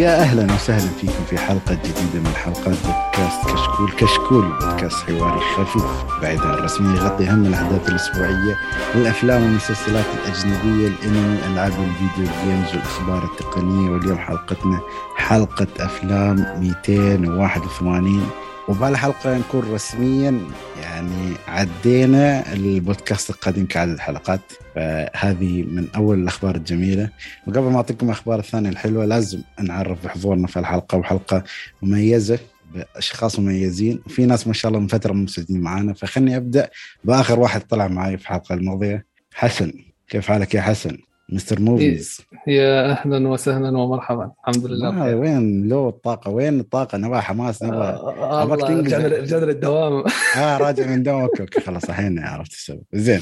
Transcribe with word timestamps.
يا 0.00 0.20
أهلا 0.20 0.54
وسهلا 0.54 0.88
فيكم 1.00 1.24
في 1.30 1.38
حلقة 1.38 1.74
جديدة 1.74 2.20
من 2.28 2.32
حلقات 2.44 2.76
بودكاست 2.84 3.44
كشكول. 3.44 3.90
كشكول 3.98 4.42
بودكاست 4.60 4.96
حواري 4.96 5.40
خفيف 5.40 5.84
بعيد 6.22 6.40
عن 6.40 6.54
الرسميه 6.54 6.94
يغطي 6.96 7.28
أهم 7.30 7.44
الأحداث 7.46 7.88
الأسبوعية 7.88 8.56
الافلام 8.94 9.42
والمسلسلات 9.42 10.04
الأجنبية 10.14 10.88
الأنمي 10.88 11.38
العاب 11.52 11.72
الفيديو 11.72 12.32
جيمز 12.44 12.68
والأخبار 12.72 13.24
التقنية. 13.24 13.90
واليوم 13.90 14.18
حلقتنا 14.18 14.80
حلقة 15.16 15.66
أفلام 15.80 16.36
281 16.60 18.30
وبهالحلقة 18.70 19.38
نكون 19.38 19.72
رسميا 19.72 20.40
يعني 20.82 21.34
عدينا 21.48 22.52
البودكاست 22.52 23.30
القديم 23.30 23.66
كعدد 23.66 23.98
حلقات 23.98 24.40
فهذه 24.74 25.62
من 25.62 25.88
أول 25.96 26.22
الأخبار 26.22 26.54
الجميلة. 26.54 27.10
وقبل 27.46 27.70
ما 27.70 27.76
أعطيكم 27.76 28.06
الأخبار 28.06 28.38
الثانية 28.38 28.70
الحلوة 28.70 29.04
لازم 29.04 29.42
نعرف 29.60 30.04
بحضورنا 30.04 30.46
في 30.46 30.58
الحلقة 30.58 30.98
وحلقة 30.98 31.44
مميزة 31.82 32.38
بأشخاص 32.74 33.38
مميزين. 33.38 34.02
وفي 34.06 34.26
ناس 34.26 34.46
ما 34.46 34.52
شاء 34.52 34.68
الله 34.68 34.80
من 34.80 34.86
فترة 34.86 35.12
مسجلين 35.12 35.60
معانا 35.60 35.92
فخلني 35.92 36.36
أبدأ 36.36 36.70
بآخر 37.04 37.40
واحد 37.40 37.60
طلع 37.60 37.88
معي 37.88 38.16
في 38.16 38.22
الحلقة 38.22 38.54
الماضية 38.54 39.06
حسن. 39.34 39.72
كيف 40.08 40.28
حالك 40.28 40.54
يا 40.54 40.60
حسن؟ 40.60 40.98
Mr. 41.32 41.60
Movies. 41.60 42.20
يا 42.46 42.90
أهلا 42.90 43.28
وسهلا 43.28 43.78
ومرحبا. 43.78 44.30
الحمد 44.48 44.66
لله 44.66 45.10
آه 45.10 45.16
وين 45.16 45.68
لو 45.68 45.88
الطاقة؟ 45.88 46.30
وين 46.30 46.60
الطاقة؟ 46.60 46.98
نبغى 46.98 47.20
حماس 47.20 47.62
نبغى 47.62 47.86
آه 47.88 48.42
أبغاك 48.42 48.60
تنجز 48.68 48.94
رجعنا 48.94 49.44
للدوام 49.44 50.04
آه 50.36 50.58
راجع 50.58 50.86
من 50.86 51.02
دوامك 51.02 51.40
okay 51.40 51.60
خلاص 51.60 51.84
الحين 51.84 52.18
عرفت 52.18 52.52
السبب. 52.52 52.82
زين. 52.92 53.20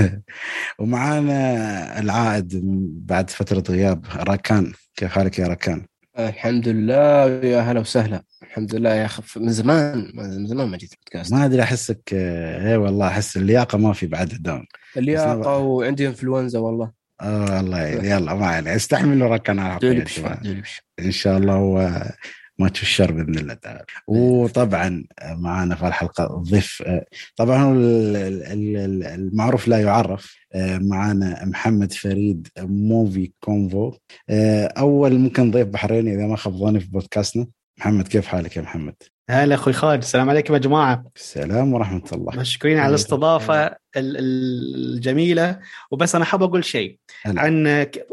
ومعانا 0.78 1.98
العائد 2.00 2.60
بعد 3.06 3.30
فترة 3.30 3.64
غياب 3.74 4.04
راكان. 4.16 4.72
كيف 4.96 5.10
حالك 5.10 5.38
يا 5.38 5.46
راكان؟ 5.46 5.86
الحمد 6.18 6.68
لله 6.68 7.28
يا 7.44 7.60
هلا 7.60 7.80
وسهلا. 7.80 8.22
الحمد 8.42 8.74
لله 8.74 8.94
يا 8.94 9.04
أخي 9.04 9.22
من 9.36 9.52
زمان 9.52 10.12
من 10.14 10.46
زمان 10.46 10.68
ما 10.68 10.76
جيت 10.76 10.94
بودكاست 10.94 11.32
ما 11.32 11.44
أدري 11.44 11.62
احسك 11.62 12.00
اي 12.12 12.76
والله 12.76 13.06
أحس 13.06 13.36
اللياقة 13.36 13.78
ما 13.78 13.92
في 13.92 14.06
بعد 14.06 14.30
الدوام. 14.32 14.64
اللياقة 14.96 15.58
وعندي 15.58 16.06
إنفلونزا 16.08 16.58
والله. 16.58 17.01
آه 17.20 17.60
الله 17.60 17.78
يعين. 17.78 18.04
يلا 18.04 18.34
ما 18.34 18.46
عليه. 18.46 18.76
استحملوا 18.76 19.28
ركنا 19.28 19.78
إن 21.00 21.10
شاء 21.10 21.38
الله 21.38 21.54
هو 21.54 22.02
ماتش 22.58 22.82
الشر 22.82 23.12
بإذن 23.12 23.38
الله 23.38 23.54
تعالى. 23.54 23.84
وطبعا 24.06 25.04
معنا 25.24 25.74
في 25.74 25.86
الحلقة 25.86 26.26
ضيف 26.26 26.82
طبعا 27.36 27.74
المعروف 29.14 29.68
لا 29.68 29.80
يعرف 29.80 30.36
معنا 30.56 31.44
محمد 31.44 31.92
فريد 31.92 32.48
Movie 32.58 33.32
Combo. 33.40 33.92
أول 34.78 35.18
ممكن 35.18 35.50
ضيف 35.50 35.68
بحريني 35.68 36.14
إذا 36.14 36.26
ما 36.26 36.36
خاب 36.36 36.56
ظني 36.56 36.80
في 36.80 36.86
بودكاستنا. 36.86 37.46
محمد 37.78 38.08
كيف 38.08 38.26
حالك 38.26 38.56
يا 38.56 38.62
محمد؟ 38.62 38.94
هلا 39.32 39.54
أخوي 39.54 39.72
خالد 39.72 40.02
السلام 40.02 40.30
عليكم 40.30 40.54
يا 40.54 40.58
جماعة. 40.58 41.04
السلام 41.16 41.72
ورحمة 41.72 42.02
الله. 42.12 42.36
مشكورين 42.36 42.78
على 42.78 42.90
الاستضافة 42.90 43.76
الجميلة. 43.96 45.60
وبس 45.90 46.14
أنا 46.14 46.24
حاب 46.24 46.42
أقول 46.42 46.64
شيء 46.64 46.98
عن 47.26 47.66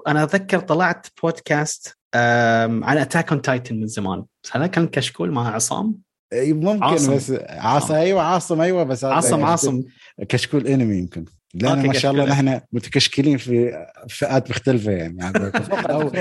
أنا 0.07 0.23
أتذكر 0.23 0.59
طلعت 0.59 1.07
بودكاست 1.23 1.97
عن 2.15 2.97
Attack 2.97 3.31
on 3.31 3.41
Titan 3.41 3.79
من 3.79 3.87
زمان. 3.87 4.23
بس 4.43 4.57
هذا 4.57 4.67
كان 4.67 4.87
كشكول 4.87 5.31
مع 5.31 5.55
عصام؟ 5.55 5.95
ممكن 6.33 6.83
عاصم. 6.83 7.15
بس 7.15 7.33
عاصم 7.49 7.93
أيوه 7.93 8.21
عاصم 8.21 8.61
أيوه 8.61 8.83
بس 8.83 9.03
عاصم 9.03 9.43
عاصم. 9.43 9.83
كشكول 10.29 10.67
انمي 10.67 10.97
يمكن. 10.97 11.25
لأن 11.53 11.87
ما 11.87 11.93
شاء 11.93 12.11
الله 12.11 12.25
نحن 12.25 12.61
متكشكلين 12.71 13.37
في 13.37 13.85
فئات 14.09 14.49
مختلفة 14.49 14.91
يعني. 14.91 15.19
أو, 15.89 16.11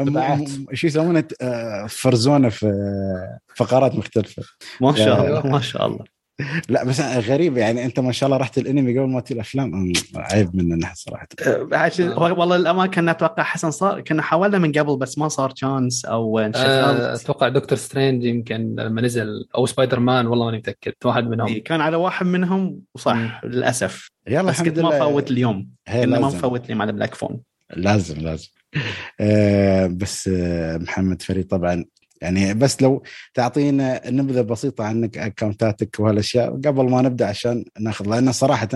أو 0.00 0.46
شو 0.72 0.86
يسمونه؟ 0.86 1.24
فرزونه 1.88 2.48
في 2.48 2.72
فقرات 3.54 3.94
مختلفة. 3.94 4.42
ما 4.80 4.94
شاء 4.94 5.26
الله 5.26 5.46
ما 5.46 5.60
شاء 5.60 5.86
الله. 5.86 6.17
لا 6.68 6.84
بس 6.84 7.00
غريب 7.00 7.56
يعني 7.56 7.84
أنت 7.84 8.00
ما 8.00 8.12
شاء 8.12 8.26
الله 8.26 8.36
رحت 8.36 8.58
الأنمي 8.58 8.98
قبل 8.98 9.08
ما 9.08 9.20
تجي 9.20 9.34
الافلام 9.34 9.92
عيب 10.16 10.56
مننا 10.56 10.92
صراحة. 10.94 11.28
عشان 11.72 12.08
والله 12.08 12.56
الامانه 12.56 13.10
أتوقع 13.10 13.42
حسن 13.42 13.70
صار 13.70 14.00
كنا 14.00 14.22
حاولنا 14.22 14.58
من 14.58 14.72
قبل 14.72 14.96
بس 14.96 15.18
ما 15.18 15.28
صار 15.28 15.50
chance 15.50 16.04
أو 16.04 16.38
انشغلت 16.38 17.00
أتوقع 17.00 17.48
Doctor 17.48 17.78
Strange 17.78 18.24
يمكن 18.24 18.74
لما 18.78 19.02
نزل 19.02 19.28
أو 19.54 19.66
سبايدر 19.66 20.00
مان 20.00 20.26
والله 20.26 20.44
ماني 20.44 20.58
متأكد 20.58 20.92
واحد 21.04 21.28
منهم. 21.28 21.58
كان 21.58 21.80
على 21.80 21.96
واحد 21.96 22.26
منهم 22.26 22.80
وصح 22.94 23.44
للأسف. 23.44 24.10
يلا 24.28 24.42
بس 24.42 24.62
كنت 24.62 24.78
ما 24.78 24.98
فوت 24.98 25.30
اليوم. 25.30 25.70
كنا 25.86 26.20
ما 26.20 26.26
مفوت 26.26 26.68
لي 26.68 26.82
على 26.82 26.92
Black 26.92 27.14
Phone 27.14 27.40
لازم 27.76 28.16
لازم. 28.16 28.48
آه 29.20 29.86
بس 29.86 30.30
آه 30.32 30.76
محمد 30.76 31.22
فريد 31.22 31.46
طبعا 31.46 31.84
يعني 32.22 32.54
بس 32.54 32.82
لو 32.82 33.02
تعطينا 33.34 34.10
نبذة 34.10 34.40
بسيطة 34.40 34.84
عنك 34.84 35.18
اكونتاتك 35.18 36.00
وهالأشياء 36.00 36.50
قبل 36.50 36.90
ما 36.90 37.02
نبدأ 37.02 37.26
عشان 37.26 37.64
ناخذ 37.80 38.08
لأن 38.08 38.32
صراحة 38.32 38.68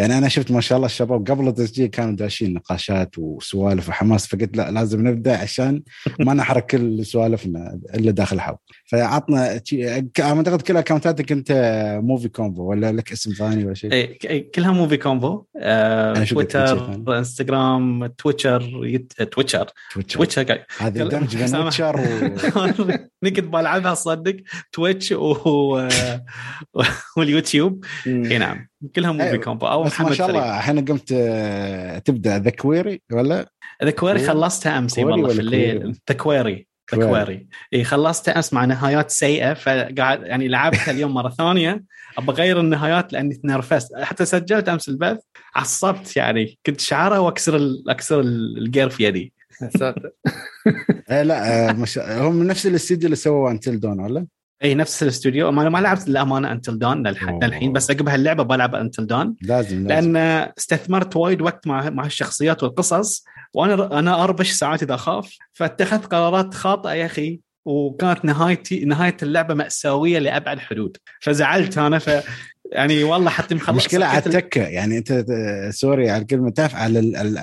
يعني 0.00 0.18
أنا 0.18 0.28
شفت 0.28 0.50
ما 0.50 0.60
شاء 0.60 0.76
الله 0.76 0.86
الشباب 0.86 1.30
قبل 1.30 1.48
التسجيل 1.48 1.86
كانوا 1.86 2.16
داشين 2.16 2.54
نقاشات 2.54 3.18
وسوالف 3.18 3.88
وحماس 3.88 4.26
فقلت 4.26 4.56
لا 4.56 4.70
لازم 4.70 5.08
نبدأ 5.08 5.36
عشان 5.36 5.82
ما 6.20 6.34
نحرق 6.34 6.66
كل 6.66 7.06
سوالفنا 7.06 7.80
الا 7.94 8.10
داخل 8.10 8.36
الحلقة 8.36 8.58
فعطنا 8.86 9.60
أعتقد 10.20 10.62
كل 10.62 10.76
اكونتاتك 10.76 11.32
أنت 11.32 11.52
Movie 12.02 12.28
Combo 12.28 12.70
ولا 12.70 12.92
لك 12.92 13.12
اسم 13.12 13.32
ثاني 13.32 13.64
ولا 13.64 13.74
شيء؟ 13.74 13.92
اي 13.92 14.40
كلها 14.40 14.72
Movie 14.72 14.96
Combo 14.96 15.44
آه 15.56 16.24
تويتر 16.24 16.94
انستغرام 17.18 18.06
تويتشر 18.06 18.80
يت... 18.82 19.22
تويتشر 19.22 19.66
تويتشر 20.08 20.64
هذا 20.78 21.08
دمج 21.08 21.36
بين 21.36 21.46
تويتشر 21.46 22.00
نقد 23.22 23.50
بلعبها 23.50 23.94
صدق. 23.94 24.36
Twitch 24.72 25.12
و... 25.46 25.88
واليوتيوب. 27.16 27.84
إي 28.06 28.38
نعم. 28.38 28.69
كلها 28.96 29.12
Movie 29.12 29.38
Combo 29.38 29.66
أو 29.66 29.84
محمد 29.84 30.08
ما 30.08 30.14
شاء 30.14 30.28
الله 30.28 30.58
الحين 30.58 30.84
قمت 30.84 31.08
تبدأ 32.04 32.38
The 32.38 32.50
Quarry 32.50 33.02
ولا؟ 33.12 33.50
The 33.84 33.90
Quarry 33.90 34.26
خلصتها 34.26 34.78
أمس 34.78 34.98
والله 34.98 35.28
في 35.28 35.40
الليل. 35.40 35.98
The 36.10 36.16
Quarry 36.16 36.66
The 36.94 37.06
Quarry 37.06 37.46
إي 37.74 37.84
خلصتها 37.84 38.36
أمس 38.36 38.52
مع 38.52 38.64
نهايات 38.64 39.10
سيئة 39.10 39.54
فقاعد 39.54 40.22
يعني 40.22 40.48
لعبتها 40.48 40.90
اليوم 40.90 41.14
مرة 41.14 41.28
ثانية. 41.28 41.84
ابى 42.18 42.32
أغير 42.32 42.60
النهايات 42.60 43.12
لأني 43.12 43.34
تنرفزت. 43.34 43.88
حتى 44.00 44.24
سجلت 44.24 44.68
أمس 44.68 44.88
البث 44.88 45.18
عصبت 45.54 46.16
يعني. 46.16 46.58
كنت 46.66 46.80
شعرها 46.80 47.18
وأكسر 47.18 47.60
أكسر 47.88 48.20
الجير 48.20 48.90
في 48.90 49.04
يدي. 49.04 49.32
لا 51.10 51.72
مش 51.72 51.98
هم 51.98 52.34
من 52.34 52.46
نفس 52.46 52.66
الاستديو 52.66 53.04
اللي 53.06 53.16
سووا 53.16 53.50
Until 53.50 53.80
Dawn 53.80 54.00
ولا؟ 54.00 54.26
اي 54.64 54.74
نفس 54.74 55.02
الاستوديو. 55.02 55.50
ما 55.50 55.68
ما 55.68 55.78
لعبت 55.78 56.08
للأمانة 56.08 56.52
Until 56.52 56.78
Dawn 56.78 57.06
للحين 57.06 57.72
بس 57.72 57.90
عقب 57.90 58.08
هاللعبه 58.08 58.42
بلعب 58.42 58.74
Until 58.74 59.06
Dawn 59.06 59.34
لازم, 59.42 59.88
لازم. 59.88 60.12
لأن 60.12 60.16
استثمرت 60.58 61.16
وايد 61.16 61.42
وقت 61.42 61.66
مع 61.66 61.90
مع 61.90 62.06
الشخصيات 62.06 62.62
والقصص 62.62 63.24
وأنا 63.54 63.98
أنا 63.98 64.24
أربش 64.24 64.50
ساعات 64.50 64.82
إذا 64.82 64.94
أخاف. 64.94 65.36
فاتخذت 65.52 66.06
قرارات 66.06 66.54
خاطئة 66.54 66.92
يا 66.92 67.06
أخي 67.06 67.40
وكانت 67.64 68.24
نهايتي 68.24 68.84
نهاية 68.84 69.16
اللعبة 69.22 69.54
مأساوية 69.54 70.18
لأبعد 70.18 70.58
حدود. 70.58 70.96
فزعلت 71.20 71.78
أنا 71.78 71.98
ف 71.98 72.10
يعني 72.72 73.04
والله 73.04 73.30
حتى 73.30 73.54
مخلص 73.54 73.76
مشكلة 73.76 74.06
على 74.06 74.18
التكة. 74.18 74.62
يعني 74.62 74.98
أنت 74.98 75.24
سوري 75.70 76.10
على 76.10 76.22
الكلمة 76.22 76.50
تاف 76.50 76.74
على 76.74 76.98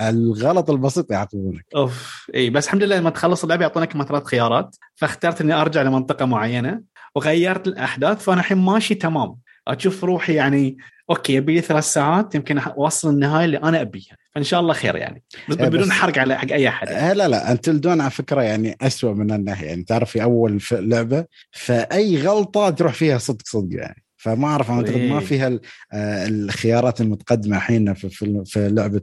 الغلط 0.09 0.69
البسيط 0.69 1.11
يعاقبونك 1.11 1.66
أوف. 1.75 2.28
اي 2.35 2.49
بس 2.49 2.66
الحمد 2.66 2.84
لله 2.84 2.97
لما 2.97 3.09
تخلص 3.09 3.44
اللعبة 3.44 3.61
يعطونك 3.61 4.03
ثلاث 4.03 4.23
خيارات. 4.23 4.75
فاخترت 4.96 5.41
إني 5.41 5.53
أرجع 5.53 5.81
لمنطقة 5.81 6.25
معينة. 6.25 6.81
وغيرت 7.17 7.67
الأحداث 7.67 8.23
فأنا 8.23 8.40
الحين 8.40 8.58
ماشي 8.58 8.96
تمام. 8.96 9.35
أشوف 9.67 10.03
روحي 10.03 10.34
يعني 10.34 10.78
okay 11.09 11.34
يبي 11.34 11.55
لي 11.55 11.61
ثلاث 11.61 11.84
ساعات 11.84 12.35
يمكن 12.35 12.58
أوصل 12.58 13.09
النهاية 13.09 13.46
اللي 13.46 13.58
أنا 13.58 13.81
أبيها. 13.81 14.17
فإن 14.35 14.43
شاء 14.43 14.59
الله 14.59 14.73
خير 14.73 14.96
يعني. 14.96 15.23
بس 15.49 15.55
بدون 15.55 15.91
حرق 15.91 16.17
على 16.17 16.37
حق 16.37 16.52
أي 16.52 16.67
أحد. 16.67 16.87
يعني. 16.87 17.14
لا 17.14 17.28
لا 17.28 17.52
Until 17.52 17.70
Dawn 17.70 18.02
على 18.02 18.11
فكرة 18.11 18.41
يعني 18.41 18.78
اسوء 18.81 19.14
من 19.14 19.31
انه 19.31 19.64
يعني 19.64 19.84
تعرف 19.84 20.11
في 20.11 20.23
أول 20.23 20.61
لعبة 20.72 21.25
فأي 21.52 22.22
غلطة 22.22 22.69
تروح 22.69 22.93
فيها 22.93 23.17
صدق 23.17 23.46
صدق 23.46 23.78
يعني. 23.78 24.03
فما 24.17 24.47
أعرف 24.47 24.72
أعتقد 24.72 25.02
ما 25.02 25.20
فيها 25.20 25.59
الخيارات 25.93 27.02
المتقدمة 27.02 27.58
الحين 27.58 27.93
في, 27.93 28.09
في, 28.09 28.43
في 28.46 28.70
لعبة 28.70 29.02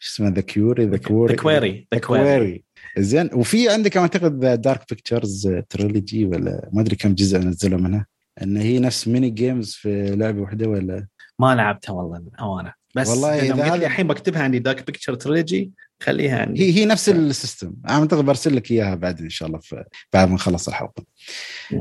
شو 0.00 0.14
اسمه 0.14 0.28
The 0.28 0.40
Quarry 0.40 0.84
The 0.84 0.96
Quarry 0.96 1.34
The 1.34 1.42
Quarry 1.42 1.88
The 1.94 2.00
Quarry 2.00 2.64
زين. 2.98 3.30
وفي 3.32 3.68
عندك 3.68 3.96
أعتقد 3.96 4.60
Dark 4.60 4.84
Pictures 4.90 5.48
Trilogy 5.70 6.24
ولا 6.24 6.68
ما 6.72 6.80
أدري 6.80 6.96
كم 6.96 7.14
جزء 7.14 7.38
نزلوا 7.38 7.80
منها. 7.80 8.06
إن 8.42 8.56
هي 8.56 8.78
نفس 8.78 9.08
mini 9.08 9.30
games 9.30 9.72
في 9.72 10.16
لعبة 10.16 10.40
واحدة 10.40 10.68
ولا؟ 10.68 11.06
ما 11.38 11.54
لعبتها 11.54 11.92
والله 11.92 12.22
امانه 12.40 12.72
بس 12.94 13.08
والله 13.08 13.54
إذا 13.54 13.74
الحين 13.74 14.06
بكتبها 14.06 14.42
عندي 14.42 14.58
Dark 14.58 14.86
Pictures 14.86 15.14
Trilogy 15.14 15.70
خليها 16.02 16.38
يعني. 16.38 16.60
هي 16.60 16.72
هي 16.72 16.84
نفس 16.84 17.08
ال 17.08 17.16
system. 17.16 17.74
أنا 17.88 17.98
أعتقد 17.98 18.24
برسل 18.24 18.56
لك 18.56 18.70
إياها 18.70 18.94
بعدين 18.94 19.24
إن 19.24 19.30
شاء 19.30 19.48
الله 19.48 19.60
بعد 20.12 20.28
ما 20.28 20.34
نخلص 20.34 20.68
الحلقة. 20.68 21.04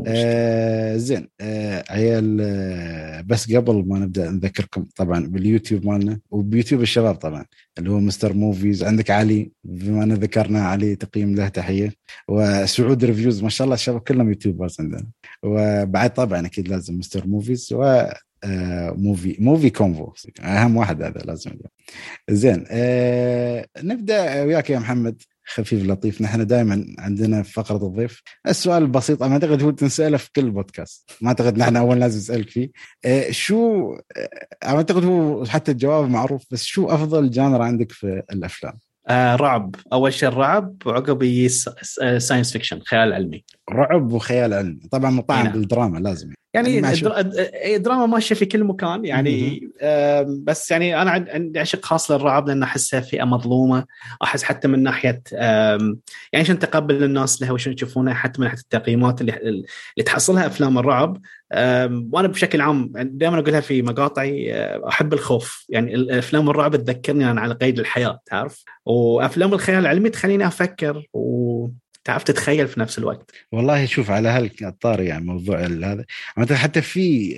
آه 0.08 0.98
زين. 0.98 1.30
آه 1.42 1.84
عيال 1.90 2.38
آه 2.42 3.22
بس 3.22 3.54
قبل 3.54 3.84
ما 3.88 4.00
نبدأ 4.00 4.32
نذكركم 4.32 4.88
طبعا 4.96 5.28
باليوتيوب 5.28 5.86
مالنا 5.86 6.20
وبيوتيوب 6.32 6.82
الشباب 6.82 7.16
طبعا 7.16 7.46
اللي 7.78 7.92
هو 7.92 8.00
Mr. 8.00 8.34
Movies. 8.34 8.84
عندك 8.84 9.12
علي 9.12 9.52
بما 9.64 10.04
ان 10.04 10.14
ذكرنا 10.14 10.62
علي 10.62 10.96
تقييم 10.96 11.36
له 11.36 11.48
تحية 11.48 11.94
وسعود 12.28 13.06
Reviews. 13.06 13.44
ما 13.44 13.50
شاء 13.50 13.66
الله 13.66 13.76
الشباب 13.76 14.02
كلهم 14.02 14.30
YouTubers 14.30 14.76
عندنا. 14.80 15.08
وبعد 15.44 16.14
طبعا 16.14 16.46
أكيد 16.46 16.68
لازم 16.68 16.98
Mr. 16.98 17.28
Movies. 17.28 17.74
و 17.74 18.08
آه 18.44 18.92
Movie 18.92 19.38
Movie 19.40 19.70
Combo 19.70 20.12
أهم 20.42 20.78
واحد 20.78 21.04
هذا 21.04 21.22
لازم 21.26 21.52
زين 22.30 22.66
آه 22.70 23.68
نبدأ 23.84 24.44
وياك 24.44 24.70
يا 24.70 24.80
محمد. 24.80 25.22
خفيف 25.50 25.86
لطيف. 25.86 26.22
نحن 26.22 26.48
دائما 26.48 26.86
عندنا 27.00 27.44
في 27.44 27.54
فقرة 27.54 27.88
الضيف. 27.88 28.22
السؤال 28.48 28.84
البسيط 28.84 29.24
أنا 29.24 29.34
أعتقد 29.34 29.64
هو 29.64 29.72
تنسأله 29.72 30.18
في 30.18 30.30
كل 30.36 30.52
بودكاست 30.52 31.12
ما 31.22 31.28
أعتقد 31.28 31.58
نحن 31.58 31.76
أول 31.76 32.00
ناس 32.00 32.16
نسالك 32.16 32.50
فيه. 32.50 32.72
آه 33.06 33.32
شو 33.32 33.94
آه 33.94 34.30
أعتقد 34.64 35.06
هو 35.06 35.46
حتى 35.46 35.72
الجواب 35.72 36.10
معروف 36.10 36.46
بس 36.52 36.64
شو 36.64 36.90
أفضل 36.90 37.30
genre 37.30 37.62
عندك 37.62 37.92
في 37.92 38.24
الأفلام؟ 38.32 38.74
آه 39.08 39.36
رعب. 39.36 39.76
أول 39.94 40.14
شيء 40.14 40.30
الرعب 40.30 40.76
وعقب 40.86 41.48
science 42.18 42.52
fiction 42.52 42.80
خيال 42.80 43.14
علمي. 43.14 43.44
رعب 43.72 44.12
وخيال 44.12 44.54
علمي. 44.54 44.80
طبعا 44.92 45.12
مطعم 45.12 45.44
نعم. 45.44 45.54
بالدراما 45.54 46.00
لازم. 46.00 46.30
يعني 46.58 47.76
الدراما 47.76 48.06
ماشية 48.06 48.36
في 48.36 48.46
كل 48.46 48.64
مكان 48.64 49.06
يعني 49.06 49.70
بس 50.28 50.72
يعني 50.72 51.02
أنا 51.02 51.12
عندي 51.12 51.60
عشق 51.60 51.86
خاص 51.86 52.12
للرعب 52.12 52.48
لأن 52.48 52.64
أحسها 52.64 53.00
فئة 53.00 53.24
مظلومة. 53.24 53.86
أحس 54.24 54.44
حتى 54.44 54.68
من 54.68 54.84
ناحية 54.84 55.22
يعني 55.32 55.98
عشان 56.34 56.60
تقبل 56.60 57.04
الناس 57.04 57.42
لها 57.42 57.52
وشون 57.52 57.74
يشوفونها 57.74 58.14
حتى 58.14 58.42
من 58.42 58.48
ناحية 58.48 58.60
التقييمات 58.60 59.22
اللي 59.22 59.38
اللي 59.38 60.04
تحصلها 60.06 60.48
أفلام 60.48 60.78
الرعب. 60.78 61.22
وأنا 62.12 62.28
بشكل 62.28 62.62
عام 62.62 62.92
دائما 62.96 63.40
أقولها 63.40 63.60
في 63.60 63.82
مقاطعي 63.82 64.54
أحب 64.88 65.14
الخوف. 65.14 65.66
يعني 65.70 65.96
الافلام 65.96 66.50
الرعب 66.50 66.76
تذكرني 66.76 67.32
أنا 67.32 67.42
على 67.42 67.54
قيد 67.54 67.80
الحياة 67.80 68.20
تعرف؟ 68.26 68.64
وأفلام 68.86 69.54
الخيال 69.54 69.80
العلمي 69.80 70.10
تخليني 70.10 70.48
أفكر 70.48 71.04
و 71.14 71.68
تعرف 72.08 72.24
تتخيل 72.24 72.68
في 72.68 72.80
نفس 72.80 72.98
الوقت. 72.98 73.32
والله 73.52 73.86
شوف 73.86 74.12
على 74.12 74.50
هالطار 74.62 75.02
يعني 75.02 75.26
موضوع 75.26 75.60
هذا. 75.60 76.06
حتى 76.56 76.82
في 76.82 77.38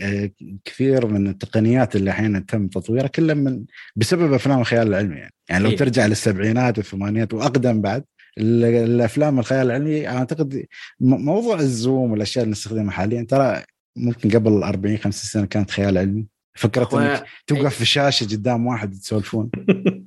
كثير 0.66 1.08
من 1.08 1.28
التقنيات 1.28 1.96
اللي 1.96 2.12
أحيانا 2.12 2.40
تم 2.40 2.68
تطويرها 2.68 3.08
كلها 3.08 3.36
من 3.36 3.66
بسبب 3.96 4.34
أفلام 4.34 4.60
الخيال 4.60 4.88
العلمي 4.88 5.16
يعني, 5.16 5.34
يعني 5.50 5.64
لو 5.64 5.70
إيه؟ 5.70 5.76
ترجع 5.76 6.06
للسبعينات 6.06 6.78
والثمانينات 6.78 7.34
وأقدم 7.34 7.82
بعد 7.82 8.04
الأفلام 8.38 9.40
الخيال 9.40 9.66
العلمي 9.66 10.08
أعتقد 10.08 10.66
موضوع 11.00 11.60
الزوم 11.60 12.12
والأشياء 12.12 12.44
اللي 12.44 12.52
نستخدمها 12.52 12.92
حاليا 12.92 13.24
ترى 13.24 13.64
ممكن 13.96 14.30
قبل 14.30 14.64
40 14.64 14.98
50 14.98 15.12
سنة 15.12 15.46
كانت 15.46 15.72
خيال 15.72 15.98
علمي. 15.98 16.26
فكرة 16.58 16.90
إنك 16.94 17.26
توقف 17.48 17.76
في 17.76 17.82
الشاشه 17.82 18.26
قدام 18.26 18.68
واحد 18.68 18.92
تسولفون. 18.92 19.50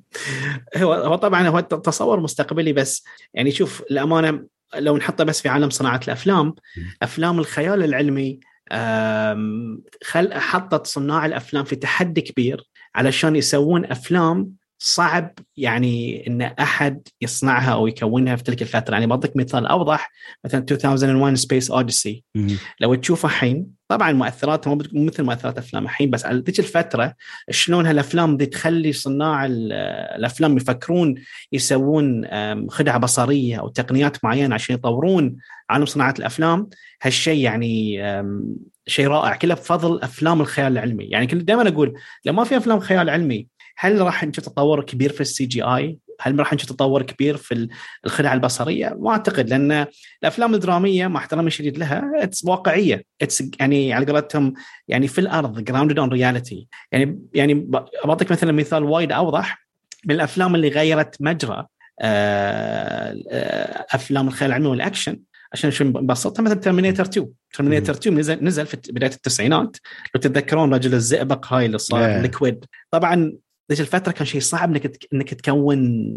هو 0.77 0.93
هو 0.93 1.15
طبعا 1.15 1.49
هو 1.49 1.61
تصور 1.61 2.21
مستقبلي 2.21 2.73
بس. 2.73 3.05
يعني 3.35 3.51
شوف 3.51 3.83
الأمانة 3.91 4.47
لو 4.77 4.97
نحطه 4.97 5.25
بس 5.25 5.41
في 5.43 5.49
عالم 5.49 5.71
صناعة 5.71 6.01
الأفلام 6.05 6.55
أفلام 7.03 7.39
الخيال 7.39 7.83
العلمي 7.85 8.41
خل 10.05 10.35
حطت 10.35 10.87
صناع 10.87 11.27
الأفلام 11.27 11.65
في 11.65 11.77
تحدي 11.77 12.21
كبير 12.21 12.63
علشان 12.95 13.37
يسوون 13.37 13.85
أفلام 13.85 14.53
صعب 14.79 15.39
يعني 15.57 16.27
إن 16.27 16.43
أحد 16.43 17.09
يصنعها 17.21 17.73
أو 17.73 17.87
يكونها 17.87 18.37
في 18.37 18.43
تلك 18.43 18.63
الفترة. 18.63 18.93
يعني 18.93 19.07
بعطيك 19.07 19.37
مثال 19.37 19.67
أوضح 19.67 20.13
مثلا 20.45 20.67
2001 20.71 21.35
سبيس 21.35 21.71
اوديسي 21.71 22.25
لو 22.81 22.95
تشوفه 22.95 23.29
الحين 23.29 23.67
طبعا 23.93 24.13
مؤثرات 24.13 24.69
مو 24.69 24.79
مثل 24.95 25.23
مؤثرات 25.23 25.59
أفلام 25.59 25.85
الحين 25.85 26.11
بس 26.11 26.27
على 26.27 26.39
ذيك 26.39 26.59
الفترة 26.59 27.15
شلون 27.51 27.87
هالأفلام 27.87 28.37
دي 28.37 28.47
تخلي 28.47 28.93
صناع 28.93 29.47
الأفلام 29.47 30.57
يفكرون 30.57 31.15
يسوون 31.53 32.27
خدعة 32.71 32.99
بصرية 32.99 33.61
أو 33.61 33.69
تقنيات 33.69 34.25
معينة 34.25 34.55
عشان 34.55 34.75
يطورون 34.75 35.37
عالم 35.71 35.87
صناعة 35.87 36.15
الأفلام 36.19 36.69
هالشيء 37.03 37.41
يعني 37.41 38.03
شيء 38.87 39.07
رائع 39.07 39.37
كله 39.37 39.55
بفضل 39.55 40.01
أفلام 40.03 40.41
الخيال 40.41 40.73
العلمي 40.73 41.05
يعني 41.05 41.27
كنت 41.27 41.43
دائما 41.43 41.69
أقول 41.69 41.95
لو 42.25 42.33
ما 42.33 42.45
في 42.45 42.57
أفلام 42.57 42.81
خيال 42.81 43.11
علمي 43.11 43.47
هل 43.77 44.01
راح 44.01 44.25
نشوف 44.25 44.45
تطور 44.45 44.85
كبير 44.85 45.13
في 45.13 45.21
ال 45.21 45.47
CGI؟ 45.47 45.99
هل 46.23 46.39
راح 46.39 46.53
نشوف 46.53 46.69
تطور 46.69 47.03
كبير 47.03 47.37
في 47.37 47.69
الخدع 48.07 48.33
البصرية؟ 48.33 48.97
ما 49.01 49.11
أعتقد 49.11 49.51
لأن 49.51 49.87
الأفلام 50.23 50.55
الدرامية 50.55 51.07
مع 51.07 51.21
احترامي 51.21 51.47
الشديد 51.47 51.79
لها 51.79 52.11
it's 52.15 52.45
واقعية. 52.45 53.05
it's 53.23 53.43
يعني 53.61 53.93
على 53.93 54.07
قولتهم 54.07 54.55
يعني 54.89 55.09
في 55.09 55.21
الأرض 55.21 55.65
grounded 55.65 55.99
on 55.99 56.09
reality 56.09 56.69
يعني 56.93 57.23
يعني 57.35 57.71
بعطيك 58.05 58.33
مثلا 58.33 58.53
مثال 58.53 58.85
وايد 58.85 59.13
أوضح. 59.13 59.67
من 60.05 60.15
الأفلام 60.15 60.55
اللي 60.55 60.69
غيرت 60.69 61.17
مجرى 61.21 61.67
آه، 62.01 63.17
آه، 63.31 63.87
أفلام 63.91 64.29
الخيال 64.29 64.51
العلمي 64.51 64.69
والأكشن. 64.69 65.21
عشان 65.53 65.71
شو 65.71 65.85
نبسطها 65.85 66.43
مثلا 66.43 66.61
ترمينيتر 66.61 67.05
2 67.05 67.29
ترمينيتر 67.53 67.93
2 67.93 68.19
نزل 68.19 68.45
نزل 68.45 68.67
في 68.67 68.77
بداية 68.91 69.11
التسعينات. 69.11 69.77
لو 70.15 70.21
تتذكرون 70.21 70.75
رجل 70.75 70.95
الزئبق 70.95 71.53
هاي 71.53 71.67
اللي 71.67 71.79
صار 71.79 72.21
liquid 72.21 72.65
طبعا 72.91 73.33
ذيك 73.73 73.81
الفترة 73.81 74.13
كان 74.13 74.27
شيء 74.27 74.41
صعب 74.41 74.71
إنك 74.71 75.07
إنك 75.13 75.35
تكون 75.35 76.09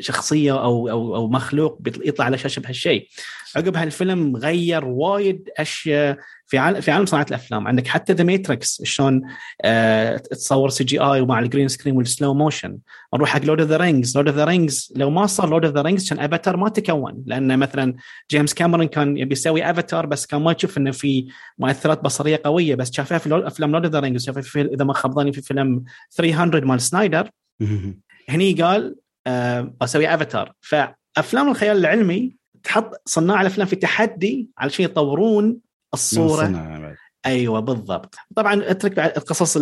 شخصية 0.00 0.62
أو 0.64 0.90
أو 0.90 1.16
أو 1.16 1.28
مخلوق 1.28 1.78
يطلع 1.86 2.24
على 2.24 2.38
شاشه 2.38 2.60
بهالشيء. 2.60 3.08
عقب 3.56 3.76
هالفيلم 3.76 4.36
غير 4.36 4.84
وايد 4.84 5.50
أشياء 5.58 6.18
في 6.52 6.58
عالم 6.58 6.80
في 6.80 6.90
عالم 6.90 7.06
صناعة 7.06 7.26
الأفلام. 7.28 7.68
عندك 7.68 7.86
حتى 7.86 8.12
ذا 8.12 8.24
ماتريكس 8.24 8.82
شلون 8.84 9.22
آه 9.64 10.16
تصور 10.16 10.68
CGI 10.68 11.20
ومع 11.20 11.38
ال 11.38 11.43
green 11.43 11.68
screen 11.68 11.96
وال 11.96 12.09
slow 12.09 12.34
motion 12.34 12.78
نروح 13.14 13.28
حق 13.28 13.44
لورد 13.44 13.60
اوف 13.60 13.70
ذا 13.70 13.76
رينجز 13.76 14.16
لورد 14.16 14.28
اوف 14.28 14.36
ذا 14.36 14.44
رينجز 14.44 14.92
لو 14.96 15.10
ما 15.10 15.26
صار 15.26 15.50
لورد 15.50 15.64
اوف 15.64 15.74
ذا 15.74 15.82
رينجز 15.82 16.08
كان 16.08 16.18
افاتار 16.18 16.56
ما 16.56 16.68
تكون 16.68 17.22
لأن 17.26 17.58
مثلا 17.58 17.94
جيمس 18.30 18.54
كاميرون 18.54 18.86
كان 18.86 19.16
يبي 19.16 19.32
يسوي 19.32 19.70
افاتار 19.70 20.06
بس 20.06 20.26
كان 20.26 20.42
ما 20.42 20.52
يشوف 20.52 20.78
إنه 20.78 20.90
في 20.90 21.28
مؤثرات 21.58 22.04
بصرية 22.04 22.40
قوية. 22.44 22.74
بس 22.74 22.92
شافها 22.92 23.18
في 23.18 23.46
أفلام 23.46 23.70
لورد 23.70 23.84
اوف 23.84 23.92
ذا 23.92 24.00
رينجز 24.00 24.24
شافها 24.26 24.42
في 24.42 24.62
إذا 24.62 24.84
ما 24.84 24.92
خاب 24.92 25.34
في 25.34 25.42
فيلم 25.42 25.84
300 26.10 26.64
مال 26.64 26.80
سنايدر 26.80 27.30
هني 28.28 28.52
قال 28.52 28.96
آه 29.26 29.74
أسوي 29.82 30.14
افاتار 30.14 30.52
فأفلام 30.60 31.48
الخيال 31.48 31.76
العلمي 31.76 32.36
تحط 32.62 33.02
صناع 33.06 33.40
الأفلام 33.40 33.66
في 33.66 33.76
تحدي 33.76 34.50
علشان 34.58 34.84
يطورون 34.84 35.71
الصورة. 35.94 36.96
أيوه 37.26 37.60
بالضبط. 37.60 38.14
طبعا 38.36 38.70
أترك 38.70 38.98
القصص 38.98 39.56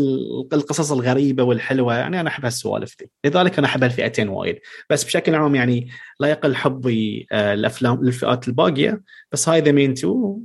القصص 0.52 0.92
الغريبة 0.92 1.42
والحلوة 1.42 1.94
يعني 1.94 2.20
أنا 2.20 2.28
أحب 2.28 2.44
هالسوالف 2.44 2.96
دي 3.00 3.10
لذلك 3.24 3.58
أنا 3.58 3.66
أحب 3.66 3.84
الفئتين 3.84 4.28
وايد. 4.28 4.58
بس 4.90 5.04
بشكل 5.04 5.34
عام 5.34 5.54
يعني 5.54 5.88
لا 6.20 6.28
يقل 6.28 6.56
حبي 6.56 7.26
آه، 7.32 7.54
الأفلام 7.54 8.04
للفئات 8.04 8.48
الباقية. 8.48 9.02
بس 9.32 9.48
هاي 9.48 9.60
ذا 9.60 9.72
مين 9.72 9.94
تو 9.94 10.38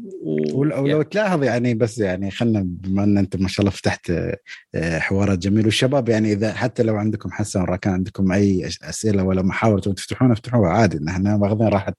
ولو 0.53 0.87
يعني. 0.87 1.03
تلاحظ 1.03 1.43
يعني 1.43 1.73
بس 1.73 1.97
يعني 1.97 2.31
خلنا 2.31 2.61
بما 2.65 3.03
أن 3.03 3.17
أنت 3.17 3.35
ما 3.35 3.47
شاء 3.47 3.59
الله 3.59 3.71
فتحت 3.71 4.09
آه، 4.75 4.99
حوارات 4.99 5.39
جميله 5.39 5.65
والشباب 5.65 6.09
يعني 6.09 6.31
إذا 6.33 6.53
حتى 6.53 6.83
لو 6.83 6.95
عندكم 6.95 7.31
حسن 7.31 7.61
راكان 7.61 7.93
عندكم 7.93 8.31
أي 8.31 8.67
أسئلة 8.83 9.23
ولا 9.23 9.41
محاور 9.41 9.79
تفتحونها 9.79 10.33
افتحوها 10.33 10.69
عادي. 10.69 10.99
نحن 11.03 11.35
ماخذين 11.35 11.67
راحت 11.67 11.93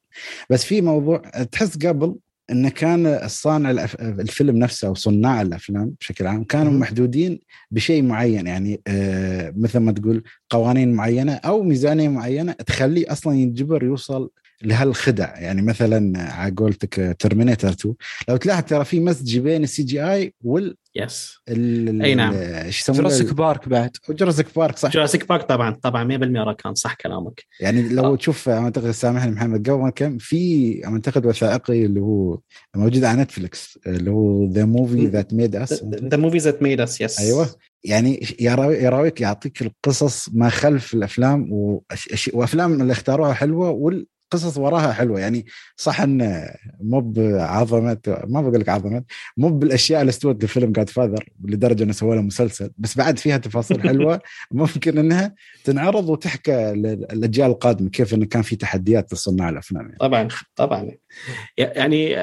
بس 0.51 0.65
في 0.65 0.81
موضوع 0.81 1.19
تحس 1.53 1.87
قبل 1.87 2.17
إنه 2.51 2.69
كان 2.69 3.07
الصانع 3.07 3.71
الفيلم 4.01 4.57
نفسه 4.57 4.89
أو 4.89 4.95
صناع 4.95 5.43
الأفلام 5.43 5.95
بشكل 6.01 6.27
عام 6.27 6.45
كانوا 6.45 6.73
محدودين 6.73 7.41
بشيء 7.71 8.03
معين 8.03 8.47
يعني 8.47 8.81
آه 8.87 9.53
مثل 9.57 9.79
ما 9.79 9.93
تقول 9.93 10.23
قوانين 10.51 10.95
معينة 10.95 11.35
أو 11.35 11.63
ميزانية 11.63 12.09
معينة 12.09 12.53
تخليه 12.53 13.13
أصلا 13.13 13.35
ينجبر 13.35 13.85
يوصل 13.85 14.31
لهالخدع. 14.63 15.39
يعني 15.39 15.63
مثلا 15.63 16.23
على 16.33 16.55
قولتك 16.55 17.17
ترمينيتر 17.19 17.69
2 17.69 17.95
لو 18.29 18.37
تلاحظ 18.37 18.65
ترى 18.65 18.85
في 18.85 19.01
مزج 19.01 19.39
بين 19.39 19.63
ال 19.63 19.83
CGI 19.83 20.35
وال 20.45 20.77
يس 20.95 21.39
أي 21.49 22.15
نعم. 22.15 22.35
إيش 22.35 22.81
يسمونه؟ 22.81 23.03
جوراسيك 23.03 23.35
بارك 23.35 23.69
بعد. 23.69 23.97
جوراسيك 24.11 24.47
بارك 24.57 24.79
صح. 24.79 24.91
جوراسيك 24.91 25.29
بارك 25.29 25.43
طبعا 25.43 25.71
طبعا 25.83 26.19
100% 26.53 26.53
كان 26.53 26.75
صح 26.75 26.95
كلامك. 26.95 27.45
يعني 27.61 27.89
لو 27.89 28.05
أوه. 28.05 28.17
تشوف 28.17 28.49
أعتقد 28.49 28.91
سامحني 28.91 29.31
محمد 29.31 29.71
قبل 29.71 29.91
كم 29.91 30.19
في 30.19 30.81
أعتقد 30.87 31.27
وثائقي 31.27 31.85
اللي 31.85 32.01
هو 32.01 32.39
موجود 32.77 33.05
على 33.05 33.23
نتفلكس 33.23 33.79
اللي 33.87 34.11
هو 34.11 34.45
The 34.51 34.65
Movies 34.65 35.07
That 35.07 35.35
Made 35.35 35.57
Us 35.57 35.85
The 35.85 36.17
Movies 36.17 36.39
That 36.39 36.63
Made 36.63 36.81
Us 36.81 37.01
yes 37.01 37.21
أيوه. 37.21 37.49
يعني 37.85 38.27
يراويك 38.41 39.21
يعطيك 39.21 39.63
القصص 39.63 40.29
ما 40.33 40.49
خلف 40.49 40.95
الأفلام 40.95 41.49
وأفلام 42.33 42.81
اللي 42.81 42.93
اختاروها 42.93 43.33
حلوة 43.33 43.71
وال 43.71 44.07
قصص 44.31 44.59
وراها 44.59 44.93
حلوة 44.93 45.21
يعني 45.21 45.47
صح 45.77 46.01
انه 46.01 46.51
مو 46.81 47.01
بعظمة 47.01 47.99
ما 48.27 48.41
بقول 48.41 48.61
لك 48.61 48.69
عظمة 48.69 49.05
مو 49.37 49.49
بالأشياء 49.49 50.01
اللي 50.01 50.11
استوت 50.11 50.45
في 50.45 50.47
فيلم 50.47 50.73
جاد 50.73 50.89
فاذر 50.89 51.29
لدرجة 51.45 51.83
إنه 51.83 51.93
سوى 51.93 52.17
له 52.17 52.23
مسلسل 52.23 52.71
بس 52.79 52.99
بعد 52.99 53.19
فيها 53.19 53.37
تفاصيل 53.37 53.83
حلوة 53.83 54.21
ممكن 54.51 54.99
إنها 54.99 55.35
تنعرض 55.65 56.09
وتحكى 56.09 56.73
للأجيال 56.73 57.51
القادمة 57.51 57.91
كيف 57.91 58.15
انه 58.15 58.27
كان 58.27 58.43
في 58.43 58.57
تحديات 58.57 59.13
لصناع 59.13 59.49
الأفلام 59.49 59.83
يعني. 59.83 59.97
طبعا 60.01 60.29
طبعا 60.57 60.91
يعني 61.59 62.17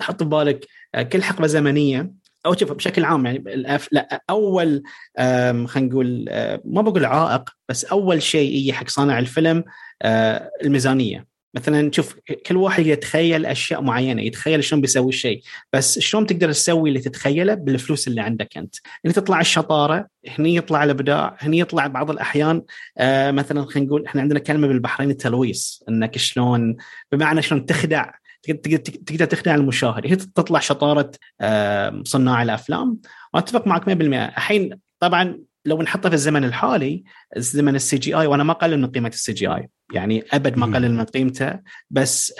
حط 0.00 0.22
ببالك 0.22 0.66
آه، 0.94 1.02
كل 1.02 1.22
حقبة 1.22 1.46
زمنية 1.46 2.12
أو 2.46 2.54
شوف 2.54 2.72
بشكل 2.72 3.04
عام 3.04 3.26
يعني 3.26 3.38
الأف... 3.38 3.88
لا 3.92 4.24
أول 4.30 4.82
خلينا 5.18 5.76
نقول 5.76 6.24
ما 6.64 6.82
بقول 6.82 7.04
عائق 7.04 7.50
بس 7.68 7.84
أول 7.84 8.22
شيء 8.22 8.56
يجي 8.56 8.72
حق 8.72 8.88
صانع 8.88 9.18
الفيلم 9.18 9.56
آه، 9.58 9.64
الميزانية. 10.04 11.28
مثلا 11.54 11.90
شوف 11.92 12.16
كل 12.46 12.56
واحد 12.56 12.86
يتخيل 12.86 13.46
أشياء 13.46 13.82
معينة 13.82 14.22
يتخيل 14.22 14.64
شلون 14.64 14.80
بيسوي 14.80 15.08
الشيء 15.08 15.42
بس 15.72 15.98
شلون 15.98 16.26
تقدر 16.26 16.52
تسوي 16.52 16.88
اللي 16.88 17.00
تتخيله 17.00 17.54
بالفلوس 17.54 18.08
اللي 18.08 18.20
عندك 18.20 18.56
أنت؟ 18.56 18.74
هنا 19.04 19.12
تطلع 19.14 19.40
الشطارة 19.40 20.06
هني 20.38 20.56
يطلع 20.56 20.84
الإبداع 20.84 21.36
هني 21.38 21.58
يطلع 21.58 21.86
بعض 21.86 22.10
الأحيان 22.10 22.62
آه 22.98 23.30
مثلا 23.30 23.64
خلينا 23.64 23.88
نقول 23.88 24.06
إحنا 24.06 24.20
عندنا 24.20 24.38
كلمة 24.38 24.66
بالبحرين 24.68 25.10
التلويص 25.10 25.82
إنك 25.88 26.18
شلون 26.18 26.76
بمعنى 27.12 27.42
شلون 27.42 27.66
تخدع 27.66 28.10
تقدر 29.06 29.24
تخدع 29.24 29.54
المشاهد. 29.54 30.06
هي 30.06 30.16
تطلع 30.16 30.60
شطارة 30.60 31.10
آه 31.40 32.02
صناع 32.04 32.42
الأفلام. 32.42 32.98
وأتفق 33.34 33.66
معك 33.66 33.82
100% 33.84 33.90
الحين 34.38 34.78
طبعا 35.00 35.38
لو 35.68 35.82
نحطه 35.82 36.08
في 36.08 36.14
الزمن 36.14 36.44
الحالي 36.44 37.04
زمن 37.36 37.74
ال 37.74 37.98
CGI 37.98 38.26
وأنا 38.26 38.44
ما 38.44 38.52
اقلل 38.52 38.80
من 38.80 38.86
قيمة 38.86 39.08
ال 39.08 39.32
CGI 39.32 39.68
يعني 39.92 40.24
أبد 40.32 40.58
ما 40.58 40.64
اقلل 40.64 40.94
من 40.94 41.04
قيمته 41.04 41.60
بس 41.90 42.34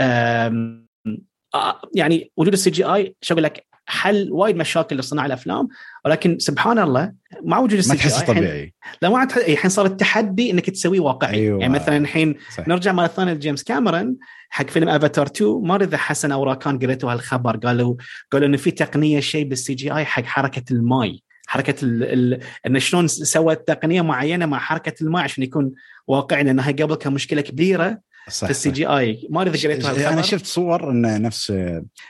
يعني 1.94 2.32
وجود 2.36 2.52
ال 2.52 2.70
CGI 2.70 3.16
شو 3.20 3.34
أقول 3.34 3.44
لك 3.44 3.66
حل 3.86 4.28
وايد 4.32 4.56
مشاكل 4.56 4.96
لصناع 4.96 5.26
الأفلام 5.26 5.68
ولكن 6.04 6.38
سبحان 6.38 6.78
الله 6.78 7.12
مع 7.44 7.58
وجود 7.58 7.78
السي 7.78 7.96
جي 7.96 8.02
اي 8.02 8.10
ما 8.10 8.10
تحس 8.10 8.22
طبيعي. 8.22 8.74
لا 9.02 9.08
ما 9.08 9.28
الحين 9.36 9.70
صار 9.70 9.86
التحدي 9.86 10.50
إنك 10.50 10.70
تسويه 10.70 11.00
واقعي. 11.00 11.34
أيوة. 11.34 11.60
يعني 11.60 11.72
مثلا 11.72 11.96
الحين 11.96 12.34
نرجع 12.58 12.92
مره 12.92 13.06
ثانية 13.06 13.32
لجيمس 13.32 13.62
كاميرون 13.62 14.16
حق 14.50 14.66
فيلم 14.66 14.88
افاتار 14.88 15.26
2 15.26 15.60
ما 15.62 15.74
أدري 15.74 15.88
إذا 15.88 15.96
حسن 15.96 16.32
أو 16.32 16.44
راكان 16.44 16.78
قريتوا 16.78 17.12
هالخبر 17.12 17.56
قالوا 17.56 17.94
قالوا 18.32 18.48
إنه 18.48 18.56
في 18.56 18.70
تقنية 18.70 19.20
شيء 19.20 19.48
بال 19.48 19.74
CGI 19.74 20.04
حق 20.04 20.24
حركة 20.24 20.64
الماي. 20.70 21.22
حركة 21.48 21.74
ال 21.82 22.40
إن 22.66 22.78
شلون 22.78 23.08
سوت 23.08 23.68
تقنية 23.68 24.02
معينة 24.02 24.46
مع 24.46 24.58
حركة 24.58 25.02
الماء 25.02 25.22
عشان 25.22 25.44
يكون 25.44 25.72
واقعي 26.06 26.42
لانها 26.42 26.72
قبل 26.72 26.94
كان 26.94 27.12
مشكلة 27.12 27.40
كبيرة 27.40 27.98
صح 28.28 28.46
في 28.46 28.50
ال 28.50 28.70
CGI. 28.70 29.26
ما 29.30 29.42
أدري 29.42 29.58
اذا 29.58 29.68
قريتها 29.68 30.12
أنا 30.12 30.22
شفت 30.22 30.46
صور 30.46 30.90
انه 30.90 31.18
نفس 31.18 31.50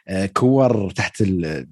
آه، 0.08 0.26
كور 0.26 0.90
تحت 0.90 1.22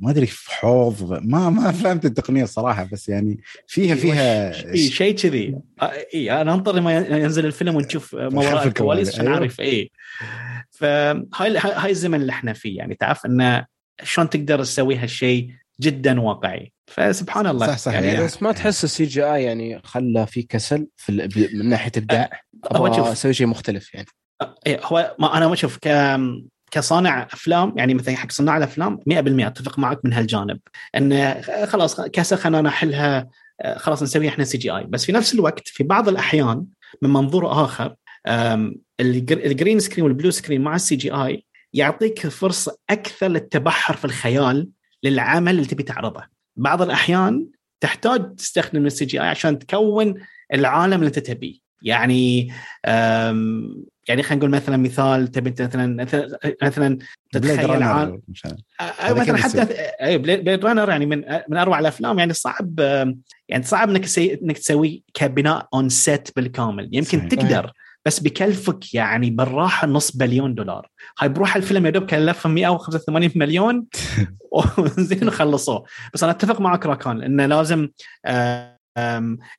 ما 0.01 0.11
أدري 0.11 0.27
في 0.27 0.51
حوض 0.51 1.21
ما 1.23 1.51
ما 1.51 1.73
فهمت 1.73 2.05
التقنية 2.05 2.43
الصراحه 2.43 2.89
بس 2.93 3.09
يعني 3.09 3.41
فيها 3.67 3.95
فيها 3.95 4.53
شيء 4.75 5.17
كذي. 5.17 5.59
آه، 5.83 5.93
اي 6.15 6.41
أنا 6.41 6.55
انطر 6.55 6.81
ما 6.81 6.97
ينزل 6.97 7.47
الفيلم 7.47 7.77
ونشوف 7.77 8.15
ما 8.15 8.39
وراء 8.39 8.67
الكواليس 8.67 9.09
عشان 9.09 9.27
أيوه. 9.27 9.35
أعرف 9.35 9.61
اي 9.61 9.91
فهاي 10.71 11.57
هاي 11.59 11.91
الزمن 11.91 12.21
اللي 12.21 12.33
إحنا 12.33 12.53
فيه 12.53 12.79
يعني 12.79 12.95
تعرف 12.95 13.27
انه 13.27 13.67
شلون 14.03 14.31
تقدر 14.31 14.65
تسوي 14.65 14.97
هالشيء 14.97 15.51
جدا 15.81 16.21
واقعي. 16.21 16.76
فسبحان 16.87 17.47
الله. 17.47 17.67
صح 17.67 17.79
صح 17.79 17.93
يعني, 17.93 18.07
يعني. 18.07 18.25
بس 18.25 18.43
ما 18.43 18.53
تحس 18.53 18.85
ال 18.85 19.05
CGI 19.05 19.45
يعني 19.45 19.81
خلى 19.85 20.27
في 20.27 20.43
كسل 20.43 20.87
في 20.97 21.29
من 21.55 21.69
ناحية 21.69 21.93
ابداع 21.97 22.41
أبغى 22.65 23.13
أسوي 23.13 23.33
شيء 23.33 23.47
مختلف 23.47 23.95
يعني. 23.95 24.07
إيه، 24.67 24.81
هو 24.85 25.17
ما 25.19 25.37
أنا 25.37 25.47
ما 25.47 25.53
أشوف 25.53 25.79
ك 25.83 26.19
كصانع 26.71 27.23
أفلام 27.23 27.75
يعني 27.77 27.95
مثلا 27.95 28.17
حق 28.17 28.31
صناع 28.31 28.57
الأفلام 28.57 29.01
100% 29.07 29.47
أتفق 29.47 29.79
معك 29.79 30.05
من 30.05 30.13
هالجانب. 30.13 30.59
انه 30.97 31.41
خلاص 31.67 32.01
كسل 32.01 32.37
خلينا 32.37 32.63
نحلها 32.63 33.29
خلاص 33.77 34.03
نسويها 34.03 34.31
إحنا 34.31 34.45
CGI. 34.45 34.85
بس 34.85 35.05
في 35.05 35.13
نفس 35.13 35.35
الوقت 35.35 35.69
في 35.69 35.85
بعض 35.85 36.09
الأحيان 36.09 36.67
من 37.03 37.11
منظور 37.11 37.65
آخر 37.65 37.95
ال 39.01 39.14
green 39.14 39.81
screen 39.81 40.05
وال 40.05 40.13
blue 40.13 40.31
screen 40.31 40.61
مع 40.61 40.75
ال 40.75 40.97
CGI 40.97 41.45
يعطيك 41.73 42.27
فرصة 42.29 42.79
أكثر 42.91 43.29
للتبحر 43.29 43.97
في 43.97 44.05
الخيال 44.05 44.69
للعمل 45.03 45.55
اللي 45.55 45.67
تبي 45.67 45.83
تعرضه. 45.83 46.36
بعض 46.57 46.83
الأحيان 46.83 47.47
تحتاج 47.81 48.35
تستخدم 48.37 48.87
ال 48.87 49.05
CGI 49.05 49.27
عشان 49.27 49.59
تكون 49.59 50.15
العالم 50.55 50.95
اللي 50.95 51.07
أنت 51.07 51.19
تبيه. 51.19 51.67
يعني 51.83 52.53
يعني 54.09 54.23
خلينا 54.23 54.35
نقول 54.35 54.51
مثلا 54.51 54.77
مثال 54.77 55.29
تبي 55.29 55.55
مثلا 55.61 56.07
مثلا 56.63 56.99
تتخيل 57.33 57.83
عالم 57.83 58.23
مثلا. 58.29 59.37
حتى 59.37 59.63
اي 60.03 60.19
بليد 60.19 60.65
رانر 60.65 60.89
يعني 60.89 61.07
من 61.07 61.25
من 61.49 61.57
أروع 61.57 61.79
الأفلام. 61.79 62.19
يعني 62.19 62.33
صعب 62.33 62.79
يعني 63.49 63.65
صعب 63.65 63.89
إنك 63.91 64.19
إنك 64.19 64.59
تسويه 64.59 65.01
كبناء 65.15 65.69
on 65.75 65.89
set 65.89 66.29
بالكامل. 66.37 66.89
يمكن 66.93 67.19
صحيح. 67.19 67.31
تقدر. 67.31 67.73
بس 68.07 68.21
بكلفك 68.21 68.95
يعني 68.95 69.31
بالراحة 69.31 69.87
نص 69.87 70.17
بليون 70.17 70.55
دولار. 70.55 70.89
هاي 71.19 71.29
بروح 71.29 71.57
الفيلم 71.57 71.87
يا 71.87 71.91
دوب 71.91 72.07
كلفه 72.07 72.49
185 72.49 73.31
مليون 73.37 73.87
زين 74.99 75.29
وخلصوه. 75.29 75.85
بس 76.15 76.23
أنا 76.23 76.33
أتفق 76.33 76.61
معك 76.61 76.87
راكان 76.87 77.23
إنه 77.23 77.47
لازم 77.47 77.89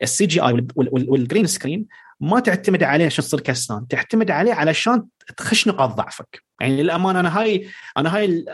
ال 0.02 0.26
CGI 0.26 0.42
وال 0.42 0.68
green 0.76 1.46
screen 1.46 1.86
ما 2.20 2.40
تعتمد 2.40 2.84
عليه 2.84 3.06
عشان 3.06 3.24
تصير 3.24 3.40
كسلان 3.40 3.88
تعتمد 3.88 4.32
عليه 4.32 4.54
علشان 4.54 5.06
تخش 5.38 5.68
نقاط 5.68 5.96
ضعفك. 5.96 6.44
يعني 6.62 6.84
للأمانة 6.84 7.20
أنا 7.20 7.40
هاي 7.40 7.68
أنا 7.98 8.16
هاي 8.16 8.46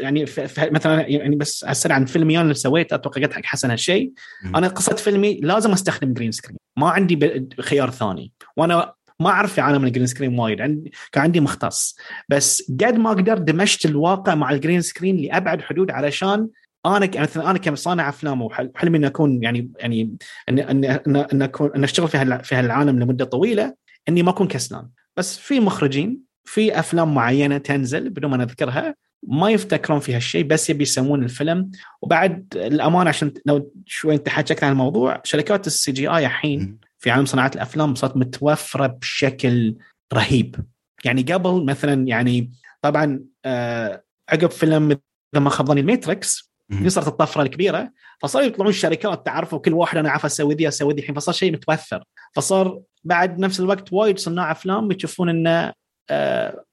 يعني 0.00 0.26
مثلا 0.58 1.08
يعني 1.08 1.36
بس 1.36 1.64
أسأل 1.64 1.92
عن 1.92 2.04
فيلمي 2.04 2.40
اللي 2.40 2.54
سويته 2.54 2.94
أتوقع 2.94 3.22
قلت 3.22 3.32
حق 3.32 3.44
حسن 3.44 3.70
هالشيء 3.70 4.12
أنا 4.44 4.68
قصة 4.68 4.96
فيلمي 4.96 5.40
لازم 5.42 5.72
أستخدم 5.72 6.12
green 6.12 6.32
screen 6.32 6.58
ما 6.76 6.90
عندي 6.90 7.46
خيار 7.60 7.90
ثاني. 7.90 8.32
وأنا 8.56 8.95
ما 9.20 9.30
أعرف 9.30 9.52
في 9.52 9.60
عالم 9.60 9.84
ال 9.84 9.88
green 9.88 10.06
screen 10.06 10.38
وايد 10.38 10.60
عندي 10.60 10.92
كان 11.12 11.22
عندي 11.22 11.40
مختص. 11.40 11.96
بس 12.28 12.72
قد 12.80 12.96
ما 12.96 13.10
أقدر 13.10 13.38
دمجت 13.38 13.86
الواقع 13.86 14.34
مع 14.34 14.50
ال 14.50 14.55
green 14.55 14.80
screen 14.80 15.16
لأبعد 15.16 15.62
حدود 15.62 15.90
علشان 15.90 16.48
أنا 16.86 17.10
مثلا 17.16 17.50
أنا 17.50 17.58
كصانع 17.58 18.08
أفلام 18.08 18.42
وحلمي 18.42 18.98
إني 18.98 19.06
أكون 19.06 19.42
يعني 19.42 19.70
يعني 19.78 20.16
ان 20.48 20.58
ان 20.58 21.16
ان 21.16 21.42
اكون 21.42 21.70
ان 21.76 21.84
أشتغل 21.84 22.08
في 22.08 22.38
في 22.42 22.54
هالعالم 22.54 22.98
لمدة 22.98 23.24
طويلة 23.24 23.74
إني 24.08 24.22
ما 24.22 24.30
أكون 24.30 24.48
كسلان. 24.48 24.88
بس 25.16 25.38
في 25.38 25.60
مخرجين 25.60 26.20
في 26.44 26.78
أفلام 26.78 27.14
معينة 27.14 27.58
تنزل 27.58 28.10
بدون 28.10 28.30
ما 28.30 28.36
نذكرها 28.36 28.94
ما 29.22 29.50
يفتكرون 29.50 30.00
في 30.00 30.14
هالشيء 30.14 30.44
بس 30.44 30.70
يبي 30.70 30.82
يسوون 30.82 31.22
الفيلم. 31.22 31.70
وبعد 32.02 32.46
الأمانة 32.56 33.08
عشان 33.08 33.32
لو 33.46 33.72
شوي 33.86 34.14
انت 34.14 34.28
عن 34.64 34.72
الموضوع 34.72 35.20
شركات 35.24 35.66
ال 35.66 35.92
CGI 35.92 36.26
الحين 36.26 36.85
في 36.98 37.10
عالم 37.10 37.24
صناعة 37.24 37.50
الأفلام 37.54 37.94
صارت 37.94 38.16
متوفرة 38.16 38.86
بشكل 38.86 39.74
رهيب. 40.12 40.56
يعني 41.04 41.22
قبل 41.22 41.64
مثلا 41.64 42.06
يعني 42.08 42.52
طبعا 42.82 43.20
آه 43.44 44.02
عقب 44.28 44.50
فيلم 44.50 44.90
إذا 45.34 45.42
ما 45.42 45.50
خاب 45.50 45.70
The 45.70 45.97
Matrix 45.97 46.52
صارت 46.86 47.08
الطفرة 47.08 47.42
الكبيرة 47.42 47.92
فصاروا 48.20 48.46
يطلعون 48.46 48.70
الشركات 48.70 49.26
تعرفوا 49.26 49.58
كل 49.58 49.72
واحد 49.72 49.98
أنا 49.98 50.10
عارف 50.10 50.24
أسوي 50.24 50.54
ذي 50.54 50.68
أسوي 50.68 50.94
ذي 50.94 51.00
الحين 51.00 51.14
فصار 51.14 51.34
شيء 51.34 51.52
متوفر. 51.52 52.04
فصار 52.32 52.80
بعد 53.04 53.38
نفس 53.38 53.60
الوقت 53.60 53.92
وايد 53.92 54.18
صناع 54.18 54.50
أفلام 54.50 54.92
يشوفون 54.92 55.28
إنه 55.28 55.72
آه 56.10 56.64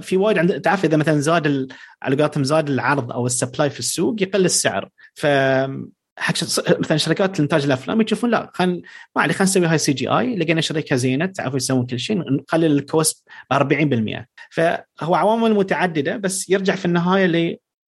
في 0.00 0.16
وايد 0.16 0.38
عند 0.38 0.60
تعرف 0.60 0.84
إذا 0.84 0.96
مثلا 0.96 1.20
زاد 1.20 1.72
على 2.02 2.16
قولتهم 2.16 2.44
زاد 2.44 2.70
العرض 2.70 3.12
أو 3.12 3.26
ال 3.26 3.32
supply 3.32 3.70
في 3.70 3.78
السوق 3.78 4.22
يقل 4.22 4.44
السعر. 4.44 4.88
ف 5.14 5.26
حق 6.18 6.34
مثلا 6.78 6.96
شركات 6.96 7.40
إنتاج 7.40 7.64
الأفلام 7.64 8.00
يشوفون 8.00 8.30
لا 8.30 8.50
خل 8.54 8.82
ما 9.16 9.22
علي 9.22 9.32
خلينا 9.32 9.50
نسوي 9.50 9.66
هاي 9.66 9.78
CGI 9.78 10.36
لقينا 10.36 10.60
شركة 10.60 10.96
زينة 10.96 11.26
تعرفوا 11.26 11.56
يسوون 11.56 11.86
كل 11.86 11.98
شيء 11.98 12.16
نقلل 12.18 12.72
ال 12.72 12.83
cost 12.83 13.28
ب 13.50 13.54
40% 13.54 14.24
فهو 14.50 15.14
عوامل 15.14 15.54
متعددة 15.54 16.16
بس 16.16 16.50
يرجع 16.50 16.74
في 16.74 16.84
النهاية 16.84 17.26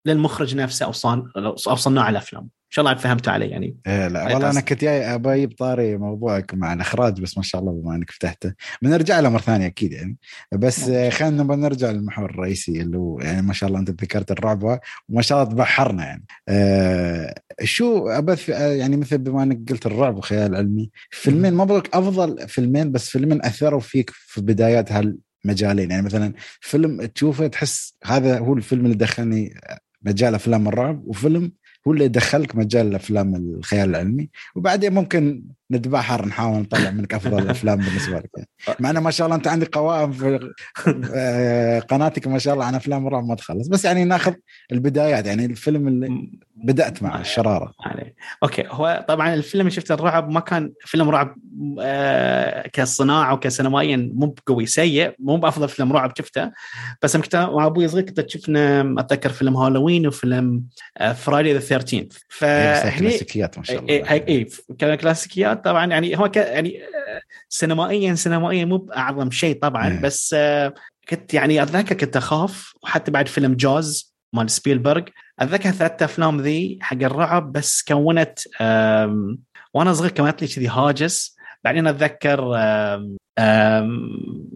للمخرج 0.07 0.57
نفسه 0.57 0.87
أو 0.87 0.93
صان 0.93 1.25
أو 1.37 1.77
صناع 1.77 2.09
الأفلام. 2.09 2.43
إن 2.43 2.75
شاء 2.75 2.85
الله 2.85 2.99
فهمتوا 2.99 3.33
علي 3.33 3.47
يعني. 3.47 3.77
إيه 3.87 4.09
لا 4.09 4.25
والله 4.25 4.51
أنا 4.51 4.61
كنت 4.61 4.81
جاي 4.81 5.15
ابى 5.15 5.47
طاري 5.47 5.97
موضوعك 5.97 6.55
مع 6.55 6.73
الإخراج 6.73 7.21
بس 7.21 7.37
ما 7.37 7.43
شاء 7.43 7.61
الله 7.61 7.73
بما 7.73 7.95
إنك 7.95 8.11
فتحته. 8.11 8.55
بنرجع 8.83 9.21
له 9.21 9.29
مرة 9.29 9.41
ثانية 9.41 9.67
أكيد 9.67 9.93
يعني. 9.93 10.17
بس 10.53 10.91
خلينا 10.91 11.43
نرجع 11.57 11.91
للمحور 11.91 12.31
الرئيسي 12.31 12.81
اللي 12.81 12.97
هو 12.99 13.21
يعني 13.21 13.43
ما 13.43 13.53
شاء 13.53 13.69
الله 13.69 13.81
أنت 13.81 13.91
ذكرت 13.91 14.31
الرعب 14.31 14.81
وما 15.09 15.23
شاء 15.23 15.43
الله 15.43 15.53
تبحرنا 15.55 16.05
يعني. 16.05 16.25
آه 16.49 17.35
شو 17.63 18.09
ابث 18.09 18.49
يعني 18.49 18.97
مثل 18.97 19.19
بما 19.19 19.43
إنك 19.43 19.71
قلت 19.71 19.87
الرعب 19.87 20.17
وخيال 20.17 20.57
علمي 20.57 20.91
فيلمين 21.11 21.55
ما 21.55 21.65
بقولك 21.65 21.95
أفضل 21.95 22.49
فيلمين 22.49 22.93
بس 22.93 23.09
فيلمين 23.09 23.45
أثروا 23.45 23.81
فيك 23.81 24.11
في 24.11 24.41
بدايات 24.41 24.93
هالمجالين. 24.93 25.91
يعني 25.91 26.03
مثلا 26.03 26.33
فيلم 26.61 27.05
تشوفه 27.05 27.47
تحس 27.47 27.95
هذا 28.05 28.39
هو 28.39 28.55
الفيلم 28.55 28.85
اللي 28.85 28.97
دخلني 28.97 29.55
مجال 30.05 30.35
أفلام 30.35 30.69
الرعب 30.69 31.03
وفيلم 31.07 31.53
هو 31.89 31.93
اللي 31.93 32.05
يدخلك 32.05 32.57
مجال 32.57 32.95
أفلام 32.95 33.35
الخيال 33.35 33.91
العلمي. 33.91 34.31
وبعدين 34.55 34.95
ممكن 34.95 35.45
نتبحر 35.73 36.27
نحاول 36.27 36.61
نطلع 36.61 36.91
منك 36.91 37.15
افضل 37.15 37.39
الأفلام 37.39 37.77
بالنسبة 37.77 38.17
لك. 38.19 38.31
يعني. 38.37 38.49
مع 38.81 38.91
إنه 38.91 39.01
ما 39.01 39.11
شاء 39.11 39.27
الله 39.27 39.37
أنت 39.37 39.49
عندك 39.49 39.77
قوائم 39.77 40.13
في 40.13 40.51
آه، 41.15 41.79
قناتك 41.81 42.27
ما 42.27 42.39
شاء 42.39 42.55
الله 42.55 42.65
عن 42.65 42.75
أفلام 42.75 43.07
الرعب 43.07 43.25
ما 43.25 43.35
تخلص. 43.35 43.69
بس 43.69 43.85
يعني 43.85 44.05
ناخذ 44.05 44.35
البدايات 44.73 45.27
يعني 45.27 45.45
الفيلم 45.45 45.89
اللي 45.89 46.29
بدأت 46.57 47.03
مع 47.03 47.21
الشرارة. 47.21 47.73
علي. 47.81 48.15
أوكي. 48.43 48.65
هو 48.71 49.05
طبعا 49.09 49.35
الفيلم 49.35 49.61
اللي 49.61 49.71
شفته 49.71 49.95
الرعب 49.95 50.31
ما 50.31 50.41
كان 50.41 50.73
فيلم 50.85 51.11
رعب 51.11 51.37
آه 51.81 52.69
كصناعة 52.73 53.35
وكسينمائيا 53.35 54.11
مو 54.15 54.27
بقوي 54.27 54.67
سيء 54.67 55.15
مو 55.19 55.37
بأفضل 55.37 55.69
فيلم 55.69 55.93
رعب 55.93 56.13
شفته. 56.19 56.51
بس 57.03 57.17
كنت 57.17 57.37
مع 57.37 57.67
أبوي 57.67 57.89
صغير 57.89 58.05
كنت 58.05 58.31
شفنا 58.31 58.95
أتذكر 58.99 59.31
فيلم 59.31 59.57
هالوين 59.57 60.07
وفيلم 60.07 60.65
Friday 61.15 61.53
the 61.53 61.59
13 61.59 62.07
فهني 62.29 62.99
كلاسيكيات 62.99 63.59
ما 63.59 63.65
شاء 63.65 63.79
الله. 63.79 64.11
اي 64.11 64.25
إيه 64.29 64.49
كلاسيكيات. 64.97 65.62
طبعا 65.65 65.87
يعني 65.87 66.19
هو 66.19 66.29
ك 66.29 66.37
يعني 66.37 66.83
آه، 66.85 67.21
سينمائيا 67.49 68.15
سينمائيا 68.15 68.65
مو 68.65 68.77
بأعظم 68.77 69.31
شيء 69.31 69.59
طبعا 69.59 69.89
مم. 69.89 70.01
بس 70.01 70.35
آه، 70.39 70.75
كنت 71.09 71.35
يعني 71.35 71.63
أتذكر 71.63 71.95
كنت 71.95 72.17
أخاف 72.17 72.75
وحتى 72.83 73.11
بعد 73.11 73.29
فيلم 73.29 73.55
Jaws 73.55 74.15
مال 74.33 74.51
سبيلبرغ 74.51 75.03
أتذكر 75.39 75.71
ثلاث 75.71 76.03
أفلام 76.03 76.41
ذي 76.41 76.79
حق 76.81 77.03
الرعب 77.03 77.53
بس 77.53 77.83
كونت 77.83 78.39
وأنا 79.75 79.93
صغير 79.93 80.11
كونت 80.11 80.43
لي 80.43 80.49
كذي 80.49 80.69
هاجس 80.69 81.37
بعدين 81.65 81.87
أتذكر 81.87 82.57
آم 82.57 83.17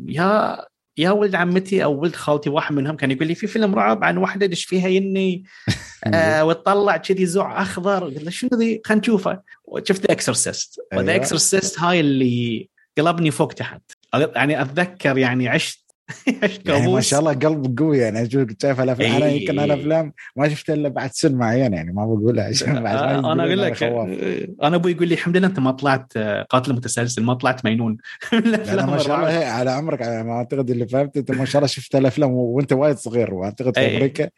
يا 0.06 0.58
يا 0.98 1.10
ولد 1.10 1.34
عمتي 1.34 1.84
أو 1.84 2.00
ولد 2.00 2.16
خالتي 2.16 2.50
واحد 2.50 2.74
منهم 2.74 2.96
كان 2.96 3.10
يقول 3.10 3.26
لي 3.26 3.34
في 3.34 3.46
فيلم 3.46 3.74
رعب 3.74 4.04
عن 4.04 4.16
واحدة 4.16 4.46
دش 4.46 4.64
فيها 4.64 4.88
يني؟ 4.88 5.44
آه 6.14 6.44
وتطلع 6.44 6.96
كذي 6.96 7.26
زع 7.26 7.62
أخضر. 7.62 8.04
قلت 8.04 8.22
له 8.22 8.30
شنو 8.30 8.50
ذي؟ 8.54 8.80
خلينا 8.84 9.00
نشوفه. 9.00 9.40
وشفت 9.64 10.10
Exorcist 10.10 10.80
و 10.94 11.00
The 11.00 11.16
Exorcist 11.16 11.80
هاي 11.80 12.00
اللي 12.00 12.68
قلبني 12.98 13.30
فوق 13.30 13.52
تحت. 13.52 13.82
يعني 14.14 14.62
أتذكر 14.62 15.18
يعني 15.18 15.48
عشت 15.48 15.85
يعني 16.66 16.92
ما 16.92 17.00
شاء 17.00 17.20
الله 17.20 17.32
قلب 17.32 17.78
قوي 17.78 17.98
يعني 17.98 18.22
أشوف 18.22 18.48
شايف 18.62 18.80
الافلام 18.80 19.12
أنا. 19.12 19.26
يمكن 19.26 19.58
أنا 19.58 19.74
أفلام 19.74 20.12
ما 20.36 20.48
شفت 20.48 20.70
إلا 20.70 20.88
بعد 20.88 21.10
سن 21.12 21.34
معين 21.34 21.72
يعني 21.72 21.92
ما 21.92 22.06
بقولها 22.06 22.44
عشان 22.44 22.82
بعد 22.82 22.96
آه، 22.96 23.32
أنا 23.32 23.44
أقول 23.44 23.62
لك 23.62 23.82
آه، 23.82 24.46
أنا 24.62 24.76
أبوي 24.76 24.92
يقول 24.92 25.08
لي 25.08 25.14
الحمد 25.14 25.36
لله 25.36 25.46
أنت 25.46 25.60
ما 25.60 25.70
طلعت 25.70 26.12
آه، 26.16 26.42
قاتل 26.42 26.72
متسلسل 26.72 27.22
ما 27.22 27.34
طلعت 27.34 27.64
مينون 27.64 27.96
أنا 28.68 28.86
ما 28.86 28.98
شاء 28.98 29.16
الله 29.16 29.46
على 29.46 29.70
عمرك 29.70 30.02
ما 30.02 30.32
أعتقد 30.32 30.70
اللي 30.70 30.88
فهمت 30.88 31.16
أنت 31.16 31.30
ما 31.30 31.44
شاء 31.44 31.60
الله 31.60 31.66
شفت 31.66 31.94
الأفلام 31.94 32.30
وأنت 32.32 32.72
وايد 32.72 32.96
صغير 32.96 33.34
وأعتقد 33.34 33.74
في. 33.74 33.96
أمريكا 33.96 34.28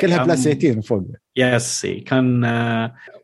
كلها 0.00 0.24
plus 0.24 0.48
18 0.48 0.82
فوق. 0.82 1.02
yes 1.36 1.86
كان 2.06 2.44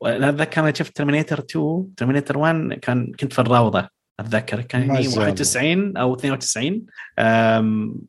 اتذكر 0.02 0.61
أنا 0.61 0.75
شفت 0.75 0.96
Terminator 0.97 1.38
2 1.38 1.87
Terminator 1.97 2.38
1 2.38 2.78
كان 2.82 3.12
كنت 3.20 3.32
في 3.32 3.38
الروضة. 3.38 4.01
أتذكر 4.21 4.61
كان 4.61 4.90
91 4.90 5.97
أو 5.97 6.14
92 6.14 6.83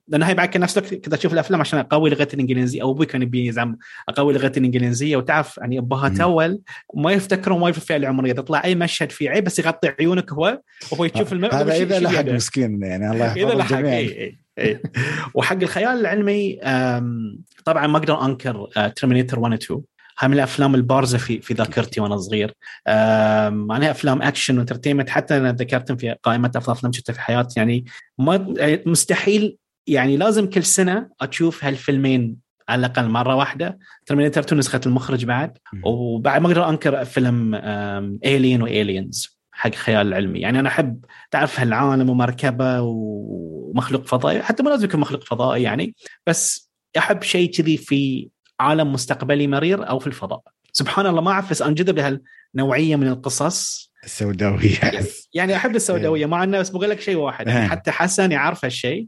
لأن 0.07 0.23
هاي 0.23 0.33
بعد 0.33 0.47
كان 0.47 0.61
نفس 0.61 0.77
الوقت 0.77 0.93
كنت 0.93 1.13
أشوف 1.13 1.33
الأفلام 1.33 1.61
عشان 1.61 1.79
أقوي 1.79 2.09
لغتي 2.09 2.35
الإنجليزية 2.35 2.81
أو 2.81 2.91
أبوي 2.91 3.05
كان 3.05 3.21
يبي 3.21 3.47
يزعم 3.47 3.77
أقوي 4.09 4.33
لغتي 4.33 4.59
الإنجليزية. 4.59 5.17
وتعرف 5.17 5.57
يعني 5.57 5.79
ابهات 5.79 6.19
اول 6.19 6.61
ما 6.95 7.11
يفتكرون 7.11 7.61
وايد 7.61 7.73
في 7.75 7.81
الفئة 7.81 7.95
العمريه 7.95 8.33
تطلع 8.33 8.63
أي 8.63 8.75
مشهد 8.75 9.11
فيه 9.11 9.29
عيب 9.29 9.43
بس 9.43 9.59
يغطي 9.59 9.93
عيونك 9.99 10.33
هو 10.33 10.61
وهو 10.91 11.05
يشوف 11.05 11.33
الم... 11.33 11.45
هذا 11.45 11.75
إذا 11.75 11.99
لحق 11.99 12.25
مسكين 12.25 12.83
يعني. 12.83 13.11
الله 13.11 13.25
يحفظه 13.25 13.47
اذا 13.47 13.55
لحق 13.55 13.77
إي 13.77 14.37
إي 14.59 14.81
وحق 15.33 15.57
الخيال 15.61 15.99
العلمي 15.99 16.59
طبعا 17.65 17.87
ما 17.87 17.97
أقدر 17.97 18.25
أنكر 18.25 18.67
Terminator 18.95 19.39
1 19.39 19.53
و 19.53 19.55
2 19.55 19.81
هاي 20.19 20.27
من 20.27 20.33
الأفلام 20.33 20.75
البارزة 20.75 21.17
في 21.17 21.41
في 21.41 21.53
ذاكرتي 21.53 22.01
وأنا 22.01 22.17
صغير. 22.17 22.53
معناها 23.49 23.91
أفلام 23.91 24.21
action 24.21 24.57
و 24.57 24.61
entertainment 24.61 25.09
حتى 25.09 25.37
أنا 25.37 25.51
ذكرتهم 25.51 25.97
في 25.97 26.15
قائمة 26.23 26.51
افضل 26.55 26.71
أفلام 26.71 26.93
شفتها 26.93 27.13
في 27.13 27.21
حياتي. 27.21 27.59
يعني 27.59 27.85
ما 28.17 28.53
مستحيل 28.85 29.57
يعني 29.87 30.17
لازم 30.17 30.49
كل 30.49 30.63
سنة 30.63 31.09
أشوف 31.21 31.65
هالفيلمين 31.65 32.35
على 32.69 32.79
الأقل 32.79 33.09
مرة 33.09 33.35
واحدة. 33.35 33.79
Terminator 34.05 34.41
2 34.41 34.59
نسخة 34.59 34.81
المخرج 34.85 35.25
بعد. 35.25 35.57
وبعد 35.83 36.41
ما 36.41 36.47
أقدر 36.47 36.69
أنكر 36.69 37.05
فيلم 37.05 37.55
الين 38.25 38.61
والينز 38.61 39.39
حق 39.51 39.75
خيال 39.75 40.07
العلمي 40.07 40.39
يعني 40.39 40.59
أنا 40.59 40.69
أحب 40.69 41.05
تعرف 41.31 41.59
هالعالم 41.59 42.09
ومركبة 42.09 42.81
ومخلوق 42.81 44.05
فضائي. 44.05 44.41
حتى 44.41 44.63
ما 44.63 44.69
لازم 44.69 44.85
يكون 44.85 44.99
مخلوق 44.99 45.23
فضائي 45.23 45.63
يعني 45.63 45.95
بس 46.27 46.71
أحب 46.97 47.23
شيء 47.23 47.51
كذي 47.51 47.77
في 47.77 48.29
عالم 48.59 48.93
مستقبلي 48.93 49.47
مرير 49.47 49.89
أو 49.89 49.99
في 49.99 50.07
الفضاء. 50.07 50.41
سبحان 50.71 51.07
الله 51.07 51.21
ما 51.21 51.31
أعرف 51.31 51.49
بس 51.49 51.61
انجذب 51.61 51.99
لهالنوعيه 51.99 52.95
من 52.95 53.07
القصص. 53.07 53.91
السوداوية. 54.03 54.79
يعني 55.33 55.55
أحب 55.55 55.75
السوداوية 55.75 56.25
مع 56.25 56.43
إنه 56.43 56.59
بس 56.59 56.69
بقول 56.69 56.89
لك 56.89 57.01
شيء 57.01 57.15
واحد 57.15 57.47
يعني 57.47 57.69
حتى 57.69 57.91
حسن 57.91 58.31
يعرف 58.31 58.65
هالشيء. 58.65 59.07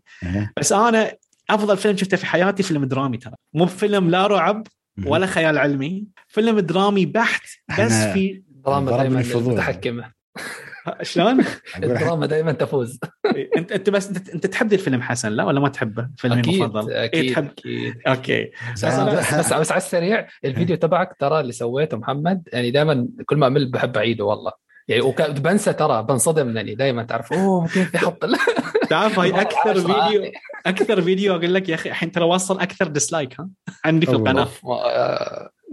بس 0.57 0.71
أنا 0.71 1.15
أفضل 1.49 1.77
فيلم 1.77 1.97
شفته 1.97 2.17
في 2.17 2.25
حياتي 2.25 2.63
فيلم 2.63 2.85
درامي 2.85 3.17
ترى. 3.17 3.33
مو 3.53 3.65
فيلم 3.65 4.09
لا 4.09 4.27
رعب 4.27 4.67
ولا 5.05 5.25
خيال 5.25 5.57
علمي 5.57 6.03
فيلم 6.27 6.59
درامي 6.59 7.05
بحت 7.05 7.43
بس 7.79 7.91
في 7.91 8.43
دراما 8.65 8.97
دائما 8.97 9.23
متحكمة. 9.35 10.11
شلون؟ 11.01 11.45
الدراما 11.83 12.25
دائما 12.35 12.51
تفوز. 12.51 12.99
انت 13.57 13.71
أنت 13.71 13.89
بس 13.89 14.07
انت, 14.07 14.47
تحب 14.47 14.73
الفيلم 14.73 15.01
حسن 15.01 15.31
لا 15.31 15.43
ولا 15.43 15.59
ما 15.59 15.69
تحبه؟ 15.69 16.09
فيلمي 16.17 16.39
أكيد 16.39 16.53
المفضل. 16.53 16.93
أكيد 16.93 17.23
إيه 17.23 17.33
تحب؟ 17.33 17.47
أكيد. 17.47 17.95
okay. 18.07 18.51
بس, 18.73 18.85
بس, 18.85 19.53
بس 19.53 19.71
على 19.71 19.77
السريع 19.77 20.27
الفيديو 20.45 20.75
تبعك 20.75 21.15
ترى 21.19 21.39
اللي 21.39 21.51
سويته 21.51 21.97
محمد 21.97 22.49
يعني 22.53 22.71
دائما 22.71 23.07
كل 23.25 23.37
ما 23.37 23.43
اعمل 23.43 23.71
بحب 23.71 23.97
أعيده 23.97 24.25
والله. 24.25 24.51
يعني 24.87 25.01
وبنسى 25.01 25.73
ترى 25.73 26.03
بنصدم 26.03 26.57
يعني 26.57 26.75
دائما 26.75 27.03
تعرف 27.03 27.33
أوه 27.33 27.67
كيف 27.67 27.93
يحط 27.93 28.25
تعرف 28.89 29.19
هاي 29.19 29.31
أكثر 29.41 29.73
فيديو 29.75 30.31
أكثر 30.65 31.01
فيديو 31.01 31.35
أقول 31.35 31.53
لك 31.53 31.69
يا 31.69 31.75
أخي 31.75 31.89
الحين 31.89 32.11
ترى 32.11 32.25
وصل 32.25 32.59
أكثر 32.59 32.87
dislike 32.87 33.39
ها؟ 33.39 33.49
عندي 33.85 34.05
في 34.05 34.11
القناة. 34.11 34.47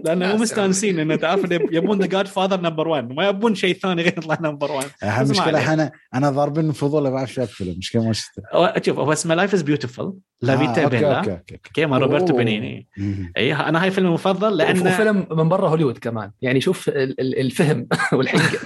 لأنه 0.04 0.32
مو 0.32 0.42
مستانسين 0.42 0.98
إنه 0.98 1.16
تعرف 1.16 1.50
يبون 1.76 1.98
ذا 1.98 2.06
Godfather 2.06 2.60
number 2.60 2.88
1 2.88 3.12
ما 3.12 3.28
يبون 3.28 3.54
شيء 3.54 3.74
ثاني 3.74 4.02
غير 4.02 4.14
يطلع 4.18 4.38
number 4.40 4.72
1 4.72 4.90
أهم 5.02 5.30
مشكلة 5.30 5.72
أنا 5.72 5.92
أنا 6.14 6.30
ضاربين 6.30 6.72
فضول 6.72 7.08
ما 7.08 7.18
اعرف 7.18 7.32
شو 7.32 7.42
الفيلم 7.42 7.78
مشكلة 7.78 8.06
ما 8.06 8.12
شفته. 8.12 8.42
شوف 8.82 8.98
هو 8.98 9.12
اسمه 9.12 9.34
Life 9.34 9.54
Is 9.54 9.62
Beautiful 9.62 10.14
La 10.42 10.56
vita 10.56 10.88
è 10.88 10.92
bella. 10.92 11.18
okay 11.18 11.30
okay 11.30 11.54
okay. 11.54 11.84
روبرتو 11.84 12.36
بنيني 12.36 12.88
إي 13.36 13.54
أنا 13.54 13.82
هاي 13.82 13.90
فيلم 13.90 14.06
المفضل 14.06 14.56
لأنه 14.56 14.90
وفيلم 14.90 15.26
من 15.30 15.48
برا 15.48 15.68
هوليوود 15.68 15.98
كمان. 15.98 16.30
يعني 16.42 16.60
شوف 16.60 16.90
الفهم 17.20 17.86
والحنكه 18.12 18.58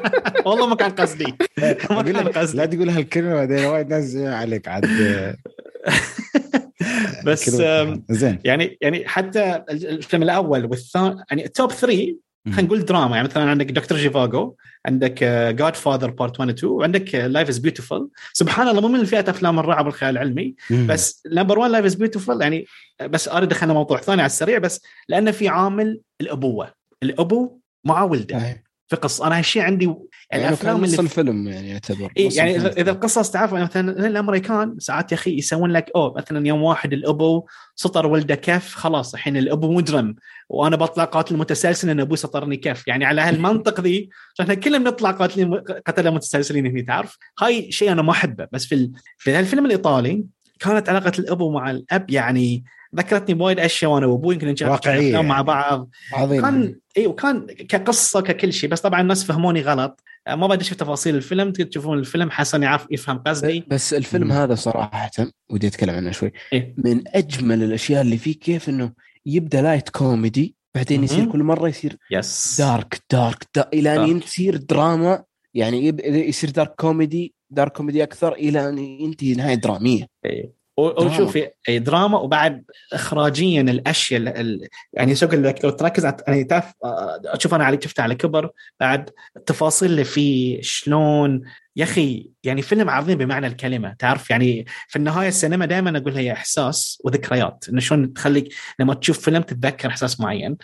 والله 0.46 0.66
ما 0.66 0.74
كان 0.74 0.90
قصدي. 0.90 1.34
ما 1.90 2.02
كان 2.02 2.28
قصدي 2.28 2.56
لا 2.58 2.66
تقول 2.66 2.90
هالكلمة 2.90 3.34
بعدين 3.34 3.64
وايد 3.64 3.88
ناس 3.88 4.16
عليك 4.16 4.68
عاد. 4.68 4.86
بس 7.26 7.50
زين. 8.10 8.38
يعني 8.44 8.78
يعني 8.80 9.08
حتى 9.08 9.64
الفيلم 9.70 10.22
الأول 10.22 10.64
والثاني 10.64 11.16
يعني 11.30 11.44
ال 11.44 11.51
top 11.51 11.72
3 11.72 12.16
خلينا 12.46 12.62
نقول 12.62 12.84
دراما. 12.84 13.16
يعني 13.16 13.28
مثلا 13.28 13.50
عندك 13.50 13.70
Doctor 13.70 13.98
Zhivago 13.98 14.56
عندك 14.86 15.24
Godfather 15.58 16.10
part 16.10 16.40
1 16.40 16.48
و 16.48 16.52
2 16.52 16.72
وعندك 16.72 17.14
Life 17.14 17.48
Is 17.48 17.58
Beautiful 17.58 18.10
سبحان 18.32 18.68
الله 18.68 18.80
مو 18.80 18.88
من 18.88 19.04
فئة 19.04 19.30
أفلام 19.30 19.58
الرعب 19.58 19.86
والخيال 19.86 20.10
العلمي 20.10 20.54
بس 20.70 21.22
number 21.32 21.58
1 21.58 21.70
Life 21.70 21.84
Is 21.84 21.94
Beautiful 21.94 22.42
يعني 22.42 22.66
بس 23.02 23.28
أريد 23.28 23.48
دخلنا 23.48 23.72
موضوع 23.72 23.98
ثاني 23.98 24.22
على 24.22 24.26
السريع 24.26 24.58
بس 24.58 24.82
لأنه 25.08 25.30
في 25.30 25.48
عامل 25.48 26.00
الأبوة. 26.20 26.72
الأبو 27.02 27.60
مع 27.84 28.02
ولده. 28.02 28.62
في 28.92 28.96
قصه 28.96 29.26
أنا 29.26 29.38
هالشيء 29.38 29.62
عندي 29.62 29.84
يعني, 29.84 29.98
يعني 30.30 30.48
الأفلام 30.48 30.84
نص 30.84 30.98
الفيلم 30.98 31.48
يعني 31.48 31.68
يعتبر 31.68 32.12
إيه 32.16 32.36
يعني 32.36 32.56
اذا 32.56 32.90
القصص 32.90 33.30
تعرف 33.30 33.54
مثلا 33.54 34.06
الامريكان 34.06 34.76
ساعات 34.78 35.12
يا 35.12 35.16
أخي 35.16 35.38
يسوون 35.38 35.70
لك 35.70 35.90
أوه 35.96 36.14
مثلا 36.16 36.46
يوم 36.46 36.62
واحد 36.62 36.92
الأبو 36.92 37.46
سطر 37.76 38.06
ولده 38.06 38.34
كف 38.34 38.74
خلاص 38.74 39.14
الحين 39.14 39.36
الأبو 39.36 39.72
مجرم 39.72 40.14
وأنا 40.48 40.76
بطلع 40.76 41.04
قاتل 41.04 41.36
متسلسل 41.36 41.90
إن 41.90 42.00
أبوي 42.00 42.16
سطرني 42.16 42.56
كف 42.56 42.88
يعني 42.88 43.04
على 43.04 43.20
هالمنطق 43.20 43.80
ذي 43.80 44.08
إحنا 44.40 44.54
كلنا 44.54 44.78
بنطلع 44.78 45.10
قاتلين 45.10 45.54
قتلة 45.86 46.10
متسلسلين 46.10 46.66
هنا 46.66 46.82
تعرف؟ 46.82 47.18
هاي 47.38 47.72
شيء 47.72 47.92
أنا 47.92 48.02
ما 48.02 48.10
أحبه. 48.10 48.48
بس 48.52 48.66
في 48.66 48.74
ال... 48.74 48.92
في 49.18 49.32
هالفيلم 49.32 49.66
الإيطالي 49.66 50.24
كانت 50.58 50.88
علاقة 50.88 51.12
الأبو 51.18 51.50
مع 51.50 51.70
الأب 51.70 52.10
يعني 52.10 52.64
ذكرتني 52.96 53.34
بوايد 53.34 53.60
أشياء 53.60 53.90
وأنا 53.90 54.06
وأبوي 54.06 54.34
يمكن 54.34 54.66
افلام 54.66 55.28
مع 55.28 55.42
بعض. 55.42 55.90
عظيم. 56.12 56.42
كان 56.42 56.78
إي 56.96 57.06
وكان 57.06 57.46
كقصة 57.46 58.20
ككل 58.20 58.52
شيء 58.52 58.70
بس 58.70 58.80
طبعا 58.80 59.00
الناس 59.00 59.24
فهموني 59.24 59.60
غلط. 59.60 60.02
ما 60.28 60.46
بدي 60.46 60.64
أشوف 60.64 60.78
تفاصيل 60.78 61.16
الفيلم 61.16 61.52
تشوفون 61.52 61.98
الفيلم 61.98 62.30
حسن 62.30 62.62
يعرف 62.62 62.86
يفهم 62.90 63.18
قصدي. 63.18 63.64
بس 63.68 63.94
الفيلم 63.94 64.28
م. 64.28 64.32
هذا 64.32 64.54
صراحة 64.54 65.10
ودي 65.50 65.66
أتكلم 65.66 65.94
عنه 65.94 66.10
شوي. 66.10 66.32
إيه؟ 66.52 66.74
من 66.78 67.02
أجمل 67.08 67.62
الأشياء 67.62 68.02
اللي 68.02 68.16
فيه 68.18 68.34
كيف 68.38 68.68
إنه 68.68 68.92
يبدأ 69.26 69.62
light 69.62 69.88
comedy 69.88 70.56
بعدين 70.74 71.04
يصير 71.04 71.32
كل 71.32 71.42
مرة 71.42 71.68
يصير 71.68 71.96
yes 72.10 72.56
dark 72.58 73.02
dark, 73.10 73.46
dark 73.54 73.74
إلى 73.74 73.96
أن 73.96 74.16
يصير 74.18 74.56
دراما 74.56 75.24
يعني 75.54 75.88
يصير 76.04 76.50
dark 76.50 76.74
comedy 76.74 77.34
dark 77.50 77.72
comedy 77.72 78.02
أكثر 78.02 78.32
إلى 78.32 78.68
أن 78.68 78.78
ينتهي 78.78 79.34
نهاية 79.34 79.54
درامية. 79.54 80.06
إيه. 80.24 80.61
وشوفي 80.76 81.50
أي 81.68 81.78
دراما 81.78 82.18
وبعد 82.18 82.64
اخراجيا 82.92 83.60
الأشياء 83.60 84.58
يعني 84.92 85.14
سوق 85.14 85.34
لك 85.34 85.64
لو 85.64 85.70
تركز 85.70 86.04
يعني 86.04 86.44
تعرف 86.44 86.72
أشوف 87.26 87.54
أنا 87.54 87.64
عليك 87.64 87.82
شفته 87.82 88.02
على 88.02 88.14
كبر 88.14 88.50
بعد 88.80 89.10
التفاصيل 89.36 89.90
اللي 89.90 90.04
فيه 90.04 90.60
شلون 90.62 91.42
يا 91.76 91.84
أخي 91.84 92.30
يعني 92.44 92.62
فيلم 92.62 92.90
عظيم 92.90 93.18
بمعنى 93.18 93.46
الكلمة 93.46 93.94
تعرف؟ 93.98 94.30
يعني 94.30 94.66
في 94.88 94.96
النهاية 94.96 95.28
السينما 95.28 95.66
دائما 95.66 95.98
أقول 95.98 96.16
هي 96.16 96.32
إحساس 96.32 97.02
وذكريات 97.04 97.64
إنه 97.68 97.80
شلون 97.80 98.12
تخليك 98.12 98.54
لما 98.78 98.94
تشوف 98.94 99.18
فيلم 99.18 99.42
تتذكر 99.42 99.88
إحساس 99.88 100.20
معين. 100.20 100.56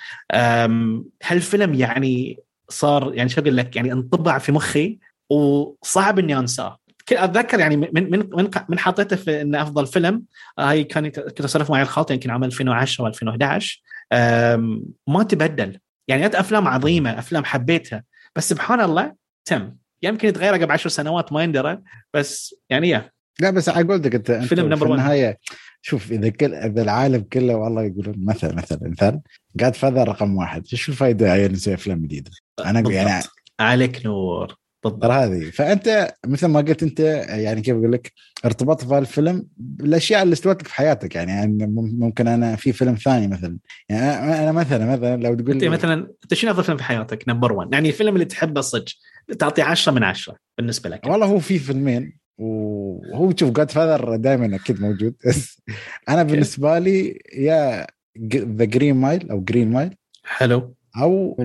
هالفيلم 1.24 1.74
يعني 1.74 2.38
صار 2.68 3.14
يعني 3.14 3.28
شو 3.28 3.40
أقول 3.40 3.56
لك 3.56 3.76
يعني 3.76 3.92
انطبع 3.92 4.38
في 4.38 4.52
مخي 4.52 4.98
وصعب 5.30 6.18
إني 6.18 6.38
أنساه. 6.38 6.77
أتذكر 7.12 7.60
يعني 7.60 7.76
من 7.76 7.88
من 7.92 8.10
من 8.10 8.50
من 8.68 8.78
حطيته 8.78 9.16
في 9.16 9.42
إنه 9.42 9.62
أفضل 9.62 9.86
فيلم. 9.86 10.22
هاي 10.58 10.84
كان 10.84 11.08
كنت 11.08 11.40
اسولف 11.40 11.70
معي 11.70 11.82
الخالط 11.82 12.10
يمكن 12.10 12.30
عام 12.30 12.44
2010 12.44 13.12
و2011 13.12 13.66
ما 15.06 15.22
تبدل. 15.28 15.78
يعني 16.08 16.26
أفلام 16.26 16.68
عظيمة 16.68 17.18
أفلام 17.18 17.44
حبيتها. 17.44 18.04
بس 18.36 18.48
سبحان 18.48 18.80
الله 18.80 19.14
تم. 19.44 19.74
يمكن 20.02 20.28
يتغير 20.28 20.54
قبل 20.54 20.72
10 20.72 20.90
سنوات 20.90 21.32
ما 21.32 21.42
يندرى. 21.42 21.78
بس 22.14 22.54
يعني 22.70 22.88
يا. 22.88 23.10
لا 23.40 23.50
بس 23.50 23.68
أقول 23.68 24.02
لك 24.02 24.14
أنت 24.14 24.32
فيلم 24.32 24.68
نمبر 24.68 24.88
1 24.88 25.00
في 25.00 25.06
النهاية 25.06 25.38
شوف 25.82 26.12
إذا 26.12 26.28
كل 26.28 26.54
إذا 26.54 26.82
العالم 26.82 27.20
كله 27.20 27.54
والله 27.54 27.82
يقولون 27.82 28.14
مثلا 28.24 28.54
مثلا 28.54 28.78
مثلا 28.82 29.20
قاعد 29.60 29.76
فذر 29.76 30.08
رقم 30.08 30.36
واحد. 30.36 30.66
شو 30.66 30.92
الفائده 30.92 31.32
عيال 31.32 31.52
نسوي 31.52 31.74
أفلام 31.74 32.02
جديدة؟ 32.02 32.30
أنا 32.64 32.90
يعني 32.90 33.24
عليك 33.60 34.06
نور. 34.06 34.56
بالضبط. 34.84 35.04
هذه. 35.04 35.50
فأنت 35.50 36.14
مثل 36.26 36.46
ما 36.46 36.60
قلت 36.60 36.82
أنت 36.82 37.00
يعني 37.28 37.60
كيف 37.60 37.76
أقول 37.76 37.92
لك 37.92 38.12
ارتبطت 38.44 38.84
في 38.84 38.98
الفيلم 38.98 39.46
بالأشياء 39.56 40.22
اللي 40.22 40.32
استوت 40.32 40.60
لك 40.60 40.66
في 40.66 40.74
حياتك. 40.74 41.14
يعني, 41.14 41.32
يعني 41.32 41.66
ممكن 41.72 42.28
أنا 42.28 42.56
في 42.56 42.72
فيلم 42.72 42.94
ثاني 42.94 43.28
مثلا. 43.28 43.58
يعني 43.88 44.02
أنا 44.42 44.52
مثلا 44.52 44.92
مثلا 44.92 45.16
لو 45.22 45.34
تقول 45.34 45.50
أنت 45.50 45.64
مثلا 45.64 45.94
أنت 46.24 46.34
شنو 46.34 46.50
أفضل 46.50 46.64
فيلم 46.64 46.76
في 46.76 46.84
حياتك؟ 46.84 47.28
number 47.28 47.52
1 47.52 47.72
يعني 47.72 47.88
الفيلم 47.88 48.14
اللي 48.14 48.24
تحبه 48.24 48.60
صدق 48.60 48.92
تعطي 49.38 49.62
10 49.62 49.92
من 49.92 50.02
10 50.02 50.36
بالنسبة 50.58 50.90
لك. 50.90 51.06
والله 51.06 51.26
هو 51.26 51.38
في 51.38 51.58
فيلمين 51.58 52.18
وهو 52.38 53.32
شوف 53.36 53.50
Godfather 53.50 54.16
دائما 54.16 54.56
أكيد 54.56 54.80
موجود. 54.80 55.14
أنا 56.08 56.22
بالنسبة 56.22 56.78
لي 56.78 57.22
يا 57.34 57.86
The 58.34 58.64
Green 58.64 58.96
Mile 58.96 59.30
أو 59.30 59.40
Green 59.40 59.70
Mile 59.70 59.94
حلو. 60.24 60.74
أو 61.00 61.36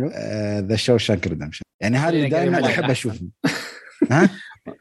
The 0.60 0.76
Shawshank 0.76 1.28
Redemption 1.28 1.62
يعني 1.84 1.98
هذه 1.98 2.30
دائما 2.30 2.65
أحب 2.65 2.91
اشوفهم 2.91 3.32
ها؟ 4.12 4.30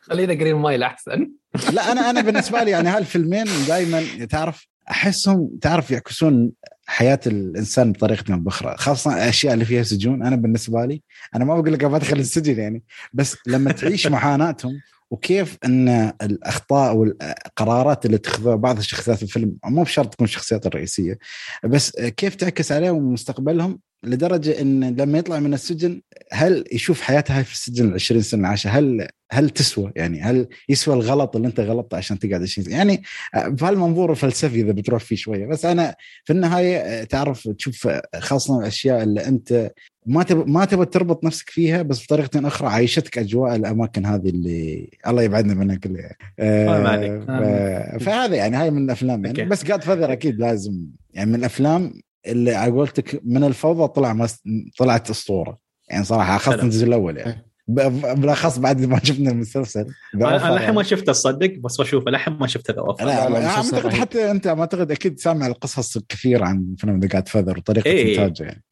خلينا 0.01 0.35
Green 0.35 0.57
Mile 0.57 0.83
أحسن. 0.83 1.31
لا 1.73 1.93
أنا 1.93 2.11
أنا 2.11 2.21
بالنسبة 2.21 2.63
لي 2.63 2.71
يعني 2.71 2.89
هالفيلمين 2.89 3.47
دائما 3.69 4.25
تعرف 4.25 4.69
أحسهم 4.91 5.51
تعرف 5.61 5.91
يعكسون 5.91 6.53
حياة 6.87 7.21
الإنسان 7.27 7.93
بطريقة 7.93 8.35
أو 8.35 8.39
بأخرى 8.39 8.77
خاصة 8.77 9.15
الأشياء 9.15 9.55
اللي 9.55 9.65
فيها 9.65 9.83
سجون. 9.83 10.27
أنا 10.27 10.37
بالنسبة 10.37 10.85
لي 10.85 11.03
أنا 11.35 11.45
ما 11.45 11.61
بقول 11.61 11.73
لك 11.73 11.85
أدخل 11.85 12.19
السجن 12.19 12.59
يعني 12.59 12.83
بس 13.13 13.37
لما 13.47 13.73
تعيش 13.73 14.07
معاناتهم 14.07 14.81
وكيف 15.11 15.59
إن 15.65 16.13
الأخطاء 16.23 16.97
والقرارات 16.97 18.07
اللي 18.07 18.17
اتخذوها 18.17 18.57
بعض 18.57 18.79
الشخصيات 18.79 19.17
في 19.17 19.23
الفيلم 19.23 19.57
مو 19.65 19.83
بشرط 19.83 20.13
تكون 20.13 20.25
الشخصيات 20.25 20.67
الرئيسية 20.67 21.19
بس 21.65 21.91
كيف 22.01 22.35
تعكس 22.35 22.73
عليهم 22.73 23.13
مستقبلهم 23.13 23.79
لدرجة 24.05 24.61
إن 24.61 24.97
لما 24.97 25.19
يطلع 25.19 25.39
من 25.39 25.55
السجن 25.55 26.01
هل 26.33 26.65
يشوف 26.73 27.01
حياته 27.01 27.37
هاي 27.37 27.45
في 27.45 27.53
السجن 27.53 27.89
ال 27.89 27.95
20 27.95 28.23
سنة 28.23 28.49
عاشها 28.49 28.71
هل 28.71 29.09
هل 29.33 29.51
تسوى؟ 29.51 29.93
يعني 29.97 30.23
هل 30.23 30.49
يسوى 30.69 30.95
الغلط 30.95 31.37
اللي 31.37 31.49
أنت 31.49 31.61
غلطته 31.61 31.97
عشان 31.97 32.19
تقعد 32.19 32.43
20 32.43 32.65
سنة؟ 32.65 32.77
يعني 32.77 33.03
بهالمنظور 33.35 34.11
الفلسفي 34.11 34.61
إذا 34.61 34.73
بتروح 34.73 35.03
فيه 35.03 35.17
شوية. 35.17 35.47
بس 35.47 35.65
أنا 35.65 35.95
في 36.25 36.33
النهاية 36.33 37.05
تعرف 37.05 37.49
تشوف 37.49 37.89
خاصة 38.19 38.61
الأشياء 38.61 39.03
اللي 39.03 39.27
أنت 39.27 39.71
ما 40.07 40.23
تب 40.23 40.49
ما 40.49 40.65
تبغى 40.65 40.87
تربط 40.87 41.25
نفسك 41.25 41.51
فيها 41.51 41.83
بس 41.83 42.05
بطريقة 42.05 42.47
أخرى 42.47 42.69
عايشتك 42.69 43.19
أجواء 43.19 43.57
الأماكن 43.57 44.07
هذه 44.07 44.29
اللي 44.29 44.91
الله 45.07 45.23
يبعدنا 45.23 45.55
منها 45.55 45.77
كلها. 45.77 46.15
آه 46.39 47.99
فهذا 47.99 48.37
يعني 48.37 48.57
هاي 48.57 48.71
من 48.71 48.85
الأفلام 48.85 49.25
يعني. 49.25 49.45
بس 49.45 49.71
قاد 49.71 49.83
فذر 49.83 50.13
أكيد 50.13 50.39
لازم 50.39 50.87
يعني 51.15 51.31
من 51.31 51.37
الأفلام 51.37 51.93
اللي 52.27 52.55
على 52.55 52.73
قولتك 52.73 53.21
من 53.25 53.45
الفوضى 53.45 53.93
طلع 53.93 54.13
مس... 54.13 54.43
طلعت 54.79 55.11
أسطورة. 55.11 55.59
يعني 55.89 56.05
صراحة 56.05 56.39
خاصه 56.39 56.63
الجزء 56.63 56.87
الأول 56.87 57.17
يعني. 57.17 57.53
بالأخص 57.67 58.59
بعد 58.59 58.85
ما 58.85 59.01
شفنا 59.05 59.31
المسلسل. 59.31 59.87
أنا 60.15 60.53
للحين 60.53 60.75
ما 60.75 60.83
شفته 60.83 61.13
تصدق 61.13 61.55
بس 61.59 61.81
بشوفه. 61.81 62.11
للحين 62.11 62.35
ما 62.35 62.47
شفته 62.47 62.75
ذا 62.75 63.05
لا, 63.05 63.29
لا 63.29 63.47
أعتقد 63.47 63.93
حتى 63.93 64.31
أنت 64.31 64.49
ما 64.49 64.61
أعتقد 64.61 64.91
أكيد 64.91 65.19
سامع 65.19 65.47
القصص 65.47 65.97
الكثير 65.97 66.45
عن 66.45 66.75
فيلم 66.79 67.01
The 67.01 67.09
Godfather 67.09 67.59
وطريقة 67.59 67.87
إيه. 67.87 68.19
إنتاجه 68.19 68.47
يعني. 68.47 68.65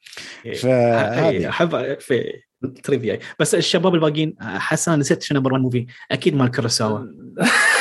إيه. 0.47 0.55
فهذه. 0.55 1.49
احب 1.49 2.01
في 2.01 2.25
trivia. 2.83 3.19
بس 3.39 3.55
الشباب 3.55 3.95
الباقيين 3.95 4.35
حسن 4.41 4.99
نسيت 4.99 5.23
شنو 5.23 5.39
number 5.39 5.53
1 5.53 5.63
movie 5.63 5.87
أكيد 6.11 6.35
مال 6.35 6.51
كروساوا. 6.51 6.99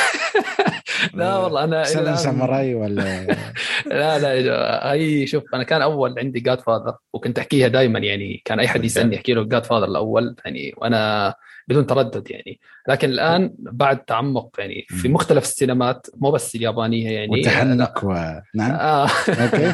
لا 1.13 1.37
والله 1.37 1.63
أنا 1.63 1.83
Seven 1.83 2.15
Samurai 2.15 2.75
ولا؟ 2.75 3.27
لا 3.85 4.19
لا 4.19 4.93
هي 4.93 5.27
شوف 5.27 5.43
أنا 5.53 5.63
كان 5.63 5.81
أول 5.81 6.19
عندي 6.19 6.39
Godfather 6.39 6.95
وكنت 7.13 7.39
أحكيها 7.39 7.67
دائما 7.67 7.99
يعني 7.99 8.41
كان 8.45 8.59
أي 8.59 8.67
حد 8.67 8.85
يسألني 8.85 9.15
أحكي 9.15 9.33
له 9.33 9.43
Godfather 9.43 9.85
الأول 9.85 10.35
يعني 10.45 10.73
وأنا 10.77 11.33
بدون 11.69 11.87
تردد 11.87 12.31
يعني. 12.31 12.59
لكن 12.87 13.09
الآن 13.09 13.53
بعد 13.59 14.05
تعمق 14.05 14.55
يعني 14.59 14.85
في 14.89 15.09
مختلف 15.09 15.43
السينمات 15.43 16.07
مو 16.17 16.31
بس 16.31 16.55
اليابانية 16.55 17.11
يعني 17.11 17.39
وتحنك 17.39 18.03
و... 18.03 18.13
نعم. 18.55 18.71
آه. 18.71 19.07
okay. 19.29 19.73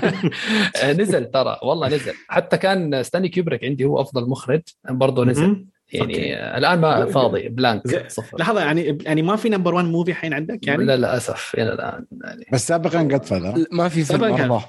نزل 1.02 1.26
ترى 1.26 1.60
والله 1.64 1.88
نزل. 1.88 2.14
حتى 2.28 2.58
كان 2.58 3.04
ستانلي 3.04 3.30
كيوبريك 3.30 3.64
عندي 3.64 3.86
هو 3.86 4.02
أفضل 4.02 4.30
مخرج 4.30 4.62
برضه 4.90 5.26
نزل. 5.26 5.66
يعني 5.96 6.14
okay. 6.14 6.58
الآن 6.58 6.80
ما 6.80 7.06
فاضي 7.06 7.50
blank 7.50 8.12
صفر. 8.12 8.38
لحظة 8.38 8.60
يعني 8.60 8.98
يعني 9.02 9.22
ما 9.22 9.36
في 9.36 9.50
number 9.50 9.74
1 9.74 9.86
movie 9.86 10.12
الحين 10.12 10.34
عندك 10.34 10.68
يعني؟ 10.68 10.86
لا 10.86 10.96
للأسف 10.96 11.52
إلى 11.58 11.74
الآن 11.74 12.06
يعني. 12.24 12.46
بس 12.54 12.68
سابقا 12.68 13.00
قد 13.00 13.26
فذر 13.26 13.66
ما 13.72 13.90
في 13.90 14.04
فيلم 14.04 14.60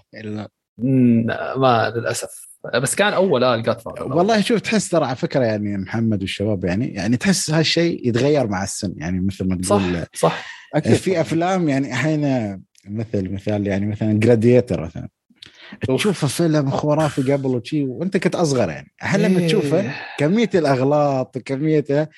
ما 1.57 1.93
للأسف. 1.97 2.47
بس 2.75 2.95
كان 2.95 3.13
أول 3.13 3.45
آه 3.45 3.55
الجاد 3.55 3.77
والله 4.01 4.41
شوف 4.41 4.61
تحس 4.61 4.89
ترى 4.89 5.05
على 5.05 5.17
فكرة 5.17 5.45
يعني 5.45 5.77
محمد 5.77 6.21
والشباب 6.21 6.65
يعني 6.65 6.89
يعني 6.89 7.17
تحس 7.17 7.51
هالشيء 7.51 8.09
يتغير 8.09 8.47
مع 8.47 8.65
السن 8.65 8.95
يعني 8.97 9.21
مثل 9.21 9.49
ما 9.49 9.57
تقول 9.57 9.65
صح 9.65 10.05
صح. 10.15 10.47
أكيد. 10.75 10.93
في 10.93 11.21
أفلام 11.21 11.69
يعني 11.69 11.93
أحيانا 11.93 12.61
مثل 12.89 13.33
مثال 13.33 13.67
يعني 13.67 13.87
مثلا 13.87 14.19
جراديتر 14.19 14.81
مثلا. 14.81 15.09
تشوف 15.89 16.25
فيلم 16.25 16.71
خرافي 16.71 17.33
قبل 17.33 17.47
وشي 17.47 17.85
وأنت 17.85 18.17
كنت 18.17 18.35
أصغر 18.35 18.69
يعني 18.69 18.93
الحين 19.03 19.21
لما 19.21 19.39
إيه. 19.39 19.47
تشوفه 19.47 19.95
كمية 20.19 20.51
الأغلاط 20.55 21.39
كمية 21.39 22.09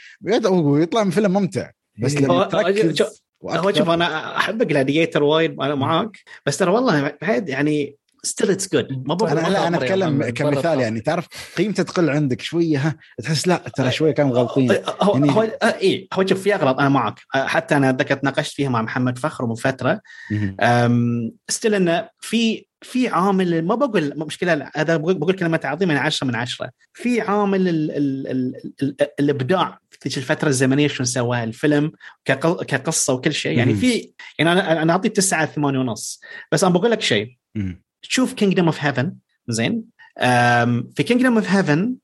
ويطلع 0.50 1.04
من 1.04 1.10
فيلم 1.10 1.32
ممتع 1.32 1.70
بس 1.98 2.16
إيه. 2.16 2.24
لما 2.24 2.44
تركز 2.44 3.02
هو 3.44 3.72
شوف 3.72 3.90
أنا 3.90 4.36
احب 4.36 4.68
Gladiator 4.68 5.22
وايد 5.22 5.60
أنا 5.60 5.74
معاك 5.74 6.18
بس 6.46 6.58
ترى 6.58 6.70
والله 6.70 7.12
بعد 7.22 7.48
يعني 7.48 7.96
still 8.28 8.50
it's 8.50 8.72
good 8.72 9.08
ما 9.08 9.32
أنا 9.32 9.48
لا 9.48 9.66
أنا 9.66 9.76
أتكلم 9.76 10.20
يعني 10.20 10.32
كمثال 10.32 10.80
يعني. 10.80 11.00
تعرف 11.00 11.26
قيمته 11.56 11.82
تقل 11.82 12.10
عندك 12.10 12.40
شوية 12.40 12.78
ها؟ 12.78 12.96
تحس 13.22 13.48
لا 13.48 13.62
ترى 13.76 13.90
شوية 13.90 14.12
كانوا 14.12 14.36
غلطين 14.36 14.72
هو 15.02 15.14
يعني 15.14 15.30
هو 15.30 15.42
اي 15.62 16.08
هو 16.12 16.26
شوف 16.26 16.42
في 16.42 16.54
اغلاط 16.54 16.80
أنا 16.80 16.88
معك. 16.88 17.20
حتى 17.34 17.76
أنا 17.76 17.90
أتذكر 17.90 18.14
تناقشت 18.14 18.54
فيها 18.54 18.68
مع 18.68 18.82
محمد 18.82 19.18
فخر 19.18 19.46
من 19.46 19.54
فترة. 19.54 20.00
still 21.48 21.74
إنه 21.74 22.08
في 22.20 22.68
في 22.82 23.08
عامل 23.08 23.62
ما 23.62 23.74
بقول 23.74 24.12
مشكلة 24.16 24.70
هذا 24.76 24.96
بقول 24.96 25.34
كلمة 25.34 25.60
عظيمه 25.64 25.94
يعني 25.94 26.06
10 26.06 26.26
من 26.26 26.34
10 26.34 26.70
في 26.92 27.20
عامل 27.20 27.68
ال 27.68 27.90
ال 27.90 28.26
ال 28.26 28.56
ال 28.82 28.96
الإبداع 29.20 29.78
في 29.90 30.16
الفترة 30.16 30.48
الزمنية 30.48 30.88
شلون 30.88 31.06
سواه 31.06 31.44
الفيلم 31.44 31.92
كقصة 32.24 33.12
وكل 33.14 33.32
شيء. 33.32 33.58
يعني 33.58 33.74
في 33.74 34.12
يعني 34.38 34.52
أنا 34.52 34.82
أنا 34.82 34.92
اعطيه 34.92 35.08
9 35.08 35.46
8 35.46 35.78
ونص. 35.78 36.20
بس 36.52 36.64
أنا 36.64 36.72
بقول 36.72 36.90
لك 36.90 37.00
شيء. 37.00 37.36
تشوف 38.02 38.32
Kingdom 38.32 38.66
of 38.66 38.84
Heaven 38.84 39.14
زين. 39.48 39.84
في 40.94 41.02
Kingdom 41.06 41.34
of 41.34 41.50
Heaven 41.50 41.94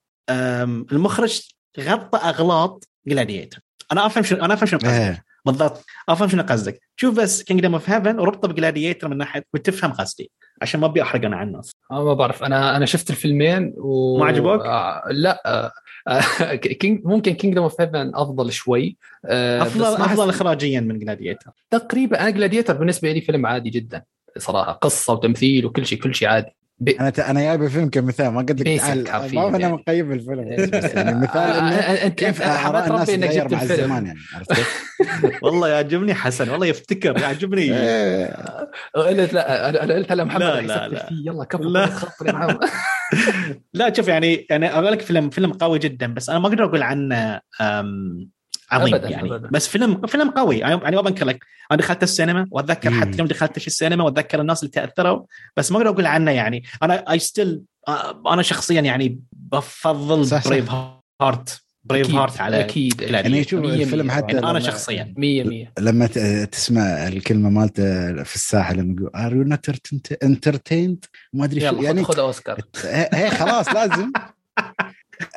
المخرج 0.93 1.41
غطى 1.81 2.19
أغلاط 2.19 2.89
Gladiator 3.07 3.59
أنا 3.93 4.07
أفهم 4.07 4.25
شنو 4.25 4.45
أنا 4.45 4.55
أفهم 4.55 4.67
شنو 4.67 4.79
قصدك. 4.79 4.93
إيه. 4.93 5.25
بالضبط. 5.47 5.85
أفهم 6.09 6.29
شنو 6.29 6.43
قصدك. 6.43 6.81
شوف 6.97 7.17
بس 7.17 7.43
Kingdom 7.43 7.75
of 7.75 7.91
Heaven 7.91 8.19
وربطه 8.19 8.49
ب 8.49 8.55
Gladiator 8.55 9.09
من 9.09 9.17
ناحية 9.17 9.45
وتفهم 9.55 9.93
قصدي. 9.93 10.31
عشان 10.63 10.81
ما 10.81 10.87
أبي 10.87 11.03
أحرق 11.03 11.25
أنا 11.25 11.37
على 11.37 11.47
الناس 11.49 11.73
آه 11.91 12.05
ما 12.05 12.15
بعرف. 12.15 12.43
أنا 12.43 12.77
أنا 12.77 12.87
شفت 12.87 13.11
الفيلمين 13.11 13.75
و 13.77 14.19
ما 14.19 14.27
عجبوك؟ 14.27 14.61
آه 14.61 15.03
لا. 15.11 15.43
آه 15.47 16.55
King 16.55 17.05
ممكن 17.05 17.33
Kingdom 17.35 17.63
of 17.63 17.81
Heaven 17.81 18.13
أفضل 18.15 18.53
شوي. 18.53 18.97
آه 19.25 19.63
افضل 19.63 19.85
أفضل 19.85 20.29
اخراجيا 20.29 20.81
من 20.81 20.99
Gladiator 20.99 21.51
تقريبا 21.71 22.21
أنا 22.21 22.31
Gladiator 22.31 22.75
بالنسبة 22.75 23.13
لي 23.13 23.21
فيلم 23.21 23.47
عادي 23.47 23.71
جدا. 23.71 24.03
صراحة 24.39 24.73
قصة 24.73 25.13
وتمثيل 25.13 25.67
وكل 25.67 25.87
شيء 25.87 26.01
كل 26.01 26.15
شيء 26.15 26.29
عادي. 26.29 26.57
بي... 26.79 27.01
أنا 27.01 27.11
ت... 27.11 27.21
أنا 27.21 27.41
جايب 27.41 27.63
الفيلم 27.63 27.89
كمثال 27.91 28.29
ما 28.29 28.41
قلت 28.41 28.61
لك 28.61 28.81
تعال 28.81 29.35
ما 29.35 29.49
أنا 29.49 29.59
يعني. 29.59 29.73
مقيم 29.73 30.13
الفيلم 30.13 30.49
يعني 30.49 30.63
مثال 30.63 31.39
إنه 31.39 31.75
أنت 32.05 32.19
كيف 32.19 32.43
آراء 32.43 32.87
الناس 32.87 33.07
تتغير 33.07 33.53
مع 33.53 33.63
الزمان 33.63 34.07
يعني 34.07 34.19
عرفت 34.35 34.67
والله 35.45 35.69
يعجبني 35.69 36.15
حسن 36.15 36.51
والله 36.51 36.67
يفتكر 36.67 37.19
يعجبني. 37.19 37.63
إيه. 37.63 38.37
قلت 38.95 39.33
لا 39.33 39.69
أنا 39.85 39.95
قلت 39.95 40.13
هلا 40.13 40.25
محمد 40.25 40.43
لا 40.43 40.61
لا 40.61 40.89
لا 40.89 41.09
يلا 41.25 41.45
كفو 41.45 41.63
لا. 41.63 41.91
لا 43.75 43.93
شوف 43.95 44.09
يعني 44.09 44.47
يعني 44.51 44.73
أقول 44.73 44.93
لك 44.93 45.01
فيلم 45.03 45.31
فيلم 45.31 45.53
قوي 45.53 45.79
جدا 45.79 46.15
بس 46.15 46.31
أنا 46.31 46.39
ما 46.39 46.49
أقدر 46.49 46.65
أقول 46.65 46.83
عنه 46.83 47.41
عظيم 48.71 48.95
أبداً 48.95 49.09
يعني. 49.09 49.35
أبداً. 49.35 49.49
بس 49.53 49.69
فيلم 49.69 50.07
فيلم 50.07 50.31
قوي. 50.31 50.59
يعني 50.59 50.77
ما 50.97 51.01
بنكر 51.01 51.27
لك. 51.27 51.45
أنا 51.71 51.79
دخلت 51.79 52.03
السينما 52.03 52.47
وأتذكر 52.51 52.91
حتى 52.91 53.19
يوم 53.19 53.27
دخلت 53.27 53.59
في 53.59 53.67
السينما 53.67 54.05
وأتذكر 54.05 54.41
الناس 54.41 54.63
اللي 54.63 54.71
تأثروا 54.71 55.23
بس 55.57 55.73
ما 55.73 55.79
أقدر 55.79 55.91
أقول 55.91 56.07
عنه 56.07 56.31
يعني. 56.31 56.63
أنا 56.83 57.11
اي 57.11 57.19
still 57.19 57.63
أنا 58.27 58.43
شخصيا 58.43 58.81
يعني 58.81 59.21
بفضل 59.33 60.41
Braveheart 60.47 61.65
Braveheart 61.85 62.41
على 62.41 62.61
أكيد 62.61 63.01
يعني 63.01 63.45
شوف 63.45 63.65
الفيلم 63.65 64.11
حتى 64.11 64.35
يعني 64.35 64.51
أنا 64.51 64.61
شخصيا. 64.61 65.15
100 65.17 65.45
100 65.45 65.73
لما 65.79 66.07
تسمع 66.45 67.09
الكلمة 67.09 67.51
مالته 67.51 67.83
في 68.23 68.37
الساحة 68.37 68.75
لما 68.75 68.95
يقول 68.99 69.11
are 69.15 69.37
you 69.37 69.43
not 69.43 69.71
entertained 70.23 71.05
ما 71.33 71.45
أدري 71.45 71.61
شو 71.61 71.83
يعني 71.83 72.05
خذ 72.05 72.19
أوسكار. 72.19 72.61
هي 73.15 73.31
خلاص 73.31 73.69
لازم. 73.69 74.13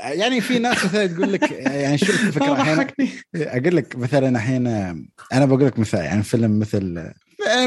يعني 0.03 0.41
في 0.41 0.59
ناس 0.59 0.85
مثلا 0.85 1.07
تقول 1.07 1.33
لك 1.33 1.51
يعني 1.51 1.97
شو 1.97 2.11
الفكرة 2.11 2.53
الحين 2.53 2.87
أقول 3.35 3.75
لك 3.75 3.95
مثلا 3.95 4.29
الحين 4.29 4.67
أنا 5.33 5.45
بقول 5.45 5.65
لك 5.65 5.79
مثال 5.79 5.99
يعني 5.99 6.23
فيلم 6.23 6.59
مثل 6.59 7.11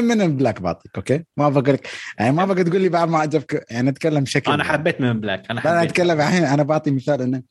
Men 0.03 0.23
in 0.23 0.37
Black 0.37 0.61
بعطيك 0.61 0.91
okay؟ 0.95 1.23
ما 1.37 1.49
بقول 1.49 1.73
لك 1.73 1.87
يعني 2.19 2.31
ما 2.31 2.45
بقى 2.45 2.63
تقول 2.63 2.81
لي 2.81 2.89
بعد 2.89 3.09
ما 3.09 3.19
عجبك 3.19 3.65
يعني 3.71 3.89
أتكلم 3.89 4.23
بشكل 4.23 4.51
أنا 4.51 4.63
حبيت 4.63 5.01
Men 5.01 5.12
in 5.12 5.19
Black 5.19 5.43
أنا 5.51 5.61
حبيت 5.61 5.71
أنا 5.73 5.83
أتكلم 5.83 6.21
الحين 6.21 6.43
أنا 6.43 6.63
بعطي 6.63 6.91
مثال 6.91 7.21
إنه 7.21 7.41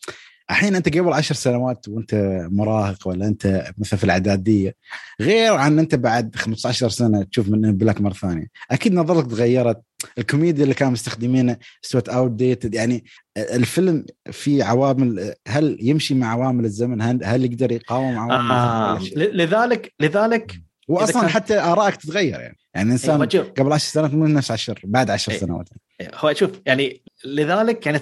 الحين 0.51 0.77
أنت 0.77 0.99
قبل 0.99 1.13
عشر 1.13 1.35
سنوات 1.35 1.89
وأنت 1.89 2.15
مراهق 2.51 3.09
ولا 3.09 3.27
أنت 3.27 3.73
مثلا 3.79 3.99
في 3.99 4.05
الأعدادية 4.05 4.75
غير 5.21 5.55
عن 5.55 5.79
أنت 5.79 5.95
بعد 5.95 6.37
15 6.37 6.89
سنة 6.89 7.23
تشوف 7.23 7.49
Men 7.49 7.65
in 7.65 7.77
Black 7.77 8.01
مرة 8.01 8.13
ثانية. 8.13 8.47
أكيد 8.71 8.95
نظرتك 8.95 9.31
تغيرت. 9.31 9.83
الكوميديا 10.19 10.63
اللي 10.63 10.75
كانوا 10.75 10.93
مستخدمينها 10.93 11.59
استوت 11.85 12.09
outdated 12.09 12.75
يعني 12.75 13.05
الفيلم 13.37 14.07
في 14.31 14.63
عوامل 14.63 15.35
هل 15.49 15.79
يمشي 15.81 16.15
مع 16.15 16.33
عوامل 16.33 16.65
الزمن؟ 16.65 17.03
هل 17.03 17.45
يقدر 17.45 17.73
يقاوم 17.73 18.19
عوامل 18.19 18.51
آه. 18.51 18.99
لذلك 19.17 19.93
لذلك 20.01 20.61
واصلا 20.89 21.21
كان... 21.21 21.31
حتى 21.31 21.59
آرائك 21.59 21.97
تتغير 21.97 22.41
يعني. 22.41 22.57
يعني 22.75 22.87
الانسان 22.87 23.23
أيوة 23.23 23.45
قبل 23.59 23.73
10 23.73 23.93
سنوات 23.93 24.15
مو 24.15 24.27
نفس 24.27 24.51
عشر 24.51 24.81
بعد 24.85 25.11
10 25.11 25.33
أيوة. 25.33 25.41
سنوات. 25.41 25.69
هو 26.15 26.33
شوف 26.33 26.51
يعني 26.67 27.03
لذلك 27.25 27.87
يعني 27.87 28.01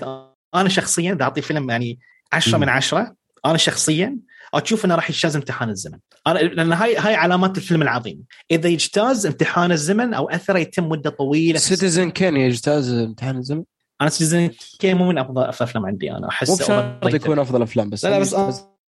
أنا 0.54 0.68
شخصيا 0.68 1.14
بعطي 1.14 1.42
فيلم 1.42 1.70
يعني 1.70 1.98
10 2.32 2.58
من 2.58 2.68
10 2.68 3.14
أنا 3.46 3.56
شخصيا 3.56 4.16
أشوف 4.54 4.84
إنه 4.84 4.94
راح 4.94 5.10
يجتاز 5.10 5.36
امتحان 5.36 5.68
الزمن. 5.70 5.98
أنا 6.26 6.38
لأن 6.38 6.72
هاي 6.72 6.96
هاي 6.96 7.14
علامات 7.14 7.56
الفيلم 7.56 7.82
العظيم. 7.82 8.22
إذا 8.50 8.68
يجتاز 8.68 9.26
امتحان 9.26 9.72
الزمن 9.72 10.14
أو 10.14 10.30
أثره 10.30 10.58
يتم 10.58 10.88
مدة 10.88 11.10
طويلة. 11.10 11.58
Citizen 11.58 12.10
Kane 12.10 12.36
يجتاز 12.36 12.92
امتحان 12.92 13.36
الزمن؟ 13.36 13.62
أنا 14.00 14.10
Citizen 14.10 14.50
Kane 14.78 14.96
مو 14.96 15.08
من 15.08 15.18
أفضل 15.18 15.42
افلام 15.42 15.86
عندي 15.86 16.12
أنا. 16.12 16.28
احس 16.28 16.70
مو 16.70 17.08
يكون 17.08 17.38
أفضل 17.38 17.62
أفلام 17.62 17.90
بس 17.90 18.04
لا 18.04 18.10
لا 18.10 18.18
بس 18.18 18.34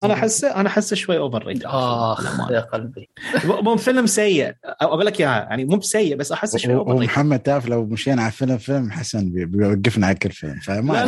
أنا 0.03 0.13
احسه 0.13 0.55
أنا 0.55 0.69
أحسه 0.69 0.95
شوي 0.95 1.17
overrated 1.17 1.65
اخ 1.65 2.51
يا 2.51 2.59
قلبي. 2.59 3.09
مو 3.45 3.77
فيلم 3.77 4.07
سيء. 4.07 4.53
أقول 4.63 5.05
لك 5.05 5.19
إياها 5.19 5.43
يعني 5.43 5.65
مو 5.65 5.77
بسيء 5.77 6.15
بس 6.15 6.31
أحسه 6.31 6.57
شوي 6.57 6.75
overrated 6.75 7.09
محمد 7.09 7.39
تعرف 7.39 7.67
لو 7.67 7.85
مشينا 7.85 8.21
على 8.21 8.31
فيلم 8.31 8.57
فيلم 8.57 8.91
حسن 8.91 9.29
بيوقفنا 9.29 10.07
على 10.07 10.15
كل 10.15 10.31
فيلم 10.31 10.59
فما 10.59 10.93
لا 10.93 11.05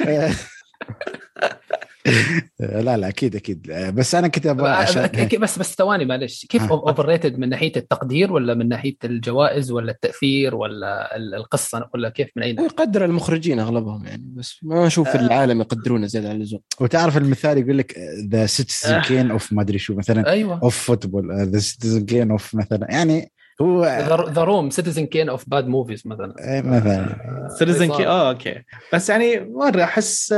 لا. 0.00 0.30
لا 2.60 2.96
لا 2.96 3.08
أكيد 3.08 3.36
أكيد. 3.36 3.72
بس 3.94 4.14
أنا 4.14 4.28
كنت 4.28 4.46
أبغى 4.46 4.70
عشان 4.70 5.10
بس 5.40 5.58
بس 5.58 5.74
ثواني 5.74 6.04
معلش. 6.04 6.46
كيف 6.46 6.72
overrated 6.72 7.38
من 7.38 7.48
ناحية 7.48 7.72
التقدير 7.76 8.32
ولا 8.32 8.54
من 8.54 8.68
ناحية 8.68 8.96
الجوائز 9.04 9.70
ولا 9.70 9.92
التأثير 9.92 10.54
ولا 10.54 11.16
القصة 11.16 11.88
ولا 11.94 12.08
كيف 12.08 12.30
من 12.36 12.42
اي 12.42 12.52
ناحيه؟ 12.52 12.66
يقدر 12.68 13.04
المخرجين 13.04 13.60
أغلبهم 13.60 14.06
يعني 14.06 14.22
بس 14.36 14.58
ما 14.62 14.86
أشوف 14.86 15.08
آه. 15.08 15.20
العالم 15.20 15.60
يقدرونه 15.60 16.06
زيادة 16.06 16.28
عن 16.28 16.36
اللزوم. 16.36 16.60
وتعرف 16.80 17.16
المثال 17.16 17.58
يقول 17.58 17.78
لك 17.78 17.98
the 18.30 18.46
Citizen 18.46 19.00
Kane 19.00 19.30
of 19.30 19.52
ما 19.52 19.62
أدري 19.62 19.78
شو 19.78 19.94
مثلا 19.94 20.30
أيوه. 20.30 20.60
of 20.62 20.76
football 20.78 21.32
the 21.32 21.58
Citizen 21.58 22.04
Kane 22.04 22.30
of 22.30 22.54
مثلا. 22.54 22.86
يعني 22.90 23.32
هو 23.60 23.84
The 24.30 24.44
Room 24.44 24.70
Citizen 24.70 25.06
Kane 25.06 25.28
of 25.28 25.44
bad 25.48 25.66
movies 25.68 26.02
مثلا. 26.06 26.34
اي 26.38 26.62
مثلا. 26.62 27.48
Citizen 27.58 27.96
Kane 27.96 28.06
آه 28.06 28.30
okay. 28.30 28.62
بس 28.92 29.10
يعني 29.10 29.40
ما 29.40 29.68
أدري 29.68 29.84
أحس 29.84 30.34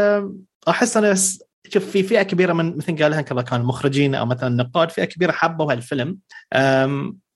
أحس 0.69 0.97
أنا 0.97 1.15
شوف 1.69 1.91
في 1.91 2.03
فئة 2.03 2.23
كبيرة 2.23 2.53
من 2.53 2.77
مثل 2.77 3.03
قالها 3.03 3.21
كذا 3.21 3.43
كان 3.43 3.63
مخرجين 3.63 4.15
أو 4.15 4.27
مثلا 4.27 4.49
نقاد 4.49 4.91
فئة 4.91 5.05
كبيرة 5.05 5.33
حبوا 5.33 5.73
هالفيلم. 5.73 6.19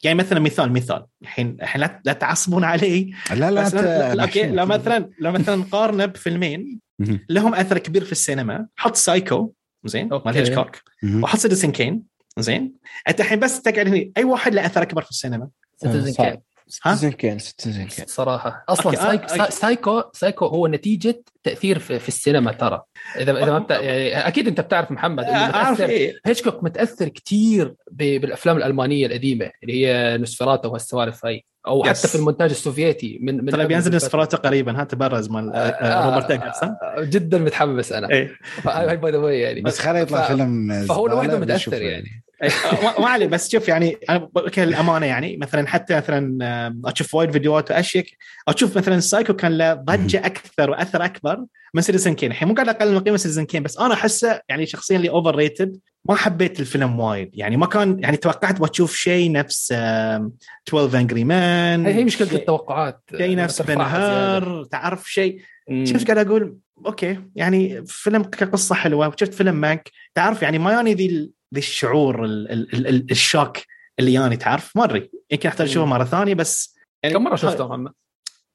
يعني 0.03 0.18
مثلا 0.18 0.40
مثال 0.40 0.73
مثال. 0.73 1.07
الحين 1.23 1.57
الحين 1.62 1.81
لا 2.05 2.12
تعصبون 2.12 2.64
علي. 2.64 3.14
لا 3.31 3.51
لا, 3.51 3.68
لا, 3.68 4.14
لا 4.14 4.23
okay 4.22 4.46
لو 4.47 4.66
مثلا 4.66 5.11
لو 5.18 5.33
مثلا 5.33 5.57
نقارنه 5.57 6.07
بفيلمين 6.07 6.81
لهم 7.29 7.55
أثر 7.55 7.79
كبير 7.79 8.05
في 8.05 8.12
السينما. 8.12 8.66
حط 8.77 8.97
سايكو 8.97 9.53
زين 9.85 10.09
مال 10.09 10.37
هيتشكوك. 10.37 10.77
وحط 11.23 11.38
Citizen 11.38 11.72
Kane 11.72 12.02
زين. 12.38 12.75
أنت 13.09 13.20
الحين 13.20 13.40
بس 13.40 13.62
تقعد 13.62 13.88
هنا 13.88 14.11
أي 14.16 14.25
واحد 14.25 14.55
له 14.55 14.66
أثر 14.66 14.83
أكبر 14.83 15.03
في 15.03 15.11
السينما. 15.11 15.49
Citizen 15.85 16.12
Kane 16.12 16.40
Citizen 16.68 17.11
Kane 17.11 17.38
Citizen 17.38 17.85
Kane 17.85 18.04
صراحة. 18.09 18.64
أصلا 18.68 18.94
سايكو, 18.94 19.51
سايكو 19.51 20.03
سايكو 20.12 20.47
هو 20.47 20.66
نتيجة 20.66 21.23
تأثير 21.42 21.79
في, 21.79 21.99
في 21.99 22.09
السينما 22.09 22.53
ترى. 22.53 22.83
اذا 23.16 23.33
إذا 23.33 23.53
ما 23.53 23.59
بت... 23.59 23.70
يعني 23.70 24.29
أكيد 24.29 24.49
أنت 24.49 24.61
بتعرف 24.61 24.90
محمد 24.90 25.25
إنه 25.25 25.49
متأثر. 25.49 25.88
إيه؟ 25.88 26.14
هيتشكوك 26.27 26.64
متأثر 26.64 27.09
كثير 27.09 27.75
بالأفلام 27.90 28.57
الألمانية 28.57 29.07
القديمة 29.07 29.51
اللي 29.62 29.87
هي 29.87 30.18
Nosferatu 30.18 30.72
والسوالف 30.73 31.27
هاي. 31.27 31.44
oh 31.66 31.87
yes. 31.87 31.98
حتى 31.99 32.09
في 32.09 32.14
المونتاج 32.14 32.51
السوفيتي 32.51 33.18
من 33.23 33.44
من 33.44 33.51
طيب 33.51 33.68
بينزل 33.68 33.92
Nosferatu 33.92 34.37
قريبا. 34.37 34.81
ها 34.81 34.85
تبرز 34.85 35.31
مال 35.31 35.53
آه, 35.55 35.59
آه، 35.59 36.11
روبرت 36.11 36.31
ايجرز 36.30 36.44
جدا 37.01 37.38
متحمس 37.38 37.92
أنا. 37.92 38.09
hyped 38.66 39.30
يعني. 39.31 39.61
بس 39.61 39.79
خليه 39.79 40.01
يطلع 40.01 40.23
ف... 40.23 40.27
فيلم 40.27 40.85
فهو 40.88 41.07
لوحده 41.07 41.38
متأثر 41.38 41.83
يعني. 41.83 42.23
ما 42.99 43.09
علي 43.09 43.27
بس 43.27 43.53
شوف 43.53 43.68
يعني 43.68 43.97
أنا 44.11 44.29
الامانه 44.59 45.07
يعني 45.07 45.37
مثلا 45.37 45.66
حتى 45.66 45.97
مثلا 45.97 46.38
أشوف 46.85 47.14
وايد 47.14 47.31
فيديوهات 47.31 47.70
وأشيك 47.70 48.16
أشوف 48.49 48.79
مثلا 48.79 49.01
سايكو 49.01 49.35
كان 49.35 49.59
له 49.59 49.75
ضجة 49.75 50.27
أكثر 50.27 50.70
وأثر 50.70 51.05
أكبر 51.05 51.44
من 51.75 51.83
Citizen 51.83 52.14
Kane 52.14 52.30
الحين 52.31 52.49
مو 52.49 52.55
قاعد 52.55 52.68
أقلل 52.68 52.92
من 52.94 53.01
قيمة 53.01 53.16
Citizen 53.16 53.44
Kane 53.44 53.62
بس 53.62 53.79
أنا 53.79 53.94
أحسه 53.94 54.40
يعني 54.49 54.66
شخصيا 54.66 54.97
اللي 54.97 55.11
overrated 55.11 55.80
ما 56.09 56.14
حبيت 56.14 56.61
الفيلم 56.61 57.01
وايد. 57.01 57.31
يعني 57.35 57.57
ما 57.57 57.66
كان 57.66 57.99
يعني 58.01 58.16
توقعت 58.16 58.61
بتشوف 58.61 58.97
شيء 58.97 59.33
نفس 59.33 59.73
12 59.73 60.99
Angry 60.98 61.24
Men 61.24 61.87
هي 61.87 62.05
مشكلة 62.05 62.33
التوقعات 62.33 63.01
شيء 63.16 63.37
نفس 63.37 63.62
Ben-Hur 63.62 64.64
تعرف 64.64 65.12
شيء؟ 65.12 65.40
شفت 65.85 66.11
قاعد 66.11 66.27
أقول 66.27 66.57
okay 66.87 67.20
يعني 67.35 67.87
فيلم 67.87 68.23
كقصة 68.23 68.75
حلوة 68.75 69.09
وشفت 69.09 69.35
فيلم 69.35 69.55
Mank 69.54 69.90
تعرف 70.14 70.42
يعني 70.42 70.59
ما 70.59 70.73
يعني 70.73 70.94
ذي 70.94 71.31
ذي 71.54 71.60
الشعور 71.60 72.24
ال 72.24 72.52
ال 72.52 72.86
ال 72.86 73.10
ال 73.11 73.18
shock 73.18 73.57
اللي 73.98 74.12
ياني 74.12 74.36
تعرف. 74.36 74.76
ما 74.76 74.84
أدري 74.84 75.10
يمكن 75.30 75.48
أحتاج 75.48 75.68
أشوفه 75.68 75.86
مرة 75.86 76.04
ثانية 76.04 76.34
بس 76.34 76.74
يعني 77.02 77.14
كم 77.14 77.24
مرة 77.24 77.36
شفته 77.36 77.68
محمد؟ 77.68 77.92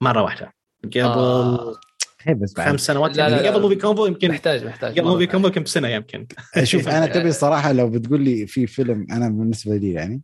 مرة 0.01 0.23
واحدة. 0.23 0.53
قبل 0.83 0.99
آه. 0.99 1.79
بس 2.27 2.57
خمس 2.57 2.81
سنوات 2.81 3.17
لا 3.17 3.27
يعني. 3.27 3.43
لا 3.43 3.51
قبل 3.51 3.61
Movie 3.61 3.75
Combo 3.75 4.05
يمكن 4.05 4.29
محتاج 4.29 4.65
محتاج. 4.65 4.99
قبل 4.99 5.07
Movie 5.07 5.27
Combo 5.27 5.47
يمكن 5.47 5.63
بسنه 5.63 5.87
يمكن. 5.87 6.27
شوف 6.63 6.87
أنا 6.87 7.07
تبي 7.07 7.31
صراحة 7.31 7.71
لو 7.71 7.89
بتقول 7.89 8.21
لي 8.21 8.47
في 8.47 8.67
فيلم 8.67 9.07
أنا 9.11 9.29
بالنسبة 9.29 9.75
لي 9.75 9.91
يعني 9.91 10.21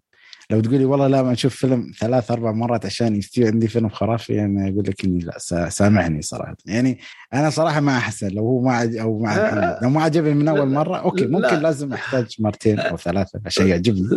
لو 0.50 0.62
تقول 0.62 0.78
لي 0.78 0.86
والله 0.86 1.08
لا 1.08 1.24
ما 1.24 1.32
أشوف 1.32 1.56
فيلم 1.56 1.92
ثلاث 2.00 2.32
أربع 2.32 2.52
مرات 2.52 2.86
عشان 2.86 3.16
يستوي 3.16 3.48
عندي 3.48 3.68
فيلم 3.68 3.90
خرافي 3.90 4.34
يعني 4.34 4.74
أقول 4.74 4.84
لك 4.88 5.06
إني 5.06 5.20
لا 5.20 5.38
سامحني 5.70 6.22
صراحة. 6.22 6.56
يعني 6.66 7.00
أنا 7.34 7.50
صراحة 7.50 7.80
ما 7.80 7.98
أحسن. 7.98 8.28
لو 8.28 8.44
هو 8.44 8.62
ما 8.62 9.02
أو 9.02 9.20
محمد 9.20 9.80
لو 9.82 9.90
ما 9.90 10.04
عجبني 10.04 10.34
من 10.34 10.48
أول 10.48 10.70
مرة 10.70 10.98
okay 10.98 11.26
ممكن 11.26 11.56
لا. 11.56 11.60
لازم 11.60 11.94
أحتاج 11.94 12.36
مرتين 12.40 12.80
أو 12.80 12.98
ثلاثة 12.98 13.42
عشان 13.46 13.68
يعجبني. 13.68 14.08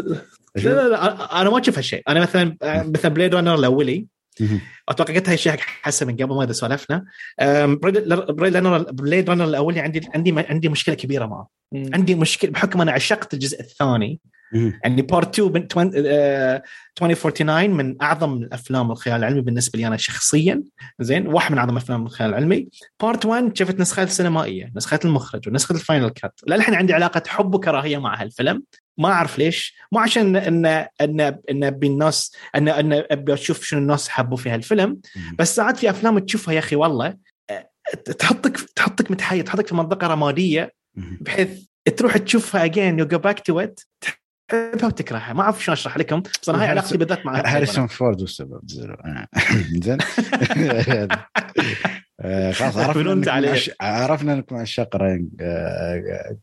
لا 0.57 0.63
لا 0.63 0.89
لا. 0.89 1.41
أنا 1.41 1.51
ما 1.51 1.61
أشوف 1.61 1.77
هالشيء. 1.79 2.03
أنا 2.09 2.21
مثلا 2.21 2.57
مثلا 2.63 3.15
Blade 3.15 3.35
Runner 3.35 3.55
الأولي 3.55 4.07
أتوقع 4.89 5.15
قلت 5.15 5.29
هالشيء 5.29 5.53
حق 5.53 5.59
حسن 5.83 6.07
من 6.07 6.17
قبل 6.17 6.35
ما 6.35 6.45
اذا 6.45 6.53
سولفنا 6.53 7.05
Blade 7.39 8.57
Runner 8.57 8.83
Blade 8.83 9.31
Runner 9.31 9.45
الأولي 9.45 9.81
عندي 9.81 10.09
عندي 10.15 10.35
عندي 10.37 10.69
مشكلة 10.69 10.95
كبيرة 10.95 11.27
معه. 11.27 11.49
عندي 11.75 12.15
مشكلة 12.15 12.51
بحكم 12.51 12.81
أنا 12.81 12.93
عشقت 12.93 13.35
الجزء 13.35 13.61
الثاني 13.61 14.21
يعني 14.53 15.03
part 15.03 15.41
2 15.41 15.53
من 15.53 15.63
2049 15.63 17.71
من 17.71 18.03
أعظم 18.03 18.43
الأفلام 18.43 18.91
الخيال 18.91 19.17
العلمي 19.17 19.41
بالنسبة 19.41 19.79
لي 19.79 19.87
أنا 19.87 19.97
شخصيا. 19.97 20.63
زين 21.01 21.27
واحد 21.27 21.53
من 21.53 21.59
أعظم 21.59 21.77
أفلام 21.77 22.07
الخيال 22.07 22.31
العلمي. 22.31 22.69
part 23.03 23.27
1 23.27 23.57
شفت 23.57 23.81
نسخة 23.81 24.03
السينمائية 24.03 24.73
نسخة 24.77 25.01
المخرج 25.05 25.49
ونسخة 25.49 25.73
ال 25.73 25.79
final 25.79 26.09
cut 26.09 26.41
للحين 26.47 26.75
عندي 26.75 26.93
علاقة 26.93 27.23
حب 27.27 27.55
وكراهية 27.55 27.99
مع 27.99 28.23
هالفيلم. 28.23 28.63
ما 28.99 29.09
أعرف 29.09 29.39
ليش. 29.39 29.77
مو 29.93 29.99
عشان 29.99 30.37
ان 30.37 30.67
ان 31.01 31.21
إن 31.51 31.65
أبي 31.65 31.87
الناس 31.87 32.37
ان 32.57 32.69
إن 32.69 33.05
أبي 33.11 33.35
أشوف 33.35 33.65
شنو 33.65 33.81
الناس 33.81 34.09
حبوا 34.09 34.37
في 34.37 34.51
هالفيلم. 34.51 35.01
بس 35.39 35.57
ساعات 35.57 35.77
في 35.77 35.91
أفلام 35.91 36.19
تشوفها 36.19 36.55
يا 36.55 36.59
أخي 36.59 36.77
والله 36.77 37.17
تحطك 38.19 38.57
تحطك 38.77 39.11
متحيز 39.11 39.45
تحطك 39.45 39.67
في 39.67 39.75
منطقة 39.75 40.07
رمادية. 40.07 40.73
بحيث 40.95 41.49
تروح 41.97 42.17
تشوفها 42.17 42.65
again 42.65 42.99
you 42.99 43.07
go 43.07 43.19
back 43.19 43.41
to 43.41 43.61
it 43.61 43.81
تحبها 44.49 44.87
وتكرهها. 44.87 45.33
ما 45.33 45.43
أعرف 45.43 45.65
شلون 45.65 45.73
أشرح 45.73 45.99
لكم. 45.99 46.23
بس 46.43 46.49
أنا 46.49 46.63
هاي 46.63 46.69
علاقتي 46.69 46.99
بالذات 46.99 47.27
مع 47.27 47.43
هاريسون 47.47 47.87
فورد 47.87 48.21
والسبب. 48.21 48.61
زين. 49.83 49.99
آه، 52.21 52.53
خلاص 52.59 52.77
عرفنا 52.77 53.57
عرفنا 53.81 54.33
إنكم 54.33 54.57
عشاق 54.57 54.97
راين 54.97 55.31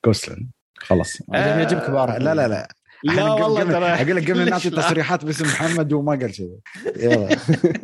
جوسلينج 0.06 0.50
خلاص. 0.78 1.18
يعجبك 1.34 1.90
لا 1.90 2.36
لا 2.36 2.48
لا. 2.48 2.68
لا 3.04 3.32
والله 3.32 3.64
ترى. 3.64 3.86
أقول 3.86 4.16
لك 4.16 4.32
قبل 4.32 4.50
نعطي 4.50 4.70
تصريحات 4.70 5.26
باسم 5.26 5.46
محمد 5.46 5.94
وما 5.94 6.12
قال 6.12 6.36
شيء. 6.36 6.58
يلا. 6.96 7.30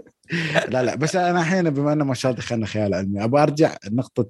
لا 0.71 0.84
لا. 0.84 0.95
بس 0.95 1.15
أنا 1.15 1.41
الحين 1.41 1.69
بما 1.69 1.93
إنه 1.93 2.05
ما 2.05 2.13
شاء 2.13 2.31
الله 2.31 2.43
دخلنا 2.43 2.65
خيال 2.65 2.93
علمي 2.93 3.23
أبغى 3.23 3.43
أرجع 3.43 3.75
نقطة 3.91 4.29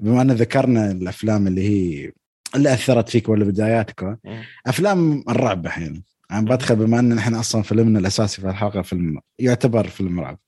بما 0.00 0.22
إن 0.22 0.30
ذكرنا 0.30 0.90
الأفلام 0.90 1.46
اللي 1.46 1.68
هي 1.68 2.12
اللي 2.54 2.74
أثرت 2.74 3.08
فيك 3.08 3.28
ولا 3.28 3.44
بداياتك 3.44 4.18
أفلام 4.66 5.24
الرعب 5.28 5.66
الحين. 5.66 6.02
أنا 6.30 6.40
بدخل 6.40 6.76
بما 6.76 6.98
أن 6.98 7.18
إحنا 7.18 7.40
أصلا 7.40 7.62
فيلمنا 7.62 7.98
الأساسي 7.98 8.40
في 8.40 8.48
الحلقة 8.48 8.82
فيلم 8.82 9.20
يعتبر 9.38 9.88
فيلم 9.88 10.20
رعب. 10.20 10.38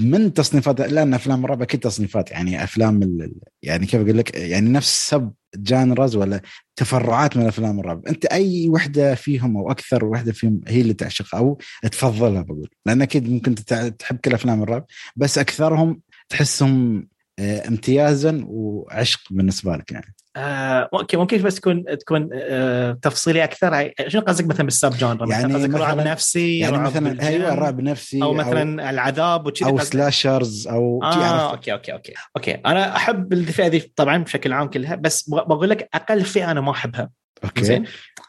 من 0.00 0.32
تصنيفات؟ 0.34 0.80
لأن 0.80 1.14
أفلام 1.14 1.44
الرعب 1.44 1.62
أكيد 1.62 1.80
تصنيفات 1.80 2.30
يعني 2.30 2.64
أفلام 2.64 3.18
يعني 3.62 3.86
كيف 3.86 4.00
أقول 4.00 4.18
لك؟ 4.18 4.36
يعني 4.36 4.70
نفس 4.70 5.10
سب 5.10 5.32
جانرز 5.56 6.16
ولا 6.16 6.40
تفرعات 6.76 7.36
من 7.36 7.46
أفلام 7.46 7.80
الرعب. 7.80 8.06
أنت 8.06 8.24
أي 8.24 8.68
وحدة 8.68 9.14
فيهم 9.14 9.56
أو 9.56 9.70
أكثر 9.70 10.04
وحدة 10.04 10.32
فيهم 10.32 10.60
هي 10.68 10.80
اللي 10.80 10.94
تعشقها 10.94 11.38
أو 11.38 11.58
تفضلها 11.82 12.42
بقول. 12.42 12.68
لأن 12.86 13.02
أكيد 13.02 13.30
ممكن 13.30 13.54
تحب 13.98 14.16
كل 14.16 14.34
أفلام 14.34 14.62
الرعب 14.62 14.86
بس 15.16 15.38
أكثرهم 15.38 16.00
تحسهم 16.28 17.08
امتيازا 17.38 18.44
وعشق 18.46 19.20
بالنسبة 19.30 19.76
لك 19.76 19.92
يعني. 19.92 20.14
آه، 20.36 20.88
okay 20.94 21.16
ممكن 21.16 21.42
بس 21.42 21.54
تكون 21.54 21.84
تكون 21.84 22.28
آه، 22.32 22.92
تفصيلي 23.02 23.44
أكثر. 23.44 23.92
شنو 24.08 24.22
قصدك 24.22 24.46
مثلا 24.46 24.64
بال 24.64 24.74
sub 24.74 24.90
genre 24.90 25.30
يعني 25.30 25.54
قصدك 25.54 25.74
رعب 25.74 26.00
نفسي 26.00 26.58
يعني 26.58 26.78
مثلا 26.78 27.28
أيوه 27.28 27.54
رعب 27.54 27.80
نفسي 27.80 28.22
أو 28.22 28.34
مثلا 28.34 28.82
أو 28.84 28.90
العذاب 28.90 29.46
وكذا 29.46 29.68
أو 29.68 29.78
slashers 29.78 30.68
أو 30.68 31.02
آه 31.02 31.50
okay 31.50 31.72
okay 31.72 31.92
okay. 31.92 32.12
okay 32.36 32.52
أنا 32.52 32.96
أحب 32.96 33.32
الفئه 33.32 33.66
ذي 33.66 33.92
طبعا 33.96 34.18
بشكل 34.18 34.52
عام 34.52 34.68
كلها 34.68 34.94
بس 34.94 35.30
بقول 35.30 35.70
لك 35.70 35.88
أقل 35.94 36.24
فئة 36.24 36.50
أنا 36.50 36.60
ما 36.60 36.70
أحبها. 36.70 37.10
okay. 37.44 37.64
زين؟ 37.64 37.84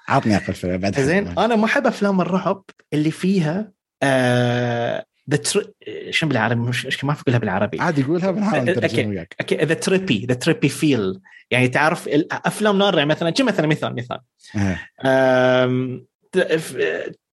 عطني 0.07 0.35
أقل 0.35 0.53
فئة 0.53 0.75
بعد 0.75 0.99
زين 0.99 1.27
أنا 1.27 1.55
ما 1.55 1.65
أحب 1.65 1.87
أفلام 1.87 2.21
الرعب 2.21 2.63
اللي 2.93 3.11
فيها 3.11 3.71
آه 4.03 5.05
ذا. 5.29 5.39
شو 6.09 6.27
بالعربي؟ 6.27 6.61
مش 6.61 7.03
ما 7.03 7.13
اقولها 7.13 7.39
بالعربي. 7.39 7.79
عادي 7.79 8.03
قولها 8.03 8.31
بنحاول 8.31 8.63
نترجم 8.63 9.09
وياك. 9.09 9.35
okay 9.41 9.55
the 9.55 9.73
trippy 9.73 10.25
the 10.25 10.33
trippy 10.33 10.69
feel 10.69 11.19
يعني 11.51 11.67
تعرف 11.67 12.09
أفلام 12.31 12.77
نار 12.77 12.97
يعني 12.97 13.09
مثلا 13.09 13.33
شو 13.37 13.43
مثلا 13.43 13.67
مثال 13.67 13.95
مثال. 13.95 14.19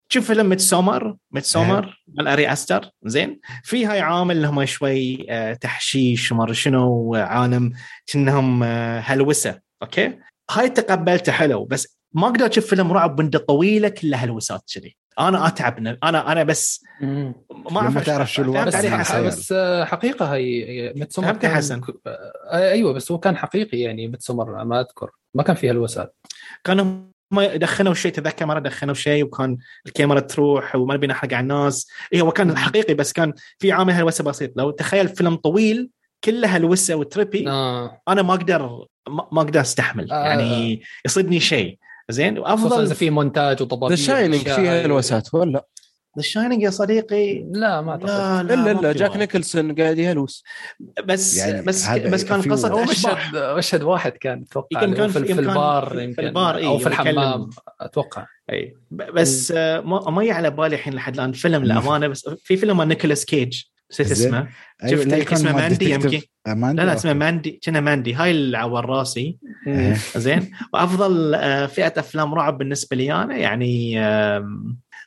تشوف 0.09 0.27
فيلم 0.27 0.49
Midsommar 0.49 1.15
Midsommar 1.31 2.03
مال 2.07 2.27
أري 2.27 2.53
أستر 2.53 2.89
زين؟ 3.03 3.39
في 3.63 3.85
هاي 3.85 3.99
عامل 3.99 4.35
اللي 4.35 4.47
هم 4.47 4.65
شوي 4.65 5.25
آه، 5.29 5.53
تحشيش 5.53 6.31
وما 6.31 6.53
شنو 6.53 7.15
عالم 7.15 7.71
كأنهم 8.07 8.63
آه، 8.63 8.99
هلوسة 8.99 9.59
okay؟ 9.81 10.19
هاي 10.51 10.69
تقبلته 10.69 11.31
حلو 11.31 11.65
بس 11.65 11.97
ما 12.13 12.27
أقدر 12.27 12.51
أشوف 12.51 12.65
فيلم 12.65 12.93
رعب 12.93 13.15
بنده 13.15 13.39
طويلة 13.39 13.89
كلها 13.89 14.19
هلوسات 14.19 14.63
كذي. 14.73 14.97
أنا 15.19 15.47
أتعب 15.47 15.77
أنا 15.77 16.31
أنا 16.31 16.43
بس 16.43 16.85
ما 17.01 17.33
أعرف 17.77 18.05
تعرف 18.05 18.33
شو 18.33 18.41
الوضع 18.41 18.63
بس, 18.63 18.85
بس 19.15 19.53
حقيقة 19.83 20.35
هي 20.35 20.93
متسمر 20.95 21.33
كان 21.33 21.55
حسن. 21.55 21.81
آه، 22.07 22.71
أيوه 22.71 22.93
بس 22.93 23.11
هو 23.11 23.19
كان 23.19 23.37
حقيقي 23.37 23.79
يعني 23.79 24.07
متسمر 24.07 24.63
ما 24.63 24.79
أذكر. 24.79 25.09
ما 25.33 25.43
كان 25.43 25.55
فيها 25.55 25.71
الوسائل 25.71 26.09
كانوا 26.63 26.85
ما 27.31 27.55
دخنوا 27.55 27.93
شيء 27.93 28.11
تذكر 28.11 28.45
مرة 28.45 28.59
دخنوا 28.59 28.93
شيء 28.93 29.23
وكان 29.23 29.57
الكاميرا 29.85 30.19
تروح 30.19 30.75
وما 30.75 30.93
نبي 30.93 31.07
نحرق 31.07 31.33
على 31.33 31.43
الناس. 31.43 31.87
اي 32.13 32.21
هو 32.21 32.31
كان 32.31 32.57
حقيقي 32.57 32.93
بس 32.93 33.13
كان 33.13 33.33
في 33.59 33.71
عامل 33.71 33.93
هلوسه 33.93 34.23
بسيط. 34.23 34.51
لو 34.57 34.71
تخيل 34.71 35.09
فيلم 35.09 35.35
طويل 35.35 35.89
كله 36.23 36.47
هلوسه 36.47 36.95
و 36.95 37.03
trippy 37.03 37.49
آه. 37.49 38.01
أنا 38.07 38.21
ما 38.21 38.33
أقدر 38.33 38.87
ما 39.09 39.41
أقدر 39.41 39.61
أستحمل. 39.61 40.11
آه. 40.11 40.25
يعني 40.25 40.81
يصيدني 41.05 41.39
شيء. 41.39 41.79
زين 42.09 42.39
وأفضل 42.39 42.83
إذا 42.83 42.93
في 42.93 43.09
مونتاج 43.09 43.61
وطبابير 43.61 43.97
The 43.97 44.03
Shining 44.03 44.43
فيها 44.43 44.85
هلوسات 44.85 45.33
ولا؟ 45.33 45.67
The 46.17 46.23
Shining 46.23 46.63
يا 46.63 46.69
صديقي؟ 46.69 47.43
لا 47.51 47.81
ما 47.81 47.91
أعتقد. 47.91 48.09
لا 48.09 48.43
لا 48.43 48.53
الا 48.53 48.71
الا 48.71 48.93
جاك 48.93 49.17
نيكلسون 49.17 49.75
قاعد 49.75 49.97
يهلوس. 49.97 50.43
بس 51.05 51.37
يعني 51.37 51.61
بس 51.61 51.89
بس 51.89 52.23
كان 52.23 52.41
قصه 52.41 52.83
مشهد 52.83 53.57
مشهد 53.57 53.83
واحد 53.83 54.11
كان 54.11 54.45
أتوقع 54.49 54.83
يمكن 54.83 55.07
في, 55.07 55.25
في 55.25 55.39
البار 55.39 55.99
يمكن 55.99 56.13
في 56.15 56.21
البار 56.21 56.57
إيه 56.57 56.67
أو 56.67 56.77
في 56.77 56.87
الحمام 56.87 57.49
أتوقع. 57.81 58.25
اي 58.51 58.75
بس 58.91 59.53
آه 59.55 59.81
ما 59.81 60.33
على 60.33 60.49
بالي 60.49 60.75
الحين 60.75 60.93
لحد 60.93 61.13
الآن 61.13 61.31
فيلم 61.31 61.63
للأمانة 61.63 62.07
بس 62.07 62.29
في 62.43 62.57
فيلم 62.57 62.81
نيكولاس 62.81 63.25
كيج 63.25 63.63
نسيت 63.91 64.11
اسمه. 64.11 64.49
أيوة 64.83 65.03
شفت 65.03 65.31
اسمه 65.33 65.51
Mandy 65.55 65.91
يمكن؟ 65.91 66.21
لا 66.47 66.71
لا 66.73 66.93
اسمه 66.93 67.13
Mandy 67.13 67.59
كنا 67.65 67.79
Mandy. 67.79 68.13
هاي 68.13 68.31
العور 68.31 68.85
راسي. 68.85 69.37
زين. 70.15 70.51
وأفضل 70.73 71.35
آه، 71.35 71.65
فئة 71.65 71.93
أفلام 71.97 72.33
رعب 72.33 72.57
بالنسبة 72.57 72.97
لي 72.97 73.13
أنا 73.13 73.37
يعني 73.37 73.99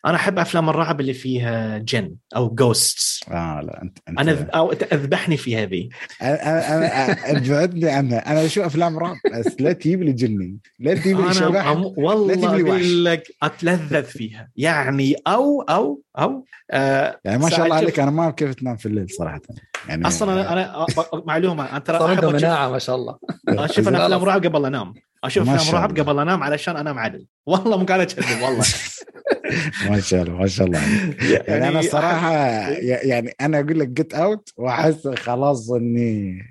أنا 0.07 0.17
أحب 0.17 0.39
أفلام 0.39 0.71
الرعب 0.71 1.01
اللي 1.01 1.13
فيها 1.13 1.79
جن 1.79 2.15
أو 2.37 2.55
ghosts 2.55 3.21
آه 3.31 3.61
لا 3.61 3.83
انت, 3.83 3.99
انت 4.09 4.21
أنا 4.21 4.47
أو 4.55 4.73
أذبحني 4.73 5.37
في 5.37 5.57
هذه. 5.57 5.89
أنا 6.23 6.77
أنا 6.77 7.39
ابعدني 7.39 7.91
عنها 7.91 8.33
أنا. 8.33 8.47
أشوف 8.47 8.65
أفلام 8.65 8.99
رعب 8.99 9.17
بس 9.35 9.61
لا 9.61 9.73
تجيب 9.73 10.03
لي 10.03 10.13
جني. 10.13 10.59
لا 10.81 10.95
تجيب 10.95 11.21
لي 11.21 11.35
شبح. 11.35 11.77
والله 11.97 12.47
أقول 12.47 13.05
لك 13.05 13.23
أتلذذ 13.43 14.05
فيها. 14.05 14.49
يعني 14.57 15.17
أو 15.27 15.63
أو 15.63 16.03
أو 16.19 16.45
آه 16.71 17.21
يعني 17.25 17.39
ما 17.39 17.51
شاء 17.51 17.65
الله 17.65 17.77
عليك 17.77 18.01
أنا 18.01 18.11
ما 18.11 18.23
أعرف 18.23 18.35
كيف 18.35 18.55
تنام 18.55 18.77
في 18.77 18.87
الليل 18.87 19.11
صراحة. 19.11 19.41
يعني 19.89 20.07
أصلا 20.07 20.33
أنا 20.33 20.53
أنا 20.53 20.87
معلومة 21.13 21.77
انت 21.77 21.91
صار 21.91 22.11
عنده 22.11 22.31
مناعة 22.31 22.71
ما 22.71 22.79
شاء 22.79 22.97
الله. 22.97 23.19
أشوف 23.49 23.89
أنا 23.89 24.07
أفلام 24.07 24.25
رعب 24.25 24.47
قبل 24.47 24.67
أنام. 24.67 24.95
أشوف 25.27 25.49
افلام 25.49 25.75
رعب 25.75 25.99
قبل 26.01 26.19
أنام 26.19 26.43
علشان 26.43 26.77
أنام 26.77 26.99
عدل 26.99 27.27
والله 27.47 27.77
مو 27.77 27.85
قاعد 27.85 28.01
أكذب 28.01 28.43
والله. 28.43 28.65
ما 29.91 30.01
شاء 30.01 30.23
الله 30.23 30.35
ما 30.35 30.47
شاء 30.47 30.67
الله 30.67 30.79
يعني, 30.79 31.45
يعني 31.49 31.69
أنا 31.69 31.81
الصراحه 31.81 32.33
يعني 33.11 33.35
أنا 33.41 33.61
أقول 33.61 33.81
لك 33.81 33.89
Get 33.89 34.15
Out 34.15 34.53
وأحس 34.57 35.09
خلاص 35.09 35.71
إني 35.71 36.43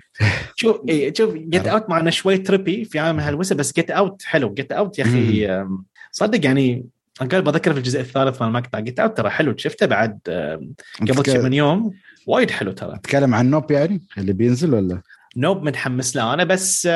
شوف 0.56 0.80
إيه 0.88 1.14
شوف 1.14 1.34
Get 1.34 1.66
Out 1.66 1.90
مع 1.90 2.00
انه 2.00 2.10
شوي 2.10 2.38
trippy 2.38 2.84
في 2.84 2.98
عالم 2.98 3.20
هلوسه 3.20 3.54
بس 3.54 3.72
Get 3.72 3.90
Out 3.90 4.22
حلو. 4.22 4.54
Get 4.54 4.72
Out 4.72 4.98
يا 4.98 5.04
أخي 5.04 5.64
صدق 6.12 6.44
يعني 6.44 6.86
قال 7.30 7.42
بذكر 7.42 7.72
في 7.72 7.78
الجزء 7.78 8.00
الثالث 8.00 8.42
من 8.42 8.48
المقطع 8.48 8.80
Get 8.80 9.00
Out 9.00 9.16
ترى 9.16 9.30
حلو. 9.30 9.54
شفته 9.56 9.86
بعد 9.86 10.18
قبل 11.00 11.22
كم 11.22 11.44
من 11.44 11.52
يوم. 11.52 11.92
وايد 12.26 12.50
حلو 12.50 12.72
ترى. 12.72 12.98
تتكلم 12.98 13.34
عن 13.34 13.50
Nope 13.50 13.70
يعني 13.70 14.02
اللي 14.18 14.32
بينزل 14.32 14.74
ولا؟ 14.74 15.02
Nope 15.36 15.62
متحمس 15.62 16.16
له 16.16 16.34
أنا 16.34 16.44
بس 16.44 16.88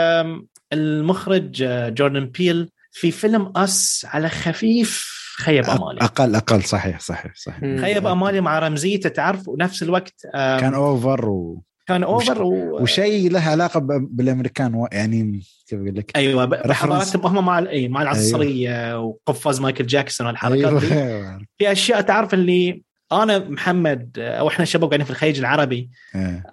المخرج 0.73 1.63
آه، 1.63 1.89
جوردن 1.89 2.25
بيل 2.25 2.71
في 2.93 3.11
فيلم 3.11 3.53
Us 3.57 4.07
على 4.11 4.29
خفيف 4.29 5.21
خيب 5.37 5.65
آمالي. 5.65 6.01
أقل 6.01 6.35
أقل. 6.35 6.63
صحيح 6.63 7.01
صحيح 7.01 7.33
صحيح. 7.37 7.81
خيب 7.81 8.07
آمالي 8.07 8.41
مع 8.41 8.59
رمزيته 8.59 9.09
تعرف 9.09 9.49
ونفس 9.49 9.83
الوقت 9.83 10.15
كان 10.35 10.75
over 10.75 11.29
و 11.29 11.63
كان 11.87 12.03
over 12.03 12.43
و... 12.43 12.83
وشيء 12.83 13.31
له 13.31 13.41
علاقة 13.41 13.81
بالأمريكان 14.11 14.87
يعني 14.93 15.41
كيف 15.69 15.81
أقول 15.81 15.97
لك؟ 15.97 16.17
أيوه 16.17 16.73
حضارتهم 16.73 17.27
هم 17.27 17.45
مع 17.47 17.59
إي 17.59 17.89
مع 17.89 18.03
العصريه 18.03 18.87
أيوة. 18.89 18.99
وقفاز 18.99 19.61
مايكل 19.61 19.87
جاكسون 19.87 20.27
والحركات 20.27 20.65
أيوة. 20.65 21.39
دي 21.39 21.49
في 21.59 21.73
أشياء 21.73 22.01
تعرف 22.01 22.35
اللي 22.35 22.83
أنا 23.13 23.39
محمد 23.39 24.19
أو 24.19 24.49
إحنا 24.49 24.65
شباب 24.65 24.89
قاعدين 24.89 25.05
في 25.05 25.11
الخليج 25.11 25.39
العربي 25.39 25.91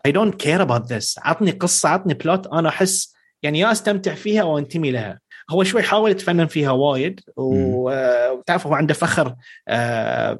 I 0.05 0.11
don't 0.11 0.35
care 0.35 0.61
about 0.61 0.93
this 0.93 1.19
عطني 1.19 1.51
قصة 1.51 1.89
عطني 1.89 2.13
plot 2.13 2.47
أنا 2.47 2.69
أحس 2.69 3.16
يعني 3.43 3.59
يا 3.59 3.71
أستمتع 3.71 4.15
فيها 4.15 4.41
أو 4.41 4.57
انتمي 4.57 4.91
لها. 4.91 5.19
هو 5.49 5.63
شوي 5.63 5.83
حاول 5.83 6.11
يتفنن 6.11 6.45
فيها 6.45 6.71
وايد 6.71 7.19
وتعرف 7.37 8.67
هو 8.67 8.73
عنده 8.73 8.93
فخر 8.93 9.35
آه، 9.67 10.39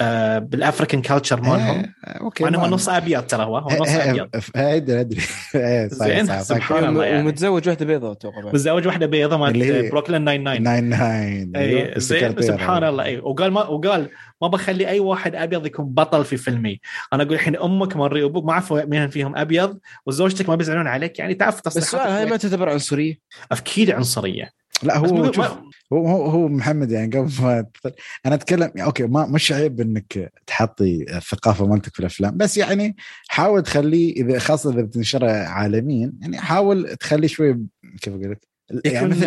آه، 0.00 0.38
بال 0.38 0.52
African 0.52 1.02
culture 1.02 1.40
مالهم. 1.40 1.94
أوكي 2.06 2.48
أنا 2.48 2.58
هو 2.58 2.66
نص 2.66 2.88
أبيض 2.88 3.22
ترى 3.22 3.44
هو 3.44 3.58
هو 3.58 3.82
نص 3.82 3.88
أبيض. 3.88 4.28
أدري 4.56 5.00
أدري. 5.00 5.20
زين. 5.88 6.40
سبحان 6.40 6.84
الله 6.84 7.04
يعني. 7.04 7.20
ومتزوج 7.20 7.68
واحدة 7.68 7.86
بيضاء 7.86 8.12
أتوقع 8.12 8.40
متزوج 8.40 8.86
واحدة 8.86 9.06
بيضاء 9.06 9.38
مالت 9.38 9.90
بروكلين 9.92 10.24
99 10.24 10.64
99 10.64 11.56
اي 11.56 11.94
زين 11.96 12.42
سبحان 12.42 12.84
الله. 12.84 13.04
اي 13.04 13.18
وقال 13.18 13.52
ما 13.52 13.66
وقال 13.66 14.08
ما 14.42 14.48
بخلي 14.48 14.88
أي 14.88 15.00
واحد 15.00 15.34
أبيض 15.34 15.66
يكون 15.66 15.86
بطل 15.86 16.24
في 16.24 16.36
فيلمي. 16.36 16.80
أنا 17.12 17.22
أقول 17.22 17.34
الحين 17.34 17.56
أمك 17.56 17.96
مري 17.96 18.22
وأبوك 18.22 18.44
ما 18.44 18.52
اعرف 18.52 18.72
مين 18.72 19.08
فيهم 19.08 19.36
أبيض 19.36 19.78
وزوجتك 20.06 20.48
ما 20.48 20.54
بيزعلون 20.54 20.86
عليك. 20.86 21.18
يعني 21.18 21.34
تعرف 21.34 21.60
تصريحات 21.60 22.08
بس 22.08 22.12
هاي 22.12 22.26
ما 22.26 22.36
تعتبر 22.36 22.68
عنصرية؟ 22.68 23.18
أكيد 23.52 23.90
عنصرية. 23.90 24.07
لا 24.82 24.96
هو 24.96 25.32
شوف 25.32 25.58
هو 25.92 26.26
هو 26.26 26.48
محمد 26.48 26.90
يعني 26.90 27.18
قبل 27.18 27.32
ما 27.42 27.66
أنا 28.26 28.34
أتكلم 28.34 28.72
أوكي 28.76 29.02
ما 29.02 29.26
مش 29.26 29.52
عيب 29.52 29.80
إنك 29.80 30.32
تحطي 30.46 31.16
الثقافة 31.16 31.66
مالتك 31.66 31.94
في 31.94 32.00
الأفلام 32.00 32.36
بس 32.36 32.56
يعني 32.56 32.96
حاول 33.28 33.62
تخليه 33.62 34.12
إذا 34.12 34.38
خاصة 34.38 34.70
إذا 34.70 34.82
بتنشره 34.82 35.30
عالميا 35.30 36.12
يعني 36.20 36.38
حاول 36.38 36.96
تخليه 36.96 37.28
شوي 37.28 37.66
كيف 38.02 38.14
أقول 38.14 38.30
لك؟ 38.30 38.48
يعني 38.84 39.08
مثل 39.08 39.26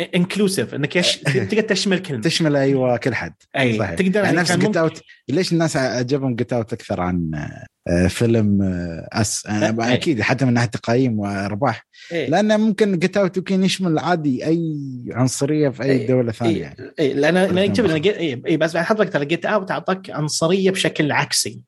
inclusive 0.00 0.74
إنك 0.74 0.96
يش... 0.96 1.16
تقدر 1.50 1.60
تشمل 1.60 1.98
كلمة. 1.98 2.20
تشمل 2.20 2.56
أيوه 2.56 2.96
كل 2.96 3.14
حد. 3.14 3.34
أي 3.58 3.78
صحيح. 3.78 3.94
تقدر 3.94 4.24
يعني 4.24 4.36
نفس 4.36 4.52
Get 4.52 4.76
Out 4.76 5.02
ليش 5.28 5.52
الناس 5.52 5.76
عجبهم 5.76 6.34
Get 6.34 6.52
Out 6.52 6.72
أكثر 6.72 7.00
عن 7.00 7.30
آه، 7.88 8.06
فيلم 8.06 8.62
آه، 8.62 9.08
Us 9.12 9.46
أنا 9.46 9.94
أكيد 9.94 10.20
حتى 10.20 10.44
من 10.44 10.52
ناحية 10.52 10.68
تقييم 10.68 11.18
وأرباح. 11.18 11.86
أي. 12.12 12.26
لأنه 12.26 12.56
ممكن 12.56 12.98
Get 12.98 13.16
Out 13.16 13.36
يمكن 13.36 13.64
يشمل 13.64 13.98
عادي 13.98 14.46
أي 14.46 14.76
عنصرية 15.10 15.68
في 15.68 15.82
أي 15.82 15.90
أي. 15.90 16.06
دولة 16.06 16.32
ثانية. 16.32 16.62
يعني 16.62 16.92
إي 17.00 17.14
لأن 17.14 17.58
يكتب 17.58 17.86
إي 17.86 18.42
إي 18.46 18.56
بس 18.56 18.74
بعد 18.74 18.84
حضرتك 18.84 19.12
ترى 19.12 19.24
Get 19.24 19.46
Out 19.46 19.70
أعطاك 19.70 20.10
عنصرية 20.10 20.70
بشكل 20.70 21.12
عكسي. 21.12 21.60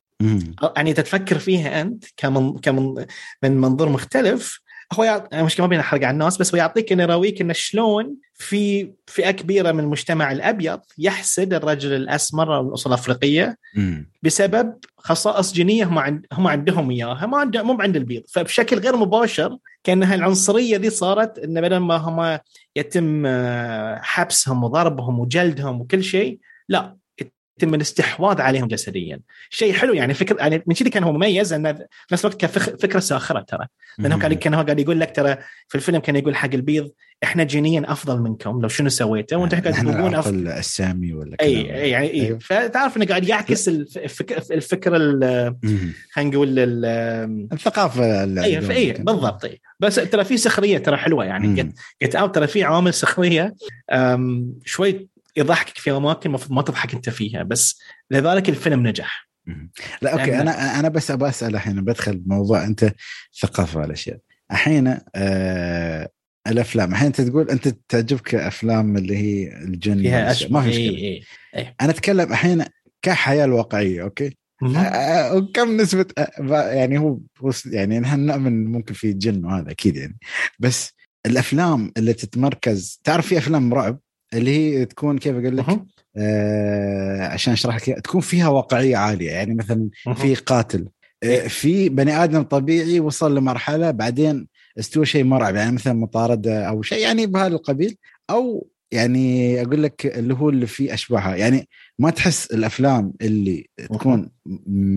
يعني 0.77 0.93
تتفكر 0.93 1.39
فيها 1.39 1.81
أنت 1.81 2.05
كمن 2.17 2.59
كمن 2.59 3.07
من 3.43 3.57
منظور 3.57 3.89
مختلف 3.89 4.61
هو 4.93 5.05
يعط... 5.05 5.35
مش 5.35 5.61
ما 5.61 5.67
بين 5.67 5.79
احرق 5.79 6.05
على 6.05 6.11
الناس 6.11 6.37
بس 6.37 6.55
هو 6.55 6.59
يعطيك 6.59 6.93
إنه 6.93 7.03
يراويك 7.03 7.41
إنه 7.41 7.53
شلون 7.53 8.17
في 8.35 8.93
فئة 9.07 9.31
كبيرة 9.31 9.73
من 9.73 9.81
المجتمع 9.81 10.33
الأبيض 10.33 10.81
يحسد 10.99 11.55
الرجل 11.55 11.93
الأسمر 11.93 12.57
أو 12.57 12.69
الأصول 12.69 12.93
الأفريقية 12.93 13.57
بسبب 14.23 14.75
خصائص 14.99 15.53
جينية 15.53 15.85
هم 15.85 15.99
عند... 15.99 16.27
هم 16.33 16.47
عندهم 16.47 16.91
إياها. 16.91 17.27
ما 17.27 17.39
عند... 17.39 17.57
مو 17.57 17.77
عند 17.81 17.97
البيض. 17.97 18.23
فبشكل 18.29 18.79
غير 18.79 18.97
مباشر 18.97 19.59
كأنها 19.85 20.15
العنصرية 20.15 20.77
دي 20.77 20.91
صارت 20.91 21.39
انه 21.39 21.61
بدل 21.61 21.77
ما 21.77 21.97
هم 21.97 22.39
يتم 22.77 23.27
آه، 23.27 24.01
حبسهم 24.03 24.65
وضربهم 24.65 25.21
وجلدهم 25.21 25.81
وكل 25.81 26.05
شيء 26.05 26.39
لا. 26.69 26.98
يتم 27.59 27.75
الاستحواذ 27.75 28.41
عليهم 28.41 28.69
جسديا. 28.69 29.21
شيء 29.51 29.73
حلو 29.73 29.95
يعني 29.95 30.15
فكر 30.15 30.37
يعني 30.39 30.63
من 30.67 30.75
كذي 30.75 30.91
كان 30.91 31.03
هو 31.03 31.13
مميز 31.13 31.53
انه 31.53 31.73
في 31.73 31.87
نفس 32.13 32.25
الوقت 32.25 32.41
كفكره 32.41 33.01
ساخرة 33.01 33.41
ترى. 33.41 33.67
لأنه 33.99 34.19
كان 34.19 34.35
كان 34.35 34.55
هو 34.55 34.63
قاعد 34.63 34.81
يقول 34.81 35.01
لك 35.01 35.17
ترى 35.17 35.37
في 35.69 35.75
الفيلم 35.75 35.99
كان 35.99 36.17
يقول 36.17 36.37
حق 36.37 36.55
البيض 36.55 36.91
إحنا 37.25 37.45
جينيا 37.45 37.93
أفضل 37.93 38.21
منكم 38.21 38.61
لو 38.61 38.69
شنو 38.69 38.89
سويتوا؟ 38.89 39.39
وأنتم 39.39 39.61
قاعد 39.61 39.75
تقولون 39.75 40.15
أفضل. 40.15 40.49
السامي 40.49 41.13
ولا 41.13 41.37
إي 41.41 41.63
يعني 41.63 42.11
إي. 42.11 42.23
أيوه. 42.23 42.39
فتعرف 42.39 42.97
إنه 42.97 43.07
قاعد 43.07 43.29
يعكس 43.29 43.69
الفكر 43.69 44.55
الفكرة 44.55 44.99
خلينا 46.13 46.31
نقول 46.31 46.55
الثقافة 47.53 48.25
إي 48.45 48.71
إي 48.71 48.93
بالضبط 48.93 49.45
إي. 49.45 49.61
بس 49.81 49.95
ترى 49.95 50.25
في 50.25 50.37
سخرية 50.37 50.79
ترى 50.79 50.97
حلوة 50.97 51.25
يعني. 51.25 51.73
Get 52.03 52.17
Out 52.17 52.35
ترى 52.35 52.47
في 52.47 52.65
عوامل 52.65 52.95
سخرية 52.95 53.55
شوي 54.65 55.09
يضحكك 55.39 55.79
في 55.79 55.91
أماكن 55.91 56.29
المفروض 56.29 56.53
ما 56.53 56.63
تضحك 56.63 56.95
أنت 56.95 57.11
فيها 57.11 57.43
بس 57.43 57.81
لذلك 58.11 58.49
الفيلم 58.49 58.87
نجح. 58.87 59.29
لا 60.03 60.13
أوكي 60.13 60.31
يعني 60.31 60.43
أنا 60.43 60.81
أنا 60.81 60.89
بس 60.89 61.11
أبغى 61.11 61.29
أسأل 61.29 61.55
الحين 61.55 61.85
بدخل 61.85 62.17
بموضوع 62.17 62.65
أنت 62.65 62.93
ثقافة 63.41 63.81
والاشياء 63.81 64.19
الحين 64.51 64.99
آه 65.15 66.09
الأفلام 66.47 66.93
الحين 66.93 67.07
أنت 67.07 67.21
تقول 67.21 67.51
أنت 67.51 67.69
تعجبك 67.69 68.35
أفلام 68.35 68.97
اللي 68.97 69.17
هي 69.17 69.57
الجن 69.63 70.03
فيها 70.03 70.35
ما 70.51 70.63
في 70.63 70.69
مشكلة. 70.69 70.85
إيه 70.85 70.97
إيه. 70.97 71.23
إيه. 71.55 71.75
أنا 71.81 71.91
أتكلم 71.91 72.33
الحين 72.33 72.65
كحياة 73.03 73.45
الواقعيه 73.45 74.03
أوكي؟ 74.03 74.37
آه 74.77 75.35
وكم 75.35 75.77
نسبة 75.77 76.07
آه، 76.19 76.73
يعني 76.73 76.99
هو 76.99 77.19
يعني 77.67 78.01
نحن 78.01 78.27
نؤمن 78.27 78.67
ممكن 78.67 78.95
في 78.95 79.13
جن 79.13 79.45
وهذا 79.45 79.71
أكيد 79.71 79.97
يعني. 79.97 80.19
بس 80.59 80.93
الأفلام 81.27 81.93
اللي 81.97 82.13
تتمركز 82.13 83.01
تعرف 83.05 83.27
في 83.27 83.39
أفلام 83.39 83.75
رعب؟ 83.75 83.99
اللي 84.35 84.51
هي 84.51 84.85
تكون 84.85 85.19
كيف 85.19 85.37
أقول 85.37 85.57
لك؟ 85.57 85.67
آه 86.17 87.27
عشان 87.27 87.53
أشرح 87.53 87.77
لك 87.77 88.01
تكون 88.01 88.21
فيها 88.21 88.49
واقعية 88.49 88.97
عالية. 88.97 89.31
يعني 89.31 89.55
مثلا 89.55 89.89
في 90.15 90.35
قاتل. 90.35 90.89
آه 91.23 91.47
في 91.49 91.89
بني 91.89 92.25
آدم 92.25 92.43
طبيعي 92.43 93.01
وصل 93.01 93.35
لمرحلة 93.35 93.91
بعدين 93.91 94.47
استوى 94.79 95.07
شيء 95.07 95.25
مرعب. 95.25 95.55
يعني 95.57 95.73
مثلا 95.73 95.93
مطارده 95.93 96.65
أو 96.69 96.83
شيء 96.83 96.99
يعني 96.99 97.27
بهذا 97.27 97.55
القبيل. 97.55 97.97
أو 98.31 98.69
يعني 98.93 99.63
أقول 99.63 99.83
لك 99.83 100.07
اللي 100.07 100.35
هو 100.35 100.49
اللي 100.49 100.67
فيه 100.67 100.95
اشباحها 100.95 101.37
يعني 101.37 101.69
ما 101.99 102.11
تحس 102.11 102.47
الأفلام 102.47 103.13
اللي 103.23 103.69
تكون 103.77 104.31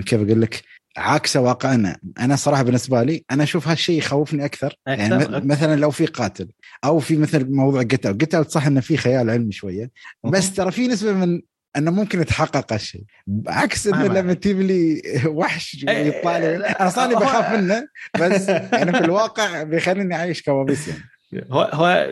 كيف 0.06 0.22
أقول 0.22 0.42
لك؟ 0.42 0.62
عاكسه 0.98 1.42
واقعنا 1.42 1.98
أنا. 2.20 2.36
صراحة 2.36 2.64
بالنسبة 2.64 3.04
لي 3.04 3.26
أنا 3.32 3.44
أشوف 3.44 3.68
هالشيء 3.68 3.98
يخوفني 3.98 4.46
أكثر, 4.46 4.76
أكثر 4.88 5.02
يعني 5.02 5.24
أكثر. 5.24 5.46
مثلا 5.46 5.76
لو 5.76 5.92
في 5.92 6.06
قاتل 6.06 6.50
أو 6.84 7.00
في 7.00 7.18
مثل 7.18 7.52
موضوع 7.52 7.82
Get 7.82 8.06
Out 8.06 8.16
Get 8.16 8.36
Out 8.36 8.50
صح 8.50 8.68
إنه 8.68 8.82
في 8.82 8.98
خيال 8.98 9.30
علمي 9.30 9.52
شوية 9.52 9.92
بس 10.24 10.54
ترى 10.54 10.72
في 10.72 10.88
نسبة 10.88 11.14
من 11.14 11.42
إنه 11.78 11.92
ممكن 11.92 12.22
يتحقق 12.22 12.74
هالشيء. 12.74 13.04
عكس 13.48 13.88
إنه 13.88 14.08
لما 14.08 14.34
تجيب 14.34 14.62
لي 14.62 15.02
وحش 15.26 15.86
إيه، 15.90 16.06
يطلع 16.06 16.38
لي 16.38 16.56
أنا 16.56 16.90
صار 16.90 17.03
لي 17.03 17.16
بخاف 17.16 17.60
منه 17.60 17.88
بس 18.20 18.50
يعني 18.50 18.92
في 18.92 19.06
الواقع 19.06 19.64
بيخليني 19.64 20.16
أعيش 20.16 20.42
كوابيس 20.42 20.88
يعني. 20.88 21.04
هو 21.52 21.70
هو 21.74 22.10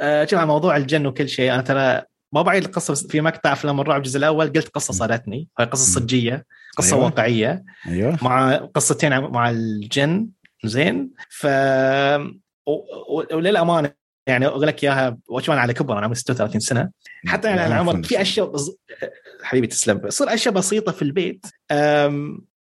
آه، 0.00 0.24
شوف 0.24 0.40
موضوع 0.40 0.76
الجن 0.76 1.06
وكل 1.06 1.28
شيء 1.28 1.54
أنا 1.54 1.62
ترى 1.62 2.02
ما 2.32 2.42
بعيد 2.42 2.64
القصة 2.64 2.94
في 2.94 3.20
مقطع 3.20 3.52
أفلام 3.52 3.80
الرعب 3.80 3.96
الجزء 3.96 4.18
الأول 4.18 4.52
قلت 4.52 4.68
قصة 4.68 4.94
صارت 4.94 5.21
لي. 5.21 5.48
هاي 5.58 5.66
قصة 5.66 6.00
صجية. 6.00 6.44
قصة 6.76 6.96
أيوة. 6.96 7.04
واقعية 7.04 7.64
أيوه. 7.88 8.18
مع 8.22 8.56
قصتين 8.56 9.18
مع 9.18 9.50
الجن 9.50 10.28
زين. 10.64 11.10
ف 11.30 11.46
وللأمانة 13.32 13.92
يعني 14.26 14.46
أقول 14.46 14.66
لك 14.66 14.84
إياها 14.84 15.18
وأنا 15.28 15.60
على 15.60 15.74
كبر 15.74 15.98
أنا 15.98 16.04
عمري 16.04 16.14
36 16.14 16.60
سنة. 16.60 16.90
حتى 17.26 17.48
يعني 17.48 17.60
على 17.60 17.74
عمر 17.74 18.02
في 18.02 18.20
أشياء 18.20 18.46
بز... 18.46 18.76
حبيبي 19.42 19.66
تسلم. 19.66 20.00
يصير 20.06 20.34
أشياء 20.34 20.54
بسيطة 20.54 20.92
في 20.92 21.02
البيت 21.02 21.46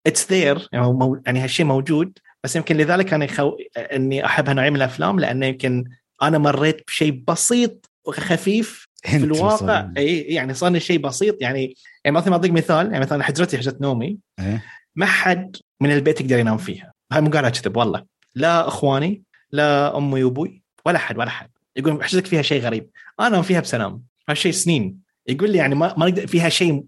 it's 0.07 0.33
there 0.33 0.69
يعني, 0.73 0.93
مو... 0.93 1.23
يعني 1.27 1.41
هالشيء 1.41 1.67
موجود. 1.67 2.19
بس 2.45 2.57
يمكن 2.57 2.77
لذلك 2.77 3.15
أنا 3.15 3.25
يخو... 3.25 3.57
إني 3.77 4.25
أحب 4.25 4.49
هالنوعية 4.49 4.71
من 4.71 4.77
الأفلام 4.77 5.21
لأنه 5.21 5.47
يمكن 5.47 5.85
أنا 6.23 6.39
مريت 6.39 6.83
بشيء 6.87 7.23
بسيط 7.29 7.91
وخفيف 8.05 8.88
في 9.05 9.17
الواقع 9.17 9.89
اي 9.97 10.19
يعني 10.19 10.55
صار 10.55 10.71
لي 10.71 10.81
شيء 10.81 10.99
بسيط. 10.99 11.43
يعني 11.43 11.75
يعني 12.05 12.17
مثلا 12.17 12.33
اعطيك 12.33 12.53
مثال 12.53 12.87
يعني 12.87 13.01
مثلا 13.01 13.23
حجرتي 13.23 13.59
حجرة 13.59 13.77
نومي 13.81 14.19
إيه؟ 14.39 14.65
ما 14.97 15.07
حد 15.07 15.57
من 15.81 15.93
البيت 15.93 16.21
يقدر 16.21 16.39
ينام 16.39 16.57
فيها. 16.57 16.93
هاي 17.13 17.21
مو 17.21 17.31
قاعد 17.31 17.45
اكذب 17.45 17.77
والله. 17.77 18.05
لا 18.35 18.69
إخواني 18.69 19.23
لا 19.53 19.97
أمي 19.97 20.25
وأبوي 20.25 20.63
ولا 20.87 20.99
حد 20.99 21.19
ولا 21.19 21.31
حد. 21.31 21.51
يقول 21.77 22.05
حجرتك 22.05 22.27
فيها 22.27 22.43
شيء 22.43 22.63
غريب. 22.63 22.91
أنا 23.21 23.29
أنام 23.29 23.43
فيها 23.43 23.61
بسلام. 23.61 24.03
هالشيء 24.29 24.53
سنين. 24.53 25.09
يقول 25.27 25.51
لي 25.51 25.59
يعني 25.59 25.75
ما 25.75 25.95
ما 25.97 26.07
نقدر 26.07 26.27
فيها 26.27 26.49
شيء 26.49 26.85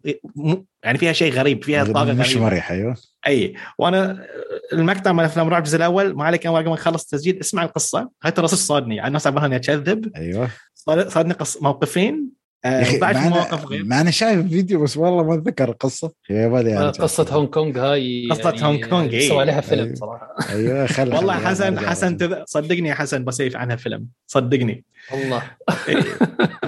يعني 0.85 0.99
فيها 0.99 1.13
شيء 1.13 1.33
غريب 1.33 1.65
فيها 1.65 1.85
طاقة 1.85 2.03
غريبة. 2.03 2.21
مش 2.21 2.37
مريحه 2.37 2.75
أيوه. 2.75 2.97
إي. 3.27 3.55
وأنا 3.79 4.27
المقطع 4.73 5.13
من 5.13 5.25
افلام 5.25 5.49
رعب 5.49 5.63
الجزء 5.63 5.77
الأول 5.77 6.15
ما 6.15 6.25
عليك 6.25 6.47
قبل 6.47 6.69
ما 6.69 6.75
نخلص 6.75 7.03
التسجيل 7.03 7.41
اسمع 7.41 7.63
القصة. 7.63 8.11
هاي 8.23 8.33
ترى 8.33 8.49
صادني. 8.49 8.97
يعني 8.97 9.09
الناس 9.09 9.27
عبالها 9.27 9.47
إني 9.47 9.57
أكذب. 9.57 10.17
أيوه. 10.17 10.51
صار 10.87 11.10
لي 11.10 11.33
قص 11.33 11.63
موقفين. 11.63 12.41
آه 12.65 12.99
بعد 12.99 13.17
مواقف 13.17 13.67
غير. 13.67 13.85
ما 13.85 14.01
أنا 14.01 14.11
شايف 14.11 14.47
فيديو 14.49 14.83
بس 14.83 14.97
والله 14.97 15.23
ما 15.25 15.35
أتذكر 15.35 15.69
القصة. 15.69 16.13
آه، 16.31 16.91
قصة 16.91 17.27
هونغ 17.31 17.47
كونغ 17.47 17.79
هاي 17.79 18.29
قصة 18.31 18.51
يعني 18.51 18.65
هونغ 18.65 18.87
كونغ 18.87 19.13
اي 19.13 19.29
سوى 19.29 19.41
عليها 19.41 19.61
فيلم 19.61 19.85
أيوة. 19.85 19.95
صراحة. 19.95 20.35
أيوه 20.51 20.87
خل 20.87 21.15
والله 21.15 21.35
حسن 21.35 21.79
حسن 21.79 22.17
تذ... 22.17 22.35
صدقني 22.45 22.89
يا 22.89 22.95
حسن 22.95 23.25
بيسوي 23.25 23.57
عنها 23.57 23.77
فيلم. 23.77 24.07
صدقني. 24.27 24.85
والله. 25.13 25.43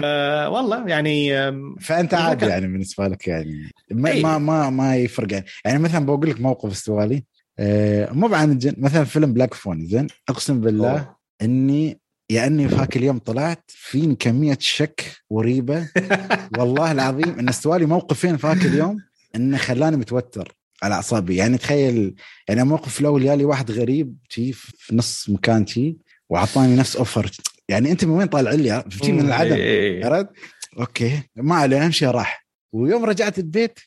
آه 0.04 0.50
والله 0.50 0.88
يعني 0.88 1.32
فأنت 1.80 2.14
عادي 2.14 2.46
يعني 2.46 2.66
بالنسبة 2.66 3.08
لك 3.08 3.28
يعني. 3.28 3.70
ما 3.90 4.14
ما 4.14 4.38
ما, 4.38 4.70
ما 4.70 4.96
يفرق 4.96 5.32
يعني. 5.32 5.46
يعني 5.64 5.78
مثلا 5.78 6.06
بقول 6.06 6.30
لك 6.30 6.40
موقف 6.40 6.70
استوالي. 6.70 7.24
آه 7.58 8.12
مو 8.12 8.34
عن 8.34 8.52
الجن 8.52 8.74
مثلا 8.78 9.04
فيلم 9.04 9.32
Black 9.32 9.54
Phone 9.54 9.86
زين. 9.86 10.06
أقسم 10.28 10.60
بالله 10.60 10.90
أوه. 10.90 11.16
إني 11.42 12.01
يا 12.32 12.46
اني 12.46 12.68
في 12.68 12.74
هاك 12.74 12.96
اليوم 12.96 13.18
طلعت 13.18 13.64
فيني 13.68 14.14
كمية 14.14 14.58
شك 14.60 15.04
وريبة. 15.30 15.88
والله 16.58 16.92
العظيم 16.92 17.38
إن 17.38 17.48
استوالي 17.48 17.86
موقفين 17.86 18.36
في 18.36 18.46
هاك 18.46 18.64
اليوم 18.64 18.98
إنه 19.36 19.56
خلاني 19.56 19.96
متوتر 19.96 20.56
على 20.82 20.94
أعصابي. 20.94 21.36
يعني 21.36 21.58
تخيل 21.58 22.14
يعني 22.48 22.64
موقف 22.64 23.00
الأول 23.00 23.24
يالي 23.24 23.44
واحد 23.44 23.70
غريب 23.70 24.16
تي 24.30 24.52
في 24.52 24.96
نص 24.96 25.28
مكان 25.28 25.64
تي 25.64 25.96
وأعطاني 26.30 26.76
نفس 26.76 26.96
over. 26.96 27.30
يعني 27.68 27.92
أنت 27.92 28.04
من 28.04 28.10
وين 28.10 28.26
طالع 28.26 28.50
لي؟ 28.50 28.84
في 28.90 29.12
من 29.12 29.26
العدم. 29.26 29.56
إيه. 29.56 30.06
عرفت؟ 30.06 30.28
أوكي. 30.78 31.22
ما 31.36 31.54
عليه 31.54 31.84
اهم 31.84 31.90
شيء 31.90 32.08
راح. 32.08 32.46
ويوم 32.72 33.04
رجعت 33.04 33.38
البيت 33.38 33.78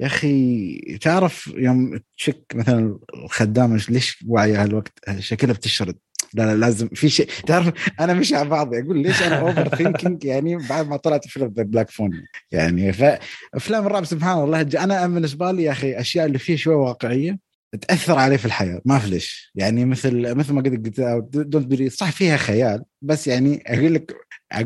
يا 0.00 0.06
أخي 0.06 0.98
تعرف 1.00 1.52
يوم 1.56 2.00
تشك 2.16 2.44
مثلا 2.54 2.98
الخدامة 3.14 3.84
ليش 3.88 4.24
واعية 4.28 4.62
هالوقت؟ 4.62 4.92
شكلها 5.18 5.54
بتشرد. 5.54 5.96
لا 6.34 6.42
لا 6.42 6.54
لازم 6.54 6.88
في 6.88 7.08
شيء. 7.08 7.28
تعرف 7.46 7.72
أنا 8.00 8.14
مش 8.14 8.32
على 8.32 8.48
بعض 8.48 8.74
أقول 8.74 8.98
ليش 8.98 9.22
أنا 9.22 9.40
overthinking 9.40 10.24
يعني 10.24 10.56
بعد 10.56 10.88
ما 10.88 10.96
طلعت 10.96 11.28
فيلم 11.28 11.52
The 11.56 11.62
Black 11.62 11.90
Phone 11.90 12.10
يعني 12.52 12.92
فافلام 12.92 13.86
الرعب 13.86 14.04
سبحان 14.04 14.44
الله 14.44 14.60
أنا 14.60 15.06
بالنسبة 15.06 15.52
لي 15.52 15.62
يا 15.62 15.72
أخي 15.72 16.00
أشياء 16.00 16.26
اللي 16.26 16.38
فيه 16.38 16.56
شوي 16.56 16.74
واقعية 16.74 17.38
تأثر 17.80 18.18
عليه 18.18 18.36
في 18.36 18.46
الحياة 18.46 18.80
ما 18.84 18.98
في 18.98 19.10
ليش. 19.10 19.52
يعني 19.54 19.84
مثل 19.84 20.34
مثل 20.34 20.52
ما 20.52 20.62
قلت 20.62 21.00
قلت 21.00 21.36
Don't 21.36 21.66
Breathe 21.66 21.90
صح 21.90 22.10
فيها 22.10 22.36
خيال 22.36 22.82
بس 23.02 23.26
يعني 23.26 23.62
أقول 23.66 23.94
لك 23.94 24.14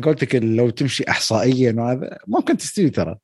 قولتك 0.03 0.35
لو 0.35 0.69
تمشي 0.69 1.03
احصائيا 1.09 1.73
وهذا 1.77 2.17
ممكن 2.27 2.57
تستوي 2.57 2.89
ترى. 2.89 3.17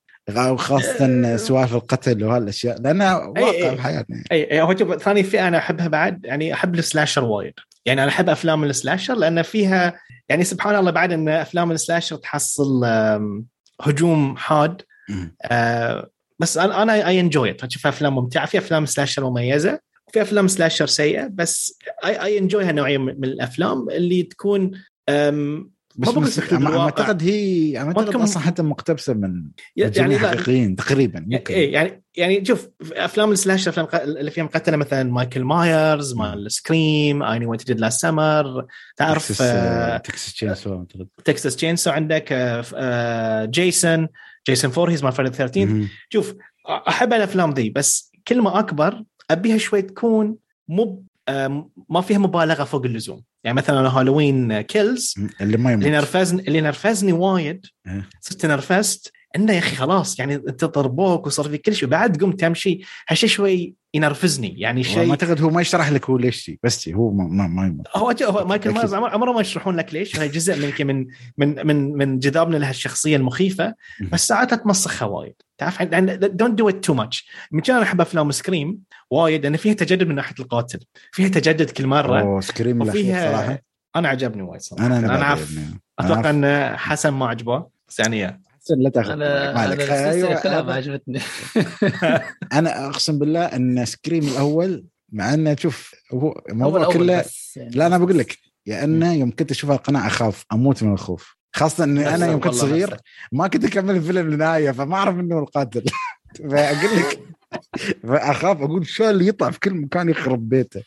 خاصة 0.57 1.37
سوالف 1.37 1.73
القتل 1.73 2.23
وهالأشياء 2.23 2.81
لأنها 2.81 3.15
واقع 3.15 3.75
في 3.75 3.81
حياتنا 3.81 4.23
أي 4.31 4.51
أي 4.51 4.61
هو 4.61 4.97
ثاني 4.97 5.23
فئة 5.23 5.47
أنا 5.47 5.57
أحبها 5.57 5.87
بعد 5.87 6.25
يعني 6.25 6.53
أحب 6.53 6.75
ال 6.75 6.81
slasher 6.81 7.23
وايد. 7.23 7.53
يعني 7.85 8.03
أنا 8.03 8.09
أحب 8.11 8.29
أفلام 8.29 8.63
ال 8.63 8.70
slasher 8.70 9.15
لأن 9.15 9.41
فيها 9.41 9.99
يعني 10.29 10.43
سبحان 10.43 10.75
الله 10.75 10.91
بعد 10.91 11.11
إن 11.11 11.29
أفلام 11.29 11.71
ال 11.71 11.77
slasher 11.77 12.15
تحصل 12.15 12.85
هجوم 13.81 14.37
حاد 14.37 14.81
آه 15.41 16.09
بس 16.39 16.57
أنا 16.57 16.83
أنا 16.83 17.07
I 17.07 17.19
enjoy 17.19 17.55
أشوف 17.63 17.87
أفلام 17.87 18.15
ممتعة. 18.15 18.45
في 18.45 18.57
أفلام 18.57 18.85
slasher 18.85 19.29
مميزة. 19.29 19.79
في 20.13 20.21
أفلام 20.21 20.47
slasher 20.47 20.87
سيئة. 20.87 21.27
بس 21.27 21.79
I 22.05 22.23
I 22.23 22.37
enjoy 22.37 22.63
هالنوعية 22.63 22.97
من 22.97 23.23
الأفلام 23.23 23.89
اللي 23.89 24.23
تكون 24.23 24.71
بس, 25.95 26.09
بس 26.09 26.53
أعتقد 26.53 27.23
هي 27.23 27.77
أعتقد 27.77 28.15
أصلا 28.15 28.43
حتى 28.43 28.63
مقتبسة 28.63 29.13
من 29.13 29.43
يعني 29.75 30.19
حقيقيين 30.19 30.75
تقريبا 30.75 31.25
ممكن. 31.27 31.53
إيه 31.53 31.73
يعني 31.73 32.03
يعني 32.15 32.45
شوف 32.45 32.69
أفلام 32.93 33.31
ال 33.31 33.37
slash 33.37 33.67
أفلام 33.67 33.87
اللي 33.93 34.31
فيها 34.31 34.43
مقتله 34.43 34.77
مثلا 34.77 35.03
مايكل 35.03 35.43
مايرز 35.43 36.13
مال 36.13 36.51
Scream 36.51 37.23
I 37.23 37.39
Know 37.39 37.55
Did 37.55 37.79
Last 37.79 38.01
Summer 38.01 38.65
تعرف 38.97 39.27
Texas 40.03 40.33
Chain 40.33 40.55
Saw 40.55 40.83
Texas 41.25 41.55
Chain 41.55 41.75
Saw 41.75 41.89
عندك 41.91 42.33
جيسون 43.49 44.07
جيسون 44.47 44.71
فورهيز 44.71 45.03
مال 45.03 45.11
Friday 45.11 45.33
13 45.33 45.87
شوف 46.09 46.33
أحب 46.69 47.13
الأفلام 47.13 47.53
ذي 47.53 47.69
بس 47.69 48.11
كل 48.27 48.41
ما 48.41 48.59
أكبر 48.59 49.03
أبيها 49.31 49.57
شوي 49.57 49.81
تكون 49.81 50.35
مو 50.67 51.03
ما 51.89 52.01
فيها 52.01 52.17
مبالغة 52.17 52.63
فوق 52.63 52.85
اللزوم 52.85 53.23
يعني 53.43 53.57
مثلا 53.57 53.89
Halloween 53.89 54.61
Kills 54.61 55.15
اللي 55.41 55.57
ما 55.57 55.71
يموت 55.71 55.85
اللي 55.85 55.97
نرفزني 55.97 56.47
اللي 56.47 56.61
نرفزني 56.61 57.13
وايد 57.13 57.65
إيه. 57.87 58.09
صرت 58.21 58.45
نرفزت 58.45 59.11
إنه 59.35 59.53
يا 59.53 59.59
أخي 59.59 59.75
خلاص 59.75 60.19
يعني 60.19 60.35
انت 60.35 60.65
ضربوك 60.65 61.27
وصار 61.27 61.49
في 61.49 61.57
كل 61.57 61.75
شيء. 61.75 61.87
وبعد 61.87 62.17
قمت 62.23 62.39
تمشي 62.39 62.81
هالشيء 63.09 63.29
شوي 63.29 63.75
ينرفزني. 63.93 64.59
يعني 64.59 64.83
شيء 64.83 65.05
ما 65.05 65.11
أعتقد 65.11 65.41
هو 65.41 65.49
ما 65.49 65.61
يشرح 65.61 65.91
لك 65.91 66.09
هو 66.09 66.17
ليش 66.17 66.51
بس 66.63 66.89
هو 66.89 67.11
ما 67.11 67.47
ما 67.47 67.67
يموت 67.67 67.87
هو, 67.95 68.13
هو 68.23 68.45
مايكل 68.45 68.71
مايرز 68.71 68.93
عمره 68.93 69.31
ما 69.31 69.41
يشرحون 69.41 69.75
لك 69.75 69.93
ليش. 69.93 70.19
هاي 70.19 70.27
جزء 70.27 70.55
من 70.55 70.87
من 70.87 71.07
من 71.37 71.67
من 71.67 71.97
من 71.97 72.19
جذابنا 72.19 72.57
لهالشخصية 72.57 73.15
المخيفة. 73.15 73.73
بس 74.11 74.27
ساعات 74.27 74.53
تمسخها 74.53 75.05
وايد. 75.05 75.33
تعرف 75.57 75.83
don't 75.83 76.57
do 76.57 76.69
it 76.69 76.83
too 76.83 76.93
much 76.93 77.27
من 77.51 77.61
كان 77.61 77.81
أحب 77.81 78.01
أفلام 78.01 78.31
Scream 78.31 78.79
وايد 79.11 79.43
لأن 79.43 79.57
فيها 79.57 79.73
تجدد 79.73 80.07
من 80.07 80.15
ناحية 80.15 80.35
القاتل. 80.39 80.79
فيها 81.11 81.27
تجدد 81.27 81.69
كل 81.69 81.87
مرة. 81.87 82.21
أوه 82.21 82.41
سكريم 82.41 82.81
وفيها 82.81 83.31
صراحة. 83.31 83.61
أنا 83.95 84.09
عجبني 84.09 84.41
وايد 84.41 84.61
صراحة. 84.61 84.85
أنا 84.85 84.99
أنا, 84.99 85.15
أنا 85.15 85.37
أتوقع 85.99 86.29
إن 86.29 86.77
حسن 86.77 87.09
ما 87.09 87.27
عجبه 87.27 87.67
بس 87.87 87.99
يعني 87.99 88.41
حسن 88.63 88.79
لا 88.79 88.89
تأخذ. 88.89 89.11
أنا 89.11 89.53
مالك 89.53 89.81
أنا 89.81 90.11
أيوة 90.11 90.41
كلها 90.41 90.61
ما 90.61 90.73
عجبتني. 90.73 91.19
أنا 92.59 92.87
أقسم 92.87 93.19
بالله 93.19 93.45
إن 93.45 93.85
سكريم 93.85 94.27
الأول 94.27 94.85
مع 95.11 95.33
إنه 95.33 95.55
شوف 95.55 95.95
هو 96.13 96.41
الموضوع 96.49 96.93
كله 96.93 97.13
يعني 97.55 97.69
لا 97.75 97.87
أنا 97.87 97.97
بقول 97.97 98.17
لك 98.17 98.37
يا 98.67 98.83
إنه 98.83 99.13
يوم 99.13 99.31
كنت 99.31 99.51
أشوف 99.51 99.71
القناه 99.71 100.07
أخاف 100.07 100.45
أموت 100.53 100.83
من 100.83 100.93
الخوف. 100.93 101.35
خاصة 101.55 101.83
إني 101.83 102.15
أنا 102.15 102.31
يوم 102.31 102.39
كنت 102.39 102.53
صغير 102.53 102.97
ما 103.31 103.47
كنت 103.47 103.65
أكمل 103.65 103.95
الفيلم 103.95 104.29
للنهاية 104.29 104.71
فما 104.71 104.95
أعرف 104.95 105.15
إنه 105.19 105.39
القاتل. 105.39 105.83
فأقول 106.49 106.97
لك 106.97 107.19
فأخاف 108.03 108.61
أقول 108.61 108.87
شو 108.87 109.09
اللي 109.09 109.27
يطلع 109.27 109.51
في 109.51 109.59
كل 109.59 109.73
مكان 109.73 110.09
يخرب 110.09 110.49
بيته. 110.49 110.83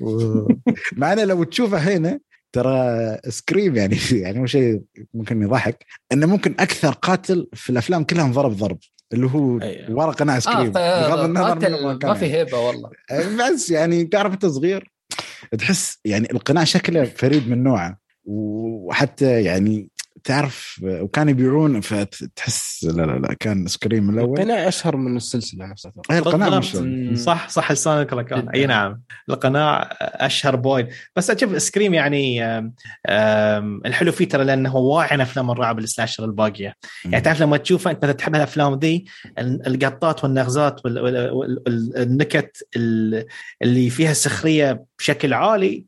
و... 0.00 0.48
مع 0.92 1.12
إنه 1.12 1.24
لو 1.24 1.44
تشوفه 1.44 1.78
هنا 1.78 2.20
ترى 2.52 3.16
سكريم 3.28 3.76
يعني 3.76 3.96
يعني 4.22 4.40
هو 4.40 4.46
شيء 4.46 4.82
ممكن 5.14 5.42
يضحك 5.42 5.86
إنه 6.12 6.26
ممكن 6.26 6.54
أكثر 6.58 6.92
قاتل 6.92 7.48
في 7.52 7.70
الأفلام 7.70 8.04
كلها 8.04 8.24
انضرب 8.24 8.56
ضرب 8.56 8.78
اللي 9.12 9.26
هو 9.26 9.60
أيوه. 9.60 9.90
ورا 9.90 10.12
قناع 10.12 10.38
سكريم 10.38 10.76
آه 10.76 11.08
بغض 11.08 11.24
النظر 11.24 11.98
ما 12.06 12.14
في 12.14 12.32
هيبة 12.32 12.58
والله 12.58 12.90
بس 13.52 13.70
يعني 13.70 14.04
تعرف 14.04 14.32
أنت 14.32 14.46
صغير 14.46 14.92
تحس 15.58 15.98
يعني 16.04 16.28
القناع 16.32 16.64
شكله 16.64 17.04
فريد 17.04 17.48
من 17.48 17.62
نوعه 17.62 17.98
وحتى 18.24 19.42
يعني 19.42 19.89
تعرف 20.24 20.80
وكان 20.84 21.28
يبيعون 21.28 21.80
فتحس 21.80 22.84
لا 22.84 23.02
لا 23.02 23.18
لا 23.18 23.34
كان 23.40 23.66
Scream 23.66 24.10
الأول. 24.10 24.38
القناع 24.38 24.68
أشهر 24.68 24.96
من 24.96 25.16
السلسلة 25.16 25.66
نفسها. 25.66 25.92
القناع 26.10 26.58
مش 26.58 26.76
صح 27.18 27.48
صح 27.48 27.72
لسانك 27.72 28.12
لكان 28.12 28.48
أي 28.48 28.66
نعم. 28.66 29.02
القناع 29.30 29.96
أشهر 30.00 30.56
بويد 30.56 30.88
بس 31.16 31.30
أشوف 31.30 31.62
Scream 31.62 31.94
يعني 31.94 32.44
الحلو 33.86 34.12
فيه 34.12 34.28
ترى 34.28 34.44
لأنه 34.44 34.76
واعي 34.76 35.08
عن 35.10 35.20
أفلام 35.20 35.50
الرعب 35.50 35.78
ال 35.78 35.84
slasher 35.84 36.24
الباقية. 36.24 36.74
يعني 37.04 37.20
تعرف 37.20 37.40
لما 37.42 37.56
تشوفه 37.56 37.90
أنت 37.90 38.04
تحب 38.04 38.34
الأفلام 38.34 38.78
ذي 38.78 39.04
القطّات 39.38 40.24
والنغزات 40.24 40.80
والنكت 40.86 42.68
اللي 43.62 43.90
فيها 43.90 44.12
سخريه 44.12 44.84
بشكل 44.98 45.34
عالي 45.34 45.84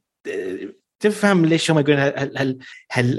تفهم 1.03 1.47
ليش 1.47 1.71
هم 1.71 1.79
يقولون 1.79 2.01
هل 2.01 2.33
هل, 2.37 2.59
هل 2.91 3.19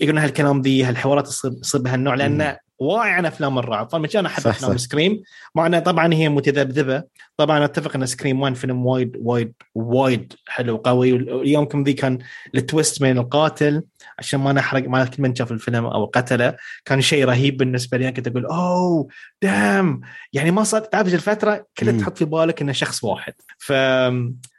يقولون 0.00 0.18
هالكلام 0.18 0.60
ذي 0.60 0.84
هالحوارات 0.84 1.26
تصير 1.26 1.80
بهالنوع 1.80 2.14
لأنه 2.14 2.56
واعي 2.78 3.10
عن 3.10 3.26
أفلام 3.26 3.58
الرعب. 3.58 3.90
فانا 3.90 4.08
أنا 4.14 4.28
أحب 4.28 4.46
أفلام 4.46 4.76
Scream. 4.76 5.22
مع 5.54 5.66
انه 5.66 5.78
طبعا 5.78 6.14
هي 6.14 6.28
متذبذبة. 6.28 7.02
طبعا 7.36 7.64
أتفق 7.64 7.96
إن 7.96 8.06
Scream 8.06 8.40
1 8.40 8.54
فيلم 8.54 8.86
وايد 8.86 9.16
وايد 9.20 9.52
وايد 9.74 10.32
حلو 10.48 10.74
وقوي. 10.74 11.12
واليومكم 11.12 11.82
ذي 11.82 11.92
كان 11.92 12.18
ال 12.54 12.62
twist 12.62 13.02
من 13.02 13.18
القاتل 13.18 13.82
عشان 14.18 14.40
ما 14.40 14.52
نحرق 14.52 14.88
ما 14.88 15.10
من 15.18 15.34
شاف 15.34 15.52
الفيلم 15.52 15.86
أو 15.86 16.04
قتله 16.04 16.56
كان 16.84 17.00
شيء 17.00 17.24
رهيب 17.24 17.56
بالنسبة 17.56 17.98
لي. 17.98 18.12
كنت 18.12 18.28
أقول 18.28 18.46
oh 18.46 19.08
damn. 19.42 20.00
يعني 20.32 20.50
ما 20.50 20.64
صار 20.64 20.80
تعرف 20.80 21.14
الفترة؟ 21.14 21.66
كلها 21.78 21.98
تحط 21.98 22.18
في 22.18 22.24
بالك 22.24 22.62
إنه 22.62 22.72
شخص 22.72 23.04
واحد. 23.04 23.34
ف 23.58 23.72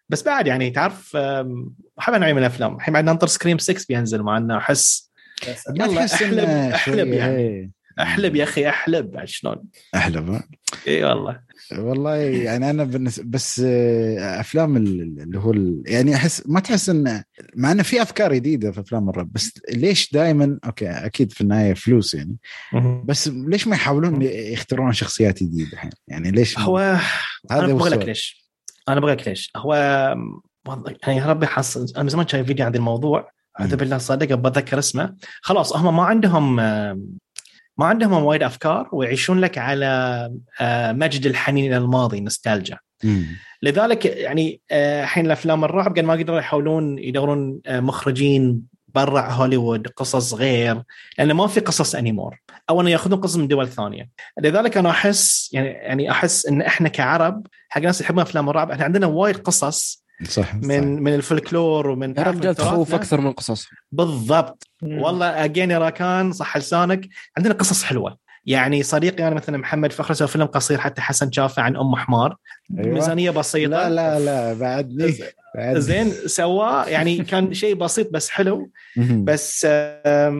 بس 0.09 0.23
بعد 0.23 0.47
يعني 0.47 0.69
تعرف 0.69 1.15
أحب 1.99 2.13
نوعيه 2.13 2.33
من 2.33 2.39
الأفلام. 2.39 2.75
الحين 2.75 2.93
بعد 2.93 3.03
ننطر 3.03 3.27
Scream 3.27 3.57
6 3.57 3.85
بينزل 3.89 4.21
مع 4.21 4.37
إنه 4.37 4.57
أحس 4.57 5.11
يلا 5.69 6.05
أحلب 6.05 6.39
أحلب 6.73 7.07
يعني. 7.07 7.71
أحلب 7.99 8.35
يا 8.35 8.43
أخي 8.43 8.69
أحلب. 8.69 9.25
شلون؟ 9.25 9.63
أحلب 9.95 10.41
إي 10.87 11.03
والله. 11.03 11.39
والله 11.77 12.15
يعني 12.15 12.69
أنا 12.69 12.83
بالنسبة 12.83 13.25
بس 13.27 13.61
آه، 13.65 14.39
أفلام 14.39 14.77
اللي 14.77 15.39
هو 15.39 15.53
يعني 15.85 16.15
أحس 16.15 16.43
ما 16.45 16.59
تحس 16.59 16.89
انه 16.89 17.23
مع 17.55 17.71
إنه 17.71 17.83
في 17.83 18.01
أفكار 18.01 18.33
جديدة 18.33 18.71
في 18.71 18.79
أفلام 18.79 19.09
الرعب 19.09 19.33
بس 19.33 19.51
ليش 19.69 20.13
دائما 20.13 20.59
okay 20.65 20.87
أكيد 20.89 21.31
في 21.31 21.41
النهاية 21.41 21.73
فلوس 21.73 22.13
يعني 22.13 22.37
بس 23.05 23.27
ليش 23.27 23.67
ما 23.67 23.75
يحاولون 23.75 24.21
يختارون 24.21 24.93
شخصيات 24.93 25.43
جديدة 25.43 25.77
يعني 26.07 26.31
ليش 26.31 26.59
هو 26.59 26.99
هذا 27.51 27.73
بقول 27.73 27.91
لك 27.91 28.05
ليش. 28.05 28.44
أنا 28.89 28.99
لك 28.99 29.27
ليش. 29.27 29.51
هو 29.57 29.73
يعني 31.03 31.19
يا 31.19 31.25
ربي 31.25 31.47
حصل 31.47 31.85
أنا 31.95 32.03
من 32.03 32.09
زمان 32.09 32.27
شايف 32.27 32.47
فيديو 32.47 32.65
عن 32.65 32.75
الموضوع 32.75 33.31
أعوذ 33.59 33.75
بالله 33.75 33.97
صادق 33.97 34.35
بتذكر 34.35 34.79
اسمه. 34.79 35.15
خلاص 35.41 35.77
هم 35.77 35.95
ما 35.95 36.03
عندهم 36.03 36.55
ما 37.77 37.85
عندهم 37.85 38.23
وايد 38.23 38.43
أفكار 38.43 38.89
ويعيشون 38.91 39.39
لك 39.39 39.57
على 39.57 39.85
آه، 40.61 40.91
مجد 40.91 41.25
الحنين 41.25 41.65
إلى 41.65 41.77
الماضي 41.77 42.19
نوستالجيا. 42.19 42.79
لذلك 43.61 44.05
يعني 44.05 44.61
آه، 44.71 45.03
الحين 45.03 45.25
الأفلام 45.25 45.63
الرعب 45.63 45.91
قد 45.91 45.99
ما 45.99 46.13
قدروا 46.13 46.39
يحاولون 46.39 46.99
يدورون 46.99 47.59
آه، 47.65 47.79
مخرجين 47.79 48.61
برا 48.87 49.21
هوليوود 49.21 49.87
قصص 49.87 50.33
غير 50.33 50.83
لأنه 51.17 51.33
ما 51.33 51.47
في 51.47 51.59
قصص 51.59 51.95
anymore 51.95 52.39
أو 52.69 52.81
انه 52.81 52.89
يأخذون 52.89 53.19
قصص 53.19 53.35
من 53.35 53.47
دول 53.47 53.67
ثانية. 53.67 54.09
لذلك 54.39 54.77
أنا 54.77 54.89
أحس 54.89 55.49
يعني 55.53 55.67
يعني 55.67 56.11
أحس 56.11 56.45
إن 56.45 56.61
إحنا 56.61 56.89
كعرب 56.89 57.47
حق 57.69 57.81
ناس 57.81 58.01
يحبون 58.01 58.21
أفلام 58.21 58.49
الرعب 58.49 58.71
إحنا 58.71 58.83
عندنا 58.85 59.07
وايد 59.07 59.37
قصص 59.37 60.05
صح 60.29 60.55
من 60.55 60.61
صح. 60.81 60.85
من 60.85 61.15
الفلكلور 61.15 61.89
ومن 61.89 62.13
رجال 62.13 62.55
تخوف 62.55 62.93
أكثر 62.93 63.21
من 63.21 63.31
قصص 63.31 63.67
بالضبط. 63.91 64.67
مم. 64.81 65.01
والله 65.01 65.45
again 65.45 65.71
يا 65.71 65.77
راكان 65.77 66.31
صح 66.31 66.57
لسانك. 66.57 67.07
عندنا 67.37 67.53
قصص 67.53 67.83
حلوة. 67.83 68.17
يعني 68.45 68.83
صديقي 68.83 69.27
أنا 69.27 69.35
مثلا 69.35 69.57
محمد 69.57 69.91
فخر 69.91 70.13
سوى 70.13 70.27
فيلم 70.27 70.45
قصير 70.45 70.77
حتى 70.77 71.01
حسن 71.01 71.31
شافه 71.31 71.61
عن 71.61 71.75
أم 71.77 71.95
حمار. 71.95 72.37
أيوة. 72.79 72.93
ميزانية 72.93 73.29
بسيطة. 73.29 73.69
لا 73.69 73.89
لا 73.89 74.19
لا 74.19 74.53
بعد 74.53 75.13
زين 75.77 76.11
سواه. 76.25 76.85
يعني 76.85 77.17
كان 77.17 77.53
شيء 77.53 77.75
بسيط 77.75 78.11
بس 78.11 78.29
حلو. 78.29 78.71
بس 78.97 79.67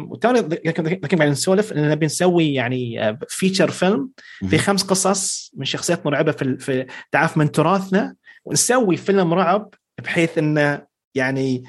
وتوني 0.09 0.39
ذكرت 0.39 1.15
بعدين 1.15 1.31
نسولف 1.31 1.73
إن 1.73 1.89
نبي 1.89 2.05
نسوي 2.05 2.53
يعني 2.53 3.17
فيتشر 3.29 3.71
فيلم 3.71 4.09
في 4.49 4.57
خمس 4.57 4.83
قصص 4.83 5.51
من 5.57 5.65
شخصيات 5.65 6.05
مرعبة 6.05 6.31
في, 6.31 6.57
في 6.57 6.85
تعرف 7.11 7.37
من 7.37 7.51
تراثنا 7.51 8.15
ونسوي 8.45 8.97
فيلم 8.97 9.33
رعب 9.33 9.69
بحيث 10.03 10.37
إنه 10.37 10.81
يعني 11.15 11.63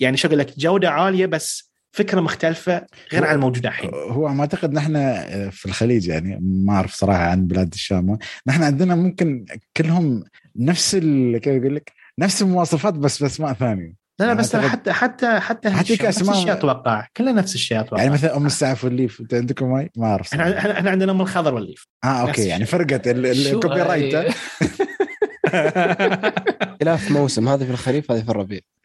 يعني 0.00 0.16
شو 0.16 0.28
لك 0.28 0.58
جودة 0.58 0.90
عالية 0.90 1.26
بس 1.26 1.71
فكرة 1.92 2.20
مختلفة 2.20 2.86
غير 3.12 3.24
عن 3.24 3.34
الموجودة 3.34 3.68
الحين. 3.68 3.90
هو 3.94 4.28
ما 4.28 4.40
أعتقد 4.40 4.72
نحن 4.72 4.92
في 5.50 5.66
الخليج 5.66 6.08
يعني 6.08 6.38
ما 6.40 6.72
أعرف 6.72 6.94
صراحة 6.94 7.22
عن 7.22 7.46
بلاد 7.46 7.72
الشام. 7.72 8.18
نحن 8.46 8.62
عندنا 8.62 8.94
ممكن 8.94 9.44
كلهم 9.76 10.24
نفس 10.56 10.96
كيف 10.96 11.62
أقول 11.62 11.76
لك؟ 11.76 11.92
نفس 12.18 12.42
المواصفات 12.42 12.94
بس 12.94 13.22
بأسماء 13.22 13.52
ثانية. 13.52 14.02
لا 14.20 14.26
لا 14.26 14.34
بس 14.34 14.56
حتى 14.56 14.92
حتى 14.92 15.40
حتى 15.40 15.70
حتى 15.70 15.98
نفس 16.08 16.22
الشيء 16.30 16.52
أتوقع. 16.52 17.06
كلها 17.16 17.32
نفس 17.32 17.54
الشيء 17.54 17.80
أتوقع. 17.80 18.02
يعني 18.02 18.14
مثلا 18.14 18.36
أم 18.36 18.46
السعف 18.46 18.84
والليف 18.84 19.20
أنت 19.20 19.34
عندكم 19.34 19.72
ماي 19.72 19.90
ما 19.96 20.06
أعرف 20.06 20.32
إحنا 20.34 20.58
إحنا 20.58 20.90
عندنا 20.90 21.12
أم 21.12 21.20
الخضر 21.20 21.54
والليف. 21.54 21.86
آه 22.04 22.06
okay 22.06 22.46
يعني 22.46 22.64
فرقت 22.64 23.08
ال 23.08 23.82
copyright 23.82 24.14
خلاف 26.80 27.10
موسم 27.10 27.48
هذا 27.48 27.64
في 27.64 27.70
الخريف 27.70 28.10
هذه 28.10 28.22
في 28.22 28.28
الربيع. 28.30 28.58
آه. 28.58 28.81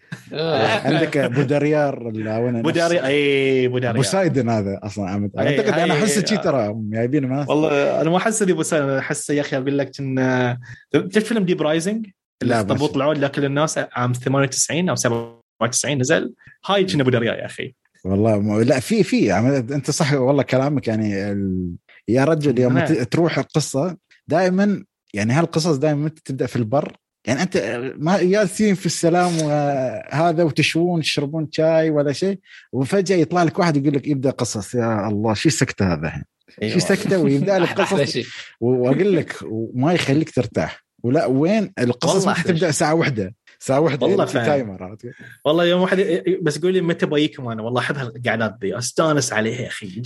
عندك 0.86 1.18
بوداريار 1.18 2.10
بوداريار 2.10 3.06
أي 3.06 3.68
بوداريار 3.68 3.96
بوسايدن 3.96 4.50
هذا 4.50 4.80
أصلا 4.84 5.10
عمد. 5.10 5.32
أعتقد 5.38 5.80
أنا 5.80 5.94
أحس 5.94 6.26
شي 6.30 6.38
ترى 6.38 6.74
جايبين 6.76 7.32
والله 7.32 8.02
أنا 8.02 8.10
ما 8.10 8.18
أحس 8.18 8.42
إني 8.42 8.54
بوسايدن 8.54 8.90
أحس 8.90 9.30
يا 9.30 9.42
أخي 9.42 9.58
أقول 9.58 9.78
لك 9.78 9.92
إن 10.00 10.58
شفت 10.96 11.18
فيلم 11.18 11.46
Deep 11.46 11.62
Rising 11.62 12.08
اللي 12.42 12.56
اخطبوط 12.56 12.96
العود 12.96 13.18
لكل 13.18 13.46
الناس 13.46 13.78
عام 13.78 14.14
98 14.14 14.90
أو 14.90 14.96
97 14.96 15.98
نزل. 15.98 16.34
هاي 16.66 16.86
كنا 16.86 17.04
بودرياه 17.04 17.36
يا 17.36 17.46
أخي. 17.46 17.76
والله 18.06 18.64
لا 18.64 18.80
في 18.80 19.04
في 19.04 19.38
أنت 19.60 19.92
صح 19.92 20.14
والله 20.14 20.44
كلامك 20.44 20.88
يعني 20.88 21.32
ال... 21.32 21.70
يا 22.08 22.24
رجل 22.24 22.60
يوم 22.60 22.80
تروح 22.86 23.38
القصة 23.38 23.98
دائما 24.28 24.84
يعني 25.14 25.34
هالقصص 25.34 25.76
دائما 25.76 26.10
تبدأ 26.26 26.46
في 26.46 26.56
البر 26.56 26.98
يعني 27.28 27.42
أنت 27.42 27.82
ما 27.98 28.24
جالسين 28.24 28.76
في 28.76 28.86
السلام 28.86 29.42
وهذا 29.42 30.44
وتشوون 30.44 31.02
تشربون 31.02 31.48
شاي 31.52 31.90
ولا 31.90 32.14
شيء 32.14 32.40
وفجأة 32.74 33.16
يطلع 33.16 33.44
لك 33.44 33.60
واحد 33.60 33.78
يقول 33.78 33.96
لك 33.96 34.08
يبدا 34.08 34.30
قصص 34.30 34.76
يا 34.76 35.08
الله 35.08 35.34
شو 35.34 35.50
السكته 35.50 35.94
هذا 35.94 36.08
الحين؟ 36.08 36.24
أيوة. 36.62 36.74
شو 36.74 36.80
سكتة 36.80 37.20
ويبدأ 37.20 37.60
لك 37.60 37.82
قصص. 37.82 38.18
وأقول 38.60 39.16
لك 39.16 39.36
وما 39.44 39.94
يخليك 39.94 40.30
ترتاح. 40.30 40.84
ولا 41.04 41.26
وين 41.26 41.74
القصص 41.80 42.28
ما 42.28 42.34
تبدأ 42.34 42.72
ساعه 42.72 42.94
واحدة. 42.94 43.34
ساعة 43.60 43.80
واحدة 43.80 44.08
والله 44.08 44.26
في 44.26 44.34
timer 44.34 44.98
والله 45.46 45.66
يوم 45.66 45.82
واحد 45.82 46.24
بس 46.42 46.58
يقول 46.58 46.74
لي 46.74 46.82
متى 46.82 47.06
بجيكم 47.06 47.48
أنا 47.48 47.62
والله 47.62 47.82
احب 47.82 47.98
القعدات 47.98 48.58
ذي 48.62 48.78
أستانس 48.78 49.34
عليها 49.34 49.62
يا 49.62 49.68
أخي. 49.68 50.02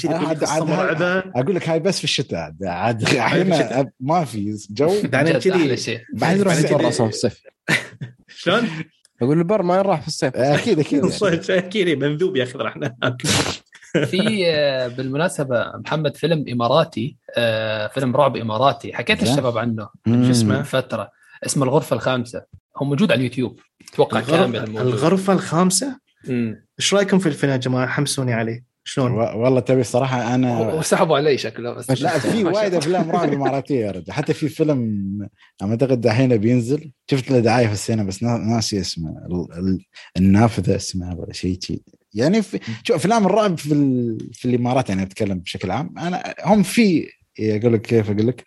أقول 1.35 1.55
لك 1.55 1.69
هاي 1.69 1.79
بس 1.79 1.97
في 1.97 2.03
الشتاء 2.03 2.53
عاد. 2.63 3.03
ما 3.99 4.25
في 4.25 4.57
جو. 4.69 5.01
بعدين 5.13 5.39
كذي. 5.39 6.01
بعد 6.13 6.37
نروح 6.37 6.71
برا 6.71 6.87
أصلا 6.87 7.07
في 7.07 7.13
الصيف. 7.13 7.41
شلون؟ 8.41 8.69
أقول 9.21 9.37
البر 9.37 9.63
ما 9.63 9.77
يروح 9.77 10.01
في 10.01 10.07
الصيف. 10.07 10.35
أكيد 10.35 10.79
أكيد 10.79 11.05
أكيد 11.49 12.03
بنذوب 12.03 12.35
يا 12.35 12.43
أخي 12.43 12.57
راح 12.57 12.75
في 14.05 14.45
بالمناسبة 14.97 15.71
محمد 15.77 16.17
فيلم 16.17 16.45
إماراتي 16.51 17.17
فيلم 17.93 18.15
رعب 18.15 18.37
إماراتي. 18.37 18.93
حكيت 18.93 19.23
للشباب 19.23 19.57
عنه 19.57 19.89
شو 20.07 20.31
اسمه؟ 20.31 20.61
فترة. 20.61 21.20
اسمه 21.45 21.63
الغرفة 21.63 21.95
الخامسة. 21.95 22.45
هو 22.77 22.85
موجود 22.85 23.11
على 23.11 23.19
اليوتيوب. 23.19 23.59
أتوقع 23.93 24.21
كامل 24.21 24.55
الغرفة 24.77 25.33
الخامسة؟ 25.33 25.99
إيش 26.79 26.93
رأيكم 26.93 27.19
في 27.19 27.27
الفيلم 27.27 27.51
يا 27.51 27.57
جماعة؟ 27.57 27.87
حمسوني 27.87 28.33
عليه. 28.33 28.71
شلون؟ 28.83 29.11
والله 29.11 29.59
تبي 29.59 29.81
الصراحه 29.81 30.35
أنا 30.35 30.73
وسحبوا 30.73 31.17
علي 31.17 31.37
شكله 31.37 31.73
بس. 31.73 32.01
لا 32.01 32.19
في 32.19 32.43
وايد 32.45 32.73
أفلام 32.73 33.11
رعب 33.11 33.33
إماراتية 33.33 33.85
يا 33.85 33.91
رجل. 33.91 34.11
حتى 34.11 34.33
في 34.33 34.49
فيلم 34.49 35.29
أعتقد 35.61 36.01
دحين 36.01 36.37
بينزل. 36.37 36.91
شفت 37.11 37.31
له 37.31 37.39
دعاية 37.39 37.67
في 37.67 37.73
السينما 37.73 38.03
بس 38.03 38.23
ناسي 38.23 38.81
اسمه. 38.81 39.15
النافذة 40.17 40.75
اسمها 40.75 41.15
ولا 41.15 41.33
شيء 41.33 41.59
يعني 42.13 42.41
في 42.41 42.59
شوف 42.83 42.95
أفلام 42.95 43.25
الرعب 43.25 43.57
في 43.57 43.73
ال... 43.73 44.17
في 44.33 44.45
الإمارات 44.45 44.89
يعني 44.89 45.03
أتكلم 45.03 45.39
بشكل 45.39 45.71
عام. 45.71 45.93
أنا 45.97 46.33
هم 46.45 46.63
في 46.63 47.07
أقول 47.39 47.73
لك 47.73 47.81
كيف؟ 47.81 48.09
أقول 48.09 48.27
لك 48.27 48.43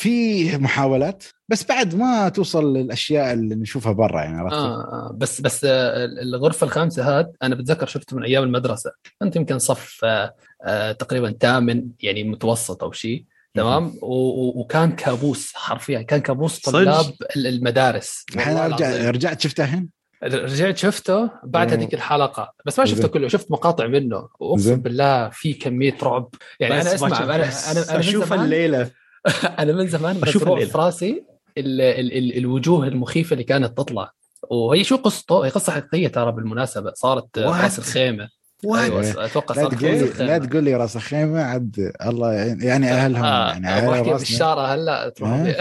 في 0.00 0.56
محاولات 0.56 1.24
بس 1.48 1.66
بعد 1.66 1.94
ما 1.94 2.28
توصل 2.28 2.76
للأشياء 2.76 3.32
اللي 3.32 3.54
نشوفها 3.54 3.92
برا 3.92 4.20
يعني 4.22 4.38
عرفت 4.38 4.54
آه, 4.54 4.80
آه 4.80 5.16
بس 5.16 5.40
بس 5.40 5.64
آه 5.64 6.04
الغرفة 6.04 6.64
الخامسة 6.64 7.18
هاد 7.18 7.32
أنا 7.42 7.54
بتذكر 7.54 7.86
شفته 7.86 8.16
من 8.16 8.24
أيام 8.24 8.42
المدرسة 8.42 8.92
كنت 9.22 9.36
يمكن 9.36 9.58
صف 9.58 10.00
آه 10.64 10.92
تقريبا 10.92 11.36
ثامن 11.40 11.88
يعني 12.00 12.24
متوسط 12.24 12.84
أو 12.84 12.92
شيء 12.92 13.24
تمام؟ 13.54 13.92
وكان 14.02 14.92
كابوس 14.92 15.52
حرفيا 15.54 16.02
كان 16.02 16.20
كابوس 16.20 16.60
طلاب 16.60 17.14
المدارس. 17.36 18.24
الحين 18.34 18.56
رجعت 18.56 18.82
رجعت 19.14 19.40
شفته 19.40 19.64
الحين؟ 19.64 19.88
رجعت 20.22 20.76
شفته 20.76 21.30
بعد 21.44 21.72
هذيك 21.72 21.94
الحلقة 21.94 22.54
بس 22.66 22.78
ما 22.78 22.84
شفته 22.84 23.08
كله 23.08 23.28
شفت 23.28 23.50
مقاطع 23.50 23.86
منه 23.86 24.28
وأقسم 24.40 24.76
بالله 24.76 25.28
في 25.28 25.52
كمية 25.52 25.96
رعب. 26.02 26.34
يعني 26.60 26.80
أنا 26.80 26.94
أسمع 26.94 27.18
أنا 27.18 27.34
أنا 27.34 27.50
أنا 27.90 27.98
أشوف 27.98 28.32
الليلة. 28.32 28.90
أنا 29.58 29.72
من 29.72 29.88
زمان 29.88 30.20
بشوف 30.20 30.44
في 30.44 30.78
راسي 30.78 31.24
ال 31.58 31.80
ال 31.80 32.12
ال 32.18 32.38
الوجوه 32.38 32.86
المخيفة 32.86 33.32
اللي 33.32 33.44
كانت 33.44 33.78
تطلع. 33.78 34.12
وهي 34.50 34.84
شو 34.84 34.96
قصته؟ 34.96 35.44
هي 35.44 35.50
قصة 35.50 35.72
حقيقية 35.72 36.08
ترى 36.08 36.32
بالمناسبة. 36.32 36.92
صارت 36.94 37.38
راس 37.38 37.78
الخيمة. 37.78 38.28
أيوه 38.64 39.24
أتوقع 39.24 39.54
لا 39.54 39.68
تقول 39.68 39.90
لي 39.92 40.26
لا 40.26 40.38
تقول 40.38 40.64
لي 40.64 40.74
راس 40.74 40.96
الخيمة 40.96 41.42
عد 41.42 41.92
الله 42.06 42.32
يعني 42.32 42.90
أهلهم 42.90 43.24
آه 43.24 43.50
يعني 43.50 43.68
أهل 43.68 44.12
بالشارع 44.12 44.74
هلا 44.74 45.08
تروح 45.08 45.30
آه. 45.30 45.56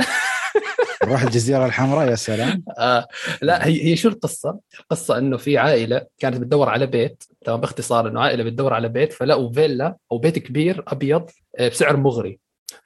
نروح 1.04 1.22
الجزيرة 1.28 1.66
الحمراء 1.66 2.10
يا 2.10 2.16
سلام. 2.16 2.64
آه 2.80 3.08
لا 3.42 3.68
هي 3.68 3.86
هي 3.86 3.96
شو 3.96 4.10
القصة؟ 4.10 4.60
القصة 4.80 5.18
إنه 5.18 5.38
في 5.38 5.58
عائلة 5.58 6.06
كانت 6.20 6.38
بتدور 6.38 6.70
على 6.70 6.86
بيت 6.86 7.24
تمام 7.46 7.62
باختصار 7.62 8.08
إنه 8.08 8.22
عائلة 8.22 8.44
بتدور 8.44 8.74
على 8.74 8.90
بيت 8.90 9.14
فلقوا 9.14 9.54
فيلا 9.54 9.96
أو 10.12 10.18
بيت 10.18 10.40
كبير 10.40 10.84
أبيض 10.88 11.30
بسعر 11.62 11.98
مغري. 11.98 12.40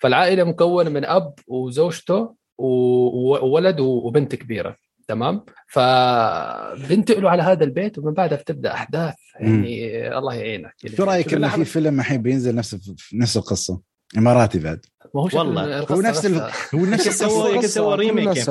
فالعائلة 0.03 0.43
مكونة 0.43 0.89
من 0.89 1.05
أب 1.05 1.33
وزوجته 1.47 2.35
وولد 2.57 3.79
وبنت 3.79 4.35
كبيرة 4.35 4.75
تمام؟ 5.07 5.45
فبنتقلوا 5.67 7.29
على 7.29 7.43
هذا 7.43 7.63
البيت 7.63 7.97
ومن 7.97 8.13
بعدها 8.13 8.37
بتبدأ 8.37 8.73
أحداث 8.73 9.13
يعني 9.39 10.09
مم. 10.09 10.17
الله 10.17 10.33
يعينك. 10.33 10.73
يعني 10.83 10.95
شو 10.97 11.03
رايك 11.03 11.33
انه 11.33 11.49
في 11.49 11.65
فيلم 11.65 11.99
الحين 11.99 12.21
بينزل 12.21 12.55
نفس 12.55 12.93
نفس 13.13 13.37
القصة؟ 13.37 13.81
إماراتي 14.17 14.59
بعد. 14.59 14.85
ما 15.15 15.21
هو 15.21 15.29
والله. 15.33 15.79
هو 15.79 16.01
نفس 16.01 16.25
ال... 16.25 16.51
هو 16.75 16.85
نفس 16.85 17.23
القصة. 17.23 17.67
سوى 17.67 17.95
ريميك 17.95 18.37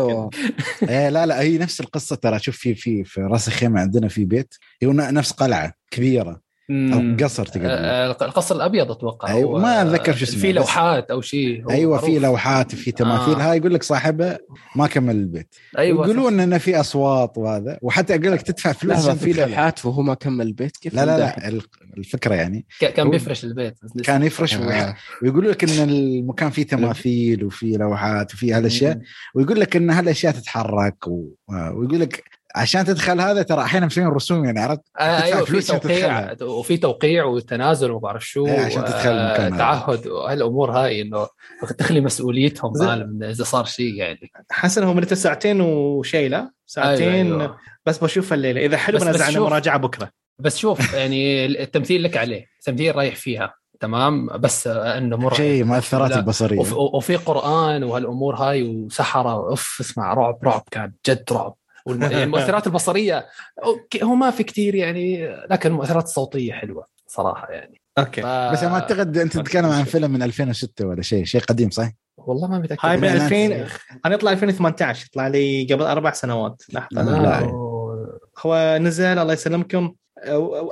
إيه 0.88 1.09
لا 1.09 1.26
لا 1.26 1.40
هي 1.40 1.59
نفس 1.59 1.80
القصة 1.80 2.16
ترى. 2.16 2.38
شوف 2.38 2.57
في 2.57 2.74
في 2.74 3.05
في 3.05 3.20
راس 3.20 3.48
الخيمه 3.48 3.80
عندنا 3.80 4.09
في 4.09 4.24
بيت. 4.24 4.55
هو 4.84 4.92
نفس 4.92 5.32
قلعة 5.32 5.74
كبيرة. 5.90 6.40
أو 6.71 7.17
قصر 7.25 7.47
تقدر 7.47 7.67
آه، 7.69 8.11
القصر 8.11 8.57
الأبيض 8.57 8.91
أتوقع 8.91 9.29
أيوه 9.35 9.61
ما 9.61 9.83
أتذكر 9.83 10.15
شو 10.15 10.25
اسمه 10.25 10.41
في 10.41 10.53
لوحات 10.53 11.11
أو 11.11 11.21
شيء. 11.21 11.71
أيوه 11.71 11.99
في 11.99 12.19
لوحات 12.19 12.75
في 12.75 12.93
تماثيل. 12.93 13.35
آه. 13.35 13.51
هاي 13.51 13.57
يقول 13.59 13.75
لك 13.75 13.83
صاحبه 13.83 14.39
ما 14.77 14.87
كمل 14.87 15.17
البيت. 15.17 15.55
أيوه 15.79 16.05
يقولون 16.05 16.41
إنه 16.41 16.59
في 16.59 16.81
أصوات 16.81 17.39
وهذا 17.39 17.79
وحتى 17.83 18.15
أقول 18.15 18.33
لك 18.33 18.43
تدفع 18.43 18.73
فلوس 18.73 19.09
في 19.09 19.33
لوحات 19.33 19.87
وهو 19.87 20.03
ما 20.03 20.15
كمل 20.15 20.47
البيت. 20.47 20.77
كيف 20.77 20.95
لا 20.95 21.07
لا 21.07 21.19
لا 21.19 21.61
الفكرة 21.99 22.35
يعني. 22.35 22.67
كان 22.81 23.11
بيفرش 23.11 23.45
البيت. 23.45 23.79
كان 24.05 24.23
يفرش 24.23 24.55
آه. 24.55 24.97
ويقولوا 25.23 25.53
لك 25.53 25.65
إن 25.65 25.89
المكان 25.89 26.51
فيه 26.51 26.63
تماثيل 26.63 27.45
وفي 27.45 27.73
لوحات 27.73 28.35
وفي 28.35 28.53
هالأشياء 28.53 28.99
ويقول 29.35 29.61
لك 29.61 29.77
إن 29.77 29.91
هالأشياء 29.91 30.33
تتحرك 30.33 31.07
و... 31.07 31.29
ويقول 31.49 32.01
لك 32.01 32.25
عشان 32.55 32.84
تدخل 32.84 33.20
هذا 33.20 33.42
ترى 33.42 33.62
أحيانا 33.62 33.86
مسوين 33.86 34.07
رسوم 34.07 34.44
يعني 34.44 34.61
عرفت؟ 34.61 34.82
آه 34.98 35.22
أيوه 35.22 35.44
في 35.44 35.61
توقيع 35.61 36.42
وفي 36.42 36.76
توقيع 36.76 37.24
وتنازل 37.24 37.90
وما 37.90 38.00
بعرف 38.00 38.26
شو 38.26 38.46
إيه 38.46 38.61
عشان 38.61 38.84
تدخل 38.84 39.11
المكان 39.11 39.53
آه 39.53 39.59
تعهد 39.59 40.07
وهالأمور 40.07 40.70
هاي 40.70 41.03
إنه 41.03 41.26
تخلي 41.78 42.00
مسؤوليتهم 42.00 42.72
عالم 42.82 43.22
اذا 43.22 43.44
صار 43.44 43.64
شيء 43.64 43.94
يعني. 43.94 44.30
حسن 44.50 44.84
هم 44.84 44.96
مدته 44.96 45.16
ساعتين 45.16 45.61
وشيء 45.61 46.30
لا؟ 46.30 46.50
ساعتين. 46.66 47.09
أيوة 47.09 47.40
أيوة. 47.40 47.57
بس 47.86 47.98
بشوف 47.98 48.32
الليلة. 48.32 48.64
إذا 48.64 48.76
حلو 48.76 48.98
بنزع 48.98 49.26
عنه 49.26 49.40
مراجعة 49.40 49.78
بكرة. 49.78 50.11
بس 50.38 50.57
شوف 50.57 50.94
يعني 50.94 51.46
التمثيل 51.46 52.03
لك 52.03 52.16
عليه. 52.16 52.46
التمثيل 52.59 52.96
رايح 52.96 53.16
فيها. 53.16 53.55
تمام؟ 53.80 54.26
بس 54.26 54.66
إنه 54.66 55.16
مرعب 55.16 55.34
شيء 55.34 55.64
مؤثرات 55.64 56.12
البصرية. 56.12 56.59
وفي 56.74 57.16
قرآن 57.16 57.84
وهالأمور 57.84 58.34
هاي 58.34 58.62
وسحرة. 58.62 59.32
أوف 59.32 59.78
اسمع 59.80 60.14
رعب 60.14 60.38
رعب 60.44 60.64
كان 60.70 60.92
جد 61.09 61.24
رعب. 61.32 61.57
والمؤثرات 61.87 62.66
البصرية 62.66 63.26
هو 64.03 64.14
ما 64.14 64.30
في 64.30 64.43
كثير 64.43 64.74
يعني 64.74 65.37
لكن 65.51 65.70
المؤثرات 65.70 66.05
الصوتية 66.05 66.53
حلوة 66.53 66.87
صراحة 67.07 67.51
يعني. 67.51 67.80
أوكي. 67.99 68.22
ف... 68.22 68.26
بس 68.26 68.62
ما 68.62 68.74
أعتقد 68.74 69.18
أنت 69.18 69.39
تتكلم 69.39 69.66
عن 69.66 69.85
فيلم 69.85 70.11
من 70.11 70.22
2006 70.22 70.87
ولا 70.87 71.03
شيء 71.03 71.24
شيء 71.24 71.41
قديم 71.41 71.70
صح؟ 71.70 71.91
والله 72.16 72.49
ما 72.49 72.59
متأكد. 72.59 72.80
هاي 72.83 72.97
من 72.97 73.05
2000 73.05 73.66
أنا 74.07 74.14
يطلع 74.14 74.33
2018 74.33 75.07
يطلع 75.07 75.28
لي 75.28 75.66
قبل 75.70 75.83
أربع 75.83 76.12
سنوات 76.12 76.62
لحظة. 76.72 77.22
لا. 77.22 77.41
هو 78.47 78.78
نزل 78.80 79.18
الله 79.18 79.33
يسلمكم. 79.33 79.95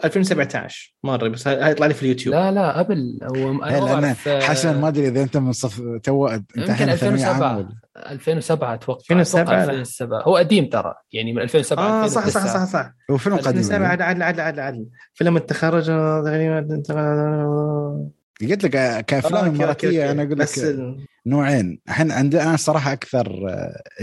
2017 0.05 0.94
ما 1.05 1.14
أدري 1.14 1.28
بس 1.28 1.48
هاي 1.48 1.70
يطلع 1.70 1.86
لي 1.86 1.94
في 1.94 2.03
اليوتيوب. 2.03 2.34
لا 2.34 2.51
لا 2.51 2.78
قبل. 2.78 3.18
هو 3.22 3.64
أنا 3.64 4.14
حسن 4.26 4.80
ما 4.80 4.88
أدري 4.88 5.09
إذا 5.09 5.22
أنت 5.22 5.36
من 5.36 5.53
صف 5.53 5.80
تو 6.03 6.26
انت 6.28 6.51
يمكن 6.57 6.88
2007 6.88 7.68
2007 8.11 8.74
أتوقع. 8.74 9.01
2007 9.01 9.64
2007 9.64 10.22
هو 10.22 10.36
قديم 10.36 10.66
ترى. 10.66 10.94
يعني 11.12 11.32
من 11.32 11.42
2007 11.42 12.05
آه 12.05 12.07
صح 12.07 12.28
صح 12.28 12.46
صح 12.46 12.64
صح. 12.64 12.92
هو 13.11 13.16
فيلم 13.16 13.36
قديم 13.36 13.59
2007 13.59 13.88
عدل 13.88 14.03
عدل 14.03 14.22
عدل 14.22 14.40
عدل 14.40 14.61
عدل 14.61 14.86
فيلم 15.14 15.36
التخرج 15.36 15.90
قلت 18.40 18.64
لك 18.64 19.05
كأفلام 19.05 19.44
إماراتية 19.44 20.11
أنا 20.11 20.22
أقول 20.22 20.38
لك 20.38 20.48
نوعين. 21.26 21.80
الحين 21.88 22.12
عندنا 22.12 22.57
صراحة 22.57 22.92
أكثر 22.92 23.46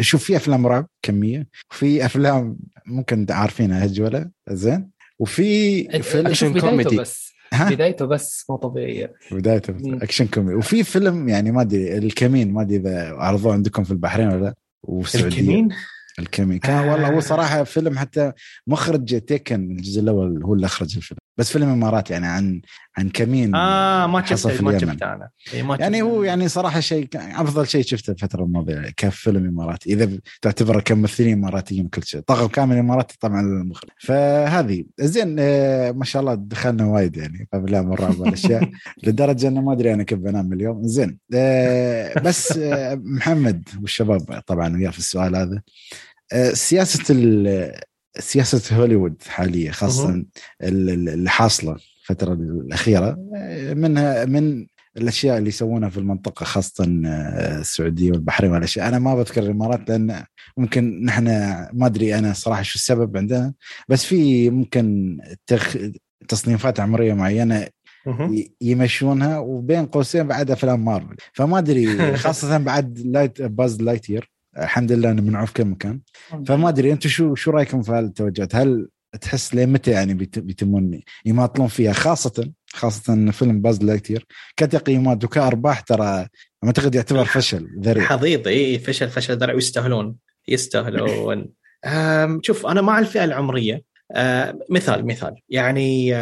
شوف 0.01 0.23
في 0.23 0.35
أفلام 0.35 0.67
رعب 0.67 0.87
كمية 1.01 1.47
وفي 1.71 2.05
أفلام 2.05 2.57
ممكن 2.85 3.25
عارفينها 3.29 3.85
هجولة. 3.85 4.29
زين؟ 4.49 4.96
وفي 5.19 5.83
فيلم 6.01 6.27
action 6.27 6.59
comedy. 6.59 6.97
بس. 6.97 7.33
ها؟ 7.53 7.69
بدايته 7.69 8.05
بس 8.05 8.45
مو 8.49 8.55
طبيعية. 8.55 9.13
بدايته 9.31 9.73
بس. 9.73 9.81
action 9.85 10.27
comedy. 10.27 10.55
وفي 10.55 10.83
فيلم 10.83 11.29
يعني 11.29 11.51
ما 11.51 11.61
أدري 11.61 11.97
الكمين 11.97 12.53
ما 12.53 12.61
أدري 12.61 12.77
إذا 12.77 13.13
عرضوه 13.13 13.53
عندكم 13.53 13.83
في 13.83 13.91
البحرين 13.91 14.27
ولا 14.27 14.43
لا. 14.43 14.53
والسعودية. 14.83 15.39
الكمين؟ 15.39 15.69
الكمين. 16.19 16.59
كان 16.59 16.75
آه. 16.75 16.91
والله 16.91 17.13
هو 17.15 17.19
صراحة 17.19 17.63
فيلم 17.63 17.97
حتى 17.97 18.31
مخرج 18.67 19.19
Taken 19.21 19.71
الجزء 19.71 20.01
الأول 20.01 20.43
هو 20.43 20.53
اللي 20.53 20.65
أخرج 20.65 20.95
الفيلم. 20.95 21.19
بس 21.37 21.51
فيلم 21.51 21.69
اماراتي 21.69 22.13
يعني 22.13 22.27
عن 22.27 22.61
عن 22.97 23.09
كمين 23.09 23.55
آه 23.55 24.07
ما 24.07 24.25
شفته 24.25 24.63
ما 24.63 24.79
شفته 24.79 25.13
أنا. 25.13 25.29
إيه 25.53 25.63
ما 25.63 25.75
يعني 25.75 26.01
هو 26.01 26.23
يعني 26.23 26.47
صراحة 26.47 26.79
شيء 26.79 27.07
أفضل 27.15 27.67
شيء 27.67 27.83
شفته 27.83 28.11
الفترة 28.11 28.43
الماضية 28.43 28.93
كفيلم 28.97 29.47
إماراتي. 29.47 29.93
إذا 29.93 30.17
تعتبره 30.41 30.79
كممثلين 30.79 31.33
إماراتيين 31.33 31.87
كل 31.87 32.03
شيء. 32.03 32.21
طاقم 32.21 32.47
كامل 32.47 32.77
إماراتي 32.77 33.17
طبعا 33.19 33.41
المخرج. 33.41 33.89
فهذه 33.99 34.85
زين 34.99 35.35
آه 35.39 35.91
ما 35.91 36.05
شاء 36.05 36.21
الله 36.21 36.33
دخلنا 36.33 36.85
وايد 36.85 37.17
يعني 37.17 37.47
أفلام 37.53 37.93
الرعب 37.93 38.19
والأشياء. 38.19 38.69
لدرجة 39.03 39.47
إنه 39.47 39.61
ما 39.61 39.73
أدري 39.73 39.93
أنا 39.93 40.03
كيف 40.03 40.19
بنام 40.19 40.53
اليوم. 40.53 40.83
زين 40.83 41.17
آه 41.33 42.19
بس 42.19 42.57
آه 42.57 42.95
محمد 43.03 43.69
والشباب 43.81 44.41
طبعا 44.47 44.75
وياه 44.75 44.89
في 44.89 44.99
السؤال 44.99 45.35
هذا. 45.35 45.61
آه 46.33 46.49
سياسة 46.49 47.03
سياسة 48.19 48.77
هوليوود 48.77 49.21
حاليا 49.27 49.71
خاصة 49.71 50.25
اللي 50.61 51.29
حاصلة 51.29 51.75
الفترة 52.01 52.33
الأخيرة 52.33 53.17
منها 53.73 54.25
من 54.25 54.67
الأشياء 54.97 55.37
اللي 55.37 55.49
يسوونها 55.49 55.89
في 55.89 55.97
المنطقة 55.97 56.43
خاصة 56.43 56.85
السعودية 56.87 58.11
والبحرين 58.11 58.51
والأشياء. 58.51 58.87
أنا 58.87 58.99
ما 58.99 59.15
بذكر 59.15 59.43
الإمارات 59.43 59.89
لأن 59.89 60.23
ممكن 60.57 61.05
نحن 61.05 61.25
ما 61.73 61.85
أدري 61.85 62.15
أنا 62.17 62.33
صراحة 62.33 62.61
شو 62.61 62.75
السبب 62.75 63.17
عندنا 63.17 63.53
بس 63.89 64.05
في 64.05 64.49
ممكن 64.49 65.17
تخ... 65.47 65.77
تصنيفات 66.27 66.79
عمرية 66.79 67.13
معينة 67.13 67.67
يمشونها 68.61 69.39
وبين 69.39 69.85
قوسين 69.85 70.27
بعد 70.27 70.51
أفلام 70.51 70.85
مارفل. 70.85 71.15
فما 71.33 71.57
أدري 71.57 72.17
خاصة 72.23 72.57
بعد 72.57 72.99
لايت 72.99 73.41
Buzz 73.41 73.81
Lightyear 73.81 74.31
الحمد 74.57 74.91
لله 74.91 75.11
أنه 75.11 75.21
منعوه 75.21 75.43
في 75.43 75.51
كل 75.51 75.65
مكان 75.65 75.99
فما 76.47 76.69
أدري 76.69 76.91
أنتم 76.91 77.09
شو 77.09 77.35
شو 77.35 77.51
رأيكم 77.51 77.81
في 77.81 77.91
هالتوجهات؟ 77.91 78.55
هل 78.55 78.87
تحس 79.21 79.55
لمتى 79.55 79.91
يعني 79.91 80.13
بيتمون 80.13 81.01
يماطلون 81.25 81.67
فيها 81.67 81.93
خاصه 81.93 82.51
خاصة 82.73 83.13
إن 83.13 83.31
فيلم 83.31 83.61
Buzz 83.61 83.83
Lightyear 83.83 84.25
كتقييمات 84.57 85.23
وكأرباح 85.23 85.79
ترى 85.79 86.27
أعتقد 86.63 86.95
يعتبر 86.95 87.25
فشل 87.35 87.67
ذريع. 87.79 88.05
حضيض 88.05 88.47
إي 88.47 88.79
فشل 88.79 89.09
فشل 89.09 89.37
ذريع. 89.37 89.55
ويستاهلون 89.55 90.15
يستاهلون 90.47 91.47
شوف 92.41 92.65
أنا 92.65 92.81
مع 92.81 92.99
الفئة 92.99 93.23
العمرية. 93.23 93.83
مثال 94.69 95.05
مثال. 95.05 95.35
يعني 95.49 96.15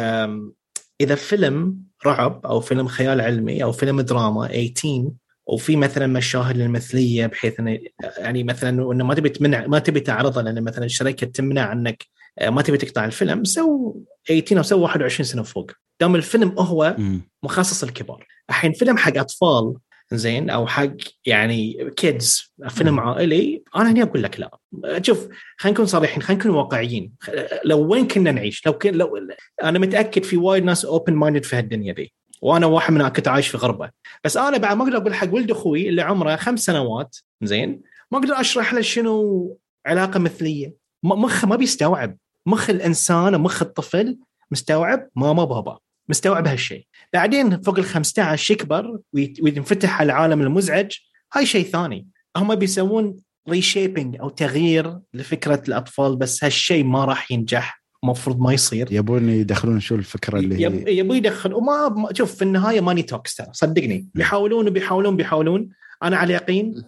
إذا 1.00 1.14
فيلم 1.14 1.78
رعب 2.06 2.46
أو 2.46 2.60
فيلم 2.60 2.88
خيال 2.88 3.20
علمي 3.20 3.62
أو 3.62 3.72
فيلم 3.72 4.00
دراما 4.00 4.48
18 4.48 5.10
وفي 5.46 5.76
مثلا 5.76 6.06
مشاهد 6.06 6.56
للمثلية 6.56 7.26
بحيث 7.26 7.60
انه 7.60 7.78
يعني 8.18 8.44
مثلا 8.44 8.92
إنه 8.92 9.04
ما 9.04 9.14
تبي 9.14 9.28
تمنع 9.28 9.66
ما 9.66 9.78
تبي 9.78 10.00
تعرضه 10.00 10.42
لأن 10.42 10.64
مثلا 10.64 10.84
الشركة 10.84 11.26
تمنع 11.26 11.62
عنك 11.62 12.06
آه، 12.38 12.50
ما 12.50 12.62
تبي 12.62 12.76
تقطع 12.76 13.04
الفيلم 13.04 13.44
so 13.44 13.94
18 14.28 14.58
أو 14.58 14.62
so 14.62 14.82
21 14.82 15.24
سنة 15.24 15.42
فوق. 15.42 15.70
دام 16.00 16.14
الفيلم 16.16 16.54
هو 16.58 16.96
مخصص 17.42 17.82
الكبار 17.82 18.26
الحين 18.48 18.72
فيلم 18.72 18.96
حق 18.96 19.16
أطفال 19.18 19.74
زين 20.12 20.50
أو 20.50 20.66
حق 20.66 20.92
يعني 21.26 21.90
kids 21.96 22.54
فيلم 22.68 23.00
عائلي 23.00 23.62
أنا 23.76 23.90
هنا 23.90 24.02
أقول 24.02 24.22
لك 24.22 24.40
لا. 24.40 24.50
شوف 25.02 25.28
خلينا 25.56 25.74
نكون 25.74 25.86
صريحين 25.86 26.22
خلينا 26.22 26.42
نكون 26.42 26.56
واقعيين. 26.56 27.12
لو 27.64 27.86
وين 27.92 28.06
كنا 28.06 28.32
نعيش؟ 28.32 28.66
لو 28.66 28.72
كن 28.72 28.94
لو 28.94 29.18
أنا 29.62 29.78
متأكد 29.78 30.24
في 30.24 30.36
وايد 30.36 30.64
ناس 30.64 30.84
open 30.84 31.14
minded 31.14 31.44
في 31.44 31.56
هالدنيا 31.56 31.92
دي. 31.92 32.12
وأنا 32.46 32.66
واحد 32.66 32.92
من 32.92 33.08
كنت 33.08 33.28
عايش 33.28 33.48
في 33.48 33.56
غربة. 33.56 33.90
بس 34.24 34.36
أنا 34.36 34.56
بعد 34.58 34.76
ما 34.76 34.84
أقدر 34.84 34.96
أقول 34.96 35.14
حق 35.14 35.34
ولد 35.34 35.50
أخوي 35.50 35.88
اللي 35.88 36.02
عمره 36.02 36.36
خمس 36.36 36.60
سنوات 36.60 37.16
زين 37.42 37.82
ما 38.10 38.18
أقدر 38.18 38.40
أشرح 38.40 38.74
له 38.74 38.80
شنو 38.80 39.58
علاقة 39.86 40.20
مثلية. 40.20 40.74
مخه 41.02 41.48
ما 41.48 41.56
بيستوعب. 41.56 42.16
مخ 42.46 42.70
الإنسان 42.70 43.34
ومخ 43.34 43.62
الطفل 43.62 44.18
مستوعب 44.50 45.08
ماما 45.16 45.44
بابا 45.44 45.78
مستوعب 46.08 46.46
هالشيء. 46.46 46.86
بعدين 47.12 47.62
فوق 47.62 47.78
ال 47.78 47.84
15 47.84 48.54
يكبر 48.54 48.98
وينفتح 49.12 50.00
على 50.00 50.06
العالم 50.06 50.42
المزعج 50.42 50.92
هاي 51.34 51.46
شيء 51.46 51.64
ثاني. 51.64 52.08
هم 52.36 52.54
بيسوون 52.54 53.16
ريشيبنج 53.48 54.16
أو 54.20 54.28
تغيير 54.28 54.98
لفكرة 55.14 55.62
الأطفال 55.68 56.16
بس 56.16 56.44
هالشيء 56.44 56.84
ما 56.84 57.04
راح 57.04 57.30
ينجح. 57.30 57.82
المفروض 58.06 58.40
ما 58.40 58.52
يصير. 58.52 58.88
يبون 58.90 59.28
يدخلون 59.28 59.80
شو 59.80 59.94
الفكرة 59.94 60.38
اللي 60.38 60.62
يب 60.62 60.88
يبوا 60.88 61.14
يدخل. 61.16 61.54
وما 61.54 62.08
شوف 62.12 62.34
في 62.34 62.42
النهاية 62.42 62.80
money 62.80 63.02
talks 63.02 63.34
ترى 63.34 63.46
صدقني. 63.52 64.08
بيحاولون 64.14 64.68
وبيحاولون 64.68 65.16
بيحاولون. 65.16 65.68
أنا 66.02 66.16
على 66.16 66.34
يقين 66.34 66.84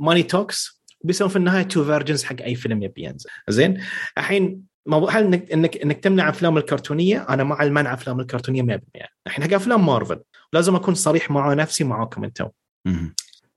money 0.00 0.22
talks. 0.22 0.82
بيسوون 1.04 1.30
في 1.30 1.36
النهاية 1.36 1.62
two 1.62 1.84
versions 1.84 2.24
حق 2.24 2.42
أي 2.42 2.54
فيلم 2.54 2.82
يبي 2.82 3.04
ينزل. 3.04 3.30
زين؟ 3.48 3.80
الحين 4.18 4.62
موضوع 4.86 5.10
هل 5.10 5.24
انك 5.24 5.52
انك, 5.52 5.76
إنك 5.76 5.98
تمنع 5.98 6.28
أفلام 6.28 6.58
الكرتونية؟ 6.58 7.26
أنا 7.28 7.44
مع 7.44 7.62
المنع 7.62 7.94
أفلام 7.94 8.20
الكرتونية 8.20 8.62
100% 8.62 8.80
الحين 9.26 9.44
حق 9.44 9.52
أفلام 9.52 9.86
مارفل 9.86 10.20
لازم 10.52 10.74
أكون 10.74 10.94
صريح 10.94 11.30
مع 11.30 11.54
نفسي 11.54 11.84
معاكم 11.84 12.24
أنتم. 12.24 12.48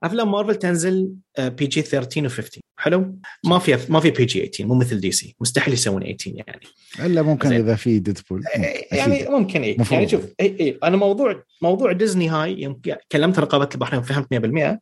أفلام 0.02 0.32
مارفل 0.32 0.54
تنزل 0.54 1.12
PG 1.38 1.82
13 1.82 2.26
و 2.26 2.28
15 2.28 2.60
حلو؟ 2.76 3.18
ما 3.46 3.58
في 3.58 3.78
ما 3.88 4.00
في 4.00 4.10
PG 4.10 4.40
18 4.40 4.66
مو 4.66 4.74
مثل 4.74 5.00
دي 5.00 5.12
سي 5.12 5.36
مستحيل 5.40 5.74
يسوون 5.74 6.02
18 6.02 6.32
يعني. 6.36 6.60
إلا 7.00 7.22
ممكن 7.22 7.48
زي. 7.48 7.56
إذا 7.56 7.76
في 7.76 7.98
ديدبول 7.98 8.44
يعني 8.92 9.28
ممكن 9.28 9.62
اي 9.62 9.76
يعني 9.90 10.08
شوف 10.08 10.24
اي 10.40 10.56
اي 10.60 10.78
أنا 10.84 10.96
موضوع 10.96 11.42
موضوع 11.62 11.92
ديزني 11.92 12.28
هاي 12.28 12.62
يوم 12.62 12.80
كلمت 13.12 13.38
رقابة 13.38 13.68
البحرين 13.74 14.00
وفهمت 14.00 14.34
100% 14.34 14.78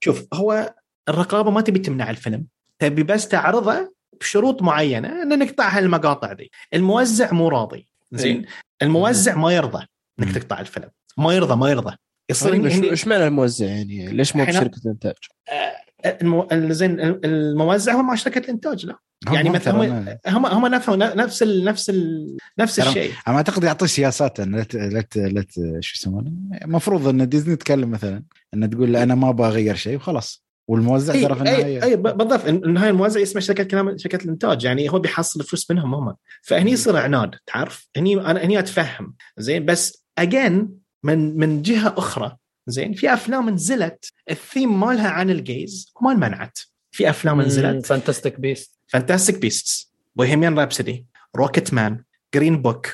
شوف 0.00 0.26
هو 0.34 0.74
الرقابة 1.08 1.50
ما 1.50 1.60
تبي 1.60 1.78
تمنع 1.78 2.10
الفيلم. 2.10 2.46
تبي 2.78 3.02
بس 3.02 3.28
تعرضه 3.28 3.92
بشروط 4.20 4.62
معينة 4.62 5.22
إن 5.22 5.38
نقطع 5.38 5.68
هالمقاطع 5.68 6.32
دي 6.32 6.50
الموزع 6.74 7.32
مو 7.32 7.48
راضي. 7.48 7.86
زين؟ 8.12 8.46
الموزع 8.82 9.34
ما 9.34 9.52
يرضى 9.52 9.86
إنك 10.20 10.32
تقطع 10.32 10.60
الفيلم. 10.60 10.90
ما 11.18 11.34
يرضى 11.34 11.56
ما 11.56 11.70
يرضى. 11.70 11.96
يصير 12.32 12.90
إيش 12.90 13.06
معنى 13.06 13.26
الموزع 13.26 13.66
يعني؟ 13.66 14.06
ليش 14.06 14.36
مو 14.36 14.44
بشركة 14.44 14.80
الإنتاج؟ 14.84 15.14
آه، 15.48 16.18
المو... 16.22 16.48
زين 16.52 17.00
الموزع 17.00 17.92
هو 17.92 18.02
مع 18.02 18.14
شركة 18.14 18.38
الإنتاج 18.38 18.86
لا. 18.86 18.98
يعني 19.32 19.50
مثلا 19.50 20.18
هم 20.26 20.46
هم 20.46 20.66
نفسهم 20.66 20.98
نفس 20.98 21.42
ال 21.42 21.64
نفس 21.64 21.90
ال 21.90 22.36
نفس 22.58 22.80
الشيء. 22.80 23.12
أنا 23.28 23.36
أعتقد 23.36 23.64
يعطي 23.64 23.86
سياسات 23.86 24.40
لا 24.40 24.66
لا 24.72 25.04
لا 25.16 25.44
شو 25.80 25.94
يسمونه؟ 25.96 26.32
المفروض 26.64 27.08
إن 27.08 27.28
ديزني 27.28 27.56
تكلم 27.56 27.90
مثلا 27.90 28.22
ان 28.54 28.70
تقول 28.70 28.96
أنا 28.96 29.14
ما 29.14 29.28
أبغى 29.28 29.48
أغير 29.48 29.74
شيء 29.74 29.96
وخلاص. 29.96 30.44
والموزع 30.68 31.12
ترى 31.12 31.34
في 31.34 31.40
النهايه 31.40 31.64
إي, 31.64 31.82
أي 31.82 31.96
بالضبط. 31.96 32.46
النهايه 32.46 32.90
الموزع 32.90 33.20
يسمع 33.20 33.40
شركة 33.40 33.64
كلام 33.64 33.98
شركة 33.98 34.24
الإنتاج. 34.24 34.64
يعني 34.64 34.90
هو 34.90 34.98
بيحصل 34.98 35.44
فلوس 35.44 35.70
منهم 35.70 35.94
هم. 35.94 36.14
فهني 36.42 36.70
يصير 36.70 36.96
عناد 36.96 37.34
تعرف؟ 37.46 37.88
هني 37.96 38.14
أنا 38.14 38.44
هني 38.44 38.58
أتفهم. 38.58 39.14
زين 39.38 39.64
بس 39.64 40.04
اجين 40.18 40.81
من 41.02 41.38
من 41.38 41.62
جهة 41.62 41.94
أخرى. 41.96 42.36
زين؟ 42.66 42.92
في 42.92 43.12
أفلام 43.12 43.50
نزلت 43.50 44.12
الثيم 44.30 44.80
مالها 44.80 45.08
عن 45.08 45.30
ال 45.30 45.42
gays 45.42 45.92
وما 46.00 46.12
انمنعت 46.12 46.58
في 46.90 47.10
أفلام 47.10 47.40
نزلت. 47.40 47.86
فانتستيك 47.86 48.40
بيست 48.40 48.78
فانتستيك 48.86 49.38
بيست 49.38 49.92
بوهيميان 50.16 50.58
رابسودي 50.58 51.06
روكيت 51.36 51.74
مان 51.74 52.04
جرين 52.34 52.62
بوك 52.62 52.86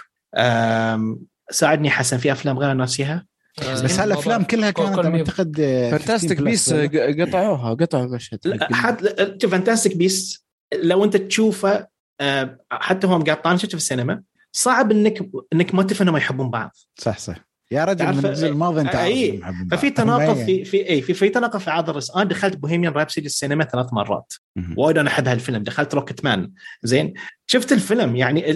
ساعدني 1.51 1.91
حسن 1.91 2.19
في 2.19 2.33
أفلام 2.33 2.59
غير 2.59 2.73
ناسيها؟ 2.73 3.27
بس 3.59 3.99
هالافلام 3.99 4.43
كلها 4.43 4.71
كانت 4.71 4.99
أعتقد 4.99 5.57
فانتاستيك 5.91 6.43
بيست 6.43 6.75
قطعوها 7.21 7.75
قطعوا 7.75 8.05
المشهد 8.05 8.63
حتى 8.73 9.49
فانتاستيك 9.49 9.97
بيست 9.97 10.45
لو 10.75 11.05
أنت 11.05 11.17
تشوفه 11.17 11.87
حتى 12.71 13.07
هم 13.07 13.25
قاطعين 13.25 13.59
شفته 13.59 13.71
في 13.71 13.75
السينما 13.75 14.23
صعب 14.53 14.91
انك 14.93 15.31
إنك 15.53 15.75
ما 15.75 15.83
تفهم 15.83 16.13
ما 16.13 16.19
يحبون 16.19 16.51
بعض. 16.51 16.77
صح 16.99 17.19
صح. 17.19 17.48
يا 17.71 17.85
رجل 17.85 18.07
من 18.07 18.27
الجزء 18.27 18.49
الماضي 18.49 18.81
انت 18.81 18.95
اي 18.95 19.41
ففي 19.71 19.91
تناقض 19.91 20.37
في 20.37 20.65
في 20.65 20.89
اي 20.89 21.03
في, 21.03 21.15
في 21.15 21.29
تناقض 21.29 21.61
في 21.61 21.71
عرض 21.71 21.91
الرسم 21.91 22.19
أنا 22.19 22.29
دخلت 22.29 22.57
بوهيميان 22.57 22.93
رابسودي 22.93 23.27
السينما 23.27 23.65
ثلاث 23.65 23.93
مرات. 23.93 24.33
وايد 24.77 24.99
أنا 24.99 25.11
احب 25.11 25.29
هالفيلم 25.29 25.63
دخلت 25.63 25.95
روكيت 25.95 26.25
مان. 26.25 26.51
زين؟ 26.83 27.15
شفت 27.47 27.73
الفيلم. 27.73 28.17
يعني 28.17 28.51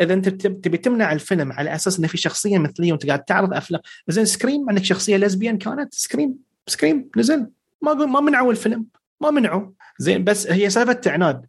إذا 0.00 0.14
أنت 0.14 0.28
تبي 0.28 0.76
تمنع 0.76 1.12
الفيلم 1.12 1.52
على 1.52 1.74
أساس 1.74 1.98
إنه 1.98 2.08
في 2.08 2.16
شخصية 2.16 2.58
مثلية 2.58 2.92
وأنت 2.92 3.06
قاعد 3.06 3.24
تعرض 3.24 3.54
أفلام. 3.54 3.80
زين 4.08 4.24
سكريم 4.24 4.68
عندك 4.68 4.84
شخصية 4.84 5.16
lesbian 5.16 5.58
كانت؟ 5.58 5.94
سكريم 5.94 6.34
سكريم 6.66 7.10
نزل. 7.16 7.46
ما 7.82 7.94
ما 7.94 8.20
منعوا 8.20 8.50
الفيلم. 8.50 8.86
ما 9.20 9.30
منعوا. 9.30 9.70
زين 9.98 10.24
بس 10.24 10.46
هي 10.46 10.70
سالفة 10.70 11.00
عناد. 11.06 11.46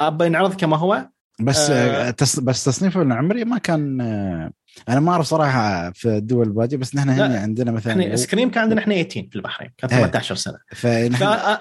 أبى 0.00 0.26
ينعرض 0.26 0.54
كما 0.54 0.76
هو؟ 0.76 1.08
بس 1.40 1.70
آه. 1.70 2.14
بس 2.42 2.64
تصنيفه 2.64 3.02
العمري 3.02 3.44
ما 3.44 3.58
كان 3.58 4.00
آه 4.00 4.50
أنا 4.88 5.00
ما 5.00 5.12
أعرف 5.12 5.26
صراحة 5.26 5.90
في 5.90 6.08
الدول 6.08 6.46
الباقية 6.46 6.76
بس 6.76 6.94
نحن 6.94 7.08
هنا 7.08 7.38
عندنا 7.38 7.72
مثلا 7.72 8.02
إحنا 8.02 8.16
سكريم 8.16 8.50
كان 8.50 8.62
عندنا 8.62 8.80
إحنا 8.80 8.94
18 8.94 9.28
في 9.30 9.36
البحرين 9.36 9.70
كان 9.78 9.90
18 9.90 10.34
إيه. 10.34 10.40
سنة. 10.40 10.58
فنحن... 10.72 11.56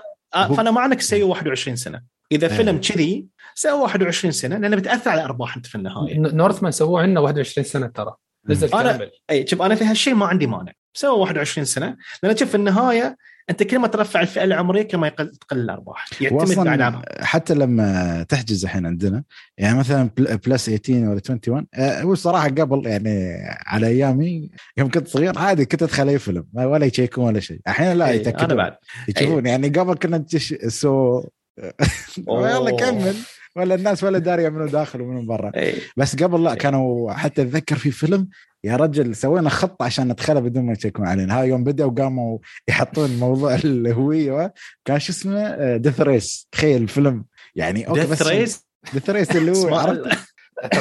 فأنا 0.55 0.72
ما 0.72 0.82
عنك 0.82 1.01
سيو 1.01 1.30
21 1.30 1.76
سنة. 1.76 2.01
إذا 2.32 2.47
إيه. 2.47 2.53
فيلم 2.53 2.78
كذي 2.78 3.26
سوى 3.55 3.82
21 3.82 4.32
سنة 4.32 4.57
لأنه 4.57 4.76
بتأثر 4.76 5.09
على 5.11 5.24
أرباح 5.24 5.55
أنت 5.55 5.66
في 5.66 5.76
النهاية. 5.76 6.20
نورثمان 6.20 6.72
سووه 6.72 7.01
عندنا 7.01 7.20
21 7.20 7.66
سنة 7.66 7.88
ترى. 7.88 8.16
نزل 8.49 8.70
كامل. 8.70 9.11
اي 9.30 9.47
شوف 9.47 9.61
أنا 9.61 9.76
في 9.76 9.84
هالشيء 9.86 10.13
ما 10.13 10.26
عندي 10.26 10.47
مانع. 10.47 10.72
سوى 10.93 11.20
21 11.20 11.66
سنة 11.66 11.97
لأن 12.24 12.38
شوف 12.38 12.49
في 12.49 12.55
النهاية 12.55 13.18
أنت 13.49 13.63
كل 13.63 13.79
ما 13.79 13.87
ترفع 13.87 14.21
الفئة 14.21 14.43
العمرية 14.43 14.81
كل 14.83 14.97
ما 14.97 15.07
يقل 15.07 15.31
تقل 15.35 15.57
الأرباح. 15.57 16.05
يعتمد 16.21 16.67
على 16.67 17.01
حتى 17.19 17.53
لما 17.53 18.23
تحجز 18.29 18.63
الحين 18.63 18.85
عندنا 18.85 19.23
يعني 19.57 19.79
مثلا 19.79 20.09
plus 20.17 20.69
18 20.69 20.93
ولا 20.93 21.13
21 21.15 21.67
آه، 21.73 22.01
هو 22.01 22.13
الصراحه 22.13 22.47
قبل 22.47 22.87
يعني 22.87 23.37
على 23.65 23.87
أيامي 23.87 24.49
يوم 24.77 24.89
كنت 24.89 25.07
صغير 25.07 25.39
عادي 25.39 25.65
كنت 25.65 25.83
أدخل 25.83 26.09
أي 26.09 26.19
فيلم 26.19 26.45
ولا 26.53 26.85
يشيكون 26.85 27.25
ولا 27.25 27.39
شيء. 27.39 27.59
الحين 27.67 27.97
لا 27.97 28.11
يتأكدون. 28.11 28.43
أنا 28.43 28.53
بعد. 28.53 28.75
يشوفون 29.07 29.45
يعني 29.45 29.69
قبل 29.69 29.93
كنا 29.95 30.25
so 30.67 31.23
يلا 32.27 32.71
كمل. 32.77 33.15
ولا 33.56 33.76
الناس 33.76 34.03
ولا 34.03 34.20
داريه 34.20 34.49
منو 34.49 34.68
داخل 34.68 35.01
ومنو 35.01 35.26
برا. 35.26 35.51
بس 35.97 36.16
قبل 36.16 36.43
لا 36.43 36.56
كانوا 36.56 37.14
حتى 37.14 37.41
أتذكر 37.41 37.76
في 37.76 37.91
فيلم 37.91 38.28
يا 38.64 38.76
رجل 38.76 39.16
سوينا 39.16 39.49
خطة 39.49 39.86
عشان 39.86 40.08
ندخلها 40.08 40.41
بدون 40.41 40.64
ما 40.64 40.74
يشيكون 40.74 41.08
علينا. 41.08 41.39
هاي 41.39 41.49
يوم 41.49 41.64
بدأوا 41.64 41.91
قاموا 41.91 42.38
يحطون 42.68 43.18
موضوع 43.18 43.56
الهوية 43.56 44.53
كان 44.86 44.99
شو 44.99 45.12
اسمه؟ 45.12 45.78
ديث 45.78 46.01
ريس 46.01 46.47
تخيل 46.51 46.82
الفيلم. 46.82 47.26
يعني 47.56 47.88
أوكي 47.88 47.99
ديث 47.99 48.28
ريس 48.28 48.66
ديث 48.93 49.10
ريس 49.10 49.36
اللي 49.36 49.51
هو 49.51 49.95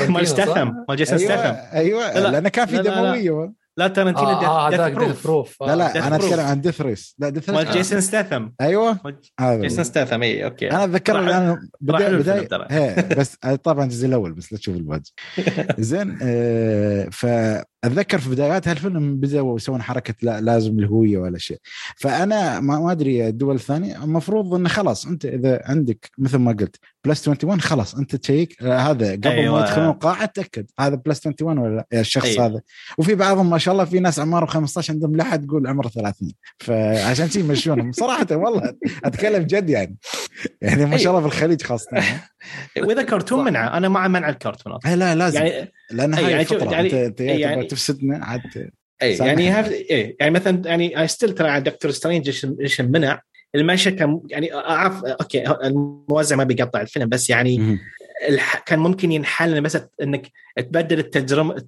مال 0.08 0.26
ستاثم 0.26 0.72
مال 0.88 0.96
جيسون 0.96 1.18
ستاثم 1.18 1.56
أيوه 1.72 2.30
لأنه 2.30 2.48
كان 2.48 2.66
في 2.66 2.78
دموية. 2.78 3.63
لا 3.76 3.88
ترنتينو 3.88 4.28
آه 4.28 4.70
ديث, 4.70 4.98
ديث 4.98 5.22
بروف. 5.26 5.62
لا 5.62 5.76
لا 5.76 6.06
أنا 6.06 6.16
أتكلم 6.16 6.40
عن 6.40 6.60
ديث 6.60 6.80
ريس. 6.80 7.14
لا 7.18 7.28
ديث 7.28 7.50
ريس 7.50 7.58
مال 7.58 7.70
جيسون 7.72 8.00
ستاثم. 8.00 8.48
أيوه. 8.60 8.98
جيسون 9.40 9.84
ستاثم 9.84 10.22
اي 10.22 10.44
أوكي. 10.44 10.70
أنا 10.70 10.84
أتذكر 10.84 11.20
الآن 11.20 11.68
بدايه 11.80 12.16
بدايه 12.16 13.14
بس 13.18 13.36
طبعا 13.64 13.84
الجزء 13.84 14.06
الأول 14.06 14.32
بس 14.32 14.52
لا 14.52 14.58
تشوف 14.58 14.76
الباقي 14.76 15.02
زين 15.78 16.18
آه 16.22 17.08
فاتذكر 17.84 18.18
في 18.18 18.30
بدايات 18.30 18.68
هالفيلم 18.68 19.16
بدأوا 19.16 19.56
يسوون 19.56 19.82
حركة 19.82 20.14
لا 20.22 20.40
لازم 20.40 20.78
الهوية 20.78 21.18
ولا 21.18 21.38
شيء. 21.38 21.58
فأنا 21.96 22.60
ما 22.60 22.92
أدري 22.92 23.28
الدول 23.28 23.54
الثانية 23.54 24.04
المفروض 24.04 24.54
انه 24.54 24.68
خلاص 24.68 25.06
أنت 25.06 25.24
إذا 25.24 25.60
عندك 25.64 26.10
مثل 26.18 26.38
ما 26.38 26.52
قلت 26.52 26.76
plus 27.04 27.28
21 27.28 27.60
خلاص 27.60 27.94
أنت 27.94 28.16
تشيك 28.16 28.62
هذا 28.62 29.12
قبل 29.12 29.28
أيوة. 29.28 29.54
ما 29.54 29.66
يدخلون 29.66 29.88
القاعة 29.88 30.24
تأكد 30.24 30.66
هذا 30.80 30.94
plus 30.94 31.26
21 31.26 31.58
ولا 31.58 31.76
لا؟ 31.76 32.00
الشخص 32.00 32.26
أيوة. 32.26 32.46
هذا. 32.46 32.60
وفي 32.98 33.14
بعضهم 33.14 33.50
ما 33.50 33.58
شاء 33.58 33.72
الله 33.72 33.84
في 33.84 34.00
ناس 34.00 34.18
عمره 34.18 34.46
15 34.46 34.92
عندهم 34.92 35.16
لحد 35.16 35.46
تقول 35.46 35.66
عمره 35.66 35.88
30 35.88 36.32
فعشان 36.58 37.30
شيء 37.30 37.44
يمشونهم. 37.44 37.92
صراحة 37.92 38.26
والله 38.30 38.74
أتكلم 39.04 39.42
جد 39.42 39.70
يعني. 39.70 39.96
يعني 40.62 40.86
ما 40.86 40.96
شاء 40.96 41.10
الله 41.10 41.28
في 41.28 41.34
الخليج 41.34 41.62
خاصة. 41.62 41.90
وإذا 42.78 43.02
كرتون 43.10 43.44
منعه 43.44 43.76
أنا 43.76 43.88
مع 43.88 44.08
منع 44.08 44.28
الكرتونات 44.28 44.86
لا 44.86 45.14
لازم. 45.14 45.40
يعني 45.42 45.72
لأن 45.90 46.14
هاي 46.14 46.30
يعني 46.30 46.44
فتره 46.44 46.72
يعني 46.72 47.06
انت 47.06 47.20
يعني 47.20 47.66
تفسدنا 47.66 48.24
عاد 48.24 48.70
اي 49.02 49.16
يعني 49.16 49.48
هاف 49.48 49.72
اي 49.72 50.16
يعني 50.20 50.32
مثلا 50.32 50.62
يعني 50.66 51.00
اي 51.00 51.08
still 51.08 51.34
ترى 51.34 51.60
دكتور 51.60 51.90
سترينج 51.90 52.46
إيش 52.60 52.80
منع. 52.80 53.20
المشهد 53.54 53.94
كان 53.94 54.20
يعني 54.28 54.54
اعرف 54.54 55.04
أوكي 55.04 55.50
الموزع 55.50 56.36
ما 56.36 56.44
بيقطع 56.44 56.80
الفيلم 56.80 57.08
بس 57.08 57.30
يعني 57.30 57.78
كان 58.66 58.78
ممكن 58.78 59.12
ينحل 59.12 59.60
بس 59.60 59.78
إنك 60.02 60.30
تبدل 60.56 60.98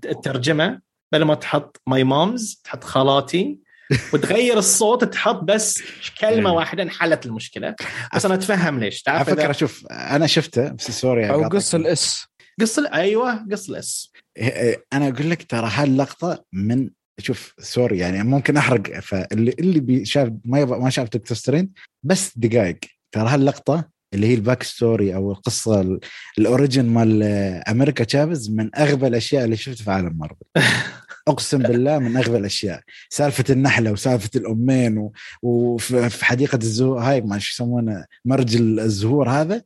الترجمة 0.05 0.81
بدل 1.13 1.25
ما 1.25 1.35
تحط 1.35 1.81
my 1.87 2.05
moms 2.05 2.61
تحط 2.65 2.85
خالاتي 2.85 3.66
وتغير 4.13 4.59
الصوت 4.59 5.05
تحط 5.05 5.45
بس 5.45 5.83
كلمة 6.21 6.51
إيه. 6.51 6.57
واحدة 6.57 6.83
انحلت 6.83 7.27
المشكلة. 7.27 7.75
بس 8.15 8.25
أنا 8.25 8.35
أتفهم 8.35 8.79
ليش. 8.79 9.03
تعرف 9.03 9.29
على 9.29 9.37
فكرة 9.37 9.53
شوف 9.53 9.87
أنا 9.91 10.27
شفته 10.27 10.69
بس 10.69 10.91
sorry 10.91 11.31
أو 11.31 11.49
قص 11.49 11.75
ال 11.75 11.92
S. 11.92 12.27
قص 12.61 12.79
أيوه 12.79 13.47
قص 13.53 13.69
ال 13.69 13.83
S. 13.83 14.13
إيه، 14.37 14.49
إيه، 14.49 14.85
أنا 14.93 15.09
أقول 15.09 15.31
لك 15.31 15.43
ترى 15.43 15.71
هاللقطة 15.73 16.45
من 16.53 16.91
شوف 17.19 17.55
sorry 17.59 17.99
يعني 17.99 18.23
ممكن 18.23 18.57
أحرق 18.57 19.01
فاللي 19.01 19.55
اللي 19.59 20.05
شاف 20.05 20.33
ما 20.45 20.65
ما 20.65 20.91
شاف 20.91 21.09
دكتور 21.09 21.37
سترينج 21.37 21.69
بس 22.03 22.39
دقائق 22.39 22.79
ترى 23.13 23.29
هاللقطة 23.29 23.89
اللي 24.15 24.27
هي 24.27 24.35
ال 24.35 24.40
back 24.40 24.63
story 24.63 25.15
أو 25.15 25.33
القصة 25.33 25.99
ال 26.39 26.45
origin 26.45 26.87
مال 26.87 27.23
أمريكا 27.69 28.05
تشافز 28.05 28.51
من 28.51 28.77
أغبى 28.77 29.07
الأشياء 29.07 29.45
اللي 29.45 29.57
شفتها 29.57 29.85
في 29.85 29.91
عالم 29.91 30.19
مارفل. 30.19 30.47
أقسم 31.29 31.59
بالله 31.59 31.99
من 31.99 32.17
أغبى 32.17 32.37
الأشياء. 32.37 32.83
سالفة 33.11 33.45
النحلة 33.51 33.93
وسالفة 33.93 34.31
الأمين 34.37 34.99
و... 34.99 35.13
وفي 35.43 36.25
حديقة 36.25 36.59
الزهور 36.63 36.99
هاي 36.99 37.21
ما 37.21 37.39
شو 37.39 37.53
يسمونه 37.53 38.05
مرج 38.25 38.57
الزهور 38.57 39.31
هذا. 39.31 39.63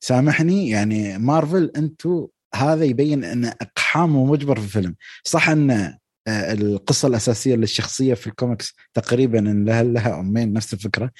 سامحني 0.00 0.68
يعني 0.68 1.18
مارفل 1.18 1.72
أنتم 1.76 2.26
هذا 2.54 2.84
يبين 2.84 3.24
إن 3.24 3.44
اقحام 3.44 4.16
ومجبر 4.16 4.60
في 4.60 4.64
الفيلم. 4.64 4.94
صح 5.24 5.48
إن 5.48 5.70
آه، 5.70 6.52
القصة 6.52 7.08
الأساسية 7.08 7.54
للشخصية 7.54 8.14
في 8.14 8.26
الكوميكس 8.26 8.74
تقريبا 8.94 9.38
إن 9.38 9.64
لها 9.64 9.82
لها 9.82 10.20
أمين 10.20 10.52
نفس 10.52 10.74
الفكرة. 10.74 11.10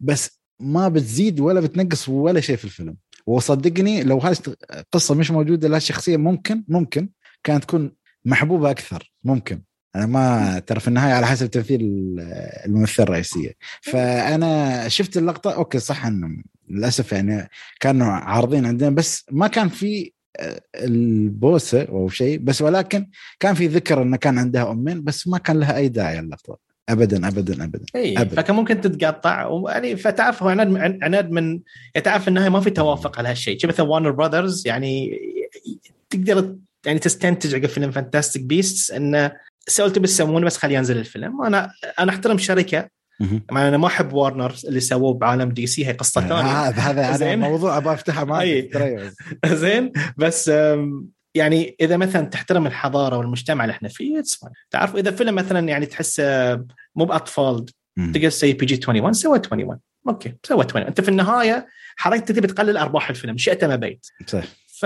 بس 0.00 0.40
ما 0.60 0.88
بتزيد 0.88 1.40
ولا 1.40 1.60
بتنقص 1.60 2.08
ولا 2.08 2.40
شيء 2.40 2.56
في 2.56 2.64
الفيلم. 2.64 2.96
وصدقني 3.26 4.02
لو 4.02 4.18
هاي 4.18 4.34
القصة 4.70 5.14
مش 5.14 5.30
موجودة 5.30 5.68
لها 5.68 5.78
شخصيه 5.78 6.16
ممكن 6.16 6.64
ممكن 6.68 7.08
كانت 7.44 7.64
تكون 7.64 7.92
محبوبة 8.24 8.70
أكثر 8.70 9.12
ممكن. 9.24 9.62
أنا 9.96 10.06
ما 10.06 10.58
ترى 10.58 10.80
في 10.80 10.88
النهاية 10.88 11.12
على 11.12 11.26
حسب 11.26 11.50
تمثيل 11.50 11.80
الممثلة 12.66 13.04
الرئيسية. 13.04 13.52
فأنا 13.82 14.88
شفت 14.88 15.16
اللقطة 15.16 15.54
أوكي 15.54 15.78
صح 15.78 16.06
إنه 16.06 16.42
للأسف 16.68 17.12
يعني 17.12 17.48
كانوا 17.80 18.06
عارضين 18.06 18.66
عندنا 18.66 18.90
بس 18.90 19.26
ما 19.30 19.46
كان 19.46 19.68
في 19.68 20.12
آه، 20.40 20.60
البوسة 20.74 21.82
أو 21.82 22.08
شيء 22.08 22.38
بس 22.38 22.62
ولكن 22.62 23.10
كان 23.40 23.54
في 23.54 23.66
ذكر 23.66 24.02
إنه 24.02 24.16
كان 24.16 24.38
عندها 24.38 24.70
أمين 24.70 25.04
بس 25.04 25.28
ما 25.28 25.38
كان 25.38 25.60
لها 25.60 25.76
أي 25.76 25.88
داعي 25.88 26.18
اللقطة. 26.18 26.58
ابدا 26.88 27.28
ابدا 27.28 27.64
ابدا 27.64 27.84
اي 27.96 28.18
أبداً. 28.18 28.36
فكان 28.36 28.56
ممكن 28.56 28.80
تتقطع. 28.80 29.60
يعني 29.68 29.96
فتعرف 29.96 30.42
هو 30.42 30.48
عناد 30.48 30.98
عناد 31.02 31.30
من 31.30 31.60
تعرف 32.04 32.28
انها 32.28 32.48
ما 32.48 32.60
في 32.60 32.70
توافق 32.70 33.18
على 33.18 33.28
هالشيء. 33.28 33.66
مثل 33.66 33.82
وارنر 33.82 34.10
براذرز 34.10 34.66
يعني 34.66 35.20
تقدر 36.10 36.56
يعني 36.86 36.98
تستنتج 36.98 37.54
عقب 37.54 37.66
فيلم 37.66 37.90
فانتاستيك 37.90 38.42
بيستس 38.42 38.90
انه 38.90 39.32
سويتوا 39.68 40.02
بتسوونه 40.02 40.46
بس 40.46 40.56
خلي 40.56 40.74
ينزل 40.74 40.98
الفيلم. 40.98 41.42
أنا 41.42 41.70
أنا 41.98 42.12
أحترم 42.12 42.38
شركة. 42.38 42.88
مع 43.50 43.68
أنا 43.68 43.76
ما 43.76 43.86
أحب 43.86 44.12
وارنر 44.12 44.54
اللي 44.64 44.80
سووه 44.80 45.14
بعالم 45.14 45.48
دي 45.48 45.66
سي 45.66 45.86
هي 45.86 45.92
قصة 45.92 46.20
ثانية. 46.20 46.34
آه 46.34 46.70
هذا 46.70 47.02
هذا 47.02 47.36
موضوع 47.36 47.76
أبغى 47.76 47.94
أفتحه 47.94 48.24
معك 48.24 48.70
زين؟ 49.46 49.92
بس 50.16 50.50
يعني 51.34 51.76
إذا 51.80 51.96
مثلا 51.96 52.26
تحترم 52.26 52.66
الحضارة 52.66 53.16
والمجتمع 53.16 53.64
اللي 53.64 53.72
إحنا 53.72 53.88
فيه 53.88 54.22
تعرف 54.70 54.96
إذا 54.96 55.10
فيلم 55.10 55.34
مثلا 55.34 55.68
يعني 55.68 55.86
تحس 55.86 56.20
مو 56.96 57.04
بأطفال 57.04 57.66
تقدر 57.96 58.30
تسوي 58.30 58.52
PG 58.52 58.74
21 58.74 59.12
سوى 59.12 59.32
21 59.32 59.78
أوكي 60.08 60.34
سوى 60.42 60.58
21 60.58 60.86
أنت 60.86 61.00
في 61.00 61.08
النهاية 61.08 61.66
حركتك 61.96 62.36
تبي 62.36 62.46
تقلل 62.46 62.76
أرباح 62.76 63.10
الفيلم 63.10 63.36
شئت 63.36 63.64
ما 63.64 63.76
بيت 63.76 64.06
صح 64.26 64.44
ف 64.80 64.82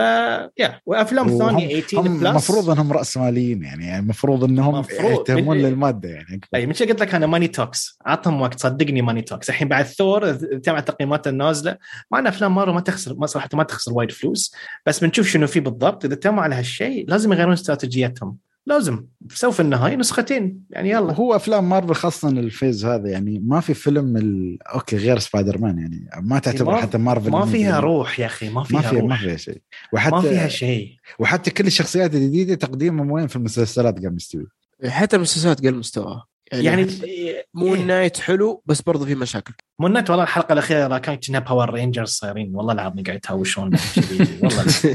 يا 0.59 0.81
وأفلام 0.87 1.39
ثانية 1.39 1.81
18 1.81 2.09
plus 2.09 2.27
المفروض 2.27 2.71
إنهم 2.71 2.93
راسماليين 2.93 3.63
يعني 3.63 3.99
المفروض 3.99 4.45
إنهم 4.45 4.85
يهتمون 4.91 5.57
للمادة 5.57 6.09
يعني. 6.09 6.41
اي 6.55 6.67
من 6.67 6.73
قلت 6.73 7.01
لك 7.01 7.15
أنا؟ 7.15 7.27
money 7.27 7.49
talks 7.49 7.99
عطهم 8.07 8.41
وقت 8.41 8.61
صدقني 8.61 9.03
money 9.03 9.23
talks 9.23 9.51
الحين 9.51 9.69
بعد 9.69 9.85
ثور 9.85 10.33
تابع 10.35 10.79
التقييمات 10.79 11.29
النازلة. 11.29 11.77
مع 12.11 12.19
إن 12.19 12.27
أفلام 12.27 12.55
مارفل 12.55 12.73
ما 12.73 12.81
تخسر 12.81 13.15
ما 13.15 13.27
صراحة 13.27 13.49
ما 13.55 13.63
تخسر 13.63 13.93
وايد 13.93 14.11
فلوس. 14.11 14.55
بس 14.87 15.05
بنشوف 15.05 15.29
شنو 15.29 15.47
في 15.47 15.61
بالضبط. 15.61 16.05
إذا 16.05 16.15
تموا 16.15 16.43
على 16.43 16.55
هالشيء 16.55 17.05
لازم 17.09 17.33
يغيرون 17.33 17.53
استراتيجيتهم. 17.53 18.37
لازم 18.67 19.07
سوف 19.31 19.61
النهاية 19.61 19.97
نسختين. 19.97 20.61
يعني 20.71 20.91
يلا. 20.91 21.13
هو 21.13 21.37
أفلام 21.37 21.69
مارفل 21.69 21.95
خاصة 21.95 22.29
ال 22.29 22.38
phase 22.38 22.85
هذا 22.85 23.09
يعني 23.09 23.39
ما 23.39 23.61
في 23.61 23.75
فيلم 23.75 24.17
ال... 24.17 24.59
okay 24.63 24.97
غير 24.97 25.19
سبايدر 25.19 25.59
مان 25.59 25.79
يعني 25.79 26.11
ما 26.23 26.39
تعتبر 26.39 26.77
حتى 26.77 26.99
مارفل 26.99 27.31
ما 27.31 27.47
فيها 27.47 27.81
روح 27.81 28.21
يا 28.21 28.27
أخي 28.27 28.51
ما 28.51 28.65
فيها 28.65 28.77
ما 28.77 28.83
فيها 28.83 29.01
روح. 29.01 29.11
ما 29.11 29.17
فيها 29.17 29.37
شيء. 29.37 29.63
وحتى 29.93 30.15
ما 30.15 30.21
فيها 30.21 30.49
شيء. 30.49 30.97
وحتى 31.19 31.51
كل 31.51 31.67
الشخصيات 31.67 32.15
الجديدة 32.15 32.55
تقديمهم 32.55 33.11
وين؟ 33.11 33.27
في 33.27 33.37
المسلسلات 33.37 34.05
قام 34.05 34.15
مستوي. 34.15 34.47
حتى 34.87 35.17
المسلسلات 35.17 35.67
قل 35.67 35.75
مستواها 35.75 36.27
يعني, 36.53 36.83
يعني 36.83 37.45
مو 37.55 37.75
إيه. 37.75 37.83
Knight 37.83 38.17
حلو 38.19 38.63
بس 38.67 38.83
برضه 38.83 39.05
في 39.07 39.15
مشاكل. 39.15 39.55
Moon 39.79 39.89
Knight 39.89 40.11
والله 40.11 40.25
الحلقة 40.25 40.53
الأخيرة 40.53 40.99
كانت 40.99 41.27
كنا 41.27 41.39
Power 41.39 41.71
Rangers 41.71 42.09
صايرين 42.09 42.55
والله 42.55 42.73
العظيم 42.73 43.05
قاعد 43.05 43.17
يتهاوشون 43.17 43.71
والله 44.43 44.65
بس 44.65 44.87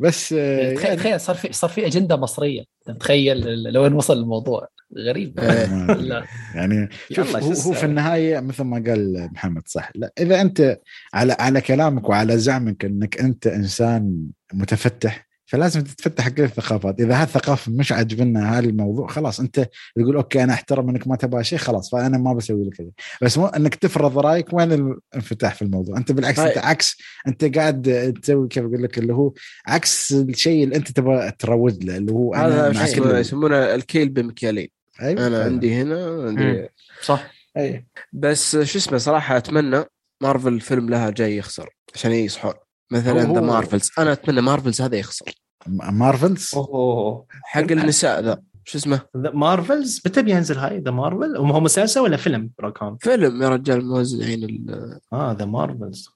بس 0.00 0.32
يعني 0.32 0.74
تخيل 0.74 0.96
تخيل 0.96 1.20
صار 1.20 1.36
في 1.36 1.52
صار 1.52 1.70
في 1.70 1.86
أجندة 1.86 2.16
مصرية. 2.16 2.64
تخيل 3.00 3.62
لو 3.62 3.82
وين 3.82 3.92
وصل 3.92 4.18
الموضوع. 4.18 4.68
غريب. 4.98 5.40
لا. 6.10 6.24
يعني 6.54 6.88
شوف 7.12 7.36
هو, 7.36 7.52
هو 7.52 7.72
في 7.72 7.86
النهاية 7.86 8.40
مثل 8.40 8.64
ما 8.64 8.84
قال 8.86 9.28
محمد 9.32 9.62
صح. 9.66 9.90
لا 9.94 10.12
إذا 10.20 10.40
أنت 10.40 10.78
على 11.14 11.36
على 11.38 11.60
كلامك 11.60 12.08
وعلى 12.08 12.38
زعمك 12.38 12.84
إنك 12.84 13.20
أنت 13.20 13.46
إنسان 13.46 14.26
متفتح 14.52 15.28
فلازم 15.52 15.80
تتفتح 15.80 16.28
كل 16.28 16.42
الثقافات. 16.42 17.00
إذا 17.00 17.22
هالثقافة 17.22 17.72
مش 17.72 17.92
عاجبنا 17.92 18.58
هذا 18.58 18.66
الموضوع 18.66 19.08
خلاص 19.08 19.40
أنت 19.40 19.68
تقول 19.96 20.16
أوكي 20.16 20.42
أنا 20.42 20.52
أحترم 20.52 20.88
إنك 20.88 21.08
ما 21.08 21.16
تبغى 21.16 21.44
شيء 21.44 21.58
خلاص 21.58 21.90
فأنا 21.90 22.18
ما 22.18 22.32
بسوي 22.34 22.64
لك 22.64 22.74
كذا 22.74 22.90
بس 23.22 23.38
مو 23.38 23.46
إنك 23.46 23.74
تفرض 23.74 24.18
رأيك 24.18 24.52
وين 24.52 24.72
الانفتاح 24.72 25.54
في 25.54 25.62
الموضوع. 25.62 25.96
أنت 25.96 26.12
بالعكس 26.12 26.38
أنت 26.38 26.58
عكس 26.58 26.96
أنت 27.26 27.58
قاعد 27.58 28.12
تسوي 28.22 28.48
كيف 28.48 28.64
أقول 28.64 28.82
لك 28.82 28.98
اللي 28.98 29.14
هو 29.14 29.32
عكس 29.66 30.12
الشيء 30.12 30.64
اللي 30.64 30.76
أنت 30.76 30.90
تبغى 30.90 31.30
تروج 31.30 31.84
له 31.84 31.96
اللي 31.96 32.12
هو 32.12 32.34
هذا 32.34 33.20
يسمونه 33.20 33.56
الكيل 33.74 34.08
بمكيالين. 34.08 34.68
أيوة. 35.02 35.26
أنا 35.26 35.44
عندي 35.44 35.74
هنا 35.74 36.26
عندي 36.26 36.68
صح. 37.02 37.30
اي 37.56 37.86
بس 38.12 38.56
شو 38.56 38.78
اسمه 38.78 38.98
صراحة 38.98 39.36
أتمنى 39.36 39.84
مارفل 40.22 40.60
فيلم 40.60 40.90
لها 40.90 41.10
جاي 41.10 41.36
يخسر 41.36 41.70
عشان 41.94 42.12
يصحون. 42.12 42.54
مثلا 42.90 43.32
The 43.32 43.40
Marvels 43.40 43.90
أنا 43.98 44.12
أتمنى 44.12 44.40
Marvels 44.40 44.80
هذا 44.80 44.96
يخسر. 44.96 45.41
Marvels 45.66 46.50
أوه 46.54 47.26
حق 47.44 47.60
النساء 47.60 48.20
ذا. 48.20 48.42
شو 48.64 48.78
اسمه؟ 48.78 49.00
The 49.16 49.30
Marvels 49.30 50.00
متى 50.06 50.22
بينزل 50.22 50.58
هاي؟ 50.58 50.78
The 50.78 50.90
Marvel؟ 50.90 51.36
هو 51.36 51.60
مسلسل 51.60 52.00
ولا 52.00 52.16
فيلم؟ 52.16 52.50
راكان؟ 52.60 52.96
فيلم 53.00 53.42
يا 53.42 53.48
رجال 53.48 53.86
موزعين 53.86 54.44
ال 54.44 54.98
آه 55.12 55.32
The 55.32 55.44
Marvels 55.44 56.10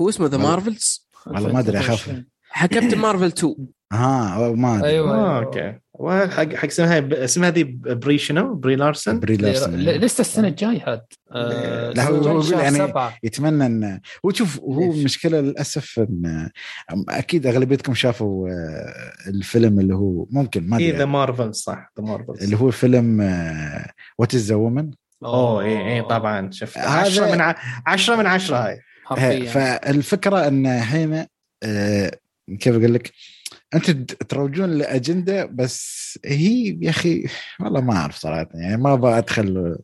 هو 0.00 0.08
اسمه 0.08 0.26
The 0.26 0.36
Marvels؟ 0.38 1.08
والله 1.26 1.52
ما 1.52 1.60
أدري 1.60 1.78
أخاف. 1.78 2.22
حق 2.50 2.68
Captain 2.68 2.98
Marvel 2.98 3.26
2 3.26 3.54
آه 3.92 4.52
ما 4.54 4.78
أدري. 4.78 4.88
أيوه 4.88 5.14
آه، 5.14 5.38
okay. 5.38 5.78
وحق 5.94 6.54
حق 6.54 6.64
اسمها 6.64 7.24
اسمها 7.24 7.48
هذه 7.48 7.64
بري 7.84 8.18
شنو؟ 8.18 8.54
بري 8.54 8.76
لارسن؟ 8.76 9.20
بري 9.20 9.36
لارسن 9.36 9.76
لسه 9.76 10.20
السنة 10.20 10.48
الجاية 10.48 10.92
هاد 10.92 11.02
آه 11.32 11.90
لا 11.90 12.02
هو 12.02 12.16
يقول 12.16 12.52
يعني 12.52 12.78
سبعة. 12.78 13.18
يتمنى 13.22 13.66
ان 13.66 14.00
هو 14.26 14.30
شوف 14.32 14.60
هو 14.60 14.92
المشكلة 14.92 15.40
للأسف 15.40 15.98
ان 15.98 16.50
أكيد 17.08 17.46
أغلبيتكم 17.46 17.94
شافوا 17.94 18.48
آه، 18.48 19.28
الفيلم 19.28 19.80
اللي 19.80 19.94
هو 19.94 20.26
ممكن 20.30 20.68
ما 20.68 20.76
أدري 20.76 20.90
ذا 20.90 21.04
مارفل 21.04 21.54
صح 21.54 21.92
the 22.00 22.04
مارفل 22.04 22.32
اللي 22.42 22.56
هو 22.56 22.70
فيلم 22.70 23.20
What 24.18 24.34
Is 24.34 24.48
a 24.48 24.54
Woman 24.54 24.90
أوه 25.24 25.64
اي 25.64 25.94
اي 25.94 26.02
طبعا 26.02 26.50
شفت. 26.50 26.78
10 26.78 27.34
من 27.34 27.54
10 27.86 28.16
من 28.16 28.26
10 28.26 28.56
هاي. 28.56 29.46
فالفكرة 29.46 30.48
إن 30.48 30.66
هنا 30.66 31.26
آه، 31.62 32.10
كيف 32.60 32.74
أقول 32.76 32.94
لك؟ 32.94 33.12
انت 33.76 34.12
تروجون 34.12 34.70
لأجندة 34.70 35.44
بس 35.44 36.18
هي 36.24 36.78
يا 36.80 36.90
أخي 36.90 37.26
والله 37.60 37.80
ما 37.80 37.96
أعرف 37.96 38.16
صراحة 38.16 38.48
يعني 38.54 38.76
ما 38.76 38.92
أبغى 38.92 39.18
أدخل 39.18 39.76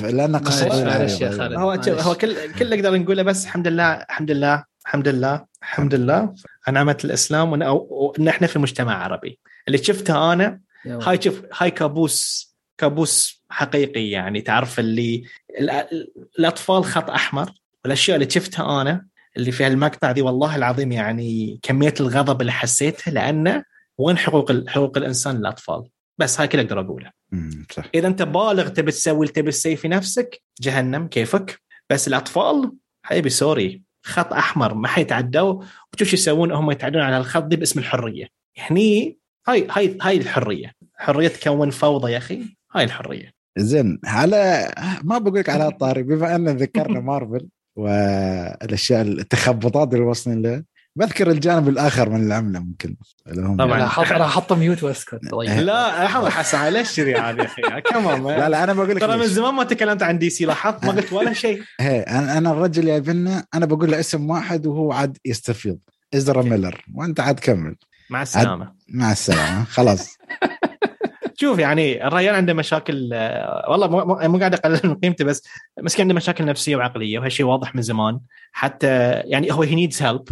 لأن 0.00 0.36
قصه 0.36 0.84
معلش 0.84 1.20
يا 1.20 1.30
خالد. 1.30 1.52
هو 1.52 1.70
هو 1.88 2.14
كل 2.14 2.34
كل 2.58 2.64
اللي 2.64 2.76
نقدر 2.76 2.98
نقوله 2.98 3.22
بس 3.22 3.44
الحمد 3.44 3.68
لله 3.68 3.92
الحمد 3.92 4.30
لله 4.30 4.64
الحمد 4.84 5.08
لله 5.08 5.44
الحمد 5.62 5.94
لله. 5.94 6.34
نعمه 6.70 6.96
الإسلام 7.04 7.52
وان 7.52 8.28
إحنا 8.28 8.46
في 8.46 8.58
مجتمع 8.58 9.04
عربي. 9.04 9.38
اللي 9.68 9.78
شفته 9.78 10.32
أنا 10.32 10.60
هاي 10.86 11.22
شوف 11.22 11.42
هاي 11.58 11.70
كابوس 11.70 12.52
كابوس 12.78 13.44
حقيقي 13.50 14.10
يعني 14.10 14.40
تعرف 14.40 14.78
اللي 14.80 15.24
الأطفال 16.38 16.84
خط 16.84 17.10
أحمر 17.10 17.50
والأشياء 17.84 18.16
اللي 18.16 18.30
شفتها 18.30 18.82
أنا 18.82 19.06
اللي 19.36 19.52
في 19.52 19.66
المقطع 19.66 20.12
دي 20.12 20.22
والله 20.22 20.56
العظيم 20.56 20.92
يعني 20.92 21.60
كمية 21.62 21.94
الغضب 22.00 22.40
اللي 22.40 22.52
حسيتها 22.52 23.10
لأنه 23.10 23.64
وين 23.98 24.18
حقوق 24.18 24.68
حقوق 24.68 24.98
الإنسان 24.98 25.36
للاطفال 25.36 25.88
بس 26.18 26.40
هاي 26.40 26.48
كل 26.48 26.58
أقدر 26.58 26.80
اقوله 26.80 27.10
صح. 27.72 27.84
إذا 27.94 28.08
أنت 28.08 28.22
بالغ 28.22 28.68
تبي 28.68 28.90
تسوي 28.90 29.28
تبي 29.28 29.50
تسوي 29.50 29.76
في 29.76 29.88
نفسك 29.88 30.42
جهنم 30.60 31.06
كيفك؟ 31.06 31.62
بس 31.90 32.08
الأطفال 32.08 32.72
حبيبي 33.02 33.30
sorry 33.30 33.82
خط 34.04 34.32
أحمر 34.32 34.74
ما 34.74 34.88
حيتعدوا 34.88 35.62
وتشوف 35.92 36.08
شو 36.08 36.14
يسوون 36.14 36.52
هم 36.52 36.70
يتعدون 36.70 37.02
على 37.02 37.18
الخط 37.18 37.44
دي 37.44 37.56
باسم 37.56 37.80
الحرية. 37.80 38.26
هني 38.58 39.18
هاي 39.48 39.66
هاي 39.70 39.98
هاي 40.02 40.16
الحرية. 40.16 40.72
حرية 40.94 41.28
تكون 41.28 41.70
فوضى 41.70 42.12
يا 42.12 42.18
أخي 42.18 42.56
هاي 42.74 42.84
الحرية. 42.84 43.32
زين 43.58 44.00
على 44.04 44.72
ما 45.04 45.18
بقول 45.18 45.38
لك 45.38 45.48
على 45.48 45.66
الطاري 45.66 46.02
بما 46.02 46.34
أن 46.34 46.48
ذكرنا 46.48 47.00
مارفل. 47.10 47.48
والأشياء 47.76 49.02
التخبطات 49.02 49.94
اللي 49.94 50.04
واصلين 50.04 50.42
له 50.42 50.62
بذكر 50.96 51.30
الجانب 51.30 51.68
الآخر 51.68 52.08
من 52.10 52.26
العملة 52.26 52.60
ممكن. 52.60 52.96
طبعا. 53.58 53.78
راح 53.78 53.98
أحط 53.98 54.52
mute 54.52 54.82
وأسكت. 54.82 55.20
طيب. 55.30 55.50
لا 55.68 56.04
لحظه 56.04 56.30
حسن 56.30 56.58
على 56.58 56.80
الشري 56.80 57.10
يا 57.10 57.44
أخي؟ 57.44 57.62
كمان 57.90 58.26
لا 58.26 58.48
لا 58.48 58.64
أنا 58.64 58.72
بقول 58.72 58.90
لك 58.90 59.00
ترى 59.00 59.16
من 59.16 59.26
زمان 59.26 59.54
ما 59.54 59.64
تكلمت 59.64 60.02
عن 60.02 60.18
DC 60.18 60.44
لاحظت؟ 60.44 60.84
ما 60.84 60.92
قلت 60.92 61.12
ولا 61.12 61.32
شيء. 61.32 61.62
أنا 61.80 62.38
أنا 62.38 62.50
الرجل 62.50 62.88
يبنى 62.88 63.48
أنا 63.54 63.66
بقول 63.66 63.90
له 63.90 64.00
اسم 64.00 64.30
واحد 64.30 64.66
وهو 64.66 64.92
عاد 64.92 65.18
يستفيض. 65.24 65.78
إزرا 66.14 66.42
ميلر. 66.42 66.84
وأنت 66.94 67.20
عاد 67.20 67.40
كمل. 67.40 67.76
مع 68.10 68.22
السلامة. 68.22 68.72
مع 68.88 69.12
السلامة. 69.12 69.64
خلاص. 69.64 70.16
شوف 71.42 71.58
يعني 71.58 72.06
الريال 72.06 72.34
عنده 72.34 72.54
مشاكل 72.54 73.10
آه، 73.12 73.70
والله 73.70 73.88
مو 74.28 74.38
قاعد 74.38 74.54
أقلل 74.54 74.80
من 74.84 74.94
قيمته 74.94 75.24
بس 75.24 75.42
مسكين 75.80 76.02
عنده 76.02 76.14
مشاكل 76.14 76.44
نفسية 76.44 76.76
وعقلية 76.76 77.18
وهالشيء 77.18 77.46
واضح 77.46 77.74
من 77.74 77.82
زمان. 77.82 78.20
حتى 78.52 79.10
يعني 79.10 79.52
هو 79.52 79.62
he 79.62 79.74
needs 79.74 80.02
help 80.02 80.24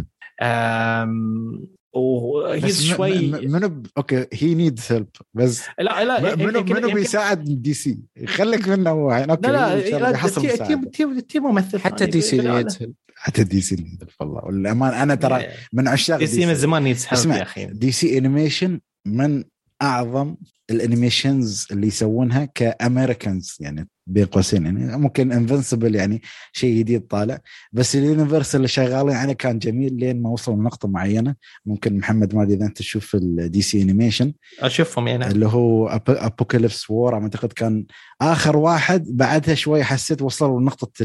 و 1.92 2.11
he's 2.11 2.84
شوي 2.84 3.30
منو 3.30 3.82
okay 3.98 4.26
he 4.32 4.55
needs 4.55 4.92
help 4.92 5.09
بس 5.34 5.62
لا 5.78 6.04
لا 6.04 6.36
منو 6.36 6.62
منو 6.62 6.90
بيساعد 6.90 7.44
DC 7.44 7.98
خليك 8.26 8.68
منه 8.68 8.90
هو 8.90 9.11
لا 9.14 9.38
لا 9.42 10.24
ال 10.24 10.43
team 10.43 11.18
ال 11.18 11.23
team 11.23 11.42
ممثل 11.42 11.80
حتى 11.80 12.06
DC 12.07 12.36
needs 12.38 12.78
help 12.80 12.94
حتى 13.14 13.44
DC 13.44 13.74
needs 13.74 14.07
والله. 14.20 14.44
والامانه 14.44 15.02
أنا 15.02 15.14
ترى 15.14 15.46
من 15.72 15.88
عشاق 15.88 16.18
DC 16.18 16.46
من 16.46 16.54
زمان 16.54 16.82
needs 16.82 17.07
help 17.09 17.30
يا 17.30 17.42
أخي. 17.42 17.64
DC 17.66 18.18
animation 18.18 18.80
من 19.06 19.44
أعظم 19.83 20.37
ال 20.70 20.79
animations 20.79 21.66
اللي 21.72 21.87
يسوونها 21.87 22.45
ك 22.44 22.56
Americans 22.56 23.57
يعني 23.61 23.89
بين 24.07 24.24
قوسين 24.24 24.64
يعني 24.64 24.97
ممكن 24.97 25.33
Invincible 25.32 25.94
يعني 25.95 26.22
شيء 26.53 26.78
جديد 26.78 27.07
طالع 27.07 27.39
بس 27.72 27.97
ال 27.96 28.03
universe 28.03 28.57
اللي 28.57 28.68
شغالين 28.68 29.16
عليه 29.16 29.33
كان 29.33 29.59
جميل 29.59 29.95
لين 29.95 30.22
ما 30.22 30.31
وصلوا 30.31 30.57
لنقطة 30.57 30.89
معينة. 30.89 31.35
ممكن 31.66 31.99
محمد 31.99 32.35
ما 32.35 32.43
أدري 32.43 32.55
إذا 32.55 32.66
أنت 32.66 32.78
تشوف 32.78 33.14
ال 33.14 33.62
DC 33.62 33.82
animation 33.82 34.32
أشوفهم 34.61 35.09
يعني. 35.09 35.26
اللي 35.26 35.47
هو 35.47 35.89
Apokolips 36.09 36.90
War 36.90 37.14
أعتقد 37.14 37.53
كان 37.53 37.87
آخر 38.20 38.57
واحد 38.57 39.05
بعدها 39.09 39.55
شوي 39.55 39.85
حسيت 39.85 40.22
وصلوا 40.22 40.61
لنقطة 40.61 41.05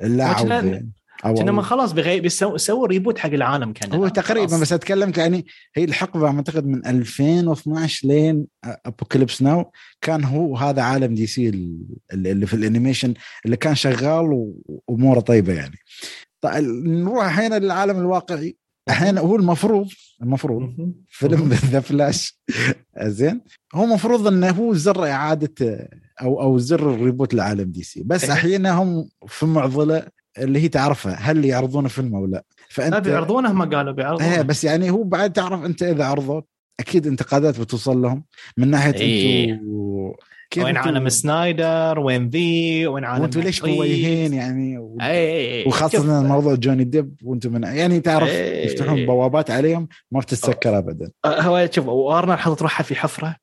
اللاعودة 0.00 0.82
إنما 1.24 1.62
خلاص 1.62 1.92
بغي 1.92 2.20
بيسووا 2.20 2.86
reboot 2.86 3.18
حق 3.18 3.30
العالم 3.30 3.72
كان 3.72 3.92
هو 3.94 4.08
تقريبا 4.08 4.46
خلاص. 4.46 4.60
بس 4.60 4.72
أتكلم 4.72 5.12
يعني 5.16 5.46
هي 5.74 5.84
الحقبة 5.84 6.26
أعتقد 6.26 6.66
من 6.66 6.86
2012 6.86 8.08
لين 8.08 8.46
Apokolips 8.64 9.42
ناو 9.42 9.72
كان 10.00 10.24
هو 10.24 10.56
هذا 10.56 10.82
عالم 10.82 11.14
DC 11.14 11.48
اللي 12.12 12.46
في 12.46 12.54
ال 12.54 12.60
animation 12.60 13.14
اللي 13.44 13.56
كان 13.56 13.74
شغال 13.74 14.54
وأموره 14.88 15.20
طيبة 15.20 15.52
يعني. 15.52 15.76
طيب 16.40 16.64
نروح 16.86 17.24
أحيانا 17.24 17.58
للعالم 17.58 17.98
الواقعي. 17.98 18.56
أحيانا 18.90 19.20
هو 19.20 19.36
المفروض 19.36 19.88
المفروض 20.22 20.92
فيلم 21.08 21.48
The 21.72 21.80
Flash. 21.80 22.40
زين. 23.02 23.40
هو 23.74 23.84
المفروض 23.84 24.26
إنه 24.26 24.50
هو 24.50 24.74
زر 24.74 25.04
إعادة 25.04 25.88
أو 26.22 26.42
أو 26.42 26.58
زر 26.58 26.94
ال 26.94 27.00
reboot 27.00 27.34
لعالم 27.34 27.70
DC. 27.72 28.02
بس 28.02 28.24
أحيانا 28.24 28.70
هم 28.70 29.08
في 29.26 29.46
معضلة 29.46 30.06
اللي 30.38 30.60
هي 30.62 30.68
تعرفها 30.68 31.14
هل 31.14 31.44
يعرضونه 31.44 31.88
فيلم 31.88 32.14
أو 32.14 32.26
لا؟ 32.26 32.44
فأنت 32.68 32.96
بيعرضونه 32.96 33.52
ما 33.52 33.64
قالوا 33.76 33.92
بيعرضونه. 33.92 34.34
إيه 34.34 34.42
بس 34.42 34.64
يعني 34.64 34.90
هو 34.90 35.02
بعد 35.02 35.32
تعرف 35.32 35.64
أنت 35.64 35.82
إذا 35.82 36.04
عرضوا 36.04 36.40
أكيد 36.80 37.06
انتقادات 37.06 37.60
بتوصل 37.60 38.02
لهم. 38.02 38.24
من 38.56 38.70
ناحية 38.70 38.94
إيه. 38.94 39.52
أنتم 39.52 40.12
كيف 40.50 40.64
وين 40.64 40.76
عالم 40.76 41.08
سنايدر 41.08 41.98
وين 41.98 42.28
ذي 42.28 42.86
وين 42.86 43.04
عالم 43.04 43.22
وأنتم 43.22 43.40
ليش 43.40 43.60
كويهين 43.60 44.34
يعني؟ 44.34 44.78
و... 44.78 44.98
أي 45.00 45.60
أي 45.60 45.64
وخاصة 45.66 46.22
موضوع 46.22 46.54
جوني 46.54 46.84
ديب 46.84 47.14
وأنتم 47.22 47.52
من 47.52 47.62
يعني 47.62 48.00
تعرف 48.00 48.28
يفتحون 48.32 49.06
بوابات 49.06 49.50
عليهم 49.50 49.88
ما 50.12 50.20
بتتسكر 50.20 50.78
ابدا. 50.78 51.10
هو 51.26 51.68
شوف 51.72 51.86
وارنر 51.86 52.36
حاطط 52.36 52.62
روحها 52.62 52.84
في 52.84 52.94
حفرة. 52.94 53.36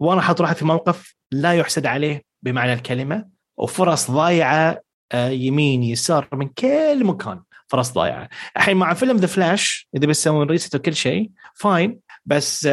وأنا 0.00 0.20
حاط 0.20 0.40
روحها 0.40 0.54
في 0.54 0.64
موقف 0.64 1.14
لا 1.32 1.54
يحسد 1.54 1.86
عليه 1.86 2.22
بمعنى 2.42 2.72
الكلمة 2.72 3.26
وفرص 3.58 4.10
ضايعة 4.10 4.80
يمين 5.14 5.82
يسار 5.82 6.28
من 6.32 6.48
كل 6.48 7.04
مكان. 7.04 7.42
فرص 7.66 7.92
ضايعة. 7.92 8.28
الحين 8.56 8.76
مع 8.76 8.94
فيلم 8.94 9.16
The 9.16 9.26
Flash 9.26 9.88
إذا 9.96 10.06
بيسوون 10.06 10.46
reset 10.50 10.74
وكل 10.74 10.94
شيء 10.94 11.30
fine 11.54 12.00
بس 12.26 12.68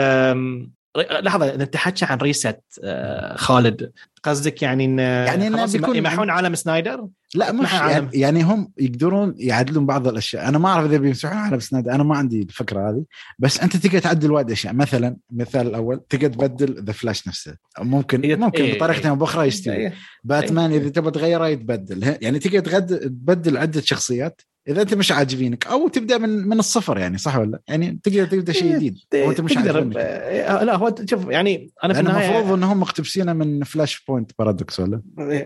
لحظة 0.98 1.54
أنت 1.54 1.74
تحكي 1.74 2.06
عن 2.06 2.18
reset 2.18 2.60
آه، 2.84 3.38
خالد 3.38 3.92
قصدك 4.24 4.62
يعني 4.62 4.86
إن 4.86 5.00
يعني 5.00 5.48
إنه 5.48 5.66
بيكون 5.66 5.96
يمحون 5.96 6.30
عالم 6.30 6.56
سنايدر؟ 6.56 7.08
لا 7.36 7.52
مش 7.52 7.74
يعني, 7.74 8.10
يعني 8.14 8.44
هم 8.44 8.72
يقدرون 8.78 9.34
يعدلون 9.38 9.86
بعض 9.86 10.08
الأشياء. 10.08 10.48
أنا 10.48 10.58
ما 10.58 10.70
أعرف 10.70 10.86
إذا 10.86 10.98
بيمسحون 10.98 11.38
عالم 11.38 11.60
سنايدر. 11.60 11.92
أنا 11.92 12.04
ما 12.04 12.18
عندي 12.18 12.42
الفكرة 12.42 12.90
هذه. 12.90 13.04
بس 13.40 13.60
أنت 13.60 13.78
تقدر 13.78 14.00
تعدل 14.00 14.32
وايد 14.32 14.52
أشياء. 14.52 14.74
مثلا 14.74 15.18
المثال 15.32 15.68
الأول 15.68 16.02
تقدر 16.10 16.28
تبدل 16.28 16.84
The 16.84 16.92
Flash 16.92 17.28
نفسه. 17.28 17.56
ممكن 17.80 18.40
ممكن 18.40 18.64
إيه 18.64 18.78
بطريقه 18.78 19.10
أو 19.10 19.16
باخرى 19.16 19.48
يستوي. 19.48 19.76
إيه 19.76 19.94
باتمان 20.24 20.72
إذا 20.72 20.90
تبغى 20.90 21.12
تغيره 21.12 21.48
يتبدل. 21.48 22.16
يعني 22.22 22.40
تقدر 22.40 22.80
تبدل 22.80 23.58
عدة 23.58 23.82
شخصيات. 23.82 24.42
إذا 24.68 24.82
أنت 24.82 24.94
مش 24.94 25.12
عاجبينك 25.12 25.68
أو 25.68 25.88
تبدأ 25.88 26.18
من 26.18 26.30
من 26.30 26.60
الصفر 26.60 26.98
يعني 26.98 27.18
صح 27.18 27.38
ولا؟ 27.38 27.60
يعني 27.68 28.00
تقدر 28.04 28.26
تبدأ 28.26 28.54
شيء 28.54 28.76
جديد 28.76 28.98
وانت 29.14 29.42
مش 29.42 29.58
عاجبينك. 29.58 29.98
آه، 29.98 30.64
لا 30.64 30.76
هو 30.76 30.96
شوف 31.10 31.30
يعني 31.30 31.72
أنا 31.84 31.94
في 31.94 32.00
النهايه 32.00 32.38
المفروض 32.38 32.58
انهم 32.58 32.80
مقتبسينه 32.80 33.34
من 33.34 33.64
Flashpoint 33.64 34.32
Paradox 34.40 34.80
ولا؟ 34.80 35.02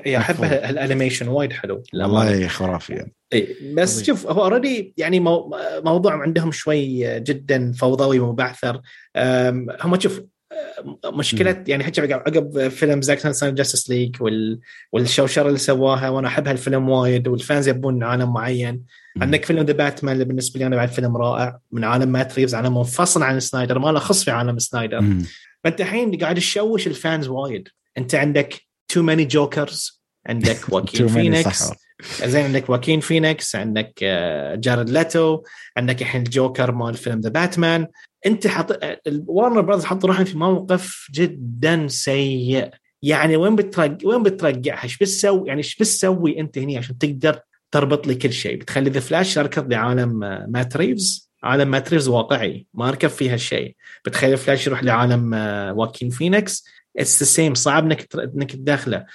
يا 0.06 0.18
احب 0.18 0.44
ال 0.44 0.52
animation 0.52 1.28
وايد 1.28 1.54
حلو 1.54 1.84
والله 1.94 2.48
خرافي 2.48 2.94
يعني. 2.94 3.14
اي 3.34 3.56
بس 3.74 4.04
شوف 4.04 4.28
هو 4.28 4.44
already 4.44 4.94
يعني 4.98 5.20
موضوع 5.86 6.22
عندهم 6.22 6.52
شوي 6.52 7.20
جدا 7.20 7.72
فوضوي 7.72 8.20
ومبعثر. 8.20 8.82
هم 9.84 10.00
شوف 10.00 10.22
مشكلة 11.06 11.64
يعني 11.68 11.84
حتى 11.84 12.14
عقب 12.14 12.68
فيلم 12.68 13.02
Zack 13.02 13.20
Snyder's 13.20 13.56
Justice 13.56 13.90
League 13.90 14.16
والشوشرة 14.92 15.48
اللي 15.48 15.60
سواها 15.60 16.10
وأنا 16.10 16.28
أحب 16.28 16.48
هالفيلم 16.48 16.90
وايد 16.90 17.28
وال 17.28 17.41
fans 17.41 17.68
يبون 17.68 18.04
عالم 18.04 18.34
معين. 18.34 18.84
عندك 19.22 19.46
فيلم 19.46 19.66
The 19.66 19.74
Batman 19.74 20.14
اللي 20.14 20.26
بالنسبة 20.26 20.60
لي 20.60 20.66
أنا 20.66 20.76
بعد 20.76 20.90
فيلم 20.90 21.18
رائع 21.18 21.60
من 21.72 21.84
عالم 21.84 22.10
مات 22.10 22.40
ريفز 22.40 22.56
عالم 22.56 22.78
منفصل 22.78 23.24
عن 23.24 23.40
سنايدر 23.40 23.80
ما 23.80 23.92
له 23.92 24.00
خص 24.00 24.24
في 24.24 24.32
عالم 24.32 24.60
سنايدر. 24.60 25.04
فأنت 25.64 25.82
الحين 25.82 26.18
قاعد 26.18 26.36
تشوش 26.36 26.88
ال 26.88 26.96
fans 26.96 27.28
وايد. 27.28 27.68
أنت 27.98 28.16
عندك 28.16 28.62
too 28.88 29.02
many 29.02 29.26
Jokers 29.26 30.02
عندك 30.28 30.60
واكين 30.74 31.08
فينيكس 31.08 31.72
زين 32.26 32.46
عندك 32.46 32.70
واكين 32.70 33.00
فينيكس 33.00 33.56
عندك 33.56 34.04
جارد 34.58 34.90
ليتو 34.90 35.44
عندك 35.78 36.02
الحين 36.02 36.22
الجوكر 36.22 36.72
مال 36.72 36.94
فيلم 36.94 37.20
The 37.20 37.30
Batman 37.30 37.88
أنت 38.26 38.48
حط 38.48 38.80
وارنر 39.28 39.62
براذرز 39.62 39.86
حط 39.86 40.06
روحهم 40.06 40.26
في 40.26 40.38
موقف 40.38 41.08
جدا 41.14 41.88
سيء. 41.88 42.70
يعني 43.04 43.36
وين 43.36 43.56
بترق 43.56 43.98
وين 44.04 44.24
بترقعها 44.24 44.84
إيش 44.84 44.98
بتسوي؟ 44.98 45.48
يعني 45.48 45.58
إيش 45.58 45.76
بتسوي 45.76 46.40
أنت 46.40 46.58
هنا 46.58 46.78
عشان 46.78 46.98
تقدر 46.98 47.40
تربط 47.72 48.08
لي 48.08 48.16
كل 48.16 48.34
شيء؟ 48.34 48.56
بتخلي 48.60 48.90
The 48.90 49.00
Flash 49.00 49.38
يركض 49.38 49.74
لعالم 49.74 50.20
مات 50.52 50.78
ريفز 50.78 51.32
عالم 51.44 51.72
مات 51.72 51.94
ريفز 51.94 52.08
واقعي 52.08 52.66
ما 52.74 52.92
ركب 52.92 53.10
فيها 53.10 53.38
شيء. 53.38 53.76
بتخلي 54.06 54.38
فلاش 54.38 54.68
يروح 54.68 54.84
لعالم 54.84 55.34
واكين 55.78 56.10
فينيكس 56.10 56.66
it's 56.98 57.24
the 57.24 57.28
same 57.28 57.54
صعب 57.54 57.86
إنك 57.86 58.16
إنك 58.16 58.52
تدخله. 58.52 59.06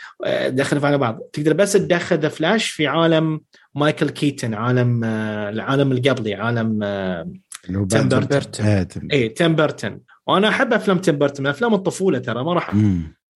تدخله 0.46 0.86
على 0.86 0.98
بعض. 0.98 1.20
تقدر 1.32 1.52
بس 1.52 1.72
تدخل 1.72 2.18
The 2.18 2.28
Flash 2.28 2.70
في 2.70 2.86
عالم 2.86 3.40
مايكل 3.74 4.10
كيتن 4.10 4.54
عالم 4.54 5.04
العالم 5.04 5.92
القبلي 5.92 6.34
عالم 6.34 6.78
تيم 7.66 8.08
بيرتون 8.08 8.66
أي 9.12 9.28
تيم. 9.28 9.56
بيرتون 9.56 10.00
وأنا 10.26 10.48
أحب 10.48 10.72
أفلام 10.72 10.98
تيم 10.98 11.18
بيرتون 11.18 11.46
أفلام 11.46 11.74
الطفولة 11.74 12.18
ترى 12.18 12.44
ما 12.44 12.52
راح 12.52 12.74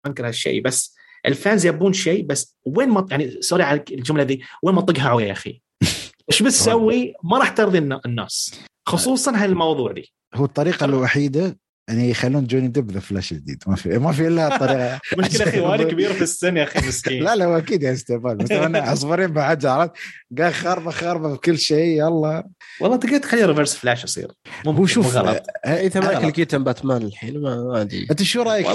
أنكر 0.06 0.28
هالشيء 0.28 0.64
بس 0.64 0.96
ال 1.26 1.34
fans 1.34 1.66
يبون 1.66 1.94
شيء 1.94 2.26
بس 2.26 2.58
وين 2.66 2.90
ما 2.90 3.06
يعني 3.12 3.42
sorry 3.42 3.64
على 3.64 3.84
الجملة 3.92 4.24
ذي 4.24 4.42
وين 4.64 4.76
ما 4.76 4.82
طقها 4.82 5.10
عوية 5.10 5.24
يا 5.24 5.32
أخي. 5.32 5.62
إيش 6.32 6.44
بتسوي؟ 6.44 7.14
ما 7.24 7.38
راح 7.38 7.50
ترضي 7.50 7.78
الناس 7.78 8.60
خصوصا 8.86 9.44
هالموضوع 9.44 9.92
دي 9.92 10.14
هو 10.36 10.46
الطريقة 10.46 10.86
الوحيدة 10.86 11.58
يعني 11.90 12.10
يخلون 12.10 12.48
جوني 12.48 12.68
ديب 12.68 12.92
The 12.92 13.00
Flash 13.00 13.32
الجديد 13.32 13.64
ما 13.68 13.76
في 13.76 13.98
ما 13.98 14.12
في 14.12 14.28
إلا 14.28 14.58
طريقه 14.58 15.00
مشكلة 15.18 15.50
أخي 15.50 15.60
وأنا 15.60 15.84
كبير 15.84 16.14
في 16.14 16.22
السن 16.22 16.58
يا 16.58 16.64
أخي 16.64 16.88
مسكين. 16.88 17.24
لا 17.26 17.36
لا 17.36 17.46
هو 17.46 17.58
أكيد 17.58 17.84
يا 17.84 17.96
ستيفان 17.96 18.38
بس 18.38 18.52
أنا 18.52 18.80
عصفورين 18.90 19.28
بعد 19.28 19.66
عرفت؟ 19.66 19.92
قال 20.38 20.54
خربه 20.54 20.92
خربة 20.92 21.34
بكل 21.34 21.58
شيء 21.58 21.98
يلا. 21.98 22.48
والله 22.82 22.98
تقدر 22.98 23.18
تخلي 23.18 23.46
Reverse 23.46 23.76
Flash 23.76 24.04
يصير. 24.04 24.32
هو 24.68 24.86
شوف 24.86 25.18
انت 25.66 25.98
مايكل 25.98 26.30
كيتن 26.30 26.64
باتمان 26.64 27.02
الحين 27.02 27.42
ما 27.42 27.82
أدري. 27.82 28.08
أنت 28.12 28.24
شو 28.24 28.42
رأيك 28.42 28.68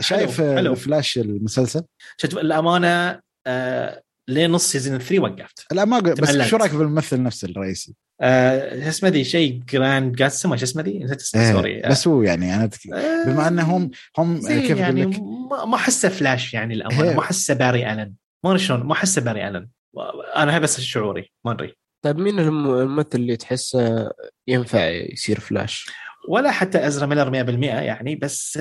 شايف 0.00 0.40
فلاش 0.40 1.18
المسلسل؟ 1.18 1.82
شفت 2.16 2.34
الأمانة 2.34 3.20
آه 3.46 4.02
لين 4.28 4.50
نص 4.50 4.72
season 4.72 4.98
3 4.98 5.22
وقفت؟ 5.22 5.66
لا 5.72 5.84
ما 5.84 6.00
بس 6.00 6.36
شو 6.40 6.56
رأيك 6.56 6.74
بالممثل 6.74 7.22
نفسه 7.22 7.48
الرئيسي؟ 7.48 7.94
آه 8.20 8.82
شو 8.82 8.88
اسمه 8.88 9.08
ذي؟ 9.08 9.24
شيء 9.24 9.62
جراند 9.68 10.16
جاتسما 10.16 10.56
شو 10.56 10.64
اسمه 10.64 10.82
ذي؟ 10.82 10.98
نسيت 10.98 11.20
اسمه 11.20 11.42
إيه، 11.42 11.52
سوري 11.52 11.82
بس 11.82 12.08
هو 12.08 12.22
يعني 12.22 12.54
أنا 12.54 12.66
تك... 12.66 12.92
آه، 12.92 13.24
بما 13.24 13.48
انهم 13.48 13.90
هم 14.18 14.40
كيف 14.40 14.78
يعني 14.78 15.04
لك... 15.04 15.20
ما 15.66 15.74
احسه 15.74 16.08
فلاش 16.08 16.54
يعني 16.54 16.74
الأمانة. 16.74 17.14
ما 17.14 17.20
احسه 17.20 17.54
باري 17.54 17.92
الن 17.92 18.14
ما 18.44 18.50
أدري 18.50 18.58
شلون 18.58 18.82
ما 18.82 18.92
احسه 18.92 19.22
باري 19.22 19.48
الن 19.48 19.68
أنا 20.36 20.54
هاي 20.54 20.60
بس 20.60 20.80
شعوري 20.80 21.32
ما 21.44 21.52
أدري. 21.52 21.74
طيب 22.04 22.18
مين 22.18 22.38
الممثل 22.38 23.08
اللي 23.14 23.36
تحسه 23.36 24.10
ينفع 24.48 24.88
يصير 24.88 25.40
فلاش؟ 25.40 25.86
ولا 26.28 26.50
حتى 26.50 26.86
ازرا 26.86 27.06
ميلر 27.06 27.30
100% 27.30 27.64
يعني 27.64 28.16
بس 28.16 28.58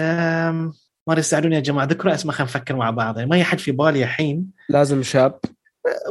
ما 1.08 1.14
يساعدوني 1.14 1.56
يا 1.56 1.60
جماعة. 1.60 1.86
ذكروا 1.86 2.14
اسماء 2.14 2.36
خلينا 2.36 2.52
نفكر 2.52 2.76
مع 2.76 2.90
بعض. 2.90 3.18
يعني 3.18 3.30
ما 3.30 3.36
هي 3.36 3.44
حد 3.44 3.60
في 3.60 3.72
بالي 3.72 4.04
الحين؟ 4.04 4.46
لازم 4.70 5.04
شاب. 5.04 5.40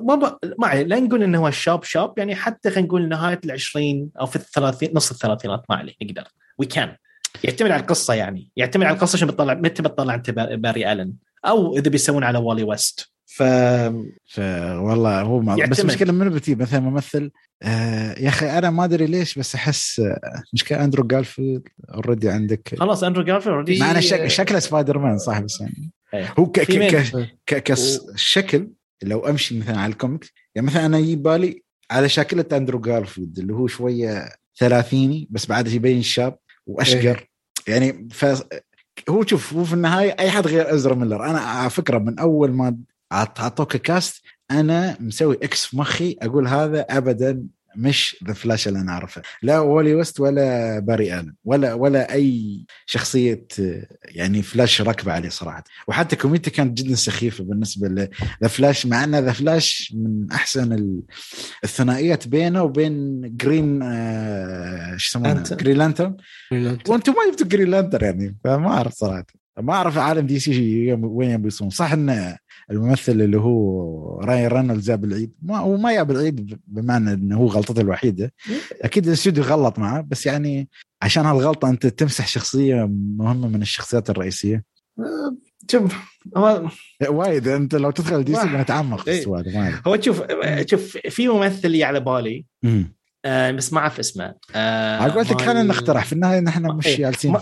ما 0.03 0.15
ب... 0.15 0.39
ما 0.59 0.67
عليه 0.67 0.83
لا 0.83 1.01
نقول 1.01 1.23
إنه 1.23 1.39
هو 1.39 1.51
شاب 1.51 1.85
شاب 1.85 2.15
يعني 2.19 2.35
حتى 2.35 2.71
خلينا 2.71 2.87
نقول 2.89 3.09
نهاية 3.09 3.41
العشرين 3.45 4.11
أو 4.21 4.27
في 4.27 4.37
الثلاثين 4.37 4.91
نص 4.95 5.11
الثلاثينات 5.11 5.63
ما 5.71 5.77
عليه 5.77 5.95
نقدر. 6.03 6.25
we 6.59 6.67
can 6.67 6.97
يعتمد 7.45 7.71
على 7.71 7.81
القصة 7.81 8.15
يعني. 8.15 8.51
يعتمد 8.57 8.87
على 8.87 8.97
القصة 8.97 9.17
عشان 9.17 9.29
بتطلع 9.29 9.55
متى 9.55 9.83
بتطلع 9.83 10.15
أنت 10.15 10.31
باري 10.31 10.93
ألن؟ 10.93 11.15
أو 11.47 11.77
إذا 11.77 11.91
بيسوون 11.91 12.25
على 12.25 12.39
والي 12.39 12.63
ويست. 12.63 13.12
ف 13.35 13.43
ف 14.27 14.39
والله 14.79 15.21
هو 15.21 15.41
ما... 15.41 15.67
بس 15.67 15.85
مشكله 15.85 16.13
من 16.13 16.29
بتجيب؟ 16.29 16.63
مثلا 16.63 16.81
ممثل 16.81 17.31
آه 17.63 18.19
يا 18.19 18.29
أخي 18.29 18.59
أنا 18.59 18.71
ما 18.71 18.85
أدري 18.85 19.07
ليش 19.07 19.39
بس 19.39 19.55
أحس 19.55 20.01
آه 20.01 20.43
مشكله 20.55 20.85
اندرو 20.85 21.07
جالفيلد 21.07 21.69
already 21.95 22.29
عندك. 22.31 22.75
خلاص 22.79 23.05
أندرو 23.05 23.25
جالفيلد 23.25 23.55
already 23.55 23.81
معنا 23.81 24.01
شك... 24.01 24.27
شكله 24.27 24.59
سبايدر 24.59 24.99
مان 24.99 25.19
صح 25.19 25.41
بس 25.41 25.61
يعني. 25.61 25.93
أيه. 26.15 26.35
هو 26.39 26.47
ك... 26.47 26.61
ك... 26.61 27.25
ك... 27.47 27.63
كشكل 27.63 28.69
لو 29.03 29.21
أمشي 29.21 29.59
مثلا 29.59 29.81
على 29.81 29.93
الكوميكس 29.93 30.33
يعني 30.55 30.67
مثلا 30.67 30.87
أنا 30.87 30.99
يجي 30.99 31.17
بالي 31.17 31.63
على 31.91 32.09
شكلة 32.09 32.45
أندرو 32.53 32.81
جارفيلد 32.81 33.39
اللي 33.39 33.53
هو 33.55 33.67
شوية 33.67 34.29
ثلاثيني 34.59 35.29
بس 35.31 35.47
بعد 35.47 35.69
يبين 35.69 36.03
شاب 36.03 36.39
وأشقر. 36.67 37.29
إيه. 37.69 37.75
يعني 37.75 38.09
ف 38.11 38.43
هو 39.09 39.27
شوف 39.27 39.55
هو 39.55 39.65
في 39.65 39.73
النهاية 39.73 40.17
أي 40.19 40.31
حد 40.31 40.47
غير 40.47 40.75
ازرا 40.75 40.95
ميلر. 40.95 41.25
أنا 41.25 41.39
على 41.39 41.71
فكرة 41.71 41.99
من 41.99 42.19
أول 42.19 42.53
ما 42.53 42.77
أعطوك 43.13 43.77
cast. 43.77 44.23
أنا 44.51 44.97
مسوي 45.01 45.39
X 45.43 45.65
في 45.67 45.77
مخي 45.77 46.17
أقول 46.23 46.49
هذا 46.49 46.81
ابدا 46.81 47.43
مش 47.77 48.17
The 48.27 48.33
Flash 48.33 48.69
اللي 48.69 48.79
أنا 48.79 48.93
أعرفه. 48.93 49.23
لا 49.43 49.59
والي 49.59 49.95
ويست 49.95 50.21
ولا 50.21 50.79
باري 50.79 51.21
الن 51.21 51.35
ولا 51.45 51.75
ولا 51.75 52.13
أي 52.13 52.65
شخصية 52.87 53.47
يعني 54.05 54.43
فلاش 54.43 54.83
ركبه 54.83 55.13
عليه 55.13 55.29
صراحة. 55.29 55.65
وحتى 55.89 56.17
كوميديا 56.17 56.53
كانت 56.53 56.79
جدا 56.79 56.95
سخيفة 56.95 57.45
بالنسبة 57.45 57.89
ل 57.89 58.04
The 58.04 58.49
Flash 58.49 58.87
مع 58.87 59.05
أن 59.05 59.15
The 59.15 59.33
Flash 59.33 59.93
من 59.97 60.33
أحسن 60.33 61.01
الثنائيات 61.65 62.29
بينه 62.29 62.63
وبين 62.63 63.21
جرين 63.37 63.83
آه 63.83 64.97
شو 64.97 65.19
يسمونه؟ 65.19 65.43
Green 65.43 65.79
Lantern 65.79 66.17
وأنتم 66.89 67.13
ما 67.13 67.31
جبتوا 67.31 67.47
Green 67.47 67.69
Lantern 67.71 68.05
يعني 68.05 68.37
فما 68.45 68.69
أعرف 68.69 68.93
صراحة. 68.93 69.27
ما 69.61 69.73
أعرف 69.73 69.99
عالم 69.99 70.27
دي 70.27 70.39
سي 70.39 70.93
وين 70.93 71.31
يبي 71.31 71.49
يصون 71.49 71.71
صح 71.71 71.93
انه 71.93 72.37
الممثل 72.71 73.13
اللي 73.13 73.39
هو 73.39 74.21
رايان 74.21 74.47
رينولدز 74.47 74.87
جاب 74.87 75.05
العيد؟ 75.05 75.33
ما 75.43 75.59
هو 75.59 75.77
ما 75.77 75.93
جاب 75.93 76.11
العيد 76.11 76.59
بمعنى 76.67 77.13
انه 77.13 77.37
هو 77.37 77.47
غلطته 77.47 77.81
الوحيدة. 77.81 78.33
أكيد 78.83 79.07
الاستوديو 79.07 79.45
غلط 79.45 79.79
معه 79.79 80.01
بس 80.01 80.27
يعني 80.27 80.69
عشان 81.03 81.27
هالغلطة 81.27 81.69
أنت 81.69 81.87
تمسح 81.87 82.27
شخصية 82.27 82.89
مهمة 83.17 83.49
من 83.49 83.63
الشخصيات 83.63 84.11
الرئيسية. 84.11 84.65
شوف 85.71 85.97
هو 86.37 86.69
وايد 87.09 87.49
أنت 87.49 87.75
لو 87.75 87.91
تدخل 87.91 88.25
دي 88.25 88.35
سي 88.35 88.47
بنتعمق 88.47 89.01
في 89.01 89.11
السؤال 89.11 89.75
هو 89.87 90.01
شوف 90.01 90.23
شوف 90.67 90.97
في 90.97 91.29
ممثل 91.29 91.83
على 91.83 92.01
بالي. 92.01 92.45
آه 93.25 93.51
بس 93.51 93.73
ما 93.73 93.79
أعرف 93.79 93.99
اسمه. 93.99 94.35
آه 94.55 94.99
قلت 94.99 95.31
لك 95.31 95.41
خلينا 95.41 95.63
نخترع 95.63 96.01
في 96.01 96.13
النهاية 96.13 96.41
نحن 96.41 96.67
مش 96.67 96.87
إيه، 96.87 96.97
جالسين 96.97 97.33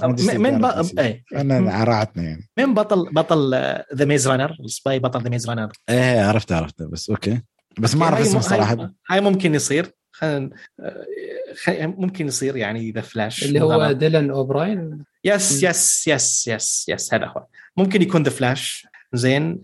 من 0.40 0.60
ب... 0.60 0.98
إيه. 0.98 1.24
أنا 1.36 1.72
عرعتنا 1.72 2.22
يعني. 2.22 2.50
من 2.58 2.74
بطل 2.74 3.12
بطل 3.12 3.54
ذا 3.94 4.04
ميز 4.04 4.28
رانر 4.28 4.56
السباي 4.64 4.98
بطل 4.98 5.22
ذا 5.22 5.30
ميز 5.30 5.50
رانر 5.50 5.72
إيه 5.88 6.20
عرفته 6.20 6.56
عرفته. 6.56 6.86
بس 6.86 7.10
أوكي. 7.10 7.42
بس 7.78 7.94
ما 7.94 8.04
أعرف 8.04 8.20
اسمه 8.20 8.40
صراحة. 8.40 8.92
هاي 9.10 9.20
ممكن 9.20 9.54
يصير. 9.54 9.90
خلينا 10.20 11.86
ممكن 11.86 12.26
يصير 12.26 12.56
يعني 12.56 12.90
ذا 12.90 13.00
فلاش 13.00 13.44
اللي 13.44 13.60
هو 13.60 13.92
ديلان 13.92 14.30
أوبراين؟ 14.30 15.04
يس 15.24 15.62
يس 15.62 16.08
يس 16.08 16.48
يس 16.48 16.86
يس 16.88 17.14
هذا 17.14 17.26
هو. 17.26 17.46
ممكن 17.76 18.02
يكون 18.02 18.22
ذا 18.22 18.30
فلاش 18.30 18.86
زين 19.12 19.62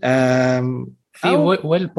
في 1.17 1.29
ويل 1.63 1.89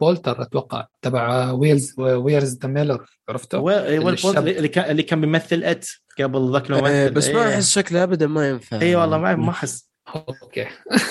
بولتر 0.00 0.42
أتوقع 0.42 0.86
تبع 1.02 1.50
ويلز 1.50 1.94
ويرز 1.98 2.58
ذا 2.62 2.68
ميلر 2.68 3.06
عرفته؟ 3.28 3.58
ويل 3.58 4.02
بولتر 4.02 4.38
اللي 4.38 4.68
كان 4.68 4.90
اللي 4.90 5.02
كان 5.02 5.20
بيمثل 5.20 5.64
ات 5.64 5.88
قبل 6.18 6.52
ذاك 6.52 6.70
الممثل 6.70 7.10
بس 7.10 7.28
ما 7.28 7.46
إيه. 7.46 7.54
أحس 7.54 7.70
شكله 7.70 8.02
ابدا 8.02 8.26
ما 8.26 8.48
ينفع. 8.48 8.80
اي 8.80 8.96
والله 8.96 9.18
ما 9.18 9.36
ما 9.36 9.50
أحس. 9.50 9.92
أوكي. 10.16 10.66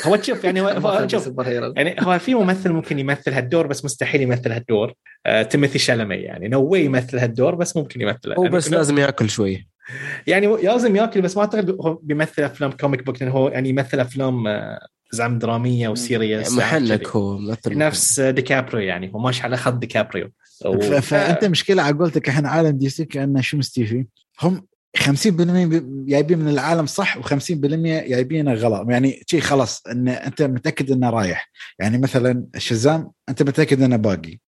هو 0.05 0.15
تشوف 0.15 0.43
يعني 0.43 0.61
هو 0.61 1.07
شوف 1.07 1.47
يعني 1.47 1.95
هو 1.99 2.19
في 2.19 2.35
ممثل 2.35 2.71
ممكن 2.71 2.99
يمثل 2.99 3.33
هالدور 3.33 3.67
بس 3.67 3.85
مستحيل 3.85 4.21
يمثل 4.21 4.51
هالدور 4.51 4.93
آه 5.25 5.43
تيموثي 5.43 5.79
شالمي 5.79 6.15
يعني. 6.15 6.47
no 6.47 6.63
way 6.63 6.85
يمثل 6.85 7.19
هالدور 7.19 7.55
بس 7.55 7.77
ممكن 7.77 8.01
يمثل 8.01 8.33
هو 8.33 8.43
يعني 8.43 8.55
بس 8.55 8.71
لازم 8.71 8.97
ياكل 8.97 9.29
شوي. 9.29 9.70
يعني 10.27 10.47
لازم 10.47 10.95
ياكل 10.95 11.21
بس 11.21 11.37
ما 11.37 11.41
أعتقد 11.41 11.69
هو 11.69 11.93
بيمثل 11.93 12.43
أفلام 12.43 12.71
comic 12.71 13.05
book 13.05 13.21
لأنه 13.21 13.33
هو 13.33 13.49
يعني 13.49 13.69
يمثل 13.69 13.99
أفلام 13.99 14.47
آه 14.47 14.87
زعم 15.11 15.39
درامية 15.39 15.89
و 15.89 15.97
serious 15.97 16.53
محنك 16.53 17.07
هو 17.07 17.37
مثل 17.37 17.77
نفس 17.77 18.19
ديكابريو 18.19 18.81
يعني 18.81 19.13
هو 19.13 19.19
ماشي 19.19 19.43
على 19.43 19.57
خط 19.57 19.73
ديكابريو. 19.73 20.29
فأنت 21.01 21.45
مشكلة 21.45 21.83
على 21.83 21.97
قولتك 21.97 22.29
إحنا 22.29 22.49
عالم 22.49 22.77
دي 22.77 22.89
سي 22.89 23.05
كأنه 23.05 23.41
شو 23.41 23.57
مستيفي 23.57 24.05
هم 24.41 24.65
50% 24.97 25.03
جايبين 26.07 26.39
من 26.39 26.47
العالم 26.47 26.85
صح 26.85 27.17
و50% 27.21 27.51
جايبينه 27.51 28.53
غلط. 28.53 28.89
يعني 28.89 29.23
شيء 29.27 29.39
خلاص 29.39 29.83
إن 29.87 30.07
أنت 30.07 30.41
متأكد 30.41 30.91
إنه 30.91 31.09
رايح. 31.09 31.51
يعني 31.79 31.97
مثلا 31.97 32.45
شزام 32.57 33.11
أنت 33.29 33.43
متأكد 33.43 33.81
إنه 33.81 33.95
باقي. 33.95 34.39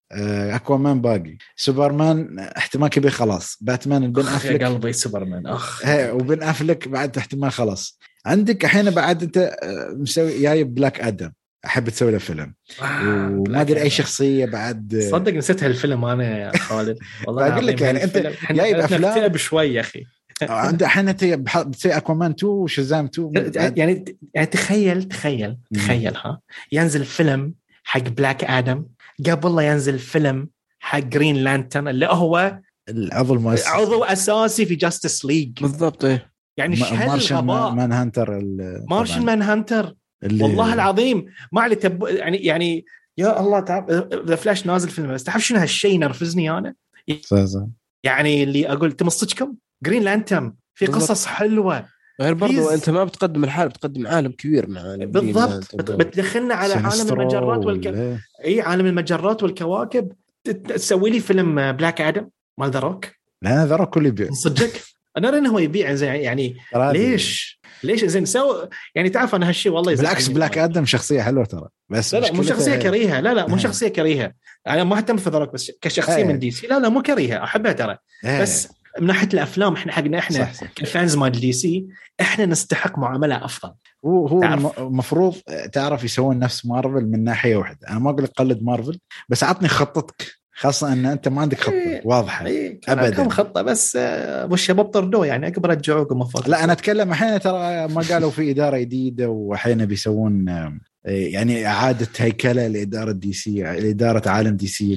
أكوامان 0.56 1.02
باقي. 1.02 1.38
سوبرمان 1.56 2.40
احتمال 2.40 2.90
كبير 2.90 3.12
خلاص. 3.12 3.58
باتمان 3.62 4.12
بن 4.12 4.22
افلك 4.22 4.62
يا 4.62 4.68
قلبي 4.68 4.94
سوبرمان. 4.94 5.48
أخ. 5.48 5.82
وبن 5.88 6.44
افلك 6.44 6.88
بعد 6.88 7.18
احتمال 7.18 7.52
خلاص. 7.52 8.00
عندك 8.26 8.66
الحين 8.66 8.92
بعد 8.92 9.24
أنت 9.24 9.38
آه، 9.38 9.96
مسوي 9.98 10.42
جايب 10.42 10.74
بلاك 10.76 11.00
آدم. 11.02 11.32
أحب 11.66 11.90
تسوي 11.90 12.12
له 12.12 12.18
فيلم. 12.18 12.54
آه 12.82 13.30
وما 13.48 13.62
أدري 13.62 13.82
أي 13.82 13.90
شخصية 13.90 14.46
بعد. 14.46 15.08
صدق 15.12 15.34
نسيت 15.34 15.64
هالفيلم 15.64 16.06
أنا 16.06 16.38
يا 16.40 16.58
خالد. 16.58 16.98
والله 17.28 17.54
أقول 17.54 17.68
لك 17.68 17.82
يعني 17.82 18.04
أنت 18.04 18.18
جايب 18.52 18.76
أفلام. 18.76 19.38
شوي 19.38 19.74
يا 19.74 19.82
أخي. 19.82 20.04
عند 20.42 20.84
الحين 20.84 21.10
أنت 21.10 21.24
بتسوي 21.26 21.98
أكوامان 21.98 22.32
2 22.32 22.54
وشزام 22.54 23.06
2 23.06 23.52
يعني 23.56 24.06
يعني 24.34 24.46
تخيل 24.46 25.04
تخيل 25.04 25.58
تخيل 25.74 26.16
ها. 26.18 26.40
ينزل 26.72 27.06
فيلم 27.06 27.54
حق 27.84 28.00
Black 28.02 28.44
Adam. 28.44 28.86
قبل 29.30 29.56
لا 29.56 29.62
ينزل 29.62 30.00
فيلم 30.00 30.50
حق 30.80 31.00
Green 31.00 31.36
Lantern 31.36 31.88
اللي 31.88 32.06
هو 32.06 32.60
العضو 32.90 33.34
المؤسس. 33.34 33.68
عضو 33.68 34.04
أساسي 34.04 34.66
في 34.66 34.76
Justice 34.76 35.26
League 35.26 35.62
بالضبط 35.62 36.06
إيه. 36.06 36.34
يعني 36.58 36.76
Martian 36.76 37.46
Manhunter 37.46 38.42
Martian 38.90 39.26
Manhunter 39.26 39.96
والله 40.24 40.74
العظيم 40.74 41.26
ما 41.52 41.62
علي 41.62 41.76
تب... 41.76 42.04
يعني 42.04 42.38
يعني 42.38 42.86
يا 43.18 43.40
الله 43.40 43.60
تعب 43.60 43.92
The 44.28 44.36
Flash 44.36 44.66
نازل 44.66 44.90
فيلم 44.90 45.14
بس 45.14 45.24
تعرف 45.24 45.42
شنو 45.42 45.60
هالشيء 45.60 45.92
ينرفزني 45.92 46.52
أنا؟ 46.58 46.76
يعني 48.04 48.44
اللي 48.44 48.72
أقول 48.72 48.92
تمصجكم؟ 48.92 49.56
Green 49.84 50.04
Lantern 50.04 50.54
في 50.74 50.86
قصص 50.86 51.26
حلوة. 51.26 51.86
غير 52.22 52.34
برضو 52.34 52.70
أنت 52.70 52.90
ما 52.90 53.04
بتقدم 53.04 53.44
الحال 53.44 53.70
بتقدم 53.70 54.08
عالم 54.08 54.32
كبير 54.32 54.70
مع 54.70 54.96
بالضبط. 54.98 55.76
بتدخلنا 55.76 56.56
على 56.56 56.74
عالم 56.74 57.14
المجرات 57.14 57.66
والكواكب 57.66 58.18
إي 58.46 58.62
عالم 58.62 58.86
المجرات 58.86 59.44
والكواكب. 59.44 60.12
تسوي 60.68 61.10
لي 61.10 61.20
فيلم 61.20 61.72
Black 61.72 62.02
Adam 62.02 62.30
مال 62.58 62.72
The 62.72 62.80
Rock 62.80 63.06
لا 63.42 63.66
The 63.66 63.76
Rock 63.76 63.94
كله 63.94 64.08
يبيع. 64.08 64.32
صدقك 64.32 64.82
أنا 65.18 65.30
أرى 65.30 65.38
إنه 65.38 65.50
هو 65.50 65.60
يبيع 65.60 65.94
زين 65.94 66.10
يعني 66.10 66.58
ليش؟ 66.76 67.60
ليش؟ 67.84 68.06
زين 68.06 68.26
so 68.26 68.68
يعني 68.96 69.10
تعرف 69.10 69.36
أنا 69.36 69.50
هالشيء 69.50 69.72
والله 69.72 69.96
بالعكس 69.96 70.28
Black 70.28 70.58
Adam 70.58 70.86
شخصية 70.86 71.22
حلوة 71.22 71.46
ترى. 71.46 71.68
بس 71.90 72.14
لا 72.14 72.20
لا 72.20 72.32
مو 72.34 72.44
شخصية 72.44 72.76
كريهة. 72.76 73.20
لا 73.20 73.34
لا 73.34 73.48
مو 73.48 73.58
شخصية 73.58 73.88
كريهة. 73.88 74.34
أنا 74.68 74.84
ما 74.84 74.98
أهتم 74.98 75.18
في 75.18 75.30
The 75.30 75.38
Rock 75.38 75.54
بس 75.54 75.72
كشخصية 75.82 76.24
من 76.24 76.40
DC 76.40 76.68
لا 76.68 76.80
لا 76.80 76.90
مو 76.90 77.02
كريهة. 77.02 77.44
أحبها 77.44 77.72
ترى. 77.72 77.98
بس 78.42 78.68
من 79.00 79.08
ناحية 79.08 79.30
الأفلام 79.34 79.74
إحنا 79.74 79.92
حقنا 79.92 80.20
إحنا 80.20 80.52
ك 80.76 80.84
fans 80.84 81.16
مال 81.16 81.32
DC 81.32 81.88
إحنا 82.22 82.46
نستحق 82.46 83.00
معاملة 83.00 83.46
أفضل. 83.46 83.74
هو 84.06 84.28
هو 84.28 84.44
المفروض 84.78 85.36
تعرف 85.72 86.04
يسوون 86.04 86.40
نفس 86.40 86.66
مارفل 86.66 87.06
من 87.06 87.24
ناحية 87.24 87.56
واحدة. 87.56 87.88
أنا 87.90 88.00
ما 88.00 88.10
أقول 88.10 88.24
لك 88.24 88.32
قلد 88.36 88.64
مارفل 88.64 89.00
بس 89.30 89.44
عطني 89.44 89.68
خطتك 89.68 90.44
خاصة 90.56 90.94
إن 90.94 91.06
أنت 91.06 91.28
ما 91.28 91.42
عندك 91.42 91.60
خطة. 91.60 91.74
إيه 91.74 92.02
واضحة. 92.06 92.46
إيه 92.46 92.80
ابدا. 92.88 93.10
كم 93.10 93.30
خطة 93.30 93.62
بس 93.62 93.96
آه، 93.96 94.46
والشباب 94.46 94.86
طردوه 94.86 95.26
يعني 95.26 95.48
اكبر 95.48 95.70
رجعوكم 95.70 96.16
المفروض 96.16 96.50
لا 96.50 96.64
أنا 96.64 96.74
أتكلم 96.74 97.10
الحين 97.12 97.40
ترى 97.40 97.88
ما 97.88 98.04
قالوا 98.10 98.32
في 98.32 98.52
إدارة 98.52 98.78
جديدة 98.78 99.30
والحين 99.30 99.86
بيسوون 99.86 100.46
يعني 101.06 101.68
إعادة 101.68 102.08
هيكلة 102.18 102.68
لإدارة 102.68 103.12
DC 103.12 103.64
لإدارة 103.64 104.30
عالم 104.30 104.56
DC 104.56 104.94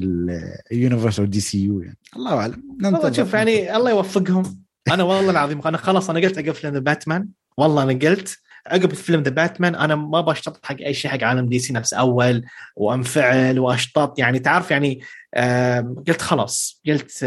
ال 0.73 0.78
universe 0.78 1.21
DCU 1.21 1.81
يعني. 1.81 1.99
الله 2.17 2.35
أعلم. 2.35 2.79
والله 2.85 3.13
شوف 3.13 3.35
يعني 3.35 3.77
الله 3.77 3.91
يوفقهم. 3.91 4.63
أنا 4.91 5.03
والله 5.03 5.31
العظيم 5.31 5.61
أنا 5.67 5.79
خلاص 5.79 6.11
أنا 6.11 6.21
قلت 6.21 6.51
فيلم 6.51 6.75
The 6.75 6.79
Batman 6.79 7.29
والله 7.57 7.83
أنا 7.83 7.93
قلت 7.93 8.39
عقب 8.67 8.95
فيلم 8.95 9.23
The 9.23 9.31
Batman 9.31 9.75
أنا 9.75 9.95
ما 9.95 10.21
بشتط 10.21 10.67
حق 10.67 10.77
أي 10.81 10.95
شيء 10.95 11.11
حق 11.11 11.23
عالم 11.23 11.47
DC 11.49 11.73
نفس 11.73 11.95
أول 11.95 12.45
وأنفعل 12.77 13.59
واشطط 13.59 14.19
يعني 14.19 14.39
تعرف 14.39 14.71
يعني 14.71 15.01
قلت 16.09 16.23
خلاص. 16.23 16.83
قلت 16.87 17.25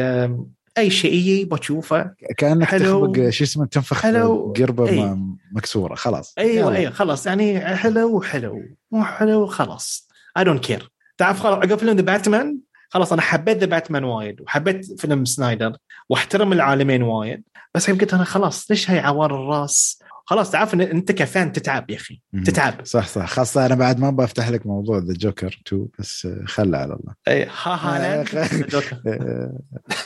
أي 0.80 0.90
شيء 0.90 1.14
يجي 1.14 1.46
بشوفه 1.46 2.12
كأنك 2.38 2.68
حلو 2.68 3.14
تخبق 3.14 3.30
شو 3.30 3.44
اسمه 3.44 3.66
تنفخ 3.66 4.02
حلو 4.02 4.54
قربة 4.58 4.90
أي. 4.90 5.18
مكسورة 5.52 5.96
خلاص. 5.96 6.34
أيوه 6.38 6.76
أيوه 6.76 6.92
خلاص. 6.92 7.28
يعني 7.28 7.76
حلو 7.76 8.18
وحلو 8.18 8.64
مو 8.92 9.04
حلو 9.04 9.48
خلاص. 9.48 10.10
I 10.38 10.44
don't 10.44 10.66
care 10.66 10.92
تعرف 11.18 11.40
خلاص 11.40 11.58
عقب 11.58 11.76
فيلم 11.76 11.96
The 11.96 12.02
Batman 12.02 12.58
خلاص 12.90 13.14
أنا 13.14 13.22
حبيت 13.22 13.58
The 13.58 13.66
Batman 13.66 14.04
وايد 14.04 14.42
وحبيت 14.42 15.02
فيلم 15.02 15.26
سنايدر 15.26 15.78
واحترم 16.10 16.54
العالمين 16.54 17.04
وايد. 17.04 17.44
بس 17.76 17.90
قلت 17.90 18.14
أنا 18.14 18.24
خلاص 18.24 18.72
ليش 18.72 18.90
هاي 18.90 19.00
عوار 19.00 19.36
الراس؟ 19.36 19.99
خلاص 20.30 20.52
تعرف 20.52 20.74
إن 20.74 20.82
أنت 20.82 21.12
ك 21.12 21.22
fan 21.22 21.52
تتعب 21.52 21.90
يا 21.90 21.96
أخي 21.96 22.22
تتعب. 22.46 22.86
صح 22.86 23.08
صح. 23.08 23.26
خاصة 23.26 23.66
أنا 23.66 23.76
بعد 23.76 24.00
ما 24.00 24.10
بفتح 24.10 24.50
لك 24.50 24.66
موضوع 24.68 24.98
The 24.98 25.14
Joker 25.14 25.62
2 25.68 25.88
بس 26.00 26.28
خله 26.46 26.78
على 26.78 26.94
الله. 26.94 27.14
اي 27.28 27.44
ها 27.46 27.76
ها 27.76 28.24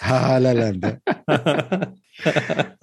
ها 0.01 0.35
ها 0.35 0.39
لا 0.39 0.53
لا 0.53 0.99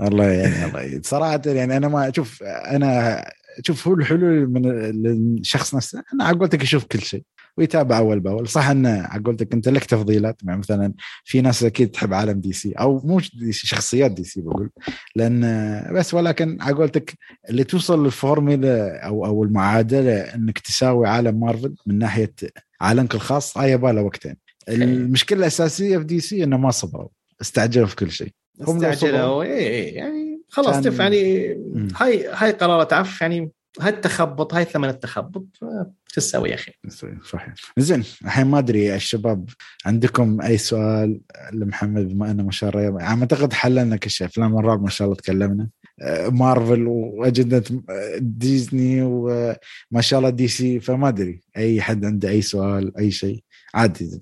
الله 0.06 0.24
يعني 0.24 0.64
الله 0.64 1.00
صراحة 1.04 1.42
يعني 1.46 1.76
أنا 1.76 1.88
ما 1.88 2.08
أشوف 2.08 2.42
أنا 2.42 3.24
شوف 3.66 3.88
هو 3.88 3.94
الحلول 3.94 4.50
من 4.50 4.66
الشخص 5.06 5.74
نفسه 5.74 6.02
أنا 6.14 6.24
على 6.24 6.38
قولتك 6.38 6.62
يشوف 6.62 6.84
كل 6.84 7.00
شيء. 7.00 7.22
ويتابع 7.56 7.98
أول 7.98 8.20
بأول. 8.20 8.48
صح 8.48 8.68
انه 8.68 9.02
على 9.02 9.22
قولتك 9.22 9.54
أنت 9.54 9.68
لك 9.68 9.84
تفضيلات 9.84 10.42
يعني 10.44 10.58
مثلا 10.58 10.92
في 11.24 11.40
ناس 11.40 11.64
أكيد 11.64 11.90
تحب 11.90 12.14
عالم 12.14 12.40
DC 12.40 12.72
أو 12.72 13.00
مو 13.04 13.20
DC 13.34 13.66
شخصيات 13.66 14.10
DC 14.10 14.40
بقول. 14.40 14.70
لأن 15.16 15.40
بس 15.94 16.14
ولكن 16.14 16.58
على 16.60 16.76
قولتك 16.76 17.14
اللي 17.50 17.64
توصل 17.64 18.04
للفورمولا 18.04 19.06
أو 19.06 19.26
أو 19.26 19.44
المعادلة 19.44 20.20
أنك 20.20 20.58
تساوي 20.58 21.08
عالم 21.08 21.40
مارفل 21.40 21.74
من 21.86 21.98
ناحية 21.98 22.34
عالمك 22.80 23.14
الخاص 23.14 23.58
هاي 23.58 23.72
يبغى 23.72 24.00
وقتين. 24.00 24.36
المشكلة 24.68 25.38
الأساسية 25.38 25.98
في 25.98 26.04
DC 26.04 26.44
إنه 26.44 26.56
ما 26.56 26.70
صبروا. 26.70 27.08
استعجلوا 27.40 27.86
في 27.86 27.96
كل 27.96 28.10
شيء. 28.10 28.32
استعجلوا 28.60 29.42
اي 29.42 29.52
إيه، 29.52 29.96
يعني 29.96 30.42
خلاص 30.48 30.84
كان... 30.84 30.92
يعني 30.92 31.56
هاي 31.96 32.26
هاي 32.28 32.50
قرارات 32.50 32.92
عف 32.92 33.20
يعني 33.20 33.50
هاي 33.80 33.90
التخبط 33.90 34.54
هاي 34.54 34.64
ثمن 34.64 34.88
التخبط 34.88 35.46
شو 35.52 35.66
تسوي 36.14 36.48
يا 36.48 36.54
أخي. 36.54 36.72
صحيح. 37.24 37.54
زين 37.78 38.04
الحين 38.24 38.46
ما 38.46 38.58
أدري 38.58 38.94
الشباب 38.94 39.48
عندكم 39.86 40.40
أي 40.40 40.58
سؤال 40.58 41.20
لمحمد 41.52 42.08
بما 42.08 42.30
إنه 42.30 42.42
ما 42.42 42.50
شاء 42.50 42.70
الله 42.70 43.00
يعني 43.00 43.20
أعتقد 43.20 43.52
حللنا 43.52 43.96
كل 43.96 44.10
شيء 44.10 44.26
افلام 44.26 44.58
الرعب 44.58 44.82
ما 44.82 44.90
شاء 44.90 45.06
الله 45.06 45.16
تكلمنا. 45.16 45.68
آه، 46.02 46.28
مارفل 46.28 46.86
وأجندة 46.86 47.64
ديزني 48.18 49.02
وما 49.02 50.00
شاء 50.00 50.18
الله 50.18 50.30
DC 50.30 50.80
فما 50.80 51.08
أدري 51.08 51.40
أي 51.56 51.82
حد 51.82 52.04
عنده 52.04 52.28
أي 52.28 52.42
سؤال 52.42 52.96
أي 52.98 53.10
شيء. 53.10 53.42
عادي 53.74 54.20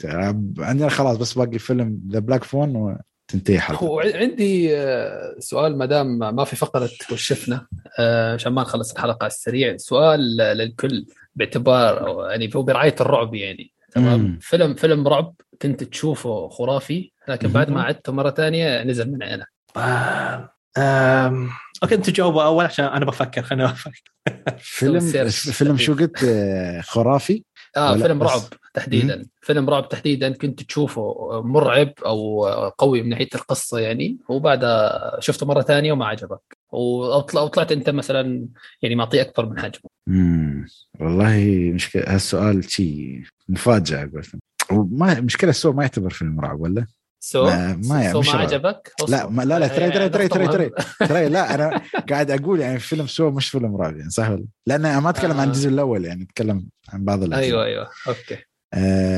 عندنا 0.59 0.89
خلاص 0.89 1.17
بس 1.17 1.33
باقي 1.33 1.59
فيلم 1.59 2.01
The 2.11 2.19
Black 2.19 2.45
Phone 2.45 2.99
تنتهي 3.29 3.61
حلقة. 3.61 3.87
هو 3.87 4.01
عندي 4.01 4.77
آه، 4.77 5.37
سؤال 5.39 5.79
ما 5.79 5.87
دام 5.87 6.19
ما 6.19 6.45
في 6.45 6.57
فقرة 6.57 6.91
وشفنا. 7.13 7.57
آه، 7.57 7.88
عشان 8.35 8.53
ما 8.53 8.63
نخلص 8.63 8.93
الحلقة 8.93 9.25
على 9.25 9.31
السريع 9.31 9.77
سؤال 9.77 10.37
للكل 10.37 11.07
باعتبار 11.35 12.27
يعني 12.31 12.51
هو 12.57 12.63
برعاية 12.63 12.95
الرعب 13.01 13.35
يعني 13.35 13.73
تمام؟ 13.93 14.39
فيلم 14.41 14.75
فيلم 14.75 15.09
رعب 15.09 15.35
كنت 15.63 15.85
تشوفه 15.85 16.49
خرافي 16.49 17.13
لكن 17.29 17.49
بعد 17.49 17.71
ما 17.71 17.83
عدته 17.83 18.13
مرة 18.13 18.31
ثانية 18.31 18.83
نزل 18.83 19.11
من 19.13 19.23
عينك 19.23 19.49
آه. 19.77 20.55
أم... 20.79 21.51
okay 21.83 21.95
أنت 21.95 22.11
جاوبوا 22.11 22.43
أول 22.43 22.65
عشان 22.65 22.85
أنا 22.85 23.05
بفكر 23.05 23.43
خليني 23.43 23.65
أفكر. 23.65 24.03
فيلم 24.59 25.01
فيلم 25.31 25.77
شو 25.77 25.95
قلت 25.95 26.25
آه، 26.25 26.81
خرافي؟ 26.81 27.45
آه 27.77 27.97
فيلم 27.97 28.23
رعب 28.23 28.43
تحديدا. 28.75 29.17
مم. 29.17 29.29
فيلم 29.41 29.71
رعب 29.71 29.89
تحديدا 29.89 30.33
كنت 30.33 30.63
تشوفه 30.63 31.15
مرعب 31.45 31.93
أو 32.07 32.47
قوي 32.79 33.03
من 33.03 33.09
ناحية 33.09 33.29
القصة 33.35 33.79
يعني 33.79 34.19
وبعدها 34.29 35.21
شفته 35.21 35.47
مرة 35.47 35.63
ثانية 35.63 35.93
وما 35.93 36.07
عجبك. 36.07 36.58
أو 36.73 37.21
طلعت 37.21 37.73
أنت 37.73 37.91
مثلا 37.91 38.49
يعني 38.83 38.95
معطيه 38.95 39.21
أكبر 39.21 39.47
من 39.47 39.59
حجمه. 39.59 39.91
امم 40.09 40.67
والله 41.01 41.71
مشكلة 41.75 42.05
هالسؤال 42.07 42.71
شيء 42.71 43.23
مفاجأة 43.49 44.11
قلت 44.15 44.31
وما 44.73 45.21
مشكلة 45.21 45.51
السؤال 45.51 45.77
ما 45.77 45.83
يعتبر 45.83 46.11
فيلم 46.11 46.41
رعب 46.41 46.61
ولا؟ 46.61 46.87
Saw 47.21 47.45
ما, 47.45 47.81
ما, 47.85 48.13
Saw 48.13 48.21
ما 48.21 48.33
عجبك؟ 48.33 48.93
لا 49.09 49.29
ما 49.29 49.43
لا 49.43 49.59
لا 49.59 49.69
ترى 49.69 49.91
ترى 49.91 50.09
ترى 50.09 50.29
ترى 50.29 50.49
ترى 50.49 50.71
ترى 51.09 51.29
لا 51.29 51.55
أنا 51.55 51.83
قاعد 52.11 52.31
أقول 52.31 52.61
يعني 52.61 52.79
فيلم 52.79 53.07
Saw 53.07 53.31
مش 53.31 53.49
فيلم 53.49 53.77
رعب 53.77 53.97
يعني 53.97 54.11
صح 54.11 54.31
ولا؟ 54.31 54.45
لأن 54.67 54.85
أنا 54.85 55.01
ما 55.01 55.11
أتكلم 55.11 55.41
عن 55.41 55.49
الجزء 55.49 55.69
الأول 55.69 56.05
يعني 56.05 56.23
أتكلم 56.23 56.69
عن 56.89 57.05
بعض 57.05 57.23
الأجزاء. 57.23 57.49
أيوه 57.49 57.65
أيوه. 57.65 57.89
okay. 58.09 58.39
آه 58.75 59.18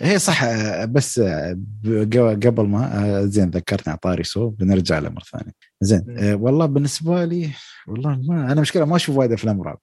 هي 0.00 0.18
صح 0.18 0.44
بس 0.84 1.20
قبل 2.44 2.66
ما 2.66 3.04
آه 3.04 3.24
زين 3.24 3.50
ذكرتني 3.50 3.92
عطاري 3.92 4.24
Saw 4.24 4.48
بنرجع 4.48 4.98
له 4.98 5.08
مرة 5.08 5.24
ثانية. 5.32 5.52
زين 5.80 6.04
آه 6.18 6.34
والله 6.34 6.66
بالنسبة 6.66 7.24
لي 7.24 7.50
والله 7.88 8.18
ما 8.28 8.52
أنا 8.52 8.60
مشكلة 8.60 8.84
ما 8.84 8.96
أشوف 8.96 9.16
وايد 9.16 9.32
أفلام 9.32 9.62
رعب. 9.62 9.78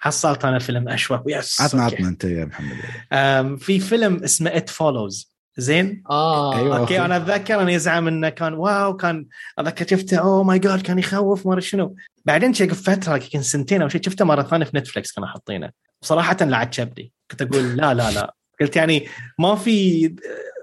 حصلت 0.00 0.44
أنا 0.44 0.58
فيلم 0.58 0.88
اشوك 0.88 1.22
yes 1.26 1.60
عطنا 1.60 1.82
عطنا 1.82 2.08
أنت 2.08 2.24
يا 2.24 2.44
محمد. 2.44 3.58
في 3.58 3.80
فيلم 3.80 4.24
اسمه 4.24 4.56
It 4.56 4.68
Follows 4.68 5.38
زين؟ 5.56 6.02
آه. 6.10 6.58
أيوة. 6.58 6.78
okay 6.78 7.00
أنا 7.04 7.16
أتذكر 7.16 7.62
اني 7.62 7.72
يزعم 7.72 8.08
إنه 8.08 8.28
كان 8.28 8.54
wow 8.54 8.96
كان 8.96 9.26
اتذكر 9.58 9.86
شفته 9.86 10.16
oh 10.16 10.42
my 10.42 10.58
God 10.58 10.82
كان 10.82 10.98
يخوف 10.98 11.46
ما 11.46 11.60
شنو. 11.60 11.96
بعدين 12.24 12.54
شيء 12.54 12.72
فترة 12.72 13.14
يمكن 13.14 13.42
سنتين 13.42 13.82
أو 13.82 13.88
شيء 13.88 14.02
شفته 14.02 14.24
مرة 14.24 14.42
ثانية 14.42 14.64
في 14.64 14.76
Netflix 14.76 15.12
كانوا 15.12 15.28
حاطينه. 15.28 15.70
بصراحه 16.02 16.36
لا 16.40 16.56
عجبني. 16.56 17.12
كنت 17.30 17.42
أقول 17.42 17.76
لا 17.76 17.94
لا 17.94 18.10
لا. 18.10 18.34
قلت 18.60 18.76
يعني 18.76 19.06
ما 19.38 19.54
في 19.54 20.08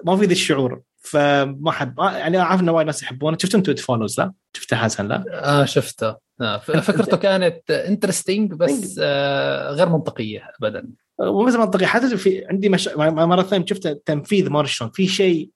ما 0.06 0.18
في 0.18 0.26
ذا 0.26 0.32
الشعور. 0.32 0.82
فما 0.98 1.72
حب 1.72 2.00
يعني 2.00 2.38
أعرف 2.38 2.62
انه 2.62 2.72
وايد 2.72 2.86
ناس 2.88 3.04
يحبونه. 3.04 3.38
شفت 3.38 3.56
It 3.56 3.80
Follows 3.80 4.20
لا؟ 4.20 4.34
شفته 4.58 4.78
حسن 4.78 5.08
لا؟ 5.08 5.24
آه 5.30 5.66
شفته. 5.66 6.16
آه 6.42 6.58
فكرته 6.58 7.18
كانت 7.18 7.72
interesting 7.72 8.54
بس 8.54 9.00
آه 9.04 9.72
غير 9.72 9.90
منطقية 9.90 10.52
ابدا. 10.60 10.88
مو 11.20 11.46
بس 11.46 11.54
منطقية. 11.54 11.86
حتى 11.86 12.18
في 12.18 12.46
عندي 12.46 12.70
مش... 12.70 12.90
مرة 12.98 13.44
ثانية 13.44 13.66
شفت 13.66 13.88
تنفيذ 14.06 14.50
ما 14.50 14.66
شلون. 14.66 14.92
في 14.92 15.08
شيء 15.08 15.50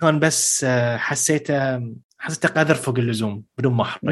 كان 0.00 0.18
بس 0.18 0.64
آه، 0.64 0.96
حسيته 0.96 1.82
حسيته 2.18 2.48
قذر 2.48 2.74
فوق 2.74 2.98
اللزوم 2.98 3.42
بدون 3.58 3.72
ما 3.72 3.82
أحرق. 3.82 4.02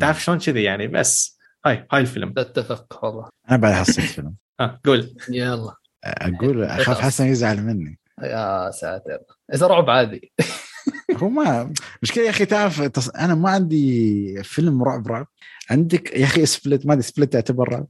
تعرف 0.00 0.24
شلون 0.24 0.38
كذي 0.38 0.62
يعني؟ 0.62 0.88
بس 0.88 1.38
هاي 1.66 1.86
هاي 1.92 2.00
الفيلم. 2.00 2.34
اتفق 2.38 3.04
والله. 3.04 3.28
أنا 3.50 3.56
بعد 3.56 3.72
حسيت 3.72 4.04
فيلم 4.04 4.34
آه 4.60 4.80
قول. 4.84 5.14
يلا. 5.28 5.74
أقول 6.06 6.64
أخاف 6.64 7.00
حسن 7.00 7.26
يزعل 7.26 7.62
مني. 7.62 7.98
يا 8.22 8.70
ساتر. 8.70 9.18
إذا 9.54 9.66
رعب 9.66 9.90
عادي. 9.90 10.32
هو 11.22 11.28
ما 11.28 11.72
مشكلة 12.02 12.24
يا 12.24 12.30
أخي 12.30 12.46
تعرف 12.46 12.82
تص... 12.82 13.08
أنا 13.08 13.34
ما 13.34 13.50
عندي 13.50 14.42
فيلم 14.42 14.82
رعب 14.82 15.06
رعب. 15.08 15.26
عندك 15.70 16.16
يا 16.16 16.24
أخي 16.24 16.46
Split 16.46 16.86
ما 16.86 16.92
أدري 16.92 17.02
Split 17.02 17.32
تعتبر 17.32 17.68
رعب. 17.68 17.86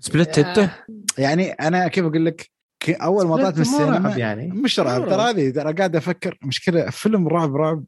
Split 0.00 0.38
أنت؟ 0.38 0.70
يعني 1.18 1.50
أنا 1.50 1.88
كيف 1.88 2.04
أقول 2.04 2.26
لك؟ 2.26 2.50
أول 2.88 3.26
ما 3.26 3.36
طلعت 3.36 3.54
من 3.54 3.60
السينما 3.60 4.16
يعني. 4.16 4.48
مش 4.48 4.80
رعب. 4.80 5.08
ترى 5.08 5.22
هذه 5.22 5.50
ترى 5.50 5.72
قاعد 5.72 5.96
أفكر. 5.96 6.38
مشكلة 6.42 6.90
فيلم 6.90 7.28
رعب 7.28 7.56
رعب. 7.56 7.84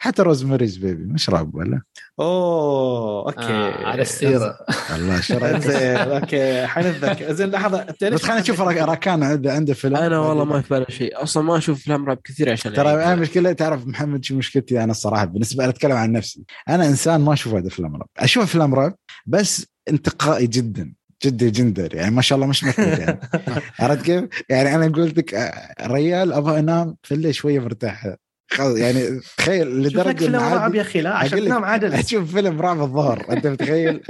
حتى 0.00 0.22
Rosemary's 0.22 0.76
Baby 0.76 1.04
مش 1.04 1.30
رعب 1.30 1.54
ولا؟ 1.54 1.82
أوه 2.20 3.26
okay. 3.26 3.40
آه 3.40 3.86
على 3.86 4.02
السيرة. 4.02 4.58
الله 4.94 5.20
شرعت. 5.20 5.66
okay 5.66 6.66
حنتذكر. 6.66 7.32
زين 7.32 7.50
لحظة 7.50 7.86
بس 8.02 8.22
خلينا 8.22 8.40
نشوف 8.40 8.60
راكان 8.60 9.22
عنده 9.22 9.52
عنده 9.52 9.74
فيلم. 9.74 9.96
أنا 9.96 10.18
والله 10.18 10.44
ما 10.44 10.60
في 10.60 10.74
بالي 10.74 10.86
شيء. 10.88 11.22
أصلا 11.22 11.42
ما 11.42 11.58
أشوف 11.58 11.78
أفلام 11.78 12.06
رعب 12.06 12.18
كثير 12.24 12.52
عشان 12.52 12.72
ترى 12.72 12.94
أنا 12.94 13.14
مشكلة 13.14 13.52
تعرف 13.52 13.86
محمد 13.86 14.24
شو 14.24 14.34
مشكلتي 14.36 14.84
أنا 14.84 14.90
الصراحة؟ 14.90 15.24
بالنسبة 15.24 15.64
أنا 15.64 15.72
أتكلم 15.72 15.96
عن 15.96 16.12
نفسي. 16.12 16.44
أنا 16.68 16.86
إنسان 16.86 17.20
ما 17.20 17.32
أشوف 17.32 17.54
هذه 17.54 17.66
افلام 17.66 17.96
رعب. 17.96 18.08
أشوف 18.18 18.42
أفلام 18.42 18.74
رعب 18.74 18.94
بس 19.26 19.66
انتقائي 19.88 20.46
جدا. 20.46 20.94
جدا 21.24 21.48
جندر 21.48 21.94
يعني 21.94 22.14
ما 22.14 22.22
شاء 22.22 22.36
الله 22.36 22.48
مش 22.48 22.64
مثل 22.64 22.82
يعني. 22.82 23.20
عرفت 23.80 24.04
كيف؟ 24.04 24.24
يعني 24.48 24.74
أنا 24.74 24.86
قلت 24.86 25.18
لك 25.18 25.34
آه، 25.34 25.86
ريال 25.86 26.32
أبغى 26.32 26.58
أنام 26.58 26.96
في 27.02 27.14
الليل 27.14 27.34
شوية 27.34 27.58
مرتاح. 27.58 28.14
يعني 28.58 29.20
تخيل 29.36 29.82
لدرجة 29.82 30.18
فيلم 30.18 30.36
رعب 30.36 30.74
يا 30.74 30.80
أخي 30.80 31.00
لا 31.00 31.14
عشان 31.14 31.40
تنام 31.40 31.64
عدل 31.64 31.92
أشوف 31.92 32.32
فيلم 32.34 32.60
رعب 32.60 32.80
الظهر 32.80 33.26
أنت 33.30 33.46
متخيل؟ 33.46 34.00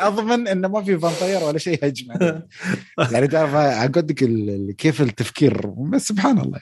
أضمن 0.00 0.48
إنه 0.48 0.68
ما 0.68 0.82
في 0.82 0.98
vampire 0.98 1.44
ولا 1.44 1.58
شيء 1.58 1.86
هجم 1.86 2.06
يعني 3.12 3.28
تعرف 3.28 3.54
أقول 3.54 4.06
لك 4.08 4.76
كيف 4.76 5.02
التفكير 5.02 5.66
بس 5.66 6.08
سبحان 6.08 6.38
الله. 6.38 6.60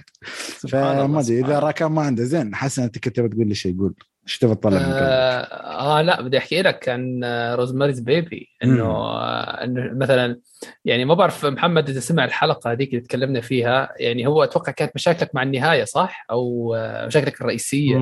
فما 0.68 1.20
أدري 1.20 1.40
إذا 1.40 1.58
راكان 1.58 1.92
ما 1.92 2.02
عنده 2.02 2.24
زين 2.24 2.54
حسن 2.54 2.82
أنت 2.82 2.98
كنت 2.98 3.20
بتقول 3.20 3.48
لي 3.48 3.54
شيء 3.54 3.78
قول. 3.78 3.94
إيش 4.26 4.38
تبغى 4.38 4.54
تطلع 4.54 4.78
من 4.78 4.84
آه, 4.92 5.98
آه 5.98 6.02
لا 6.02 6.22
بدي 6.22 6.38
أحكي 6.38 6.62
لك 6.62 6.88
عن 6.88 7.20
Rosemary's 7.54 8.00
Baby 8.00 8.48
إنه 8.64 8.84
آه 8.84 9.64
إنه 9.64 9.90
مثلا 9.92 10.40
يعني 10.84 11.04
ما 11.04 11.14
بعرف 11.14 11.46
محمد 11.46 11.88
إذا 11.88 12.00
سمع 12.00 12.24
الحلقة 12.24 12.72
هذيك 12.72 12.90
اللي 12.90 13.00
تكلمنا 13.00 13.40
فيها 13.40 13.88
يعني 13.96 14.26
هو 14.26 14.44
أتوقع 14.44 14.72
كانت 14.72 14.92
مشاكلك 14.94 15.34
مع 15.34 15.42
النهاية 15.42 15.84
صح؟ 15.84 16.26
أو 16.30 16.74
آه 16.74 17.06
مشاكلك 17.06 17.40
الرئيسية 17.40 17.96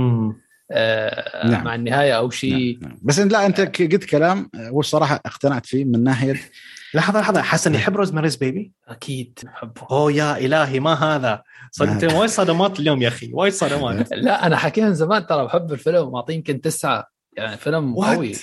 آه 0.71 1.49
نعم. 1.49 1.65
مع 1.65 1.75
النهاية 1.75 2.13
أو 2.13 2.31
شيء 2.31 2.79
نعم. 2.81 2.91
نعم. 2.91 2.99
بس 3.03 3.19
لا 3.19 3.47
أنت 3.47 3.61
قلت 3.61 4.05
كلام 4.05 4.51
والصراحه 4.71 5.21
اقتنعت 5.27 5.67
فيه 5.67 5.85
من 5.85 6.05
ناحية 6.05 6.41
لحظة 6.95 7.21
لحظة. 7.21 7.43
حسن 7.43 7.75
يحب 7.75 7.97
روزماريز 7.97 8.37
بيبي؟ 8.37 8.73
أكيد 8.89 9.39
احبه 9.47 9.83
أوه 9.91 10.13
يا 10.13 10.39
إلهي 10.39 10.81
ما 10.81 10.95
هذا؟ 10.95 11.43
صدمت 11.71 12.05
وايد 12.05 12.31
صدمات 12.31 12.81
اليوم 12.81 13.03
يا 13.03 13.09
أخي 13.09 13.31
وايد 13.33 13.53
صدمات. 13.53 14.13
لا 14.27 14.47
أنا 14.47 14.57
حكيها 14.57 14.85
من 14.85 14.95
زمان 14.95 15.27
ترى 15.27 15.45
بحب 15.45 15.73
الفيلم 15.73 16.11
معطيه 16.11 16.35
يمكن 16.35 16.61
تسعة 16.61 17.15
يعني 17.37 17.57
فيلم 17.57 17.95
قوي 17.95 18.35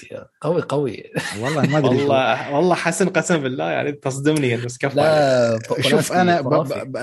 قوي 0.41 0.61
قوي. 0.61 1.03
والله 1.41 1.61
ما 1.61 1.77
أدري 1.77 1.97
والله 1.97 2.55
والله 2.55 2.75
حسن 2.75 3.09
قسم 3.09 3.37
بالله 3.37 3.71
يعني 3.71 3.91
تصدمني 3.91 4.57
بس 4.57 4.77
كفى 4.77 4.95
لا 4.95 5.59
شوف 5.79 6.11
أنا 6.11 6.41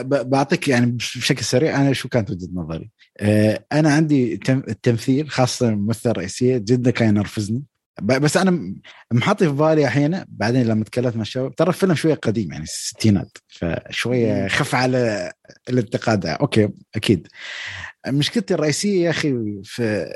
بعطيك 0.03 0.69
يعني 0.69 0.87
بشكل 0.87 1.45
سريع 1.45 1.81
أنا 1.81 1.93
شو 1.93 2.09
كانت 2.09 2.31
وجهة 2.31 2.49
نظري؟ 2.55 2.91
آه، 3.21 3.65
أنا 3.73 3.93
عندي 3.93 4.41
التمثيل 4.49 5.31
خاصة 5.31 5.69
الممثله 5.69 6.13
الرئيسيه 6.13 6.59
جدا 6.59 6.91
كان 6.91 7.09
ينرفزني. 7.09 7.63
بس 8.03 8.37
أنا 8.37 8.75
محط 9.13 9.47
في 9.47 9.53
بالي 9.53 9.87
أحيانا 9.87 10.27
بعدين 10.29 10.67
لما 10.67 10.85
تكلمت 10.85 11.17
مع 11.17 11.23
الشباب 11.23 11.55
ترى 11.55 11.69
الفيلم 11.69 11.95
شوية 11.95 12.15
قديم 12.15 12.53
يعني 12.53 12.65
الستينات 12.65 13.39
فشوية 13.49 14.49
خف 14.49 14.75
على 14.75 15.33
الانتقاد. 15.69 16.27
okay 16.27 16.69
أكيد. 16.95 17.29
مشكلتي 18.09 18.55
الرئيسية 18.55 19.05
يا 19.05 19.11
أخي 19.11 19.35
في 19.65 20.15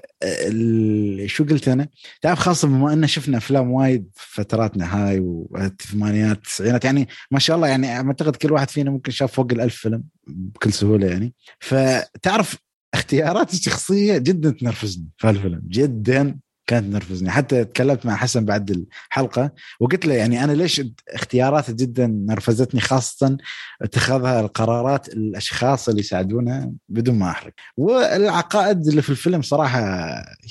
شو 1.27 1.45
قلت 1.45 1.69
أنا؟ 1.69 1.89
تعرف 2.23 2.39
خاصة 2.39 2.69
بما 2.69 2.93
إن 2.93 3.07
شفنا 3.07 3.39
أفلام 3.39 3.71
وايد 3.71 4.11
فتراتنا 4.15 4.97
هاي 4.97 5.21
والثمانينات 5.21 6.37
التسعينات 6.37 6.85
يعني 6.85 7.09
ما 7.31 7.39
شاء 7.39 7.57
الله 7.57 7.69
يعني 7.69 7.97
أعتقد 7.97 8.37
كل 8.37 8.53
واحد 8.53 8.71
فينا 8.71 8.91
ممكن 8.91 9.13
شاف 9.13 9.33
فوق 9.33 9.53
الألف 9.53 9.77
فيلم 9.77 10.05
بكل 10.27 10.73
سهولة 10.73 11.07
يعني. 11.07 11.35
فتعرف 11.61 12.57
اختيارات 12.95 13.53
الشخصية 13.53 14.19
جدا 14.19 14.51
تنرفزني 14.51 15.09
في 15.19 15.31
الفيلم 15.31 15.63
جدا. 15.69 16.39
كانت 16.67 16.93
تنرفزني. 16.93 17.31
حتى 17.31 17.65
تكلمت 17.65 18.07
مع 18.07 18.17
حسن 18.17 18.45
بعد 18.45 18.71
الحلقة 18.71 19.51
وقلت 19.81 20.07
له 20.07 20.15
يعني 20.15 20.45
أنا 20.45 20.53
ليش 20.53 20.83
اختياراته 21.09 21.73
جدا 21.73 22.07
نرفزتني 22.07 22.81
خاصة 22.81 23.37
اتخاذها 23.83 24.41
القرارات 24.41 25.09
الأشخاص 25.09 25.89
اللي 25.89 26.01
يساعدونه 26.01 26.73
بدون 26.89 27.19
ما 27.19 27.31
أحرق. 27.31 27.53
والعقائد 27.77 28.87
اللي 28.87 29.03
في 29.03 29.11
الفيلم 29.11 29.43
صراحة 29.43 29.81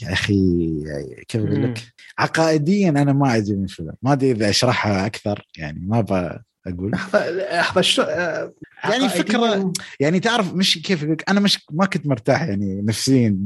يا 0.02 0.14
أخي 0.14 0.70
كيف 1.28 1.42
أقول 1.42 1.64
لك؟ 1.64 1.82
عقائديا 2.20 2.90
أنا 2.90 3.14
ما 3.14 3.30
عجبني 3.30 3.64
الفيلم. 3.64 3.94
ما 4.02 4.14
أدري 4.14 4.32
إذا 4.32 4.50
أشرحها 4.50 5.06
أكثر 5.06 5.48
يعني 5.58 5.80
ما 5.88 6.00
أبغى 6.00 6.40
أقول. 6.68 6.92
لحظه 7.52 7.82
شو 7.82 8.02
آه، 8.02 8.54
يعني 8.84 9.10
فكره 9.10 9.74
يعني 10.00 10.20
تعرف 10.20 10.54
مش 10.54 10.82
كيف 10.82 11.06
أنا 11.30 11.40
مش 11.40 11.66
ما 11.72 11.86
كنت 11.86 12.08
مرتاح 12.08 12.42
يعني 12.42 12.82
نفسيا 12.82 13.38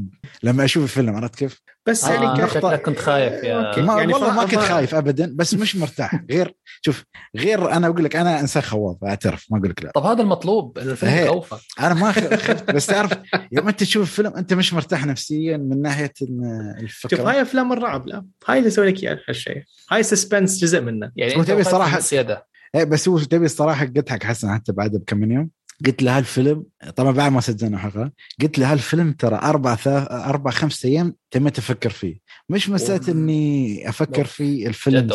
لما 0.44 0.66
أشوف 0.66 0.84
الفيلم 0.84 1.16
عرفت 1.16 1.36
كيف؟ 1.36 1.62
بس 1.88 2.06
آه 2.06 2.14
يعني 2.14 2.42
نقطة 2.42 2.76
كنت 2.76 3.00
خايف 3.00 3.44
يا 3.44 3.82
ما 3.82 3.98
يعني 3.98 4.14
والله 4.14 4.34
ما 4.36 4.46
كنت 4.46 4.60
خايف 4.60 4.96
ابدا 4.96 5.34
بس 5.36 5.54
مش 5.54 5.76
مرتاح. 5.76 6.24
غير 6.32 6.54
شوف 6.82 7.04
غير 7.36 7.72
أنا 7.72 7.88
أقول 7.88 8.04
لك 8.04 8.16
أنا 8.16 8.40
إنسان 8.40 8.64
خواف 8.64 9.04
أعترف 9.04 9.46
ما 9.52 9.58
أقول 9.58 9.70
لك 9.70 9.84
لا. 9.84 9.92
طب 9.92 10.06
هذا 10.06 10.22
المطلوب 10.22 10.78
الفيلم 10.78 11.14
يخوفك 11.14 11.60
أنا 11.80 11.94
ما 11.94 12.12
خفت 12.46 12.72
بس 12.72 12.86
تعرف 12.86 13.12
يوم 13.52 13.68
أنت 13.68 13.80
تشوف 13.80 14.04
الفيلم 14.04 14.34
أنت 14.38 14.54
مش 14.54 14.74
مرتاح 14.74 15.06
نفسيا 15.06 15.58
من 15.58 15.82
ناحية 15.82 16.14
الفكرة. 16.80 17.18
شوف 17.18 17.28
هاي 17.28 17.42
أفلام 17.42 17.74
الرعب 17.74 18.08
لا. 18.08 18.26
هاي 18.48 18.58
اللي 18.58 18.68
يسوي 18.68 18.88
لك 18.88 19.04
إياها 19.04 19.20
هالشيء. 19.30 19.64
هاي 19.92 20.04
suspense 20.04 20.60
جزء 20.60 20.82
منه. 20.82 21.12
يعني 21.16 21.36
أنت 21.36 21.48
تبي 21.48 21.64
صراحة 21.64 22.00
بس 22.84 23.10
هو 23.10 23.20
تبي 23.20 23.46
الصراحة 23.46 23.86
قلت 23.86 24.10
حق 24.10 24.24
حسن 24.24 24.54
حتى 24.54 24.72
بعد 24.72 24.92
بكم 24.92 25.18
من 25.18 25.32
يوم 25.32 25.50
قلت 25.86 26.04
له 26.04 26.18
هالفيلم 26.18 26.64
طبعا 26.96 27.12
بعد 27.12 27.32
ما 27.32 27.42
سجلنا 27.42 27.78
حلقة 27.78 28.12
قلت 28.42 28.60
له 28.60 28.72
هالفيلم 28.72 29.12
ترى 29.14 29.36
أربع 29.36 29.76
ثلاث 29.76 30.12
أربع 30.12 30.52
خمس 30.52 30.86
أيام 30.86 31.16
تميت 31.32 31.58
أفكر 31.58 31.90
فيه. 31.90 32.20
مش 32.50 32.70
مسألة 32.70 33.12
إني 33.12 33.90
أفكر 33.90 34.26
في 34.26 34.68
الفيلم 34.68 35.10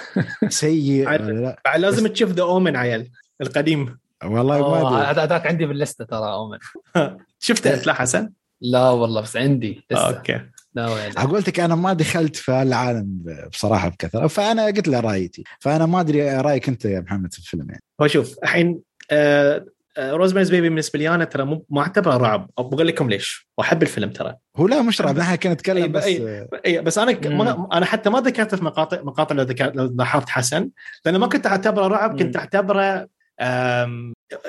سيء 0.48 1.10
لا. 1.10 1.60
بعد 1.64 1.80
لازم 1.80 2.06
تشوف 2.06 2.30
The 2.30 2.42
Omen 2.42 2.76
عيال 2.76 3.10
القديم. 3.40 3.98
والله 4.24 4.70
ما 4.70 5.08
أدري. 5.08 5.22
هذاك 5.22 5.46
عندي 5.46 5.66
باللستة 5.66 6.04
ترى 6.04 6.32
Omen 6.32 6.58
شفته 7.38 7.74
أنت 7.74 7.86
لا 7.86 7.92
حسن؟ 7.92 8.30
لا 8.60 8.90
والله 8.90 9.20
بس 9.20 9.36
عندي 9.36 9.84
لسه. 9.90 10.16
okay. 10.16 10.40
أقول 10.78 11.40
لك 11.40 11.60
أنا 11.60 11.74
ما 11.74 11.92
دخلت 11.92 12.36
في 12.36 12.62
العالم 12.62 13.24
بصراحة 13.52 13.88
بكثرة 13.88 14.26
فأنا 14.26 14.66
قلت 14.66 14.88
له 14.88 15.00
رأيتي 15.00 15.44
فأنا 15.60 15.86
ما 15.86 16.00
أدري 16.00 16.36
رأيك 16.36 16.68
أنت 16.68 16.84
يا 16.84 17.00
محمد 17.00 17.32
في 17.32 17.38
الفيلم 17.38 17.66
يعني. 17.68 17.82
هو 18.00 18.06
شوف 18.06 18.36
الحين 18.42 18.80
آه 19.10 19.66
Rosemary's 19.98 20.50
Baby 20.50 20.68
بالنسبة 20.68 20.98
لي 20.98 21.08
أنا 21.08 21.24
ترى 21.24 21.44
مو 21.44 21.66
ما 21.70 21.80
أعتبره 21.80 22.16
رعب. 22.16 22.50
بقول 22.58 22.86
لكم 22.86 23.08
ليش. 23.08 23.48
وأحب 23.58 23.82
الفيلم 23.82 24.10
ترى. 24.10 24.34
هو 24.56 24.66
لا 24.68 24.82
مش 24.82 25.00
رعب 25.00 25.18
نحن 25.18 25.34
كنا 25.34 25.52
نتكلم 25.52 25.92
بس 25.92 26.04
أي, 26.04 26.48
أي 26.66 26.80
بس 26.82 26.98
أنا 26.98 27.28
ما 27.28 27.68
أنا 27.72 27.86
حتى 27.86 28.10
ما 28.10 28.20
ذكرته 28.20 28.56
في 28.56 28.64
مقاطع 28.64 29.02
مقاطع 29.02 29.34
لو 29.34 29.42
ذكرت 29.42 29.76
لو 29.76 29.94
لاحظت 29.98 30.28
حسن 30.28 30.70
لأن 31.04 31.16
ما 31.16 31.26
كنت 31.26 31.46
أعتبره 31.46 31.86
رعب 31.86 32.18
كنت 32.18 32.36
أعتبره 32.36 33.08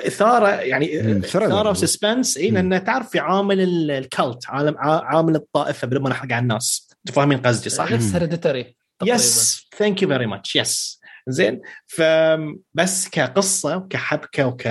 إثارة 0.06 0.48
يعني 0.48 1.18
إثارة 1.18 1.70
و 1.70 1.77
suspense 1.77 2.36
اي 2.36 2.50
لأن 2.50 2.84
تعرف 2.84 3.10
في 3.10 3.18
عامل 3.18 3.90
ال 3.90 4.01
cult 4.01 4.46
عالم 4.48 4.74
عامل 4.78 5.36
الطائفة 5.36 5.86
بدون 5.86 6.02
ما 6.02 6.10
نحرق 6.10 6.32
على 6.32 6.42
الناس. 6.42 6.88
أنتم 7.06 7.14
فاهمين 7.20 7.38
قصدي 7.38 7.70
صح؟ 7.70 7.92
نفس 7.92 8.14
Hereditary 8.14 8.76
yes 9.04 9.62
thank 9.78 10.02
you 10.02 10.08
very 10.08 10.26
much 10.26 10.56
yes 10.56 11.00
زين. 11.28 11.60
فبس 11.86 13.08
كقصة 13.08 13.76
وكحبكة 13.76 14.46
وك 14.46 14.68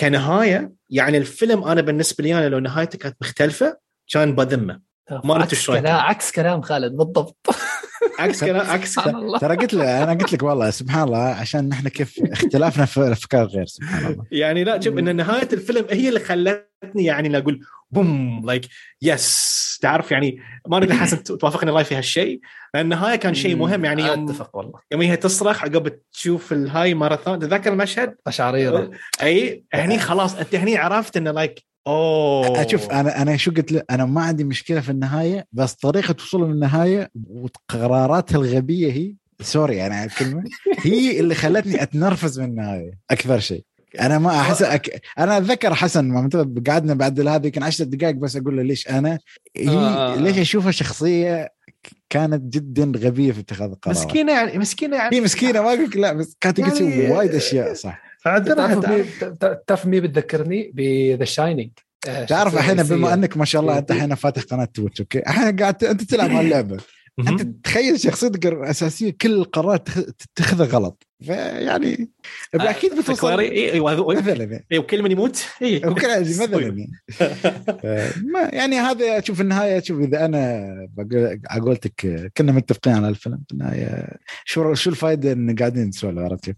كنهاية 0.00 0.72
يعني 0.90 1.18
الفيلم 1.18 1.64
أنا 1.64 1.80
بالنسبة 1.80 2.24
لي 2.24 2.38
أنا 2.38 2.48
لو 2.48 2.58
نهايته 2.58 2.98
كانت 2.98 3.16
مختلفة 3.20 3.76
كان 4.12 4.34
بذمة. 4.34 4.80
ما 5.24 5.34
عكس 5.34 5.66
كلام 5.66 5.96
عكس 5.96 6.32
كلام 6.32 6.62
خالد 6.62 6.92
بالضبط. 6.92 7.46
عكس 8.18 8.44
كلام 8.44 8.70
عكس 8.70 8.94
ترى 9.40 9.56
قلت 9.56 9.74
له 9.74 10.02
أنا 10.02 10.12
قلت 10.12 10.32
لك 10.32 10.42
والله 10.42 10.70
سبحان 10.70 11.02
الله 11.02 11.18
عشان 11.18 11.68
نحن 11.68 11.88
كيف 11.88 12.14
اختلافنا 12.32 12.84
في 12.84 12.96
الأفكار 12.96 13.46
غير 13.46 13.66
سبحان 13.66 14.12
الله. 14.12 14.24
يعني 14.30 14.64
لا 14.64 14.80
شوف 14.80 14.98
إن 14.98 15.16
نهاية 15.16 15.48
الفيلم 15.52 15.86
هي 15.90 16.08
اللي 16.08 16.20
خلتني 16.20 17.04
يعني 17.04 17.38
أقول 17.38 17.60
boom 17.90 18.42
like 18.46 18.66
yes 19.02 19.78
تعرف 19.82 20.10
يعني 20.10 20.38
ما 20.68 20.78
أدري 20.78 20.94
حسن 21.00 21.22
توافقني 21.22 21.70
الله 21.70 21.82
في 21.82 21.94
هالشيء. 21.94 22.40
لأن 22.74 22.84
النهاية 22.84 23.16
كان 23.16 23.34
شيء 23.34 23.56
مهم 23.56 23.84
يعني 23.84 24.02
يوم 24.02 24.30
أتفق 24.30 24.56
والله. 24.56 24.80
يوم 24.92 25.02
هي 25.02 25.16
تصرخ 25.16 25.62
عقب 25.62 25.92
تشوف 26.12 26.52
الهاي 26.52 26.94
ماراثون 26.94 27.38
تذكر 27.38 27.72
المشهد؟ 27.72 28.14
قشعريرة. 28.26 28.90
أي 29.22 29.64
هني 29.74 29.98
خلاص 29.98 30.34
أنت 30.34 30.54
هني 30.54 30.76
عرفت 30.76 31.16
إنه 31.16 31.30
like 31.30 31.69
أوه. 31.86 32.62
أشوف 32.62 32.90
أنا 32.90 33.22
أنا 33.22 33.36
شو 33.36 33.50
قلت 33.50 33.72
له؟ 33.72 33.82
أنا 33.90 34.04
ما 34.04 34.22
عندي 34.22 34.44
مشكلة 34.44 34.80
في 34.80 34.90
النهاية 34.90 35.46
بس 35.52 35.72
طريقة 35.72 36.14
وصول 36.18 36.50
للنهاية 36.50 37.10
وقراراتها 37.30 38.36
الغبية 38.36 38.92
هي 38.92 39.14
sorry 39.40 39.76
يعني 39.76 39.94
على 39.94 40.10
الكلمة 40.10 40.44
هي 40.78 41.20
اللي 41.20 41.34
خلتني 41.34 41.82
أتنرفز 41.82 42.40
من 42.40 42.46
النهاية 42.46 42.98
أكثر 43.10 43.38
شيء. 43.38 43.64
أنا 44.00 44.18
ما 44.18 44.40
أحس 44.40 44.62
أك... 44.62 45.02
أنا 45.18 45.38
أتذكر 45.38 45.74
حسن 45.74 46.04
ما 46.04 46.28
قعدنا 46.68 46.94
بعد 46.94 47.20
هذه 47.20 47.46
يمكن 47.46 47.62
10 47.62 47.84
دقائق 47.84 48.14
بس 48.14 48.36
أقول 48.36 48.56
له 48.56 48.62
ليش 48.62 48.88
أنا؟ 48.88 49.18
هي 49.56 49.68
آه. 49.68 50.16
ليش 50.16 50.38
أشوفها 50.38 50.70
شخصية 50.70 51.52
كانت 52.10 52.54
جدا 52.54 52.92
غبية 52.96 53.32
في 53.32 53.40
اتخاذ 53.40 53.70
القرارات 53.70 54.00
مسكينة 54.00 54.32
يعني 54.32 54.58
مسكينة 54.58 54.96
يعني. 54.96 55.16
هي 55.16 55.20
مسكينة 55.20 55.62
ما 55.62 55.68
أقول 55.74 55.90
لا 55.94 56.12
بس 56.12 56.36
كانت 56.40 56.58
يعني... 56.58 56.70
تسوي 56.70 57.10
وايد 57.10 57.34
أشياء 57.34 57.74
صح. 57.74 58.09
تعرف 59.66 59.86
مين 59.86 60.02
بتذكرني؟ 60.02 60.70
ب 60.74 60.87
The 60.87 61.24
Shining 61.24 61.70
تعرف 62.28 62.54
الحين 62.54 62.82
بما 62.82 63.14
أنك 63.14 63.36
ما 63.36 63.44
شاء 63.44 63.62
الله 63.62 63.78
أنت 63.78 63.90
الحين 63.90 64.14
فاتح 64.14 64.42
قناة 64.42 64.64
Twitch 64.64 65.00
okay؟ 65.00 65.18
الحين 65.18 65.56
قاعد 65.56 65.84
أنت 65.84 66.02
تلعب 66.02 66.30
هاللعبه 66.30 66.78
أنت 67.28 67.42
تخيل 67.64 68.00
شخصيتك 68.00 68.46
الاساسيه 68.46 69.10
كل 69.20 69.32
القرارات 69.32 69.88
تتخذها 69.90 70.66
غلط. 70.66 71.06
فيعني 71.24 72.10
آه، 72.54 72.70
أكيد 72.70 72.98
بتوصل 73.00 73.40
أيوه 73.40 74.14
مثلا 74.14 74.64
اي 74.72 74.78
وكل 74.78 75.02
من 75.02 75.10
يموت؟ 75.10 75.44
اي 75.62 75.80
مثلا 75.84 76.60
يعني. 76.60 76.90
ما 78.32 78.40
يعني 78.52 78.76
هذا 78.76 79.20
شوف 79.20 79.40
النهاية 79.40 79.80
شوف 79.80 80.00
إذا 80.00 80.24
أنا 80.24 80.88
على 81.50 81.62
قولتك 81.62 82.30
كنا 82.36 82.52
متفقين 82.52 82.94
على 82.94 83.08
الفيلم. 83.08 83.40
في 83.48 83.54
النهايه 83.54 84.08
شو 84.44 84.74
شو 84.74 84.90
الفائده 84.90 85.32
إن 85.32 85.54
قاعدين 85.54 85.88
نسولف 85.88 86.18
عرفت 86.18 86.44
كيف؟ 86.44 86.56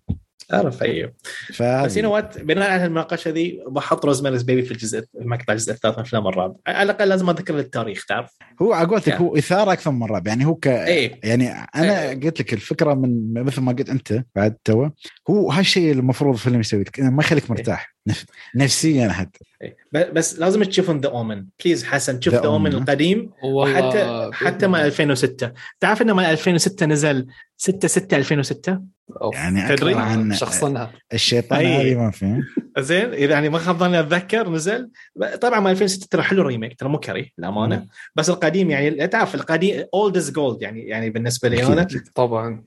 أعرف 0.52 0.82
أيوه 0.82 1.12
بس 1.60 1.96
يو 1.96 2.12
وات 2.12 2.38
بناء 2.38 2.70
على 2.70 2.84
المناقشه 2.84 3.30
ذي 3.30 3.62
بحط 3.66 4.04
Rosemary's 4.04 4.42
Baby 4.42 4.62
في 4.62 4.70
الجزء 4.70 5.04
المقطع 5.20 5.52
الجزء 5.52 5.72
الثالث 5.72 5.98
من 5.98 6.04
افلام 6.04 6.26
الرعب 6.26 6.56
على 6.66 6.82
الأقل 6.82 7.08
لازم 7.08 7.30
أذكر 7.30 7.58
التاريخ 7.58 8.04
تعرف 8.06 8.30
هو 8.62 8.72
على 8.72 8.88
قولتك 8.88 9.12
هو 9.12 9.36
إثارة 9.36 9.72
أكثر 9.72 9.90
من 9.90 10.06
رعب 10.06 10.26
يعني 10.26 10.46
هو 10.46 10.54
ك 10.54 10.66
أيه. 10.66 11.20
يعني 11.24 11.50
أنا 11.50 12.02
أيه. 12.02 12.20
قلت 12.20 12.40
لك 12.40 12.52
الفكرة 12.52 12.94
من 12.94 13.32
مثل 13.34 13.60
ما 13.60 13.72
قلت 13.72 13.88
أنت 13.88 14.24
بعد 14.34 14.56
too 14.64 14.88
هو 15.30 15.50
هالشيء 15.50 15.92
المفروض 15.92 16.34
الفيلم 16.34 16.60
يسوي 16.60 16.82
لك 16.82 17.00
ما 17.00 17.22
يخليك 17.22 17.50
مرتاح. 17.50 17.91
نفسيا 18.54 19.08
حتى. 19.08 19.44
أيه. 19.62 19.76
بس 19.92 20.38
لازم 20.38 20.62
تشوفون 20.62 21.00
The 21.00 21.08
Omen 21.08 21.46
please 21.64 21.84
حسن 21.84 22.20
شوف 22.20 22.34
The 22.34 22.44
Omen 22.46 22.72
القديم 22.72 23.30
وحتى 23.44 24.30
حتى 24.32 24.66
مال 24.66 24.80
2006 24.80 25.52
تعرف 25.80 26.02
إنه 26.02 26.14
مال 26.14 26.24
2006 26.24 26.86
نزل 26.86 27.26
6 27.56 27.88
6 27.88 28.16
2006 28.16 28.80
يعني 29.32 29.76
تدري؟ 29.76 29.94
عن 29.94 30.34
شخصنها. 30.34 30.92
الشيطان 31.12 31.66
هذه 31.66 31.94
ما 31.94 32.10
في. 32.10 32.42
زين 32.78 33.12
إذا 33.12 33.32
يعني 33.32 33.48
ما 33.48 33.58
خاب 33.58 33.78
ظني 33.78 34.00
أتذكر 34.00 34.50
نزل. 34.50 34.90
طبعا 35.40 35.60
ما 35.60 35.70
2006 35.70 36.06
ترى 36.10 36.22
حلو 36.22 36.42
remake 36.42 36.78
ترى 36.78 36.88
مو 36.88 36.98
كري 36.98 37.32
للأمانة. 37.38 37.86
بس 38.16 38.30
القديم 38.30 38.70
يعني 38.70 39.06
تعرف 39.06 39.34
القديم 39.34 39.84
old 39.94 40.16
is 40.16 40.30
gold 40.30 40.62
يعني 40.62 40.80
يعني 40.80 41.10
بالنسبة 41.10 41.48
لي 41.48 41.66
أنا. 41.66 41.86
طبعا. 42.14 42.64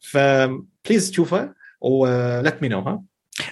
ف 0.00 0.16
please 0.16 1.10
تشوفه 1.10 1.54
و 1.80 2.01
let 2.01 2.62
me 2.62 2.68
know 2.68 2.80
ها؟ 2.80 3.02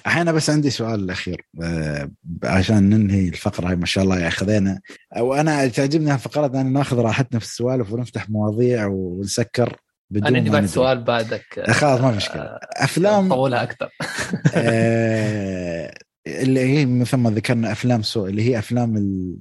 الحين 0.05 0.31
بس 0.31 0.49
عندي 0.49 0.69
سؤال 0.69 0.99
الأخير 0.99 1.45
آه 1.63 2.11
عشان 2.43 2.89
ننهي 2.89 3.27
الفقرة 3.27 3.69
هاي 3.69 3.75
ما 3.75 3.85
شاء 3.85 4.03
الله 4.03 4.19
يا 4.19 4.29
خذينا 4.29 4.79
وأنا 5.17 5.67
تعجبني 5.67 6.11
هالفقرات 6.11 6.55
ان 6.55 6.73
ناخذ 6.73 6.99
راحتنا 6.99 7.39
في 7.39 7.45
السوالف 7.45 7.93
ونفتح 7.93 8.29
مواضيع 8.29 8.85
ونسكر 8.87 9.77
بدون 10.11 10.27
أنا 10.27 10.37
عندي 10.37 10.49
بعد 10.49 10.65
سؤال 10.65 11.03
بعدك. 11.03 11.59
آه، 11.59 11.71
خلاص 11.71 12.01
ما 12.01 12.11
مشكلة. 12.11 12.59
افلام 12.77 13.29
طولها 13.29 13.63
أكثر. 13.63 13.89
آه 14.55 15.93
اللي 16.27 16.59
هي 16.59 16.85
مثل 16.85 17.17
ما 17.17 17.29
ذكرنا 17.29 17.71
أفلام 17.71 18.01
سوء 18.01 18.29
اللي 18.29 18.49
هي 18.49 18.59
أفلام 18.59 18.97
ال... 18.97 19.37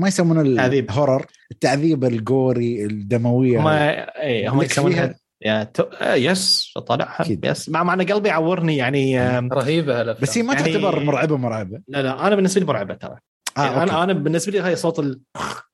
ما 0.00 0.08
يسمونها 0.08 0.42
الهورر 0.42 1.26
التعذيب. 1.50 2.04
الجوري 2.04 2.84
الدموية. 2.84 3.60
هم 3.60 3.66
اي 3.66 4.48
هم 4.48 4.62
يسمونها 4.62 5.14
يا 5.42 5.64
تو... 5.64 5.82
آه 5.82 6.14
يس 6.14 6.74
طالعها 6.86 7.24
يس. 7.44 7.68
مع 7.68 7.82
معنى 7.82 8.12
قلبي 8.12 8.28
يعورني 8.28 8.76
يعني 8.76 9.38
رهيبة 9.38 10.02
الافلام 10.02 10.22
بس 10.22 10.38
هي 10.38 10.42
ما 10.42 10.54
يعني... 10.54 10.72
تعتبر 10.72 11.00
مرعبة 11.00 11.36
مرعبة. 11.36 11.80
لا 11.88 12.02
لا 12.02 12.26
أنا 12.26 12.36
بالنسبة 12.36 12.60
لي 12.60 12.66
مرعبة 12.66 12.94
ترى. 12.94 13.18
آه 13.58 13.64
يعني 13.64 13.82
أنا 13.82 14.04
أنا 14.04 14.12
بالنسبة 14.12 14.52
لي 14.52 14.60
هاي 14.60 14.76
صوت 14.76 14.98
ال 14.98 15.20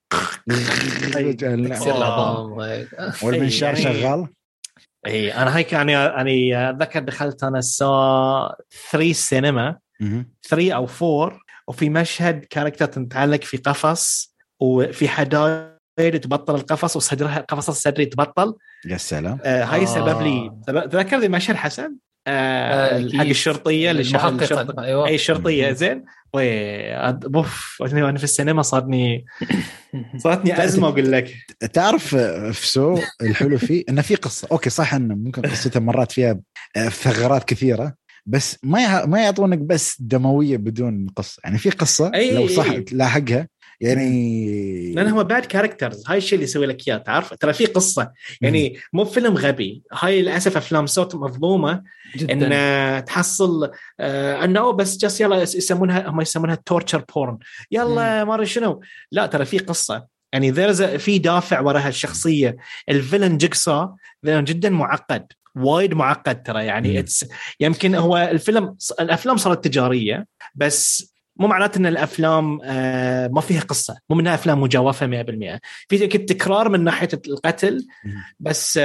والمنشار 3.23 3.75
شغال؟ 3.75 4.27
إي 5.07 5.35
أنا 5.35 5.57
هيك 5.57 5.73
يعني 5.73 5.97
أنا 5.97 6.71
أتذكر 6.71 7.01
دخلت 7.01 7.45
أنا 7.45 7.59
الساعة 7.59 8.57
3 8.91 9.13
سينما 9.13 9.79
3 10.49 10.73
أو 10.73 10.89
4 11.03 11.39
وفي 11.69 11.91
مشهد 11.91 12.45
كاركتر 12.45 12.87
تتعلق 12.87 13.43
في 13.43 13.57
قفص 13.57 14.35
وفي 14.61 15.09
حدايد 15.09 16.21
تبطل 16.21 16.55
القفص 16.55 16.97
وصدرها 16.97 17.41
قفص 17.41 17.69
الصدري 17.69 18.07
تبطل 18.07 18.55
يا 18.87 18.97
سلام. 18.97 19.39
آه 19.45 19.65
هاي 19.65 19.87
سبب 19.87 20.23
لي. 20.23 20.51
تذكر 20.67 21.19
ذي 21.19 21.27
المشهد 21.27 21.57
حسن؟ 21.57 21.97
آه 22.27 23.09
حق 23.15 23.25
الشرطية 23.25 23.91
اللي 23.91 24.03
المحققة. 24.03 24.85
أيوه. 24.85 25.07
أي 25.07 25.15
الشرطيه 25.15 25.73
زين. 25.73 26.05
بوف 27.05 27.79
أنا 27.83 28.19
في 28.19 28.25
السينما 28.25 28.63
صارني 28.63 29.25
صارتني 30.25 30.65
أزمة 30.65 30.89
أقول 30.89 31.13
لك. 31.13 31.35
تعرف 31.73 32.17
في 32.53 32.67
Saw 32.67 32.99
الحلو 33.23 33.59
فيه؟ 33.59 33.85
إنه 33.89 34.03
في 34.03 34.15
قصة. 34.15 34.49
okay 34.53 34.71
صح 34.71 34.95
إنه 34.95 35.15
ممكن 35.15 35.43
قصتها 35.43 35.81
مرات 35.81 36.13
فيها 36.13 36.41
آه، 36.77 36.89
ثغرات 36.89 37.45
كثيرة 37.45 37.95
بس 38.27 38.59
ما 38.63 39.07
ما 39.07 39.23
يعطونك 39.23 39.59
بس 39.59 39.97
دموية 40.01 40.57
بدون 40.57 41.07
قصة. 41.17 41.41
يعني 41.45 41.59
في 41.59 41.71
قصة 41.71 42.11
أي 42.15 42.35
لو 42.35 42.49
صح 42.49 42.77
تلاحقها 42.77 43.49
يعني 43.81 44.93
لأن 44.93 45.09
هو 45.09 45.25
bad 45.25 45.45
characters 45.45 46.05
هاي 46.09 46.19
الشيء 46.19 46.35
اللي 46.35 46.45
يسوي 46.45 46.67
لك 46.67 46.89
إياه 46.89 46.97
تعرف؟ 46.97 47.35
ترى 47.35 47.53
في 47.53 47.67
قصة. 47.67 48.13
يعني 48.41 48.79
مو 48.93 49.05
فيلم 49.05 49.37
غبي. 49.37 49.83
هاي 49.93 50.23
للأسف 50.23 50.57
أفلام 50.57 50.87
Saw 50.87 51.15
مظلومة. 51.15 51.83
جداً. 52.17 52.33
إن 52.33 53.05
تحصل 53.05 53.71
آه 54.01 54.45
انه 54.45 54.71
بس 54.71 54.97
just 54.97 55.21
يلا 55.21 55.43
يسمونها 55.43 56.09
هم 56.09 56.21
يسمونها 56.21 56.55
torture 56.67 57.05
porn 57.15 57.39
يلا 57.71 58.25
ما 58.25 58.35
أدري 58.35 58.47
شنو. 58.47 58.81
لا 59.13 59.27
ترى 59.27 59.45
في 59.45 59.59
قصة. 59.59 60.07
يعني 60.33 60.53
في 60.99 61.19
دافع 61.19 61.61
وراء 61.61 61.87
هالشخصيه 61.87 62.57
ال 62.89 62.95
villain 62.95 63.39
جيكسو 63.39 63.95
جدا 64.25 64.71
معقد. 64.71 65.27
وايد 65.57 65.95
معقد 65.95 66.43
ترى. 66.43 66.65
يعني 66.65 66.99
it's 66.99 67.25
يمكن 67.61 67.95
هو 67.95 68.17
الفيلم 68.17 68.77
الأفلام 69.01 69.37
صارت 69.37 69.65
تجارية 69.65 70.27
بس 70.55 71.14
مو 71.37 71.47
معناته 71.47 71.79
إن 71.79 71.87
الأفلام 71.87 72.61
آه، 72.65 73.29
ما 73.29 73.41
فيها 73.41 73.61
قصة. 73.61 73.97
مو 74.11 74.17
منها 74.17 74.35
أفلام 74.35 74.61
مجوفة 74.61 75.07
100% 75.07 75.61
في 75.89 76.07
تكرار 76.09 76.69
من 76.69 76.85
ناحية 76.85 77.09
القتل 77.29 77.87
بس 78.41 78.79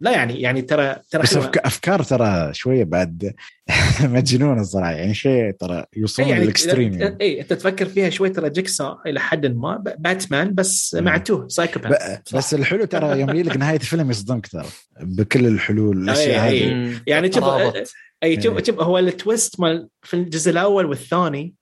لا 0.00 0.10
يعني 0.10 0.40
يعني 0.40 0.62
ترى 0.62 0.96
ترى 1.10 1.22
بس 1.22 1.36
أفكار 1.36 2.02
ترى 2.02 2.54
شوية 2.54 2.84
بعد 2.84 3.34
مجنونة 4.02 4.60
الصراحة. 4.60 4.90
يعني 4.90 5.14
شيء 5.14 5.50
ترى 5.50 5.84
يوصلون 5.96 6.28
يعني 6.28 6.44
لل 6.44 6.55
extreme 6.55 6.92
يعني. 6.92 7.16
اي 7.20 7.40
أنت 7.40 7.52
تفكر 7.52 7.86
فيها 7.86 8.10
شوي 8.10 8.30
ترى 8.30 8.50
جيكسو 8.50 8.98
إلى 9.06 9.20
حد 9.20 9.46
ما 9.46 9.84
باتمان 9.98 10.54
بس 10.54 10.94
مع 10.94 11.16
two 11.16 11.48
psychopath 11.48 12.34
بس 12.34 12.54
الحلو 12.54 12.84
ترى 12.84 13.20
يوم 13.20 13.30
يجي 13.30 13.42
لك 13.42 13.56
نهاية 13.56 13.76
الفيلم 13.76 14.10
يصدمك 14.10 14.46
ترى. 14.46 14.66
بكل 15.00 15.46
الحلول 15.46 16.02
الأشياء 16.02 16.48
هذه. 16.48 17.00
يعني 17.06 17.28
أي 18.22 18.42
شوف 18.42 18.66
شوف 18.66 18.80
هو 18.80 18.98
ال 18.98 19.08
twist 19.08 19.60
مال 19.60 19.88
في 20.02 20.14
الجزء 20.14 20.50
الأول 20.50 20.86
والثاني 20.86 21.54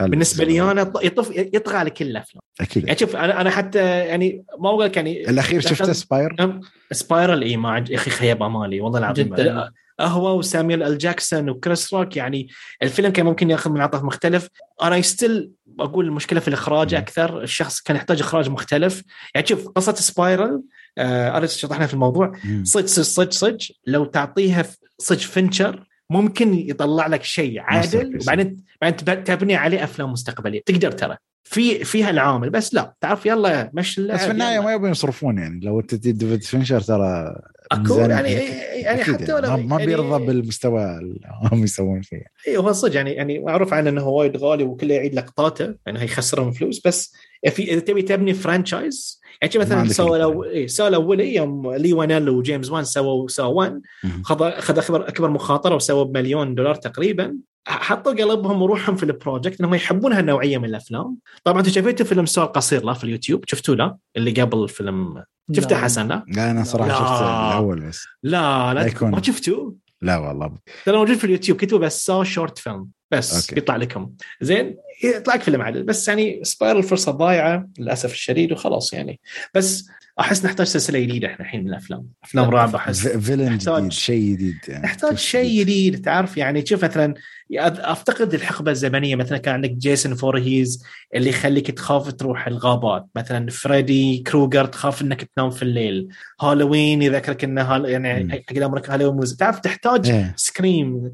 بالنسبة 0.00 0.44
لي 0.44 0.62
أنا 0.70 0.92
يطف 1.02 1.30
يطغى 1.30 1.76
على 1.76 1.90
كل 1.90 2.06
الأفلام. 2.06 2.42
أكيد. 2.60 2.86
يعني 2.86 2.98
شوف 2.98 3.16
أنا 3.16 3.40
أنا 3.40 3.50
حتى 3.50 3.78
يعني 3.78 4.44
ما 4.58 4.68
أقول 4.68 4.84
لك 4.84 4.96
يعني 4.96 5.30
الأخير 5.30 5.60
شفته 5.60 5.92
Spiral 5.92 6.60
Spiral 6.92 7.42
إي 7.42 7.56
ما 7.56 7.84
يا 7.90 7.96
أخي 7.96 8.10
خيب 8.10 8.42
أمالي 8.42 8.80
والله 8.80 8.98
العظيم. 8.98 9.34
جدا. 9.34 9.70
هو 10.00 10.38
وسامويل 10.38 10.82
أل 10.82 10.98
جاكسون 10.98 11.50
وكريس 11.50 11.94
روك 11.94 12.16
يعني 12.16 12.48
الفيلم 12.82 13.12
كان 13.12 13.26
ممكن 13.26 13.50
ياخذ 13.50 13.70
منعطف 13.70 14.02
مختلف. 14.02 14.48
أنا 14.82 15.00
still 15.00 15.50
أقول 15.80 16.06
المشكلة 16.06 16.40
في 16.40 16.48
الإخراج 16.48 16.94
أكثر 16.94 17.42
الشخص 17.42 17.80
كان 17.80 17.96
يحتاج 17.96 18.20
إخراج 18.20 18.48
مختلف. 18.48 19.02
يعني 19.34 19.46
شوف 19.46 19.68
قصة 19.68 19.94
Spiral 19.94 20.62
آه 20.98 21.38
انا 21.38 21.46
شطحنا 21.46 21.86
في 21.86 21.94
الموضوع. 21.94 22.32
صدق 22.62 22.86
صدق 22.86 23.30
صدق 23.30 23.58
لو 23.86 24.04
تعطيها 24.04 24.66
صدق 24.98 25.18
فينشر 25.18 25.88
ممكن 26.10 26.54
يطلع 26.54 27.06
لك 27.06 27.22
شيء 27.22 27.60
عدل 27.60 28.18
وبعدين 28.22 28.64
بعدين 28.80 29.24
تبني 29.24 29.56
عليه 29.56 29.84
أفلام 29.84 30.12
مستقبلية. 30.12 30.62
تقدر 30.66 30.92
ترى. 30.92 31.16
في 31.44 31.84
فيها 31.84 32.10
العامل 32.10 32.50
بس 32.50 32.74
لا. 32.74 32.94
تعرف 33.00 33.26
يلا 33.26 33.70
مش 33.74 34.00
بس 34.00 34.20
في 34.20 34.30
النهاية 34.30 34.60
ما 34.60 34.72
يبون 34.72 34.90
يصرفون 34.90 35.38
يعني. 35.38 35.60
لو 35.60 35.80
تدي 35.80 36.12
ديفيد 36.12 36.42
فينشر 36.42 36.80
ترى 36.80 37.36
أكو 37.72 37.98
يعني 37.98 38.32
يعني 38.32 39.04
حتى 39.04 39.32
يعني. 39.32 39.46
لو 39.46 39.56
ما 39.56 39.76
بيرضى 39.76 40.10
يعني 40.10 40.26
بالمستوى 40.26 40.98
اللي 40.98 41.20
هم 41.52 41.64
يسوون 41.64 42.02
فيه. 42.02 42.24
اي 42.48 42.56
هو 42.56 42.72
صدق 42.72 42.96
يعني 42.96 43.12
يعني 43.12 43.38
معروف 43.38 43.72
عنه 43.72 43.90
إنه 43.90 44.08
وايد 44.08 44.36
غالي 44.36 44.64
وكله 44.64 44.94
يعيد 44.94 45.14
لقطاته 45.14 45.74
يعني 45.86 46.00
هيخسرهم 46.00 46.52
فلوس. 46.52 46.80
بس 46.86 47.14
في 47.50 47.72
إذا 47.72 47.80
تبي 47.80 48.02
تبني 48.02 48.34
franchise 48.34 49.20
يعني 49.42 49.58
مثلا 49.58 49.88
Saw 49.88 50.18
لو 50.18 50.44
إيه 50.44 50.66
سووا 50.66 50.88
الأول 50.88 51.20
يوم 51.20 51.74
لي 51.74 51.92
وانل 51.92 52.28
وجيمس 52.28 52.70
وان 52.70 52.84
سووا 52.84 53.28
سووا 53.28 53.48
1 53.48 53.80
خذ 54.22 54.42
اخذ 54.42 54.78
اكبر 54.78 55.08
أكبر 55.08 55.30
مخاطرة 55.30 55.74
وسووا 55.74 56.04
بمليون 56.04 56.54
دولار 56.54 56.74
تقريبا. 56.74 57.36
حطوا 57.66 58.12
قلبهم 58.12 58.62
وروحهم 58.62 58.96
في 58.96 59.02
ال 59.02 59.09
project 59.09 59.60
إنهم 59.60 59.74
يحبون 59.74 60.12
هالنوعيه 60.12 60.58
من 60.58 60.64
الأفلام. 60.64 61.16
طبعا 61.44 61.58
أنتم 61.58 61.70
شفتوا 61.70 62.06
فيلم 62.06 62.26
Saw 62.26 62.52
القصير 62.52 62.84
لا 62.84 62.92
في 62.92 63.04
اليوتيوب؟ 63.04 63.44
شفتوه 63.46 63.76
لا؟ 63.76 63.96
اللي 64.16 64.30
قبل 64.30 64.62
الفيلم 64.62 65.24
شفته 65.52 65.76
حسن 65.76 66.08
لا؟ 66.08 66.24
لا 66.28 66.50
أنا 66.50 66.64
صراحة 66.64 66.88
لا. 66.88 66.94
شفت 66.94 67.22
الأول 67.22 67.80
بس. 67.80 68.04
لا 68.22 68.74
لا. 68.74 68.92
ما 69.02 69.22
شفتوه؟ 69.22 69.74
لا 70.02 70.16
والله. 70.16 70.52
ترى 70.84 70.96
موجود 70.96 71.16
في 71.16 71.24
اليوتيوب 71.24 71.58
كتبوا 71.58 71.78
بس 71.78 72.04
Saw 72.04 72.24
short 72.24 72.58
film 72.58 72.88
بس 73.10 73.50
okay. 73.50 73.60
يطلع 73.60 73.76
لكم. 73.76 74.10
زين 74.40 74.76
يطلع 75.04 75.34
لك 75.34 75.42
فيلم 75.42 75.62
عدل. 75.62 75.82
بس 75.82 76.08
يعني 76.08 76.40
Spiral 76.42 76.82
فرصه 76.82 77.12
ضايعه 77.12 77.68
للأسف 77.78 78.12
الشديد 78.12 78.52
وخلاص 78.52 78.92
يعني. 78.92 79.20
بس 79.54 79.88
أحس 80.20 80.44
نحتاج 80.44 80.66
سلسلة 80.66 80.98
جديدة 80.98 81.28
إحنا 81.28 81.40
الحين 81.40 81.60
من 81.60 81.68
الأفلام. 81.68 82.06
أفلام 82.24 82.50
رعب 82.50 82.74
أحس. 82.74 83.08
villain 83.08 83.58
جديد 83.58 83.92
شيء 83.92 84.32
جديد 84.32 84.56
يعني. 84.68 84.84
نحتاج 84.84 85.16
شيء 85.18 85.60
جديد 85.60 86.04
تعرف 86.04 86.36
يعني. 86.36 86.66
شوف 86.66 86.84
مثلا 86.84 87.14
أفتقد 87.52 88.34
الحقبة 88.34 88.70
الزمنية 88.70 89.16
مثلا 89.16 89.38
كان 89.38 89.54
عندك 89.54 89.70
جيسون 89.70 90.14
فورهيز 90.14 90.84
اللي 91.14 91.28
يخليك 91.28 91.70
تخاف 91.70 92.12
تروح 92.12 92.46
الغابات. 92.46 93.06
مثلا 93.16 93.50
فريدي 93.50 94.18
كروجر 94.18 94.64
تخاف 94.64 95.02
إنك 95.02 95.22
تنام 95.22 95.50
في 95.50 95.62
الليل. 95.62 96.08
هالوين 96.40 97.02
يذكرك 97.02 97.44
انه 97.44 97.62
هال... 97.62 97.84
يعني 97.84 98.32
حق 98.32 98.62
عمرك 98.62 98.90
هالوين 98.90 99.36
تعرف 99.38 99.60
تحتاج 99.60 100.10
إيه. 100.10 100.34
Scream 100.36 101.12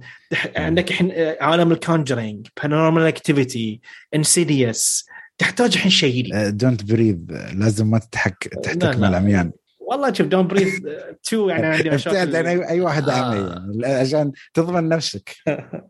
عندك 0.57 0.90
الحين 0.90 1.12
عالم 1.40 1.73
ال 1.72 1.80
Conjuring 1.80 2.47
Paranormal 2.62 3.02
Activity 3.02 3.81
Insidious 4.14 5.06
تحتاج 5.39 5.73
الحين 5.74 5.90
شيء 5.90 6.23
جديد. 6.23 6.57
Don't 6.56 6.85
Breathe 6.85 7.16
لازم 7.55 7.90
ما 7.90 7.98
تتحك 7.98 8.48
تحتك 8.62 8.97
من 8.97 9.05
العميان 9.05 9.52
والله 9.90 10.12
شوف 10.12 10.26
Don't 10.27 10.47
Breathe 10.47 10.81
two 11.22 11.48
يعني 11.48 11.66
عندي 11.66 11.90
مشاكل 11.90 12.34
يعني 12.34 12.68
اي 12.68 12.80
واحد 12.80 13.08
آه. 13.08 13.34
يعني 13.34 13.94
عشان 13.94 14.32
تضمن 14.54 14.88
نفسك. 14.88 15.36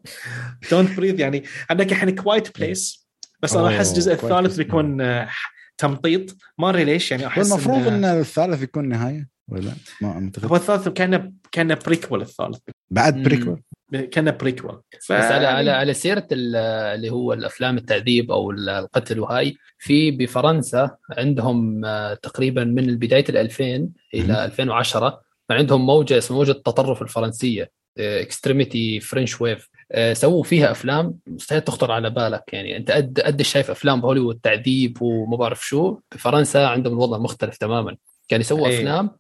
Don't 0.71 0.97
Breathe 0.97 1.21
يعني 1.21 1.45
عندك 1.71 1.93
الحين 1.93 2.11
Quiet 2.11 2.59
Place 2.59 3.09
بس 3.43 3.57
أنا 3.57 3.69
أحس 3.69 3.91
الجزء 3.91 4.13
الثالث 4.13 4.57
بيكون 4.57 5.01
آه، 5.01 5.29
تمطيط. 5.79 6.37
ما 6.59 6.71
أدري 6.71 6.85
ليش 6.85 7.11
يعني 7.11 7.27
أحس 7.27 7.53
المفروض 7.53 7.87
إن 7.87 8.05
الثالث 8.05 8.63
يكون 8.63 8.89
نهاية 8.89 9.29
ولا 9.49 9.73
ما 10.01 10.31
هو 10.45 10.57
الثالث 10.57 10.89
كان 10.89 11.33
كان 11.53 11.75
prequel 11.75 12.23
الثالث. 12.23 12.59
بعد 12.91 13.23
prequel 13.23 13.63
كان 13.93 14.37
prequel 14.37 14.81
ف... 15.07 15.13
بس 15.13 15.25
على 15.25 15.47
على 15.47 15.71
على 15.71 15.95
سيرة 15.95 16.27
اللي 16.33 17.11
هو 17.11 17.33
الأفلام 17.33 17.77
التعذيب 17.77 18.31
أو 18.31 18.51
القتل 18.51 19.21
وهاي 19.21 19.57
في 19.79 20.11
بفرنسا 20.11 20.97
عندهم 21.19 21.85
آه، 21.85 22.15
تقريبا 22.15 22.65
من 22.65 22.99
بداية 22.99 23.25
ال 23.29 23.37
2000 23.37 23.89
إلى 24.15 24.45
2010 24.45 25.21
عندهم 25.51 25.87
موجة 25.87 26.19
اسمها 26.19 26.39
موجة 26.39 26.51
التطرف 26.51 27.03
الفرنسية 27.03 27.71
extremity 27.99 29.01
French 29.01 29.41
wave 29.41 29.69
سووا 30.13 30.43
فيها 30.43 30.71
أفلام 30.71 31.15
مستحيل 31.27 31.61
تخطر 31.61 31.93
على 31.93 32.11
بالك. 32.11 32.53
يعني 32.53 32.77
أنت 32.77 32.91
قد 32.91 33.21
قد 33.21 33.43
شايف 33.43 33.71
أفلام 33.71 34.01
بهوليوود 34.01 34.41
تعذيب 34.43 35.03
وما 35.03 35.37
بعرف 35.37 35.67
شو؟ 35.67 35.99
بفرنسا 36.15 36.59
عندهم 36.59 36.93
الوضع 36.93 37.19
مختلف 37.19 37.57
تماما. 37.57 37.97
كان 38.29 38.41
يسووا 38.41 38.69
أيه. 38.69 38.79
أفلام 38.79 39.11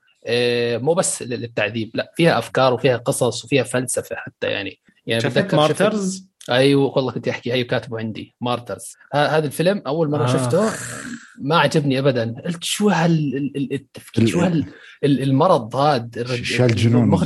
مو 0.78 0.94
بس 0.94 1.22
للتعذيب 1.22 1.90
لا 1.94 2.12
فيها 2.16 2.38
أفكار 2.38 2.74
وفيها 2.74 2.96
قصص 2.96 3.44
وفيها 3.44 3.62
فلسفة 3.62 4.16
حتى 4.16 4.46
يعني. 4.46 4.80
يعني 5.06 5.22
بتذكر 5.28 5.56
Martyrs؟ 5.56 6.29
أيوه 6.50 6.96
والله 6.96 7.12
كنت 7.12 7.28
أحكي. 7.28 7.52
أيوه 7.52 7.66
كاتبه 7.66 7.98
عندي. 7.98 8.34
Martyrs. 8.40 8.96
هذا 9.14 9.46
الفيلم 9.46 9.82
أول 9.86 10.10
مرة 10.10 10.24
آه. 10.24 10.26
شفته. 10.26 10.70
ما 11.38 11.58
عجبني 11.58 11.98
ابدا. 11.98 12.34
قلت 12.44 12.64
شو 12.64 12.88
هال 12.88 13.52
التفكير؟ 13.72 14.26
شو 14.26 14.40
هال 14.40 14.64
المرض 15.04 15.76
هذا؟ 15.76 16.42
شو 16.42 16.64
الجنون 16.64 17.20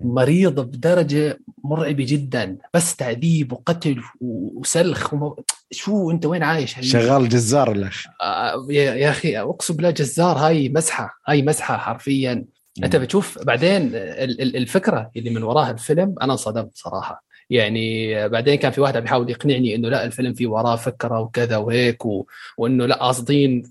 مريض 0.00 0.60
بدرجة 0.60 1.38
مرعبة 1.64 2.06
جدا. 2.08 2.58
بس 2.74 2.96
تعذيب 2.96 3.52
وقتل 3.52 4.00
وسلخ 4.20 5.14
وم... 5.14 5.34
شو 5.70 6.10
أنت 6.10 6.26
وين 6.26 6.42
عايش 6.42 6.76
شغال 6.80 7.28
جزار 7.28 7.72
الاخ 7.72 8.06
آه 8.22 8.66
يا 8.70 9.10
أخي 9.10 9.38
أقسم 9.38 9.74
بالله 9.74 9.90
جزار. 9.90 10.36
هاي 10.36 10.68
مسحة 10.68 11.18
هاي 11.28 11.42
مسحة 11.42 11.76
حرفيا. 11.76 12.44
أنت 12.84 12.96
بتشوف 12.96 13.38
بعدين 13.44 13.90
الفكرة 13.94 15.10
اللي 15.16 15.30
من 15.30 15.42
وراها 15.42 15.70
الفيلم 15.70 16.14
أنا 16.22 16.32
انصدمت 16.32 16.70
صراحة. 16.74 17.31
يعني 17.52 18.28
بعدين 18.28 18.54
كان 18.54 18.72
في 18.72 18.80
واحد 18.80 18.96
بيحاول 18.96 19.30
يقنعني 19.30 19.74
إنه 19.74 19.88
لا 19.88 20.04
الفيلم 20.04 20.34
في 20.34 20.46
وراه 20.46 20.76
فكرة 20.76 21.20
وكذا 21.20 21.56
وهيك 21.56 22.06
و... 22.06 22.26
وإنه 22.56 22.86
لا 22.86 22.96
قاصدين 22.96 23.62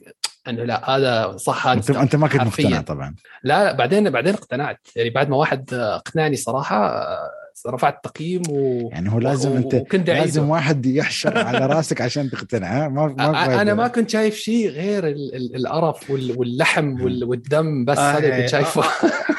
إنه 0.47 0.63
لا 0.63 0.89
هذا 0.89 1.37
صح 1.37 1.67
هذا 1.67 1.77
انت, 1.77 1.89
أنت 1.89 2.15
ما 2.15 2.27
كنت 2.27 2.41
مقتنع 2.41 2.81
طبعا. 2.81 3.15
لا 3.43 3.63
لا 3.63 3.71
بعدين 3.71 4.09
بعدين 4.09 4.33
اقتنعت. 4.33 4.79
يعني 4.95 5.09
بعد 5.09 5.29
ما 5.29 5.37
واحد 5.37 5.73
اقنعني 5.73 6.35
صراحة 6.35 7.05
رفعت 7.67 8.03
تقييمه 8.03 8.89
يعني 8.91 9.11
هو 9.11 9.19
لازم 9.19 9.51
أنت 9.51 9.73
وكنت 9.73 10.09
لازم 10.09 10.49
واحد 10.49 10.85
يحشر 10.85 11.37
على 11.37 11.65
راسك 11.65 12.01
عشان 12.01 12.29
تقتنع 12.29 12.87
ما, 12.87 13.07
ما 13.17 13.61
أنا 13.61 13.73
ما 13.73 13.87
كنت 13.87 14.09
شايف 14.09 14.35
شيء 14.35 14.69
غير 14.69 15.07
القرف 15.55 16.09
واللحم 16.09 17.01
والدم 17.01 17.85
بس 17.85 17.97
آه 17.97 18.11
هذا 18.11 18.29
كنت 18.29 18.33
إيه. 18.33 18.47
شايفه. 18.47 18.83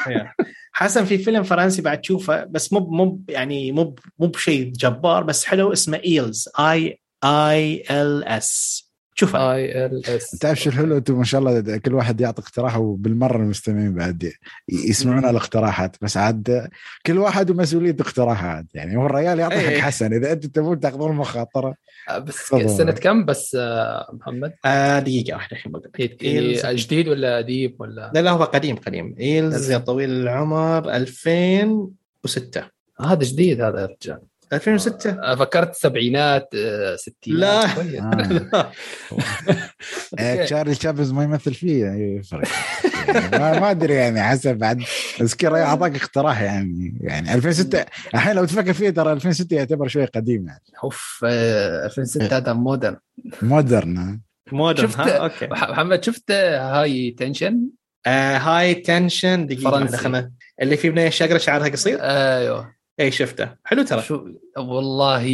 إيه. 0.07 0.33
حسن 0.73 1.05
في 1.05 1.17
فيلم 1.17 1.43
فرنسي 1.43 1.81
بعد 1.81 2.01
تشوفه 2.01 2.43
بس 2.43 2.73
مو 2.73 2.79
مو 2.79 3.21
يعني 3.29 3.71
مو 3.71 3.95
مو 4.19 4.27
بشيء 4.27 4.71
جبار 4.71 5.23
بس 5.23 5.45
حلو 5.45 5.73
اسمه 5.73 5.97
Ils 6.05 6.49
اي 6.59 6.99
I 7.23 7.83
L 7.91 8.23
S 8.23 8.83
شوفها 9.15 9.53
I 9.53 9.85
L 9.85 10.05
S. 10.05 10.29
تعرف 10.29 10.59
شو 10.59 10.69
الحلو؟ 10.69 10.97
أنتم 10.97 11.17
ما 11.17 11.23
شاء 11.23 11.41
الله 11.41 11.77
كل 11.77 11.93
واحد 11.93 12.21
يعطي 12.21 12.41
اقتراح 12.41 12.77
وبالمره 12.77 13.37
المستمعين 13.37 13.93
بعد 13.93 14.31
يسمعون 14.69 15.25
الاقتراحات. 15.25 15.95
بس 16.01 16.17
عاد 16.17 16.69
كل 17.05 17.17
واحد 17.17 17.49
ومسؤولية 17.49 17.95
اقتراحات. 17.99 18.65
يعني 18.73 18.97
هو 18.97 19.05
الريال 19.05 19.39
يعطي 19.39 19.59
حق 19.59 19.61
إيه. 19.61 19.81
حسن. 19.81 20.13
إذا 20.13 20.31
أنتم 20.31 20.49
تبون 20.49 20.79
تأخذون 20.79 21.11
المخاطره 21.11 21.75
آه، 22.09 22.17
بس 22.17 22.35
سنة 22.77 22.91
كم 22.91 23.25
بس 23.25 23.57
آه، 23.59 24.09
محمد؟ 24.13 24.53
آه 24.65 24.99
دقيقة 24.99 25.35
واحدة 25.35 25.57
الحين 25.57 25.73
يعني 26.21 26.75
جديد 26.75 27.07
ولا 27.07 27.37
قديم 27.37 27.75
ولا؟ 27.79 28.11
لا 28.13 28.19
لا 28.19 28.31
هو 28.31 28.43
قديم 28.43 28.75
قديم. 28.75 29.15
Ils 29.19 29.71
يا 29.71 29.77
طويل 29.77 30.09
العمر 30.09 30.89
2006 30.89 32.63
هذا 33.01 33.23
جديد 33.23 33.61
هذا 33.61 33.81
يا 33.81 33.85
رجال. 33.85 34.19
2006 34.53 35.09
آه، 35.09 35.35
فكرت 35.35 35.71
السبعينات 35.71 36.49
ستينات 36.95 37.77
لا. 37.77 38.31
آه. 38.53 38.71
تشارلي 40.43 40.75
تشابز 40.75 41.11
ما 41.11 41.23
يمثل 41.23 41.53
فيه 41.53 41.85
يعني 41.85 42.15
يفرق. 42.15 42.47
يعني 43.07 43.37
ما, 43.37 43.59
ما 43.59 43.71
أدري 43.71 43.93
يعني 43.93 44.23
حسب 44.23 44.57
بعد 44.57 44.83
بس 45.21 45.35
أعطاك 45.43 45.95
اقتراح 45.95 46.41
يعني. 46.41 46.97
يعني 47.01 47.33
2006 47.33 47.85
الحين 48.13 48.35
لو 48.35 48.45
تفكر 48.45 48.73
فيه 48.73 48.89
ترى 48.89 49.11
2006 49.13 49.55
يعتبر 49.55 49.87
شوي 49.87 50.05
قديم 50.05 50.47
يعني. 50.47 50.63
أوف 50.83 51.19
2006 51.23 52.37
هذا 52.37 52.53
modern 52.53 52.97
modern 53.41 54.19
modern 54.51 54.87
شفت 54.87 54.99
okay. 54.99 55.47
محمد 55.47 56.03
شفت 56.03 56.31
High 56.31 57.11
Tension؟ 57.11 57.69
آه 58.05 58.37
High 58.37 58.73
Tension 58.75 59.47
دقيقة 59.47 60.29
اللي 60.61 60.77
في 60.77 60.89
بنيه 60.89 61.09
شقره 61.09 61.37
شعرها 61.37 61.69
قصير؟ 61.69 61.97
أيوه. 62.01 62.82
اي 62.99 63.11
شفته. 63.11 63.49
حلو 63.65 63.83
ترى. 63.83 64.01
شو 64.01 64.27
والله 64.57 65.25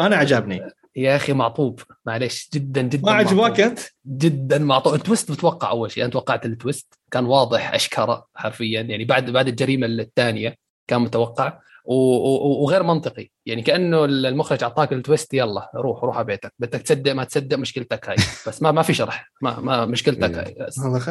أنا 0.00 0.16
عجبني. 0.16 0.60
يا 0.96 1.16
أخي 1.16 1.32
معطوب. 1.32 1.80
معلش 2.06 2.50
جدا 2.54 2.82
جدا 2.82 3.06
ما 3.06 3.12
عجبك 3.12 3.60
أنت؟ 3.60 3.80
جدا 4.06 4.58
معطوب. 4.58 4.94
ال 4.94 5.00
twist 5.00 5.30
متوقع 5.30 5.70
أول 5.70 5.90
شيء. 5.90 6.04
أنا 6.04 6.12
توقعت 6.12 6.46
ال 6.46 6.54
twist 6.54 6.94
كان 7.10 7.24
واضح 7.24 7.74
أشكره 7.74 8.26
حرفيا. 8.34 8.80
يعني 8.80 9.04
بعد 9.04 9.30
بعد 9.30 9.48
الجريمة 9.48 9.86
الثانية 9.86 10.56
كان 10.86 11.00
متوقع. 11.00 11.58
وغير 11.84 12.82
منطقي. 12.82 13.28
يعني 13.46 13.62
كأنه 13.62 14.04
المخرج 14.04 14.62
أعطاك 14.62 14.92
ال 14.92 14.99
twist 14.99 15.34
يلا 15.34 15.70
روح 15.74 16.04
روح 16.04 16.16
على 16.16 16.26
بيتك. 16.26 16.52
بدك 16.58 16.82
تصدق 16.82 17.12
ما 17.12 17.24
تصدق 17.24 17.58
مشكلتك 17.58 18.08
هاي. 18.08 18.16
بس 18.46 18.62
ما 18.62 18.72
ما 18.72 18.82
في 18.82 18.94
شرح. 18.94 19.32
ما 19.42 19.60
ما 19.60 19.86
مشكلتك 19.86 20.34
هاي. 20.34 20.56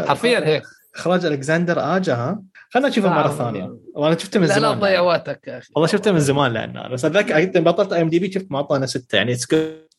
حرفيا 0.08 0.48
هيك. 0.48 0.64
إخراج 0.96 1.26
ألكسندر 1.26 1.80
آجا 1.80 2.16
ها؟ 2.16 2.42
خلينا 2.70 2.90
نشوفه 2.90 3.10
مرة 3.10 3.28
ثانية. 3.28 3.78
وأنا 3.96 4.18
شفته 4.18 4.40
من 4.40 4.48
زمان 4.48 4.62
لا 4.62 4.74
تضيع 4.74 5.00
وقتك 5.00 5.48
يا 5.48 5.58
أخي. 5.58 5.68
والله 5.76 5.88
شفته 5.88 6.12
من 6.12 6.20
زمان 6.20 6.54
لأنه 6.54 6.88
بس 6.88 7.06
أتذكر 7.06 7.60
بطلت 7.60 7.94
IMDb 7.94 8.32
شفت 8.32 8.48
معطانا 8.50 8.86
ستة 8.86 9.16
يعني 9.16 9.36
ستة 9.36 9.90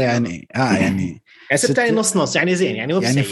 يعني 0.00 0.48
آه 0.56 0.72
يعني 0.82 1.22
يعني 1.50 1.56
ستة 1.56 1.82
يعني 1.82 1.96
نص 1.96 2.16
نص 2.16 2.36
يعني 2.36 2.54
زين 2.54 2.76
يعني 2.76 2.92
يعني 3.02 3.24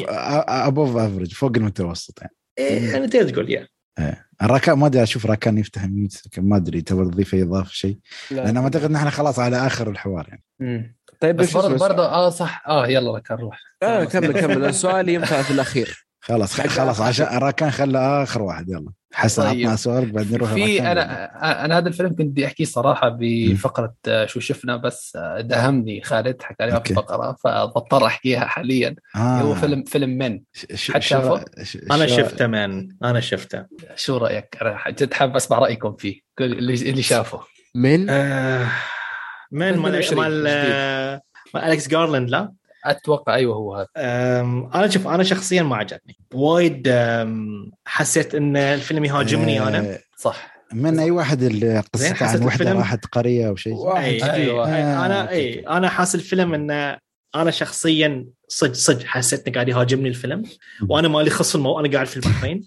ابوف 0.48 0.96
افرج 0.96 1.32
فوق 1.32 1.52
المتوسط 1.56 2.20
يعني. 2.20 2.34
إيه 2.58 2.92
يعني 2.92 3.08
تقدر 3.08 3.28
تقول 3.28 3.50
يا 3.50 3.68
إيه. 3.98 4.26
الراكان 4.42 4.78
ما 4.78 4.86
أدري 4.86 5.02
أشوف 5.02 5.26
راكان 5.26 5.58
يفتح 5.58 5.84
mute 5.84 6.38
ما 6.38 6.56
أدري 6.56 6.80
تبغى 6.80 7.04
تضيف 7.04 7.34
اي 7.34 7.42
اضافه 7.42 7.70
شيء 7.70 7.98
لأن 8.30 8.56
أعتقد 8.56 8.84
إن 8.84 8.96
إحنا 8.96 9.10
خلاص 9.10 9.38
على 9.38 9.66
آخر 9.66 9.90
الحوار 9.90 10.26
يعني. 10.28 10.44
مم. 10.60 10.96
طيب 11.20 11.36
بس 11.36 11.56
برضه 11.56 11.76
برضه 11.76 12.04
آه 12.04 12.30
صح. 12.30 12.64
آه 12.68 12.88
يلا 12.88 13.12
راكان 13.12 13.38
روح. 13.38 13.60
آه 13.82 14.04
كمل 14.04 14.40
كمل. 14.40 14.64
السؤال 14.74 15.08
ينفع 15.08 15.42
في 15.42 15.50
الأخير. 15.50 16.03
خلاص 16.24 16.60
خلاص 16.60 17.00
عشان 17.00 17.26
راكان 17.26 17.70
خلى 17.70 18.22
آخر 18.22 18.42
واحد 18.42 18.68
يلا 18.68 18.90
حسن 19.12 19.42
طيب. 19.42 19.60
عطنا 19.60 19.76
سؤالك 19.76 20.08
بعد 20.08 20.32
نروح 20.32 20.52
في 20.52 20.82
أنا 20.82 21.64
أنا 21.64 21.78
هذا 21.78 21.88
الفيلم 21.88 22.08
كنت 22.08 22.20
بدي 22.20 22.46
أحكيه 22.46 22.64
صراحة 22.64 23.16
بفقرة 23.20 23.94
آه، 24.08 24.26
شو 24.26 24.40
شفنا 24.40 24.76
بس 24.76 25.16
آه، 25.16 25.40
دهمني 25.40 26.02
خالد 26.02 26.42
حكى 26.42 26.66
لي 26.66 26.80
في 26.84 26.90
الفقره 26.90 27.36
فبضطر 27.44 28.06
أحكيها 28.06 28.46
حاليا 28.46 28.94
آه. 29.16 29.18
هو 29.18 29.54
فيلم 29.54 29.84
فيلم 29.84 30.10
من 30.10 30.40
حد 30.90 31.02
شافه؟ 31.02 31.44
أنا 31.90 32.06
شفته 32.06 32.46
من 32.46 32.88
أنا 33.04 33.20
شفته 33.20 33.66
شو 33.96 34.16
رأيك؟ 34.16 34.58
أنا 34.62 34.78
جد 34.88 35.14
حاب 35.14 35.36
أسمع 35.36 35.58
رأيكم 35.58 35.96
فيه 35.96 36.20
اللي 36.40 36.74
اللي 36.74 37.02
شافه 37.02 37.40
من؟ 37.74 38.10
آه 38.10 38.68
من 39.52 39.76
مال 39.76 40.02
مال 41.54 41.64
الكس 41.64 41.88
جارلاند 41.88 42.30
لا؟ 42.30 42.52
أتوقع 42.84 43.34
أيوه 43.34 43.56
هو 43.56 43.74
هذا. 43.74 43.88
أنا 44.74 44.88
شوف 44.88 45.08
أنا 45.08 45.22
شخصيا 45.22 45.62
ما 45.62 45.76
عجبني. 45.76 46.16
وايد 46.34 46.94
حسيت 47.86 48.34
إن 48.34 48.56
الفيلم 48.56 49.04
يهاجمني 49.04 49.68
أنا. 49.68 49.78
آه، 49.78 49.98
صح. 50.16 50.54
من 50.72 50.98
أي 50.98 51.10
واحد 51.10 51.42
اللي 51.42 51.82
قصته؟ 51.94 52.26
عن 52.26 52.42
وحده 52.42 52.72
راحت 52.72 53.06
قرية 53.06 53.48
أو 53.48 53.56
شيء؟ 53.56 53.96
أي 53.96 54.32
أيوة. 54.32 54.68
آه. 54.68 55.06
أنا 55.06 55.30
أي 55.30 55.60
أنا 55.60 55.88
حاس 55.88 56.14
الفيلم 56.14 56.54
إنه 56.54 56.98
أنا 57.34 57.50
شخصيا 57.50 58.26
صدق 58.48 58.72
صدق 58.72 59.04
حسيت 59.04 59.46
انه 59.46 59.54
قاعد 59.54 59.68
يهاجمني 59.68 60.08
الفيلم 60.08 60.42
وأنا 60.88 61.08
مالي 61.08 61.30
خص 61.30 61.54
المو 61.54 61.80
أنا 61.80 61.92
قاعد 61.92 62.06
في 62.06 62.16
البحرين 62.16 62.64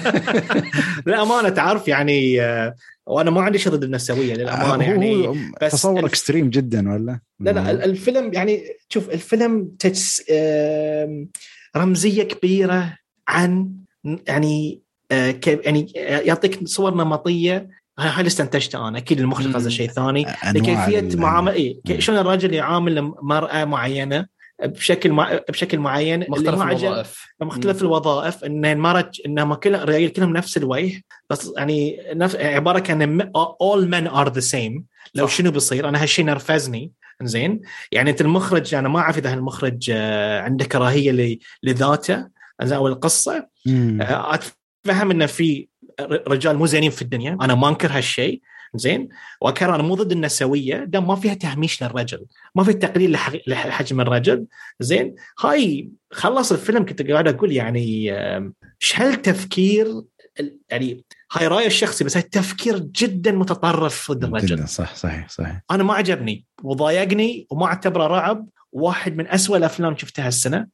للأمانة 1.06 1.48
تعرف 1.48 1.88
يعني 1.88 2.42
آه، 2.42 2.74
وأنا 3.06 3.30
ما 3.30 3.42
عندي 3.42 3.58
شيء 3.58 3.72
ضد 3.72 3.84
النسويه 3.84 4.34
للامانه 4.34 4.84
يعني 4.84 5.28
بس 5.62 5.72
تصور 5.72 6.06
اكستريم 6.06 6.50
جدا 6.50 6.92
ولا؟ 6.92 7.20
لا 7.40 7.50
لا 7.50 7.84
الفيلم 7.84 8.32
يعني 8.32 8.62
شوف 8.88 9.10
الفيلم 9.10 9.70
تجس 9.78 10.22
رمزية 11.76 12.22
كبيرة 12.22 12.96
عن 13.28 13.70
يعني 14.04 14.80
آه، 15.12 15.40
يعني 15.46 15.92
يعطيك 15.96 16.66
صور 16.68 16.94
نمطية 16.94 17.68
هاي 17.98 18.18
اللي 18.18 18.26
استنتجته 18.26 18.88
أنا. 18.88 18.98
أكيد 18.98 19.20
المخرج 19.20 19.54
قصده 19.54 19.70
شيء 19.70 19.88
ثاني. 19.88 20.26
لكيفيه 20.54 21.16
معامله 21.16 21.52
اي 21.52 21.80
شلون 21.98 22.18
الرجل 22.18 22.54
يعامل 22.54 23.12
مراه 23.22 23.64
معينة 23.64 24.26
بشكل 24.64 25.12
مع... 25.12 25.40
بشكل 25.48 25.78
معين؟ 25.78 26.24
مختلف 26.28 26.62
الوظائف. 26.62 27.26
مختلف 27.40 27.82
الوظائف. 27.82 28.44
إن 28.44 28.64
المرج 28.64 29.20
انهم 29.26 29.54
كل 29.54 29.74
الرجال 29.74 30.12
كلهم 30.12 30.32
نفس 30.32 30.56
الوجه 30.56 31.02
بس 31.30 31.52
يعني 31.56 32.02
نفس 32.14 32.36
عبارة 32.36 32.78
كأن 32.78 33.22
all 33.72 33.84
men 33.84 34.12
are 34.12 34.30
the 34.32 34.44
same. 34.52 34.82
لو 35.14 35.26
صح. 35.26 35.34
شنو 35.34 35.50
بيصير؟ 35.50 35.88
أنا 35.88 36.02
هالشيء 36.02 36.24
نرفزني. 36.24 36.92
زين 37.22 37.60
يعني 37.92 38.10
أنت 38.10 38.20
المخرج 38.20 38.74
أنا 38.74 38.88
ما 38.88 38.98
أعرف 38.98 39.18
إذا 39.18 39.34
المخرج 39.34 39.90
آه، 39.94 40.40
عنده 40.40 40.64
كراهيه 40.64 41.38
لذاته. 41.62 42.26
أو 42.62 42.88
القصة. 42.88 43.48
آه، 43.68 44.34
أتفهم 44.34 45.10
إنه 45.10 45.26
في 45.26 45.68
رجال 46.08 46.56
مو 46.56 46.66
زينين 46.66 46.90
في 46.90 47.02
الدنيا. 47.02 47.38
أنا 47.40 47.54
ما 47.54 47.68
أنكر 47.68 47.92
هالشيء. 47.92 48.40
زين؟ 48.74 49.08
وأكرر 49.40 49.74
أنا 49.74 49.82
مو 49.82 49.94
ضد 49.94 50.12
النسويه 50.12 50.84
دام 50.84 51.06
ما 51.06 51.16
فيها 51.16 51.34
تهميش 51.34 51.82
للرجل. 51.82 52.26
ما 52.54 52.64
في 52.64 52.72
تقليل 52.72 53.18
لحجم 53.46 54.00
الرجل. 54.00 54.46
زين؟ 54.80 55.14
هاي 55.40 55.88
خلص 56.10 56.52
الفيلم 56.52 56.84
كنت 56.84 57.10
قاعد 57.10 57.28
أقول 57.28 57.52
يعني 57.52 58.12
إيش 58.82 59.00
هالتفكير 59.00 59.86
يعني 60.70 61.04
هاي 61.32 61.46
رايي 61.46 61.66
الشخصي 61.66 62.04
بس 62.04 62.16
التفكير 62.16 62.78
جدا 62.78 63.32
متطرف 63.32 64.12
ضد 64.12 64.24
الرجل. 64.24 64.68
صح 64.68 64.94
صحيح 64.94 65.28
صحيح. 65.28 65.60
أنا 65.70 65.82
ما 65.82 65.94
عجبني 65.94 66.44
وضايقني 66.62 67.46
وما 67.50 67.66
أعتبره 67.66 68.06
رعب. 68.06 68.46
واحد 68.72 69.16
من 69.16 69.26
أسوأ 69.28 69.56
الأفلام 69.56 69.96
شفتها 69.96 70.28
السنة 70.28 70.66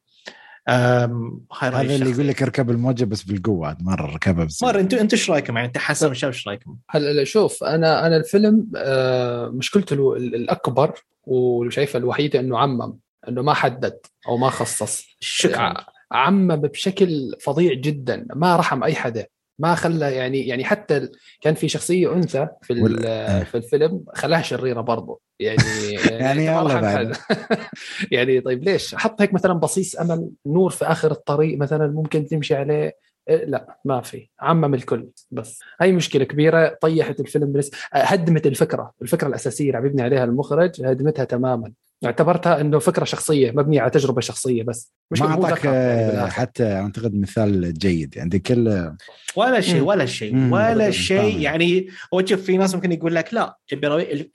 هذا 0.67 1.81
اللي 1.81 2.09
يقول 2.09 2.27
لك 2.27 2.43
اركب 2.43 2.69
الموجة 2.69 3.05
بس 3.05 3.23
بالقوة 3.23 3.77
مرة 3.81 4.15
ركبها 4.15 4.45
بس. 4.45 4.63
مره 4.63 4.79
أنتم 4.79 4.97
أنتم 4.97 5.17
إيش 5.17 5.29
رأيكم؟ 5.29 5.55
يعني 5.55 5.67
انت 5.67 5.77
حسن 5.77 6.09
إيش 6.09 6.47
رأيكم؟ 6.47 6.77
هلا 6.89 7.23
شوف 7.23 7.63
أنا 7.63 8.07
أنا 8.07 8.17
الفيلم 8.17 8.71
آه، 8.75 9.49
مشكلته 9.49 10.15
الأكبر 10.15 10.93
وشايفه 11.23 11.99
الوحيدة 11.99 12.39
إنه 12.39 12.59
عمم 12.59 12.97
إنه 13.27 13.41
ما 13.41 13.53
حدد 13.53 13.99
أو 14.27 14.37
ما 14.37 14.49
خصص. 14.49 15.17
شكرا. 15.19 15.73
عمم 16.11 16.55
بشكل 16.55 17.35
فظيع 17.41 17.73
جدا 17.73 18.27
ما 18.35 18.55
رحم 18.55 18.83
أي 18.83 18.95
حدا. 18.95 19.27
ما 19.59 19.75
خلى 19.75 20.15
يعني 20.15 20.47
يعني 20.47 20.63
حتى 20.63 21.09
كان 21.41 21.53
في 21.53 21.67
شخصية 21.67 22.13
أنثى 22.13 22.47
في 22.61 22.97
آه. 23.05 23.43
في 23.43 23.57
الفيلم 23.57 24.03
خلاها 24.13 24.41
شريرة 24.41 24.81
برضه 24.81 25.19
يعني 25.39 25.93
يعني 26.11 26.45
بعد 26.47 27.15
يعني 28.11 28.41
طيب 28.41 28.63
ليش؟ 28.63 28.95
حط 28.95 29.21
هيك 29.21 29.33
مثلا 29.33 29.53
بصيص 29.53 29.95
أمل 29.95 30.29
نور 30.45 30.69
في 30.69 30.85
آخر 30.85 31.11
الطريق 31.11 31.57
مثلا 31.57 31.87
ممكن 31.87 32.27
تمشي 32.27 32.55
عليه. 32.55 32.97
إيه، 33.29 33.45
لا 33.45 33.79
ما 33.85 34.01
في. 34.01 34.29
عمم 34.39 34.73
الكل 34.73 35.09
بس. 35.31 35.59
هاي 35.81 35.91
مشكلة 35.91 36.23
كبيرة 36.23 36.77
طيحت 36.81 37.19
الفيلم 37.19 37.51
بس 37.51 37.71
هدمت 37.93 38.47
الفكرة 38.47 38.93
الفكرة 39.01 39.27
الأساسية 39.27 39.65
اللي 39.65 39.77
عم 39.77 39.85
يبني 39.85 40.01
عليها 40.01 40.23
المخرج 40.23 40.85
هدمتها 40.85 41.25
تماما. 41.25 41.73
اعتبرتها 42.05 42.61
إنه 42.61 42.79
فكرة 42.79 43.05
شخصية 43.05 43.51
مبنية 43.51 43.81
على 43.81 43.89
تجربة 43.89 44.21
شخصية 44.21 44.63
بس. 44.63 44.93
مش 45.11 45.21
ما 45.21 45.27
أعطاك 45.27 45.65
يعني 45.65 46.31
حتى 46.31 46.63
أعتقد 46.63 47.15
مثال 47.15 47.73
جيد 47.73 48.17
يعني 48.17 48.39
كل 48.39 48.93
ولا 49.35 49.61
شيء 49.61 49.81
ولا 49.81 50.05
شيء 50.05 50.35
ولا 50.35 50.91
شيء. 50.91 51.39
يعني 51.39 51.87
هو 52.13 52.25
شوف 52.25 52.41
في 52.41 52.57
ناس 52.57 52.75
ممكن 52.75 52.91
يقول 52.91 53.15
لك 53.15 53.33
لا 53.33 53.57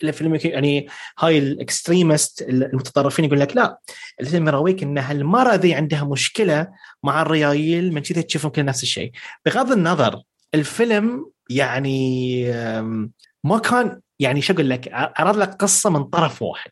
الفيلم 0.02 0.38
يعني 0.44 0.86
هاي 1.18 1.38
ال 1.38 1.49
extremist 1.49 2.42
المتطرفين 2.42 3.24
يقول 3.24 3.40
لك 3.40 3.56
لا. 3.56 3.78
الفيلم 4.20 4.48
يراويك 4.48 4.82
إن 4.82 4.98
هالمرة 4.98 5.54
ذي 5.54 5.74
عندها 5.74 6.04
مشكلة 6.04 6.68
مع 7.04 7.22
الريايل 7.22 7.92
من 7.92 8.02
كذا 8.02 8.22
تشوفهم 8.22 8.52
كل 8.52 8.64
نفس 8.64 8.82
الشيء. 8.82 9.12
بغض 9.46 9.72
النظر 9.72 10.22
الفيلم 10.54 11.30
يعني 11.50 12.44
ما 13.44 13.58
كان 13.58 14.00
يعني 14.18 14.40
شو 14.40 14.52
أقول 14.52 14.70
لك 14.70 14.88
عرض 14.92 15.36
لك 15.36 15.54
قصة 15.54 15.90
من 15.90 16.04
طرف 16.04 16.42
واحد. 16.42 16.70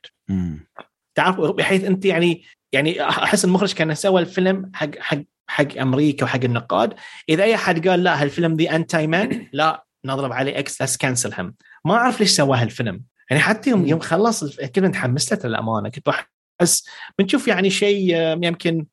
تعرف 1.15 1.41
بحيث 1.41 1.85
أنت 1.85 2.05
يعني 2.05 2.43
يعني 2.73 3.03
أحس 3.09 3.45
المخرج 3.45 3.73
كان 3.73 3.95
سوى 3.95 4.21
الفيلم 4.21 4.71
حق 4.75 4.91
حق 4.99 5.19
حق 5.49 5.79
أمريكا 5.79 6.25
وحق 6.25 6.45
النقاد. 6.45 6.95
إذا 7.29 7.45
أي 7.45 7.55
أحد 7.55 7.89
قال 7.89 8.03
لا 8.03 8.23
هالفيلم 8.23 8.57
ذي 8.57 8.71
انتي 8.71 9.07
مان 9.07 9.47
لا 9.53 9.85
نضرب 10.05 10.33
عليه 10.33 10.59
إكس 10.59 10.83
اس 10.83 10.97
كانسل 10.97 11.35
هم 11.39 11.55
ما 11.85 11.95
أعرف 11.95 12.21
ليش 12.21 12.31
سوى 12.31 12.59
هالفيلم. 12.59 13.03
يعني 13.31 13.43
حتى 13.43 13.71
يوم 13.71 13.87
يوم 13.87 14.01
خلص 14.01 14.61
كنت 14.61 14.79
متحمس 14.79 15.33
له 15.33 15.39
للأمانة. 15.45 15.89
كنت 15.89 16.09
بحس 16.61 16.87
بنشوف 17.19 17.49
يعني 17.49 17.71
شيء 17.71 18.17
يمكن 18.43 18.87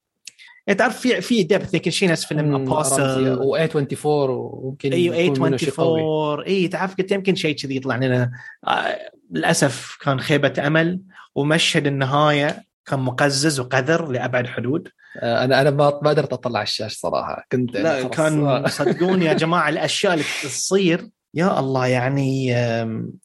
يعني 0.68 0.80
تعرف 0.80 1.00
في 1.00 1.22
في 1.22 1.44
ديبث 1.44 1.74
يمكن 1.74 1.92
شيء 1.92 2.10
نفس 2.10 2.26
فيلم 2.26 2.56
ابوستل 2.56 3.40
و 3.42 3.56
24 3.56 4.30
وممكن 4.30 4.94
أيوه 4.94 5.36
824 5.36 6.44
اي 6.44 6.68
تعرف 6.68 6.96
قلت 6.96 7.12
يمكن 7.12 7.36
شيء 7.36 7.56
كذي 7.56 7.76
يطلع 7.76 7.96
لنا. 7.96 8.32
آه 8.68 9.12
للأسف 9.32 9.98
كان 10.02 10.20
خيبة 10.20 10.54
أمل. 10.68 11.00
ومشهد 11.38 11.88
النهاية 11.88 12.64
كان 12.86 13.00
مقزز 13.00 13.60
وقذر 13.60 14.08
لأبعد 14.12 14.48
حدود. 14.48 14.88
آه، 15.20 15.44
أنا 15.44 15.62
أنا 15.62 15.70
ما 15.70 16.00
ما 16.04 16.10
قدرت 16.10 16.34
أطلع 16.34 16.62
الشاشة 16.62 16.96
صراحة. 16.96 17.46
كنت 17.52 17.74
لا 17.78 18.04
كان 18.08 18.64
صدقوني 18.68 19.26
يا 19.26 19.34
جماعة 19.34 19.70
الأشياء 19.70 20.14
اللي 20.14 20.26
تصير 20.44 21.10
يا 21.34 21.60
الله 21.60 21.88
يعني 21.88 22.56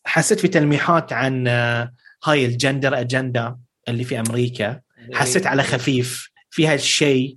حسيت 0.04 0.40
في 0.40 0.48
تلميحات 0.48 1.12
عن 1.12 1.48
آه، 1.48 1.92
هاي 2.24 2.46
الجندر 2.46 3.00
اجندا 3.00 3.56
اللي 3.88 4.04
في 4.04 4.20
أمريكا. 4.20 4.80
حسيت 5.14 5.46
على 5.46 5.62
خفيف. 5.62 6.30
في 6.50 6.66
هالشيء. 6.66 7.36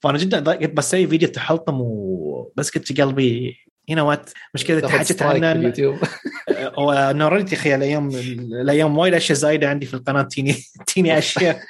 فأنا 0.00 0.18
جدا 0.18 0.54
كنت 0.54 0.76
بسوي 0.76 1.06
فيديو 1.06 1.28
تحلطم 1.28 1.78
وبس 1.80 2.70
كنت 2.70 3.00
قلبي 3.00 3.56
هنا 3.90 4.02
وات 4.02 4.30
مشكله 4.54 4.88
حكيت 4.88 5.22
عنها 5.22 5.72
ونوريتي 6.78 7.56
أخي 7.56 7.74
الأيام 7.74 8.08
الأيام 8.62 8.98
وايد 8.98 9.14
أشياء 9.14 9.38
زايدة 9.38 9.68
عندي 9.68 9.86
في 9.86 9.94
القناة 9.94 10.22
تيني 10.22 10.56
تيني 10.86 11.18
أشياء. 11.18 11.60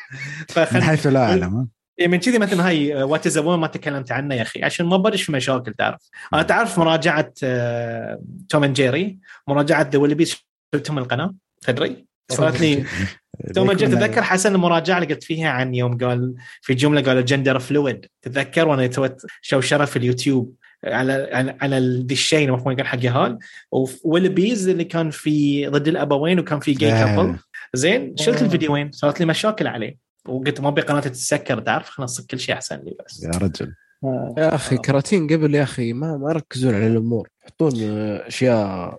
من 0.73 0.83
حيث 0.83 1.07
لا 1.07 1.25
أعلم 1.25 1.69
إيه، 2.01 2.09
من 2.09 2.19
كذي 2.19 2.39
مثلا 2.39 2.69
هاي 2.69 3.03
وات 3.03 3.27
از 3.27 3.39
ما 3.39 3.67
تكلمت 3.67 4.13
عنه 4.13 4.35
يا 4.35 4.43
أخي. 4.43 4.65
عشان 4.65 4.87
ما 4.87 4.97
بدش 4.97 5.23
في 5.23 5.33
مشاكل 5.33 5.75
تعرف. 5.75 6.01
أنا 6.35 6.43
تعرف 6.43 6.79
مراجعة 6.79 7.33
توم 8.49 8.65
أند 8.65 8.75
جيري؟ 8.75 9.19
مراجعة 9.49 9.91
ذا 9.93 9.99
ويلبي 9.99 10.25
شفتهم 10.75 10.99
القناة؟ 10.99 11.35
تدري؟ 11.63 12.07
صارت 12.33 12.61
لي 12.61 12.85
توم 13.55 13.73
جيت 13.73 13.93
اتذكر 13.93 14.23
حسن 14.23 14.55
المراجعة 14.55 14.99
اللي 14.99 15.15
قلت 15.15 15.25
فيها 15.25 15.51
عن 15.51 15.75
يوم 15.75 15.99
قال 15.99 16.35
في 16.63 16.75
جملة 16.75 17.01
قال 17.01 17.25
جندر 17.25 17.59
فلويد 17.59 18.07
تتذكر؟ 18.23 18.69
وأنا 18.69 18.87
توت 18.87 19.27
شوشرة 19.43 19.85
في 19.85 19.97
اليوتيوب. 19.97 20.55
على 20.85 21.29
على 21.33 21.57
على 21.61 21.79
الدشين 21.79 22.49
المفروض 22.49 22.77
كان 22.77 22.87
حق 22.87 23.05
هال 23.05 23.39
ويلبيز 24.05 24.69
اللي 24.69 24.85
كان 24.85 25.11
في 25.11 25.67
ضد 25.67 25.89
الابوين 25.89 26.39
وكان 26.39 26.61
في 26.61 26.73
جاي 26.73 26.91
كابل 26.91 27.37
زين 27.75 28.17
شلت 28.17 28.43
الفيديوين 28.43 28.93
صارت 28.93 29.21
لي 29.21 29.27
مشاكل 29.27 29.67
عليه. 29.67 29.99
وقلت 30.29 30.61
ما 30.61 30.69
أبي 30.69 30.81
قناتي 30.81 31.09
تتسكر 31.09 31.61
تعرف؟ 31.61 31.89
خلاص 31.89 32.21
كل 32.21 32.41
شيء 32.41 32.55
أحسن 32.55 32.77
لي 32.77 32.97
بس. 33.07 33.23
يا 33.23 33.31
رجل. 33.31 33.75
يا 34.39 34.55
أخي 34.55 34.77
كراتين 34.77 35.27
قبل 35.27 35.55
يا 35.55 35.63
أخي 35.63 35.93
ما 35.93 36.17
ما 36.17 36.31
يركزون 36.31 36.75
على 36.75 36.87
الأمور. 36.87 37.29
يحطون 37.43 37.73
أشياء 38.21 38.99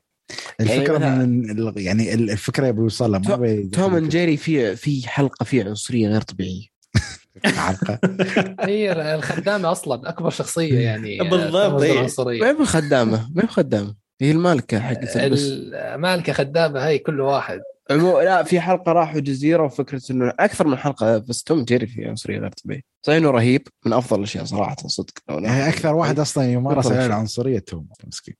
الفكرة 0.60 1.00
يعني 1.00 1.26
من 1.26 1.74
يعني 1.78 2.14
الفكرة 2.14 2.68
يبي 2.68 2.82
يوصل 2.82 3.12
لها 3.12 3.70
توم 3.74 3.96
أند 3.96 4.10
جيري 4.10 4.38
في 4.38 4.76
في 4.76 5.08
حلقة 5.08 5.44
فيها 5.44 5.66
عنصرية 5.66 6.08
غير 6.08 6.22
طبيعية. 6.22 6.71
هي 8.70 9.16
الخدامة 9.16 9.72
أصلا 9.72 10.10
أكبر 10.10 10.30
شخصية 10.30 10.80
يعني 10.80 11.18
بالضبط 11.30 11.82
ما 11.82 12.50
هي 12.50 12.66
خدامة 12.66 13.30
ما 13.36 13.44
هي 13.44 13.48
خدامة. 13.48 13.96
هي 14.22 14.32
المالكة 14.32 14.80
حقت 14.80 15.18
المالكة 15.18 16.34
خدامة 16.34 16.88
هي 16.88 17.00
كل 17.00 17.22
واحد. 17.22 17.62
لا 17.90 18.44
في 18.44 18.60
حلقة 18.62 18.92
راحوا 18.92 19.20
جزيره 19.20 19.64
وفكرة 19.64 20.02
إنه 20.12 20.34
أكثر 20.40 20.68
من 20.68 20.78
حلقة 20.78 21.18
بس 21.18 21.44
توم 21.44 21.64
جيري 21.64 21.88
في 21.88 22.06
عنصرية 22.06 22.40
غير 22.40 22.52
طبيعية. 22.64 22.82
صحيح 23.02 23.18
إنه 23.18 23.32
رهيب 23.32 23.68
من 23.86 23.94
أفضل 23.94 24.20
الأشياء 24.20 24.46
صراحة 24.46 24.76
صدق. 24.88 25.14
يعني 25.30 25.70
أكثر 25.70 25.94
واحد 25.94 26.20
أصلا 26.20 26.52
يمارس 26.52 26.92
عليه 26.92 27.06
العنصريه 27.06 27.60
توم 27.60 27.88
مسكين. 28.08 28.36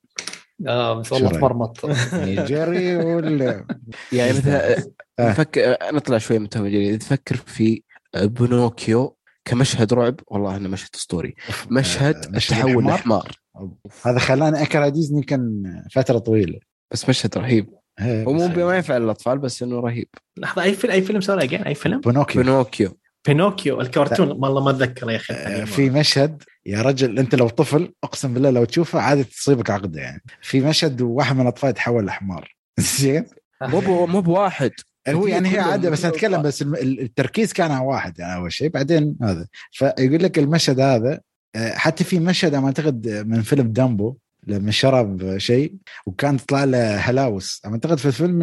آه 0.68 0.94
بس 0.94 1.12
والله 1.12 1.30
تمرمط 1.30 1.84
يعني 2.12 2.44
جيري 2.44 2.96
ولا 2.96 3.66
يعني 4.12 4.32
مثلا 4.32 4.76
آه. 4.78 5.30
نفكر 5.30 5.76
نطلع 5.92 6.18
شوي 6.18 6.38
من 6.38 6.48
توم 6.48 6.66
جيري. 6.66 6.96
تفكر 6.96 7.36
في 7.36 7.82
بنوكيو 8.16 9.16
كمشهد 9.44 9.92
رعب. 9.94 10.20
والله 10.26 10.56
إنه 10.56 10.68
مشهد 10.68 10.90
أسطوري. 10.94 11.34
مشهد 11.70 12.16
آه، 12.16 12.38
التحول 12.38 12.84
لحمار 12.84 13.32
هذا 14.04 14.18
خلاني 14.18 14.62
أكره 14.62 14.88
ديزني 14.88 15.22
كان 15.22 15.62
فترة 15.92 16.18
طويلة. 16.18 16.58
بس 16.90 17.08
مشهد 17.08 17.38
رهيب. 17.38 17.68
إيه، 18.00 18.24
هو 18.24 18.32
مو 18.32 18.48
ما 18.48 18.76
ينفع 18.76 18.96
للاطفال 18.96 19.38
بس 19.38 19.62
إنه 19.62 19.80
رهيب. 19.80 20.08
لحظة 20.36 20.62
أي 20.62 20.74
فيلم 20.74 20.92
أي 20.92 21.02
فيلم 21.02 21.20
sorry 21.20 21.44
again 21.44 21.62
أي 21.62 21.74
فيلم؟ 21.74 22.00
بنوكيو. 22.00 22.42
بنوكيو. 22.42 22.98
بينوكيو 23.26 23.80
الكرتون. 23.80 24.28
والله 24.28 24.64
ما 24.64 24.70
أتذكر 24.70 25.10
يا 25.10 25.16
أخي 25.16 25.34
آه، 25.34 25.64
في 25.64 25.90
مشهد 25.90 26.42
يا 26.66 26.82
رجل 26.82 27.18
أنت 27.18 27.34
لو 27.34 27.48
طفل 27.48 27.92
أقسم 28.04 28.34
بالله 28.34 28.50
لو 28.50 28.64
تشوفه 28.64 29.00
عادي 29.00 29.24
تصيبك 29.24 29.70
عقدة 29.70 30.00
يعني. 30.00 30.22
في 30.42 30.60
مشهد 30.60 31.02
واحد 31.02 31.36
من 31.36 31.42
الأطفال 31.42 31.70
يتحول 31.70 32.06
لحمار 32.06 32.56
زين؟ 32.98 33.26
مو 33.62 34.06
مو 34.06 34.20
بواحد. 34.20 34.70
هو 35.08 35.26
يعني 35.26 35.48
هي 35.48 35.58
عادة 35.58 35.90
بس 35.90 36.04
نتكلم 36.04 36.42
بس 36.42 36.62
التركيز 36.62 37.52
كان 37.52 37.70
على 37.70 37.86
واحد 37.86 38.18
يعني 38.18 38.34
أول 38.34 38.52
شيء. 38.52 38.68
بعدين 38.68 39.16
هذا. 39.22 39.46
فيقول 39.72 40.22
لك 40.22 40.38
المشهد 40.38 40.80
هذا 40.80 41.20
آه، 41.56 41.74
حتى 41.74 42.04
في 42.04 42.18
مشهد 42.18 42.54
أنا 42.54 42.66
أعتقد 42.66 43.08
من 43.26 43.42
فيلم 43.42 43.72
دامبو 43.72 44.16
لما 44.46 44.70
شرب 44.70 45.38
شيء 45.38 45.74
وكان 46.06 46.36
تطلع 46.36 46.64
له 46.64 46.96
هلاوس. 46.96 47.62
أعتقد 47.66 47.98
في 47.98 48.06
الفيلم 48.06 48.42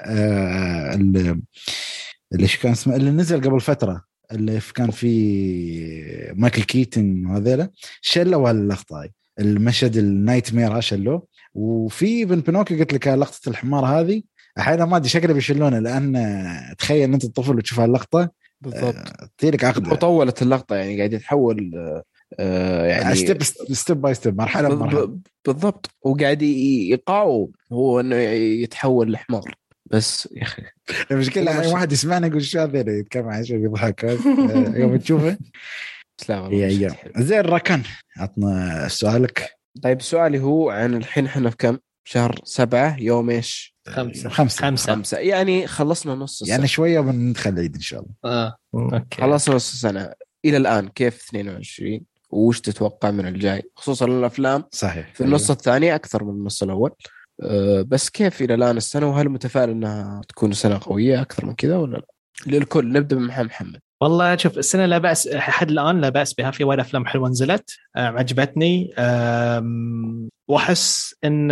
آه، 0.00 0.94
اللي 0.94 2.42
إيش 2.42 2.56
كان 2.56 2.72
اسمه؟ 2.72 2.96
اللي 2.96 3.10
نزل 3.10 3.40
قبل 3.40 3.60
فترة 3.60 4.04
اللي 4.32 4.60
كان 4.74 4.90
في 4.90 6.32
مايكل 6.36 6.62
كيتن 6.62 7.26
وهذيلا 7.26 7.70
شلوا 8.00 8.50
هاللقطة 8.50 9.00
هاي. 9.00 9.12
المشهد 9.40 9.96
ال 9.96 10.54
nightmare 10.54 10.80
شلوه. 10.80 11.26
وفي 11.54 12.24
بن 12.24 12.40
بنوكي 12.40 12.78
قلت 12.78 12.92
لك 12.92 13.08
لقطة 13.08 13.48
الحمار 13.48 13.84
هذه 13.86 14.22
أحيانا 14.60 14.84
ما 14.84 14.96
ادري 14.96 15.08
شكله 15.08 15.34
بيشلونه 15.34 15.78
لأن 15.78 16.74
تخيل 16.78 17.02
إن 17.02 17.12
أنت 17.12 17.24
الطفل 17.24 17.56
وتشوف 17.56 17.80
هاللقطة 17.80 18.30
بالضبط. 18.60 18.94
تجيلك 19.38 19.64
عقده 19.64 19.90
وطولت 19.90 20.42
اللقطة 20.42 20.76
يعني 20.76 20.96
قاعد 20.96 21.12
يتحول 21.12 21.70
آه 22.38 22.86
يعني 22.86 23.14
ستيب 23.14 23.42
ستيب 23.72 24.00
باي 24.00 24.14
ستيب 24.14 24.38
مرحلة 24.38 24.68
بمرحلة. 24.68 25.18
بالضبط. 25.46 25.90
وقاعد 26.02 26.42
يقاوم 26.42 27.50
هو 27.72 28.00
إنه 28.00 28.16
يتحول 28.16 29.12
لحمار. 29.12 29.54
بس 29.86 30.28
يا 30.36 30.42
أخي. 30.42 30.62
المشكلة 31.10 31.60
اي 31.60 31.72
واحد 31.72 31.92
يسمعنا 31.92 32.26
يقول 32.26 32.44
شو 32.44 32.60
هذا 32.60 32.98
يتكلم 32.98 33.28
عن 33.28 33.44
شيء 33.44 33.64
يضحك 33.64 34.04
آه، 34.04 34.18
يوم 34.76 34.96
تشوفه. 34.96 35.38
سلام. 36.16 36.52
يا 36.52 36.66
أيام 36.66 36.94
زين 37.16 37.40
راكان 37.40 37.82
عطنا 38.16 38.88
سؤالك. 38.88 39.50
طيب 39.82 40.02
سؤالي 40.02 40.40
هو 40.40 40.70
عن 40.70 40.94
الحين 40.94 41.26
إحنا 41.26 41.50
في 41.50 41.56
كم؟ 41.56 41.78
شهر 42.04 42.40
سبعة 42.44 42.96
يوم 43.00 43.30
إيش؟ 43.30 43.74
خمسة. 43.88 44.28
خمسة. 44.28 44.60
خمسة, 44.60 44.92
خمسة. 44.94 45.18
يعني 45.18 45.66
خلصنا 45.66 46.14
نص 46.14 46.42
السنة. 46.42 46.54
يعني 46.56 46.68
شوية 46.68 46.98
وبندخل 46.98 47.50
العيد 47.50 47.74
إن 47.74 47.80
شاء 47.80 48.00
الله. 48.00 48.12
آه. 48.24 48.56
أوكي. 48.74 49.20
خلصنا 49.20 49.54
نص 49.54 49.72
السنة. 49.72 50.12
إلى 50.44 50.56
الآن 50.56 50.88
كيف 50.88 51.24
22 51.28 52.00
وش 52.30 52.60
تتوقع 52.60 53.10
من 53.10 53.26
الجاي؟ 53.26 53.62
خصوصا 53.76 54.06
الأفلام. 54.06 54.64
صحيح. 54.72 55.14
في 55.14 55.24
النص 55.24 55.50
الثاني 55.50 55.94
أكثر 55.94 56.24
من 56.24 56.30
النص 56.30 56.62
الأول. 56.62 56.90
أه 57.42 57.82
بس 57.82 58.10
كيف 58.10 58.42
إلى 58.42 58.54
الآن 58.54 58.76
السنة؟ 58.76 59.10
وهل 59.10 59.28
متفائل 59.28 59.70
إنها 59.70 60.20
تكون 60.28 60.52
سنة 60.52 60.78
قوية 60.82 61.20
أكثر 61.22 61.46
من 61.46 61.54
كذا 61.54 61.76
ولا 61.76 61.96
لا؟ 61.96 62.06
للكل 62.46 62.92
نبدأ 62.92 63.16
من 63.16 63.26
محمد 63.26 63.80
والله 64.00 64.36
شوف 64.36 64.58
السنة 64.58 64.86
لا 64.86 64.98
بأس 64.98 65.26
لحد 65.26 65.70
الآن 65.70 66.00
لا 66.00 66.08
بأس 66.08 66.34
بها 66.34 66.50
في 66.50 66.64
وايد 66.64 66.80
أفلام 66.80 67.06
حلوة 67.06 67.28
نزلت. 67.28 67.76
عجبتني. 67.96 68.94
وأحس 70.48 71.14
إن 71.24 71.50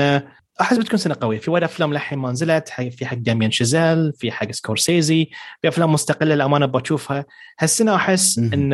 أحس 0.60 0.78
بتكون 0.78 0.98
سنة 0.98 1.16
قوية. 1.20 1.38
في 1.38 1.50
وايد 1.50 1.64
أفلام 1.64 1.92
للحين 1.92 2.18
ما 2.18 2.30
نزلت 2.30 2.68
في 2.68 3.06
حق 3.06 3.16
داميان 3.16 3.50
شيزيل 3.50 4.12
في 4.12 4.32
حق 4.32 4.50
سكورسيزي 4.50 5.30
في 5.62 5.68
أفلام 5.68 5.92
مستقلة 5.92 6.34
الامانه 6.34 6.66
بشوفها. 6.66 7.24
هالسنة 7.60 7.94
أحس 7.94 8.38
إن 8.38 8.72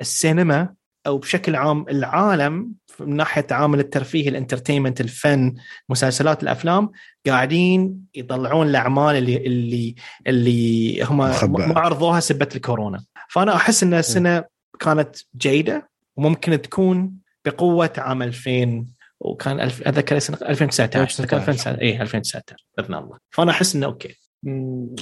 السينما 0.00 0.74
أو 1.06 1.18
بشكل 1.18 1.56
عام 1.56 1.86
العالم 1.88 2.72
من 3.00 3.16
ناحية 3.16 3.46
عامل 3.50 3.80
الترفيه 3.80 4.28
ال 4.28 4.33
entertainment 4.33 5.00
الفن 5.00 5.54
مسلسلات 5.88 6.42
الأفلام 6.42 6.90
قاعدين 7.26 8.04
يطلعون 8.14 8.68
الأعمال 8.68 9.16
اللي 9.16 9.36
اللي 9.36 9.94
اللي 10.26 11.02
هم 11.04 11.18
ما 11.18 11.80
عرضوها 11.80 12.20
سبة 12.20 12.48
الكورونا. 12.56 13.04
فأنا 13.28 13.56
أحس 13.56 13.82
إن 13.82 13.94
السنة 13.94 14.44
كانت 14.80 15.16
جيدة 15.36 15.90
وممكن 16.16 16.62
تكون 16.62 17.12
بقوة 17.44 17.92
عام 17.98 18.22
2000 18.22 18.86
وكان 19.20 19.60
الف... 19.60 19.88
أتذكر 19.88 20.18
سنه 20.18 20.38
2019 20.42 21.26
كان 21.26 21.40
2019 21.40 21.80
اي 21.80 22.02
2019 22.02 22.56
بإذن 22.78 22.94
الله. 22.94 23.18
فأنا 23.30 23.50
أحس 23.50 23.76
إنه 23.76 23.86
أوكي. 23.86 24.16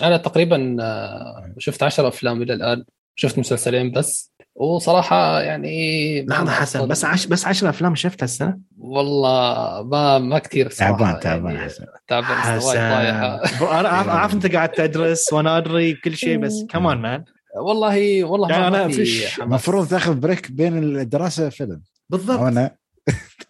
أنا 0.03 0.17
تقريبا 0.17 0.77
آه، 0.81 1.55
شفت 1.59 1.83
10 1.83 2.09
أفلام 2.09 2.43
إلى 2.43 2.55
الآن. 2.55 2.85
شفت 3.15 3.39
مسلسلين 3.39 3.91
بس. 3.91 4.33
وصراحة 4.61 5.41
يعني 5.41 6.27
لحظه 6.27 6.51
حسن 6.51 6.89
بس 6.89 7.05
عش 7.05 7.27
بس 7.27 7.47
10 7.47 7.69
أفلام 7.69 7.95
شفتها 7.95 8.25
السنة؟ 8.25 8.59
والله 8.79 9.83
ما 9.83 10.19
ما 10.19 10.39
كثير 10.39 10.71
صراحة 10.71 10.93
تعبان 10.93 11.21
تعبان 11.21 11.55
يعني 11.55 11.65
حسن 11.65 11.85
تعبان 12.09 12.37
حسن 12.37 12.77
أنا 13.67 13.89
عارف 13.89 14.35
أنت 14.35 14.55
قاعد 14.55 14.69
تدرس 14.69 15.33
وأنا 15.33 15.59
أدري 15.59 15.95
كل 15.95 16.17
شيء 16.17 16.39
بس 16.39 16.65
كمان 16.73 16.99
مان 16.99 17.25
والله 17.57 18.25
والله 18.25 18.51
يعني 18.51 18.69
أنا 18.69 18.91
المفروض 19.41 19.89
تاخذ 19.89 20.15
بريك 20.15 20.51
بين 20.53 20.79
الدراسة 20.79 21.49
فيلم 21.49 21.83
بالضبط. 22.09 22.41
أنا. 22.41 22.77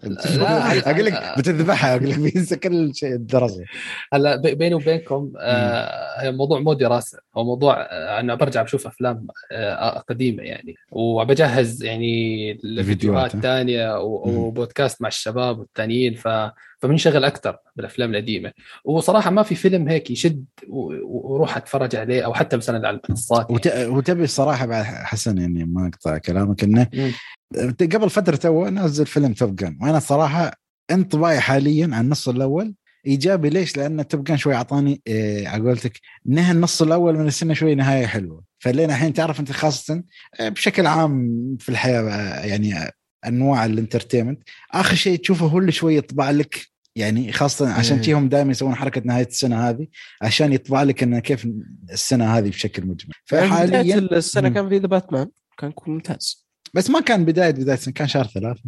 أقول 0.05 1.05
لك 1.07 1.35
بتذبحها 1.39 1.97
أقول 1.97 2.11
لك 2.11 2.19
بينسى 2.19 2.57
كل 2.57 2.95
شيء 2.95 3.13
الدراسه 3.15 3.65
هلا 4.13 4.37
بيني 4.37 4.75
وبينكم 4.75 5.33
آه 5.39 6.29
الموضوع 6.29 6.61
مو 6.61 6.73
دراسة 6.73 7.19
هو 7.37 7.45
موضوع 7.45 7.81
آه 7.81 8.21
أنا 8.21 8.35
برجع 8.35 8.63
بشوف 8.63 8.87
أفلام 8.87 9.27
آه 9.53 9.99
قديمة 9.99 10.43
يعني. 10.43 10.75
وبجهز 10.91 11.85
يعني 11.85 12.53
الفيديوهات 12.53 13.35
الثانية 13.35 13.99
وبودكاست 14.01 15.03
مع 15.03 15.09
الشباب 15.09 15.59
والثانيين 15.59 16.15
ف 16.15 16.29
فبنشغل 16.83 17.25
أكثر 17.25 17.57
بالأفلام 17.77 18.11
القديمة. 18.11 18.53
وصراحة 18.85 19.31
ما 19.31 19.43
في 19.43 19.55
فيلم 19.55 19.89
هيك 19.89 20.11
يشد 20.11 20.45
وروح 21.03 21.57
أتفرج 21.57 21.97
عليه 21.97 22.23
أو 22.23 22.35
حتى 22.35 22.57
مثلا 22.57 22.89
على 22.89 23.01
المنصات 23.05 23.51
وت... 23.51 23.67
يعني. 23.67 23.87
وتبي 23.87 24.25
الصراحة 24.25 24.67
بعد 24.67 24.85
حسن 24.85 25.39
يعني 25.39 25.65
ما 25.65 25.91
أقطع 25.95 26.19
كلامك 26.19 26.65
إنه 26.65 26.87
قبل 27.81 28.11
فترة 28.11 28.37
تو 28.37 28.69
نزل 28.69 29.07
فيلم 29.07 29.33
توب 29.33 29.57
جان 29.57 29.79
وأنا 29.81 29.99
صراحة 29.99 30.53
انطباعي 30.91 31.41
حاليا 31.41 31.91
عن 31.93 32.05
النص 32.05 32.29
الأول 32.29 32.75
إيجابي. 33.07 33.49
ليش؟ 33.49 33.77
لأن 33.77 34.05
جان 34.15 34.37
شوي 34.37 34.55
أعطاني 34.55 35.03
إيه 35.07 35.49
على 35.49 35.63
قولتك 35.63 36.01
نهى 36.27 36.53
النص 36.53 36.83
الأول 36.83 37.19
من 37.19 37.27
السنة 37.27 37.55
شوي 37.55 37.75
نهاية 37.75 38.07
حلوة. 38.07 38.45
فلين 38.59 38.91
الحين 38.91 39.13
تعرف 39.13 39.41
أنت 39.41 39.53
خاصة 39.53 40.03
إيه، 40.41 40.49
بشكل 40.49 40.87
عام 40.87 41.57
في 41.61 41.69
الحياة 41.69 42.03
يعني 42.47 42.75
أنواع 43.27 43.65
ال 43.65 43.70
entertainment. 43.70 44.43
آخر 44.73 44.95
شيء 44.95 45.19
تشوفه 45.19 45.47
هو 45.47 45.59
اللي 45.59 45.73
شوي 45.73 45.97
يطبع 45.97 46.31
لك 46.31 46.67
يعني 46.97 47.33
خاصة 47.33 47.73
عشان 47.73 48.01
كذا 48.01 48.19
هم 48.19 48.29
دائما 48.29 48.51
يسوون 48.51 48.75
حركة 48.75 49.03
نهاية 49.05 49.27
السنة 49.27 49.69
هذه 49.69 49.87
عشان 50.23 50.53
يطبع 50.53 50.83
لك 50.83 51.03
إنه 51.03 51.19
كيف 51.19 51.49
السنة 51.93 52.39
هذه 52.39 52.49
بشكل 52.49 52.87
مجمل. 52.87 53.15
فحاليا 53.25 53.99
السنة 53.99 54.49
كان 54.49 54.69
في 54.69 54.79
The 54.79 54.87
Batman 54.87 55.29
كان 55.59 55.73
ممتاز. 55.87 56.47
بس 56.75 56.91
ما 56.91 57.01
كان 57.01 57.25
بداية 57.25 57.51
بداية 57.51 57.79
كان 57.95 58.09
شهر 58.09 58.27
ثلاثة 58.27 58.63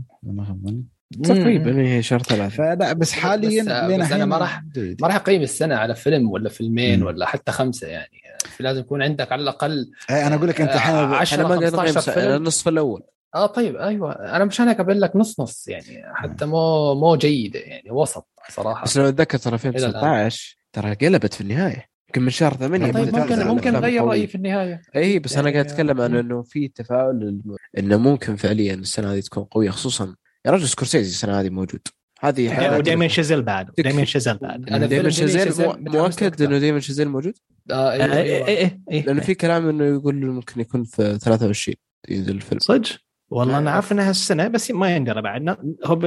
تقريبا 1.25 1.81
هي 1.81 2.03
شهر 2.03 2.23
ثلاثة. 2.23 2.57
فلا 2.57 2.93
بس 2.93 3.13
حاليا 3.13 3.63
بس, 3.63 4.01
بس 4.01 4.13
أنا 4.13 4.25
ما 4.25 4.39
راح 4.39 4.63
ما 4.77 5.09
راح 5.09 5.15
أقيم 5.15 5.43
السنة 5.43 5.75
على 5.77 5.95
فيلم 5.95 6.31
ولا 6.31 6.49
فيلمين 6.49 7.01
مم. 7.01 7.07
ولا 7.07 7.27
حتى 7.27 7.53
خمسة 7.53 7.87
يعني. 7.89 8.23
لازم 8.61 8.81
يكون 8.81 9.03
عندك 9.03 9.33
على 9.33 9.43
الأقل 9.43 9.91
اي 10.11 10.27
أنا 10.27 10.35
أقول 10.35 10.49
لك 10.49 10.61
أنت 10.61 10.73
الحين 10.73 10.95
10 10.95 11.49
15 11.49 12.37
النصف 12.37 12.69
الأول. 12.69 13.03
آه 13.35 13.47
طيب 13.47 13.77
أيوه. 13.77 14.13
أنا 14.13 14.45
مشان 14.45 14.69
هيك 14.69 14.81
أقول 14.81 15.01
لك 15.01 15.17
نص 15.17 15.41
نص 15.41 15.69
يعني 15.69 16.03
حتى 16.15 16.47
مو 16.47 16.95
مو 16.95 17.17
جيدة 17.17 17.61
يعني 17.61 17.91
وسط 17.91 18.29
صراحة. 18.51 18.85
بس 18.85 18.97
لو 18.97 19.09
أتذكر 19.09 19.39
ترى 19.39 19.55
2019 19.55 20.57
ترى 20.73 20.95
قلبت 20.95 21.35
في 21.35 21.41
النهاية. 21.41 21.87
يمكن 22.09 22.23
من 22.23 22.31
شهر 22.31 22.55
ثمانية 22.55 22.93
طيب 22.93 23.17
ممكن 23.17 23.47
ممكن 23.47 23.77
غير 23.77 24.05
رأيي 24.05 24.27
في 24.27 24.35
النهاية. 24.35 24.83
اي 24.97 25.19
بس 25.19 25.33
يعني 25.33 25.49
أنا 25.49 25.53
قاعد 25.53 25.71
أتكلم 25.71 26.01
عن 26.01 26.17
إنه 26.17 26.43
في 26.43 26.69
تفاؤل 26.69 27.43
إنه 27.79 27.97
ممكن 27.97 28.37
فعليا 28.37 28.75
السنة 28.75 29.13
هذه 29.13 29.21
تكون 29.21 29.45
قوية 29.45 29.71
خصوصا 29.71 30.15
يا 30.47 30.51
رجل 30.51 30.69
سكورسيزي 30.69 31.11
السنة 31.11 31.41
هذه 31.41 31.51
موجود. 31.51 31.81
هذه 32.21 32.77
وداميان 32.79 33.09
شازيل 33.09 33.43
بعد. 33.43 33.71
داميان 33.79 34.05
شازيل 34.05 34.39
بعد. 34.39 34.71
أنا 34.71 34.87
داميان 34.87 35.11
شازيل 35.11 35.53
مؤكد 35.79 36.43
إنه 36.43 36.59
داميان 36.59 36.81
شازيل 36.81 37.09
موجود؟ 37.09 37.35
آه 37.71 37.93
أيوه 37.93 38.13
أيوه, 38.17 38.47
أيوة. 38.47 38.81
أيوة. 38.93 39.05
لأنه 39.05 39.21
في 39.21 39.35
كلام 39.35 39.69
إنه 39.69 39.85
يقول 39.85 40.27
ممكن 40.27 40.61
يكون 40.61 40.85
في 40.85 41.19
23 41.19 41.77
ينزل 42.09 42.37
الفيلم. 42.37 42.61
صدق؟ 42.61 42.89
والله 43.31 43.59
أنا 43.59 43.71
عارف 43.71 43.93
إنها 43.93 44.11
السنة 44.11 44.49
بس 44.49 44.71
ما 44.71 44.97
يندرى 44.97 45.23
بعد. 45.23 45.57
هو 45.85 45.95
ب... 45.95 46.05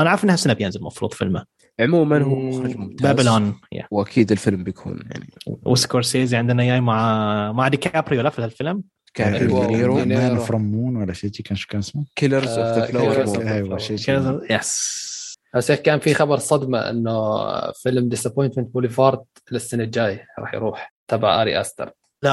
أنا 0.00 0.10
عارف 0.10 0.24
إنها 0.24 0.34
السنة 0.34 0.52
بينزل 0.52 0.80
المفروض 0.80 1.12
فيلمه. 1.12 1.44
عموما 1.80 2.22
هو 2.22 2.40
مخرج 2.40 2.76
ممتاز. 2.76 3.06
بابلون 3.06 3.60
وأكيد 3.90 4.32
الفيلم 4.32 4.64
بيكون 4.64 5.00
يعني 5.10 5.30
وسكورسيزي 5.44 6.36
عندنا 6.36 6.64
جاي 6.64 6.80
مع 6.80 7.52
مع 7.52 7.68
ديكابريو 7.68 8.20
لا 8.20 8.30
في 8.30 8.44
الفيلم 8.44 8.82
كان 9.16 9.34
أيوة. 9.34 10.04
مان 10.04 10.38
فروم 10.38 10.62
Moon 10.62 10.96
ولا 10.96 11.12
شيء 11.12 11.30
كان 11.30 11.56
شو 11.56 11.68
كان 11.68 11.78
اسمه؟ 11.78 12.04
Killers 12.16 12.48
of 12.48 12.78
the 12.78 12.86
Flower 12.86 13.48
أيوه 13.48 13.78
شيء 13.78 13.96
yes 14.50 15.06
بس 15.54 15.72
كان 15.72 15.98
في 15.98 16.14
خبر 16.14 16.38
صدمة 16.38 16.90
إنه 16.90 17.40
فيلم 17.72 18.08
Disappointment 18.08 18.74
Boulevard 18.74 19.20
السنة 19.52 19.84
الجاية 19.84 20.26
راح 20.38 20.54
يروح 20.54 20.92
تبع 21.08 21.42
Ari 21.42 21.60
Aster 21.60 21.92
لا. 22.22 22.30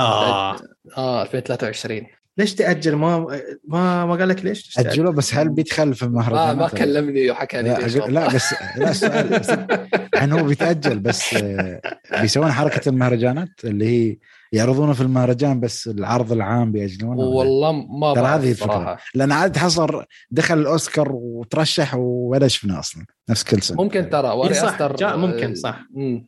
آه 0.98 1.22
2023 1.22 2.08
ليش 2.38 2.56
تأجل؟ 2.56 2.96
ما 2.96 3.40
ما 3.68 4.06
ما 4.06 4.16
قال 4.16 4.30
لك 4.30 4.46
ليش؟ 4.46 4.80
أجله 4.80 5.12
بس 5.12 5.34
هل 5.34 5.50
بيدخل 5.50 5.94
في 5.94 6.04
المهرجان؟ 6.04 6.40
آه 6.40 6.54
ما 6.54 6.68
كلمني 6.68 7.32
وحكى 7.32 7.62
لي 7.62 7.70
لا, 7.70 8.08
لا 8.08 8.28
بس 8.28 8.56
لا 8.78 8.92
السؤال 8.92 9.88
يعني 10.14 10.34
هو 10.34 10.44
بيتأجل 10.44 11.00
بس 11.00 11.34
آه، 11.34 11.82
بيسوون 12.22 12.52
حركة 12.52 12.90
المهرجانات 12.90 13.50
اللي 13.64 13.86
هي 13.86 14.18
يعرضونه 14.54 14.94
في 14.94 15.02
المهرجان 15.02 15.60
بس 15.60 15.88
العرض 15.88 16.32
العام 16.32 16.72
بيأجلونه 16.72 17.22
والله 17.22 17.72
ما 17.72 18.14
ترى 18.14 18.28
هذه 18.28 18.52
الفكرة 18.52 18.98
لأن 19.16 19.32
عاد 19.32 19.58
حصل 19.58 20.06
دخل 20.32 20.58
الأوسكار 20.58 21.12
وترشح 21.12 21.96
ولا 21.96 22.48
شفناه 22.48 22.80
أصلا 22.80 23.06
نفس 23.30 23.44
كل 23.44 23.62
سنة. 23.62 23.84
ممكن 23.84 24.10
ترى 24.10 24.28
و 24.30 24.36
Ari 24.36 24.54
صح 24.54 24.82
Aster 24.82 25.18
ممكن 25.18 25.56
صح. 25.56 25.80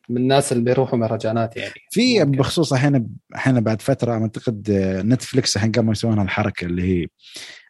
من 0.09 0.17
الناس 0.17 0.51
اللي 0.51 0.63
بيروحوا 0.63 0.99
مهرجانات 0.99 1.57
يعني. 1.57 1.73
في 1.89 2.23
بخصوص 2.23 2.73
الحين 2.73 3.07
الحين 3.35 3.59
بعد 3.59 3.81
فترة 3.81 4.13
أعتقد 4.13 4.71
Netflix 5.05 5.55
الحين 5.55 5.71
قاموا 5.71 5.91
يسوون 5.91 6.21
الحركه 6.21 6.65
اللي 6.65 6.83
هي 6.83 7.07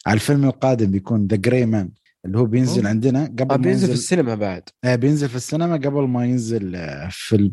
على 0.07 0.15
الفيلم 0.15 0.45
القادم 0.45 0.91
بيكون 0.91 1.27
The 1.27 1.37
Gray 1.37 1.65
Man 1.65 1.89
اللي 2.25 2.37
هو 2.37 2.45
بينزل 2.45 2.81
أوه. 2.81 2.89
عندنا 2.89 3.25
قبل 3.25 3.51
آه 3.51 3.55
بينزل 3.55 3.87
في 3.87 3.93
السينما 3.93 4.35
بعد. 4.35 4.63
آه 4.83 4.95
بينزل 4.95 5.29
في 5.29 5.35
السينما 5.35 5.75
قبل 5.75 6.01
ما 6.01 6.25
ينزل 6.25 6.75
آه، 6.75 7.09
في 7.11 7.35
ال... 7.35 7.51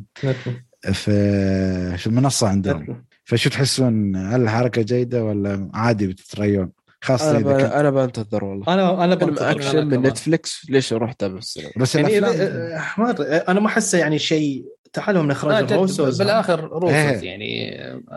في 0.92 1.96
في 1.98 2.06
المنصة 2.06 2.48
عندهم؟ 2.48 3.04
فشو 3.24 3.50
تحسون؟ 3.50 4.16
هل 4.16 4.42
الحركة 4.42 4.82
جيدة 4.82 5.24
ولا 5.24 5.70
عادي 5.74 6.06
بتتريون؟ 6.06 6.72
خاصة 7.00 7.30
أنا 7.30 7.38
إذا 7.38 7.52
كنت... 7.52 7.72
أنا 7.72 7.90
بنتظر 7.90 8.44
والله. 8.44 8.74
أنا 8.74 9.04
أنا 9.04 9.16
فيلم 9.16 9.36
أكشن 9.38 9.86
من 9.86 10.02
Netflix 10.02 10.66
ليش 10.70 10.92
أروح 10.92 11.10
اتابع 11.10 11.38
السينما 11.38 11.70
بس 11.76 11.94
يعني 11.94 12.20
ما 12.20 13.10
أدري. 13.10 13.26
أنا 13.26 13.60
ما 13.60 13.66
أحسه 13.66 13.98
يعني 13.98 14.18
شيء 14.18 14.64
تعالوا 14.92 15.22
من 15.22 15.30
إخراج 15.30 15.72
ال 15.72 15.78
Russos. 15.78 16.18
بالآخر 16.18 16.60
Russos 16.64 16.94
إيه. 16.94 17.20
يعني 17.22 17.76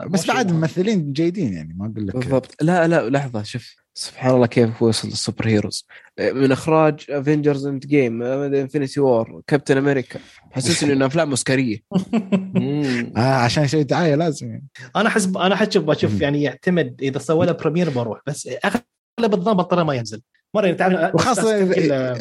بس 0.10 0.28
بعد 0.28 0.52
ممثلين 0.52 1.14
جيدين 1.14 1.54
يعني 1.54 1.74
ما 1.78 1.86
أقول 1.86 2.08
لك 2.08 2.16
بالضبط. 2.16 2.56
لا 2.62 2.88
لا 2.88 3.10
لحظة 3.10 3.44
شوف. 3.44 3.85
سبحان 3.98 4.36
الله 4.36 4.48
كيف 4.48 4.82
وصل 4.82 5.08
لل 5.08 5.48
superheroes. 5.48 5.88
من 6.20 6.52
إخراج 6.52 7.06
Avengers 7.10 7.68
Endgame 7.68 8.24
Infinity 8.24 9.00
War 9.00 9.42
Captain 9.48 9.78
America 9.78 10.20
حسسني 10.52 10.94
إنه 10.94 11.06
أفلام 11.06 11.30
أوسكارية. 11.30 11.78
آه 13.18 13.20
عشان 13.20 13.64
يسوي 13.64 13.84
دعاية 13.84 14.16
لازم 14.16 14.48
يعني. 14.48 14.68
أنا 14.96 15.08
أحس 15.08 15.26
أنا 15.26 15.54
أحس 15.54 15.78
بشوف 15.78 16.22
يعني 16.22 16.44
يعتمد 16.44 17.02
إذا 17.02 17.20
سوى 17.20 17.46
له 17.46 17.52
premiere 17.52 17.90
بروح 17.90 18.22
بس 18.28 18.50
أغلب 18.66 19.34
الضابط 19.34 19.72
ترى 19.72 19.84
ما 19.84 19.94
ينزل. 19.94 20.22
مرة 20.56 20.72
تعرف 20.72 21.16
وخاصة 21.16 21.54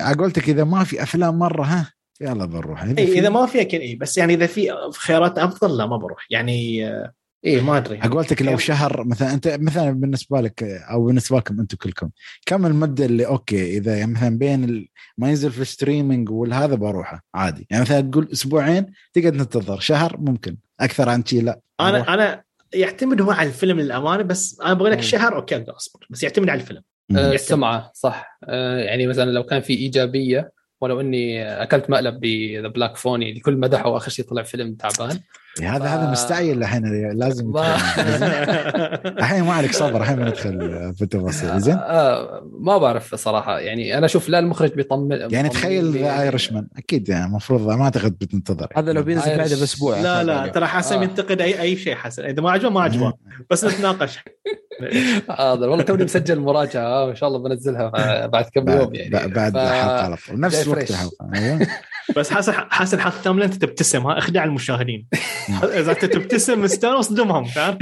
على 0.02 0.16
قولتك 0.16 0.48
إذا 0.48 0.64
ما 0.64 0.84
في 0.84 1.02
أفلام 1.02 1.38
مرة 1.38 1.62
ها 1.62 1.92
يلا 2.20 2.44
بنروح 2.44 2.82
إذا, 2.82 2.98
إيه 2.98 3.18
إذا 3.18 3.28
ما 3.28 3.46
في 3.46 3.60
اكل 3.60 3.78
اي 3.78 3.94
بس 3.94 4.18
يعني 4.18 4.34
إذا 4.34 4.46
في 4.46 4.90
خيارات 4.92 5.38
أفضل 5.38 5.76
لا 5.76 5.86
ما 5.86 5.96
بروح. 5.96 6.26
يعني 6.30 6.88
آه 6.88 7.12
إيه 7.44 7.60
ما 7.60 7.76
أدري. 7.76 8.00
قولتك 8.00 8.42
لو 8.42 8.56
شهر 8.56 9.04
مثلا 9.04 9.34
أنت 9.34 9.48
مثلا 9.48 9.90
بالنسبة 9.90 10.40
لك 10.40 10.62
أو 10.62 11.04
بالنسبة 11.04 11.36
لكم 11.38 11.60
أنتم 11.60 11.76
كلكم 11.76 12.10
كم 12.46 12.66
المدة 12.66 13.04
اللي 13.04 13.26
okay 13.26 13.76
إذا 13.76 13.96
يعني 13.98 14.12
مثلا 14.12 14.38
بين 14.38 14.88
ما 15.18 15.28
ينزل 15.28 15.50
في 15.50 15.64
streaming 15.64 16.31
والهذا 16.30 16.74
بروحه 16.74 17.24
عادي. 17.34 17.66
يعني 17.70 17.82
مثلا 17.82 18.00
تقول 18.00 18.28
أسبوعين 18.32 18.86
تقعد 19.12 19.32
تنتظر 19.32 19.80
شهر 19.80 20.16
ممكن. 20.18 20.56
أكثر 20.80 21.08
عن 21.08 21.24
شيء 21.24 21.42
لا. 21.42 21.60
أنا 21.80 22.14
أنا 22.14 22.42
يعتمد 22.74 23.20
هو 23.20 23.30
على 23.30 23.48
الفيلم 23.48 23.80
للأمانة 23.80 24.22
بس 24.22 24.60
أنا 24.60 24.72
أبغى 24.72 24.90
لك 24.90 25.00
شهر 25.00 25.36
okay 25.36 25.56
أقدر 25.56 25.76
أصبر 25.76 26.06
بس 26.10 26.22
يعتمد 26.22 26.48
على 26.48 26.60
الفيلم. 26.60 26.82
أه 27.16 27.32
السمعه 27.32 27.90
صح. 27.94 28.38
أه 28.44 28.78
يعني 28.78 29.06
مثلا 29.06 29.30
لو 29.30 29.42
كان 29.42 29.60
في 29.60 29.72
إيجابية 29.72 30.52
ولو 30.80 31.00
إني 31.00 31.44
أكلت 31.62 31.90
مقلب 31.90 32.20
ب 32.20 32.32
The 32.32 32.68
Black 32.68 32.97
Phone 32.97 33.32
الكل 33.32 33.56
مدحه 33.56 33.88
وآخر 33.88 34.10
شيء 34.10 34.24
طلع 34.24 34.42
فيلم 34.42 34.74
تعبان. 34.74 35.20
هذا 35.62 35.85
ف... 35.85 35.89
هذا 35.89 36.10
مستعجل 36.10 36.59
الحين 36.62 37.12
لازم 37.18 37.52
الحين 39.06 39.44
ما 39.44 39.52
عليك 39.52 39.72
صبر 39.72 40.01
الحين 40.01 40.20
ندخل 40.24 40.59
في 40.94 41.02
التفاصيل. 41.02 41.60
زين. 41.60 41.74
آه 41.74 42.43
ما 42.60 42.78
بعرف 42.78 43.14
صراحة. 43.14 43.59
يعني 43.59 43.98
أنا 43.98 44.06
أشوف 44.06 44.28
لا 44.28 44.39
المخرج 44.39 44.74
بيطمن 44.74 45.32
يعني 45.32 45.48
تخيل 45.48 45.93
ذا 45.93 46.22
ايرشمان 46.22 46.66
أكيد 46.76 47.09
يعني 47.09 47.24
المفروض 47.24 47.70
ما 47.70 47.85
اعتقد 47.85 48.18
بتنتظر. 48.18 48.68
هذا 48.76 48.93
لو 48.93 49.02
بينزل 49.02 49.36
بعد 49.36 49.48
بأسبوع 49.48 50.01
لا 50.01 50.24
لا 50.24 50.47
ترى 50.47 50.66
حسن 50.66 50.98
آه. 50.98 51.02
ينتقد 51.02 51.40
اي 51.40 51.60
أي 51.60 51.76
شيء 51.76 51.94
حسن. 51.94 52.24
إذا 52.24 52.43
ما 52.43 52.51
عجبه 52.51 52.70
ما 52.70 52.82
عجبه. 52.82 53.12
بس 53.51 53.64
نتناقش. 53.64 54.18
حاضر. 55.28 55.68
والله 55.68 55.85
توني 55.85 56.05
مسجل 56.05 56.40
مراجعة. 56.40 57.10
إن 57.10 57.16
شاء 57.16 57.28
الله 57.28 57.39
بنزلها 57.39 58.26
بعد 58.26 58.44
كم 58.55 58.68
يوم 58.68 58.94
يعني. 58.94 59.28
بعد 59.28 59.56
الحلقة 59.56 60.01
على 60.01 60.16
طول. 60.28 60.40
نفس 60.40 60.68
وقت 60.68 60.90
الحلقة. 60.90 61.31
أيوه. 61.35 61.66
بس 62.16 62.31
حسن 62.31 62.52
حسن 62.52 63.01
حط 63.01 63.12
ثامله 63.12 63.44
أنت 63.44 63.55
تبتسم. 63.55 64.06
ها 64.06 64.18
اخدع 64.18 64.44
المشاهدين 64.44 65.06
إذا 65.62 65.93
أنت 65.93 66.05
تبتسم 66.05 66.62
مستانس 66.62 66.94
اصدمهم 66.94 67.44
فاهم؟ 67.44 67.78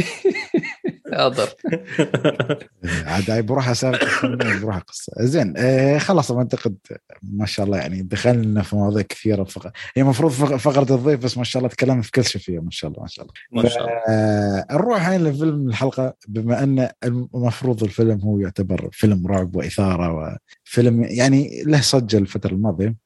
حاضر. 1.13 1.49
عاد 3.07 3.47
بروح 3.47 3.69
اسافر 3.69 4.37
بروح 4.63 4.79
قصه 4.79 5.13
زين 5.21 5.55
آه 5.57 5.99
خلاص 5.99 6.31
أعتقد 6.31 6.77
ما 7.23 7.47
شاء 7.47 7.67
الله 7.67 7.79
يعني 7.79 8.03
دخلنا 8.03 8.63
في 8.63 8.77
مواضيع 8.77 9.03
كثيرة 9.03 9.45
فق... 9.45 9.73
هي 9.97 10.03
المفروض 10.03 10.33
فقرة 10.33 10.95
الضيف 10.95 11.25
بس 11.25 11.39
ما 11.39 11.45
شاء 11.45 11.61
الله 11.61 11.75
تكلمنا 11.75 12.03
في 12.03 12.11
كل 12.11 12.25
شيء 12.25 12.41
فيها 12.41 12.61
ما 12.61 12.71
شاء 12.71 12.91
الله 12.91 13.03
ما 13.03 13.09
شاء 13.09 13.25
الله. 13.25 13.63
ما 13.63 13.69
شاء 13.69 13.83
الله. 13.83 13.93
آه 14.09 14.67
نروح 14.73 14.97
الحين 14.97 15.25
لفيلم 15.25 15.69
الحلقة. 15.69 16.15
بما 16.29 16.63
أن 16.63 16.89
المفروض 17.05 17.85
الفيلم 17.85 18.21
هو 18.21 18.39
يعتبر 18.39 18.89
فيلم 18.93 19.27
رعب 19.27 19.57
وإثارة 19.57 20.39
وفيلم 20.67 21.05
يعني 21.05 21.63
له 21.67 21.81
صجه 21.81 22.19
الفترة 22.19 22.51
الماضية. 22.51 23.02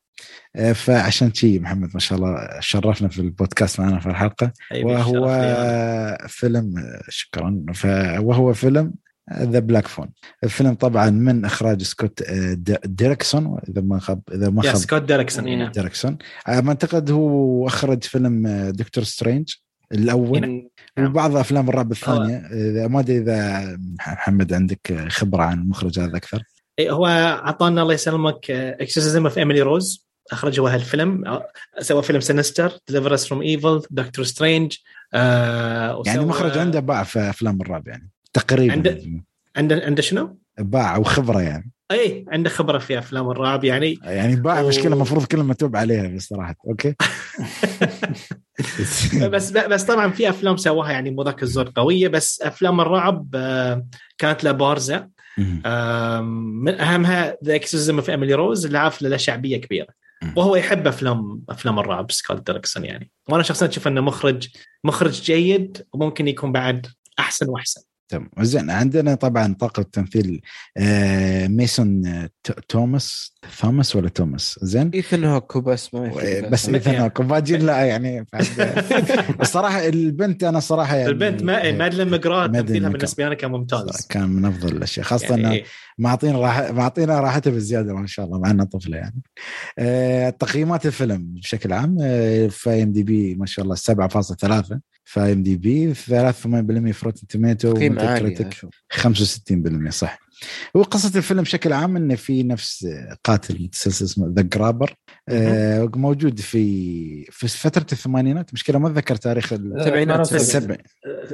فعشان 0.75 1.35
شي 1.35 1.59
محمد 1.59 1.91
ما 1.95 2.01
شاء 2.01 2.19
الله 2.19 2.61
شرفنا 2.61 3.09
في 3.09 3.19
البودكاست 3.19 3.81
معنا 3.81 3.99
في 3.99 4.07
الحلقة. 4.07 4.53
وهو 4.83 5.29
فيلم 6.29 6.75
شكرا. 7.09 7.65
وهو 8.21 8.53
فيلم 8.53 8.95
The 9.35 9.59
Black 9.59 9.87
Phone 9.87 10.09
الفيلم 10.45 10.75
طبعا 10.75 11.11
من 11.11 11.45
إخراج 11.45 11.83
Scott 11.83 12.23
آه، 12.23 12.57
Derrickson 12.85 13.59
إذا 13.69 13.81
ما 13.81 13.99
خاب 13.99 14.21
إذا 14.33 14.51
ما 14.51 14.63
خاب. 14.63 14.75
Scott 14.75 15.03
Derrickson 15.03 15.49
هنا 15.49 15.71
Derrickson 15.71 16.19
ما 16.49 16.69
أعتقد 16.69 17.11
هو 17.11 17.67
أخرج 17.67 18.05
فيلم 18.05 18.49
Doctor 18.71 19.05
Strange 19.05 19.55
الأول 19.93 20.69
وبعض 20.99 21.37
أفلام 21.37 21.69
الرعب 21.69 21.93
الثانية. 21.93 22.43
ما 22.87 23.01
أدري 23.01 23.19
إذا 23.19 23.79
محمد 24.01 24.53
عندك 24.53 25.07
خبرة 25.09 25.43
عن 25.43 25.59
المخرج 25.59 25.99
هذا 25.99 26.17
أكثر. 26.17 26.37
إيه، 26.37 26.56
هو 26.81 27.07
أعطانا 27.07 27.83
الله 27.83 27.95
يسلمك 27.95 28.51
Exorcism 28.51 29.27
of 29.27 29.39
Emily 29.39 29.63
Rose 29.63 30.07
اخرج 30.33 30.61
هو 30.61 30.67
هالفيلم 30.67 31.41
سوى 31.81 32.03
فيلم 32.03 32.21
Sinister 32.21 32.73
Deliver 32.89 33.18
Us 33.18 33.27
from 33.27 33.43
Evil 33.43 33.83
Doctor 33.91 34.25
Strange 34.25 34.77
يعني 35.13 36.21
مخرج 36.21 36.59
عنده 36.59 36.81
باع 36.81 37.03
في 37.03 37.19
أفلام 37.19 37.61
الرعب 37.61 37.89
يعني 37.89 38.11
تقريبا 38.33 38.73
عنده 38.73 39.01
عنده 39.57 39.83
عنده 39.85 40.03
شنو؟ 40.03 40.39
باع 40.59 40.97
وخبرة 40.97 41.43
يعني. 41.43 41.73
اي 41.91 42.25
عنده 42.29 42.51
خبرة 42.51 42.79
في 42.79 42.99
أفلام 42.99 43.31
الرعب 43.31 43.65
يعني. 43.65 43.99
يعني 44.03 44.37
باع 44.37 44.61
و... 44.61 44.69
مشكلة 44.69 44.95
المفروض 44.95 45.25
كلمة 45.25 45.45
متوب 45.45 45.77
عليها 45.77 46.09
بصراحة. 46.09 46.55
okay. 46.69 46.95
بس 49.33 49.51
بس 49.51 49.85
طبعا 49.85 50.11
في 50.11 50.29
أفلام 50.29 50.57
سواها 50.57 50.91
يعني 50.91 51.11
مو 51.11 51.23
ذاك 51.23 51.43
الزود 51.43 51.69
قوية 51.69 52.09
بس 52.09 52.43
أفلام 52.43 52.81
الرعب 52.81 53.27
آه، 53.35 53.87
كانت 54.19 54.45
له 54.45 54.53
بارزه 54.53 55.09
من 55.39 56.81
أهمها 56.81 57.37
The 57.45 57.55
Exorcism 57.55 57.97
of 57.97 58.11
Emily 58.11 58.35
Rose 58.35 58.67
اللي 58.67 58.79
عارف 58.79 59.03
له 59.03 59.17
شعبية 59.17 59.57
كبيرة. 59.57 59.89
وهو 60.37 60.57
يحب 60.57 60.87
افلام 60.87 61.43
أفلام 61.49 61.79
الرعب 61.79 62.13
Scott 62.13 62.47
Derrickson 62.47 62.85
يعني. 62.85 63.11
وأنا 63.29 63.43
شخصيا 63.43 63.69
أشوف 63.69 63.89
أنه 63.89 64.01
مخرج 64.01 64.49
مخرج 64.85 65.23
جيد 65.23 65.87
وممكن 65.93 66.29
يكون 66.29 66.53
بعد 66.53 66.87
أحسن 67.19 67.49
وأحسن. 67.49 67.83
تمام 68.09 68.31
زين 68.41 68.71
عندنا 68.71 69.15
طبعا 69.15 69.55
طاقم 69.55 69.83
التمثيل 69.83 70.41
آه 70.77 71.47
Mason 71.47 72.07
آه، 72.07 72.31
Thomas 72.69 73.35
Thomas 73.61 73.97
ولا 73.97 74.09
توماس؟ 74.09 74.59
زين؟ 74.63 74.91
Ethan 74.95 75.25
Hawke 75.25 75.59
بس 75.59 75.95
ما 75.95 76.11
بس 76.51 76.69
Ethan 76.69 76.95
Hawke 76.95 77.23
باجين 77.23 77.61
لا 77.61 77.85
يعني 77.85 78.27
الصراحه 79.41 79.87
البنت 79.89 80.45
أنا 80.45 80.61
صراحة 80.61 80.97
يعني 80.97 81.11
البنت 81.11 81.43
ما 81.43 81.73
Madeleine 81.73 82.11
McGraw 82.11 82.47
تمثيلها 82.47 82.89
بالنسبة 82.91 83.29
لي 83.29 83.37
كان 83.37 83.51
ممتاز. 83.51 84.07
كان 84.07 84.29
من 84.29 84.45
أفضل 84.45 84.77
الأشياء 84.77 85.07
خاصة 85.07 85.37
يعني 85.37 85.59
إنه 85.59 85.65
معطينا 85.99 86.39
راح 86.39 86.71
معطينا 86.71 87.21
راحته 87.21 87.51
بالزياده 87.51 87.95
ما 87.95 88.07
شاء 88.07 88.27
الله 88.27 88.39
مع 88.39 88.51
إنها 88.51 88.65
طفلة 88.65 88.97
يعني. 88.97 89.23
آه 89.79 90.31
تقييمات 90.31 90.87
الفيلم 90.87 91.35
بشكل 91.35 91.73
عام 91.73 91.97
آه 92.01 92.47
في 92.47 92.83
IMDb 92.83 93.35
ما 93.35 93.47
شاء 93.47 93.65
الله 93.65 93.77
7.3 93.77 94.79
في 95.09 95.21
IMDb 95.21 95.95
83% 95.95 96.91
ف 96.93 96.98
Rotten 96.98 97.27
Tomato 97.27 97.75
critic 98.19 98.55
65% 98.95 99.89
صح؟ 99.89 100.26
هو 100.77 100.83
قصة 100.83 101.19
الفيلم 101.19 101.43
بشكل 101.43 101.73
عام 101.73 101.97
انه 101.97 102.15
في 102.15 102.43
نفس 102.43 102.89
قاتل 103.25 103.63
متسلسل 103.63 104.05
اسمه 104.05 104.33
The 104.37 104.43
Grabber 104.43 104.95
آه 105.29 105.91
موجود 105.95 106.41
في 106.41 107.25
في 107.31 107.49
فترة 107.49 107.87
الثمانينات 107.93 108.53
مشكلة 108.55 108.79
ما 108.79 108.89
أتذكر 108.89 109.17
تاريخ 109.17 109.53
السبعينات 109.53 110.33
السبع... 110.33 110.77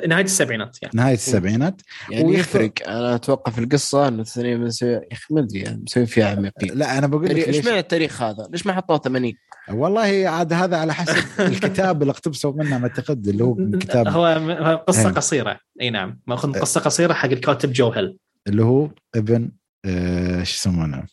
نهاية 0.06 0.24
السبعينات 0.24 0.78
يعني. 0.82 0.94
نهاية 0.94 1.14
السبعينات. 1.14 1.82
يعني 2.10 2.24
ويفرق 2.24 2.72
أنا 2.86 3.14
أتوقع 3.14 3.52
في 3.52 3.58
القصة 3.58 4.08
انه 4.08 4.22
الثانية 4.22 4.68
يا 4.82 5.00
أخي 5.12 5.34
ما 5.34 5.40
أدري 5.40 5.60
يعني 5.60 5.82
مسوي 5.82 6.06
فيها 6.06 6.30
عميقين. 6.30 6.78
لا 6.78 6.98
أنا 6.98 7.06
بقول 7.06 7.24
لك 7.24 7.48
إيش 7.48 7.66
معنى 7.66 7.78
التاريخ 7.78 8.22
هذا؟ 8.22 8.48
ليش 8.50 8.66
ما 8.66 8.72
حطوه 8.72 8.98
80 8.98 9.32
والله 9.70 10.28
عاد 10.28 10.52
هذا 10.52 10.76
على 10.76 10.94
حسب 10.94 11.24
الكتاب 11.52 12.02
اللي 12.02 12.10
اقتبسوا 12.10 12.52
منه 12.52 12.78
ما 12.78 12.88
أعتقد 12.88 13.28
اللي 13.28 13.44
هو 13.44 13.54
من 13.54 13.78
كتاب 13.78 14.08
هو 14.08 14.84
قصة 14.88 15.10
قصيرة. 15.10 15.58
إي 15.80 15.90
نعم. 15.90 16.20
ماخذ 16.26 16.48
من 16.48 16.54
قصة 16.54 16.80
قصيرة 16.80 17.12
حق 17.12 17.30
الكاتب 17.30 17.72
جو 17.72 17.90
هيل 17.90 18.16
اللي 18.48 18.64
هو 18.64 18.90
ابن 19.14 19.51
آه 19.85 20.43
شو 20.43 20.55
يسمونه؟ 20.55 21.06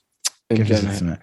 كيف 0.50 0.72
اسمه؟ 0.72 1.20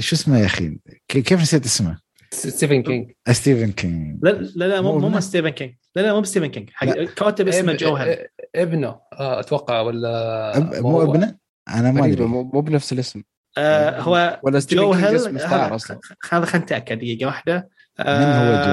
شو 0.00 0.16
اسمه 0.16 0.38
يا 0.38 0.46
أخي؟ 0.46 0.78
كيف 1.08 1.40
نسيت 1.40 1.64
اسمه؟ 1.64 1.98
Stephen 2.32 2.82
King 2.82 3.12
Stephen 3.30 3.72
King 3.72 4.18
لا 4.24 4.30
لا 4.30 4.64
لا 4.64 4.80
مو 4.80 4.98
مو 4.98 5.20
Stephen 5.20 5.48
King 5.48 5.74
لا 5.96 6.02
لا 6.02 6.14
مو 6.14 6.24
Stephen 6.24 6.46
King 6.46 6.70
كاتب 7.16 7.48
اسمه 7.48 7.72
Joe 7.72 7.94
Hill 7.94 8.26
إبنه 8.54 8.88
آه، 9.12 9.40
أتوقع 9.40 9.80
ولا 9.80 10.56
أب... 10.56 10.74
مو 10.74 11.02
ابنه؟ 11.02 11.36
أنا 11.68 11.92
ما 11.92 12.06
أدري 12.06 12.24
مو 12.24 12.60
بنفس 12.60 12.92
الاسم 12.92 13.22
آه 13.58 14.00
هو 14.00 14.40
ولا 14.42 14.58
Joe 14.58 14.92
Hill 14.92 15.38
هذا 15.40 15.78
خلينا 16.20 16.56
نتأكد 16.56 16.98
دقيقة 16.98 17.26
واحدة 17.26 17.68
آه 18.00 18.18
من 18.18 18.48
هو 18.48 18.64
Joe 18.64 18.70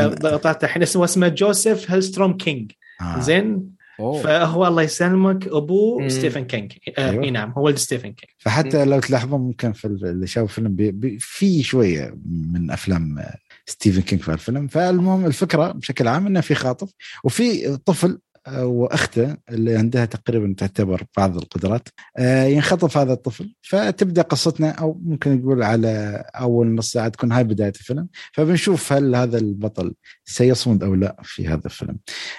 Hill؟ 0.00 0.14
ضغطت 0.14 0.64
الحين 0.64 0.82
اسمه 0.82 1.04
اسمه 1.04 1.28
Joseph 1.28 1.90
Hillstrom 1.90 2.36
King 2.36 2.72
آه. 3.00 3.20
زين 3.20 3.75
أوه. 4.00 4.22
فهو 4.22 4.66
الله 4.66 4.82
يسلمك 4.82 5.48
ابوه 5.48 5.98
مم. 5.98 6.08
Stephen 6.08 6.44
King 6.44 6.72
آه 6.98 7.10
أيوه. 7.10 7.24
إي 7.24 7.30
نعم 7.30 7.50
هو 7.50 7.64
ولد 7.64 7.76
Stephen 7.76 8.12
King 8.12 8.30
فحتى 8.38 8.84
مم. 8.84 8.90
لو 8.90 9.00
تلاحظون 9.00 9.40
ممكن 9.40 9.72
في 9.72 9.84
اللي 9.84 10.26
شافوا 10.26 10.48
الفيلم 10.48 10.76
بي 10.76 10.90
بي 10.90 11.18
في 11.20 11.62
شوية 11.62 12.18
من 12.26 12.70
أفلام 12.70 13.24
Stephen 13.66 14.00
King 14.00 14.22
في 14.22 14.32
الفيلم 14.32 14.66
فالمهم 14.66 15.26
الفكرة 15.26 15.72
بشكل 15.72 16.08
عام 16.08 16.26
إنه 16.26 16.40
في 16.40 16.54
خاطف 16.54 16.90
وفي 17.24 17.76
طفل 17.76 18.18
وأخته 18.48 19.36
اللي 19.50 19.76
عندها 19.76 20.04
تقريبا 20.04 20.54
تعتبر 20.58 21.02
بعض 21.16 21.36
القدرات 21.36 21.88
آه، 22.18 22.44
ينخطف 22.44 22.96
هذا 22.96 23.12
الطفل. 23.12 23.54
فتبدأ 23.62 24.22
قصتنا 24.22 24.70
أو 24.70 25.00
ممكن 25.04 25.36
نقول 25.36 25.62
على 25.62 26.24
أول 26.34 26.74
نص 26.74 26.92
ساعة 26.92 27.08
تكون 27.08 27.32
هاي 27.32 27.44
بداية 27.44 27.72
الفيلم. 27.80 28.08
فبنشوف 28.32 28.92
هل 28.92 29.14
هذا 29.16 29.38
البطل 29.38 29.94
سيصمد 30.24 30.82
أو 30.82 30.94
لا 30.94 31.16
في 31.22 31.48
هذا 31.48 31.62
الفيلم. 31.66 31.98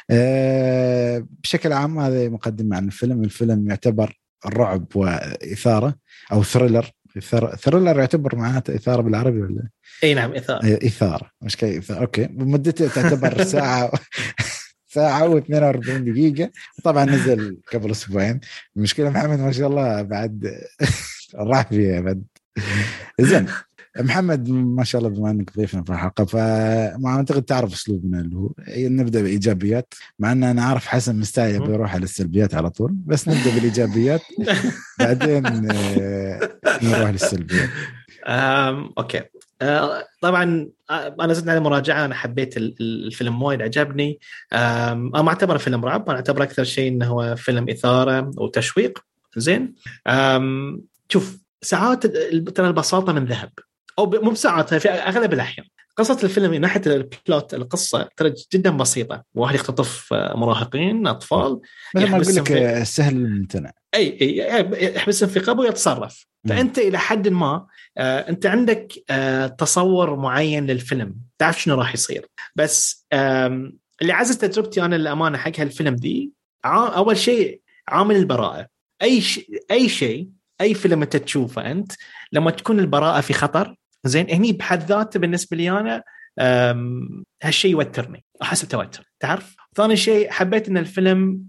آه، 0.09 1.27
بشكل 1.43 1.73
عام 1.73 1.99
هذا 1.99 2.29
مقدمة 2.29 2.75
عن 2.77 2.85
الفيلم، 2.85 3.23
الفيلم 3.23 3.69
يعتبر 3.69 4.19
رعب 4.45 4.85
وإثارة 4.95 5.95
أو 6.31 6.43
thriller 6.43 6.91
thriller 7.57 7.99
يعتبر 7.99 8.35
معناته 8.35 8.75
إثارة 8.75 9.01
بالعربي 9.01 9.41
ولا؟ 9.41 9.69
إي 10.03 10.13
نعم 10.13 10.33
إثارة. 10.33 10.77
إثارة. 10.87 11.31
مش 11.41 11.57
كي 11.57 11.77
إثارة. 11.77 11.99
okay. 12.01 12.27
مدته 12.31 12.87
تعتبر 12.87 13.43
ساعة. 13.53 13.91
ساعة 14.97 15.39
و42 15.39 15.89
دقيقة. 15.89 16.51
طبعا 16.83 17.05
نزل 17.05 17.57
قبل 17.73 17.91
أسبوعين. 17.91 18.39
المشكلة 18.77 19.09
محمد 19.09 19.39
ما 19.39 19.51
شاء 19.51 19.67
الله 19.67 20.01
بعد 20.01 20.51
راح 21.35 21.67
فيها 21.69 21.99
بعد. 22.01 22.23
زين 23.21 23.45
محمد 23.99 24.49
ما 24.49 24.83
شاء 24.83 25.01
الله 25.01 25.17
بما 25.17 25.31
إنك 25.31 25.57
ضيفنا 25.57 25.83
في 25.83 25.89
الحلقة 25.89 26.25
فما 26.25 27.09
اعتقد 27.09 27.43
تعرف 27.43 27.73
أسلوبنا 27.73 28.19
اللي 28.19 28.35
هو 28.35 28.49
نبدأ 28.77 29.21
بإيجابيات. 29.21 29.93
مع 30.19 30.31
ان 30.31 30.43
أنا 30.43 30.63
عارف 30.63 30.85
حسن 30.87 31.19
مستعجل 31.19 31.67
بيروح 31.67 31.93
على 31.93 32.03
السلبيات 32.03 32.55
على 32.55 32.69
طول 32.69 32.91
بس 33.05 33.27
نبدأ 33.27 33.55
بالإيجابيات. 33.55 34.21
بعدين 34.99 35.45
آه، 35.71 36.49
نروح 36.83 37.09
للسلبيات. 37.09 37.69
أوكي. 38.97 39.21
طبعا 40.21 40.69
آه، 40.89 41.15
أنا 41.19 41.33
زدت 41.33 41.49
على 41.49 41.59
مراجعة 41.59 42.05
أنا 42.05 42.15
حبيت 42.15 42.57
الفيلم 42.57 43.43
وايد 43.43 43.61
عجبني. 43.61 44.19
أنا 44.53 45.21
ما 45.21 45.29
أعتبره 45.29 45.57
فيلم 45.57 45.85
رعب 45.85 46.09
أنا 46.09 46.17
أعتبره 46.17 46.43
أكثر 46.43 46.63
شيء 46.63 46.91
إنه 46.91 47.05
هو 47.05 47.35
فيلم 47.35 47.69
إثارة 47.69 48.31
وتشويق. 48.37 48.99
زين. 49.37 49.75
شوف 51.09 51.37
ساعات 51.61 52.07
ترى 52.49 52.67
البساطة 52.67 53.13
من 53.13 53.25
ذهب. 53.25 53.51
أو 53.99 54.09
مو 54.09 54.31
بساعات 54.31 54.73
في 54.73 54.89
أغلب 54.89 55.33
الأحيان. 55.33 55.67
قصة 55.97 56.19
الفيلم 56.23 56.51
من 56.51 56.61
ناحية 56.61 56.81
البلوت 56.85 57.53
القصة 57.53 58.09
ترى 58.17 58.33
جدا 58.53 58.69
بسيطة، 58.69 59.23
واحد 59.33 59.55
يختطف 59.55 60.13
مراهقين 60.13 61.07
أطفال 61.07 61.59
مثل 61.95 62.11
ما 62.11 62.21
أقول 62.21 62.35
لك 62.35 62.83
سهل 62.83 63.15
الممتنع 63.15 63.71
أي 63.95 64.17
أي 64.21 64.95
يحبسهم 64.95 65.29
في 65.29 65.39
قبو 65.39 65.61
ويتصرف، 65.61 66.27
فأنت 66.49 66.77
إلى 66.77 66.99
حد 66.99 67.27
ما 67.27 67.67
آه 67.97 68.29
أنت 68.29 68.45
عندك 68.45 68.93
آه 69.09 69.47
تصور 69.47 70.15
معين 70.15 70.65
للفيلم، 70.67 71.15
تعرف 71.37 71.61
شنو 71.61 71.75
راح 71.75 71.93
يصير، 71.93 72.25
بس 72.55 73.05
آه 73.13 73.71
اللي 74.01 74.13
عزز 74.13 74.37
تجربتي 74.37 74.85
أنا 74.85 74.95
للأمانة 74.95 75.37
حق 75.37 75.59
هالفيلم 75.59 75.95
دي 75.95 76.31
أول 76.65 77.17
شيء 77.17 77.61
عامل 77.87 78.15
البراءة، 78.15 78.67
أي 79.01 79.21
شيء 79.21 79.63
أي 79.71 79.89
شيء 79.89 80.29
أي 80.61 80.73
فيلم 80.73 81.01
أنت 81.01 81.17
تشوفه 81.17 81.71
أنت 81.71 81.91
لما 82.31 82.51
تكون 82.51 82.79
البراءة 82.79 83.21
في 83.21 83.33
خطر 83.33 83.75
زين 84.05 84.29
هني 84.29 84.51
بحد 84.51 84.83
ذاته 84.83 85.19
بالنسبة 85.19 85.57
لي 85.57 85.71
أنا 85.71 86.03
هالشيء 87.43 87.71
يوترني 87.71 88.25
احس 88.41 88.65
بتوتر 88.65 89.03
تعرف؟ 89.19 89.55
ثاني 89.75 89.95
شيء 89.95 90.31
حبيت 90.31 90.69
إن 90.69 90.77
الفيلم 90.77 91.43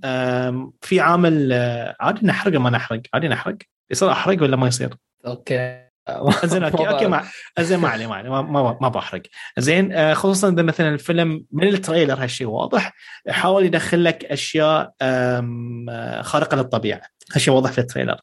في 0.80 1.00
عامل 1.00 1.52
آه، 1.52 1.96
عادي 2.00 2.26
نحرق 2.26 2.60
ما 2.60 2.70
نحرق؟ 2.70 3.02
عادي 3.14 3.28
نحرق؟ 3.28 3.56
يصير 3.90 4.12
أحرق 4.12 4.42
ولا 4.42 4.56
ما 4.56 4.66
يصير؟ 4.66 4.94
أوكي. 5.26 5.87
زين 6.44 6.64
أوكي 6.64 6.88
أوكي 6.88 7.06
ما 7.06 7.22
زين 7.60 7.78
ما 7.78 7.88
عليه 7.88 8.06
ما 8.06 8.14
عليه 8.14 8.30
ما, 8.30 8.78
ما 8.80 8.88
بحرق. 8.88 9.22
زين 9.58 9.92
آه، 9.92 10.14
خصوصا 10.14 10.48
إذا 10.48 10.62
مثلا 10.62 10.88
الفيلم 10.88 11.44
من 11.52 11.68
التريلر 11.68 12.22
هالشيء 12.22 12.46
واضح 12.46 12.92
يحاول 13.26 13.64
يدخل 13.64 14.04
لك 14.04 14.24
أشياء 14.24 14.92
آه، 15.02 16.22
خارقة 16.22 16.56
للطبيعة. 16.56 17.00
هالشيء 17.34 17.54
واضح 17.54 17.72
في 17.72 17.78
التريلر. 17.78 18.16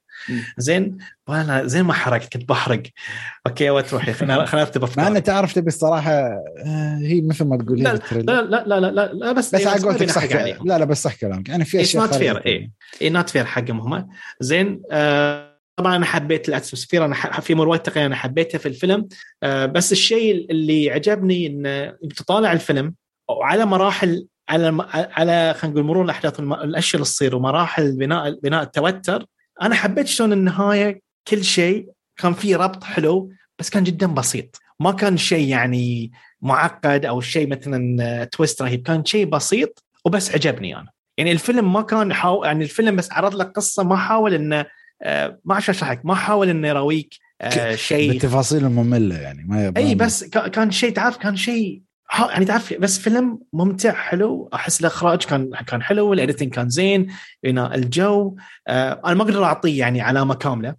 زين 0.58 0.98
وأنا 1.28 1.66
زين 1.66 1.84
ما 1.84 1.94
حرقت 1.94 2.34
كنت 2.34 2.50
بحرق. 2.50 2.84
أوكي 3.48 3.70
وتروحي 3.70 4.14
خلينا 4.14 4.46
خلينا 4.46 4.68
نكتب 4.68 4.84
أفكار. 4.84 5.04
مع 5.04 5.12
انه 5.12 5.20
تعرف 5.20 5.54
تبي 5.54 5.68
الصراحة 5.68 6.12
آه، 6.12 7.00
هي 7.02 7.22
مثل 7.22 7.46
ما 7.46 7.58
تقول 7.58 7.80
لا 7.80 8.00
لا 8.12 8.42
لا 8.42 8.64
لا 8.66 8.80
لا, 8.80 9.14
لا, 9.14 9.32
بس 9.32 9.56
بس 9.56 9.68
على 9.68 9.82
قولتك 9.82 10.10
صح 10.10 10.24
لا 10.24 10.78
لا 10.78 10.86
بس 10.86 11.04
صح 11.04 11.16
كلامك. 11.16 11.50
يعني 11.50 11.66
في 11.66 11.82
أشياء 11.82 12.04
نوت 12.04 12.16
فير 12.16 12.38
اي 12.46 12.72
اي 13.02 13.10
نوت 13.10 13.30
فير 13.30 13.46
حقهم 13.46 13.80
هم. 13.80 14.08
زين 14.40 14.82
آه 14.92 15.55
طبعا 15.76 15.96
أنا 15.96 16.06
حبيت 16.06 16.50
ال 16.50 16.55
atmosphere 16.55 17.06
أنا 17.06 17.16
في 17.16 17.56
تقريبا 17.78 18.06
أنا 18.06 18.16
حبيتها 18.16 18.58
في 18.58 18.66
الفيلم. 18.66 19.08
آه 19.44 19.66
بس 19.66 19.92
الشيء 19.92 20.52
اللي 20.52 20.92
عجبني 20.92 21.48
إن 21.48 21.92
تطالع 22.16 22.52
الفيلم 22.52 22.94
وعلى 23.30 23.66
مراحل 23.66 24.28
على 24.50 24.78
على 24.92 25.54
خلينا 25.58 25.74
نقول 25.74 25.88
مرور 25.88 26.06
الأحداث 26.06 26.40
الأشياء 26.40 26.96
اللي 26.96 27.06
تصير 27.06 27.36
ومراحل 27.36 27.98
بناء 27.98 28.40
بناء 28.44 28.64
التوتر 28.64 29.26
أنا 29.62 29.76
حبيت 29.76 30.08
شلون 30.08 30.34
النهاية 30.34 31.02
كل 31.28 31.44
شيء 31.44 31.90
كان 32.18 32.34
في 32.34 32.56
ربط 32.56 32.84
حلو 32.84 33.32
بس 33.60 33.70
كان 33.70 33.84
جدا 33.84 34.08
بسيط. 34.08 34.60
ما 34.80 34.92
كان 34.92 35.18
شيء 35.18 35.48
يعني 35.48 36.12
معقد 36.42 37.06
أو 37.06 37.22
شيء 37.22 37.48
مثلا 37.48 38.24
twist 38.24 38.62
رهيب. 38.62 38.82
كان 38.82 39.06
شيء 39.06 39.26
بسيط 39.26 39.84
وبس 40.06 40.32
عجبني 40.32 40.76
أنا. 40.78 40.90
يعني 41.18 41.32
الفيلم 41.32 41.74
ما 41.74 41.82
كان 41.82 42.14
حاول 42.14 42.48
يعني 42.48 42.64
الفيلم 42.64 42.96
بس 42.96 43.12
عرض 43.12 43.36
لك 43.36 43.52
قصة 43.52 43.84
ما 43.84 43.96
حاول 43.98 44.34
إنه 44.34 44.66
ما 45.46 45.54
اعرف 45.54 45.70
اشرح 45.70 46.00
ما 46.04 46.16
حاول 46.16 46.50
إنه 46.50 46.68
يراويك 46.68 47.16
آه، 47.42 47.76
شيء. 47.76 48.12
بالتفاصيل 48.12 48.66
المملة 48.66 49.16
يعني 49.16 49.44
ما 49.44 49.74
إي 49.78 49.96
بس 49.96 50.24
كان 50.24 50.72
شيء 50.72 50.94
تعرف 50.94 51.18
كان 51.18 51.36
شيء 51.36 51.82
يعني 52.30 52.46
تعرف 52.46 52.74
بس 52.74 53.00
فيلم 53.00 53.40
ممتع 53.54 53.94
حلو 53.94 54.50
أحس 54.54 54.82
الإخراج 54.82 55.24
كان 55.24 55.52
كان 55.68 55.82
حلو 55.82 56.14
ال 56.14 56.19
editing 56.19 56.54
كان 56.54 56.70
زين 56.70 57.08
بناء 57.44 57.76
الجو 57.76 58.36
آه 58.68 59.02
أنا 59.06 59.14
ما 59.14 59.24
أقدر 59.24 59.44
أعطيه 59.44 59.80
يعني 59.80 60.02
علامة 60.02 60.36
كاملة. 60.36 60.76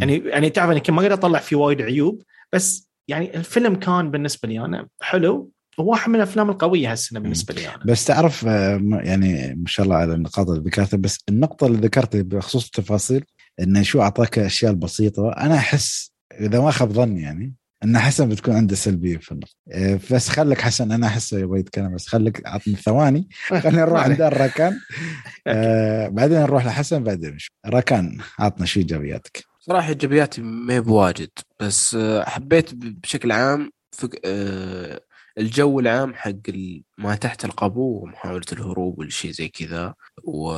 يعني 0.00 0.16
يعني 0.16 0.50
تعرف 0.50 0.70
يعني 0.70 0.82
ما 0.88 1.02
أقدر 1.02 1.14
أطلع 1.14 1.38
فيه 1.38 1.56
وايد 1.56 1.82
عيوب 1.82 2.22
بس 2.52 2.90
يعني 3.08 3.36
الفيلم 3.36 3.74
كان 3.74 4.10
بالنسبة 4.10 4.48
لي 4.48 4.60
أنا 4.60 4.88
حلو 5.00 5.50
واحد 5.78 6.08
من 6.08 6.16
الأفلام 6.16 6.50
القوية 6.50 6.92
هالسنة 6.92 7.20
بالنسبة 7.20 7.54
لي 7.54 7.68
أنا. 7.68 7.84
بس 7.84 8.04
تعرف 8.04 8.46
آه، 8.46 9.00
يعني 9.02 9.54
ما 9.54 9.66
شاء 9.66 9.86
الله 9.86 9.96
على 9.96 10.14
النقاط 10.14 10.50
اللي 10.50 10.62
ذكرتها 10.62 10.96
بس 10.96 11.18
النقطة 11.28 11.66
اللي 11.66 11.78
ذكرتها 11.78 12.22
بخصوص 12.22 12.64
التفاصيل 12.64 13.24
إنه 13.60 13.82
شو 13.82 14.02
أعطاك 14.02 14.38
أشياء 14.38 14.70
البسيطة. 14.70 15.32
أنا 15.32 15.54
أحس 15.54 16.12
إذا 16.40 16.60
ما 16.60 16.70
خاب 16.70 16.92
ظني 16.92 17.22
يعني 17.22 17.54
إن 17.84 17.98
حسن 17.98 18.28
بتكون 18.28 18.54
عنده 18.54 18.74
سلبية 18.74 19.18
في 19.18 19.32
النقطة. 19.32 20.14
بس 20.14 20.28
خليك 20.28 20.60
حسن 20.60 20.92
أنا 20.92 21.06
احسه 21.06 21.38
يبغى 21.38 21.60
يتكلم 21.60 21.94
بس 21.94 22.06
خليك 22.06 22.46
اعطني 22.46 22.74
ثواني. 22.74 23.28
خلينا 23.62 23.84
نروح 23.84 24.04
عند 24.04 24.20
الركان. 24.20 24.80
آه 25.46 26.08
بعدين 26.08 26.38
نروح 26.38 26.66
لحسن 26.66 27.04
بعدين 27.04 27.36
ركان 27.66 28.18
عطنا 28.38 28.66
شو 28.66 28.80
إيجابياتك. 28.80 29.44
صراحة 29.58 29.88
إيجابياتي 29.88 30.42
ما 30.42 30.74
هي 30.74 30.80
بواجد 30.80 31.30
بس 31.60 31.94
آه، 31.94 32.24
حبيت 32.24 32.74
بشكل 32.74 33.32
عام 33.32 33.72
فك... 33.92 34.20
آه 34.24 35.00
الجو 35.38 35.80
العام 35.80 36.14
حق 36.14 36.50
ما 36.98 37.14
تحت 37.14 37.44
القبو 37.44 38.02
ومحاولة 38.02 38.44
الهروب 38.52 38.98
والشيء 38.98 39.30
زي 39.30 39.48
كذا 39.48 39.94
و 40.24 40.52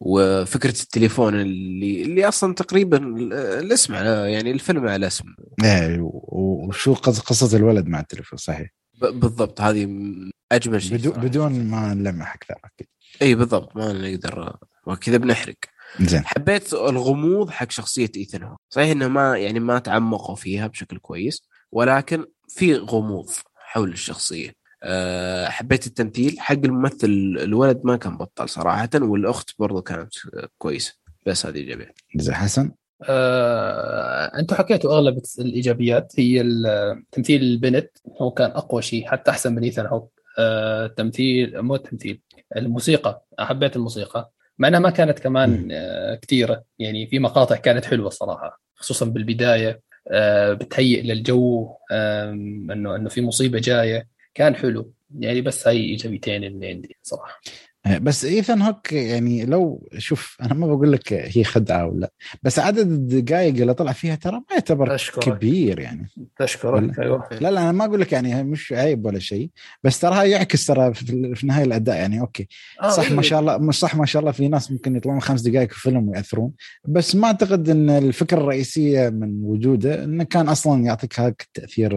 وفكرة 0.00 0.82
التليفون 0.82 1.40
اللي 1.40 2.02
اللي 2.02 2.28
أصلا 2.28 2.54
تقريبا 2.54 2.96
الاسم 3.60 3.94
على 3.94 4.32
يعني 4.32 4.50
الفيلم 4.50 4.88
على 4.88 5.06
اسم. 5.06 5.24
إيه 5.64 5.98
وشو 6.02 6.94
قصة 6.94 7.56
الولد 7.56 7.86
مع 7.86 8.00
التليفون 8.00 8.38
صحيح. 8.38 8.70
بالضبط 9.00 9.60
هذه 9.60 9.88
أجمل 10.52 10.82
شيء 10.82 10.98
بدون 10.98 11.12
بدون 11.12 11.64
ما 11.64 11.94
نلمح 11.94 12.34
أكثر 12.34 12.54
أكيد. 12.64 12.86
إي 13.22 13.34
بالضبط 13.34 13.76
ما 13.76 13.92
نقدر 13.92 14.56
وكذا 14.86 15.16
بنحرق. 15.16 15.56
زين. 16.00 16.22
حبيت 16.26 16.72
الغموض 16.72 17.50
حق 17.50 17.70
شخصية 17.70 18.10
ايثن 18.16 18.42
هوك. 18.42 18.60
صحيح 18.70 18.90
إنه 18.90 19.08
ما 19.08 19.38
يعني 19.38 19.60
ما 19.60 19.78
تعمقوا 19.78 20.36
فيها 20.36 20.66
بشكل 20.66 20.98
كويس 20.98 21.42
ولكن 21.72 22.24
في 22.48 22.74
غموض 22.74 23.30
حول 23.56 23.92
الشخصية. 23.92 24.59
حبيت 25.48 25.86
التمثيل. 25.86 26.40
حق 26.40 26.58
الممثل 26.64 27.36
الولد 27.42 27.80
ما 27.84 27.96
كان 27.96 28.16
بطل 28.16 28.48
صراحة 28.48 28.90
والأخت 28.94 29.50
برضو 29.58 29.82
كانت 29.82 30.12
كويسة. 30.58 31.00
بس 31.26 31.46
هذه 31.46 31.56
ايجابيه 31.56 31.94
زي 32.16 32.32
حسن؟ 32.32 32.70
آه، 33.08 34.38
أنتم 34.38 34.56
حكيتوا 34.56 34.92
أغلب 34.92 35.22
الإيجابيات. 35.38 36.12
هي 36.18 36.44
تمثيل 37.12 37.42
البنت 37.42 37.90
هو 38.22 38.30
كان 38.30 38.50
أقوى 38.50 38.82
شيء 38.82 39.06
حتى 39.06 39.30
أحسن 39.30 39.54
من 39.54 39.62
إيثان 39.62 39.86
هوك. 39.86 40.20
آه، 40.38 40.86
تمثيل 40.86 41.62
مو 41.62 41.74
التمثيل 41.74 42.20
الموسيقى. 42.56 43.24
حبيت 43.38 43.76
الموسيقى 43.76 44.30
مع 44.58 44.68
إنها 44.68 44.80
ما 44.80 44.90
كانت 44.90 45.18
كمان 45.18 45.68
آه، 45.72 46.14
كثيرة. 46.14 46.62
يعني 46.78 47.06
في 47.06 47.18
مقاطع 47.18 47.56
كانت 47.56 47.84
حلوة 47.84 48.10
صراحة 48.10 48.60
خصوصا 48.74 49.06
بالبداية. 49.06 49.80
آه، 50.08 50.52
بتهيئ 50.52 51.02
للجو 51.02 51.74
انه 51.92 52.96
إنه 52.96 53.08
في 53.08 53.22
مصيبة 53.22 53.58
جاية. 53.58 54.08
كان 54.34 54.54
حلو. 54.54 54.92
يعني 55.18 55.40
بس 55.40 55.68
هاي 55.68 55.80
إيجابيتين 55.80 56.44
اللي 56.44 56.68
عندي 56.68 56.96
صراحة. 57.02 57.40
آه، 57.86 57.98
بس 57.98 58.24
إيثان 58.24 58.62
هوك 58.62 58.92
يعني 58.92 59.44
لو 59.44 59.88
شوف 59.98 60.36
أنا 60.42 60.54
ما 60.54 60.66
بقول 60.66 60.92
لك 60.92 61.12
هي 61.12 61.44
خدعة 61.44 61.86
ولا 61.86 62.10
بس 62.42 62.58
عدد 62.58 62.78
الدقائق 62.78 63.54
اللي 63.54 63.74
طلع 63.74 63.92
فيها 63.92 64.14
ترى 64.14 64.32
ما 64.36 64.44
يعتبر 64.52 64.96
كبير 65.20 65.80
يعني. 65.80 66.08
تشكرك 66.38 66.98
أيوه. 66.98 67.28
لا 67.32 67.50
لا 67.50 67.60
أنا 67.60 67.72
ما 67.72 67.84
أقول 67.84 68.00
لك 68.00 68.12
يعني 68.12 68.42
مش 68.42 68.72
عيب 68.72 69.06
ولا 69.06 69.18
شيء 69.18 69.50
بس 69.84 70.00
ترى 70.00 70.30
يعكس 70.30 70.66
ترى 70.66 70.94
في, 70.94 71.46
نهاية 71.46 71.64
الأداء 71.64 71.96
يعني. 71.96 72.20
أوكي. 72.20 72.48
آه 72.82 72.90
صح 72.90 73.08
إيه. 73.08 73.16
ما 73.16 73.22
شاء 73.22 73.40
الله 73.40 73.58
مش 73.58 73.78
صح 73.78 73.96
ما 73.96 74.06
شاء 74.06 74.20
الله 74.20 74.32
في 74.32 74.48
ناس 74.48 74.72
ممكن 74.72 74.96
يطلعون 74.96 75.20
خمس 75.20 75.40
دقائق 75.40 75.72
في 75.72 75.80
فيلم 75.80 76.08
ويأثرون 76.08 76.52
بس 76.84 77.14
ما 77.14 77.26
أعتقد 77.26 77.68
إن 77.68 77.90
الفكرة 77.90 78.38
الرئيسية 78.38 79.08
من 79.08 79.40
وجوده 79.42 80.04
إنه 80.04 80.24
كان 80.24 80.48
أصلا 80.48 80.84
يعطيك 80.84 81.20
هاك 81.20 81.42
التأثير 81.42 81.96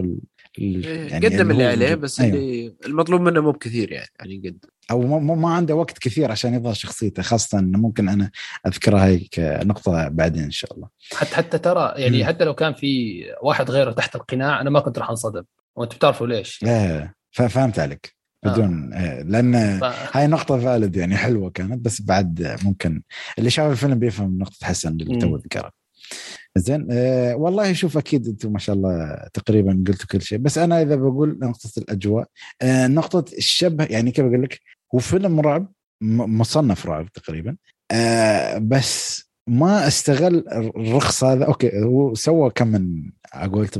يعني 0.57 1.27
قدم 1.27 1.51
اللي 1.51 1.65
عليه 1.65 1.95
بس 1.95 2.21
أيوه. 2.21 2.35
اللي 2.35 2.73
المطلوب 2.85 3.21
منه 3.21 3.41
مو 3.41 3.51
بكثير 3.51 3.91
يعني 3.91 4.09
يعني 4.19 4.49
قد 4.49 4.65
أو 4.91 5.19
ما, 5.19 5.35
ما 5.35 5.49
عنده 5.49 5.75
وقت 5.75 5.97
كثير 5.97 6.31
عشان 6.31 6.53
يظهر 6.53 6.73
شخصيته 6.73 7.23
خاصة 7.23 7.59
إنه 7.59 7.79
ممكن 7.79 8.09
أنا 8.09 8.31
اذكرها 8.67 9.05
هيك 9.05 9.35
كنقطة 9.35 10.07
بعدين 10.07 10.43
إن 10.43 10.51
شاء 10.51 10.73
الله 10.73 10.87
حتى 11.13 11.35
حتى 11.35 11.57
ترى 11.57 11.93
يعني 11.95 12.23
م. 12.23 12.25
حتى 12.25 12.43
لو 12.43 12.53
كان 12.53 12.73
في 12.73 13.23
واحد 13.43 13.71
غيره 13.71 13.91
تحت 13.91 14.15
القناع 14.15 14.61
أنا 14.61 14.69
ما 14.69 14.79
كنت 14.79 14.99
راح 14.99 15.09
انصدم 15.09 15.43
وأنتم 15.75 15.95
بتعرفوا 15.95 16.27
ليش 16.27 16.59
إيه 16.63 17.15
فهمت 17.31 17.79
عليك 17.79 18.15
آه. 18.45 18.49
بدون 18.49 18.93
آه. 18.93 19.21
لأن 19.21 19.79
ف... 19.79 19.83
هاي 20.17 20.27
نقطة 20.27 20.59
فالد 20.59 20.95
يعني 20.95 21.17
حلوة 21.17 21.49
كانت 21.49 21.85
بس 21.85 22.01
بعد 22.01 22.57
ممكن 22.63 23.01
اللي 23.39 23.49
شاف 23.49 23.71
الفيلم 23.71 23.99
بيفهم 23.99 24.39
نقطة 24.39 24.65
حسن 24.65 24.89
اللي 24.89 25.19
تو 25.19 25.35
ذكرها 25.35 25.71
زين 26.57 26.87
أه 26.91 27.35
والله 27.35 27.73
شوف 27.73 27.97
أكيد 27.97 28.27
أنتم 28.27 28.53
ما 28.53 28.59
شاء 28.59 28.75
الله 28.75 29.15
تقريبا 29.33 29.83
قلتوا 29.87 30.07
كل 30.07 30.21
شيء 30.21 30.37
بس 30.37 30.57
أنا 30.57 30.81
إذا 30.81 30.95
بقول 30.95 31.39
نقطة 31.41 31.69
الأجواء 31.77 32.27
أه 32.61 32.87
نقطة 32.87 33.25
الشبه 33.37 33.85
يعني 33.85 34.11
كيف 34.11 34.25
أقول 34.25 34.43
لك؟ 34.43 34.59
هو 34.95 34.99
فيلم 34.99 35.39
رعب 35.39 35.71
مصنف 36.01 36.85
رعب 36.85 37.11
تقريبا 37.11 37.55
أه 37.91 38.57
بس 38.57 39.23
ما 39.47 39.87
استغل 39.87 40.45
الرخص 40.51 41.23
هذا. 41.23 41.45
أوكي 41.45 41.83
هو 41.83 42.13
سوى 42.13 42.49
كم 42.49 42.67
من 42.67 43.11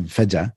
فجعة 0.08 0.54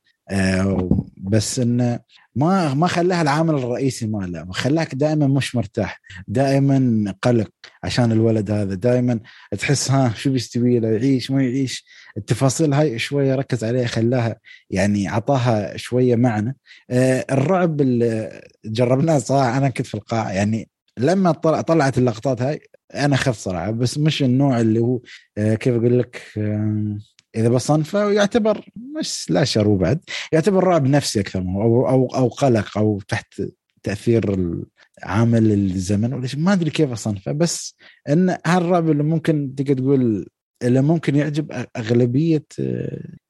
بس 1.17 1.59
انه 1.59 2.01
ما 2.37 2.75
ما 2.75 2.87
خلاها 2.87 3.23
العامل 3.23 3.55
الرئيسي 3.55 4.07
ماله 4.07 4.47
خلاك 4.53 4.95
دائما 4.95 5.27
مش 5.27 5.55
مرتاح 5.57 6.01
دائما 6.29 7.15
قلق 7.23 7.51
عشان 7.83 8.13
الولد 8.13 8.51
هذا 8.51 8.75
دائما 8.75 9.21
تحس 9.59 9.91
ها 9.91 10.13
شو 10.17 10.31
بيستوي 10.33 10.79
له 10.81 10.89
يعيش 10.89 11.31
ما 11.31 11.43
يعيش. 11.43 11.87
التفاصيل 12.17 12.73
هاي 12.73 12.99
شوية 12.99 13.35
ركز 13.35 13.65
عليها 13.65 13.87
خلاها 13.87 14.37
يعني 14.71 15.09
عطاها 15.09 15.77
شوية 15.77 16.17
معنى. 16.17 16.57
آه 16.91 17.27
الرعب 17.31 17.81
اللي 17.81 18.41
جربناه 18.65 19.19
صراحة 19.19 19.57
أنا 19.59 19.69
كنت 19.69 19.87
في 19.87 19.95
القاعه 19.95 20.31
يعني 20.31 20.69
لما 20.99 21.33
طلعت 21.61 21.99
اللقطات 21.99 22.43
هاي 22.43 22.61
أنا 22.95 23.17
خفت 23.17 23.41
صراحة 23.41 23.71
بس 23.71 23.99
مش 23.99 24.23
النوع 24.23 24.61
اللي 24.61 24.79
هو 24.81 25.01
آه 25.39 25.55
كيف 25.55 25.75
أقول 25.75 25.99
لك 25.99 26.23
آه 26.39 26.99
إذا 27.37 27.49
بصنفه 27.49 28.11
يعتبر 28.13 28.69
مش 28.99 29.31
لا 29.31 29.45
شر 29.45 29.75
بعد 29.75 30.01
يعتبر 30.33 30.65
رعب 30.65 30.87
نفسي 30.87 31.21
أكثر 31.21 31.41
أو 31.41 31.89
أو 31.89 32.07
أو 32.07 32.29
قلق 32.29 32.79
أو 32.79 33.01
تحت 33.09 33.43
تأثير 33.83 34.55
عامل 35.03 35.53
الزمن 35.53 36.15
ولا 36.15 36.29
ما 36.37 36.53
أدري 36.53 36.71
كيف 36.71 36.93
أصنفه 36.93 37.33
بس 37.33 37.77
إن 38.09 38.37
هالرعب 38.47 38.91
اللي 38.91 39.03
ممكن 39.03 39.55
تقدر 39.55 39.75
تقول 39.75 40.27
اللي 40.63 40.83
ممكن 40.83 41.17
يعجب 41.17 41.67
أغلبية 41.77 42.45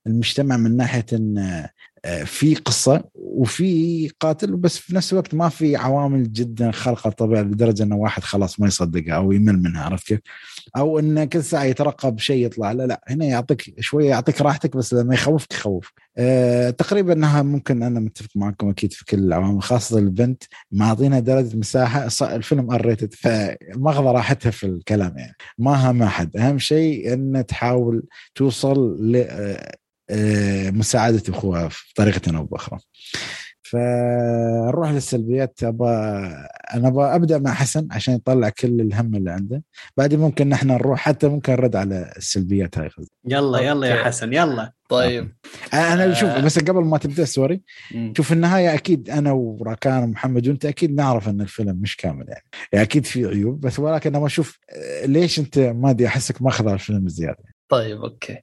المجتمع 0.07 0.57
من 0.57 0.77
ناحية 0.77 1.07
إن 1.13 1.67
في 2.25 2.55
قصة 2.55 3.05
وفي 3.15 4.09
قاتل 4.21 4.57
بس 4.57 4.79
في 4.79 4.95
نفس 4.95 5.13
الوقت 5.13 5.35
ما 5.35 5.49
في 5.49 5.77
عوامل 5.77 6.33
جدا 6.33 6.71
خارقة 6.71 7.07
الطبيعه 7.07 7.43
لدرجة 7.43 7.83
إنه 7.83 7.97
واحد 7.97 8.23
خلاص 8.23 8.61
ما 8.61 8.67
يصدقها 8.67 9.15
أو 9.15 9.33
يمل 9.33 9.63
منها 9.63 9.85
عرفت 9.85 10.07
كيف؟ 10.07 10.21
أو 10.77 10.99
إنه 10.99 11.25
كل 11.25 11.45
ساعة 11.45 11.65
يترقب 11.65 12.19
شيء 12.19 12.47
يطلع 12.47 12.73
لا 12.73 12.87
لا 12.87 13.05
هنا 13.09 13.25
يعطيك 13.25 13.81
شوية 13.81 14.09
يعطيك 14.09 14.41
راحتك 14.41 14.77
بس 14.77 14.95
لما 14.95 15.15
يخوفك 15.15 15.53
يخوف. 15.55 15.93
أه 16.19 16.71
تقريبا 16.71 17.13
إنها 17.13 17.43
ممكن 17.43 17.83
أنا 17.83 18.01
متفق 18.01 18.31
معكم 18.35 18.69
أكيد 18.69 18.93
في 18.93 19.05
كل 19.05 19.19
العوامل 19.19 19.63
خاصة 19.63 19.99
البنت 19.99 20.45
معطينا 20.73 21.21
درجة 21.21 21.57
مساحة 21.57 22.09
الفيلم 22.23 22.71
R 22.71 22.87
rated 22.87 23.15
فماخذه 23.15 24.11
راحتها 24.11 24.51
في 24.51 24.67
الكلام 24.67 25.19
يعني 25.19 25.37
ما 25.59 25.91
هم 25.91 26.03
أحد 26.03 26.37
أهم 26.37 26.59
شيء 26.59 27.13
ان 27.13 27.45
تحاول 27.47 28.03
توصل 28.35 28.97
آه، 30.11 30.69
آه، 30.69 30.71
مساعدة 30.71 31.23
أخوها 31.29 31.69
في 31.69 31.95
طريقة 31.95 32.37
أو 32.37 32.45
بأخرى. 32.45 32.79
فنروح 33.63 34.91
للسلبيات. 34.91 35.61
أبا 35.63 35.89
أنا 36.75 36.89
أبغى 36.89 37.15
أبدأ 37.15 37.39
مع 37.39 37.53
حسن 37.53 37.89
عشان 37.91 38.15
يطلع 38.15 38.49
كل 38.49 38.81
الهم 38.81 39.15
اللي 39.15 39.31
عنده. 39.31 39.63
بعدين 39.97 40.19
ممكن 40.21 40.49
نحن 40.49 40.69
نروح 40.69 41.01
حتى 41.01 41.29
ممكن 41.29 41.53
نرد 41.53 41.77
على 41.77 42.13
السلبيات 42.17 42.79
هاي 42.79 42.91
يلا 43.25 43.59
يلا 43.59 43.87
يا 43.87 44.05
حسن 44.05 44.33
يلا. 44.33 44.73
طيب. 44.89 45.33
أنا 45.75 46.15
شوف 46.15 46.29
آه. 46.29 46.41
بس 46.41 46.59
قبل 46.59 46.85
ما 46.85 46.99
تبدأ 46.99 47.25
sorry. 47.25 47.63
شوف 48.17 48.33
النهاية 48.33 48.75
أكيد 48.75 49.11
أنا 49.11 49.33
وراكان 49.33 50.03
ومحمد 50.03 50.49
وأنت 50.49 50.65
أكيد 50.65 50.95
نعرف 50.95 51.29
إن 51.29 51.41
الفيلم 51.41 51.77
مش 51.77 51.97
كامل 51.97 52.25
يعني, 52.29 52.45
يعني 52.73 52.85
أكيد 52.85 53.07
في 53.07 53.27
عيوب 53.27 53.61
بس 53.61 53.79
ولكن 53.79 54.15
أبغى 54.15 54.27
أشوف 54.27 54.59
آه، 54.71 55.07
ليش 55.07 55.39
أنت 55.39 55.59
ما 55.59 55.91
أدري 55.91 56.07
أحسك 56.07 56.43
ماخذ 56.43 56.69
الفيلم 56.69 57.09
زيادة؟ 57.09 57.56
طيب 57.69 58.03
أوكي. 58.03 58.43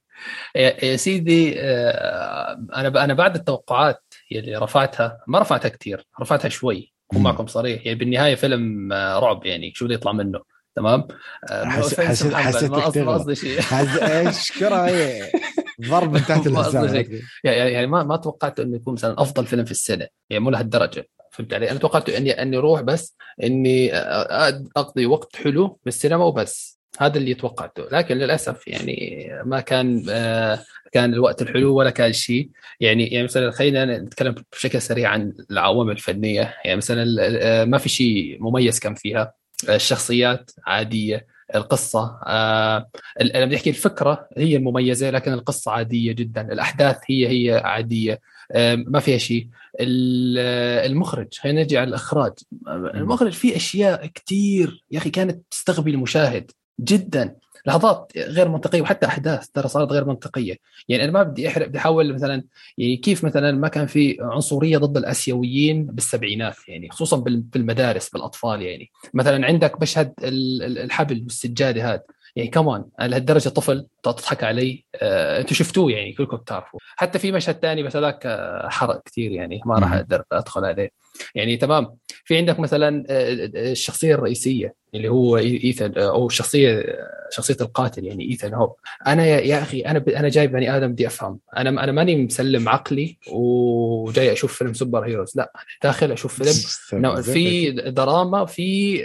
يا 0.56 0.96
سيدي 0.96 1.54
آه، 1.60 2.66
أنا 2.74 3.04
أنا 3.04 3.14
بعد 3.14 3.34
التوقعات 3.34 4.14
اللي 4.32 4.56
رفعتها 4.56 5.18
ما 5.26 5.38
رفعتها 5.38 5.68
كثير 5.68 6.06
رفعتها 6.20 6.48
شوي 6.48 6.92
أكون 7.10 7.22
معكم 7.22 7.46
صريح. 7.46 7.86
يعني 7.86 7.98
بالنهاية 7.98 8.34
فيلم 8.34 8.92
آه، 8.92 9.18
رعب 9.18 9.46
يعني 9.46 9.72
شو 9.74 9.84
بده 9.84 9.94
يطلع 9.94 10.12
منه 10.12 10.40
تمام؟ 10.76 11.08
آه، 11.50 11.64
حسيت 11.64 12.00
حسيت 12.34 12.72
ما 12.72 13.14
قصدي 13.14 13.34
شيء. 13.34 13.60
اشكرها 14.28 14.90
ضرب 15.80 16.12
من 16.12 16.20
تحت 16.20 16.46
يعني 17.44 17.86
ما 17.86 18.02
ما 18.04 18.16
توقعت 18.16 18.60
إنه 18.60 18.76
يكون 18.76 18.94
مثلا 18.94 19.22
أفضل 19.22 19.46
فيلم 19.46 19.64
في 19.64 19.70
السنة 19.70 20.06
يعني 20.30 20.44
مو 20.44 20.50
لهالدرجة 20.50 21.08
فهمت 21.30 21.54
علي؟ 21.54 21.70
أنا 21.70 21.78
توقعت 21.78 22.08
إني 22.08 22.42
إني 22.42 22.56
أروح 22.56 22.80
بس 22.80 23.16
إني 23.42 23.94
أقضي 24.76 25.06
وقت 25.06 25.36
حلو 25.36 25.78
بالسينما 25.84 26.24
وبس. 26.24 26.83
هذا 26.98 27.18
اللي 27.18 27.34
توقعته. 27.34 27.84
لكن 27.92 28.16
للأسف 28.16 28.68
يعني 28.68 29.28
ما 29.44 29.60
كان 29.60 30.06
آه 30.10 30.58
كان 30.92 31.14
الوقت 31.14 31.42
الحلو 31.42 31.74
ولا 31.74 31.90
كان 31.90 32.12
شيء. 32.12 32.50
يعني 32.80 33.06
يعني 33.06 33.24
مثلا 33.24 33.50
خلينا 33.50 33.98
نتكلم 33.98 34.34
بشكل 34.52 34.82
سريع 34.82 35.10
عن 35.10 35.32
العوامل 35.50 35.92
الفنية. 35.92 36.54
يعني 36.64 36.76
مثلا 36.76 37.04
آه 37.20 37.64
ما 37.64 37.78
في 37.78 37.88
شيء 37.88 38.36
مميز 38.40 38.78
كان 38.78 38.94
فيها. 38.94 39.32
الشخصيات 39.68 40.50
عادية 40.66 41.26
القصة 41.54 42.20
آه 42.26 42.88
أنا 43.20 43.44
بدي 43.44 43.56
احكي 43.56 43.70
الفكرة 43.70 44.28
هي 44.36 44.56
المميزة 44.56 45.10
لكن 45.10 45.32
القصة 45.32 45.72
عادية 45.72 46.12
جدا. 46.12 46.52
الأحداث 46.52 46.96
هي 47.10 47.28
هي 47.28 47.60
عادية 47.64 48.20
آه 48.52 48.74
ما 48.74 49.00
فيها 49.00 49.18
شيء. 49.18 49.48
المخرج 49.80 51.34
خلينا 51.38 51.62
نجي 51.62 51.78
على 51.78 51.88
الإخراج. 51.88 52.32
المخرج 52.68 53.32
فيه 53.32 53.56
أشياء 53.56 54.06
كثير 54.06 54.84
يا 54.90 54.98
أخي 54.98 55.10
كانت 55.10 55.42
تستغبي 55.50 55.90
المشاهد. 55.90 56.50
جدا. 56.80 57.36
لحظات 57.66 58.12
غير 58.16 58.48
منطقية 58.48 58.82
وحتى 58.82 59.06
أحداث 59.06 59.48
ترى 59.48 59.68
صارت 59.68 59.92
غير 59.92 60.04
منطقية. 60.04 60.56
يعني 60.88 61.04
أنا 61.04 61.12
ما 61.12 61.22
بدي 61.22 61.48
أحرق 61.48 61.66
بدي 61.66 61.78
احاول 61.78 62.14
مثلا 62.14 62.44
يعني 62.78 62.96
كيف 62.96 63.24
مثلا 63.24 63.52
ما 63.52 63.68
كان 63.68 63.86
في 63.86 64.16
عنصرية 64.20 64.78
ضد 64.78 64.96
الأسيويين 64.96 65.86
بالسبعينات 65.86 66.56
يعني 66.68 66.90
خصوصا 66.90 67.16
بالمدارس 67.26 68.08
بالأطفال 68.08 68.62
يعني. 68.62 68.90
مثلا 69.14 69.46
عندك 69.46 69.82
مشهد 69.82 70.14
الحبل 70.22 71.22
والسجادة 71.22 71.92
هذا. 71.92 72.02
يعني 72.36 72.48
كمان 72.48 72.84
لهالدرجة 73.00 73.48
طفل 73.48 73.86
تضحك 74.02 74.44
علي. 74.44 74.84
آه، 75.02 75.40
أنتم 75.40 75.54
شفتوه 75.54 75.92
يعني 75.92 76.12
كلكم 76.12 76.36
بتعرفوا 76.36 76.80
حتى 76.96 77.18
في 77.18 77.32
مشهد 77.32 77.54
ثاني 77.62 77.82
بس 77.82 77.96
هذاك 77.96 78.26
آه، 78.26 78.68
حرق 78.68 79.02
كثير 79.04 79.32
يعني 79.32 79.60
ما 79.66 79.78
راح 79.78 79.92
أقدر 79.92 80.22
أدخل 80.32 80.64
عليه. 80.64 80.90
يعني 81.34 81.56
تمام. 81.56 81.96
في 82.24 82.36
عندك 82.36 82.60
مثلا 82.60 83.04
آه، 83.08 83.50
آه، 83.56 83.72
الشخصية 83.72 84.14
الرئيسية. 84.14 84.74
اللي 84.94 85.08
هو 85.08 85.36
ايثن 85.36 85.92
آه، 85.96 86.10
أو 86.10 86.26
الشخصيه 86.26 86.84
شخصية 87.30 87.56
القاتل 87.60 88.04
يعني 88.04 88.24
ايثن 88.30 88.54
هوب 88.54 88.74
أنا 89.06 89.26
يا 89.26 89.62
أخي 89.62 89.80
أنا 89.80 90.04
أنا 90.08 90.28
جاي 90.28 90.46
بني 90.46 90.76
آدم 90.76 90.92
بدي 90.92 91.06
أفهم. 91.06 91.38
أنا 91.56 91.84
أنا 91.84 91.92
ماني 91.92 92.16
مسلم 92.16 92.68
عقلي 92.68 93.18
وجاي 93.32 94.32
أشوف 94.32 94.58
فيلم 94.58 94.72
superheroes 94.72 95.32
لا 95.36 95.52
أنا 95.56 95.64
داخل 95.82 96.12
أشوف 96.12 96.42
فيلم. 96.42 96.52
في 97.22 97.70
دراما 97.70 98.44
في 98.44 99.02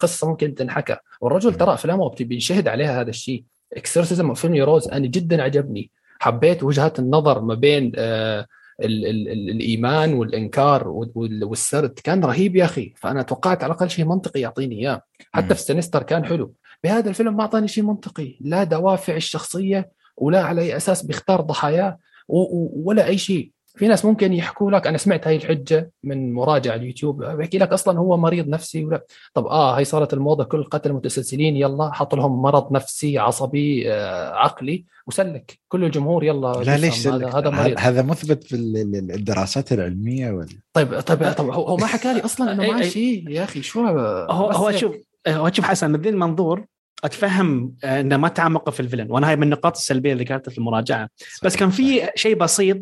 قصة 0.00 0.28
ممكن 0.28 0.54
تنحكى. 0.54 0.96
والرجل 1.20 1.54
ترى 1.54 1.74
أفلامه 1.74 2.14
بينشهد 2.20 2.68
عليها 2.68 3.00
هذا 3.00 3.10
الشيء. 3.10 3.44
exorcism 3.72 4.34
of 4.34 4.40
Emily 4.40 4.54
Rose 4.54 4.88
أنا 4.88 5.06
جدا 5.06 5.42
عجبني. 5.42 5.90
حبيت 6.18 6.62
وجهات 6.62 6.98
النظر 6.98 7.40
ما 7.40 7.54
بين 7.54 7.92
آه 7.96 8.46
ال 8.82 9.06
ال 9.06 9.28
ال 9.28 9.50
الإيمان 9.50 10.14
والإنكار 10.14 10.88
والسرد 10.88 11.90
كان 12.04 12.24
رهيب 12.24 12.56
يا 12.56 12.64
أخي. 12.64 12.92
فأنا 12.96 13.22
توقعت 13.22 13.64
على 13.64 13.72
الأقل 13.72 13.90
شيء 13.90 14.04
منطقي 14.04 14.40
يعطيني 14.40 14.78
إياه. 14.80 15.02
حتى 15.32 15.54
في 15.54 15.62
سينستر 15.62 16.02
كان 16.02 16.24
حلو. 16.24 16.54
بهذا 16.84 17.08
الفيلم 17.08 17.36
ما 17.36 17.42
أعطاني 17.42 17.68
شيء 17.68 17.84
منطقي. 17.84 18.36
لا 18.40 18.64
دوافع 18.64 19.16
الشخصية 19.16 19.90
ولا 20.16 20.42
على 20.42 20.60
أي 20.60 20.76
أساس 20.76 21.02
بيختار 21.02 21.40
ضحاياه 21.40 21.98
ولا 22.28 23.06
أي 23.06 23.18
شيء. 23.18 23.52
في 23.76 23.88
ناس 23.88 24.04
ممكن 24.04 24.32
يحكوا 24.32 24.70
لك 24.70 24.86
أنا 24.86 24.98
سمعت 24.98 25.26
هاي 25.26 25.36
الحجة 25.36 25.90
من 26.04 26.32
مراجع 26.32 26.74
اليوتيوب 26.74 27.24
بحكي 27.24 27.58
لك 27.58 27.72
أصلا 27.72 27.98
هو 27.98 28.16
مريض 28.16 28.48
نفسي 28.48 28.84
ولا 28.84 29.04
طب 29.34 29.46
آه 29.46 29.78
هي 29.78 29.84
صارت 29.84 30.14
الموضة 30.14 30.44
كل 30.44 30.58
القتل 30.58 30.90
المتسلسلين 30.90 31.56
يلا 31.56 31.92
حطوا 31.92 32.18
لهم 32.18 32.42
مرض 32.42 32.72
نفسي 32.72 33.18
عصبي 33.18 33.92
آه 33.92 34.32
عقلي 34.34 34.84
وسلك. 35.06 35.58
كل 35.68 35.84
الجمهور 35.84 36.24
يلا 36.24 36.62
لا 36.66 36.76
ليش 36.76 37.06
هذا 37.06 37.28
هذا 37.28 37.50
مريض. 37.50 37.76
هذا 37.78 38.02
مثبت 38.02 38.44
في 38.44 38.56
الدراسات 39.14 39.72
العلمية 39.72 40.30
ولا 40.30 40.48
طيب 40.72 41.00
طيب 41.00 41.32
طب 41.32 41.50
هو 41.50 41.76
ما 41.76 41.86
حكى 41.86 42.14
لي 42.14 42.20
أصلا 42.20 42.52
إنه 42.52 42.66
ما 42.72 42.82
شيء 42.82 43.30
يا 43.30 43.44
أخي 43.44 43.62
شو؟ 43.62 43.80
هو 43.80 44.50
هو 44.50 44.72
شوف 44.72 44.96
هو 45.28 45.50
شوف 45.52 45.64
حسن 45.64 45.90
من 45.90 46.00
ذي 46.00 46.08
المنظور 46.08 46.64
أتفهم 47.04 47.74
آه، 47.84 48.00
إنه 48.00 48.16
ما 48.16 48.28
تعمق 48.28 48.70
في 48.70 48.80
الفيلن. 48.80 49.06
وأنا 49.10 49.28
هاي 49.28 49.36
من 49.36 49.42
النقاط 49.42 49.76
السلبية 49.76 50.12
اللي 50.12 50.24
كانت 50.24 50.50
في 50.50 50.58
المراجعة. 50.58 51.08
بس 51.42 51.56
كان 51.56 51.70
في 51.70 52.10
شيء 52.14 52.36
بسيط 52.36 52.78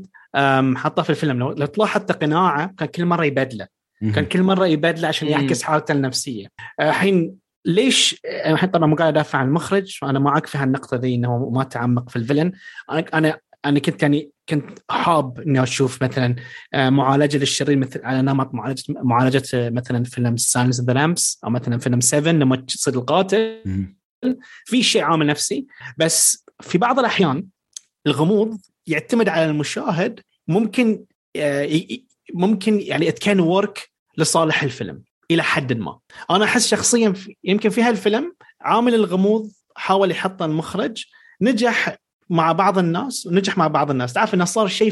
حطه 0.74 1.02
في 1.02 1.10
الفيلم 1.10 1.38
لو, 1.38 1.52
لو 1.52 1.66
تلاحظ 1.66 2.02
قناعه 2.02 2.74
كان 2.78 2.88
كل 2.88 3.04
مرة 3.04 3.24
يبدله. 3.24 3.66
كان 4.14 4.24
كل 4.24 4.42
مرة 4.42 4.66
يبدله 4.66 5.08
عشان 5.08 5.28
يعكس 5.28 5.62
حالته 5.62 5.92
النفسية. 5.92 6.46
آه، 6.80 6.88
الحين 6.88 7.34
ليش 7.64 8.20
الحين 8.46 8.70
طبعا 8.70 8.86
مو 8.86 8.96
قاعد 8.96 9.12
أدافع 9.12 9.38
عن 9.38 9.46
المخرج 9.48 9.98
وأنا 10.02 10.18
معك 10.18 10.46
في 10.46 10.58
هالنقطة 10.58 10.96
ذي 10.96 11.14
إنه 11.14 11.50
ما 11.50 11.64
تعمق 11.64 12.10
في 12.10 12.16
الفيلن. 12.16 12.52
أنا 12.90 13.04
أنا 13.14 13.38
أنا 13.64 13.78
كنت 13.78 14.02
يعني 14.02 14.30
كنت 14.48 14.78
حاب 14.90 15.40
إني 15.40 15.62
أشوف 15.62 16.02
مثلا 16.02 16.36
آه، 16.74 16.90
معالجة 16.90 17.38
للشرير 17.38 17.76
مثل 17.76 18.00
على 18.04 18.22
نمط 18.22 18.54
معالجة 18.54 18.82
معالجة 18.88 19.42
مثلا 19.54 20.04
فيلم 20.04 20.36
Silence 20.36 20.80
of 20.80 20.85
the 20.85 20.92
Lambs 20.92 21.40
أو 21.44 21.50
مثلا 21.50 21.78
فيلم 21.78 22.00
7 22.00 22.32
لما 22.32 22.56
تصير 22.56 22.94
القاتل. 22.94 23.62
في 24.64 24.82
شيء 24.82 25.02
عامل 25.02 25.26
نفسي 25.26 25.66
بس 25.98 26.44
في 26.60 26.78
بعض 26.78 26.98
الأحيان 26.98 27.46
الغموض 28.06 28.58
يعتمد 28.86 29.28
على 29.28 29.44
المشاهد 29.44 30.20
ممكن 30.48 31.04
آه، 31.36 31.80
ممكن 32.34 32.80
يعني 32.80 33.08
it 33.08 33.18
can 33.18 33.40
work 33.40 33.90
لصالح 34.18 34.62
الفيلم 34.62 35.02
إلى 35.30 35.42
حد 35.42 35.72
ما 35.72 35.98
أنا 36.30 36.44
أحس 36.44 36.66
شخصيا 36.66 37.14
يمكن 37.44 37.70
في 37.70 37.82
هالفيلم 37.82 38.34
عامل 38.60 38.94
الغموض 38.94 39.50
حاول 39.76 40.10
يحطه 40.10 40.44
المخرج 40.44 41.04
نجح 41.40 41.96
مع 42.30 42.52
بعض 42.52 42.78
الناس 42.78 43.26
ونجح 43.26 43.58
مع 43.58 43.66
بعض 43.66 43.90
الناس 43.90 44.12
تعرف 44.12 44.34
إنه 44.34 44.44
صار 44.44 44.68
شيء 44.68 44.90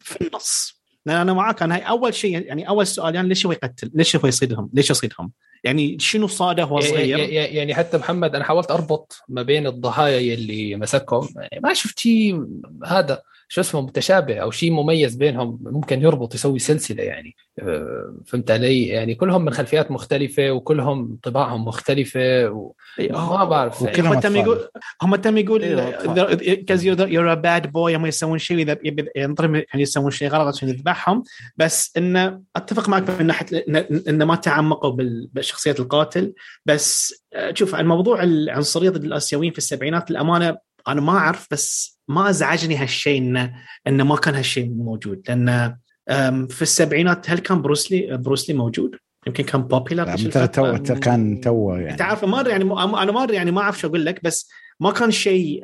في 0.00 0.20
النص 0.20 0.80
أنا 1.06 1.32
معاك 1.32 1.62
أنا 1.62 1.74
هاي 1.74 1.80
أول 1.80 2.14
شيء 2.14 2.46
يعني 2.46 2.68
أول 2.68 2.86
سؤال 2.86 3.14
يعني 3.14 3.28
ليش 3.28 3.46
هو 3.46 3.52
يقتل؟ 3.52 3.90
ليش 3.94 4.16
هو 4.16 4.26
يصيدهم؟ 4.26 4.70
ليش 4.72 4.90
يصيدهم؟ 4.90 5.32
يعني 5.64 5.98
شنو 5.98 6.26
صاده 6.26 6.64
وهو 6.64 6.80
صغير؟ 6.80 7.18
يعني 7.28 7.74
حتى 7.74 7.98
محمد 7.98 8.34
أنا 8.34 8.44
حاولت 8.44 8.70
أربط 8.70 9.22
ما 9.28 9.42
بين 9.42 9.66
الضحايا 9.66 10.34
اللي 10.34 10.76
مسكهم. 10.76 11.28
يعني 11.36 11.60
ما 11.62 11.74
شفت 11.74 11.98
شيء 11.98 12.46
هذا. 12.86 13.22
شو 13.52 13.60
اسمه 13.60 13.80
متشابه 13.80 14.36
أو 14.36 14.50
شيء 14.50 14.72
مميز 14.72 15.14
بينهم 15.14 15.58
ممكن 15.62 16.02
يربط 16.02 16.34
يسوي 16.34 16.58
سلسلة 16.58 17.02
يعني. 17.02 17.36
آه، 17.58 18.14
فهمت 18.26 18.50
علي؟ 18.50 18.86
يعني 18.86 19.14
كلهم 19.14 19.44
من 19.44 19.52
خلفيات 19.52 19.90
مختلفة 19.90 20.50
وكلهم 20.50 21.18
طباعهم 21.22 21.64
مختلفة 21.64 22.50
و... 22.50 22.72
ما 22.98 23.44
بعرف 23.44 23.82
يعني. 23.82 24.08
هم 24.08 24.20
تم 24.20 24.36
يقول 24.36 24.68
هم 25.02 25.16
تم 25.16 25.36
يقول 25.38 25.80
cause 26.54 26.84
you're 26.84 27.32
a 27.32 27.34
bad 27.34 27.72
boy 27.72 27.96
هم 27.96 28.06
يسوون 28.06 28.38
شيء 28.38 28.58
اذا 28.58 28.78
ينضرب 29.16 29.54
يعني 29.54 29.82
يسوون 29.82 30.10
شيء 30.10 30.28
غلط 30.28 30.54
عشان 30.56 30.68
يذبحهم. 30.68 31.22
بس 31.56 31.92
انه 31.96 32.40
أتفق 32.56 32.88
معك 32.88 33.20
من 33.20 33.26
ناحية 33.26 33.64
إنه 34.08 34.24
ما 34.24 34.34
تعمقوا 34.34 34.96
بشخصيه 35.32 35.74
القاتل. 35.78 36.32
بس 36.66 37.14
آه، 37.34 37.54
شوف 37.54 37.74
الموضوع 37.74 38.22
العنصريه 38.22 38.90
ضد 38.90 39.04
الآسيويين 39.04 39.52
في 39.52 39.58
السبعينات 39.58 40.10
الامانه 40.10 40.56
أنا 40.88 41.00
ما 41.00 41.12
أعرف 41.12 41.46
بس 41.50 42.00
ما 42.08 42.30
أزعجني 42.30 42.76
هالشيء 42.76 43.18
إنه 43.18 43.54
إنه 43.86 44.04
ما 44.04 44.16
كان 44.16 44.34
هالشيء 44.34 44.70
موجود. 44.70 45.22
لأن 45.28 45.76
في 46.48 46.62
السبعينات 46.62 47.30
هل 47.30 47.38
كان 47.38 47.62
بروسلي 47.62 48.16
بروسلي 48.16 48.56
موجود؟ 48.56 48.96
يمكن 49.26 49.44
كان 49.44 49.62
popular 49.62 50.16
تو 50.46 50.94
كان 50.94 51.40
تو 51.40 51.74
يعني. 51.74 51.96
تعرف 51.96 52.24
ما 52.24 52.44
يعني 52.46 52.64
أنا 52.64 53.12
ما 53.12 53.26
يعني 53.30 53.50
ما 53.50 53.60
أعرف 53.60 53.78
شو 53.78 53.88
أقول 53.88 54.06
لك 54.06 54.24
بس 54.24 54.50
ما 54.80 54.90
كان 54.90 55.10
شيء 55.10 55.62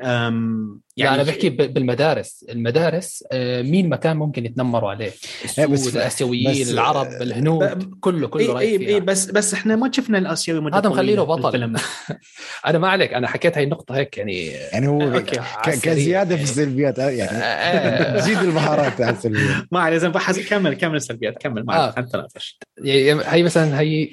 يعني 0.97 1.15
أنا 1.15 1.23
بحكي 1.23 1.51
بالمدارس. 1.51 2.45
المدارس 2.49 3.25
آه، 3.33 3.63
مين 3.63 3.89
مكان 3.89 4.17
ممكن 4.17 4.47
يتنمروا 4.47 4.91
عليه؟ 4.91 5.13
السود 5.45 5.71
بس 5.71 5.97
الاسيويين 5.97 6.69
العرب 6.69 7.07
الهنود 7.07 7.95
كله 8.01 8.29
كله 8.29 8.59
اي 8.59 8.89
اي 8.89 9.01
بس 9.01 9.31
بس 9.31 9.55
إحنا 9.55 9.77
ما 9.77 9.91
شفنا 9.93 10.19
الآسيوي 10.19 10.71
هذا 10.73 10.89
مخلينه 10.89 11.23
بطل. 11.23 11.77
أنا 12.67 12.79
ما 12.79 12.89
عليك 12.89 13.13
أنا 13.15 13.29
حكيت 13.29 13.59
هاي 13.59 13.65
النقطة 13.65 13.97
هيك 13.97 14.19
يعني. 14.19 14.47
يعني 14.47 14.89
هو 14.89 15.23
كزيادة 15.65 16.37
في 16.37 16.43
السلبيات 16.43 16.99
آه، 16.99 17.11
يعني 17.11 17.39
آه. 17.39 18.21
زيد 18.21 18.39
المهارات 18.39 19.01
على 19.01 19.17
السلبيات. 19.17 19.65
ما 19.73 19.81
عليه 19.81 19.97
زين 19.97 20.13
كمل 20.49 20.75
كمل 20.75 20.97
السلبيات 20.97 21.39
كمل 21.39 21.65
ما 21.65 21.99
انت 21.99 22.17
ناقش 22.17 22.59
هي 22.85 23.43
مثلا 23.43 23.81
هي 23.81 24.09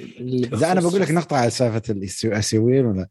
أنا 0.63 0.81
بقول 0.81 1.01
لك 1.01 1.11
نقطة 1.11 1.37
على 1.37 1.49
سالفة 1.49 1.81
الآسيويين 1.89 2.85
ولا 2.85 3.07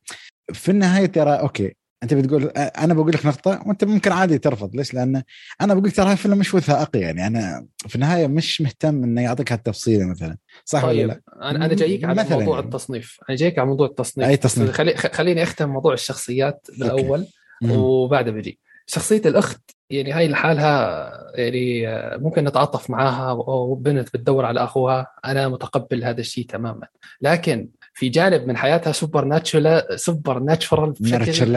في 0.53 0.71
النهاية 0.71 1.07
ترى 1.07 1.31
أوكي 1.31 1.82
أنت 2.03 2.15
بتقول 2.15 2.45
أنا 2.57 2.95
بقول 2.95 3.13
لك 3.13 3.27
نقطة 3.27 3.63
وأنت 3.67 3.85
ممكن 3.85 4.13
عادي 4.13 4.39
ترفض. 4.39 4.77
ليش؟ 4.77 4.95
لأن 4.95 5.23
أنا 5.61 5.75
بقول 5.75 5.91
ترى 5.91 6.13
الفيلم 6.13 6.39
مش 6.39 6.55
وثائقي 6.55 7.01
يعني. 7.01 7.27
أنا 7.27 7.67
في 7.79 7.95
النهاية 7.95 8.27
مش 8.27 8.61
مهتم 8.61 9.05
إنه 9.05 9.23
يعطيك 9.23 9.53
هالتفصيله 9.53 10.07
مثلا. 10.07 10.37
صح 10.65 10.83
طيب. 10.83 10.99
ولا 10.99 11.07
لا؟ 11.07 11.21
أنا 11.51 11.65
أنا 11.65 11.75
جايك 11.75 12.05
على 12.05 12.23
موضوع 12.31 12.55
يعني. 12.57 12.67
التصنيف. 12.67 13.19
أنا 13.29 13.37
جايك 13.37 13.59
على 13.59 13.69
موضوع 13.69 13.87
التصنيف. 13.87 14.29
أي 14.29 14.37
تصنيف. 14.37 14.71
خلي 14.71 14.97
خليني 14.97 15.43
أختم 15.43 15.69
موضوع 15.69 15.93
الشخصيات 15.93 16.67
بالاول 16.79 17.27
وبعدها 17.71 18.33
بجي 18.33 18.59
شخصية 18.87 19.23
الأخت 19.27 19.61
يعني 19.91 20.13
هاي 20.13 20.29
لحالها 20.29 21.11
يعني 21.35 21.87
ممكن 22.19 22.45
نتعاطف 22.45 22.91
معاها 22.91 23.33
وبنت 23.33 24.09
بتدور 24.15 24.45
على 24.45 24.65
أخوها. 24.65 25.07
أنا 25.25 25.49
متقبل 25.49 26.05
هذا 26.05 26.21
الشيء 26.21 26.47
تماما. 26.47 26.87
لكن 27.21 27.69
في 28.03 28.09
جانب 28.09 28.49
من 28.49 28.57
حياتها 28.57 28.93
supernatural 28.93 30.01
supernatural 30.01 30.91
بشكل 31.01 31.57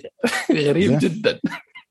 غريب 0.66 0.98
جدا. 0.98 1.38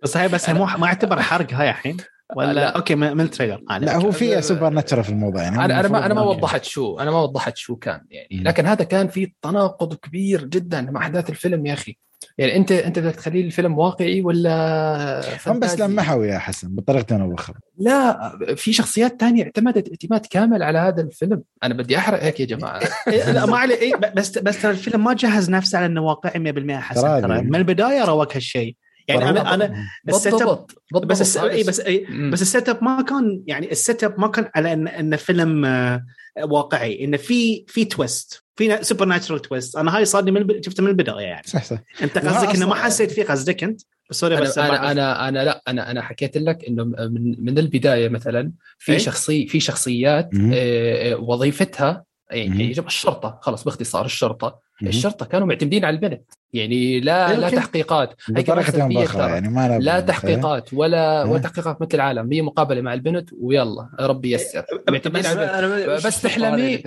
بس 0.03 0.18
هاي 0.18 0.28
بس 0.28 0.49
مو 0.49 0.65
ما 0.65 0.86
اعتبر 0.86 1.22
حرق 1.32 1.53
هاي 1.53 1.69
الحين؟ 1.69 1.98
ولا 2.36 2.53
لا. 2.53 2.69
أوكي 2.69 2.95
من 2.95 3.22
التريلر. 3.22 3.61
آه 3.69 3.78
لا 3.78 3.95
هو 3.95 4.11
في 4.11 4.41
supernatural 4.41 5.03
في 5.03 5.10
الموضوع 5.10 5.44
يعني 5.44 5.65
أنا 5.65 5.80
أنا 5.80 5.88
ما 5.88 6.06
أنا 6.06 6.14
ما 6.14 6.22
وضحت 6.22 6.64
شو 6.64 6.99
أنا 6.99 7.11
ما 7.11 7.22
وضحت 7.22 7.57
شو 7.57 7.76
كان 7.76 8.02
يعني. 8.10 8.44
لكن 8.44 8.65
هذا 8.65 8.84
كان 8.84 9.07
في 9.07 9.34
تناقض 9.41 9.94
كبير 9.94 10.45
جدا 10.45 10.82
مع 10.82 11.02
أحداث 11.02 11.30
الفيلم 11.30 11.65
يا 11.65 11.73
أخي. 11.73 11.98
يعني 12.38 12.56
أنت 12.56 12.72
أنت 12.72 12.99
بدك 12.99 13.15
تخليه 13.15 13.45
الفيلم 13.45 13.77
واقعي 13.77 14.22
ولا 14.22 15.22
هم 15.48 15.60
بس 15.60 15.80
لمحوا 15.80 16.26
يا 16.26 16.38
حسن 16.38 16.76
بطريقه 16.76 17.22
أو 17.22 17.30
باخرى 17.30 17.56
لا 17.77 18.56
في 18.56 18.73
شخصيات 18.73 19.19
تانية 19.19 19.43
اعتمدت 19.43 19.89
اعتماد 19.89 20.26
كامل 20.26 20.64
على 20.64 20.80
هذا 20.80 21.02
الفيلم. 21.02 21.43
أنا 21.64 21.73
بدي 21.73 21.98
أحرق 21.98 22.23
هيك 22.23 22.39
يا 22.39 22.45
جماعة. 22.45 22.81
لا 23.34 23.45
ما 23.45 23.57
علي 23.57 23.73
إيه 23.73 23.95
بس 23.95 24.38
بس 24.38 24.61
ترى 24.61 24.72
الفيلم 24.72 25.03
ما 25.03 25.14
جهز 25.14 25.49
نفسه 25.49 25.77
على 25.77 25.85
إنه 25.85 26.02
واقعي 26.02 26.53
100% 26.53 26.72
حسن. 26.72 27.22
ترى 27.22 27.41
من 27.41 27.56
البداية 27.56 28.06
راووك 28.05 28.35
هالشيء. 28.35 28.76
يعني 29.07 29.30
أنا 29.30 29.53
أنا 29.53 29.85
ال 30.09 30.41
setup 30.41 30.65
بس 30.93 31.22
الس... 31.22 31.38
اي 31.38 31.64
بس 31.64 31.80
أي 31.80 32.07
بس 32.31 32.41
ال 32.41 32.69
setup 32.69 32.84
ما 32.84 33.02
كان 33.02 33.43
يعني 33.48 33.72
ال 33.72 34.03
setup 34.03 34.19
ما 34.19 34.27
كان 34.27 34.49
على 34.56 34.73
ان 34.73 34.88
إن 34.88 35.15
فيلم 35.15 35.65
آه، 35.65 36.03
واقعي. 36.43 37.06
انه 37.06 37.18
في 37.18 37.65
في 37.68 37.85
twist 37.85 38.43
في 38.61 38.83
supernatural 38.84 39.41
twist 39.41 39.76
أنا 39.75 39.97
هاي 39.97 40.05
صار 40.05 40.23
لي 40.23 40.31
من 40.31 40.63
شفته 40.63 40.83
من 40.83 40.89
البداية 40.89 41.25
يعني. 41.25 41.47
صح 41.47 41.63
صح. 41.63 41.77
أنت 42.01 42.17
قصدك 42.17 42.55
إنه 42.55 42.67
ما 42.67 42.75
حسيت 42.75 43.11
فيه 43.11 43.23
قصدك 43.23 43.63
أنت؟ 43.63 43.81
سوري 44.11 44.35
بس 44.35 44.57
أنا 44.57 44.91
أنا 44.91 45.27
أنا 45.27 45.45
لا 45.45 45.63
أنا 45.67 45.91
أنا 45.91 46.01
حكيت 46.01 46.38
لك 46.38 46.65
إنه 46.65 46.83
من 46.83 47.45
من 47.45 47.57
البداية 47.57 48.09
مثلا 48.09 48.51
في 48.77 48.99
شخصي 48.99 49.47
في 49.47 49.59
شخصيات 49.59 50.29
آه، 50.53 51.15
وظيفتها 51.15 52.03
يعني 52.31 52.71
الشرطة. 52.79 53.39
خلص 53.41 53.63
باختصار 53.63 54.05
الشرطة. 54.05 54.59
الشرطة 54.83 55.25
كانوا 55.25 55.47
معتمدين 55.47 55.85
على 55.85 55.95
البنت 55.95 56.23
يعني 56.53 56.99
لا 56.99 57.39
لا 57.39 57.49
تحقيقات. 57.49 58.13
يعني 58.29 59.49
ما 59.49 59.79
لا 59.79 59.99
تحقيقات 59.99 60.73
ولا 60.73 61.23
ولا 61.23 61.39
تحقيقات 61.39 61.81
مثل 61.81 61.89
العالم. 61.93 62.33
هي 62.33 62.41
مقابلة 62.41 62.81
مع 62.81 62.93
البنت 62.93 63.29
ويلا 63.41 63.89
ربي 63.99 64.31
يسر 64.31 64.65
معتمدين 64.89 65.25
على 65.25 65.99
بس 66.05 66.21
تحلمي 66.21 66.77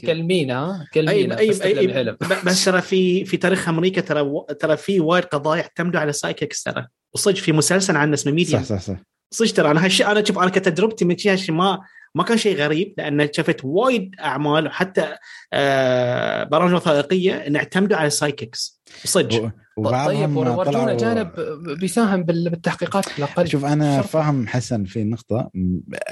كلمينا 0.00 0.86
كلمينا 0.94 1.38
أي 1.38 1.50
أي 1.64 1.98
أي 1.98 2.16
بس 2.46 2.64
ترى 2.64 2.80
في 2.80 3.24
في 3.24 3.36
تاريخ 3.36 3.68
أمريكا 3.68 4.00
ترى 4.00 4.44
ترى 4.60 4.76
في 4.76 5.00
وايد 5.00 5.24
قضايا 5.24 5.62
اعتمدوا 5.62 6.00
على 6.00 6.12
psychics 6.12 6.62
ترى. 6.62 6.86
وصدق 7.14 7.36
في 7.36 7.52
مسلسل 7.52 7.96
عنه 7.96 8.14
اسمه 8.14 8.32
ميديا. 8.32 8.58
صح 8.58 8.64
صح 8.64 8.80
صح. 8.80 8.96
صدق 9.30 9.52
ترى 9.52 9.70
أنا 9.70 9.84
هالشيء 9.84 10.10
أنا 10.10 10.24
شوف 10.24 10.38
أنا 10.38 10.50
كتجربتي 10.50 11.04
من 11.04 11.16
هالشيء 11.26 11.54
ما 11.54 11.78
ما 12.14 12.24
كان 12.24 12.36
شيء 12.36 12.56
غريب 12.56 12.94
لأن 12.98 13.28
شفت 13.32 13.60
وايد 13.64 14.14
أعمال 14.20 14.66
وحتى 14.66 15.16
آه 15.52 16.44
برامج 16.44 16.74
وثائقية 16.74 17.34
ان 17.34 17.56
اعتمدوا 17.56 17.96
على 17.96 18.06
psychics 18.06 18.74
ال 18.74 18.82
صدق. 19.04 19.50
طيب 19.84 20.36
ورجونا 20.36 20.94
جانب 20.94 21.32
بيساهم 21.80 22.22
بالتحقيقات 22.22 23.08
في 23.08 23.46
شوف 23.46 23.64
أنا 23.64 24.02
فاهم 24.02 24.46
حسن 24.46 24.84
في 24.84 25.04
نقطه 25.04 25.50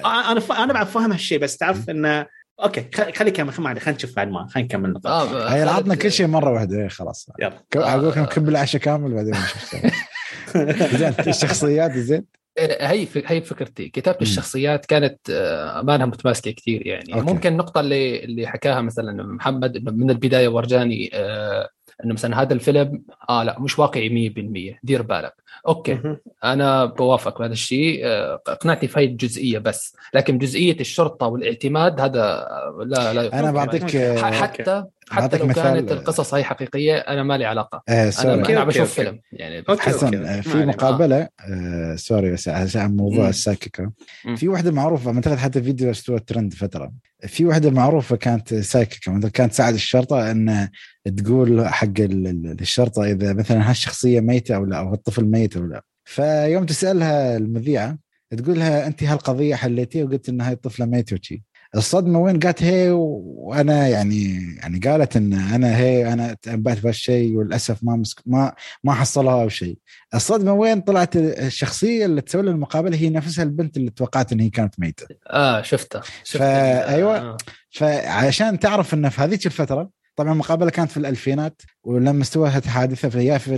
أنا 0.05 0.41
ف... 0.41 0.53
أنا 0.53 0.73
بعد 0.73 0.87
فاهم 0.87 1.13
هالشيء 1.13 1.39
بس 1.39 1.57
تعرف 1.57 1.91
إنه 1.91 2.27
okay 2.63 2.87
خلي 3.15 3.31
كمل 3.31 3.53
خلينا 3.53 3.91
نشوف 3.91 4.17
بعد 4.17 4.29
ما 4.29 4.47
خلينا 4.47 4.67
نكمل 4.67 4.89
النقاط. 4.89 5.29
آه 5.29 5.49
هي 5.49 5.63
عطنا 5.63 5.95
كل 5.95 6.13
شيء 6.13 6.27
مرة 6.27 6.53
واحدة. 6.53 6.77
إيه، 6.77 6.89
خلاص. 6.89 7.29
يلا. 7.41 7.61
أقول 7.77 8.09
لكم 8.09 8.25
كب 8.25 8.49
العشاء 8.49 8.81
كامل 8.81 9.15
بعدين 9.15 9.33
نشوف. 9.33 9.77
زين 10.99 11.15
الشخصيات 11.29 11.93
زين. 11.93 12.25
هي 12.59 13.07
هي 13.27 13.41
فكرتي. 13.41 13.89
كتابة 13.89 14.19
الشخصيات 14.23 14.87
كانت 14.87 15.31
آه، 15.31 15.83
ما 15.83 15.97
لها 15.97 16.07
متماسكة 16.07 16.51
كثير 16.51 16.87
يعني. 16.87 17.15
okay. 17.15 17.27
ممكن 17.33 17.53
النقطه 17.53 17.81
اللي 17.81 18.25
اللي 18.25 18.47
حكاها 18.47 18.81
مثلا 18.81 19.23
محمد 19.23 19.79
من 19.95 20.11
البداية 20.11 20.49
ورجاني 20.49 21.11
آه، 21.15 21.69
إنه 22.05 22.15
مثلا 22.15 22.43
هذا 22.43 22.55
الفيلم 22.55 23.03
آه 23.31 23.43
لا 23.43 23.61
مش 23.61 23.79
واقعي 23.79 24.09
100% 24.09 24.79
دير 24.83 25.03
بالك. 25.03 25.35
okay 25.69 26.17
أنا 26.45 26.85
بوافق 26.85 27.39
بهذا 27.39 27.53
الشيء. 27.53 28.01
آه، 28.05 28.43
اقنعتني 28.47 28.89
في 28.89 28.99
هاي 28.99 29.05
الجزئيه 29.05 29.59
بس. 29.59 29.97
لكن 30.15 30.39
جزئية 30.39 30.81
الشرطة 30.81 31.27
والاعتماد 31.27 32.01
هذا 32.01 32.47
لا 32.85 33.15
لا 33.15 33.41
أنا 33.41 33.51
بعطيك 33.51 33.97
حتى 34.19 34.85
حتى 35.11 35.39
لو 35.39 35.47
مثال. 35.47 35.63
كانت 35.63 35.93
القصص 35.93 36.35
هي 36.35 36.45
حقيقية 36.45 36.97
أنا 36.97 37.23
ما 37.23 37.39
لي 37.39 37.45
علاقة. 37.45 37.83
آه 37.89 38.11
sorry. 38.11 38.35
أنا, 38.35 38.49
أنا 38.49 38.65
بشوف 38.65 38.95
فيلم 38.95 39.21
يعني 39.33 39.65
okay 39.69 39.83
حسن 39.83 40.07
okay. 40.07 40.29
آه، 40.29 40.41
في 40.41 40.67
مقابلة 40.67 41.29
آه 41.49 41.97
sorry 41.97 42.31
بس 42.31 42.49
عشان 42.49 42.97
موضوع 42.97 43.29
ال 43.29 43.37
psychic 43.37 43.91
في 44.37 44.49
واحدة 44.49 44.71
معروفة 44.71 45.15
أعتقد 45.17 45.37
حتى 45.37 45.63
فيديو 45.63 45.91
استوى 45.91 46.19
ترند 46.19 46.55
فترة. 46.55 46.93
في 47.27 47.45
واحدة 47.45 47.71
معروفة 47.71 48.17
كانت 48.17 48.55
psychic 48.55 49.29
كانت 49.29 49.53
تساعد 49.53 49.75
الشرطة 49.75 50.31
إن 50.31 50.69
تقول 51.17 51.69
حق 51.69 52.01
الشرطة 52.01 53.05
إذا 53.05 53.33
مثلا 53.33 53.71
هالشخصية 53.71 54.21
ميتة 54.21 54.55
أو 54.57 54.65
لا 54.65 54.79
أو 54.79 54.95
الطفل 54.95 55.25
ميت 55.25 55.57
أو 55.57 55.67
لا. 55.67 55.83
فيوم 56.05 56.67
تسألها 56.67 57.37
المذيعة 57.37 57.99
تقول 58.39 58.59
لها 58.59 58.87
انت 58.87 59.03
هالقضية 59.03 59.55
حليتيها؟ 59.55 60.05
وقلت 60.05 60.29
إن 60.29 60.41
هاي 60.41 60.53
الطفلة 60.53 60.87
ميتة 60.87 61.17
وشي. 61.17 61.43
الصدمة 61.77 62.19
وين 62.19 62.39
قالت 62.39 62.63
هي؟ 62.63 62.91
وأنا 62.91 63.89
يعني 63.89 64.55
يعني 64.57 64.79
قالت 64.79 65.17
إن 65.17 65.33
أنا 65.33 65.77
هي 65.77 66.13
أنا 66.13 66.37
تنبأت 66.43 66.81
بهالشيء 66.81 67.37
وللأسف 67.37 67.85
ما 67.85 67.97
مسك 67.97 68.23
ما 68.27 68.55
ما 68.85 68.95
حصلها 68.95 69.43
أو 69.43 69.49
شيء 69.49 69.79
الصدمة 70.15 70.53
وين 70.53 70.81
طلعت؟ 70.81 71.17
الشخصية 71.17 72.07
اللي 72.07 72.21
تسوي 72.21 72.41
المقابلة 72.41 72.97
هي 72.97 73.11
نفسها 73.11 73.43
البنت 73.43 73.77
اللي 73.77 73.91
توقعت 73.91 74.33
إن 74.33 74.41
هي 74.41 74.51
كانت 74.51 74.81
ميتة. 74.81 75.07
آه 75.31 75.63
شفتها. 75.63 76.03
شفت 76.25 76.39
فا 76.39 76.95
أيوه. 76.95 77.19
آه. 77.19 77.37
فعشان 77.71 78.59
تعرف 78.59 78.95
انه 78.95 79.09
في 79.09 79.21
هذيك 79.21 79.47
الفترة 79.47 79.91
طبعا 80.17 80.33
المقابلة 80.33 80.71
كانت 80.71 80.91
في 80.91 80.97
الألفينات 80.97 81.63
ولما 81.85 82.23
استوت 82.23 82.57
الحادثة 82.57 83.09
في 83.09 83.39
في 83.39 83.57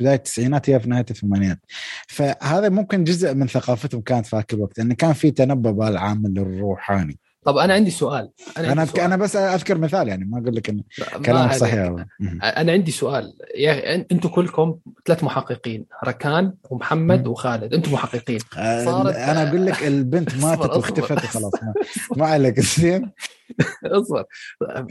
بداية 0.00 0.14
التسعينات 0.14 0.68
يا 0.68 0.78
في 0.78 0.88
نهاية 0.88 1.06
الثمانينات. 1.10 1.58
فهذا 2.08 2.68
ممكن 2.68 3.04
جزء 3.04 3.34
من 3.34 3.46
ثقافتهم 3.46 4.00
كانت 4.00 4.26
في 4.26 4.36
ذاك 4.36 4.54
الوقت 4.54 4.78
انه 4.78 4.94
كان 4.94 5.12
في 5.12 5.30
تنبؤ 5.30 5.70
بالعامل 5.70 6.38
الروحاني. 6.38 7.18
طب 7.46 7.56
أنا 7.56 7.74
عندي 7.74 7.90
سؤال 7.90 8.30
أنا 8.58 8.72
أنا, 8.72 8.84
سؤال. 8.84 9.00
أنا 9.00 9.16
بس 9.16 9.36
أذكر 9.36 9.78
مثال 9.78 10.08
يعني 10.08 10.24
ما 10.24 10.38
أقول 10.38 10.54
لك 10.54 10.68
إن 10.68 10.82
كلام 11.24 11.52
صحيح. 11.52 12.04
أنا 12.42 12.72
عندي 12.72 12.90
سؤال. 12.90 13.32
يا 13.56 13.94
أنتم 13.94 14.28
كلكم 14.28 14.78
ثلاث 15.06 15.24
محققين 15.24 15.86
ركان 16.04 16.52
ومحمد 16.70 17.26
وخالد 17.26 17.74
أنتم 17.74 17.92
محققين. 17.92 18.38
آه، 18.58 18.84
صارت 18.84 19.14
أنا 19.16 19.48
أقول 19.48 19.66
لك 19.66 19.82
البنت 19.86 20.34
ماتت 20.42 20.76
واختفت 20.76 21.24
وخلاص 21.24 21.52
ما, 21.62 21.74
ما 22.16 22.26
عليك 22.26 22.60
زين؟ 22.60 23.10
اصبر. 23.84 24.24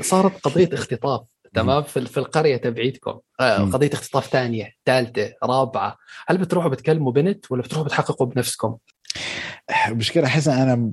صارت 0.02 0.48
قضية 0.48 0.70
اختطاف. 0.74 1.22
تمام؟ 1.56 1.84
في, 1.84 2.06
في 2.06 2.18
القرية 2.18 2.58
تبعيدكم. 2.58 3.20
آه، 3.40 3.58
قضية 3.58 3.90
اختطاف 3.94 4.28
ثانية 4.28 4.72
ثالثة 4.86 5.34
رابعة. 5.44 5.98
هل 6.28 6.38
بتروحوا 6.38 6.70
بتكلموا 6.70 7.12
بنت 7.12 7.52
ولا 7.52 7.62
بتروحوا 7.62 7.86
بتحققوا 7.86 8.28
بنفسكم؟ 8.28 8.78
مشكلة 9.90 10.28
حسن 10.28 10.52
أنا 10.52 10.92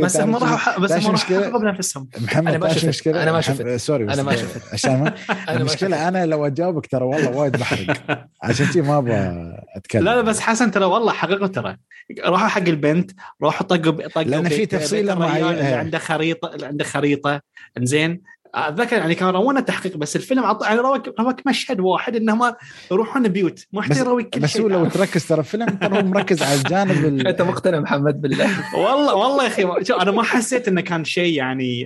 بس 0.00 0.16
هم 0.16 0.36
راحوا 0.36 0.82
بس 0.82 0.92
هم 0.92 1.14
راحوا 1.30 1.58
بنفسهم. 1.60 2.08
محمد 2.20 2.48
أنا 2.48 2.58
ما 2.58 2.72
شفت 2.72 2.84
مشكلة؟ 2.84 3.22
أنا 3.22 3.32
ما 3.32 3.40
شفت 3.40 3.68
سوري 3.68 4.04
أنا 4.04 4.22
ما 4.22 4.36
شفت 4.36 4.72
عشان 4.72 5.12
المشكلة 5.48 5.96
أنا 6.08 6.26
لو 6.26 6.46
أجاوبك 6.46 6.86
ترى 6.86 7.04
والله 7.04 7.30
وايد 7.30 7.56
بحرق. 7.56 7.96
عشان 8.42 8.66
كذي 8.66 8.80
ما 8.82 8.98
أبغى 8.98 9.56
أتكلم. 9.76 10.04
لا 10.04 10.14
لا 10.14 10.20
بس 10.20 10.40
حسن 10.40 10.70
ترى 10.70 10.84
والله 10.84 11.12
حققوا 11.12 11.46
ترى. 11.46 11.76
راحوا 12.24 12.48
حق 12.48 12.62
البنت 12.68 13.10
راحوا 13.42 13.66
طقوا 13.66 14.08
طقوا 14.08 14.22
لأن 14.22 14.48
في 14.48 14.66
تفصيلة 14.66 15.14
معينة. 15.14 15.50
اللي 15.50 15.62
عنده 15.62 15.98
خريطة 15.98 16.54
اللي 16.54 16.66
عنده 16.66 16.84
خريطة. 16.84 17.40
إنزين 17.78 18.22
أتذكر 18.54 18.96
يعني 18.96 19.14
كان 19.14 19.28
رونا 19.28 19.60
تحقيق 19.60 19.96
بس 19.96 20.16
الفيلم 20.16 20.44
عط... 20.44 20.64
يعني 20.64 20.78
روك 20.78 21.20
روك 21.20 21.46
مشهد 21.46 21.80
واحد 21.80 22.16
انهم 22.16 22.54
يروحون 22.92 23.28
بيوت 23.28 23.66
ما 23.72 23.80
يحتاج 23.80 23.98
يروي 23.98 24.22
كل 24.22 24.40
بس 24.40 24.50
شيء. 24.50 24.66
بس 24.66 24.72
لو 24.72 24.86
تركز 24.86 25.26
ترى 25.26 25.38
الفيلم 25.40 25.66
ترى 25.66 25.98
هو 25.98 26.02
مركز 26.02 26.42
على 26.42 26.54
الجانب 26.58 27.04
ال... 27.04 27.26
أنت 27.26 27.42
مقتنع 27.42 27.80
محمد 27.80 28.20
بالله؟ 28.20 28.50
والله 28.84 29.14
والله 29.14 29.42
يا 29.44 29.48
أخي 29.48 29.84
شو 29.84 29.94
أنا 29.94 30.10
ما 30.10 30.22
حسيت 30.22 30.68
إنه 30.68 30.80
كان 30.80 31.04
شيء 31.04 31.34
يعني 31.34 31.84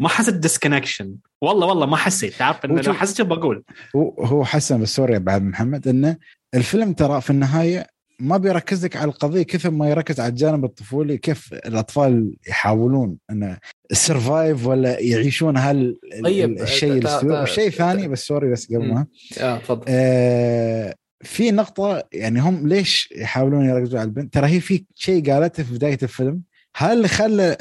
ما 0.00 0.08
حسيت 0.08 0.34
disconnection 0.34 1.14
والله 1.40 1.66
والله 1.66 1.86
ما 1.86 1.96
حسيت 1.96 2.34
تعرف 2.34 2.64
إنه 2.64 2.80
لو 2.80 2.92
حسيت 2.92 3.26
بقول. 3.26 3.62
هو 3.96 4.24
هو 4.24 4.44
حسن 4.44 4.80
بس 4.82 4.96
sorry 4.96 5.18
بعد 5.18 5.42
محمد 5.42 5.88
إنه 5.88 6.16
الفيلم 6.54 6.92
ترى 6.92 7.20
في 7.20 7.30
النهاية 7.30 7.86
ما 8.20 8.36
بيركز 8.36 8.84
لك 8.84 8.96
على 8.96 9.08
القضية 9.08 9.42
كثر 9.42 9.70
ما 9.70 9.90
يركز 9.90 10.20
على 10.20 10.30
الجانب 10.30 10.64
الطفولي 10.64 11.18
كيف 11.18 11.52
الأطفال 11.52 12.36
يحاولون 12.48 13.16
إنه 13.30 13.58
ال 13.90 13.99
survive 13.99 14.66
ولا 14.66 15.00
يعيشون 15.00 15.56
هال 15.56 15.98
طيب 16.24 16.62
الشيء 16.62 17.06
والشيء 17.24 17.66
الثاني 17.66 18.08
بس 18.08 18.26
sorry 18.26 18.50
بس 18.52 18.66
قبل 18.66 18.88
ما. 18.88 19.06
تفضل. 19.58 19.84
آه 19.88 20.94
في 21.22 21.50
نقطة 21.50 22.02
يعني 22.12 22.40
هم 22.40 22.68
ليش 22.68 23.08
يحاولون 23.16 23.64
يركزوا 23.64 24.00
على 24.00 24.06
البنت؟ 24.06 24.34
ترى 24.34 24.46
هي 24.46 24.60
في 24.60 24.84
شيء 24.94 25.32
قالته 25.32 25.62
في 25.62 25.74
بداية 25.74 25.98
الفيلم. 26.02 26.40
هل 26.76 26.96
اللي 26.96 27.08
خلى 27.08 27.56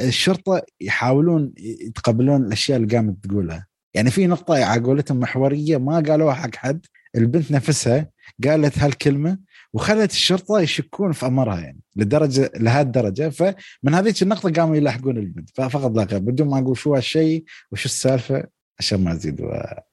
الشرطة 0.00 0.62
يحاولون 0.80 1.52
يتقبلون 1.58 2.44
الأشياء 2.44 2.78
اللي 2.78 2.96
قامت 2.96 3.24
تقولها؟ 3.24 3.66
يعني 3.94 4.10
في 4.10 4.26
نقطة 4.26 4.64
على 4.64 4.82
قولتهم 4.82 5.20
محورية 5.20 5.76
ما 5.76 6.00
قالوها 6.00 6.34
حق 6.34 6.56
حد. 6.56 6.86
البنت 7.16 7.50
نفسها 7.50 8.10
قالت 8.44 8.78
هالكلمة 8.78 9.38
وخلت 9.74 10.10
الشرطة 10.10 10.60
يشكون 10.60 11.12
في 11.12 11.26
أمرها 11.26 11.60
يعني 11.60 11.80
لدرجه 11.96 12.50
لهالدرجه 12.56 13.28
فمن 13.28 13.94
هذيك 13.94 14.22
النقطة 14.22 14.52
قاموا 14.52 14.76
يلاحقون 14.76 15.18
البنت 15.18 15.50
فقط 15.50 15.96
لا 15.96 16.04
غير 16.04 16.20
بدون 16.20 16.48
ما 16.48 16.58
أقول 16.58 16.76
شو 16.76 16.94
هالشيء 16.94 17.44
وش 17.72 17.84
السالفة 17.84 18.44
عشان 18.78 19.04
ما 19.04 19.12
أزيد 19.12 19.40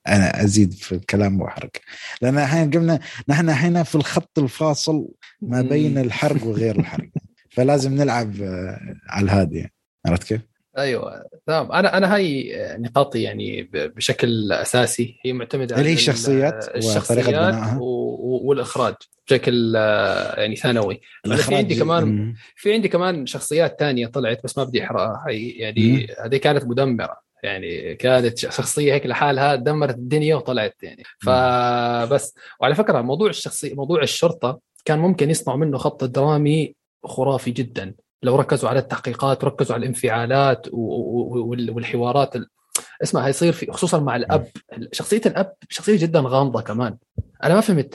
أنا 0.07 0.43
أزيد 0.43 0.73
في 0.73 0.91
الكلام 0.91 1.41
واحرق 1.41 1.71
لأن 2.21 2.37
الحين 2.37 2.69
قمنا 2.69 2.99
نحن 3.27 3.49
الحين 3.49 3.83
في 3.83 3.95
الخط 3.95 4.39
الفاصل 4.39 5.07
ما 5.41 5.61
بين 5.61 5.97
الحرق 5.97 6.45
وغير 6.45 6.79
الحرق. 6.79 7.09
فلازم 7.55 7.95
نلعب 7.95 8.33
على 9.09 9.23
الهادي 9.23 9.57
يعني. 9.57 9.73
عرفت 10.05 10.23
كيف؟ 10.23 10.41
أيوه 10.77 11.25
تمام. 11.47 11.71
أنا 11.71 11.97
أنا 11.97 12.15
هاي 12.15 12.55
نقاطي 12.79 13.21
يعني 13.21 13.69
بشكل 13.73 14.51
أساسي. 14.51 15.19
هي 15.25 15.33
معتمدة 15.33 15.75
على 15.75 15.93
الشخصيات 15.93 16.75
الشخصيات 16.75 17.77
والإخراج 17.79 18.95
بشكل 19.27 19.75
يعني 20.37 20.55
ثانوي. 20.55 21.01
في 21.37 21.55
عندي 21.55 21.75
كمان 21.75 22.33
في 22.55 22.73
عندي 22.73 22.87
كمان 22.87 23.25
شخصيات 23.25 23.79
ثانية 23.79 24.07
طلعت 24.07 24.43
بس 24.43 24.57
ما 24.57 24.63
بدي 24.63 24.83
أحرقها. 24.83 25.25
هي 25.27 25.49
يعني 25.49 26.07
هذه 26.25 26.37
كانت 26.37 26.63
مدمرة. 26.65 27.17
يعني 27.43 27.95
كانت 27.95 28.37
شخصية 28.37 28.93
هيك 28.93 29.05
لحالها 29.05 29.55
دمرت 29.55 29.95
الدنيا 29.95 30.35
وطلعت 30.35 30.75
يعني. 30.83 31.03
فبس 31.19 32.35
وعلى 32.59 32.75
فكرة 32.75 33.01
موضوع 33.01 33.29
الشخصيه 33.29 33.73
موضوع 33.73 34.01
الشرطة 34.01 34.59
كان 34.85 34.99
ممكن 34.99 35.29
يصنعوا 35.29 35.59
منه 35.59 35.77
خط 35.77 36.03
درامي 36.03 36.75
خرافي 37.03 37.51
جدا. 37.51 37.93
لو 38.23 38.35
ركزوا 38.35 38.69
على 38.69 38.79
التحقيقات 38.79 39.43
وركزوا 39.43 39.75
على 39.75 39.81
الانفعالات 39.81 40.67
والحوارات 40.71 42.33
اسمع 43.03 43.27
هيصير 43.27 43.53
في 43.53 43.71
خصوصا 43.71 43.99
مع 43.99 44.15
الأب. 44.15 44.47
شخصية 44.91 45.21
الأب 45.25 45.53
شخصية 45.69 45.97
جدا 45.97 46.19
غامضة 46.19 46.61
كمان. 46.61 46.97
أنا 47.43 47.55
ما 47.55 47.61
فهمت 47.61 47.93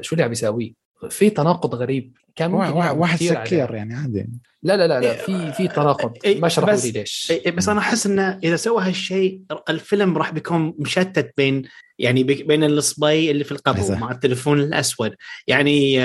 شو 0.00 0.14
اللي 0.14 0.24
عم 0.24 0.32
يساويه؟ 0.32 0.87
في 1.10 1.30
تناقض 1.30 1.74
غريب. 1.74 2.16
كان 2.36 2.50
ممكن 2.50 2.72
واحد 2.72 3.18
سكير 3.18 3.74
يعني 3.74 3.94
عادي 3.94 4.28
لا 4.62 4.76
لا 4.76 4.86
لا 4.86 5.00
لا 5.00 5.14
في 5.14 5.52
في 5.52 5.68
تناقض. 5.68 6.12
ما 6.26 6.48
شرحوا 6.48 6.74
لي 6.74 6.90
ليش. 6.90 7.32
بس 7.56 7.68
أنا 7.68 7.80
أحس 7.80 8.06
إنه 8.06 8.38
إذا 8.44 8.56
سوى 8.56 8.82
هالشيء 8.82 9.40
الفيلم 9.68 10.18
راح 10.18 10.30
بيكون 10.30 10.74
مشتت 10.78 11.32
بين 11.36 11.62
يعني 11.98 12.22
بين 12.22 12.64
الصبي 12.64 13.30
اللي 13.30 13.44
في 13.44 13.52
القبو 13.52 13.94
مع 13.94 14.10
التليفون 14.10 14.60
الأسود. 14.60 15.14
يعني 15.46 16.00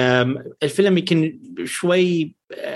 الفيلم 0.64 0.98
يمكن 0.98 1.40
شوي 1.66 2.36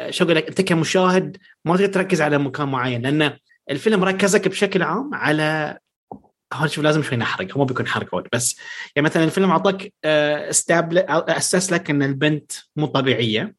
شو 0.09 0.23
أقول 0.23 0.35
لك 0.35 0.47
أنت 0.47 0.61
كمشاهد 0.61 1.37
ما 1.65 1.77
تقدر 1.77 1.93
تركز 1.93 2.21
على 2.21 2.37
مكان 2.37 2.67
معين 2.67 3.01
لأن 3.01 3.37
الفيلم 3.71 4.03
ركزك 4.03 4.47
بشكل 4.47 4.83
عام 4.83 5.09
على 5.13 5.77
هون 6.53 6.67
شوف 6.67 6.83
لازم 6.83 7.03
شوي 7.03 7.17
نحرق 7.17 7.57
هو 7.57 7.65
بيكون 7.65 7.87
حرق 7.87 8.23
بس 8.33 8.59
يعني 8.95 9.05
مثلا 9.05 9.23
الفيلم 9.23 9.51
أعطاك 9.51 9.93
استابل 10.05 10.97
أسس 11.07 11.73
لك 11.73 11.89
إن 11.89 12.03
البنت 12.03 12.51
مو 12.75 12.85
طبيعية 12.85 13.55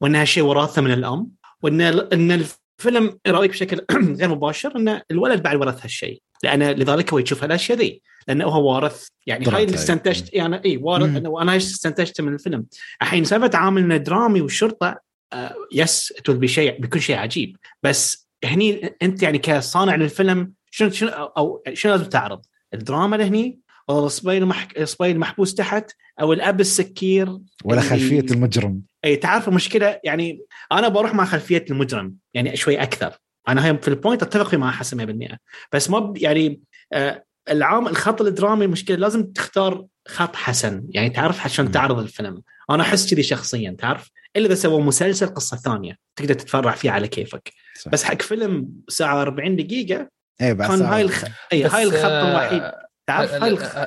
وإنها 0.00 0.24
شيء 0.24 0.42
وراثة 0.42 0.82
من 0.82 0.92
الأم 0.92 1.28
وإن 1.62 1.80
إن 2.12 2.46
الفيلم 2.82 3.18
يراويك 3.26 3.50
بشكل 3.50 3.80
غير 4.20 4.28
مباشر 4.28 4.76
إن 4.76 5.00
الولد 5.10 5.42
بعد 5.42 5.56
ورث 5.56 5.82
هالشيء. 5.82 6.22
لأن 6.42 6.62
لذلك 6.62 7.12
هو 7.12 7.18
يشوف 7.18 7.44
هالأشياء 7.44 7.78
ذي 7.78 8.02
لأنه 8.28 8.44
هو 8.44 8.74
وارث. 8.74 9.06
يعني 9.26 9.46
هاي 9.46 9.64
اللي 9.64 9.74
استنتجت 9.74 10.34
يعني 10.34 10.64
اي 10.64 10.76
وارث. 10.76 11.26
وأنا 11.26 11.52
إيش 11.52 11.64
استنتجت 11.64 12.20
من 12.20 12.34
الفيلم. 12.34 12.66
الحين 13.02 13.24
سالفة 13.24 13.58
عامل 13.58 14.02
درامي 14.02 14.40
والشرطه 14.40 15.00
آه 15.32 15.54
yes 15.72 16.12
بي 16.28 16.48
شيء 16.48 16.80
بيكون 16.80 17.00
شيء 17.00 17.16
عجيب. 17.16 17.56
بس 17.82 18.28
هني 18.44 18.96
أنت 19.02 19.22
يعني 19.22 19.38
كصانع 19.38 19.94
للفيلم 19.94 20.52
شنو 20.74 20.90
شنو 20.90 21.08
أو 21.10 21.62
شنو 21.72 21.92
لازم 21.92 22.04
تعرض؟ 22.04 22.42
الدراما 22.74 23.16
لهني 23.16 23.60
ولا 23.88 24.06
الصبي 24.06 24.38
المح... 24.38 24.68
الصبي 24.78 25.10
المحبوس 25.10 25.54
تحت 25.54 25.92
أو 26.20 26.32
الأب 26.32 26.60
السكير 26.60 27.38
ولا 27.64 27.80
خلفية 27.80 28.26
المجرم. 28.30 28.82
أي 29.04 29.16
تعرف 29.16 29.48
المشكلة؟ 29.48 30.00
يعني 30.04 30.42
أنا 30.72 30.88
بروح 30.88 31.14
مع 31.14 31.24
خلفية 31.24 31.64
المجرم 31.70 32.14
يعني 32.34 32.56
شوي 32.56 32.82
أكثر. 32.82 33.12
أنا 33.48 33.66
هاي 33.66 33.78
في 33.78 33.88
ال 33.88 33.94
point 33.94 34.22
أتفق 34.22 34.48
فيه 34.48 34.56
مع 34.56 34.70
حسن 34.70 35.30
100% 35.32 35.36
بس 35.72 35.90
ما 35.90 36.14
يعني 36.16 36.60
آه 36.92 37.24
العام 37.50 37.88
الخط 37.88 38.22
الدرامي 38.22 38.64
المشكلة 38.64 38.96
لازم 38.96 39.32
تختار 39.32 39.86
خط 40.08 40.36
حسن. 40.36 40.84
يعني 40.88 41.10
تعرف 41.10 41.44
عشان 41.44 41.70
تعرض 41.70 41.98
الفيلم. 41.98 42.42
أنا 42.70 42.82
أحس 42.82 43.10
كذي 43.10 43.22
شخصيا 43.22 43.76
تعرف؟ 43.78 44.10
إلا 44.36 44.46
إذا 44.46 44.54
سووا 44.54 44.82
مسلسل 44.82 45.26
قصة 45.26 45.56
ثانية 45.56 45.96
تقدر 46.16 46.34
تتفرع 46.34 46.72
فيه 46.72 46.90
على 46.90 47.08
كيفك. 47.08 47.52
صح. 47.80 47.90
بس 47.90 48.04
حق 48.04 48.22
فيلم 48.22 48.68
ساعة 48.88 49.22
40 49.22 49.56
دقيقة 49.56 50.08
إيه 50.42 50.52
بعد 50.52 50.68
كان 50.68 50.82
هاي 50.82 51.02
الخ... 51.02 51.24
اي 51.52 51.64
هاي 51.64 51.82
الخط 51.82 52.04
الوحيد. 52.04 52.62
تعرف؟ 53.06 53.34
هاي 53.34 53.50
الخ... 53.50 53.78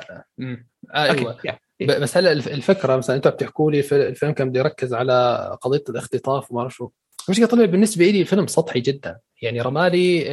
أيوه. 0.94 1.36
بس 1.82 2.16
هلا 2.16 2.32
الفكرة 2.32 2.96
مثلا 2.96 3.16
أنت 3.16 3.28
بتحكوا 3.28 3.70
لي 3.70 3.80
الفيلم 3.80 4.32
كان 4.32 4.50
بده 4.50 4.60
يركز 4.60 4.94
على 4.94 5.58
قضية 5.62 5.84
الاختطاف 5.88 6.50
وما 6.50 6.60
اعرف 6.60 6.74
شو. 6.74 6.90
المشكلة 7.28 7.46
طلع 7.46 7.64
بالنسبة 7.64 8.04
لي 8.04 8.20
الفيلم 8.20 8.46
سطحي 8.46 8.80
جدا. 8.80 9.18
يعني 9.42 9.60
رمالي 9.60 10.24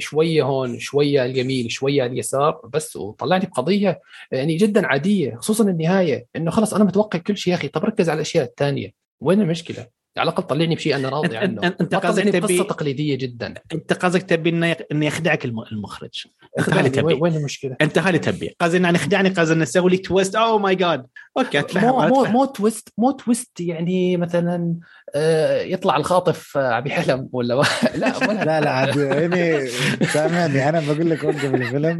شوية 0.00 0.42
هون 0.42 0.78
شوية 0.78 1.24
اليمين 1.24 1.68
شوية 1.68 2.06
اليسار 2.06 2.60
بس 2.72 2.96
وطلعني 2.96 3.46
بقضية 3.46 4.00
يعني 4.32 4.56
جدا 4.56 4.86
عادية 4.86 5.34
خصوصا 5.36 5.64
النهاية 5.64 6.26
إنه 6.36 6.50
خلص 6.50 6.74
أنا 6.74 6.84
متوقع 6.84 7.18
كل 7.18 7.36
شيء 7.36 7.52
يا 7.52 7.58
أخي. 7.58 7.68
طب 7.68 7.84
ركز 7.84 8.08
على 8.08 8.16
الأشياء 8.16 8.44
الثانية. 8.44 8.92
وين 9.20 9.40
المشكلة؟ 9.40 9.86
على 10.18 10.28
الأقل 10.28 10.42
طلعني 10.42 10.74
بشيء 10.74 10.96
أنا 10.96 11.08
راضي 11.08 11.36
عنه. 11.36 11.66
انت 11.80 11.94
قصدك 11.94 12.24
تبي 12.24 12.38
قصه 12.38 12.64
تقليدية 12.64 13.14
جدا. 13.14 13.54
أنت 13.72 13.92
قصدك 13.92 14.22
تبي 14.22 14.50
إنه 14.50 14.76
إنه 14.92 15.06
يخدعك 15.06 15.44
المخرج. 15.44 16.26
أنت 16.58 16.70
هذه 16.70 16.88
تبي. 16.88 17.14
وين 17.14 17.36
المشكلة؟ 17.36 17.76
أنت 17.80 17.98
هذه 17.98 18.16
تبي. 18.16 18.56
قصدي 18.60 18.76
إنه 18.76 18.88
يخدعني 18.88 19.28
قصدي 19.28 19.52
إنه 19.52 19.62
يسوي 19.62 19.90
لي 19.90 19.96
twist 19.96 20.36
oh 20.36 20.58
my 20.58 20.74
God 20.74 21.06
okay 21.38 21.62
مو 21.74 22.08
مو 22.08 22.24
مو 22.24 22.44
twist 22.44 22.88
مو 22.98 23.10
twist 23.10 23.60
يعني 23.60 24.16
مثلا 24.16 24.76
آه 25.14 25.62
يطلع 25.62 25.96
الخاطف 25.96 26.56
ابي 26.56 26.90
حلم 26.90 27.28
ولا 27.32 27.54
لا 27.94 28.16
ولا 28.28 28.44
لا 28.44 28.60
لا 28.60 28.70
عاد 28.70 28.96
يعني 28.96 29.66
سامعني. 30.06 30.68
أنا 30.68 30.80
بقول 30.80 31.10
لك 31.10 31.24
وقف 31.24 31.44
الفيلم 31.44 31.98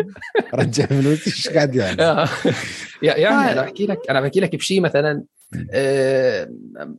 رجع 0.55 0.87
فلوسي 0.87 1.31
إيش 1.31 1.49
قاعد 1.49 1.75
يعني؟ 1.75 2.29
يعني 3.03 3.29
أنا 3.29 3.63
بحكي 3.63 3.87
لك 3.87 4.11
أنا 4.11 4.21
بحكي 4.21 4.41
لك 4.41 4.57
بشيء 4.57 4.81
مثلا 4.81 5.23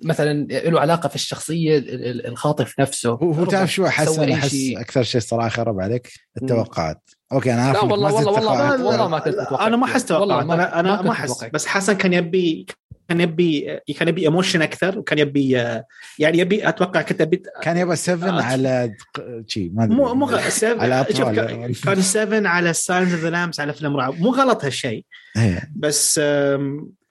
مثلا 0.04 0.48
له 0.48 0.80
علاقة 0.80 1.10
في 1.10 1.16
الشخصية 1.16 1.84
الخاطف 2.28 2.80
نفسه. 2.80 3.10
هو 3.10 3.46
تعرف 3.46 3.74
شو 3.74 3.86
أحس؟ 3.86 4.20
أنا 4.20 4.34
أحس 4.34 4.74
أكثر 4.78 5.04
شيء 5.04 5.22
صراحة 5.22 5.50
خرب 5.50 5.80
عليك 5.80 6.14
التوقعات. 6.42 7.10
okay 7.32 7.54
أنا 7.54 7.62
عارف 7.62 7.84
لا 7.84 7.84
والله 7.84 8.14
والله 8.14 8.32
والله, 8.32 8.86
والله 8.86 9.08
ما 9.08 9.20
كنت 9.20 9.36
أتوقع 9.36 9.68
أنا 9.68 9.78
ما 9.78 9.86
احس 9.86 10.06
توقعات. 10.06 10.44
أنا 10.44 10.80
أنا 10.80 11.02
ما 11.02 11.12
احس 11.12 11.46
بس 11.54 11.66
حسن 11.66 11.94
كان 11.94 12.14
يبي 12.14 12.66
كان 13.10 13.22
يبي 13.22 13.80
كان 13.98 14.08
يبي 14.08 14.22
emotion 14.22 14.62
أكثر 14.62 15.00
وكان 15.00 15.20
يبي 15.20 15.50
يعني 16.20 16.38
يبي 16.38 16.70
أتوقع 16.70 17.02
كنت 17.02 17.22
ابي 17.22 17.44
كان 17.62 17.78
يبغى 17.78 17.96
7 17.96 18.42
على 18.42 18.96
شيء 19.48 19.72
ما 19.74 19.84
أدري. 19.84 19.96
مو 19.96 20.14
مو 20.14 20.28
على 20.64 21.02
أطفال 21.02 21.76
كان 21.84 22.02
7 22.02 22.50
على 22.50 22.74
Silence 22.74 23.14
of 23.14 23.24
the 23.24 23.30
Lambs 23.30 23.60
على 23.60 23.74
فيلم 23.74 23.98
رعب. 23.98 24.20
مو 24.20 24.30
غلط 24.30 24.66
هالشيء. 24.66 25.06
إيه. 25.38 25.72
بس 25.76 26.22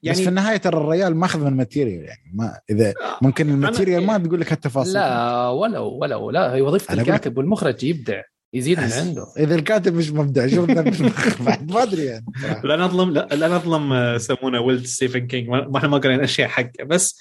يعني 0.03 0.19
بس 0.19 0.23
في 0.23 0.29
النهاية 0.29 0.57
ترى 0.57 0.77
الريال 0.77 1.17
ماخذ 1.17 1.41
من 1.41 1.47
ال 1.47 1.53
material 1.53 2.05
يعني 2.05 2.33
ما 2.35 2.61
إذا 2.71 2.95
ممكن 3.23 3.51
ال 3.51 3.57
material 3.57 4.07
ما 4.07 4.19
تقول 4.19 4.41
لك 4.41 4.53
التفاصيل. 4.53 4.93
لا 4.93 5.49
ولو 5.49 5.89
ولو 5.89 6.31
لا 6.31 6.55
هي 6.55 6.61
وظيفة 6.61 6.95
الكاتب 6.95 7.39
والمخرج 7.39 7.85
يبدع 7.85 8.23
يزيد 8.55 8.81
من 8.81 8.93
عنده. 8.93 9.27
إذا 9.39 9.55
الكاتب 9.55 9.95
مش 9.95 10.11
مبدع 10.11 10.47
شو 10.47 10.67
بعد 11.47 11.73
ما 11.73 11.83
أدري 11.83 12.05
يعني. 12.05 12.25
لا 12.65 12.77
نظلم 12.77 13.11
لا, 13.11 13.29
لا 13.33 13.49
نظلم 13.49 13.93
آه، 13.93 14.15
يسمونه 14.15 14.61
ولد 14.61 14.87
ستيفن 14.87 15.27
كينج. 15.27 15.49
ما 15.49 15.77
إحنا 15.77 15.89
ما 15.89 15.99
قرينا 15.99 16.25
أشياء 16.25 16.49
حقه. 16.49 16.85
بس 16.85 17.21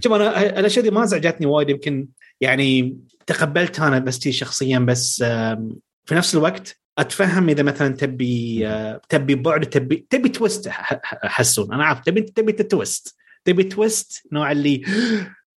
شوف 0.00 0.12
أنا 0.12 0.58
الأشياء 0.58 0.84
دي 0.84 0.90
ما 0.90 1.06
زعجتني 1.06 1.46
وايد 1.46 1.70
يمكن 1.70 2.08
يعني 2.40 2.96
تقبلت 3.26 3.80
أنا 3.80 3.98
بس 3.98 4.28
شخصيا 4.28 4.78
بس 4.78 5.24
في 6.04 6.14
نفس 6.14 6.34
الوقت 6.34 6.81
أتفهم 6.98 7.48
إذا 7.48 7.62
مثلا 7.62 7.94
تبي 7.94 8.68
تبي 9.08 9.34
بعد 9.34 9.66
تبي 9.66 10.06
تبي 10.10 10.28
twist 10.28 10.68
حسون. 11.24 11.72
أنا 11.72 11.84
عارف 11.84 12.00
تبي 12.00 12.20
تبي 12.20 12.52
twist 12.52 13.16
تبي 13.44 13.64
twist 13.64 14.26
نوع 14.32 14.52
اللي 14.52 14.82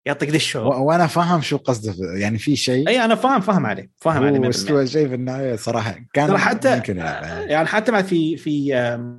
يعطيك 0.05 0.29
the 0.29 0.35
الشعور. 0.35 0.75
وأنا 0.75 1.07
فاهم 1.07 1.41
شو 1.41 1.57
قصده. 1.57 1.93
يعني 2.17 2.37
في 2.37 2.55
شيء؟ 2.55 2.89
أي 2.89 3.05
أنا 3.05 3.15
فاهم 3.15 3.41
فاهم 3.41 3.65
عليه. 3.65 3.89
فاهم 3.97 4.23
عليه 4.23 4.39
بس 4.39 4.65
شيء 4.65 5.07
في 5.07 5.13
النهاية. 5.13 5.55
صراحة 5.55 5.95
كان 6.13 6.37
حتى 6.37 6.77
يمكن 6.77 6.97
يعني, 6.97 7.51
يعني 7.51 7.67
حتى 7.67 8.03
في 8.03 8.37
في 8.37 9.09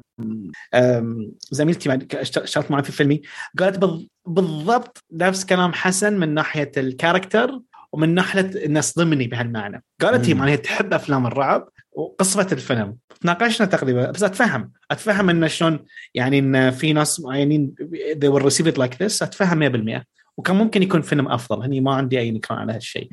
زميلتي 1.51 1.99
اشتغلت 2.15 2.71
معي 2.71 2.83
في 2.83 2.93
فيلمي. 2.93 3.23
قالت 3.59 4.07
بالضبط 4.27 5.05
نفس 5.13 5.45
كلام 5.45 5.73
حسن 5.73 6.19
من 6.19 6.35
ناحية 6.35 6.73
الكاركتر 6.77 7.61
ومن 7.93 8.15
ناحية 8.15 8.65
إنه 8.67 8.81
صدمني 8.81 9.27
بهالمعنى. 9.27 9.85
قالت 10.01 10.29
هي 10.29 10.35
معناها 10.35 10.57
تحب 10.57 10.95
أفلام 10.95 11.27
الرعب 11.27 11.69
وقصه 11.97 12.47
الفيلم. 12.53 12.97
تناقشنا 13.21 13.67
تقريبا 13.67 14.11
بس 14.11 14.23
أتفهم. 14.23 14.73
أتفهم 14.91 15.31
انه 15.31 15.47
شلون 15.47 15.85
يعني 16.15 16.39
إن 16.39 16.71
في 16.71 16.93
ناس 16.93 17.21
معينين 17.21 17.75
they 18.13 18.29
will 18.29 18.43
receive 18.43 18.67
it 18.67 18.79
like 18.79 18.95
this 19.03 19.23
أتفهم 19.23 19.99
100% 20.01 20.05
وكان 20.37 20.57
ممكن 20.57 20.83
يكون 20.83 21.03
فيلم 21.03 21.29
أفضل. 21.29 21.63
هني 21.63 21.81
ما 21.81 21.95
عندي 21.95 22.19
أي 22.19 22.31
نكران 22.31 22.59
على 22.59 22.73
هالشيء. 22.73 23.09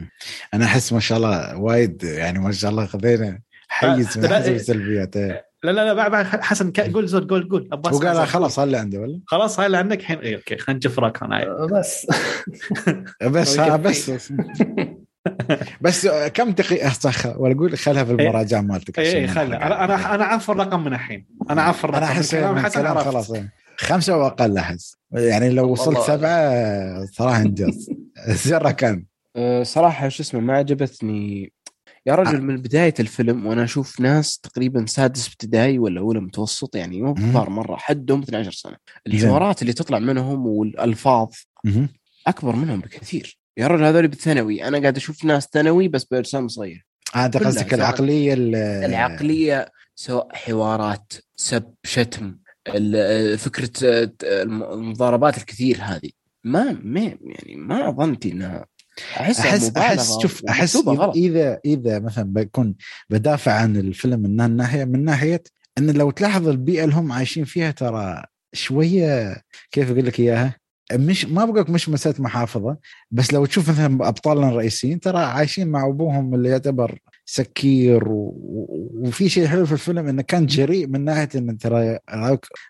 أنا 0.54 0.66
أحس 0.66 0.94
ما 0.94 1.00
شاء 1.00 1.18
الله 1.18 1.58
وايد 1.58 2.04
يعني 2.04 2.40
ما 2.40 2.52
شاء 2.52 2.72
الله 2.72 2.86
خذينا 2.86 3.40
حيز 3.68 4.18
من 4.18 4.28
حيز 4.28 4.54
السلبيات. 4.54 5.16
لا 5.16 5.72
لا 5.72 5.94
لا 5.94 5.94
بعد 5.94 6.26
حسن 6.26 6.72
قول 6.72 7.08
زود 7.08 7.30
قول 7.30 7.50
قول. 7.50 7.70
هو 7.74 8.00
قال 8.00 8.28
خلاص 8.28 8.60
هاي 8.60 8.66
اللي 8.66 8.78
عنده 8.78 9.00
ولا؟ 9.00 9.20
خلاص 9.28 9.60
هاي 9.60 9.66
اللي 9.66 9.78
عندك. 9.78 10.00
الحين 10.00 10.34
okay 10.34 10.58
خلينا 10.58 10.78
نجفرك 10.78 11.24
أنا 11.24 11.46
بس. 11.80 12.08
بس 13.22 14.10
بس. 14.10 14.34
بس 15.82 16.08
كم 16.08 16.52
دقيقة 16.52 16.90
صح 16.90 17.26
ولا 17.26 17.54
أقول 17.54 17.78
خلها 17.78 18.04
في 18.04 18.12
المراجعة 18.12 18.62
مالتك 18.62 19.00
اي 19.00 19.28
خلها. 19.28 19.68
أنا 19.68 19.84
أنا 19.84 20.16
أنا 20.16 20.24
عارف 20.24 20.52
الرقم 20.52 20.84
من 20.84 20.94
الحين. 20.94 21.26
أنا 21.50 21.62
عارف 21.62 21.86
الرقم 21.86 21.98
أنا 21.98 22.12
أحس 22.12 22.36
خلاص. 22.76 23.32
خمسة 23.78 24.18
وأقل 24.18 24.58
أحس. 24.58 24.98
يعني 25.12 25.50
لو 25.50 25.72
وصلت 25.72 26.00
سبعة 26.00 27.06
صراحة 27.06 27.42
إنجاز. 27.42 27.90
زرة 28.46 28.72
كان. 28.72 29.06
أه، 29.36 29.64
صراحة 29.64 30.10
شو 30.10 30.24
اسمه 30.24 30.40
ما 30.40 30.54
عجبتني. 30.54 31.54
يا 32.06 32.16
رجل 32.16 32.42
من 32.42 32.58
بداية 32.58 32.94
الفيلم 33.00 33.46
وأنا 33.46 33.64
أشوف 33.64 34.00
ناس 34.00 34.40
تقريبا 34.40 34.86
سادس 34.86 35.28
ابتدائي 35.28 35.80
ولا 35.80 36.00
أولى 36.00 36.20
متوسط 36.20 36.76
يعني 36.76 37.02
مو 37.02 37.14
كبار 37.14 37.50
مرة 37.50 37.76
حدهم 37.76 38.22
12 38.22 38.52
سنة. 38.52 38.78
الحوارات 39.08 39.62
اللي 39.62 39.74
تطلع 39.74 40.00
منهم 40.00 40.48
والألفاظ 40.48 41.30
أكبر 42.28 42.56
منهم 42.56 42.80
بكثير. 42.80 43.43
يا 43.58 43.68
رجل 43.68 43.84
هذول 43.84 44.08
بالثانوي. 44.08 44.64
أنا 44.68 44.80
قاعد 44.80 44.98
أشوف 44.98 45.26
ناس 45.26 45.48
ثانوي 45.54 45.88
بس 45.88 46.04
باجسام 46.04 46.48
صغير. 46.48 46.86
هذا 47.14 47.40
قصدك 47.40 47.74
العقلية 47.74 48.34
العقلية 48.86 49.72
سواء 49.96 50.28
حوارات 50.34 51.14
سب 51.36 51.74
شتم 51.84 52.38
فكرة 53.38 53.72
المضاربات 54.24 55.38
الكثير 55.38 55.78
هذه. 55.82 56.10
ما 56.44 56.80
ما 56.84 57.02
يعني 57.02 57.56
ما 57.56 57.92
ظنتي 57.92 58.32
إنها. 58.32 58.66
أحس 59.18 59.40
احس 59.40 59.78
أحس 59.78 60.20
شوف 60.22 60.46
أحس 60.46 60.78
اذا 61.16 61.60
إذا 61.66 62.00
مثلا 62.00 62.24
بكون 62.24 62.76
بدافع 63.10 63.52
عن 63.52 63.78
الفيلم 63.78 64.20
من 64.20 64.42
الناحيه 64.42 64.86
من 64.86 65.04
ناحية 65.04 65.44
إن 65.78 65.92
لو 65.92 66.12
تلاحظ 66.12 66.48
البيئة 66.48 66.84
اللي 66.84 66.96
هم 66.96 67.12
عايشين 67.12 67.46
فيها 67.46 67.72
ترى 67.72 68.24
شوية 68.54 69.42
كيف 69.72 69.92
أقول 69.92 70.06
لك 70.06 70.20
إياها؟ 70.20 70.56
مش 70.92 71.26
ما 71.26 71.46
بقولك 71.46 71.70
مش 71.70 71.90
مسألة 71.90 72.16
محافظة 72.20 72.78
بس 73.12 73.34
لو 73.34 73.46
تشوف 73.46 73.70
مثلا 73.70 74.08
أبطالنا 74.08 74.50
الرئيسيين 74.50 75.00
ترى 75.00 75.20
عايشين 75.20 75.68
مع 75.68 75.88
أبوهم 75.88 76.34
اللي 76.34 76.50
يعتبر 76.50 77.00
scare 77.26 78.10
و... 78.10 78.36
وفي 78.94 79.30
شيء 79.30 79.48
حلو 79.48 79.66
في 79.66 79.72
الفيلم 79.72 80.08
إنه 80.08 80.22
كان 80.22 80.46
جريء 80.46 80.88
من 80.88 81.04
ناحية 81.04 81.30
إن 81.36 81.58
ترى 81.58 82.00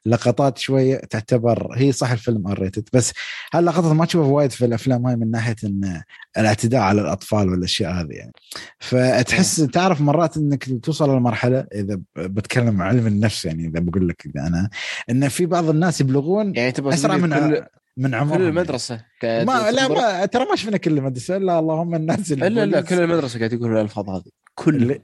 لقطات 0.05 0.57
شوية 0.57 0.97
تعتبر 0.97 1.75
هي 1.75 1.91
صح 1.91 2.11
الفيلم 2.11 2.47
R 2.47 2.69
بس 2.93 3.13
هاللقطات 3.53 3.93
ما 3.93 4.05
تشوفها 4.05 4.31
وايد 4.31 4.51
في 4.51 4.65
الأفلام 4.65 5.05
هاي 5.05 5.15
من 5.15 5.31
ناحية 5.31 5.55
إن 5.63 6.01
الاعتداء 6.37 6.81
على 6.81 7.01
الأطفال 7.01 7.49
والأشياء 7.49 7.91
هذه 7.91 8.11
يعني. 8.11 8.31
فتحس 8.79 9.55
تعرف 9.55 10.01
مرات 10.01 10.37
إنك 10.37 10.85
توصل 10.85 11.17
لمرحلة 11.17 11.67
إذا 11.75 11.99
بتكلم 12.15 12.81
علم 12.81 13.07
النفس 13.07 13.45
يعني 13.45 13.67
إذا 13.67 13.79
بقول 13.79 14.07
لك 14.07 14.25
اذا 14.25 14.47
أنا 14.47 14.69
إن 15.09 15.27
في 15.27 15.45
بعض 15.45 15.69
الناس 15.69 16.01
يبلغون 16.01 16.55
يعني 16.55 16.73
أسرع 16.79 17.17
من 17.17 17.33
كل 17.33 17.63
من 17.97 18.15
عمر 18.15 18.37
كل 18.37 18.43
المدرسة 18.43 19.05
ما 19.23 19.71
لا 19.71 19.87
ما 19.87 20.25
ترى 20.25 20.45
ما 20.45 20.55
شفنا 20.55 20.77
كل 20.77 20.97
المدرسة 20.97 21.37
إلا 21.37 21.59
اللهم 21.59 21.95
الناس 21.95 22.31
اللي 22.31 22.49
لا 22.49 22.65
لا 22.65 22.81
كل 22.81 22.99
المدرسة 22.99 23.39
قاعد 23.39 23.53
يقولوا 23.53 23.77
الألفاظ 23.77 24.09
هذه 24.09 24.31
كل. 24.55 24.99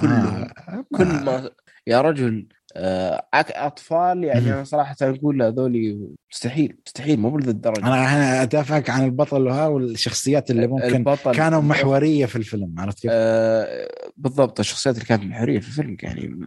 كل 0.00 0.06
آه. 0.06 0.84
كل 0.96 1.04
ما 1.06 1.50
يا 1.86 2.00
رجل 2.00 2.48
أطفال 3.34 4.24
يعني 4.24 4.52
أنا 4.54 4.64
صراحة 4.64 4.96
أقول 5.02 5.42
هذول 5.42 5.98
مستحيل 6.32 6.76
مستحيل 6.86 7.20
مو 7.20 7.30
بذا 7.30 7.50
الدرجه 7.50 7.86
أنا 7.86 8.16
أنا 8.16 8.42
أدافعك 8.42 8.90
عن 8.90 9.04
البطل 9.04 9.46
وها 9.46 9.66
والشخصيات 9.66 10.50
اللي 10.50 10.66
ممكن 10.66 10.96
البطل 10.96 11.34
كانوا 11.34 11.62
محورية 11.62 12.26
في 12.26 12.36
الفيلم 12.36 12.74
عرفت 12.78 13.00
كيف؟ 13.00 13.10
آه 13.14 13.88
بالضبط 14.16 14.60
الشخصيات 14.60 14.94
اللي 14.94 15.06
كانت 15.06 15.24
محورية 15.24 15.60
في 15.60 15.68
الفيلم 15.68 15.96
يعني 16.02 16.46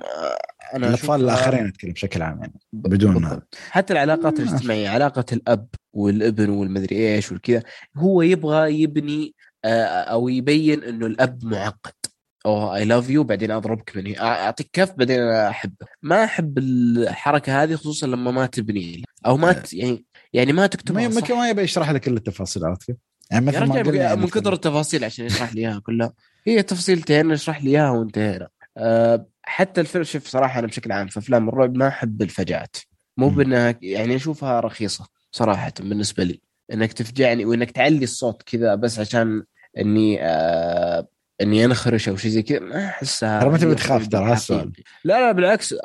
أنا 0.75 0.87
الأطفال 0.87 1.21
الآخرين 1.21 1.67
أتكلم 1.67 1.91
بشكل 1.91 2.21
عام 2.21 2.39
يعني 2.39 2.53
بدون 2.73 3.13
بالضبط. 3.13 3.57
حتى 3.69 3.93
العلاقات 3.93 4.39
آه. 4.39 4.43
الاجتماعية 4.43 4.89
علاقة 4.89 5.25
الأب 5.33 5.67
والابن 5.93 6.49
والمدري 6.49 7.15
إيش 7.15 7.31
والكذا 7.31 7.63
هو 7.97 8.21
يبغى 8.21 8.81
يبني 8.81 9.35
آه 9.65 9.85
أو 9.85 10.29
يبين 10.29 10.83
إنه 10.83 11.05
الأب 11.05 11.45
معقد 11.45 12.00
أو 12.45 12.75
I 12.75 12.85
love 12.85 13.09
you 13.09 13.23
بعدين 13.23 13.51
أضربك 13.51 13.97
مني 13.97 14.21
أعطيك 14.21 14.69
كف 14.73 14.91
بعدين 14.91 15.21
أحبك. 15.21 15.87
ما 16.01 16.23
أحب 16.23 16.57
الحركة 16.57 17.63
هذه 17.63 17.75
خصوصا 17.75 18.07
لما 18.07 18.31
ما 18.31 18.45
تبني 18.45 19.03
أو 19.25 19.37
ما 19.37 19.51
ت... 19.51 19.73
يعني 19.73 20.05
يعني 20.33 20.53
ما 20.53 20.67
تكتب 20.67 20.95
ما 20.95 21.07
ما 21.29 21.49
يبي 21.49 21.61
يشرح 21.61 21.91
لك 21.91 22.01
كل 22.01 22.17
التفاصيل 22.17 22.65
عرفت 22.65 22.83
كيف؟ 22.83 22.95
يعني 23.31 23.45
مثل 23.45 23.63
ما 23.63 23.81
قلنا 23.81 24.03
يعني 24.03 24.21
من 24.21 24.27
كثر 24.27 24.53
التفاصيل 24.53 25.03
عشان 25.03 25.25
يشرح 25.25 25.53
لي 25.53 25.61
إياها 25.61 25.79
كلها. 25.79 26.13
هي 26.47 26.63
تفصيلتين 26.63 27.31
اشرح 27.31 27.63
لي 27.63 27.69
إياها 27.69 27.89
وانتهينا 27.89 28.47
أه 28.77 29.27
حتى 29.43 29.81
الفيلم 29.81 30.03
شوف 30.03 30.27
صراحة 30.27 30.59
أنا 30.59 30.67
بشكل 30.67 30.91
عام 30.91 31.07
في 31.07 31.19
أفلام 31.19 31.49
الرعب 31.49 31.77
ما 31.77 31.87
أحب 31.87 32.21
الفجعات 32.21 32.75
مو 33.17 33.29
بأنها 33.29 33.75
يعني 33.81 34.15
أشوفها 34.15 34.59
رخيصة 34.59 35.07
صراحة 35.31 35.73
بالنسبة 35.79 36.23
لي. 36.23 36.41
إنك 36.73 36.93
تفجعني 36.93 37.45
وإنك 37.45 37.71
تعلي 37.71 38.03
الصوت 38.03 38.43
كذا 38.43 38.75
بس 38.75 38.99
عشان 38.99 39.43
إني 39.77 40.17
آه 40.21 41.07
إني 41.41 41.65
انخرش 41.65 42.09
أو 42.09 42.15
شيء 42.15 42.31
زي 42.31 42.41
كذا 42.41 42.59
ما 42.59 42.85
أحسها 42.85 43.39
ترى 43.39 43.49
ما 43.49 43.57
تبي 43.57 43.75
تخاف 43.75 44.07
ترى 44.07 44.33
السؤال 44.33 44.71
لا 45.03 45.19
لا 45.19 45.31
بالعكس 45.31 45.75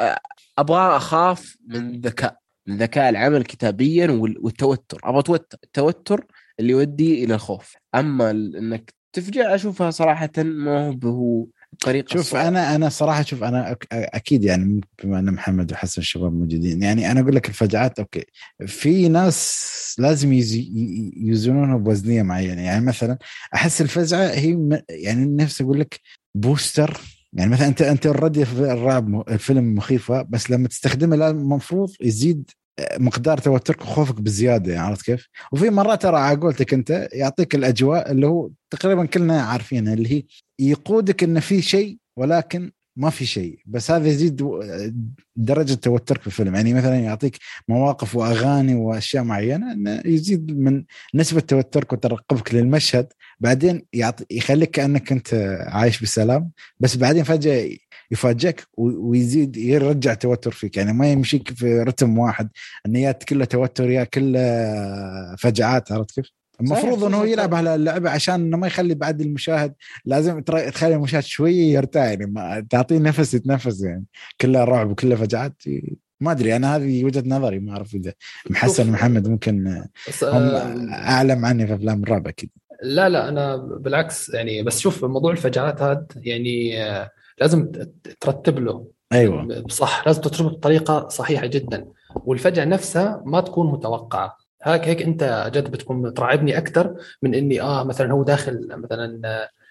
أبغى 0.59 0.97
أخاف 0.97 1.57
من 1.69 2.01
ذكاء 2.01 2.39
من 2.67 2.77
ذكاء 2.77 3.09
العمل 3.09 3.43
كتابيا 3.43 4.11
والتوتر. 4.11 5.01
أبغى 5.05 5.23
توتر 5.23 5.59
التوتر 5.65 6.27
اللي 6.61 6.73
يودي 6.73 7.25
إلى 7.25 7.35
الخوف. 7.35 7.77
أما 7.95 8.31
إنك 8.31 8.95
تفجع 9.13 9.55
أشوفها 9.55 9.91
صراحة 9.91 10.31
ما 10.37 10.99
هو 11.05 11.47
طريقة 11.81 12.13
شوف 12.13 12.21
الصعب. 12.21 12.47
أنا 12.47 12.75
أنا 12.75 12.89
صراحة 12.89 13.23
شوف 13.23 13.43
أنا 13.43 13.77
أكيد 13.93 14.45
يعني 14.45 14.81
بما 15.05 15.19
أن 15.19 15.33
محمد 15.33 15.73
وحسن 15.73 16.01
الشباب 16.01 16.33
موجودين 16.33 16.83
يعني 16.83 17.11
أنا 17.11 17.21
أقول 17.21 17.35
لك 17.35 17.49
الفجعات 17.49 17.99
أوكي 17.99 18.25
في 18.67 19.09
ناس 19.09 19.97
لازم 19.99 20.33
يوزنونها 21.17 21.77
بوزنية 21.77 22.23
معينة 22.23 22.63
يعني 22.63 22.85
مثلا 22.85 23.19
أحس 23.55 23.81
الفزعة 23.81 24.27
هي 24.27 24.83
يعني 24.91 25.37
نفسي 25.45 25.65
أقول 25.65 25.81
لك 25.81 26.01
booster 26.35 27.01
يعني 27.33 27.51
مثلا 27.51 27.67
أنت 27.67 27.83
أنت 27.83 28.07
already 28.07 28.45
في 28.45 28.53
الرعب 28.53 29.29
الفيلم 29.29 29.75
مخيفه 29.75 30.23
بس 30.23 30.51
لما 30.51 30.69
تستخدمه 30.69 31.31
المفروض 31.31 31.91
يزيد 32.01 32.51
مقدار 32.99 33.39
توترك 33.39 33.83
وخوفك 33.83 34.21
بزيادة 34.21 34.73
يعني 34.73 34.87
عرفت 34.87 35.05
كيف؟ 35.05 35.29
وفي 35.53 35.71
مرات 35.71 36.03
ترى 36.03 36.17
على 36.17 36.41
قولتك 36.41 36.75
أنت 36.75 37.09
يعطيك 37.13 37.55
الأجواء 37.55 38.11
اللي 38.11 38.27
هو 38.27 38.51
تقريبا 38.71 39.07
كلنا 39.07 39.43
عارفينها 39.43 39.95
اللي 39.95 40.13
هي 40.13 40.23
يقودك 40.59 41.23
إن 41.23 41.41
في 41.41 41.63
شيء 41.63 41.99
ولكن 42.17 42.73
ما 42.97 43.11
في 43.11 43.27
شيء. 43.27 43.59
بس 43.67 43.91
هذا 43.91 44.09
يزيد 44.09 44.43
درجة 45.37 45.75
توترك 45.75 46.21
في 46.21 46.27
الفيلم. 46.27 46.55
يعني 46.55 46.75
مثلا 46.75 46.97
يعطيك 47.01 47.37
مواقف 47.69 48.17
وأغاني 48.17 48.75
وأشياء 48.75 49.25
معينة 49.25 49.73
انه 49.73 50.03
يزيد 50.05 50.59
من 50.59 50.85
نسبة 51.15 51.41
توترك 51.41 51.93
وترقبك 51.93 52.55
للمشهد. 52.55 53.13
بعدين 53.41 53.83
يعطي 53.93 54.25
يخليك 54.31 54.71
كأنك 54.71 55.13
أنت 55.13 55.59
عايش 55.69 56.03
بسلام. 56.03 56.51
بس 56.81 56.97
بعدين 56.97 57.25
فجأة 57.25 57.71
يفاجئك 58.11 58.67
ويزيد 58.77 59.57
يرجع 59.57 60.15
توتر 60.15 60.51
فيك. 60.51 60.77
يعني 60.77 60.93
ما 60.93 61.13
يمشيك 61.13 61.51
في 61.51 61.79
رتم 61.79 62.19
واحد. 62.19 62.49
إن 62.87 62.97
يا 62.97 63.13
كله 63.13 63.45
توتر 63.45 63.91
يا 63.91 64.05
كله 64.05 64.41
فجعات 65.39 65.93
عرفت 65.93 66.15
كيف؟ 66.15 66.27
المفروض 66.61 67.05
إنه 67.05 67.27
يلعب 67.27 67.55
على 67.55 67.75
اللعبة 67.75 68.11
عشان 68.11 68.35
إنه 68.35 68.57
ما 68.57 68.67
يخلي 68.67 68.95
بعد 68.95 69.21
المشاهد 69.21 69.75
لازم 70.05 70.41
تخلي 70.41 70.95
المشاهد 70.95 71.23
شوية 71.23 71.75
يرتاح 71.75 72.05
يعني 72.05 72.27
ما 72.27 72.67
تعطيه 72.71 72.99
نفس 72.99 73.35
يتنفس 73.35 73.83
يعني. 73.83 74.05
كلها 74.41 74.65
رعب 74.65 74.91
وكلها 74.91 75.17
فجعات. 75.17 75.63
ما 76.21 76.33
أدري 76.33 76.57
أنا 76.57 76.77
هذه 76.77 77.05
وجهة 77.05 77.23
نظري 77.27 77.59
ما 77.59 77.73
أعرف 77.73 77.95
إذا 77.95 78.13
محسن 78.51 78.91
محمد 78.91 79.29
ممكن 79.29 79.69
هم 79.69 79.85
آه، 80.23 80.93
أعلم 80.93 81.45
عني 81.45 81.67
في 81.67 81.75
أفلام 81.75 82.03
الرعب 82.03 82.29
أكيد. 82.29 82.51
لا 82.83 83.09
لا 83.09 83.29
أنا 83.29 83.57
بالعكس 83.57 84.29
يعني 84.29 84.63
بس 84.63 84.79
شوف 84.79 85.05
موضوع 85.05 85.33
الفجعات 85.33 85.83
هذا 85.83 86.07
يعني 86.17 86.85
آه، 86.85 87.11
لازم 87.41 87.73
ترتب 88.21 88.59
له. 88.59 88.87
أيوه. 89.13 89.65
صح 89.69 90.07
لازم 90.07 90.21
ترتبه 90.21 90.49
بطريقة 90.49 91.09
صحيحة 91.09 91.47
جدا. 91.47 91.85
والفجعة 92.15 92.65
نفسها 92.65 93.23
ما 93.27 93.41
تكون 93.41 93.73
متوقعة. 93.73 94.46
هيك 94.67 94.89
هيك 94.89 95.03
انت 95.03 95.51
جد 95.55 95.71
بتكون 95.71 96.03
مترعبني 96.03 96.59
أكثر 96.59 96.95
من 97.23 97.35
إني 97.35 97.61
آه 97.61 97.85
مثلا 97.85 98.13
هو 98.13 98.23
داخل 98.23 98.69
مثلا 98.71 99.21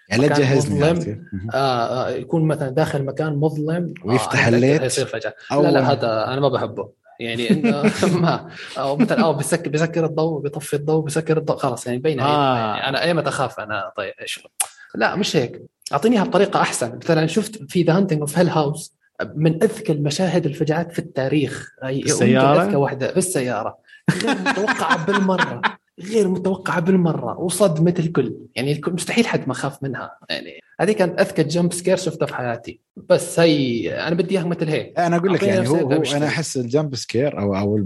يعني 0.08 0.26
لا 0.26 0.34
تجهزني 0.34 1.20
آه, 1.54 1.56
آه 1.56 2.10
يكون 2.10 2.48
مثلا 2.48 2.70
داخل 2.70 3.04
مكان 3.04 3.36
مظلم 3.36 3.94
ويفتح 4.04 4.46
آه 4.46 4.48
الليل 4.48 4.82
يصير 4.82 5.06
فجأة. 5.06 5.34
لا 5.50 5.70
لا 5.70 5.92
هذا 5.92 6.24
أنا 6.24 6.40
ما 6.40 6.48
بحبه. 6.48 6.92
يعني 7.20 7.50
إنه 7.50 7.82
ما 8.22 8.50
أو 8.78 8.96
مثلا 8.96 9.24
أو 9.24 9.32
بيسكر 9.32 9.70
بيسكر 9.70 10.04
الضوء 10.04 10.42
بيطفي 10.42 10.76
الضوء 10.76 11.04
بيسكر 11.04 11.38
الضوء 11.38 11.56
خلاص 11.56 11.86
يعني 11.86 11.98
مبينه 11.98 12.24
آه. 12.24 12.56
يعني 12.56 12.88
أنا 12.88 13.02
أيمتى 13.02 13.28
أخاف 13.28 13.60
أنا؟ 13.60 13.92
طيب 13.96 14.12
إيش؟ 14.20 14.48
لا 14.94 15.16
مش 15.16 15.36
هيك. 15.36 15.62
أعطيني 15.92 16.16
اياها 16.16 16.24
بطريقه 16.24 16.60
أحسن. 16.60 16.96
مثلا 16.96 17.26
شفت 17.26 17.62
في 17.68 17.82
The 17.82 17.96
Haunting 17.96 18.20
of 18.20 18.38
Hill 18.38 18.48
House 18.48 18.96
من 19.34 19.62
أذكى 19.62 19.92
المشاهد 19.92 20.46
الفجعات 20.46 20.92
في 20.92 20.98
التاريخ. 20.98 21.70
السياره 21.84 22.62
أذكى 22.62 22.76
واحدة 22.76 23.10
في 23.10 23.16
السياره 23.16 23.78
غير 24.10 24.38
متوقعة 24.38 25.06
بالمرة. 25.06 25.60
غير 26.00 26.28
متوقعة 26.28 26.80
بالمرة. 26.80 27.38
وصدمه 27.38 27.94
الكل 27.98 28.36
يعني 28.56 28.72
الكل 28.72 28.92
مستحيل 28.92 29.26
حد 29.26 29.48
ما 29.48 29.54
خاف 29.54 29.82
منها. 29.82 30.18
يعني 30.30 30.60
هذه 30.80 30.92
كانت 30.92 31.20
أذكى 31.20 31.42
jump 31.42 31.72
scare 31.72 31.96
شفتها 31.96 32.26
في 32.26 32.34
حياتي. 32.34 32.80
بس 33.10 33.40
هي 33.40 33.90
أنا 34.00 34.14
بدي 34.14 34.34
إياها 34.34 34.44
مثل 34.44 34.68
هيك. 34.68 34.98
أنا 34.98 35.16
أقول 35.16 35.32
لك 35.32 35.42
يعني 35.42 35.68
هو, 35.68 35.74
هو 35.74 36.02
أنا 36.02 36.26
أحس 36.26 36.56
ال 36.56 36.64
jump 36.64 36.94
scare 36.94 37.40
أو 37.40 37.56
أو 37.56 37.76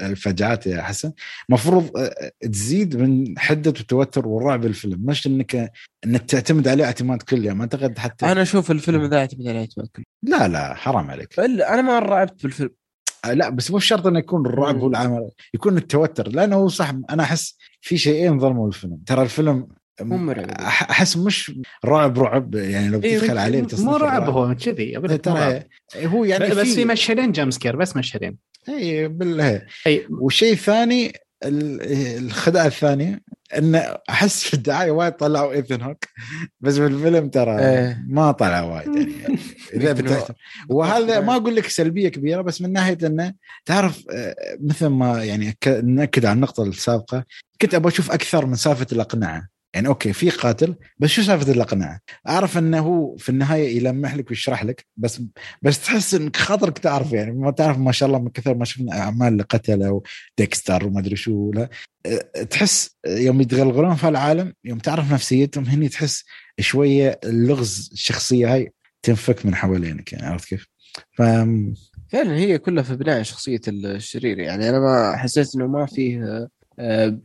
الفجعات 0.00 0.66
يا 0.66 0.82
حسن 0.82 1.12
المفروض 1.48 1.96
آه، 1.96 2.32
تزيد 2.40 2.96
من 2.96 3.38
حدة 3.38 3.74
التوتر 3.80 4.28
والرعب 4.28 4.64
الفيلم. 4.64 5.00
مش 5.04 5.26
انك 5.26 5.72
إنك 6.06 6.22
تعتمد 6.22 6.68
عليه 6.68 6.84
اعتماد 6.84 7.22
كلي. 7.22 7.54
ما 7.54 7.60
أعتقد 7.60 7.98
حتى 7.98 8.32
أنا 8.32 8.42
أشوف 8.42 8.70
الفيلم 8.70 9.04
ذا 9.04 9.18
يعتمد 9.18 9.48
عليه 9.48 9.60
اعتماد 9.60 9.88
كلي. 9.96 10.04
لا 10.22 10.48
لا 10.48 10.74
حرام 10.74 11.10
عليك. 11.10 11.38
إلا 11.38 11.74
أنا 11.74 11.82
ما 11.82 11.98
رعبت 11.98 12.42
بالفيلم. 12.42 12.70
آه، 12.70 12.81
لا 13.26 13.48
بس 13.48 13.70
مو 13.70 13.78
شرط 13.78 14.06
إنه 14.06 14.18
يكون 14.18 14.46
الرعب 14.46 14.78
هو 14.78 14.88
العمل 14.88 15.28
يكون 15.54 15.76
التوتر 15.76 16.28
لأنه 16.28 16.56
هو 16.56 16.68
صح 16.68 16.92
أنا 17.10 17.22
أحس 17.22 17.56
في 17.80 17.98
شيئين 17.98 18.38
ظلموا 18.38 18.68
الفيلم 18.68 18.98
ترى 19.06 19.22
الفيلم 19.22 19.68
أحس 20.60 21.16
مش 21.16 21.52
رعب 21.84 22.18
رعب 22.18 22.54
يعني 22.54 22.88
لو 22.88 23.00
إيه، 23.00 23.18
بتدخل 23.18 23.38
عليه 23.38 23.66
مو 23.78 23.96
رعب 23.96 24.30
هو 24.30 24.54
كذي 24.54 25.18
ترى 25.18 25.62
هو 25.96 26.24
يعني 26.24 26.50
بس 26.50 26.74
في 26.74 26.84
مشهدين 26.84 27.32
جامسكير 27.32 27.76
بس 27.76 27.96
مشهدين. 27.96 28.36
اي 28.68 29.08
بالله 29.08 29.62
أي. 29.86 30.06
والشيء 30.10 30.52
الثاني 30.52 31.12
الخدعه 31.44 32.66
الثانية 32.66 33.20
إن 33.58 33.74
أحس 34.10 34.42
في 34.42 34.54
الدعاية 34.54 34.90
وايد 34.90 35.12
طلعوا 35.12 35.52
إيثن 35.52 35.82
هوك 35.82 36.04
بس 36.60 36.74
في 36.74 36.86
الفيلم 36.86 37.28
ترى 37.28 37.58
إيه. 37.58 38.04
ما 38.08 38.32
طلع 38.32 38.62
وايد 38.62 38.96
يعني. 38.96 39.38
إذا 39.74 40.26
وهذا 40.68 41.20
ما 41.20 41.36
أقول 41.36 41.56
لك 41.56 41.66
سلبية 41.66 42.08
كبيرة 42.08 42.42
بس 42.42 42.62
من 42.62 42.72
ناحية 42.72 42.98
إنه 43.04 43.34
تعرف 43.64 44.04
آه، 44.10 44.34
مثل 44.60 44.86
ما 44.86 45.24
يعني 45.24 45.56
نأكد 45.82 46.24
على 46.24 46.34
النقطة 46.34 46.62
السابقة 46.62 47.24
كنت 47.62 47.74
أبغى 47.74 47.92
أشوف 47.92 48.10
أكثر 48.10 48.46
من 48.46 48.54
سالفة 48.54 48.86
الاقنعه 48.92 49.48
يعني 49.74 49.88
أوكي 49.88 50.12
في 50.12 50.30
قاتل 50.30 50.74
بس 50.98 51.10
شو 51.10 51.22
سالفة 51.22 51.52
الإقناع؟ 51.52 52.00
أعرف 52.28 52.58
إنه 52.58 52.78
هو 52.78 53.16
في 53.16 53.28
النهاية 53.28 53.76
يلمح 53.76 54.14
لك 54.14 54.30
ويشرح 54.30 54.64
لك 54.64 54.86
بس 54.96 55.22
بس 55.62 55.84
تحس 55.84 56.14
إنك 56.14 56.36
خاطرك 56.36 56.78
تعرف 56.78 57.12
يعني 57.12 57.32
ما 57.32 57.50
تعرف 57.50 57.78
ما 57.78 57.92
شاء 57.92 58.06
الله 58.06 58.18
من 58.18 58.28
كثر 58.28 58.54
ما 58.54 58.64
شفنا 58.64 58.98
أعمال 58.98 59.28
اللي 59.28 59.42
قتله 59.42 60.02
وديكستر 60.38 60.86
وما 60.86 61.00
أدري 61.00 61.16
شو 61.16 61.52
لا 61.52 61.68
أه، 62.06 62.42
تحس 62.42 62.96
يوم 63.06 63.40
يتغلغلون 63.40 63.94
في 63.94 64.08
العالم 64.08 64.52
يوم 64.64 64.78
تعرف 64.78 65.12
نفسيتهم 65.12 65.64
هني 65.64 65.88
تحس 65.88 66.24
شوية 66.60 67.20
اللغز 67.24 67.90
الشخصية 67.92 68.54
هاي 68.54 68.72
تنفك 69.02 69.46
من 69.46 69.54
حوالينك 69.54 70.12
يعني 70.12 70.26
عرفت 70.26 70.48
كيف؟ 70.48 70.66
ف 71.12 71.22
فعلا 72.08 72.36
هي 72.36 72.58
كلها 72.58 72.82
في 72.82 72.96
بناء 72.96 73.22
شخصية 73.22 73.60
الشرير 73.68 74.38
يعني 74.38 74.68
أنا 74.68 74.78
ما 74.80 75.16
حسيت 75.16 75.54
إنه 75.54 75.66
ما 75.66 75.86
فيه 75.86 76.48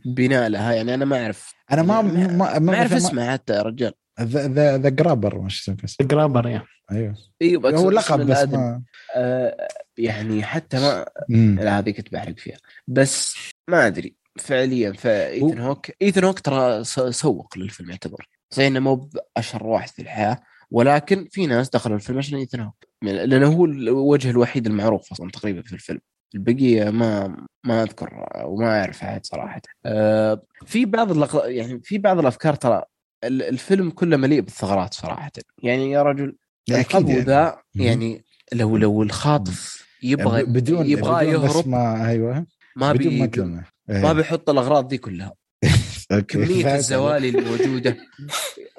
بناء 0.06 0.48
لها. 0.48 0.72
يعني 0.72 0.94
أنا 0.94 1.04
ما 1.04 1.22
أعرف. 1.22 1.54
أنا 1.72 1.82
ما 1.82 1.94
يعني 1.94 2.36
ما, 2.36 2.58
ما 2.58 2.74
أعرف 2.74 2.92
اسمه 2.92 3.32
حتى 3.32 3.52
يا 3.52 3.62
رجال. 3.62 3.92
the 4.20 4.78
The 4.78 4.88
Grabber 4.88 5.40
مش 5.40 5.60
اسمه. 5.60 5.76
The 6.02 6.08
Grabber 6.08 6.48
يا. 6.48 6.62
أيوه. 6.90 7.14
إيوه 7.42 7.78
هو 7.78 7.90
لقب 7.90 8.26
بس 8.26 8.44
ما 8.44 8.82
آه 9.16 9.68
يعني 9.98 10.42
حتى 10.42 10.76
ما 10.80 11.06
لا 11.54 11.78
هذه 11.78 11.90
كنت 11.90 12.12
بحرق 12.12 12.38
فيها. 12.38 12.58
بس 12.86 13.34
ما 13.70 13.86
أدري. 13.86 14.14
فعليا 14.38 14.92
فإيثن 14.92 15.58
هوك 15.58 15.86
إيثن 16.02 16.24
هوك 16.24 16.40
ترى 16.40 16.84
سوق 17.10 17.58
للفيلم 17.58 17.90
يعتبر. 17.90 18.28
زي 18.54 18.66
إنه 18.66 18.80
مو 18.80 18.94
بأشهر 18.94 19.66
واحد 19.66 19.88
في 19.88 20.02
الحياة 20.02 20.40
ولكن 20.70 21.28
في 21.30 21.46
ناس 21.46 21.70
دخلوا 21.70 21.96
الفيلم 21.96 22.18
عشان 22.18 22.38
إيثن 22.38 22.60
هوك. 22.60 22.84
لأنه 23.02 23.46
هو 23.46 23.64
الوجه 23.64 24.30
الوحيد 24.30 24.66
المعروف 24.66 25.12
أصلا 25.12 25.30
تقريبا 25.30 25.62
في 25.62 25.72
الفيلم. 25.72 26.00
البقية 26.34 26.90
ما 26.90 27.36
ما 27.64 27.82
أذكر 27.82 28.26
وما 28.44 28.80
أعرف 28.80 29.02
أحد 29.02 29.26
صراحة. 29.26 29.60
أه 29.86 30.42
في 30.66 30.84
بعض 30.84 31.10
اللقطات 31.10 31.50
يعني 31.50 31.80
في 31.84 31.98
بعض 31.98 32.18
الأفكار 32.18 32.54
ترى 32.54 32.82
الفيلم 33.24 33.90
كله 33.90 34.16
مليء 34.16 34.40
بالثغرات 34.40 34.94
صراحة. 34.94 35.30
يعني 35.62 35.90
يا 35.90 36.02
رجل 36.02 36.36
القبو 36.70 37.08
يعني. 37.08 37.20
ذا 37.20 37.58
يعني 37.74 38.24
لو 38.52 38.76
لو 38.76 39.02
الخاطف 39.02 39.88
يبغى 40.02 40.44
بدون 40.44 40.86
يبغى 40.86 41.26
يهرب 41.26 41.68
ما 41.68 42.08
أيوه. 42.08 42.46
ما 42.76 42.92
بدون 42.92 43.26
بي 43.26 43.40
ما, 43.42 43.64
ما 43.88 44.12
بيحط 44.12 44.50
الأغراض 44.50 44.88
دي 44.88 44.98
كلها. 44.98 45.32
كمية 46.28 46.74
الزوالي 46.74 47.28
الموجودة. 47.28 47.96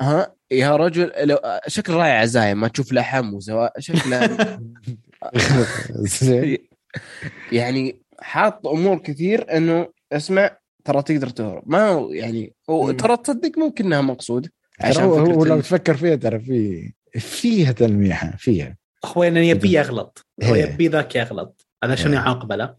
ها؟ 0.02 0.36
يا 0.52 0.76
رجل 0.76 1.12
لو 1.24 1.38
شكل 1.68 1.94
راعي 1.94 2.12
عزايم 2.12 2.60
ما 2.60 2.68
تشوف 2.68 2.94
لحم 2.94 3.34
وزوال 3.34 3.70
شكله 3.80 4.38
يعني 7.52 8.02
حاط 8.20 8.68
أمور 8.68 8.98
كثير 8.98 9.58
إنه 9.58 9.88
اسمع 10.12 10.58
ترى 10.86 11.02
تقدر 11.02 11.30
تهرب. 11.30 11.64
ما 11.66 11.88
هو 11.88 12.12
يعني 12.12 12.54
هو 12.70 12.92
ترى 12.92 13.18
تصدق 13.18 13.58
ممكن 13.58 13.86
إنها 13.86 14.02
مقصود 14.02 14.50
عشان 14.82 15.04
هو, 15.04 15.18
هو 15.18 15.46
لو 15.46 15.62
تفكر 15.62 15.98
فيها 15.98 16.16
ترى 16.16 16.40
في 16.40 16.92
فيها 17.20 17.72
تلميحة 17.72 18.36
فيها. 18.38 18.78
هو 19.06 19.24
يعني 19.24 19.50
يبي 19.50 19.74
يغلط. 19.74 20.28
هو 20.44 20.56
يبي 20.56 20.88
ذاك 20.88 21.16
يغلط. 21.16 21.68
هذا 21.84 21.96
شنو 21.96 22.14
يعاقبه 22.14 22.56
له؟ 22.56 22.76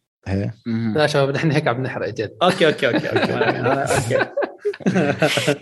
لا؟ 0.67 1.07
شباب 1.07 1.35
نحن 1.35 1.51
هيك 1.51 1.69
عم 1.69 1.83
نحرق 1.83 2.09
جد. 2.09 2.37
okay 2.43 2.67
okay 2.67 2.87
okay 2.87 3.09
okay. 3.09 4.31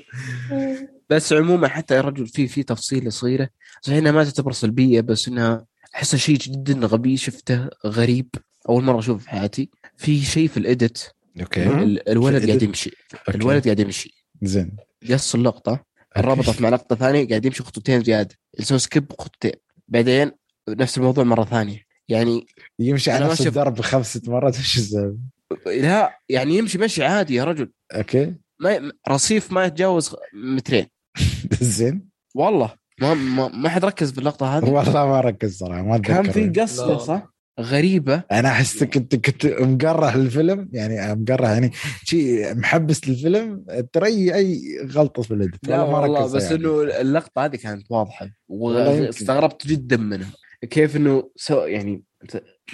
بس 1.10 1.32
عموما 1.32 1.68
حتى 1.68 1.94
يا 1.94 2.00
رجل 2.00 2.26
في 2.26 2.48
في 2.48 2.62
تفصيله 2.62 3.10
صغيره 3.10 3.48
صحيح 3.80 3.98
انها 3.98 4.12
ما 4.12 4.24
تعتبر 4.24 4.52
سلبية 4.52 5.00
بس 5.00 5.28
إنها 5.28 5.66
احسها 5.98 6.18
شيء 6.18 6.36
جدا 6.36 6.86
غبي 6.86 7.16
شفته 7.16 7.68
غريب 7.86 8.28
أول 8.68 8.84
مرة 8.84 8.98
أشوفه 8.98 9.18
في 9.18 9.30
حياتي. 9.30 9.70
في 9.96 10.22
شيء 10.22 10.48
في 10.48 10.56
ال 10.56 10.65
edit 10.65 11.02
okay. 11.40 11.64
الولد 12.08 12.46
قاعد 12.46 12.62
يمشي. 12.62 12.90
الولد 13.34 13.64
قاعد 13.64 13.80
يمشي. 13.80 14.26
زين. 14.42 14.76
قص 15.10 15.34
اللقطة. 15.34 15.84
ربطت 16.16 16.60
مع 16.60 16.68
لقطة 16.68 16.96
ثانية 16.96 17.28
قاعد 17.28 17.44
يمشي 17.44 17.62
خطوتين 17.62 18.04
زيادة. 18.04 18.36
يسوي 18.58 18.78
skip 18.78 19.12
خطوتين. 19.18 19.52
بعدين 19.88 20.30
نفس 20.68 20.98
الموضوع 20.98 21.24
مرة 21.24 21.44
ثانية. 21.44 21.82
يعني 22.08 22.46
يمشي 22.78 23.10
على 23.10 23.24
نفس 23.24 23.46
الدرب 23.46 23.80
خمس 23.80 24.16
ست 24.16 24.28
مرات 24.28 24.56
إيش 24.56 24.78
السبب؟ 24.78 25.20
لا 25.66 26.20
يعني 26.28 26.56
يمشي 26.56 26.78
مشي 26.78 27.04
عادي 27.04 27.34
يا 27.34 27.44
رجل. 27.44 27.72
okay. 27.92 28.34
ما 28.60 28.92
رصيف 29.08 29.52
ما 29.52 29.64
يتجاوز 29.64 30.14
مترين. 30.34 30.86
زين. 31.60 32.08
والله. 32.34 32.74
ما 33.00 33.14
ما, 33.14 33.48
ما 33.48 33.68
حد 33.68 33.84
ركز 33.84 34.12
في 34.12 34.18
اللقطه 34.18 34.58
هذه. 34.58 34.64
والله 34.64 35.06
ما 35.06 35.20
ركز 35.20 35.58
صراحة 35.58 35.82
ما 35.82 35.98
كان 35.98 36.30
في 36.30 36.48
قص 36.48 36.80
صح؟ 36.80 37.38
غريبة. 37.60 38.22
أنا 38.32 38.48
احسك 38.48 38.96
انت 38.96 39.16
كنت 39.16 39.46
مقرح 39.46 40.16
للفيلم 40.16 40.68
يعني 40.72 41.14
مقرح 41.14 41.48
يعني 41.50 41.72
شيء 42.04 42.54
محبس 42.54 43.08
للفيلم 43.08 43.64
تري 43.92 44.34
اي 44.34 44.60
غلطة 44.90 45.22
في 45.22 45.34
ال 45.34 45.41
edit 45.41 45.68
لا 45.68 45.82
والله 45.82 46.32
بس 46.32 46.42
يعني. 46.42 46.56
إنه 46.56 46.82
اللقطة 46.82 47.44
هذه 47.44 47.56
كانت 47.56 47.86
واضحة 47.90 48.28
واستغربت 48.48 49.66
جدا 49.66 49.96
منها. 49.96 50.30
كيف 50.70 50.96
إنه 50.96 51.30
سو 51.36 51.60
يعني 51.60 52.02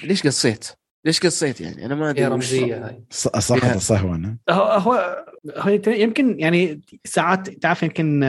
ليش 0.04 0.26
قصيت؟ 0.26 0.68
ليش 1.04 1.20
قصيت 1.20 1.60
يعني؟ 1.60 1.86
أنا 1.86 1.94
ما 1.94 2.10
أدري 2.10 2.26
رمزية 2.26 2.86
هاي. 2.86 3.04
صح 3.10 4.02
أنا. 4.02 4.38
هو 4.50 5.24
هو 5.56 5.80
يمكن 5.86 6.40
يعني 6.40 6.80
ساعات 7.04 7.50
تعرف 7.50 7.82
يمكن 7.82 8.20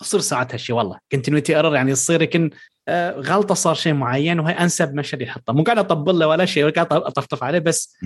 تصير 0.00 0.20
ساعات 0.20 0.54
هالشيء 0.54 0.76
والله. 0.76 0.98
continuity 1.12 1.56
error 1.56 1.74
يعني 1.74 1.92
تصير 1.92 2.22
يمكن 2.22 2.50
آه، 2.88 3.10
غلطة 3.10 3.54
صار 3.54 3.74
شيء 3.74 3.92
معين 3.92 4.40
وهي 4.40 4.52
أنسب 4.52 4.94
مشهد 4.94 5.20
يحطه 5.22 5.52
مو 5.52 5.62
قاعد 5.62 5.78
أطبل 5.78 6.18
له 6.18 6.26
ولا 6.26 6.44
شيء 6.44 6.64
ولا 6.64 6.72
قاعد 6.72 6.92
أطفطف 6.92 7.44
عليه 7.44 7.58
بس 7.58 7.96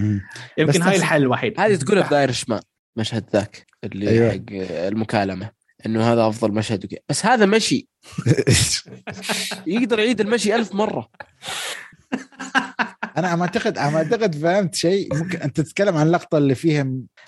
يمكن 0.58 0.82
هاي 0.82 0.96
الحل 0.96 1.22
الوحيد. 1.22 1.60
هذه 1.60 1.74
تقولها 1.76 2.02
في 2.02 2.10
دايرش 2.10 2.48
مان 2.48 2.60
مشهد 2.96 3.24
ذاك 3.32 3.66
اللي 3.84 4.08
أيوة. 4.08 4.30
حق 4.30 4.38
المكالمة 4.86 5.50
إنه 5.86 6.12
هذا 6.12 6.28
أفضل 6.28 6.52
مشهد. 6.52 6.84
وكي. 6.84 6.98
بس 7.08 7.26
هذا 7.26 7.46
مشي. 7.46 7.88
يقدر 9.66 9.98
يعيد 9.98 10.20
المشي 10.20 10.54
ألف 10.54 10.74
مرة. 10.74 11.08
أنا 13.18 13.36
ما 13.36 13.42
أعتقد 13.42 13.78
ما 13.78 13.96
أعتقد 13.96 14.34
فهمت 14.34 14.74
شيء. 14.74 15.16
ممكن 15.16 15.38
أنت 15.38 15.60
تتكلم 15.60 15.96
عن 15.96 16.06
اللقطة 16.06 16.38
اللي 16.38 16.54
فيها 16.54 16.82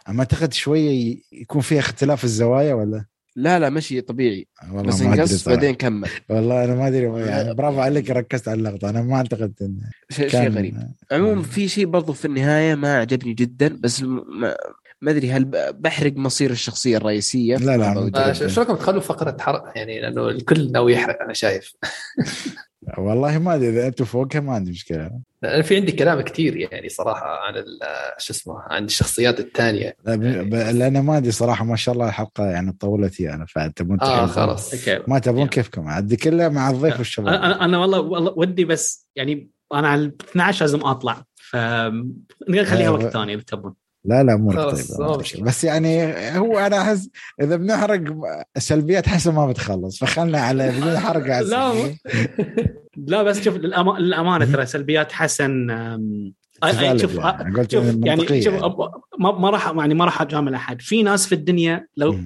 ما 0.09 0.19
أعتقد 0.19 0.53
شوية 0.53 1.19
يكون 1.33 1.61
فيها 1.61 1.79
اختلاف 1.79 2.25
الزوايا 2.25 2.75
ولا؟ 2.75 3.05
لا 3.37 3.59
لا 3.59 3.71
مشي 3.71 4.01
طبيعي. 4.01 4.47
والله 4.73 4.83
بس 4.83 5.03
انقص 5.03 5.49
بعدين 5.49 5.75
كمل. 5.75 6.09
والله 6.29 6.65
أنا 6.65 6.75
ما 6.75 6.89
أدري 6.89 7.27
يعني 7.27 7.55
برافو 7.55 7.81
عليك 7.81 8.11
ركزت 8.11 8.49
على 8.49 8.59
اللقطة. 8.59 8.91
أنا 8.91 9.03
ما 9.03 9.17
أعتقد 9.17 9.53
انه 9.63 9.91
شيء 10.11 10.29
شيء 10.29 10.51
غريب. 10.51 10.77
عموما 11.13 11.43
في 11.43 11.69
شيء 11.69 11.87
برضو 11.87 12.13
في 12.13 12.25
النهاية 12.25 12.75
ما 12.75 12.99
عجبني 12.99 13.35
جدا 13.35 13.77
بس 13.81 14.03
ما, 14.03 14.57
ما 15.01 15.11
أدري 15.11 15.31
هل 15.31 15.45
بحرق 15.75 16.13
مصير 16.17 16.51
الشخصية 16.51 16.97
الرئيسية؟ 16.97 17.57
لا 17.57 17.77
لا 17.77 18.11
آه 18.15 18.33
شو 18.33 18.61
رايكم 18.61 18.75
تخلوا 18.75 19.01
فقرة 19.01 19.37
حرق؟ 19.41 19.73
يعني 19.77 20.01
لأنه 20.01 20.29
الكل 20.29 20.73
ناوي 20.73 20.93
يحرق 20.93 21.23
أنا 21.23 21.33
شايف. 21.33 21.73
والله 22.99 23.39
ما 23.39 23.55
أدري 23.55 23.69
إذا 23.69 23.87
أنتم 23.87 24.05
فوقها 24.05 24.41
ما 24.41 24.53
عندي 24.53 24.71
مشكلة. 24.71 25.21
أنا 25.45 25.63
في 25.63 25.77
عندي 25.77 25.93
كلام 25.93 26.21
كثير 26.21 26.57
يعني 26.57 26.89
صراحة 26.89 27.27
عن 27.27 27.55
شو 28.19 28.33
اسمه 28.33 28.59
عن 28.59 28.85
الشخصيات 28.85 29.41
الثانية. 29.41 29.97
لأن 30.05 31.01
ما 31.01 31.17
أدري 31.17 31.31
صراحة 31.31 31.65
ما 31.65 31.77
شاء 31.77 31.95
الله 31.95 32.09
الحلقة 32.09 32.47
يعني 32.47 32.73
طولت 32.73 33.21
يعني 33.21 33.47
فتبون 33.47 34.01
آه 34.01 34.27
خلاص. 34.27 34.89
ما 35.09 35.19
تبون 35.19 35.39
يعني. 35.39 35.51
كيفكم؟ 35.51 35.89
عدي 35.89 36.17
كله 36.17 36.49
مع 36.49 36.71
الضيف 36.71 36.99
والشباب. 36.99 37.35
أنا 37.35 37.65
أنا 37.65 37.79
والله 37.79 38.01
والله 38.01 38.33
ودي 38.37 38.65
بس 38.65 39.09
يعني 39.17 39.51
أنا 39.75 39.89
على 39.89 40.13
12 40.31 40.61
لازم 40.61 40.85
أطلع. 40.85 41.25
ف 41.35 41.57
نخليها 42.49 42.91
وقت 42.91 43.07
ثاني 43.07 43.35
إذا 43.35 43.43
تبون. 43.43 43.75
لا 44.07 44.23
لا 44.23 44.35
امورك 44.35 44.59
طيبه 44.59 45.45
بس 45.45 45.65
يعني 45.65 46.13
هو 46.39 46.59
أنا 46.59 46.83
أحس 46.83 47.11
إذا 47.43 47.57
بنحرق 47.57 48.03
سلبيات 48.59 49.09
حسن 49.09 49.35
ما 49.35 49.47
بتخلص 49.47 49.99
فخلنا 49.99 50.41
على 50.41 50.71
بدون 50.71 50.99
حرق 50.99 51.27
لا 51.41 51.73
لا 52.97 53.23
بس 53.23 53.41
شوف 53.41 53.57
للأمانة 53.57 54.45
ترى 54.45 54.67
سلبيات 54.67 55.13
حسن 55.13 55.71
أي 56.65 56.99
شوف 56.99 57.15
يعني, 57.15 57.69
شوف 57.71 57.85
يعني 58.05 58.43
شوف 58.43 58.55
ما 59.19 59.51
راح 59.51 59.73
يعني 59.77 59.95
ما 59.95 60.05
راح 60.05 60.23
أجامل 60.23 60.55
أحد. 60.55 60.81
في 60.81 61.03
ناس 61.03 61.27
في 61.27 61.35
الدنيا 61.35 61.87
لو 61.97 62.19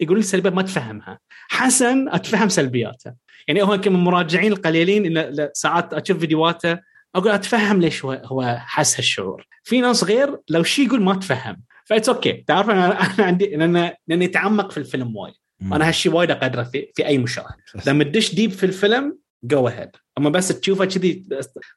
يقول 0.00 0.16
لي 0.16 0.22
سلبيات 0.22 0.54
ما 0.54 0.62
تفهمها. 0.62 1.18
حسن 1.48 2.08
أتفهم 2.08 2.48
سلبياته. 2.48 3.12
يعني 3.48 3.62
هو 3.62 3.76
من 3.76 3.86
المراجعين 3.86 4.52
القليلين 4.52 5.18
إن 5.18 5.48
ساعات 5.52 5.94
أشوف 5.94 6.18
فيديوهاته 6.18 6.78
أقول 7.14 7.32
أتفهم 7.32 7.80
ليش 7.80 8.04
هو 8.04 8.12
هو 8.12 8.56
حس 8.60 8.96
هالشعور. 8.96 9.46
في 9.64 9.80
ناس 9.80 10.04
غير 10.04 10.38
لو 10.48 10.62
شيء 10.62 10.86
يقول 10.86 11.02
ما 11.02 11.14
تفهم. 11.14 11.62
ف 11.84 11.89
it's 11.89 12.08
okay 12.08 12.32
okay. 12.32 12.44
تعرف 12.46 12.70
أنا 12.70 13.00
أنا 13.14 13.26
عندي 13.26 13.46
لأن 13.46 13.92
لأني 14.08 14.24
اتعمق 14.24 14.70
في 14.72 14.78
الفيلم 14.78 15.16
وايد. 15.16 15.34
أنا 15.62 15.88
هالشيء 15.88 16.12
وايد 16.12 16.30
أقدره 16.30 16.62
في, 16.62 16.92
في 16.94 17.06
أي 17.06 17.18
مشاهد. 17.18 17.54
لما 17.86 18.04
تدش 18.04 18.34
deep 18.34 18.50
في 18.50 18.66
الفيلم 18.66 19.18
go 19.44 19.68
ahead 19.68 19.90
أما 20.18 20.30
بس 20.30 20.48
تشوفه 20.48 20.84
كذي 20.84 21.24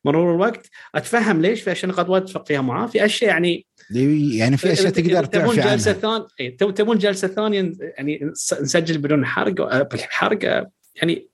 مرور 0.06 0.36
الوقت 0.36 0.70
أتفهم 0.96 1.42
ليش؟ 1.42 1.62
في 1.62 1.72
أشياء 1.72 1.92
نقاط 1.92 2.10
وايد 2.10 2.24
اتفق 2.24 2.48
فيها 2.48 2.62
معاه. 2.62 2.88
في 2.88 3.06
أشياء 3.06 3.30
يعني 3.30 3.66
يعني 4.38 4.58
في 4.58 4.74
أشياء 4.74 4.90
تقدر 4.90 5.26
تبون 5.26 5.56
جلسة 5.56 5.94
ثانية 5.94 6.58
تبون 6.58 6.98
جلسة 6.98 7.28
ثانية 7.28 7.72
يعني 7.80 8.32
نسجل 8.62 8.98
بدون 8.98 9.26
حرق 9.26 9.86
حرق 9.96 10.68
يعني 10.96 11.30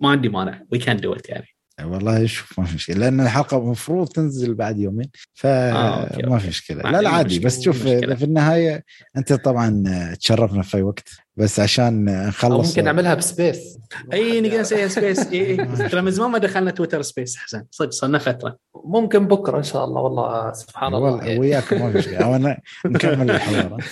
ما 0.00 0.10
عندي 0.10 0.28
مانع. 0.28 0.62
we 0.72 0.78
can 0.78 0.96
do 0.96 1.16
يعني. 1.28 1.53
والله 1.82 2.26
شوف 2.26 2.58
ما 2.58 2.64
في 2.66 2.74
مشكلة 2.74 2.96
لأن 2.96 3.20
الحلقة 3.20 3.58
المفروض 3.58 4.08
تنزل 4.08 4.54
بعد 4.54 4.78
يومين 4.78 5.10
فما 5.34 5.72
آه، 5.72 6.38
في 6.38 6.48
مشكلة. 6.48 6.82
لا 6.82 7.02
لا 7.02 7.08
عادي 7.10 7.38
بس 7.38 7.60
شوف 7.60 7.82
في 7.88 8.24
النهاية 8.24 8.84
أنت 9.16 9.32
طبعا 9.32 9.84
تشرفنا 10.20 10.62
في 10.62 10.76
أي 10.76 10.82
وقت 10.82 11.08
بس 11.36 11.60
عشان 11.60 12.04
نخلص 12.28 12.68
ممكن 12.68 12.84
نعملها 12.84 13.14
ب 13.14 13.23
space. 13.23 13.78
أي 14.12 14.40
نقدر 14.40 14.60
نسويها 14.60 14.88
space 14.88 15.26
إي 15.26 15.56
ترى 15.90 16.02
من 16.02 16.10
زمان 16.10 16.30
ما 16.30 16.38
دخلنا 16.38 16.70
تويتر 16.70 17.02
space 17.02 17.36
حسن 17.36 17.64
صدق 17.70 17.90
صرنا 17.90 18.18
فترة. 18.18 18.58
ممكن 18.84 19.26
بكرة 19.28 19.58
إن 19.58 19.62
شاء 19.62 19.84
الله 19.84 20.00
والله 20.00 20.52
سبحان 20.52 20.94
الله 20.94 21.24
يعني. 21.24 21.38
وياك 21.38 21.72
ما 21.72 21.92
في 21.92 21.98
مشكله 21.98 22.36
أنا 22.36 22.60
نكمل 22.86 23.30
الحوار. 23.30 23.84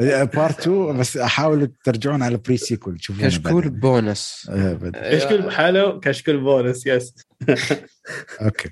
part 0.36 0.60
2 0.60 0.98
بس 0.98 1.16
أحاول 1.16 1.72
ترجعون 1.84 2.22
على 2.22 2.36
prequel 2.36 2.98
تشوفون 2.98 3.26
كشكول 3.26 3.70
بونس. 3.70 4.50
كشكول 4.94 5.52
حلو 5.52 6.00
كشكول 6.00 6.40
bonus 6.40 6.86
yes 6.86 7.14
okay. 8.42 8.68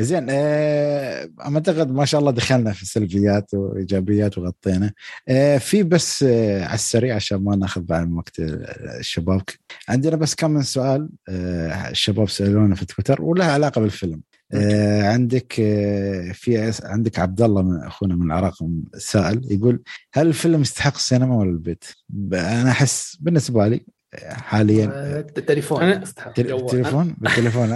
زين 0.00 0.26
آه 0.30 1.28
أعتقد 1.40 1.90
ما 1.90 2.04
شاء 2.04 2.20
الله 2.20 2.30
دخلنا 2.30 2.72
في 2.72 2.86
سلبيات 2.86 3.54
وإيجابيات 3.54 4.38
وغطينا. 4.38 4.92
في 5.58 5.82
بس 5.82 6.22
على 6.62 6.74
السريع 6.74 7.14
عشان 7.14 7.38
ما 7.44 7.56
ناخذ 7.56 7.80
بعد 7.80 8.12
وقت 8.12 8.40
الشباب. 8.98 9.42
عندنا 9.88 10.16
بس 10.16 10.34
كم 10.34 10.50
من 10.50 10.62
سؤال 10.62 11.08
الشباب 11.28 12.28
سألونا 12.28 12.74
في 12.74 12.86
تويتر 12.86 13.22
ولها 13.22 13.52
علاقة 13.52 13.80
بالفيلم. 13.80 14.20
آه 14.52 15.02
عندك 15.02 15.60
آه 15.60 16.32
في 16.32 16.72
عندك 16.84 17.18
عبد 17.18 17.42
الله 17.42 17.62
من 17.62 17.76
أخونا 17.76 18.16
من 18.16 18.26
العراق 18.26 18.54
سائل 18.98 19.52
يقول 19.52 19.82
هل 20.14 20.26
الفيلم 20.26 20.60
يستحق 20.60 20.94
السينما 20.94 21.36
ولا 21.36 21.50
البيت؟ 21.50 21.84
أنا 22.32 22.70
أحس 22.70 23.16
بالنسبة 23.20 23.68
لي 23.68 23.86
حاليا 24.22 24.84
التليفون 25.18 25.82
التليفون؟ 26.38 27.14
بالتليفون 27.20 27.72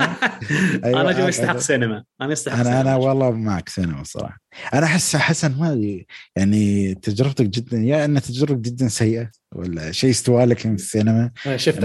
أيوة 0.85 1.01
أنا 1.01 1.13
جو 1.13 1.29
استحق 1.29 1.57
سينما؟ 1.57 2.05
أنا 2.21 2.33
استحق 2.33 2.55
أنا 2.55 2.65
سينما 2.65 2.81
أنا 2.81 2.97
والله 2.97 3.31
معك 3.31 3.69
سينما 3.69 4.01
الصراحه 4.01 4.39
أنا 4.75 4.87
أحس 4.87 5.17
حسن 5.17 5.59
ما 5.59 6.03
يعني 6.37 6.95
تجربتك 6.95 7.47
جدا 7.47 7.79
يا 7.79 8.05
أن 8.05 8.23
تجربتك 8.23 8.61
جدا 8.61 8.89
سيئة 8.89 9.31
ولا 9.55 9.93
شيء 9.93 10.11
استوى 10.11 10.45
لك 10.45 10.67
من 10.67 10.75
السينما 10.75 11.31
شفت 11.57 11.85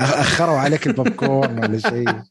أخروا 0.00 0.58
عليك 0.58 0.86
البوب 0.86 1.08
كورن 1.08 1.58
ولا 1.64 1.78
شيء. 1.78 2.22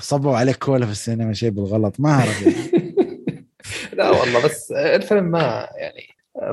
صبوا 0.00 0.36
عليك 0.36 0.56
كولا 0.56 0.86
في 0.86 0.92
السينما 0.92 1.32
شيء 1.32 1.50
بالغلط. 1.50 2.00
ما 2.00 2.10
أعرف. 2.10 2.46
لا 3.98 4.10
والله 4.10 4.44
بس 4.44 4.72
الفيلم 4.72 5.24
ما 5.24 5.68
يعني 5.76 6.06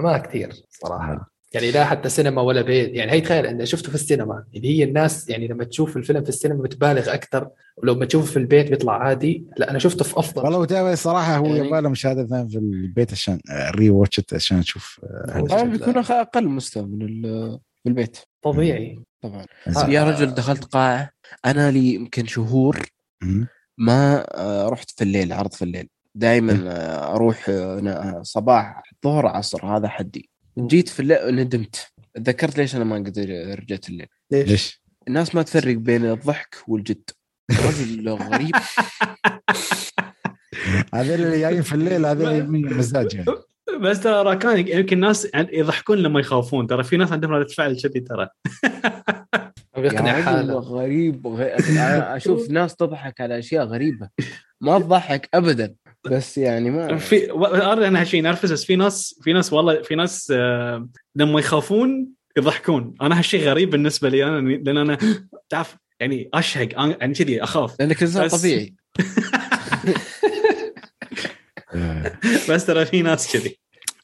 ما 0.04 0.18
كثير 0.18 0.54
صراحة. 0.70 1.32
يعني 1.54 1.72
لا 1.72 1.86
حتى 1.86 2.10
سينما 2.10 2.42
ولا 2.42 2.62
بيت. 2.62 2.96
يعني 2.96 3.12
هي 3.12 3.22
تخيل 3.22 3.46
إنه 3.46 3.64
شفته 3.64 3.90
في 3.90 3.96
السينما. 3.96 4.44
يعني 4.54 4.68
هي 4.68 4.84
الناس 4.84 5.30
يعني 5.30 5.48
لما 5.48 5.64
تشوف 5.64 5.98
الفيلم 5.98 6.24
في 6.24 6.30
السينما 6.30 6.62
بتبالغ 6.62 7.14
أكثر 7.14 7.50
ولو 7.78 7.96
ما 7.96 8.06
تشوفه 8.06 8.32
في 8.32 8.38
البيت 8.38 8.70
بيطلع 8.70 8.94
عادي. 8.94 9.46
لا 9.58 9.72
أنا 9.72 9.80
شفته 9.80 10.06
في 10.06 10.20
أفضل. 10.20 10.44
والله 10.44 10.96
صراحة 10.96 11.38
هو 11.38 11.46
يعني... 11.46 11.68
يبغى 11.68 11.82
له 11.82 11.90
مشاهده 11.90 12.48
في 12.48 12.58
البيت 12.58 13.12
عشان 13.12 13.40
rewatch 13.52 14.22
عشان 14.34 14.60
أشوف 14.60 15.00
آه 15.04 15.64
بيكون 15.64 15.98
أقل 15.98 16.48
مستوى 16.48 16.84
من 16.84 17.22
في 17.84 17.90
البيت. 17.90 18.18
طبيعي. 18.42 19.00
طبعا. 19.22 19.46
يا 19.88 20.04
رجل 20.04 20.34
دخلت 20.34 20.64
قاعة. 20.64 21.10
أنا 21.46 21.72
لي 21.72 21.94
يمكن 21.94 22.26
شهور 22.26 22.80
ما 23.78 24.26
آه، 24.38 24.70
رحت 24.70 24.92
في 24.92 25.04
الليل 25.04 25.34
عرض 25.34 25.54
في 25.54 25.62
الليل. 25.62 25.90
دائما 26.16 26.54
إيه. 26.54 26.70
آه، 26.70 27.16
أروح 27.16 27.46
آه، 27.50 28.22
صباح 28.24 28.84
ظهر 29.04 29.28
عصر 29.28 29.66
هذا 29.66 29.88
حدي. 29.88 30.30
جيت 30.60 30.90
في 30.90 31.00
الليل 31.00 31.36
ندمت. 31.36 31.88
تذكرت 32.16 32.58
ليش 32.58 32.76
أنا 32.76 32.84
ما 32.84 32.96
قد 32.96 33.20
رجعت 33.60 33.90
الليل. 33.90 34.08
ليش؟ 34.32 34.82
الناس 35.08 35.36
ما 35.36 35.42
تفرق 35.42 35.76
بين 35.76 36.06
الضحك 36.06 36.56
والجد. 36.68 37.10
رجل 37.52 38.10
غريب. 38.32 38.56
هذول 40.94 41.22
اللي 41.22 41.40
جايين 41.40 41.62
في 41.62 41.74
الليل 41.74 42.06
هذول 42.06 42.48
من 42.48 42.68
المزاج 42.68 43.16
يعني. 43.16 43.26
بس 43.82 44.00
ترى 44.00 44.14
راكان 44.14 44.68
يمكن 44.68 44.96
الناس 44.96 45.28
يضحكون 45.36 45.98
لما 45.98 46.20
يخافون. 46.20 46.68
ترى 46.68 46.84
في 46.84 46.98
ناس 46.98 47.12
عندهم 47.12 47.32
ردة 47.32 47.48
فعل 47.48 47.82
كذي 47.82 48.00
ترى. 48.00 48.30
يقنع 49.86 50.22
حاله. 50.22 50.54
غريب 50.54 51.28
أشوف 52.18 52.50
ناس 52.50 52.76
تضحك 52.76 53.22
على 53.22 53.40
أشياء 53.40 53.66
غريبة. 53.66 54.10
ما 54.62 54.80
تضحك 54.80 55.30
ابدا. 55.34 55.76
بس 56.12 56.38
يعني 56.38 56.70
ما 56.70 56.98
في 57.10 57.32
أنا 57.88 58.02
هالشيء 58.02 58.24
نرفز 58.24 58.66
في 58.66 58.76
ناس 58.76 59.20
في 59.24 59.34
ناس 59.34 59.54
والله 59.54 59.82
في 59.82 59.96
ناس 59.96 60.34
آه، 60.36 60.90
لما 61.16 61.40
يخافون 61.40 62.08
يضحكون. 62.38 62.94
أنا 63.02 63.20
هالشيء 63.20 63.42
غريب 63.42 63.70
بالنسبة 63.70 64.10
لي 64.10 64.24
أنا 64.24 64.50
لأن 64.50 64.78
أنا 64.78 64.98
تعرف 65.50 65.76
يعني 66.00 66.30
أشهق 66.34 66.70
يعني 66.74 67.14
كذي 67.14 67.44
أخاف. 67.44 67.76
لأنك 67.80 68.02
إنسان 68.02 68.28
طبيعي. 68.28 68.76
بس 72.50 72.66
ترى 72.66 72.86
في 72.86 73.02
ناس 73.02 73.34
كذي. 73.34 73.60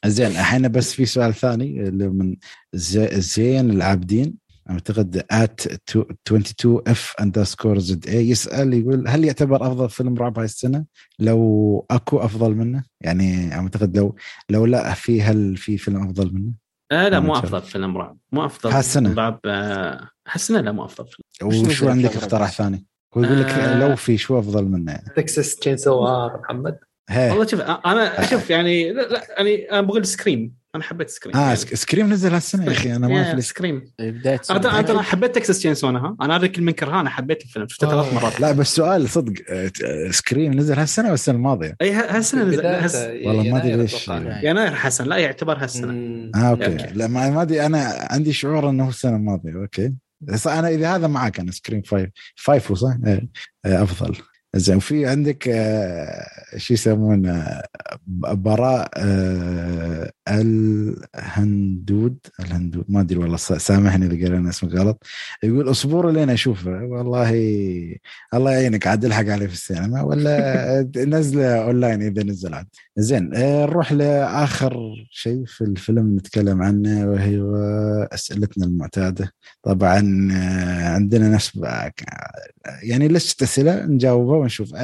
زين 0.06 0.30
الحين 0.30 0.68
بس 0.68 0.94
في 0.94 1.06
سؤال 1.06 1.34
ثاني 1.34 1.88
اللي 1.88 2.08
من 2.08 2.36
زين 2.74 3.70
العابدين. 3.70 4.45
أعتقد 4.70 5.24
at 5.30 5.60
22 5.66 6.82
F 6.86 7.14
underscore 7.20 7.78
Z 7.78 8.06
A 8.06 8.30
يسأل 8.30 8.74
يقول 8.74 9.08
هل 9.08 9.24
يعتبر 9.24 9.66
أفضل 9.66 9.90
فيلم 9.90 10.14
رعب 10.16 10.38
هاي 10.38 10.44
السنة؟ 10.44 10.84
لو 11.18 11.86
أكو 11.90 12.18
أفضل 12.18 12.54
منه؟ 12.54 12.84
يعني 13.00 13.54
أعتقد 13.54 13.96
لو 13.96 14.16
لو 14.50 14.66
لا 14.66 14.94
في 14.94 15.22
هل 15.22 15.56
في 15.56 15.78
فيلم 15.78 16.02
أفضل 16.02 16.34
منه؟ 16.34 16.52
آه 16.92 17.08
لا 17.08 17.20
مو 17.20 17.34
أفضل 17.34 17.62
فيلم 17.62 17.96
رعب 17.98 18.18
مو 18.32 18.44
أفضل 18.44 18.70
هالسنه 18.70 19.14
رعب 19.14 19.40
آه 19.44 20.08
هالسنه 20.28 20.60
لا 20.60 20.72
مو 20.72 20.84
أفضل 20.84 21.08
فيلم 21.08 21.66
وشو 21.66 21.88
عندك 21.88 22.16
اقتراح 22.16 22.52
ثاني؟ 22.52 22.86
هو 23.16 23.22
يقول 23.22 23.40
لك 23.40 23.46
آه 23.46 23.78
لو 23.78 23.96
في 23.96 24.18
شو 24.18 24.38
أفضل 24.38 24.64
منه 24.64 24.92
يعني. 24.92 25.12
Texas 25.16 25.56
Chain 25.56 25.76
saw 25.76 26.06
محمد 26.42 26.78
والله 27.10 27.46
شوف 27.46 27.60
أنا 27.60 28.26
شوف 28.26 28.50
يعني 28.50 28.92
لا, 28.92 29.02
لا 29.02 29.22
يعني 29.38 29.70
أنا 29.70 29.80
بقول 29.80 30.06
Scream 30.06 30.54
أنا 30.76 30.84
حبيت 30.84 31.10
Scream 31.10 31.36
آه 31.36 31.40
يعني. 31.40 31.56
Scream 31.56 32.12
نزل 32.12 32.34
هالسنة 32.34 32.64
يا 32.64 32.70
أخي 32.70 32.96
أنا 32.96 33.08
ما 33.08 33.34
في 33.34 33.40
سكريم 33.40 33.84
بداية 33.98 34.40
أنا 34.50 34.80
أنا 34.80 35.02
حبيت 35.02 35.34
Texas 35.34 35.58
Chainsaw 35.58 36.16
أنا 36.20 36.36
ادري 36.36 36.48
كل 36.48 36.62
منكرها 36.62 37.00
أنا 37.00 37.10
حبيت 37.10 37.42
الفيلم. 37.42 37.68
شفته 37.68 37.90
ثلاث 37.90 38.14
مرات. 38.14 38.40
لا 38.40 38.52
بس 38.52 38.74
سؤال 38.76 39.08
صدق 39.08 39.32
Scream 40.10 40.52
نزل 40.52 40.78
هالسنة 40.78 41.04
ولا 41.04 41.14
السنة 41.14 41.36
الماضية؟ 41.36 41.76
اي 41.80 41.92
هالسنة 41.92 42.44
نزل 42.44 42.66
والله 43.26 43.52
ما 43.52 43.56
أدري 43.56 43.76
ليش. 43.76 44.08
يناير 44.08 44.74
حسن. 44.74 45.04
لا 45.04 45.16
يعتبر 45.16 45.58
هالسنة. 45.58 46.30
آه 46.34 46.50
okay. 46.50 46.76
لا 46.94 47.06
ما 47.06 47.42
أدري 47.42 47.66
أنا 47.66 48.06
عندي 48.10 48.32
شعور 48.32 48.70
إنه 48.70 48.88
السنة 48.88 49.16
الماضية. 49.16 49.54
okay. 49.54 49.94
بس 50.20 50.46
أنا 50.46 50.68
إذا 50.68 50.94
هذا 50.94 51.06
معك 51.06 51.40
أنا 51.40 51.52
Scream 51.52 51.82
five 51.82 52.10
five 52.36 52.72
صح؟ 52.72 52.96
إيه. 53.06 53.28
إيه، 53.66 53.82
أفضل. 53.82 54.16
زين 54.58 54.76
وفي 54.76 55.06
عندك 55.06 55.48
آه 55.48 56.26
شو 56.56 56.74
يسمونه 56.74 57.62
براء 58.06 58.90
آه 58.96 60.12
الهندود 60.28 62.18
الهندود 62.40 62.84
ما 62.88 63.00
أدري 63.00 63.18
والله 63.18 63.36
سامحني 63.36 64.06
إذا 64.06 64.26
قرينا 64.28 64.48
اسمه 64.48 64.70
غلط. 64.70 65.02
يقول 65.42 65.70
اصبروا 65.70 66.12
لين 66.12 66.30
اشوفه 66.30 66.70
والله 66.70 67.30
الله 68.34 68.50
يعينك 68.52 68.86
عاد 68.86 69.04
الحق 69.04 69.26
عليه 69.28 69.46
في 69.46 69.52
السينما 69.52 70.02
ولا 70.02 70.36
نزله 70.96 71.64
أونلاين 71.64 72.02
إذا 72.02 72.22
نزل 72.22 72.54
عاد. 72.54 72.66
زين 72.96 73.34
آه 73.34 73.66
نروح 73.66 73.92
لآخر 73.92 74.76
شيء 75.10 75.44
في 75.46 75.60
الفيلم 75.64 76.16
نتكلم 76.16 76.62
عنه 76.62 77.10
وهي 77.10 77.42
أسئلتنا 78.14 78.64
المعتادة. 78.66 79.32
طبعا 79.62 79.98
عندنا 80.82 81.28
نفس 81.28 81.58
يعني 82.82 83.08
list 83.08 83.42
أسئلة 83.42 83.86
نجاوبها 83.86 84.38
ونشوف 84.46 84.74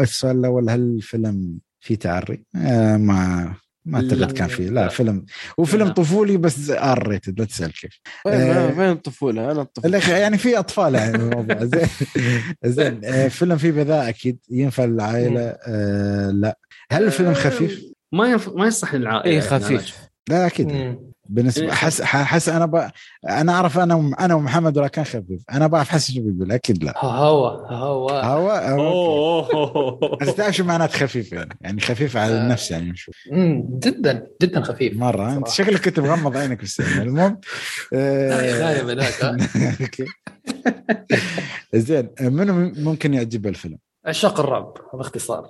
السؤال 0.00 0.38
الأول 0.38 0.70
هل 0.70 0.80
الفيلم 0.80 1.58
فيه 1.80 1.94
تعري؟ 1.94 2.44
آه 2.56 2.96
ما 2.96 3.54
ما 3.84 3.98
أعتقد 3.98 4.32
كان 4.32 4.48
فيه. 4.48 4.68
لا 4.68 4.88
فيلم 4.88 5.24
وفيلم 5.58 5.88
طفولي 5.88 6.36
بس 6.36 6.70
R 6.70 7.08
rated 7.08 7.40
لا 7.40 7.46
تسأل 7.46 7.72
كيف. 7.72 8.00
وين 8.26 8.34
آه 8.40 8.92
الطفولة؟ 8.92 9.52
أنا 9.52 9.62
الطفولة. 9.62 10.10
يعني 10.18 10.38
في 10.38 10.58
أطفال 10.58 10.94
يعني 10.94 11.16
الموضوع. 11.16 11.64
زين. 11.74 11.88
زين. 12.64 13.28
فيلم 13.28 13.56
فيه 13.56 13.70
بذاء 13.70 14.08
أكيد. 14.08 14.38
ينفع 14.50 14.84
للعائلة؟ 14.84 15.56
آه 15.66 16.30
لا. 16.30 16.58
هل 16.90 17.04
الفيلم 17.04 17.34
خفيف؟ 17.34 17.84
ما 18.12 18.26
ينف... 18.28 18.48
ما 18.48 18.66
يصح 18.66 18.94
للعائلة. 18.94 19.34
اي 19.34 19.40
خفيف. 19.40 19.96
لا 20.28 20.46
أكيد. 20.46 20.96
بالنسبة 21.28 21.74
حس 21.74 22.02
حس 22.02 22.48
أنا 22.48 22.66
ب... 22.66 22.90
أنا 23.28 23.52
أعرف 23.52 23.78
أنا 23.78 24.12
أنا 24.20 24.34
ومحمد 24.34 24.78
ولا 24.78 24.88
كان 24.88 25.04
خفيف. 25.04 25.42
أنا 25.52 25.66
بعرف 25.66 25.88
حس 25.88 26.10
شو 26.10 26.20
بيقول 26.20 26.52
أكيد 26.52 26.84
لا. 26.84 27.04
هوا 27.04 27.50
هوا. 27.74 28.22
هوا؟ 28.24 28.70
أوه. 28.70 30.16
بس 30.20 30.34
تعرف 30.34 30.56
شو 30.56 30.64
معنات 30.64 30.92
خفيف 30.92 31.32
يعني؟ 31.32 31.58
يعني 31.60 31.80
خفيف 31.80 32.16
على 32.16 32.38
النفس 32.42 32.70
يعني 32.70 32.90
نشوف 32.90 33.14
جدا 33.78 34.26
جدا 34.42 34.60
خفيف. 34.60 34.96
مرة 34.96 35.32
أنت 35.32 35.48
شكلك 35.48 35.84
كنت 35.84 36.00
مغمض 36.00 36.36
عينك 36.36 36.58
في 36.58 36.64
السينما. 36.64 37.02
المهم 37.02 37.40
نايم 37.92 38.90
هناك 38.90 40.04
زين 41.74 42.08
منو 42.20 42.72
ممكن 42.76 43.14
يعجبه 43.14 43.50
الفيلم؟ 43.50 43.78
عشاق 44.06 44.40
الرعب 44.40 44.74
باختصار. 44.94 45.48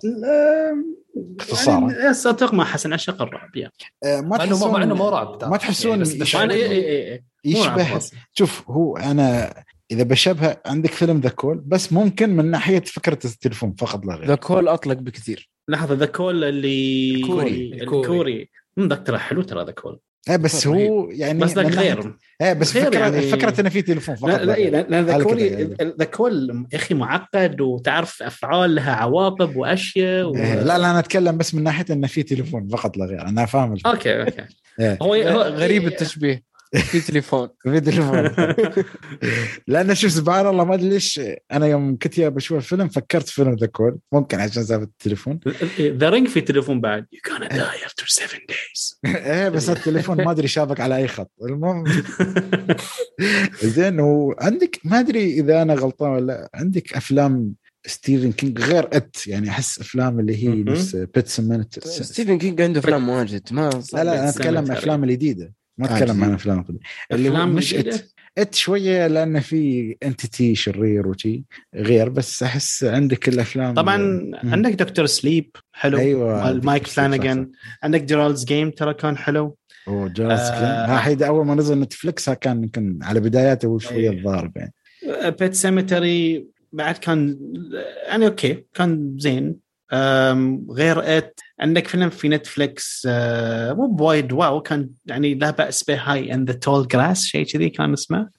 باختصار 1.16 1.90
يعني 1.90 2.10
اتفق 2.10 2.54
مع 2.54 2.64
حسن 2.64 2.92
عشاق 2.92 3.22
الرعب 3.22 3.56
يعني. 3.56 3.72
ما 4.04 4.36
تحسون 4.36 4.72
مع 4.72 4.82
إنه 4.82 4.94
مو 4.94 5.08
رعب 5.08 5.44
ما 5.44 5.56
تحسون 5.56 6.04
يعني 6.34 7.22
يشبه 7.44 8.00
شوف 8.32 8.70
هو 8.70 8.96
أنا 8.96 9.54
إذا 9.90 10.02
بشبه 10.02 10.56
عندك 10.66 10.90
فيلم 10.90 11.20
The 11.20 11.28
Call 11.28 11.58
بس 11.58 11.92
ممكن 11.92 12.36
من 12.36 12.50
ناحية 12.50 12.80
فكرة 12.80 13.18
التليفون 13.24 13.74
فقط 13.78 14.06
لا 14.06 14.14
غير. 14.14 14.26
The 14.26 14.34
Call 14.34 14.68
أطلق 14.68 14.98
بكثير. 14.98 15.50
لحظة 15.68 15.94
The 15.94 16.06
Call 16.06 16.44
اللي 16.44 17.14
الكوري. 17.14 17.72
الكوري. 17.82 18.50
ذاك 18.80 19.06
ترى 19.06 19.18
حلو 19.18 19.42
ترى 19.42 19.64
The 19.64 19.72
Call 19.72 19.98
إيه 20.28 20.36
بس 20.36 20.66
هو 20.66 21.10
يعني 21.10 21.38
بس 21.38 21.58
غير. 21.58 22.16
إيه 22.40 22.52
بس 22.52 22.72
فكره 22.72 22.98
يعني... 22.98 23.20
فكرة 23.20 23.60
إنه 23.60 23.68
في 23.68 23.82
تليفون 23.82 24.16
فقط 24.16 24.30
لا 24.30 24.44
لا 24.44 24.82
لا 24.82 25.02
The 25.02 25.22
Call 25.22 25.38
The 25.98 26.04
Call 26.04 26.66
يا 26.72 26.78
أخي 26.78 26.94
معقد 26.94 27.60
وتعرف 27.60 28.22
أفعال 28.22 28.74
لها 28.74 28.92
عواقب 28.92 29.56
وأشياء 29.56 30.26
و... 30.26 30.34
إيه 30.36 30.54
لا 30.54 30.78
لا 30.78 30.90
أنا 30.90 30.98
أتكلم 30.98 31.36
بس 31.36 31.54
من 31.54 31.62
ناحية 31.62 31.84
إنه 31.90 32.06
في 32.06 32.22
تليفون 32.22 32.68
فقط 32.68 32.96
لا 32.96 33.04
غير. 33.04 33.22
أنا 33.22 33.46
فاهم 33.46 33.72
الفكرة. 33.72 33.90
okay 33.90 34.20
okay. 34.20 34.44
إيه. 34.80 34.98
هو 35.02 35.42
غريب 35.42 35.86
التشبيه. 35.86 36.42
في 36.74 37.00
تليفون. 37.00 37.48
في 37.62 37.80
تليفون. 37.80 38.30
لأن 39.68 39.94
شوف 39.94 40.10
سبحان 40.12 40.46
الله 40.46 40.64
ما 40.64 40.74
أدري 40.74 40.88
ليش 40.88 41.20
أنا 41.52 41.66
يوم 41.66 41.98
كنت 41.98 42.20
بشوف 42.20 42.58
الفيلم 42.58 42.88
فكرت 42.88 43.28
فيلم 43.28 43.56
The 43.60 43.66
Call. 43.66 43.98
ممكن 44.12 44.40
عشان 44.40 44.64
سالفة 44.64 44.84
التليفون. 44.84 45.40
The 45.80 46.08
Ring 46.08 46.28
في 46.28 46.40
تليفون 46.40 46.80
بعد. 46.80 47.06
you 47.12 47.20
gonna 47.34 47.48
die 47.48 47.86
after 47.86 48.06
7 48.06 48.40
days 48.48 49.00
إيه 49.26 49.48
بس 49.48 49.70
التليفون 49.70 50.24
ما 50.24 50.30
أدري 50.30 50.48
شابك 50.48 50.80
على 50.80 50.96
أي 50.96 51.08
خط. 51.08 51.30
المهم. 51.42 51.84
زين 53.76 54.00
وعندك 54.00 54.80
ما 54.84 55.00
أدري 55.00 55.40
إذا 55.40 55.62
أنا 55.62 55.74
غلطان 55.74 56.10
ولا 56.10 56.50
عندك 56.54 56.92
أفلام 56.92 57.54
ستيفن 57.86 58.32
كينج 58.32 58.60
غير 58.60 58.88
It 58.92 59.26
يعني 59.26 59.48
أحس 59.48 59.80
أفلام 59.80 60.20
اللي 60.20 60.44
هي 60.44 60.48
نفس 60.48 60.96
بيتس 60.96 61.40
ستيفن 61.84 62.38
كينج 62.38 62.62
عنده 62.62 62.80
أفلام 62.80 63.08
واجد. 63.08 63.42
ما 63.50 63.70
لا 63.92 64.04
لا 64.04 64.20
أنا 64.20 64.28
أتكلم 64.28 64.64
الافلام 64.64 65.04
الجديدة. 65.04 65.52
ما 65.78 65.96
أتكلم 65.96 66.24
عن 66.24 66.32
أفلام 66.32 66.62
قديمة. 66.62 66.80
اللي 67.12 67.28
هو 67.30 67.46
مش 67.46 67.74
It 67.74 68.10
It 68.38 68.54
شوية 68.54 69.06
لأن 69.06 69.40
في 69.40 69.96
entity 70.02 70.54
شرير 70.54 71.08
وشي 71.08 71.44
غير 71.74 72.08
بس 72.08 72.42
أحس 72.42 72.84
عندك 72.84 73.28
الأفلام 73.28 73.74
طبعا 73.74 73.96
م- 73.96 74.32
عندك 74.52 74.72
Doctor 74.72 75.06
Sleep 75.06 75.50
حلو. 75.72 75.98
أيوه 75.98 76.52
مايك 76.52 76.86
فلانجان 76.86 77.50
عندك 77.82 78.02
Gerald's 78.02 78.44
Game 78.44 78.70
ترى 78.70 78.94
كان 78.94 79.16
حلو. 79.16 79.56
أوه 79.88 80.08
Gerald's 80.08 80.40
آه 80.40 80.54
Game 80.54 81.26
أول 81.26 81.46
ما 81.46 81.54
نزل 81.54 81.80
نتفلكس 81.80 82.30
كان 82.30 82.62
يمكن 82.62 82.98
على 83.02 83.20
بداياته 83.20 83.68
وشوية 83.68 84.10
الضارب 84.10 84.52
يعني. 84.56 84.72
Pet 85.40 85.54
Sematary 85.54 86.46
بعد 86.72 86.96
كان 86.98 87.38
يعني 88.06 88.26
okay 88.26 88.64
كان 88.74 89.16
زين. 89.18 89.65
غير 90.70 91.18
It. 91.18 91.40
عندك 91.60 91.86
فيلم 91.86 92.10
في 92.10 92.28
نتفلكس 92.28 93.06
مو 93.70 93.86
بوايد 93.86 94.32
wow 94.32 94.60
كان 94.60 94.90
يعني 95.06 95.34
لا 95.34 95.50
بأس 95.50 95.84
به 95.84 95.96
هاي 95.96 96.34
In 96.34 96.44
the 96.44 96.52
Tall 96.52 96.88
Grass 96.88 97.24
شيء 97.24 97.46
كذي 97.46 97.70
كان 97.70 97.92
اسمه. 97.92 98.30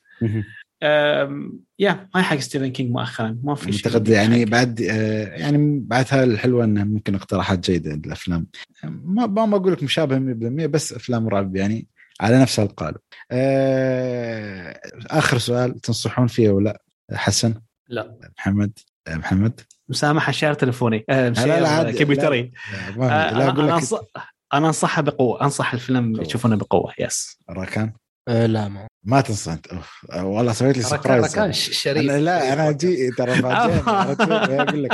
يا 1.79 2.09
هاي 2.15 2.23
حق 2.23 2.37
ستيفن 2.37 2.67
كينج 2.67 2.91
مؤخرا 2.91 3.39
ما 3.43 3.55
في 3.55 3.71
شيء 3.71 3.87
أعتقد 3.87 4.07
يعني 4.07 4.45
بعد 4.45 4.79
يعني 4.79 5.79
بعدها 5.79 6.23
الحلوة 6.23 6.63
إنه 6.63 6.83
ممكن 6.83 7.15
اقتراحات 7.15 7.59
جيدة 7.59 7.93
الافلام 7.93 8.47
ما 8.83 9.27
ما 9.27 9.57
بقول 9.57 9.73
لك 9.73 9.83
مشابه 9.83 10.17
100% 10.17 10.65
بس 10.65 10.93
أفلام 10.93 11.27
رعب 11.27 11.55
يعني 11.55 11.87
على 12.21 12.41
نفس 12.41 12.59
القالب. 12.59 12.97
آخر 15.07 15.37
سؤال 15.37 15.79
تنصحون 15.79 16.27
فيه 16.27 16.49
ولا؟ 16.49 16.81
حسن؟ 17.13 17.53
لا. 17.89 18.17
محمد؟ 18.37 18.79
محمد؟ 19.09 19.61
مسامحة 19.89 20.31
شير 20.31 20.53
تلفوني 20.53 21.05
آه 21.09 21.29
لا 21.29 21.83
لا 21.83 21.91
كمبيوتري. 21.91 22.51
لا, 22.97 23.31
لا, 23.31 23.51
لا 23.51 23.77
لك 23.77 23.83
أنا 24.53 24.67
انصحها 24.67 25.01
بقوة 25.01 25.41
أنصح 25.41 25.73
الفيلم 25.73 26.21
يشوفونه 26.21 26.55
بقوة 26.55 26.93
yes 26.99 27.37
راكان؟ 27.49 27.93
أه 28.27 28.45
لا 28.45 28.67
ما. 28.67 28.87
ما 29.03 29.21
تنصح 29.21 29.51
أنت. 29.51 29.67
أوف 29.67 30.05
والله 30.13 30.53
سويت 30.53 30.77
لي 30.77 30.83
surprise 30.83 31.23
راكان 31.23 31.53
شريف. 31.53 32.11
أنا 32.11 32.19
لا 32.19 32.53
أنا 32.53 32.71
جي 32.71 33.11
ترى 33.11 33.41
بعدين 33.41 33.81
أقول 34.59 34.83
لك 34.83 34.93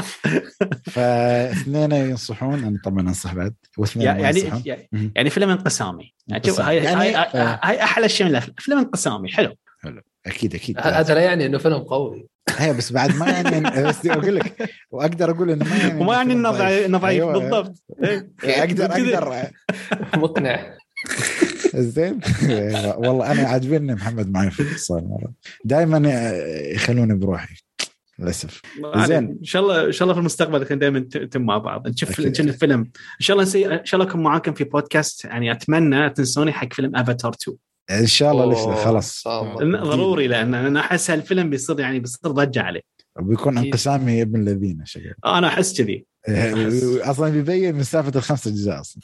فاثنين 0.94 1.92
ينصحون 1.92 2.64
أنا 2.64 2.80
طبعا 2.84 3.02
أنصح 3.02 3.34
بعد 3.34 3.56
واثنين 3.78 4.08
يعني 4.08 4.40
يعني, 4.40 4.90
يعني 5.16 5.30
فيلم 5.30 5.50
انقسامي. 5.50 6.14
يعني 6.28 6.44
شوف 6.46 6.62
هاي 6.62 6.78
يعني 6.78 7.16
هاي, 7.16 7.28
هاي 7.64 7.84
أحلى 7.84 8.10
شيء 8.10 8.26
من 8.26 8.32
الأفلام. 8.32 8.56
فيلم 8.60 8.78
انقسامي 8.78 9.30
حلو. 9.30 9.56
حلو. 9.84 10.02
أكيد 10.26 10.56
أكيد. 10.56 10.78
هذا 10.80 11.14
لا 11.14 11.22
يعني 11.22 11.46
إنه 11.46 11.58
فيلم 11.58 11.80
قوي. 11.80 12.28
هي 12.50 12.74
بس 12.74 12.92
بعد 12.92 13.16
ما 13.16 13.30
يعني 13.30 13.84
بس 13.88 14.06
أقول 14.06 14.36
لك 14.36 14.70
وأقدر 14.92 15.32
أقول 15.32 15.52
إنه 15.52 15.66
ما 15.66 15.78
يعني 15.78 16.02
وما 16.02 16.14
يعني 16.16 16.34
انه 16.34 16.52
ضعيف. 16.52 17.06
أيوة. 17.06 17.34
بالضبط. 17.34 17.84
أقدر 18.44 18.86
أقدر. 18.86 19.48
مقنع. 20.16 20.78
زين؟ 21.76 22.20
والله 23.04 23.32
أنا 23.32 23.48
عاجبني 23.48 23.96
محمد 23.96 24.32
معي 24.32 24.52
في 24.52 24.60
الاتصال. 24.60 25.10
مره 25.10 25.34
دائما 25.66 26.32
يخلوني 26.76 27.14
بروحي 27.14 27.56
للأسف. 28.20 28.62
زين. 28.96 29.38
إن 29.40 29.44
شاء 29.44 29.62
الله 29.62 29.86
إن 29.86 29.92
شاء 29.92 30.04
الله 30.04 30.14
في 30.14 30.20
المستقبل 30.20 30.64
كنا 30.64 30.80
دائما 30.80 31.00
نتم 31.00 31.42
مع 31.42 31.58
بعض. 31.58 31.88
نشوف 31.88 32.20
الفيلم. 32.20 32.80
إن 32.80 33.20
شاء 33.20 33.36
الله 33.36 33.48
نسي... 33.48 33.66
إن 33.66 33.86
شاء 33.86 34.02
الله 34.02 34.12
أكون 34.12 34.24
معاكم 34.24 34.54
في 34.54 34.64
بودكاست. 34.64 35.26
يعني 35.26 35.52
أتمنى 35.52 36.10
تنسوني 36.10 36.52
حق 36.52 36.74
فيلم 36.74 36.96
افاتار 36.96 37.34
2 37.42 37.58
إن 37.92 38.06
شاء 38.06 38.32
الله 38.32 38.53
لسه 38.53 38.76
خلاص. 38.76 39.28
ضروري 39.64 40.28
لأن 40.28 40.53
أنا 40.53 40.80
أحس 40.80 41.12
هالفيلم 41.12 41.50
بيصير 41.50 41.80
يعني 41.80 42.00
بيصير 42.00 42.32
ضجة 42.32 42.62
عليه. 42.62 42.82
وبيكون 43.20 43.58
انقسامي 43.58 44.22
ابن 44.22 44.42
الذين 44.42 44.82
شكل 44.86 45.14
أنا 45.26 45.48
أحس 45.48 45.82
كذي. 45.82 46.06
إيه، 46.30 47.12
أصلا 47.12 47.30
بيبين 47.30 47.76
من 47.76 47.84
سالفه 47.84 48.12
الخمسة 48.16 48.52
أجزاء 48.52 48.80
أصلا. 48.82 49.02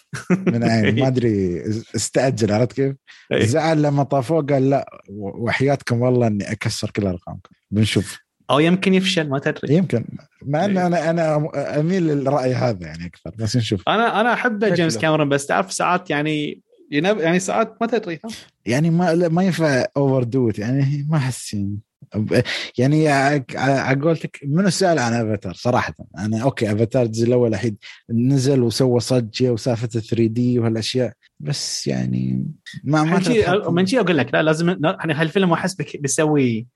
من 0.47 0.63
عين 0.63 0.99
ما 0.99 1.07
أدري 1.07 1.63
استاجل 1.95 2.51
عرفت 2.51 2.73
كيف؟ 2.73 2.95
إيه. 3.31 3.45
زعل 3.45 3.81
لما 3.81 4.03
طافوه 4.03 4.41
قال 4.45 4.69
لا 4.69 5.01
وحياتكم 5.09 6.01
والله 6.01 6.27
إني 6.27 6.51
أكسر 6.51 6.89
كل 6.89 7.07
أرقامكم. 7.07 7.49
بنشوف. 7.71 8.19
أو 8.49 8.59
يمكن 8.59 8.93
يفشل 8.93 9.29
ما 9.29 9.39
تدري. 9.39 9.75
يمكن. 9.75 10.05
مع 10.45 10.65
ان 10.65 10.77
إيه. 10.77 10.87
أنا 10.87 11.09
أنا 11.09 11.49
أميل 11.79 12.07
للرأي 12.07 12.53
هذا 12.53 12.87
يعني 12.87 13.05
أكثر 13.05 13.31
بس 13.43 13.57
نشوف. 13.57 13.89
أنا 13.89 14.21
أنا 14.21 14.33
أحب 14.33 14.65
جيمس 14.65 14.97
كاميرون 14.97 15.29
بس 15.29 15.45
تعرف 15.45 15.73
ساعات 15.73 16.09
يعني 16.09 16.61
يعني 16.91 17.39
ساعات 17.39 17.77
ما 17.81 17.87
تدري 17.87 18.19
يعني 18.65 18.89
ما 18.89 19.27
ما 19.27 19.43
ينفع 19.43 19.85
over 19.97 20.23
doubt 20.23 20.59
يعني 20.59 21.07
ما 21.09 21.17
أحس 21.17 21.53
يعني. 21.53 21.79
يعني 22.77 23.07
على 23.55 24.01
قولتك 24.01 24.39
منو 24.43 24.69
سأل 24.69 24.99
عن 24.99 25.13
افاتار 25.13 25.53
صراحة؟ 25.53 25.93
أنا 26.17 26.43
okay 26.43 26.71
افاتار 26.71 27.03
الجزء 27.03 27.27
الأول 27.27 27.53
الحين 27.53 27.77
نزل 28.09 28.61
وسوى 28.61 28.99
صجه 28.99 29.49
وسالفة 29.51 29.87
3 29.87 30.25
دي 30.25 30.59
وهالأشياء 30.59 31.13
بس 31.39 31.87
يعني 31.87 32.45
ما 32.83 33.03
ما 33.03 33.17
من 33.69 33.85
شيء 33.85 33.99
أقول 33.99 34.17
لك 34.17 34.33
لا 34.33 34.43
لازم 34.43 34.69
يعني 34.69 35.13
هالفيلم 35.13 35.53
أحس 35.53 35.75
بيسوي 35.75 36.67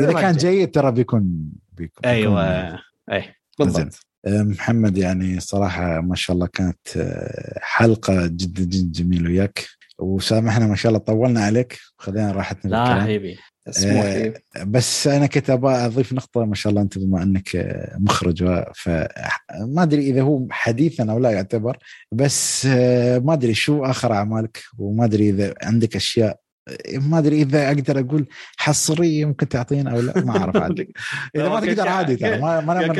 إذا 0.00 0.12
كان 0.12 0.36
جيد 0.36 0.70
ترى 0.70 0.92
بيكون 0.92 1.52
بيكون 1.72 2.04
أيوه. 2.04 2.78
اي 3.12 3.34
بالضبط. 3.58 4.11
محمد 4.26 4.98
يعني 4.98 5.40
صراحة 5.40 6.00
ما 6.00 6.14
شاء 6.14 6.34
الله 6.34 6.46
كانت 6.46 6.96
آه، 6.96 7.58
حلقة 7.60 8.26
جدا 8.26 8.62
جدا 8.64 9.02
جميلة 9.02 9.30
وياك. 9.30 9.66
وسامحنا 9.98 10.66
ما 10.66 10.76
شاء 10.76 10.90
الله 10.90 11.04
طولنا 11.04 11.44
عليك. 11.44 11.78
خلينا 11.96 12.32
راحتنا 12.32 12.70
لا 12.70 13.00
حبيبي 13.02 13.38
آه 13.86 14.34
بس 14.64 15.06
أنا 15.06 15.26
كنت 15.26 15.50
أبغى 15.50 15.74
أضيف 15.74 16.12
نقطة 16.12 16.44
ما 16.44 16.54
شاء 16.54 16.70
الله 16.70 16.82
أنت 16.82 16.98
بما 16.98 17.22
أنك 17.22 17.56
آه، 17.56 17.96
مخرج 17.98 18.64
فما 18.74 19.82
أدري 19.82 20.10
إذا 20.10 20.22
هو 20.22 20.46
حديثا 20.50 21.12
أو 21.12 21.18
لا 21.18 21.30
يعتبر 21.30 21.78
بس 22.12 22.66
آه 22.66 23.18
ما 23.18 23.32
أدري 23.32 23.54
شو 23.54 23.84
آخر 23.84 24.12
أعمالك 24.12 24.62
وما 24.78 25.04
أدري 25.04 25.28
إذا 25.28 25.54
عندك 25.62 25.96
أشياء 25.96 26.38
آه، 26.68 26.98
ما 26.98 27.18
أدري 27.18 27.42
إذا 27.42 27.68
أقدر 27.68 28.00
أقول 28.00 28.26
حصرية 28.56 29.24
ممكن 29.24 29.48
تعطينا 29.48 29.90
أو 29.90 30.00
لا 30.00 30.24
ما 30.24 30.38
أعرف 30.38 30.56
عادي 30.56 30.94
إذا 31.36 31.48
ما 31.48 31.60
تقدر 31.60 31.88
عادي 31.88 32.16
ترى 32.16 32.40
ما 32.40 32.60
ما 32.60 32.86
أو 32.86 32.92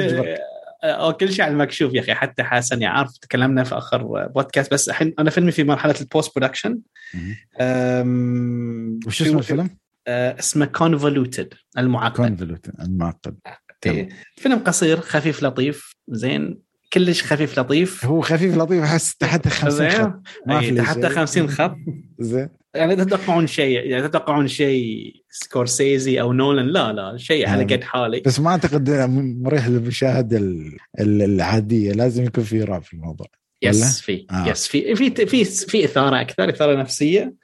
كل 1.20 1.32
شيء 1.32 1.44
على 1.44 1.52
المكشوف 1.52 1.94
يا 1.94 2.00
أخي 2.00 2.14
حتى 2.14 2.42
حسن 2.42 2.82
يعني 2.82 2.96
عارف 2.96 3.16
تكلمنا 3.18 3.64
في 3.64 3.74
آخر 3.74 4.26
بودكاست 4.26 4.74
بس 4.74 4.88
الحين 4.88 5.14
أنا 5.18 5.30
فيلمي 5.30 5.52
في 5.52 5.64
مرحلة 5.64 5.94
ال 6.00 6.07
post 6.07 6.36
production 6.36 6.78
وش 9.06 9.22
اسم 9.22 9.38
الفيلم؟ 9.38 9.70
آه، 10.06 10.38
اسمه 10.38 10.66
Convoluted 10.66 11.54
المعقد. 11.78 12.16
Convoluted 12.16 12.80
المعقد. 12.80 13.36
إيه. 13.86 14.08
فيلم 14.36 14.58
قصير 14.58 15.00
خفيف 15.00 15.42
لطيف 15.42 15.96
زين. 16.08 16.58
كلش 16.92 17.22
خفيف 17.22 17.58
لطيف. 17.58 18.06
هو 18.06 18.20
خفيف 18.20 18.56
لطيف 18.56 18.82
أحس 18.82 19.16
تحت 19.16 19.48
50 19.48 19.90
خط. 19.90 20.20
ما 20.46 20.60
في 20.60 20.74
تحت 20.74 21.06
50 21.06 21.48
خط. 21.48 21.76
زين. 22.18 22.48
يعني 22.74 22.96
تتوقعون 22.96 23.46
شيء 23.46 23.86
يعني 23.86 24.08
تتوقعون 24.08 24.48
شيء 24.48 25.14
سكورسيزي 25.30 26.20
أو 26.20 26.32
نولان 26.32 26.66
لا 26.66 26.92
لا 26.92 27.16
شيء 27.16 27.48
على 27.48 27.64
قد 27.64 27.84
حالي. 27.84 28.20
بس 28.20 28.40
ما 28.40 28.50
أعتقد 28.50 28.90
مريح 29.40 29.68
للمشاهده 29.68 30.40
العادية. 31.00 31.92
لازم 31.92 32.24
يكون 32.24 32.44
في 32.44 32.62
رعب 32.62 32.82
في 32.82 32.92
الموضوع. 32.92 33.26
yes 33.62 34.00
في 34.00 34.26
آه. 34.30 34.48
yes 34.48 34.66
في 34.66 34.94
في 34.94 35.26
في 35.26 35.44
في 35.44 35.84
إثارة 35.84 36.20
أكثر 36.20 36.48
إثارة 36.48 36.80
نفسية. 36.80 37.34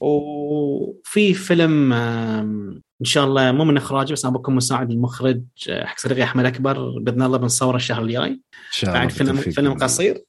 وفي 0.00 1.34
فيلم 1.34 1.92
إن 1.92 3.04
شاء 3.04 3.24
الله 3.24 3.52
مو 3.52 3.64
من 3.64 3.76
اخراجه 3.76 4.12
بس 4.12 4.24
أنا 4.24 4.34
بكون 4.34 4.54
مساعد 4.54 4.90
المخرج 4.90 5.42
آه، 5.68 5.84
حق 5.84 5.98
صديقي 5.98 6.22
أحمد 6.22 6.44
أكبر 6.44 6.98
بإذن 6.98 7.22
الله 7.22 7.38
بنصوره 7.38 7.76
الشهر 7.76 8.02
الجاي. 8.02 8.28
إن 8.28 8.40
شاء 8.72 8.90
الله 8.90 9.00
بعد 9.00 9.10
فيلم 9.10 9.36
فيلم 9.36 9.74
قصير. 9.74 10.22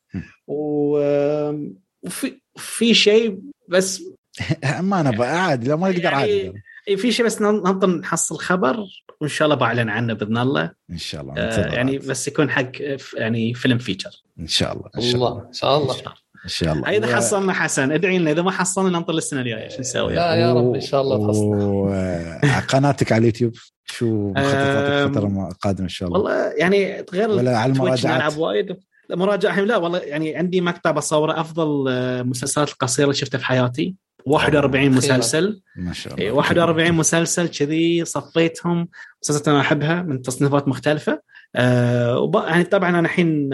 وفي 0.47 2.39
في 2.55 2.93
شيء 2.93 3.39
بس 3.69 4.03
ما 4.79 4.99
أنا 4.99 5.25
عادي 5.25 5.69
لو 5.69 5.77
ما 5.77 5.87
أقدر 5.87 6.03
يعني 6.03 6.15
عادي 6.15 6.53
في 6.97 7.11
شيء 7.11 7.25
بس 7.25 7.41
ننطر 7.41 7.89
نحصل 7.89 8.37
خبر 8.37 8.85
وإن 9.21 9.29
شاء 9.29 9.45
الله 9.45 9.55
بعلن 9.55 9.89
عنه 9.89 10.13
بإذن 10.13 10.37
الله. 10.37 10.71
إن 10.91 10.97
شاء 10.97 11.21
الله 11.21 11.33
آه 11.37 11.73
يعني 11.73 11.97
بس 11.97 12.27
يكون 12.27 12.49
حق 12.49 12.71
يعني 13.13 13.53
فيلم 13.53 13.77
فيتشر 13.77 14.23
إن 14.39 14.47
شاء 14.47 14.73
الله 14.73 14.89
إن 14.95 15.01
شاء 15.01 15.15
الله 15.15 15.47
إن 15.47 15.53
شاء 15.53 15.77
الله. 15.77 15.95
إن 16.43 16.49
شاء 16.49 16.73
الله. 16.73 16.89
إذا 16.89 17.15
حصلنا 17.15 17.53
حسن 17.53 17.91
ادعي 17.91 18.17
لنا 18.17 18.31
إذا 18.31 18.41
ما 18.41 18.51
حصلنا 18.51 18.89
ننطر 18.89 19.13
السنة 19.13 19.41
الجايه 19.41 19.69
شو 19.69 19.79
نسوي؟ 19.79 20.15
لا 20.15 20.35
يا 20.35 20.53
رب 20.53 20.75
إن 20.75 20.81
شاء 20.81 21.01
الله 21.01 21.27
تحصل. 21.27 22.61
قناتك 22.67 23.11
على 23.11 23.19
اليوتيوب 23.19 23.53
شو 23.85 24.29
مخططاتك 24.29 24.55
الفترة 24.55 25.47
القادمة 25.51 25.83
إن 25.83 25.89
شاء 25.89 26.07
الله؟ 26.07 26.19
والله 26.19 26.53
يعني 26.57 27.05
غير 27.13 27.29
ولا 27.29 27.57
على 27.57 27.73
المراجعات؟ 27.73 28.37
وايد. 28.37 28.77
مراجعة 29.09 29.59
لا 29.59 29.77
والله 29.77 29.99
يعني 29.99 30.35
عندي 30.35 30.61
مقطع 30.61 30.91
بصوره 30.91 31.41
أفضل 31.41 31.87
المسلسلات 31.89 32.69
آه، 32.69 32.71
القصيرة 32.71 33.05
اللي 33.05 33.15
شفتها 33.15 33.37
في 33.37 33.45
حياتي. 33.45 33.95
41 34.25 34.91
مسلسل. 34.91 35.61
ما 35.75 35.93
شاء 35.93 36.13
الله. 36.13 36.31
41 36.31 36.93
مسلسل 36.93 37.47
كذي 37.47 38.05
صفيتهم. 38.05 38.87
مسلسلات 39.23 39.47
أنا 39.47 39.61
أحبها 39.61 40.01
من 40.01 40.21
تصنيفات 40.21 40.67
مختلفة. 40.67 41.21
أه 41.55 42.31
يعني 42.47 42.63
طبعا 42.63 42.89
أنا 42.89 42.99
الحين 42.99 43.49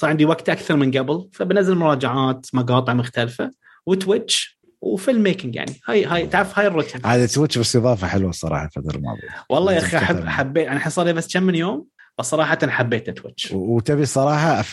صار 0.00 0.10
عندي 0.10 0.24
وقت 0.24 0.48
أكثر 0.48 0.76
من 0.76 0.90
قبل 0.90 1.28
فبنزل 1.32 1.74
مراجعات 1.74 2.46
مقاطع 2.52 2.94
مختلفة. 2.94 3.50
و 3.86 3.95
Twitch 3.95 4.52
و 4.52 4.62
filmmaking 4.80 5.56
يعني. 5.56 5.80
هاي 5.86 6.04
هاي 6.04 6.26
تعرف 6.26 6.58
هاي 6.58 6.66
الروتين. 6.66 7.00
هذا 7.06 7.26
Twitch 7.26 7.58
بس 7.58 7.76
إضافة 7.76 8.06
حلوة 8.06 8.30
الصراحه 8.30 8.64
الفترة 8.64 8.96
الماضيه 8.96 9.28
والله 9.50 9.72
يا 9.72 9.78
أخي 9.78 9.96
احب 9.96 10.28
حبيت 10.28 10.66
يعني 10.66 10.90
صار 10.90 11.04
لي 11.06 11.12
بس 11.12 11.32
كم 11.32 11.42
من 11.42 11.54
يوم 11.54 11.86
صراحة 12.20 12.58
حبيت 12.62 13.10
Twitch 13.10 13.52
وتبي 13.52 14.04
صراحة 14.04 14.64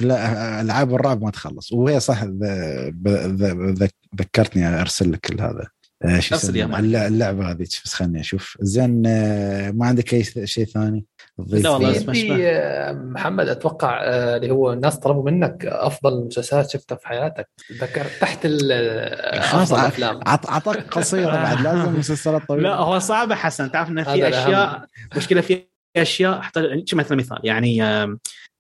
ألعاب 0.62 0.94
الرعب 0.94 1.24
ما 1.24 1.32
تخلص. 1.32 1.72
وهي 1.72 2.00
صح 2.00 2.24
ذكرتني 4.16 4.82
أرسل 4.82 5.12
لك 5.12 5.42
هذا. 5.42 5.68
آه، 6.06 6.20
شو 6.20 6.36
اللعبة 6.50 7.52
هذه 7.52 7.62
بس 7.62 7.94
خليني 7.94 8.20
أشوف. 8.20 8.58
زين 8.62 9.04
آه، 9.08 9.72
ما 9.72 9.86
عندك 9.86 10.14
أي 10.14 10.24
شيء 10.24 10.66
ثاني؟ 10.66 11.06
لا 11.48 11.70
والله 11.70 11.94
في 11.94 12.48
آه، 12.48 12.92
محمد 12.94 13.48
أتوقع 13.48 14.04
اللي 14.04 14.52
هو 14.52 14.74
الناس 14.74 15.00
طلبوا 15.00 15.32
منك 15.32 15.66
أفضل 15.66 16.26
مسلسلات 16.26 16.70
شفتها 16.70 16.96
في 16.96 17.08
حياتك. 17.08 17.50
ذكر 17.82 18.06
تحت 18.22 18.48
خلاص 19.42 19.74
الافلام 19.74 20.20
أعطاك 20.28 20.78
قصيرة 20.78 21.32
بعد 21.32 21.62
لازم 21.62 22.00
مسلسلات 22.00 22.42
طويلة. 22.48 22.70
لا 22.70 22.76
هو 22.76 23.00
صعب 23.00 23.34
حسن. 23.34 23.72
تعرف 23.72 23.90
انه 23.90 24.04
في 24.04 24.30
أشياء 24.30 24.86
مشكلة 25.16 25.42
في 25.42 25.69
أشياء 25.96 26.40
احتاج 26.40 26.96
مثلا 26.96 27.18
مثال 27.18 27.40
يعني 27.44 27.84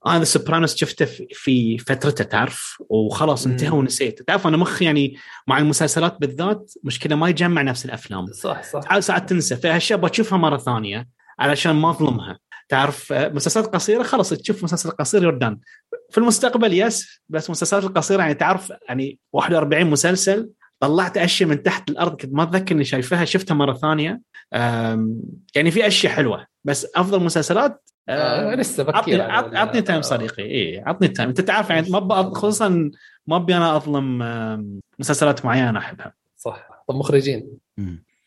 أنا 0.07 0.23
سوبرانوس 0.23 0.75
شفته 0.75 1.05
في 1.33 1.77
فترته 1.77 2.23
تعرف؟ 2.23 2.81
وخلاص 2.89 3.45
انتهى 3.45 3.69
ونسيت. 3.69 4.21
تعرف 4.21 4.47
أنا 4.47 4.57
مخي 4.57 4.85
يعني 4.85 5.15
مع 5.47 5.57
المسلسلات 5.57 6.17
بالذات 6.19 6.71
مشكلة 6.83 7.15
ما 7.15 7.29
يجمع 7.29 7.61
نفس 7.61 7.85
الأفلام. 7.85 8.25
صح 8.25 8.63
صح. 8.63 8.99
ساعات 8.99 9.29
تنسى. 9.29 9.55
في 9.55 9.77
اشياء 9.77 9.99
بتشوفها 9.99 10.37
مرة 10.37 10.57
ثانية 10.57 11.07
علشان 11.39 11.71
ما 11.71 11.89
أظلمها. 11.89 12.39
تعرف 12.69 13.13
آه، 13.13 13.29
مسلسلات 13.29 13.65
قصيرة 13.65 14.03
خلاص 14.03 14.29
تشوف 14.29 14.63
مسلسل 14.63 14.89
قصير 14.89 15.23
يردان 15.23 15.59
في 16.09 16.17
المستقبل 16.17 16.73
yes 16.73 17.21
بس 17.29 17.49
مسلسلات 17.49 17.83
القصيرة 17.83 18.21
يعني 18.21 18.33
تعرف 18.33 18.73
يعني 18.89 19.19
41 19.33 19.87
مسلسل 19.87 20.49
طلعت 20.79 21.17
أشياء 21.17 21.49
من 21.49 21.63
تحت 21.63 21.89
الأرض 21.89 22.21
كنت 22.21 22.33
ما 22.33 22.43
أتذكر 22.43 22.75
إني 22.75 22.83
شايفها 22.83 23.25
شفتها 23.25 23.55
مرة 23.55 23.73
ثانية. 23.73 24.21
يعني 25.55 25.71
في 25.71 25.87
أشياء 25.87 26.13
حلوة 26.13 26.45
بس 26.63 26.87
أفضل 26.95 27.23
مسلسلات 27.23 27.89
آه 28.09 28.55
لسه 28.55 28.83
بكير 28.83 29.21
عطني 29.31 29.81
time 29.81 30.01
صديقي. 30.01 30.43
اي 30.43 30.83
عطني 30.85 31.07
time 31.07 31.29
أنت 31.29 31.41
تعرف 31.41 31.69
يعني 31.69 31.89
ما 31.89 32.33
خصوصا 32.33 32.91
ما 33.27 33.35
أبي 33.35 33.57
أنا 33.57 33.75
أظلم 33.75 34.17
مسلسلات 34.99 35.45
معينة 35.45 35.79
أحبها. 35.79 36.13
صح. 36.37 36.69
طب 36.87 36.95
مخرجين؟ 36.95 37.57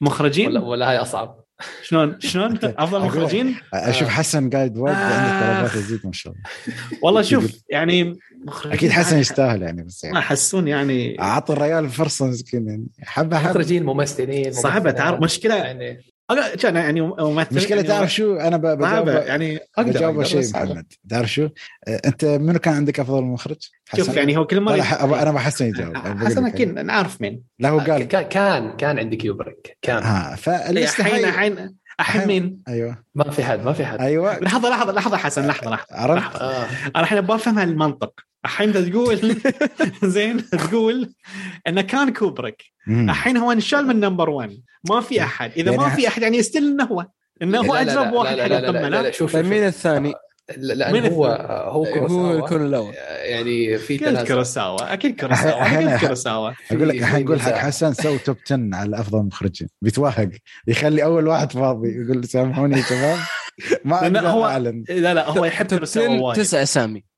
مخرجين؟ 0.01 0.47
ولا, 0.47 0.61
ولا 0.61 0.91
هاي 0.91 0.99
أصعب. 0.99 1.43
شلون 1.83 2.21
شلون؟ 2.21 2.59
أفضل 2.65 3.01
مخرجين؟ 3.01 3.57
أشوف 3.75 4.09
حسن 4.09 4.51
قاعد 4.51 4.79
وايد 4.79 4.97
عندك 4.97 5.47
طلبات 5.47 5.75
ازيد 5.75 6.01
ما 6.05 6.13
شاء 6.13 6.33
الله. 6.33 6.45
والله 7.03 7.23
شوف 7.23 7.63
يعني 7.71 8.19
أكيد 8.65 8.91
حسن 8.91 9.19
يستاهل 9.19 9.63
يعني 9.63 9.83
بس 9.83 10.05
يعني 10.05 10.19
احسون 10.19 10.69
يعني 10.69 11.21
اعطوا 11.21 11.55
الرجال 11.55 11.89
فرصة 11.89 12.27
مسكين 12.27 12.69
يعني. 12.69 12.87
حبه 13.03 13.39
حبه 13.39 13.51
مخرجين 13.51 13.85
ممثلين 13.85 14.53
صعبه 14.53 14.91
تعرف 14.91 15.21
مشكلة 15.21 15.55
يعني 15.55 16.12
كان 16.35 16.77
يعني 16.77 17.01
ممثل 17.01 17.57
مشكلة 17.57 17.77
يعني 17.77 17.89
تعرف 17.89 18.15
شو؟ 18.15 18.37
أنا 18.37 18.57
بجاوب 18.57 19.09
يعني 19.09 19.59
بجاوب 19.79 20.23
شيء 20.23 20.51
محمد. 20.51 20.93
تعرف 21.09 21.33
شو؟ 21.33 21.49
آه، 21.89 22.01
أنت 22.07 22.25
منو 22.25 22.59
كان 22.59 22.75
عندك 22.75 23.01
أفضل 23.01 23.23
مخرج؟ 23.23 23.69
شوف 23.97 24.17
يعني 24.17 24.37
هو 24.37 24.47
كل 24.47 24.61
ما 24.61 24.75
أنا 25.23 25.33
بحسن 25.33 25.67
يجاوب. 25.67 25.97
حسن 25.97 26.47
أكيد 26.47 26.79
نعرف 26.79 27.21
مين. 27.21 27.43
لا 27.59 27.69
هو 27.69 27.79
قال. 27.79 28.03
كان 28.05 28.77
كان 28.77 28.99
عندي 28.99 29.17
كيوبريك. 29.17 29.79
كان. 29.83 30.03
ها 30.03 30.37
فالحين 30.37 31.25
الحين 31.25 31.77
الحين 32.01 32.27
مين؟ 32.27 32.59
أيوه. 32.69 33.05
ما 33.15 33.31
في 33.31 33.45
حد 33.45 33.65
ما 33.65 33.73
في 33.73 33.87
حد. 33.87 34.01
أيوه. 34.01 34.39
لحظة 34.39 34.71
لحظة 34.71 34.93
لحظة 34.93 35.17
حسن 35.17 35.47
لحظة 35.47 35.71
لحظة. 35.71 35.87
عرفت؟ 35.91 36.37
آه. 36.37 36.67
أنا 36.97 37.01
الحين 37.03 37.19
أبغى 37.19 37.37
افهم 37.37 37.59
المنطق. 37.59 38.13
الحين 38.45 38.73
تقول 38.73 39.37
زين 40.05 40.51
تقول 40.51 41.13
انه 41.67 41.83
كان 41.83 42.13
كوبريك 42.13 42.63
الحين 42.89 43.37
هو 43.37 43.53
انشال 43.53 43.87
من 43.87 44.01
number 44.01 44.31
1 44.31 44.63
ما 44.91 45.01
في 45.01 45.23
أحد. 45.23 45.51
إذا 45.57 45.71
يعني 45.71 45.83
ما 45.83 45.89
في 45.89 46.09
أحد 46.09 46.23
يعني 46.23 46.37
يستاهل 46.37 46.59
إنه 46.59 46.85
هو. 46.85 47.07
إنه 47.43 47.59
هو 47.61 47.75
أقرب 47.75 48.13
واحد 48.13 48.39
حق 48.41 48.45
القمه 48.45 48.89
لا 48.89 49.11
شوف 49.11 49.37
مين 49.37 49.67
الثاني؟ 49.67 50.15
لأن 50.57 51.13
هو 51.13 51.27
هو 51.27 51.85
هو 51.85 52.39
يكون 52.39 52.67
الأول. 52.67 52.95
يعني 53.23 53.79
في 53.79 53.99
تنازع 53.99 54.25
كروساوا. 54.25 54.93
أكيد 54.93 55.21
كروساوا. 55.21 55.67
أكيد 55.67 56.07
كروساوا. 56.07 56.51
أقول 56.73 56.89
لك 56.89 56.97
الحين 56.97 57.25
نقول 57.25 57.41
حق 57.41 57.53
حسن 57.53 57.93
سوي 57.93 58.19
top 58.19 58.37
10 58.47 58.69
على 58.73 59.01
افضل 59.01 59.19
مخرجين. 59.19 59.69
بيتوهق. 59.83 60.31
يخلي 60.67 61.05
أول 61.05 61.27
واحد 61.27 61.53
فاضي. 61.53 61.89
يقول 61.89 62.25
سامحوني 62.25 62.77
يا 62.77 62.83
شباب. 62.83 63.19
ما 63.85 64.31
هو 64.31 64.45
أعلن. 64.45 64.85
لا 64.89 65.15
لا 65.15 65.29
هو 65.29 65.45
يحب 65.45 65.67
كروساوا 65.67 66.35
تسع 66.35 66.63
اسامي 66.63 67.12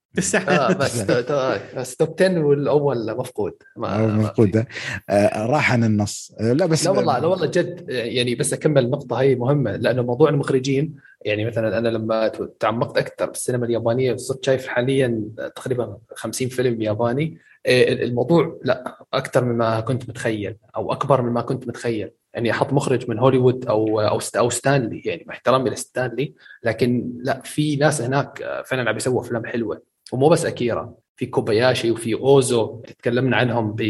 آه 0.48 0.72
بس 0.72 1.02
بس 1.76 1.96
توب 1.96 2.22
10 2.22 2.38
والأول 2.44 3.16
مفقود. 3.16 3.52
ما 3.76 4.06
مفقود. 4.06 4.64
آه 5.10 5.46
راح 5.46 5.72
عن 5.72 5.84
النص. 5.84 6.32
آه 6.40 6.52
لا 6.52 6.66
بس 6.66 6.84
لا 6.84 6.90
والله 6.90 7.18
لا 7.18 7.26
والله 7.26 7.46
جد 7.46 7.84
يعني 7.88 8.34
بس 8.34 8.52
أكمل 8.52 8.84
النقطه 8.84 9.16
هي 9.16 9.34
مهمة. 9.34 9.76
لأنه 9.76 10.02
موضوع 10.02 10.28
المخرجين 10.28 10.94
يعني 11.24 11.44
مثلا 11.44 11.78
أنا 11.78 11.88
لما 11.88 12.28
تعمقت 12.60 12.98
أكثر 12.98 13.26
بالسينما 13.26 13.66
اليابانية 13.66 14.16
صرت 14.16 14.44
شايف 14.44 14.66
حاليا 14.66 15.22
تقريبا 15.56 15.98
50 16.14 16.48
فيلم 16.48 16.82
ياباني 16.82 17.38
آه، 17.66 17.92
الموضوع 17.92 18.60
لا 18.64 18.98
أكثر 19.12 19.44
مما 19.44 19.80
كنت 19.80 20.08
متخيل 20.08 20.56
أو 20.76 20.92
أكبر 20.92 21.22
مما 21.22 21.40
كنت 21.40 21.68
متخيل. 21.68 22.10
يعني 22.34 22.50
أحط 22.50 22.72
مخرج 22.72 23.10
من 23.10 23.18
هوليوود 23.18 23.66
أو 23.66 24.00
أو 24.00 24.18
أو 24.36 24.50
ستانلي 24.50 25.02
يعني 25.04 25.24
مع 25.26 25.34
احترامي 25.34 25.70
لستانلي 25.70 26.34
لكن 26.62 27.12
لا 27.22 27.40
في 27.44 27.76
ناس 27.76 28.00
هناك 28.00 28.62
فعلا 28.66 28.90
عم 28.90 28.96
يسووا 28.96 29.20
أفلام 29.20 29.46
حلوة. 29.46 29.93
ومو 30.12 30.28
بس 30.28 30.46
أكيرا 30.46 30.94
في 31.16 31.26
كوباياشي 31.26 31.90
وفي 31.90 32.14
أوزو 32.14 32.82
تكلمنا 32.98 33.36
عنهم 33.36 33.72
ب 33.72 33.82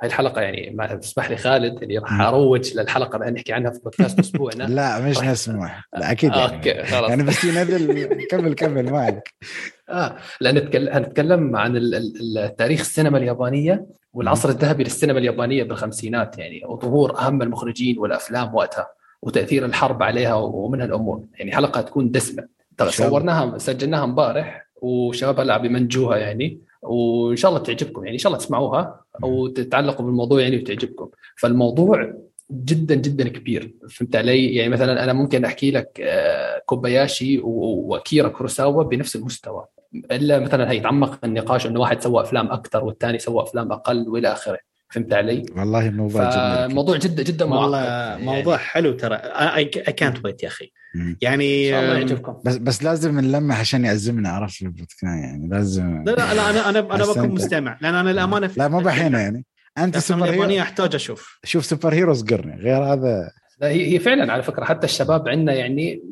هاي 0.00 0.08
الحلقة 0.08 0.40
يعني 0.40 0.70
ما 0.70 0.94
تسمح 0.94 1.30
لي 1.30 1.36
خالد 1.36 1.82
اني 1.82 1.98
راح 1.98 2.20
أروج 2.20 2.76
للحلقة 2.76 3.16
اللي 3.16 3.30
نحكي 3.30 3.52
عنها 3.52 3.70
في 3.70 3.80
بودكاست 3.84 4.18
أسبوعنا. 4.28 4.64
لا 4.64 5.00
مش 5.00 5.18
نسمح. 5.18 5.88
لا 5.92 6.10
أكيد 6.10 6.30
يعني. 6.30 6.56
أوكي 6.56 6.84
خلاص. 6.84 7.10
يعني 7.10 7.22
بس 7.22 7.44
ينزل 7.44 8.26
كمل 8.30 8.54
كمل 8.54 8.90
ما 8.90 8.98
عليك 9.00 9.34
آه 9.88 10.16
لأن 10.40 10.54
نتكلم 11.02 11.56
عن 11.56 11.72
التاريخ 11.76 12.80
السينما 12.80 13.18
اليابانية 13.18 13.86
والعصر 14.12 14.48
الذهبي 14.48 14.84
للسينما 14.84 15.18
اليابانية 15.18 15.64
بالخمسينات 15.64 16.38
يعني 16.38 16.62
وظهور 16.64 17.18
أهم 17.18 17.42
المخرجين 17.42 17.98
والأفلام 17.98 18.54
وقتها 18.54 18.88
وتأثير 19.22 19.64
الحرب 19.64 20.02
عليها 20.02 20.34
ومن 20.34 20.80
هالامور 20.80 21.24
يعني 21.34 21.52
حلقة 21.52 21.80
تكون 21.80 22.10
دسمة. 22.10 22.48
صورناها 22.88 23.58
سجلناها 23.58 24.04
امبارح. 24.04 24.67
وشباب 24.82 25.40
هلا 25.40 25.58
بيمنجوها 25.58 26.16
يعني. 26.16 26.60
وإن 26.82 27.36
شاء 27.36 27.50
الله 27.50 27.62
تعجبكم 27.62 28.04
يعني 28.04 28.14
إن 28.14 28.18
شاء 28.18 28.32
الله 28.32 28.44
تسمعوها 28.44 29.00
أو 29.24 29.48
تتعلقوا 29.48 30.06
بالموضوع 30.06 30.40
يعني 30.40 30.56
وتعجبكم. 30.56 31.08
فالموضوع 31.36 32.14
جدا 32.50 32.94
جدا 32.94 33.28
كبير 33.28 33.74
فهمت 33.90 34.16
علي؟ 34.16 34.54
يعني 34.54 34.68
مثلا 34.70 35.04
أنا 35.04 35.12
ممكن 35.12 35.44
أحكي 35.44 35.70
لك 35.70 36.00
آه، 36.00 36.62
كوباياشي 36.66 37.40
وأكيرا 37.42 38.28
كوروساوا 38.28 38.82
بنفس 38.82 39.16
المستوى. 39.16 39.64
إلا 39.94 40.38
مثلا 40.38 40.70
هيتعمق 40.70 41.18
النقاش 41.24 41.66
إنه 41.66 41.80
واحد 41.80 42.02
سوى 42.02 42.22
أفلام 42.22 42.46
أكثر 42.46 42.84
والثاني 42.84 43.18
سوى 43.18 43.42
أفلام 43.42 43.72
أقل 43.72 44.08
وإلى 44.08 44.32
آخره. 44.32 44.58
فهمت 44.90 45.12
علي؟ 45.12 45.46
والله 45.56 45.88
الموضوع 45.88 46.30
جدا. 46.30 46.74
موضوع 46.74 46.96
جدا 46.96 47.22
جدا 47.22 47.44
والله 47.44 47.84
يعني. 47.84 48.24
موضوع 48.24 48.56
حلو 48.56 48.92
ترى. 48.92 49.14
اي 49.16 49.64
كانت 49.64 50.24
ويت 50.24 50.42
يا 50.42 50.48
أخي. 50.48 50.72
يعني 51.20 51.66
إن 51.66 51.70
شاء 51.70 51.82
الله 51.82 51.94
يعجبكم. 51.94 52.36
بس 52.44 52.56
بس 52.56 52.82
لازم 52.82 53.20
نلمح 53.20 53.60
عشان 53.60 53.84
يعزمنا 53.84 54.28
عرفت 54.28 54.54
في 54.54 54.62
البودكاست 54.62 55.02
يعني 55.02 55.48
لازم 55.48 56.04
لا 56.06 56.10
لا, 56.10 56.34
لا 56.34 56.50
أنا 56.50 56.68
أنا 56.68 56.94
أنا 56.94 57.04
بكون 57.04 57.28
مستمع. 57.28 57.78
لأن 57.80 57.94
أنا 57.94 58.10
الامانه 58.10 58.50
لا 58.56 58.68
مو 58.68 58.80
بحين 58.80 59.12
يعني. 59.12 59.44
أنت 59.78 59.98
superhero؟ 59.98 60.62
أحتاج 60.62 60.94
أشوف. 60.94 61.38
شوف 61.44 61.64
superheroes 61.64 62.22
قرني. 62.22 62.56
غير 62.56 62.84
هذا 62.84 63.30
هي 63.62 63.98
فعلا 63.98 64.32
على 64.32 64.42
فكرة 64.42 64.64
حتى 64.64 64.86
الشباب 64.86 65.28
عندنا 65.28 65.52
يعني 65.52 66.02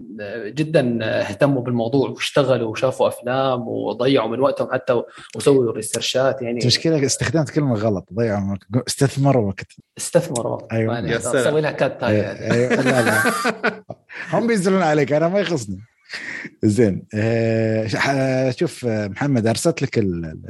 جدا 0.47 0.99
اهتموا 1.03 1.63
بالموضوع 1.63 2.09
واشتغلوا 2.09 2.71
وشافوا 2.71 3.09
أفلام 3.09 3.69
وضيعوا 3.69 4.29
من 4.29 4.41
وقتهم 4.41 4.73
حتى 4.73 5.03
وسووا 5.37 5.73
research 5.73 6.35
ات 6.35 6.43
يعني. 6.43 6.61
المشكلة 6.61 7.07
استخدمت 7.07 7.51
كلمة 7.51 7.75
غلط 7.75 8.09
ضيعوا 8.13 8.57
استثمروا 8.89 9.47
وقت. 9.47 9.73
استثمروا 9.99 10.73
أيوه. 10.73 10.95
يعني 10.95 11.19
سوي 11.21 11.61
لها 11.61 11.71
cut 11.71 12.03
أيوة. 12.03 12.27
أيوة. 12.27 12.83
لا 12.83 13.03
لا. 13.03 13.23
هم 14.33 14.47
بينزلون 14.47 14.83
عليك 14.83 15.13
أنا 15.13 15.29
ما 15.29 15.41
يخصني. 15.41 15.79
زين 16.63 17.07
آه 17.15 18.51
شوف 18.51 18.85
محمد 18.85 19.47
أرسلت 19.47 19.83
لك 19.83 19.99
ال 19.99 20.41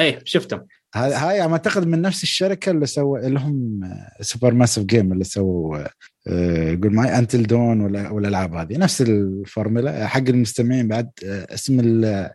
إيه 0.00 0.18
شفتهم. 0.24 0.66
هاي 0.96 1.42
أعتقد 1.42 1.86
من 1.86 2.02
نفس 2.02 2.22
الشركة 2.22 2.70
اللي 2.70 2.86
سوى 2.86 3.26
اللي 3.26 3.40
هم 3.40 3.80
Supermassive 4.20 4.82
Games 4.82 5.12
اللي 5.12 5.24
سووا 5.24 5.78
يقول 6.26 6.90
آه، 6.92 6.94
معي 6.96 7.18
Until 7.18 7.42
Dawn 7.42 7.80
ولا 7.80 8.10
والألعاب 8.10 8.54
هذه. 8.54 8.78
نفس 8.78 9.02
الفورمولا. 9.02 10.06
حق 10.06 10.28
المستمعين 10.28 10.88
بعد 10.88 11.10
آه، 11.24 11.54
اسم 11.54 12.04
آه، 12.04 12.34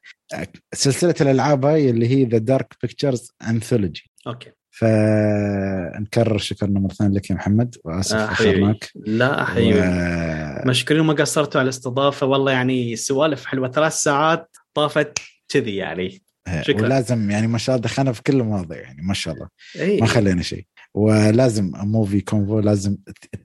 سلسلة 0.74 1.16
الألعاب 1.22 1.66
هاي 1.66 1.90
اللي 1.90 2.08
هي 2.08 2.26
The 2.26 2.38
Dark 2.38 2.76
Pictures 2.82 3.32
Anthology 3.50 4.12
okay. 4.28 4.52
فنكرر 4.70 6.38
شكرنا 6.38 6.80
مره 6.80 6.94
ثانية 6.94 7.16
لك 7.16 7.30
يا 7.30 7.36
محمد 7.36 7.76
وآسف 7.84 8.16
اخرناك 8.16 8.90
لا 8.96 9.46
حبيبي. 9.46 9.80
و... 9.80 10.70
مشكورين 10.70 11.04
ما 11.04 11.14
قصرتوا 11.14 11.60
على 11.60 11.66
الاستضافة. 11.66 12.28
والله 12.28 12.52
يعني 12.52 12.96
سوالف 12.96 13.46
حلوة. 13.46 13.72
ثلاث 13.72 13.94
ساعات 13.94 14.58
طافت 14.74 15.20
كذي 15.50 15.76
يعني. 15.76 16.22
شكرا. 16.62 16.84
ولازم 16.84 17.32
يعني 17.32 17.48
ما 17.48 17.58
شاء 17.58 17.76
الله 17.76 17.84
دخلنا 17.84 18.12
في 18.12 18.24
كل 18.24 18.40
المواضيع 18.40 18.82
يعني 18.82 19.02
ما 19.02 19.14
شاء 19.14 19.34
الله. 19.34 19.48
أيه. 19.76 20.02
ما 20.02 20.08
خلينا 20.08 20.42
شيء. 20.42 20.66
ولازم 20.94 21.72
Movie 21.76 22.22
Convo 22.22 22.60
لازم 22.60 22.98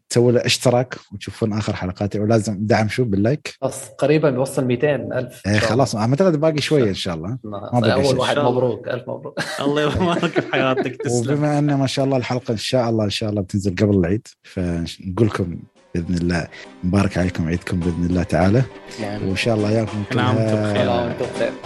تسوي 0.09 0.33
له 0.33 0.47
اشتراك 0.47 0.97
وتشوفون 1.12 1.52
آخر 1.52 1.76
حلقاتي 1.76 2.20
ولازم 2.20 2.57
دعم 2.60 2.89
شو 2.89 3.05
بال 3.05 3.21
like 3.21 3.55
بس 3.62 3.85
قريبا 3.99 4.31
بيوصل 4.31 4.65
200 4.65 4.94
ألف. 4.94 5.43
إيه 5.47 5.59
خلاص 5.59 5.97
اعتقد 5.97 6.41
باقي 6.41 6.60
شوية 6.60 6.89
إن 6.89 6.94
شاء 6.94 7.15
الله. 7.15 7.39
ما 7.44 7.81
باقي 7.81 7.93
أول 7.93 8.18
واحد 8.18 8.39
مبروك 8.39 8.89
ألف 8.89 9.09
مبروك. 9.09 9.39
الله 9.60 9.83
يبارك 9.83 10.41
في 10.41 10.52
حياتك 10.52 10.97
تسلم. 10.97 11.35
وبما 11.35 11.59
أن 11.59 11.75
ما 11.75 11.86
شاء 11.86 12.05
الله 12.05 12.17
الحلقة 12.17 12.52
إن 12.52 12.57
شاء 12.57 12.91
الله 12.91 13.05
إن 13.05 13.10
شاء 13.10 13.31
الله 13.31 13.43
بتنزل 13.43 13.75
قبل 13.75 13.99
العيد 13.99 14.28
فنقول 14.43 15.26
لكم 15.26 15.57
بإذن 16.00 16.15
الله. 16.23 16.47
مبارك 16.84 17.18
عليكم 17.18 17.49
عيدكم 17.49 17.81
بإذن 17.81 18.07
الله 18.10 18.23
تعالى. 18.23 18.62
نعم. 19.00 19.28
وإن 19.28 19.36
شاء 19.36 19.55
الله 19.55 19.68
اياكم 19.68 20.02
كلها 20.12 21.15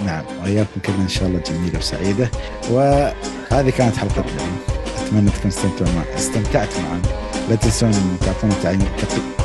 نعم 0.06 0.24
وإياكم 0.42 0.80
كلنا 0.86 1.02
إن 1.02 1.08
شاء 1.08 1.28
الله 1.28 1.40
جميلة 1.50 1.78
وسعيدة. 1.78 2.30
وهذه 2.70 3.70
كانت 3.78 3.96
حلقتنا 3.96 4.24
اليوم. 4.24 4.58
أتمنى 5.06 5.30
تكونوا 5.30 5.48
استمتعتوا 5.48 5.86
معنا. 5.86 6.14
استمتعتوا 6.16 6.82
معنا. 6.82 7.02
لا 7.50 7.56
تنسون 7.56 8.18
تعطونا 8.20 8.54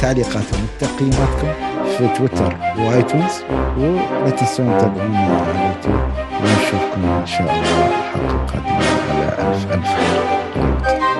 تعليقاتكم 0.01 0.63
وتقييماتكم 0.81 1.53
في 1.97 2.07
تويتر 2.17 2.57
وآيتونز. 2.77 3.33
ولا 3.77 4.29
تنسون 4.29 4.77
تتابعونا 4.77 5.19
على 5.19 5.51
اليوتيوب. 5.51 6.01
ونشوفكم 6.41 7.05
إن 7.05 7.25
شاء 7.25 7.41
الله 7.41 7.87
الحلقة 7.87 8.35
القادمه 8.35 8.85
على 9.09 9.53
الف 9.53 9.63
ألف 9.73 11.14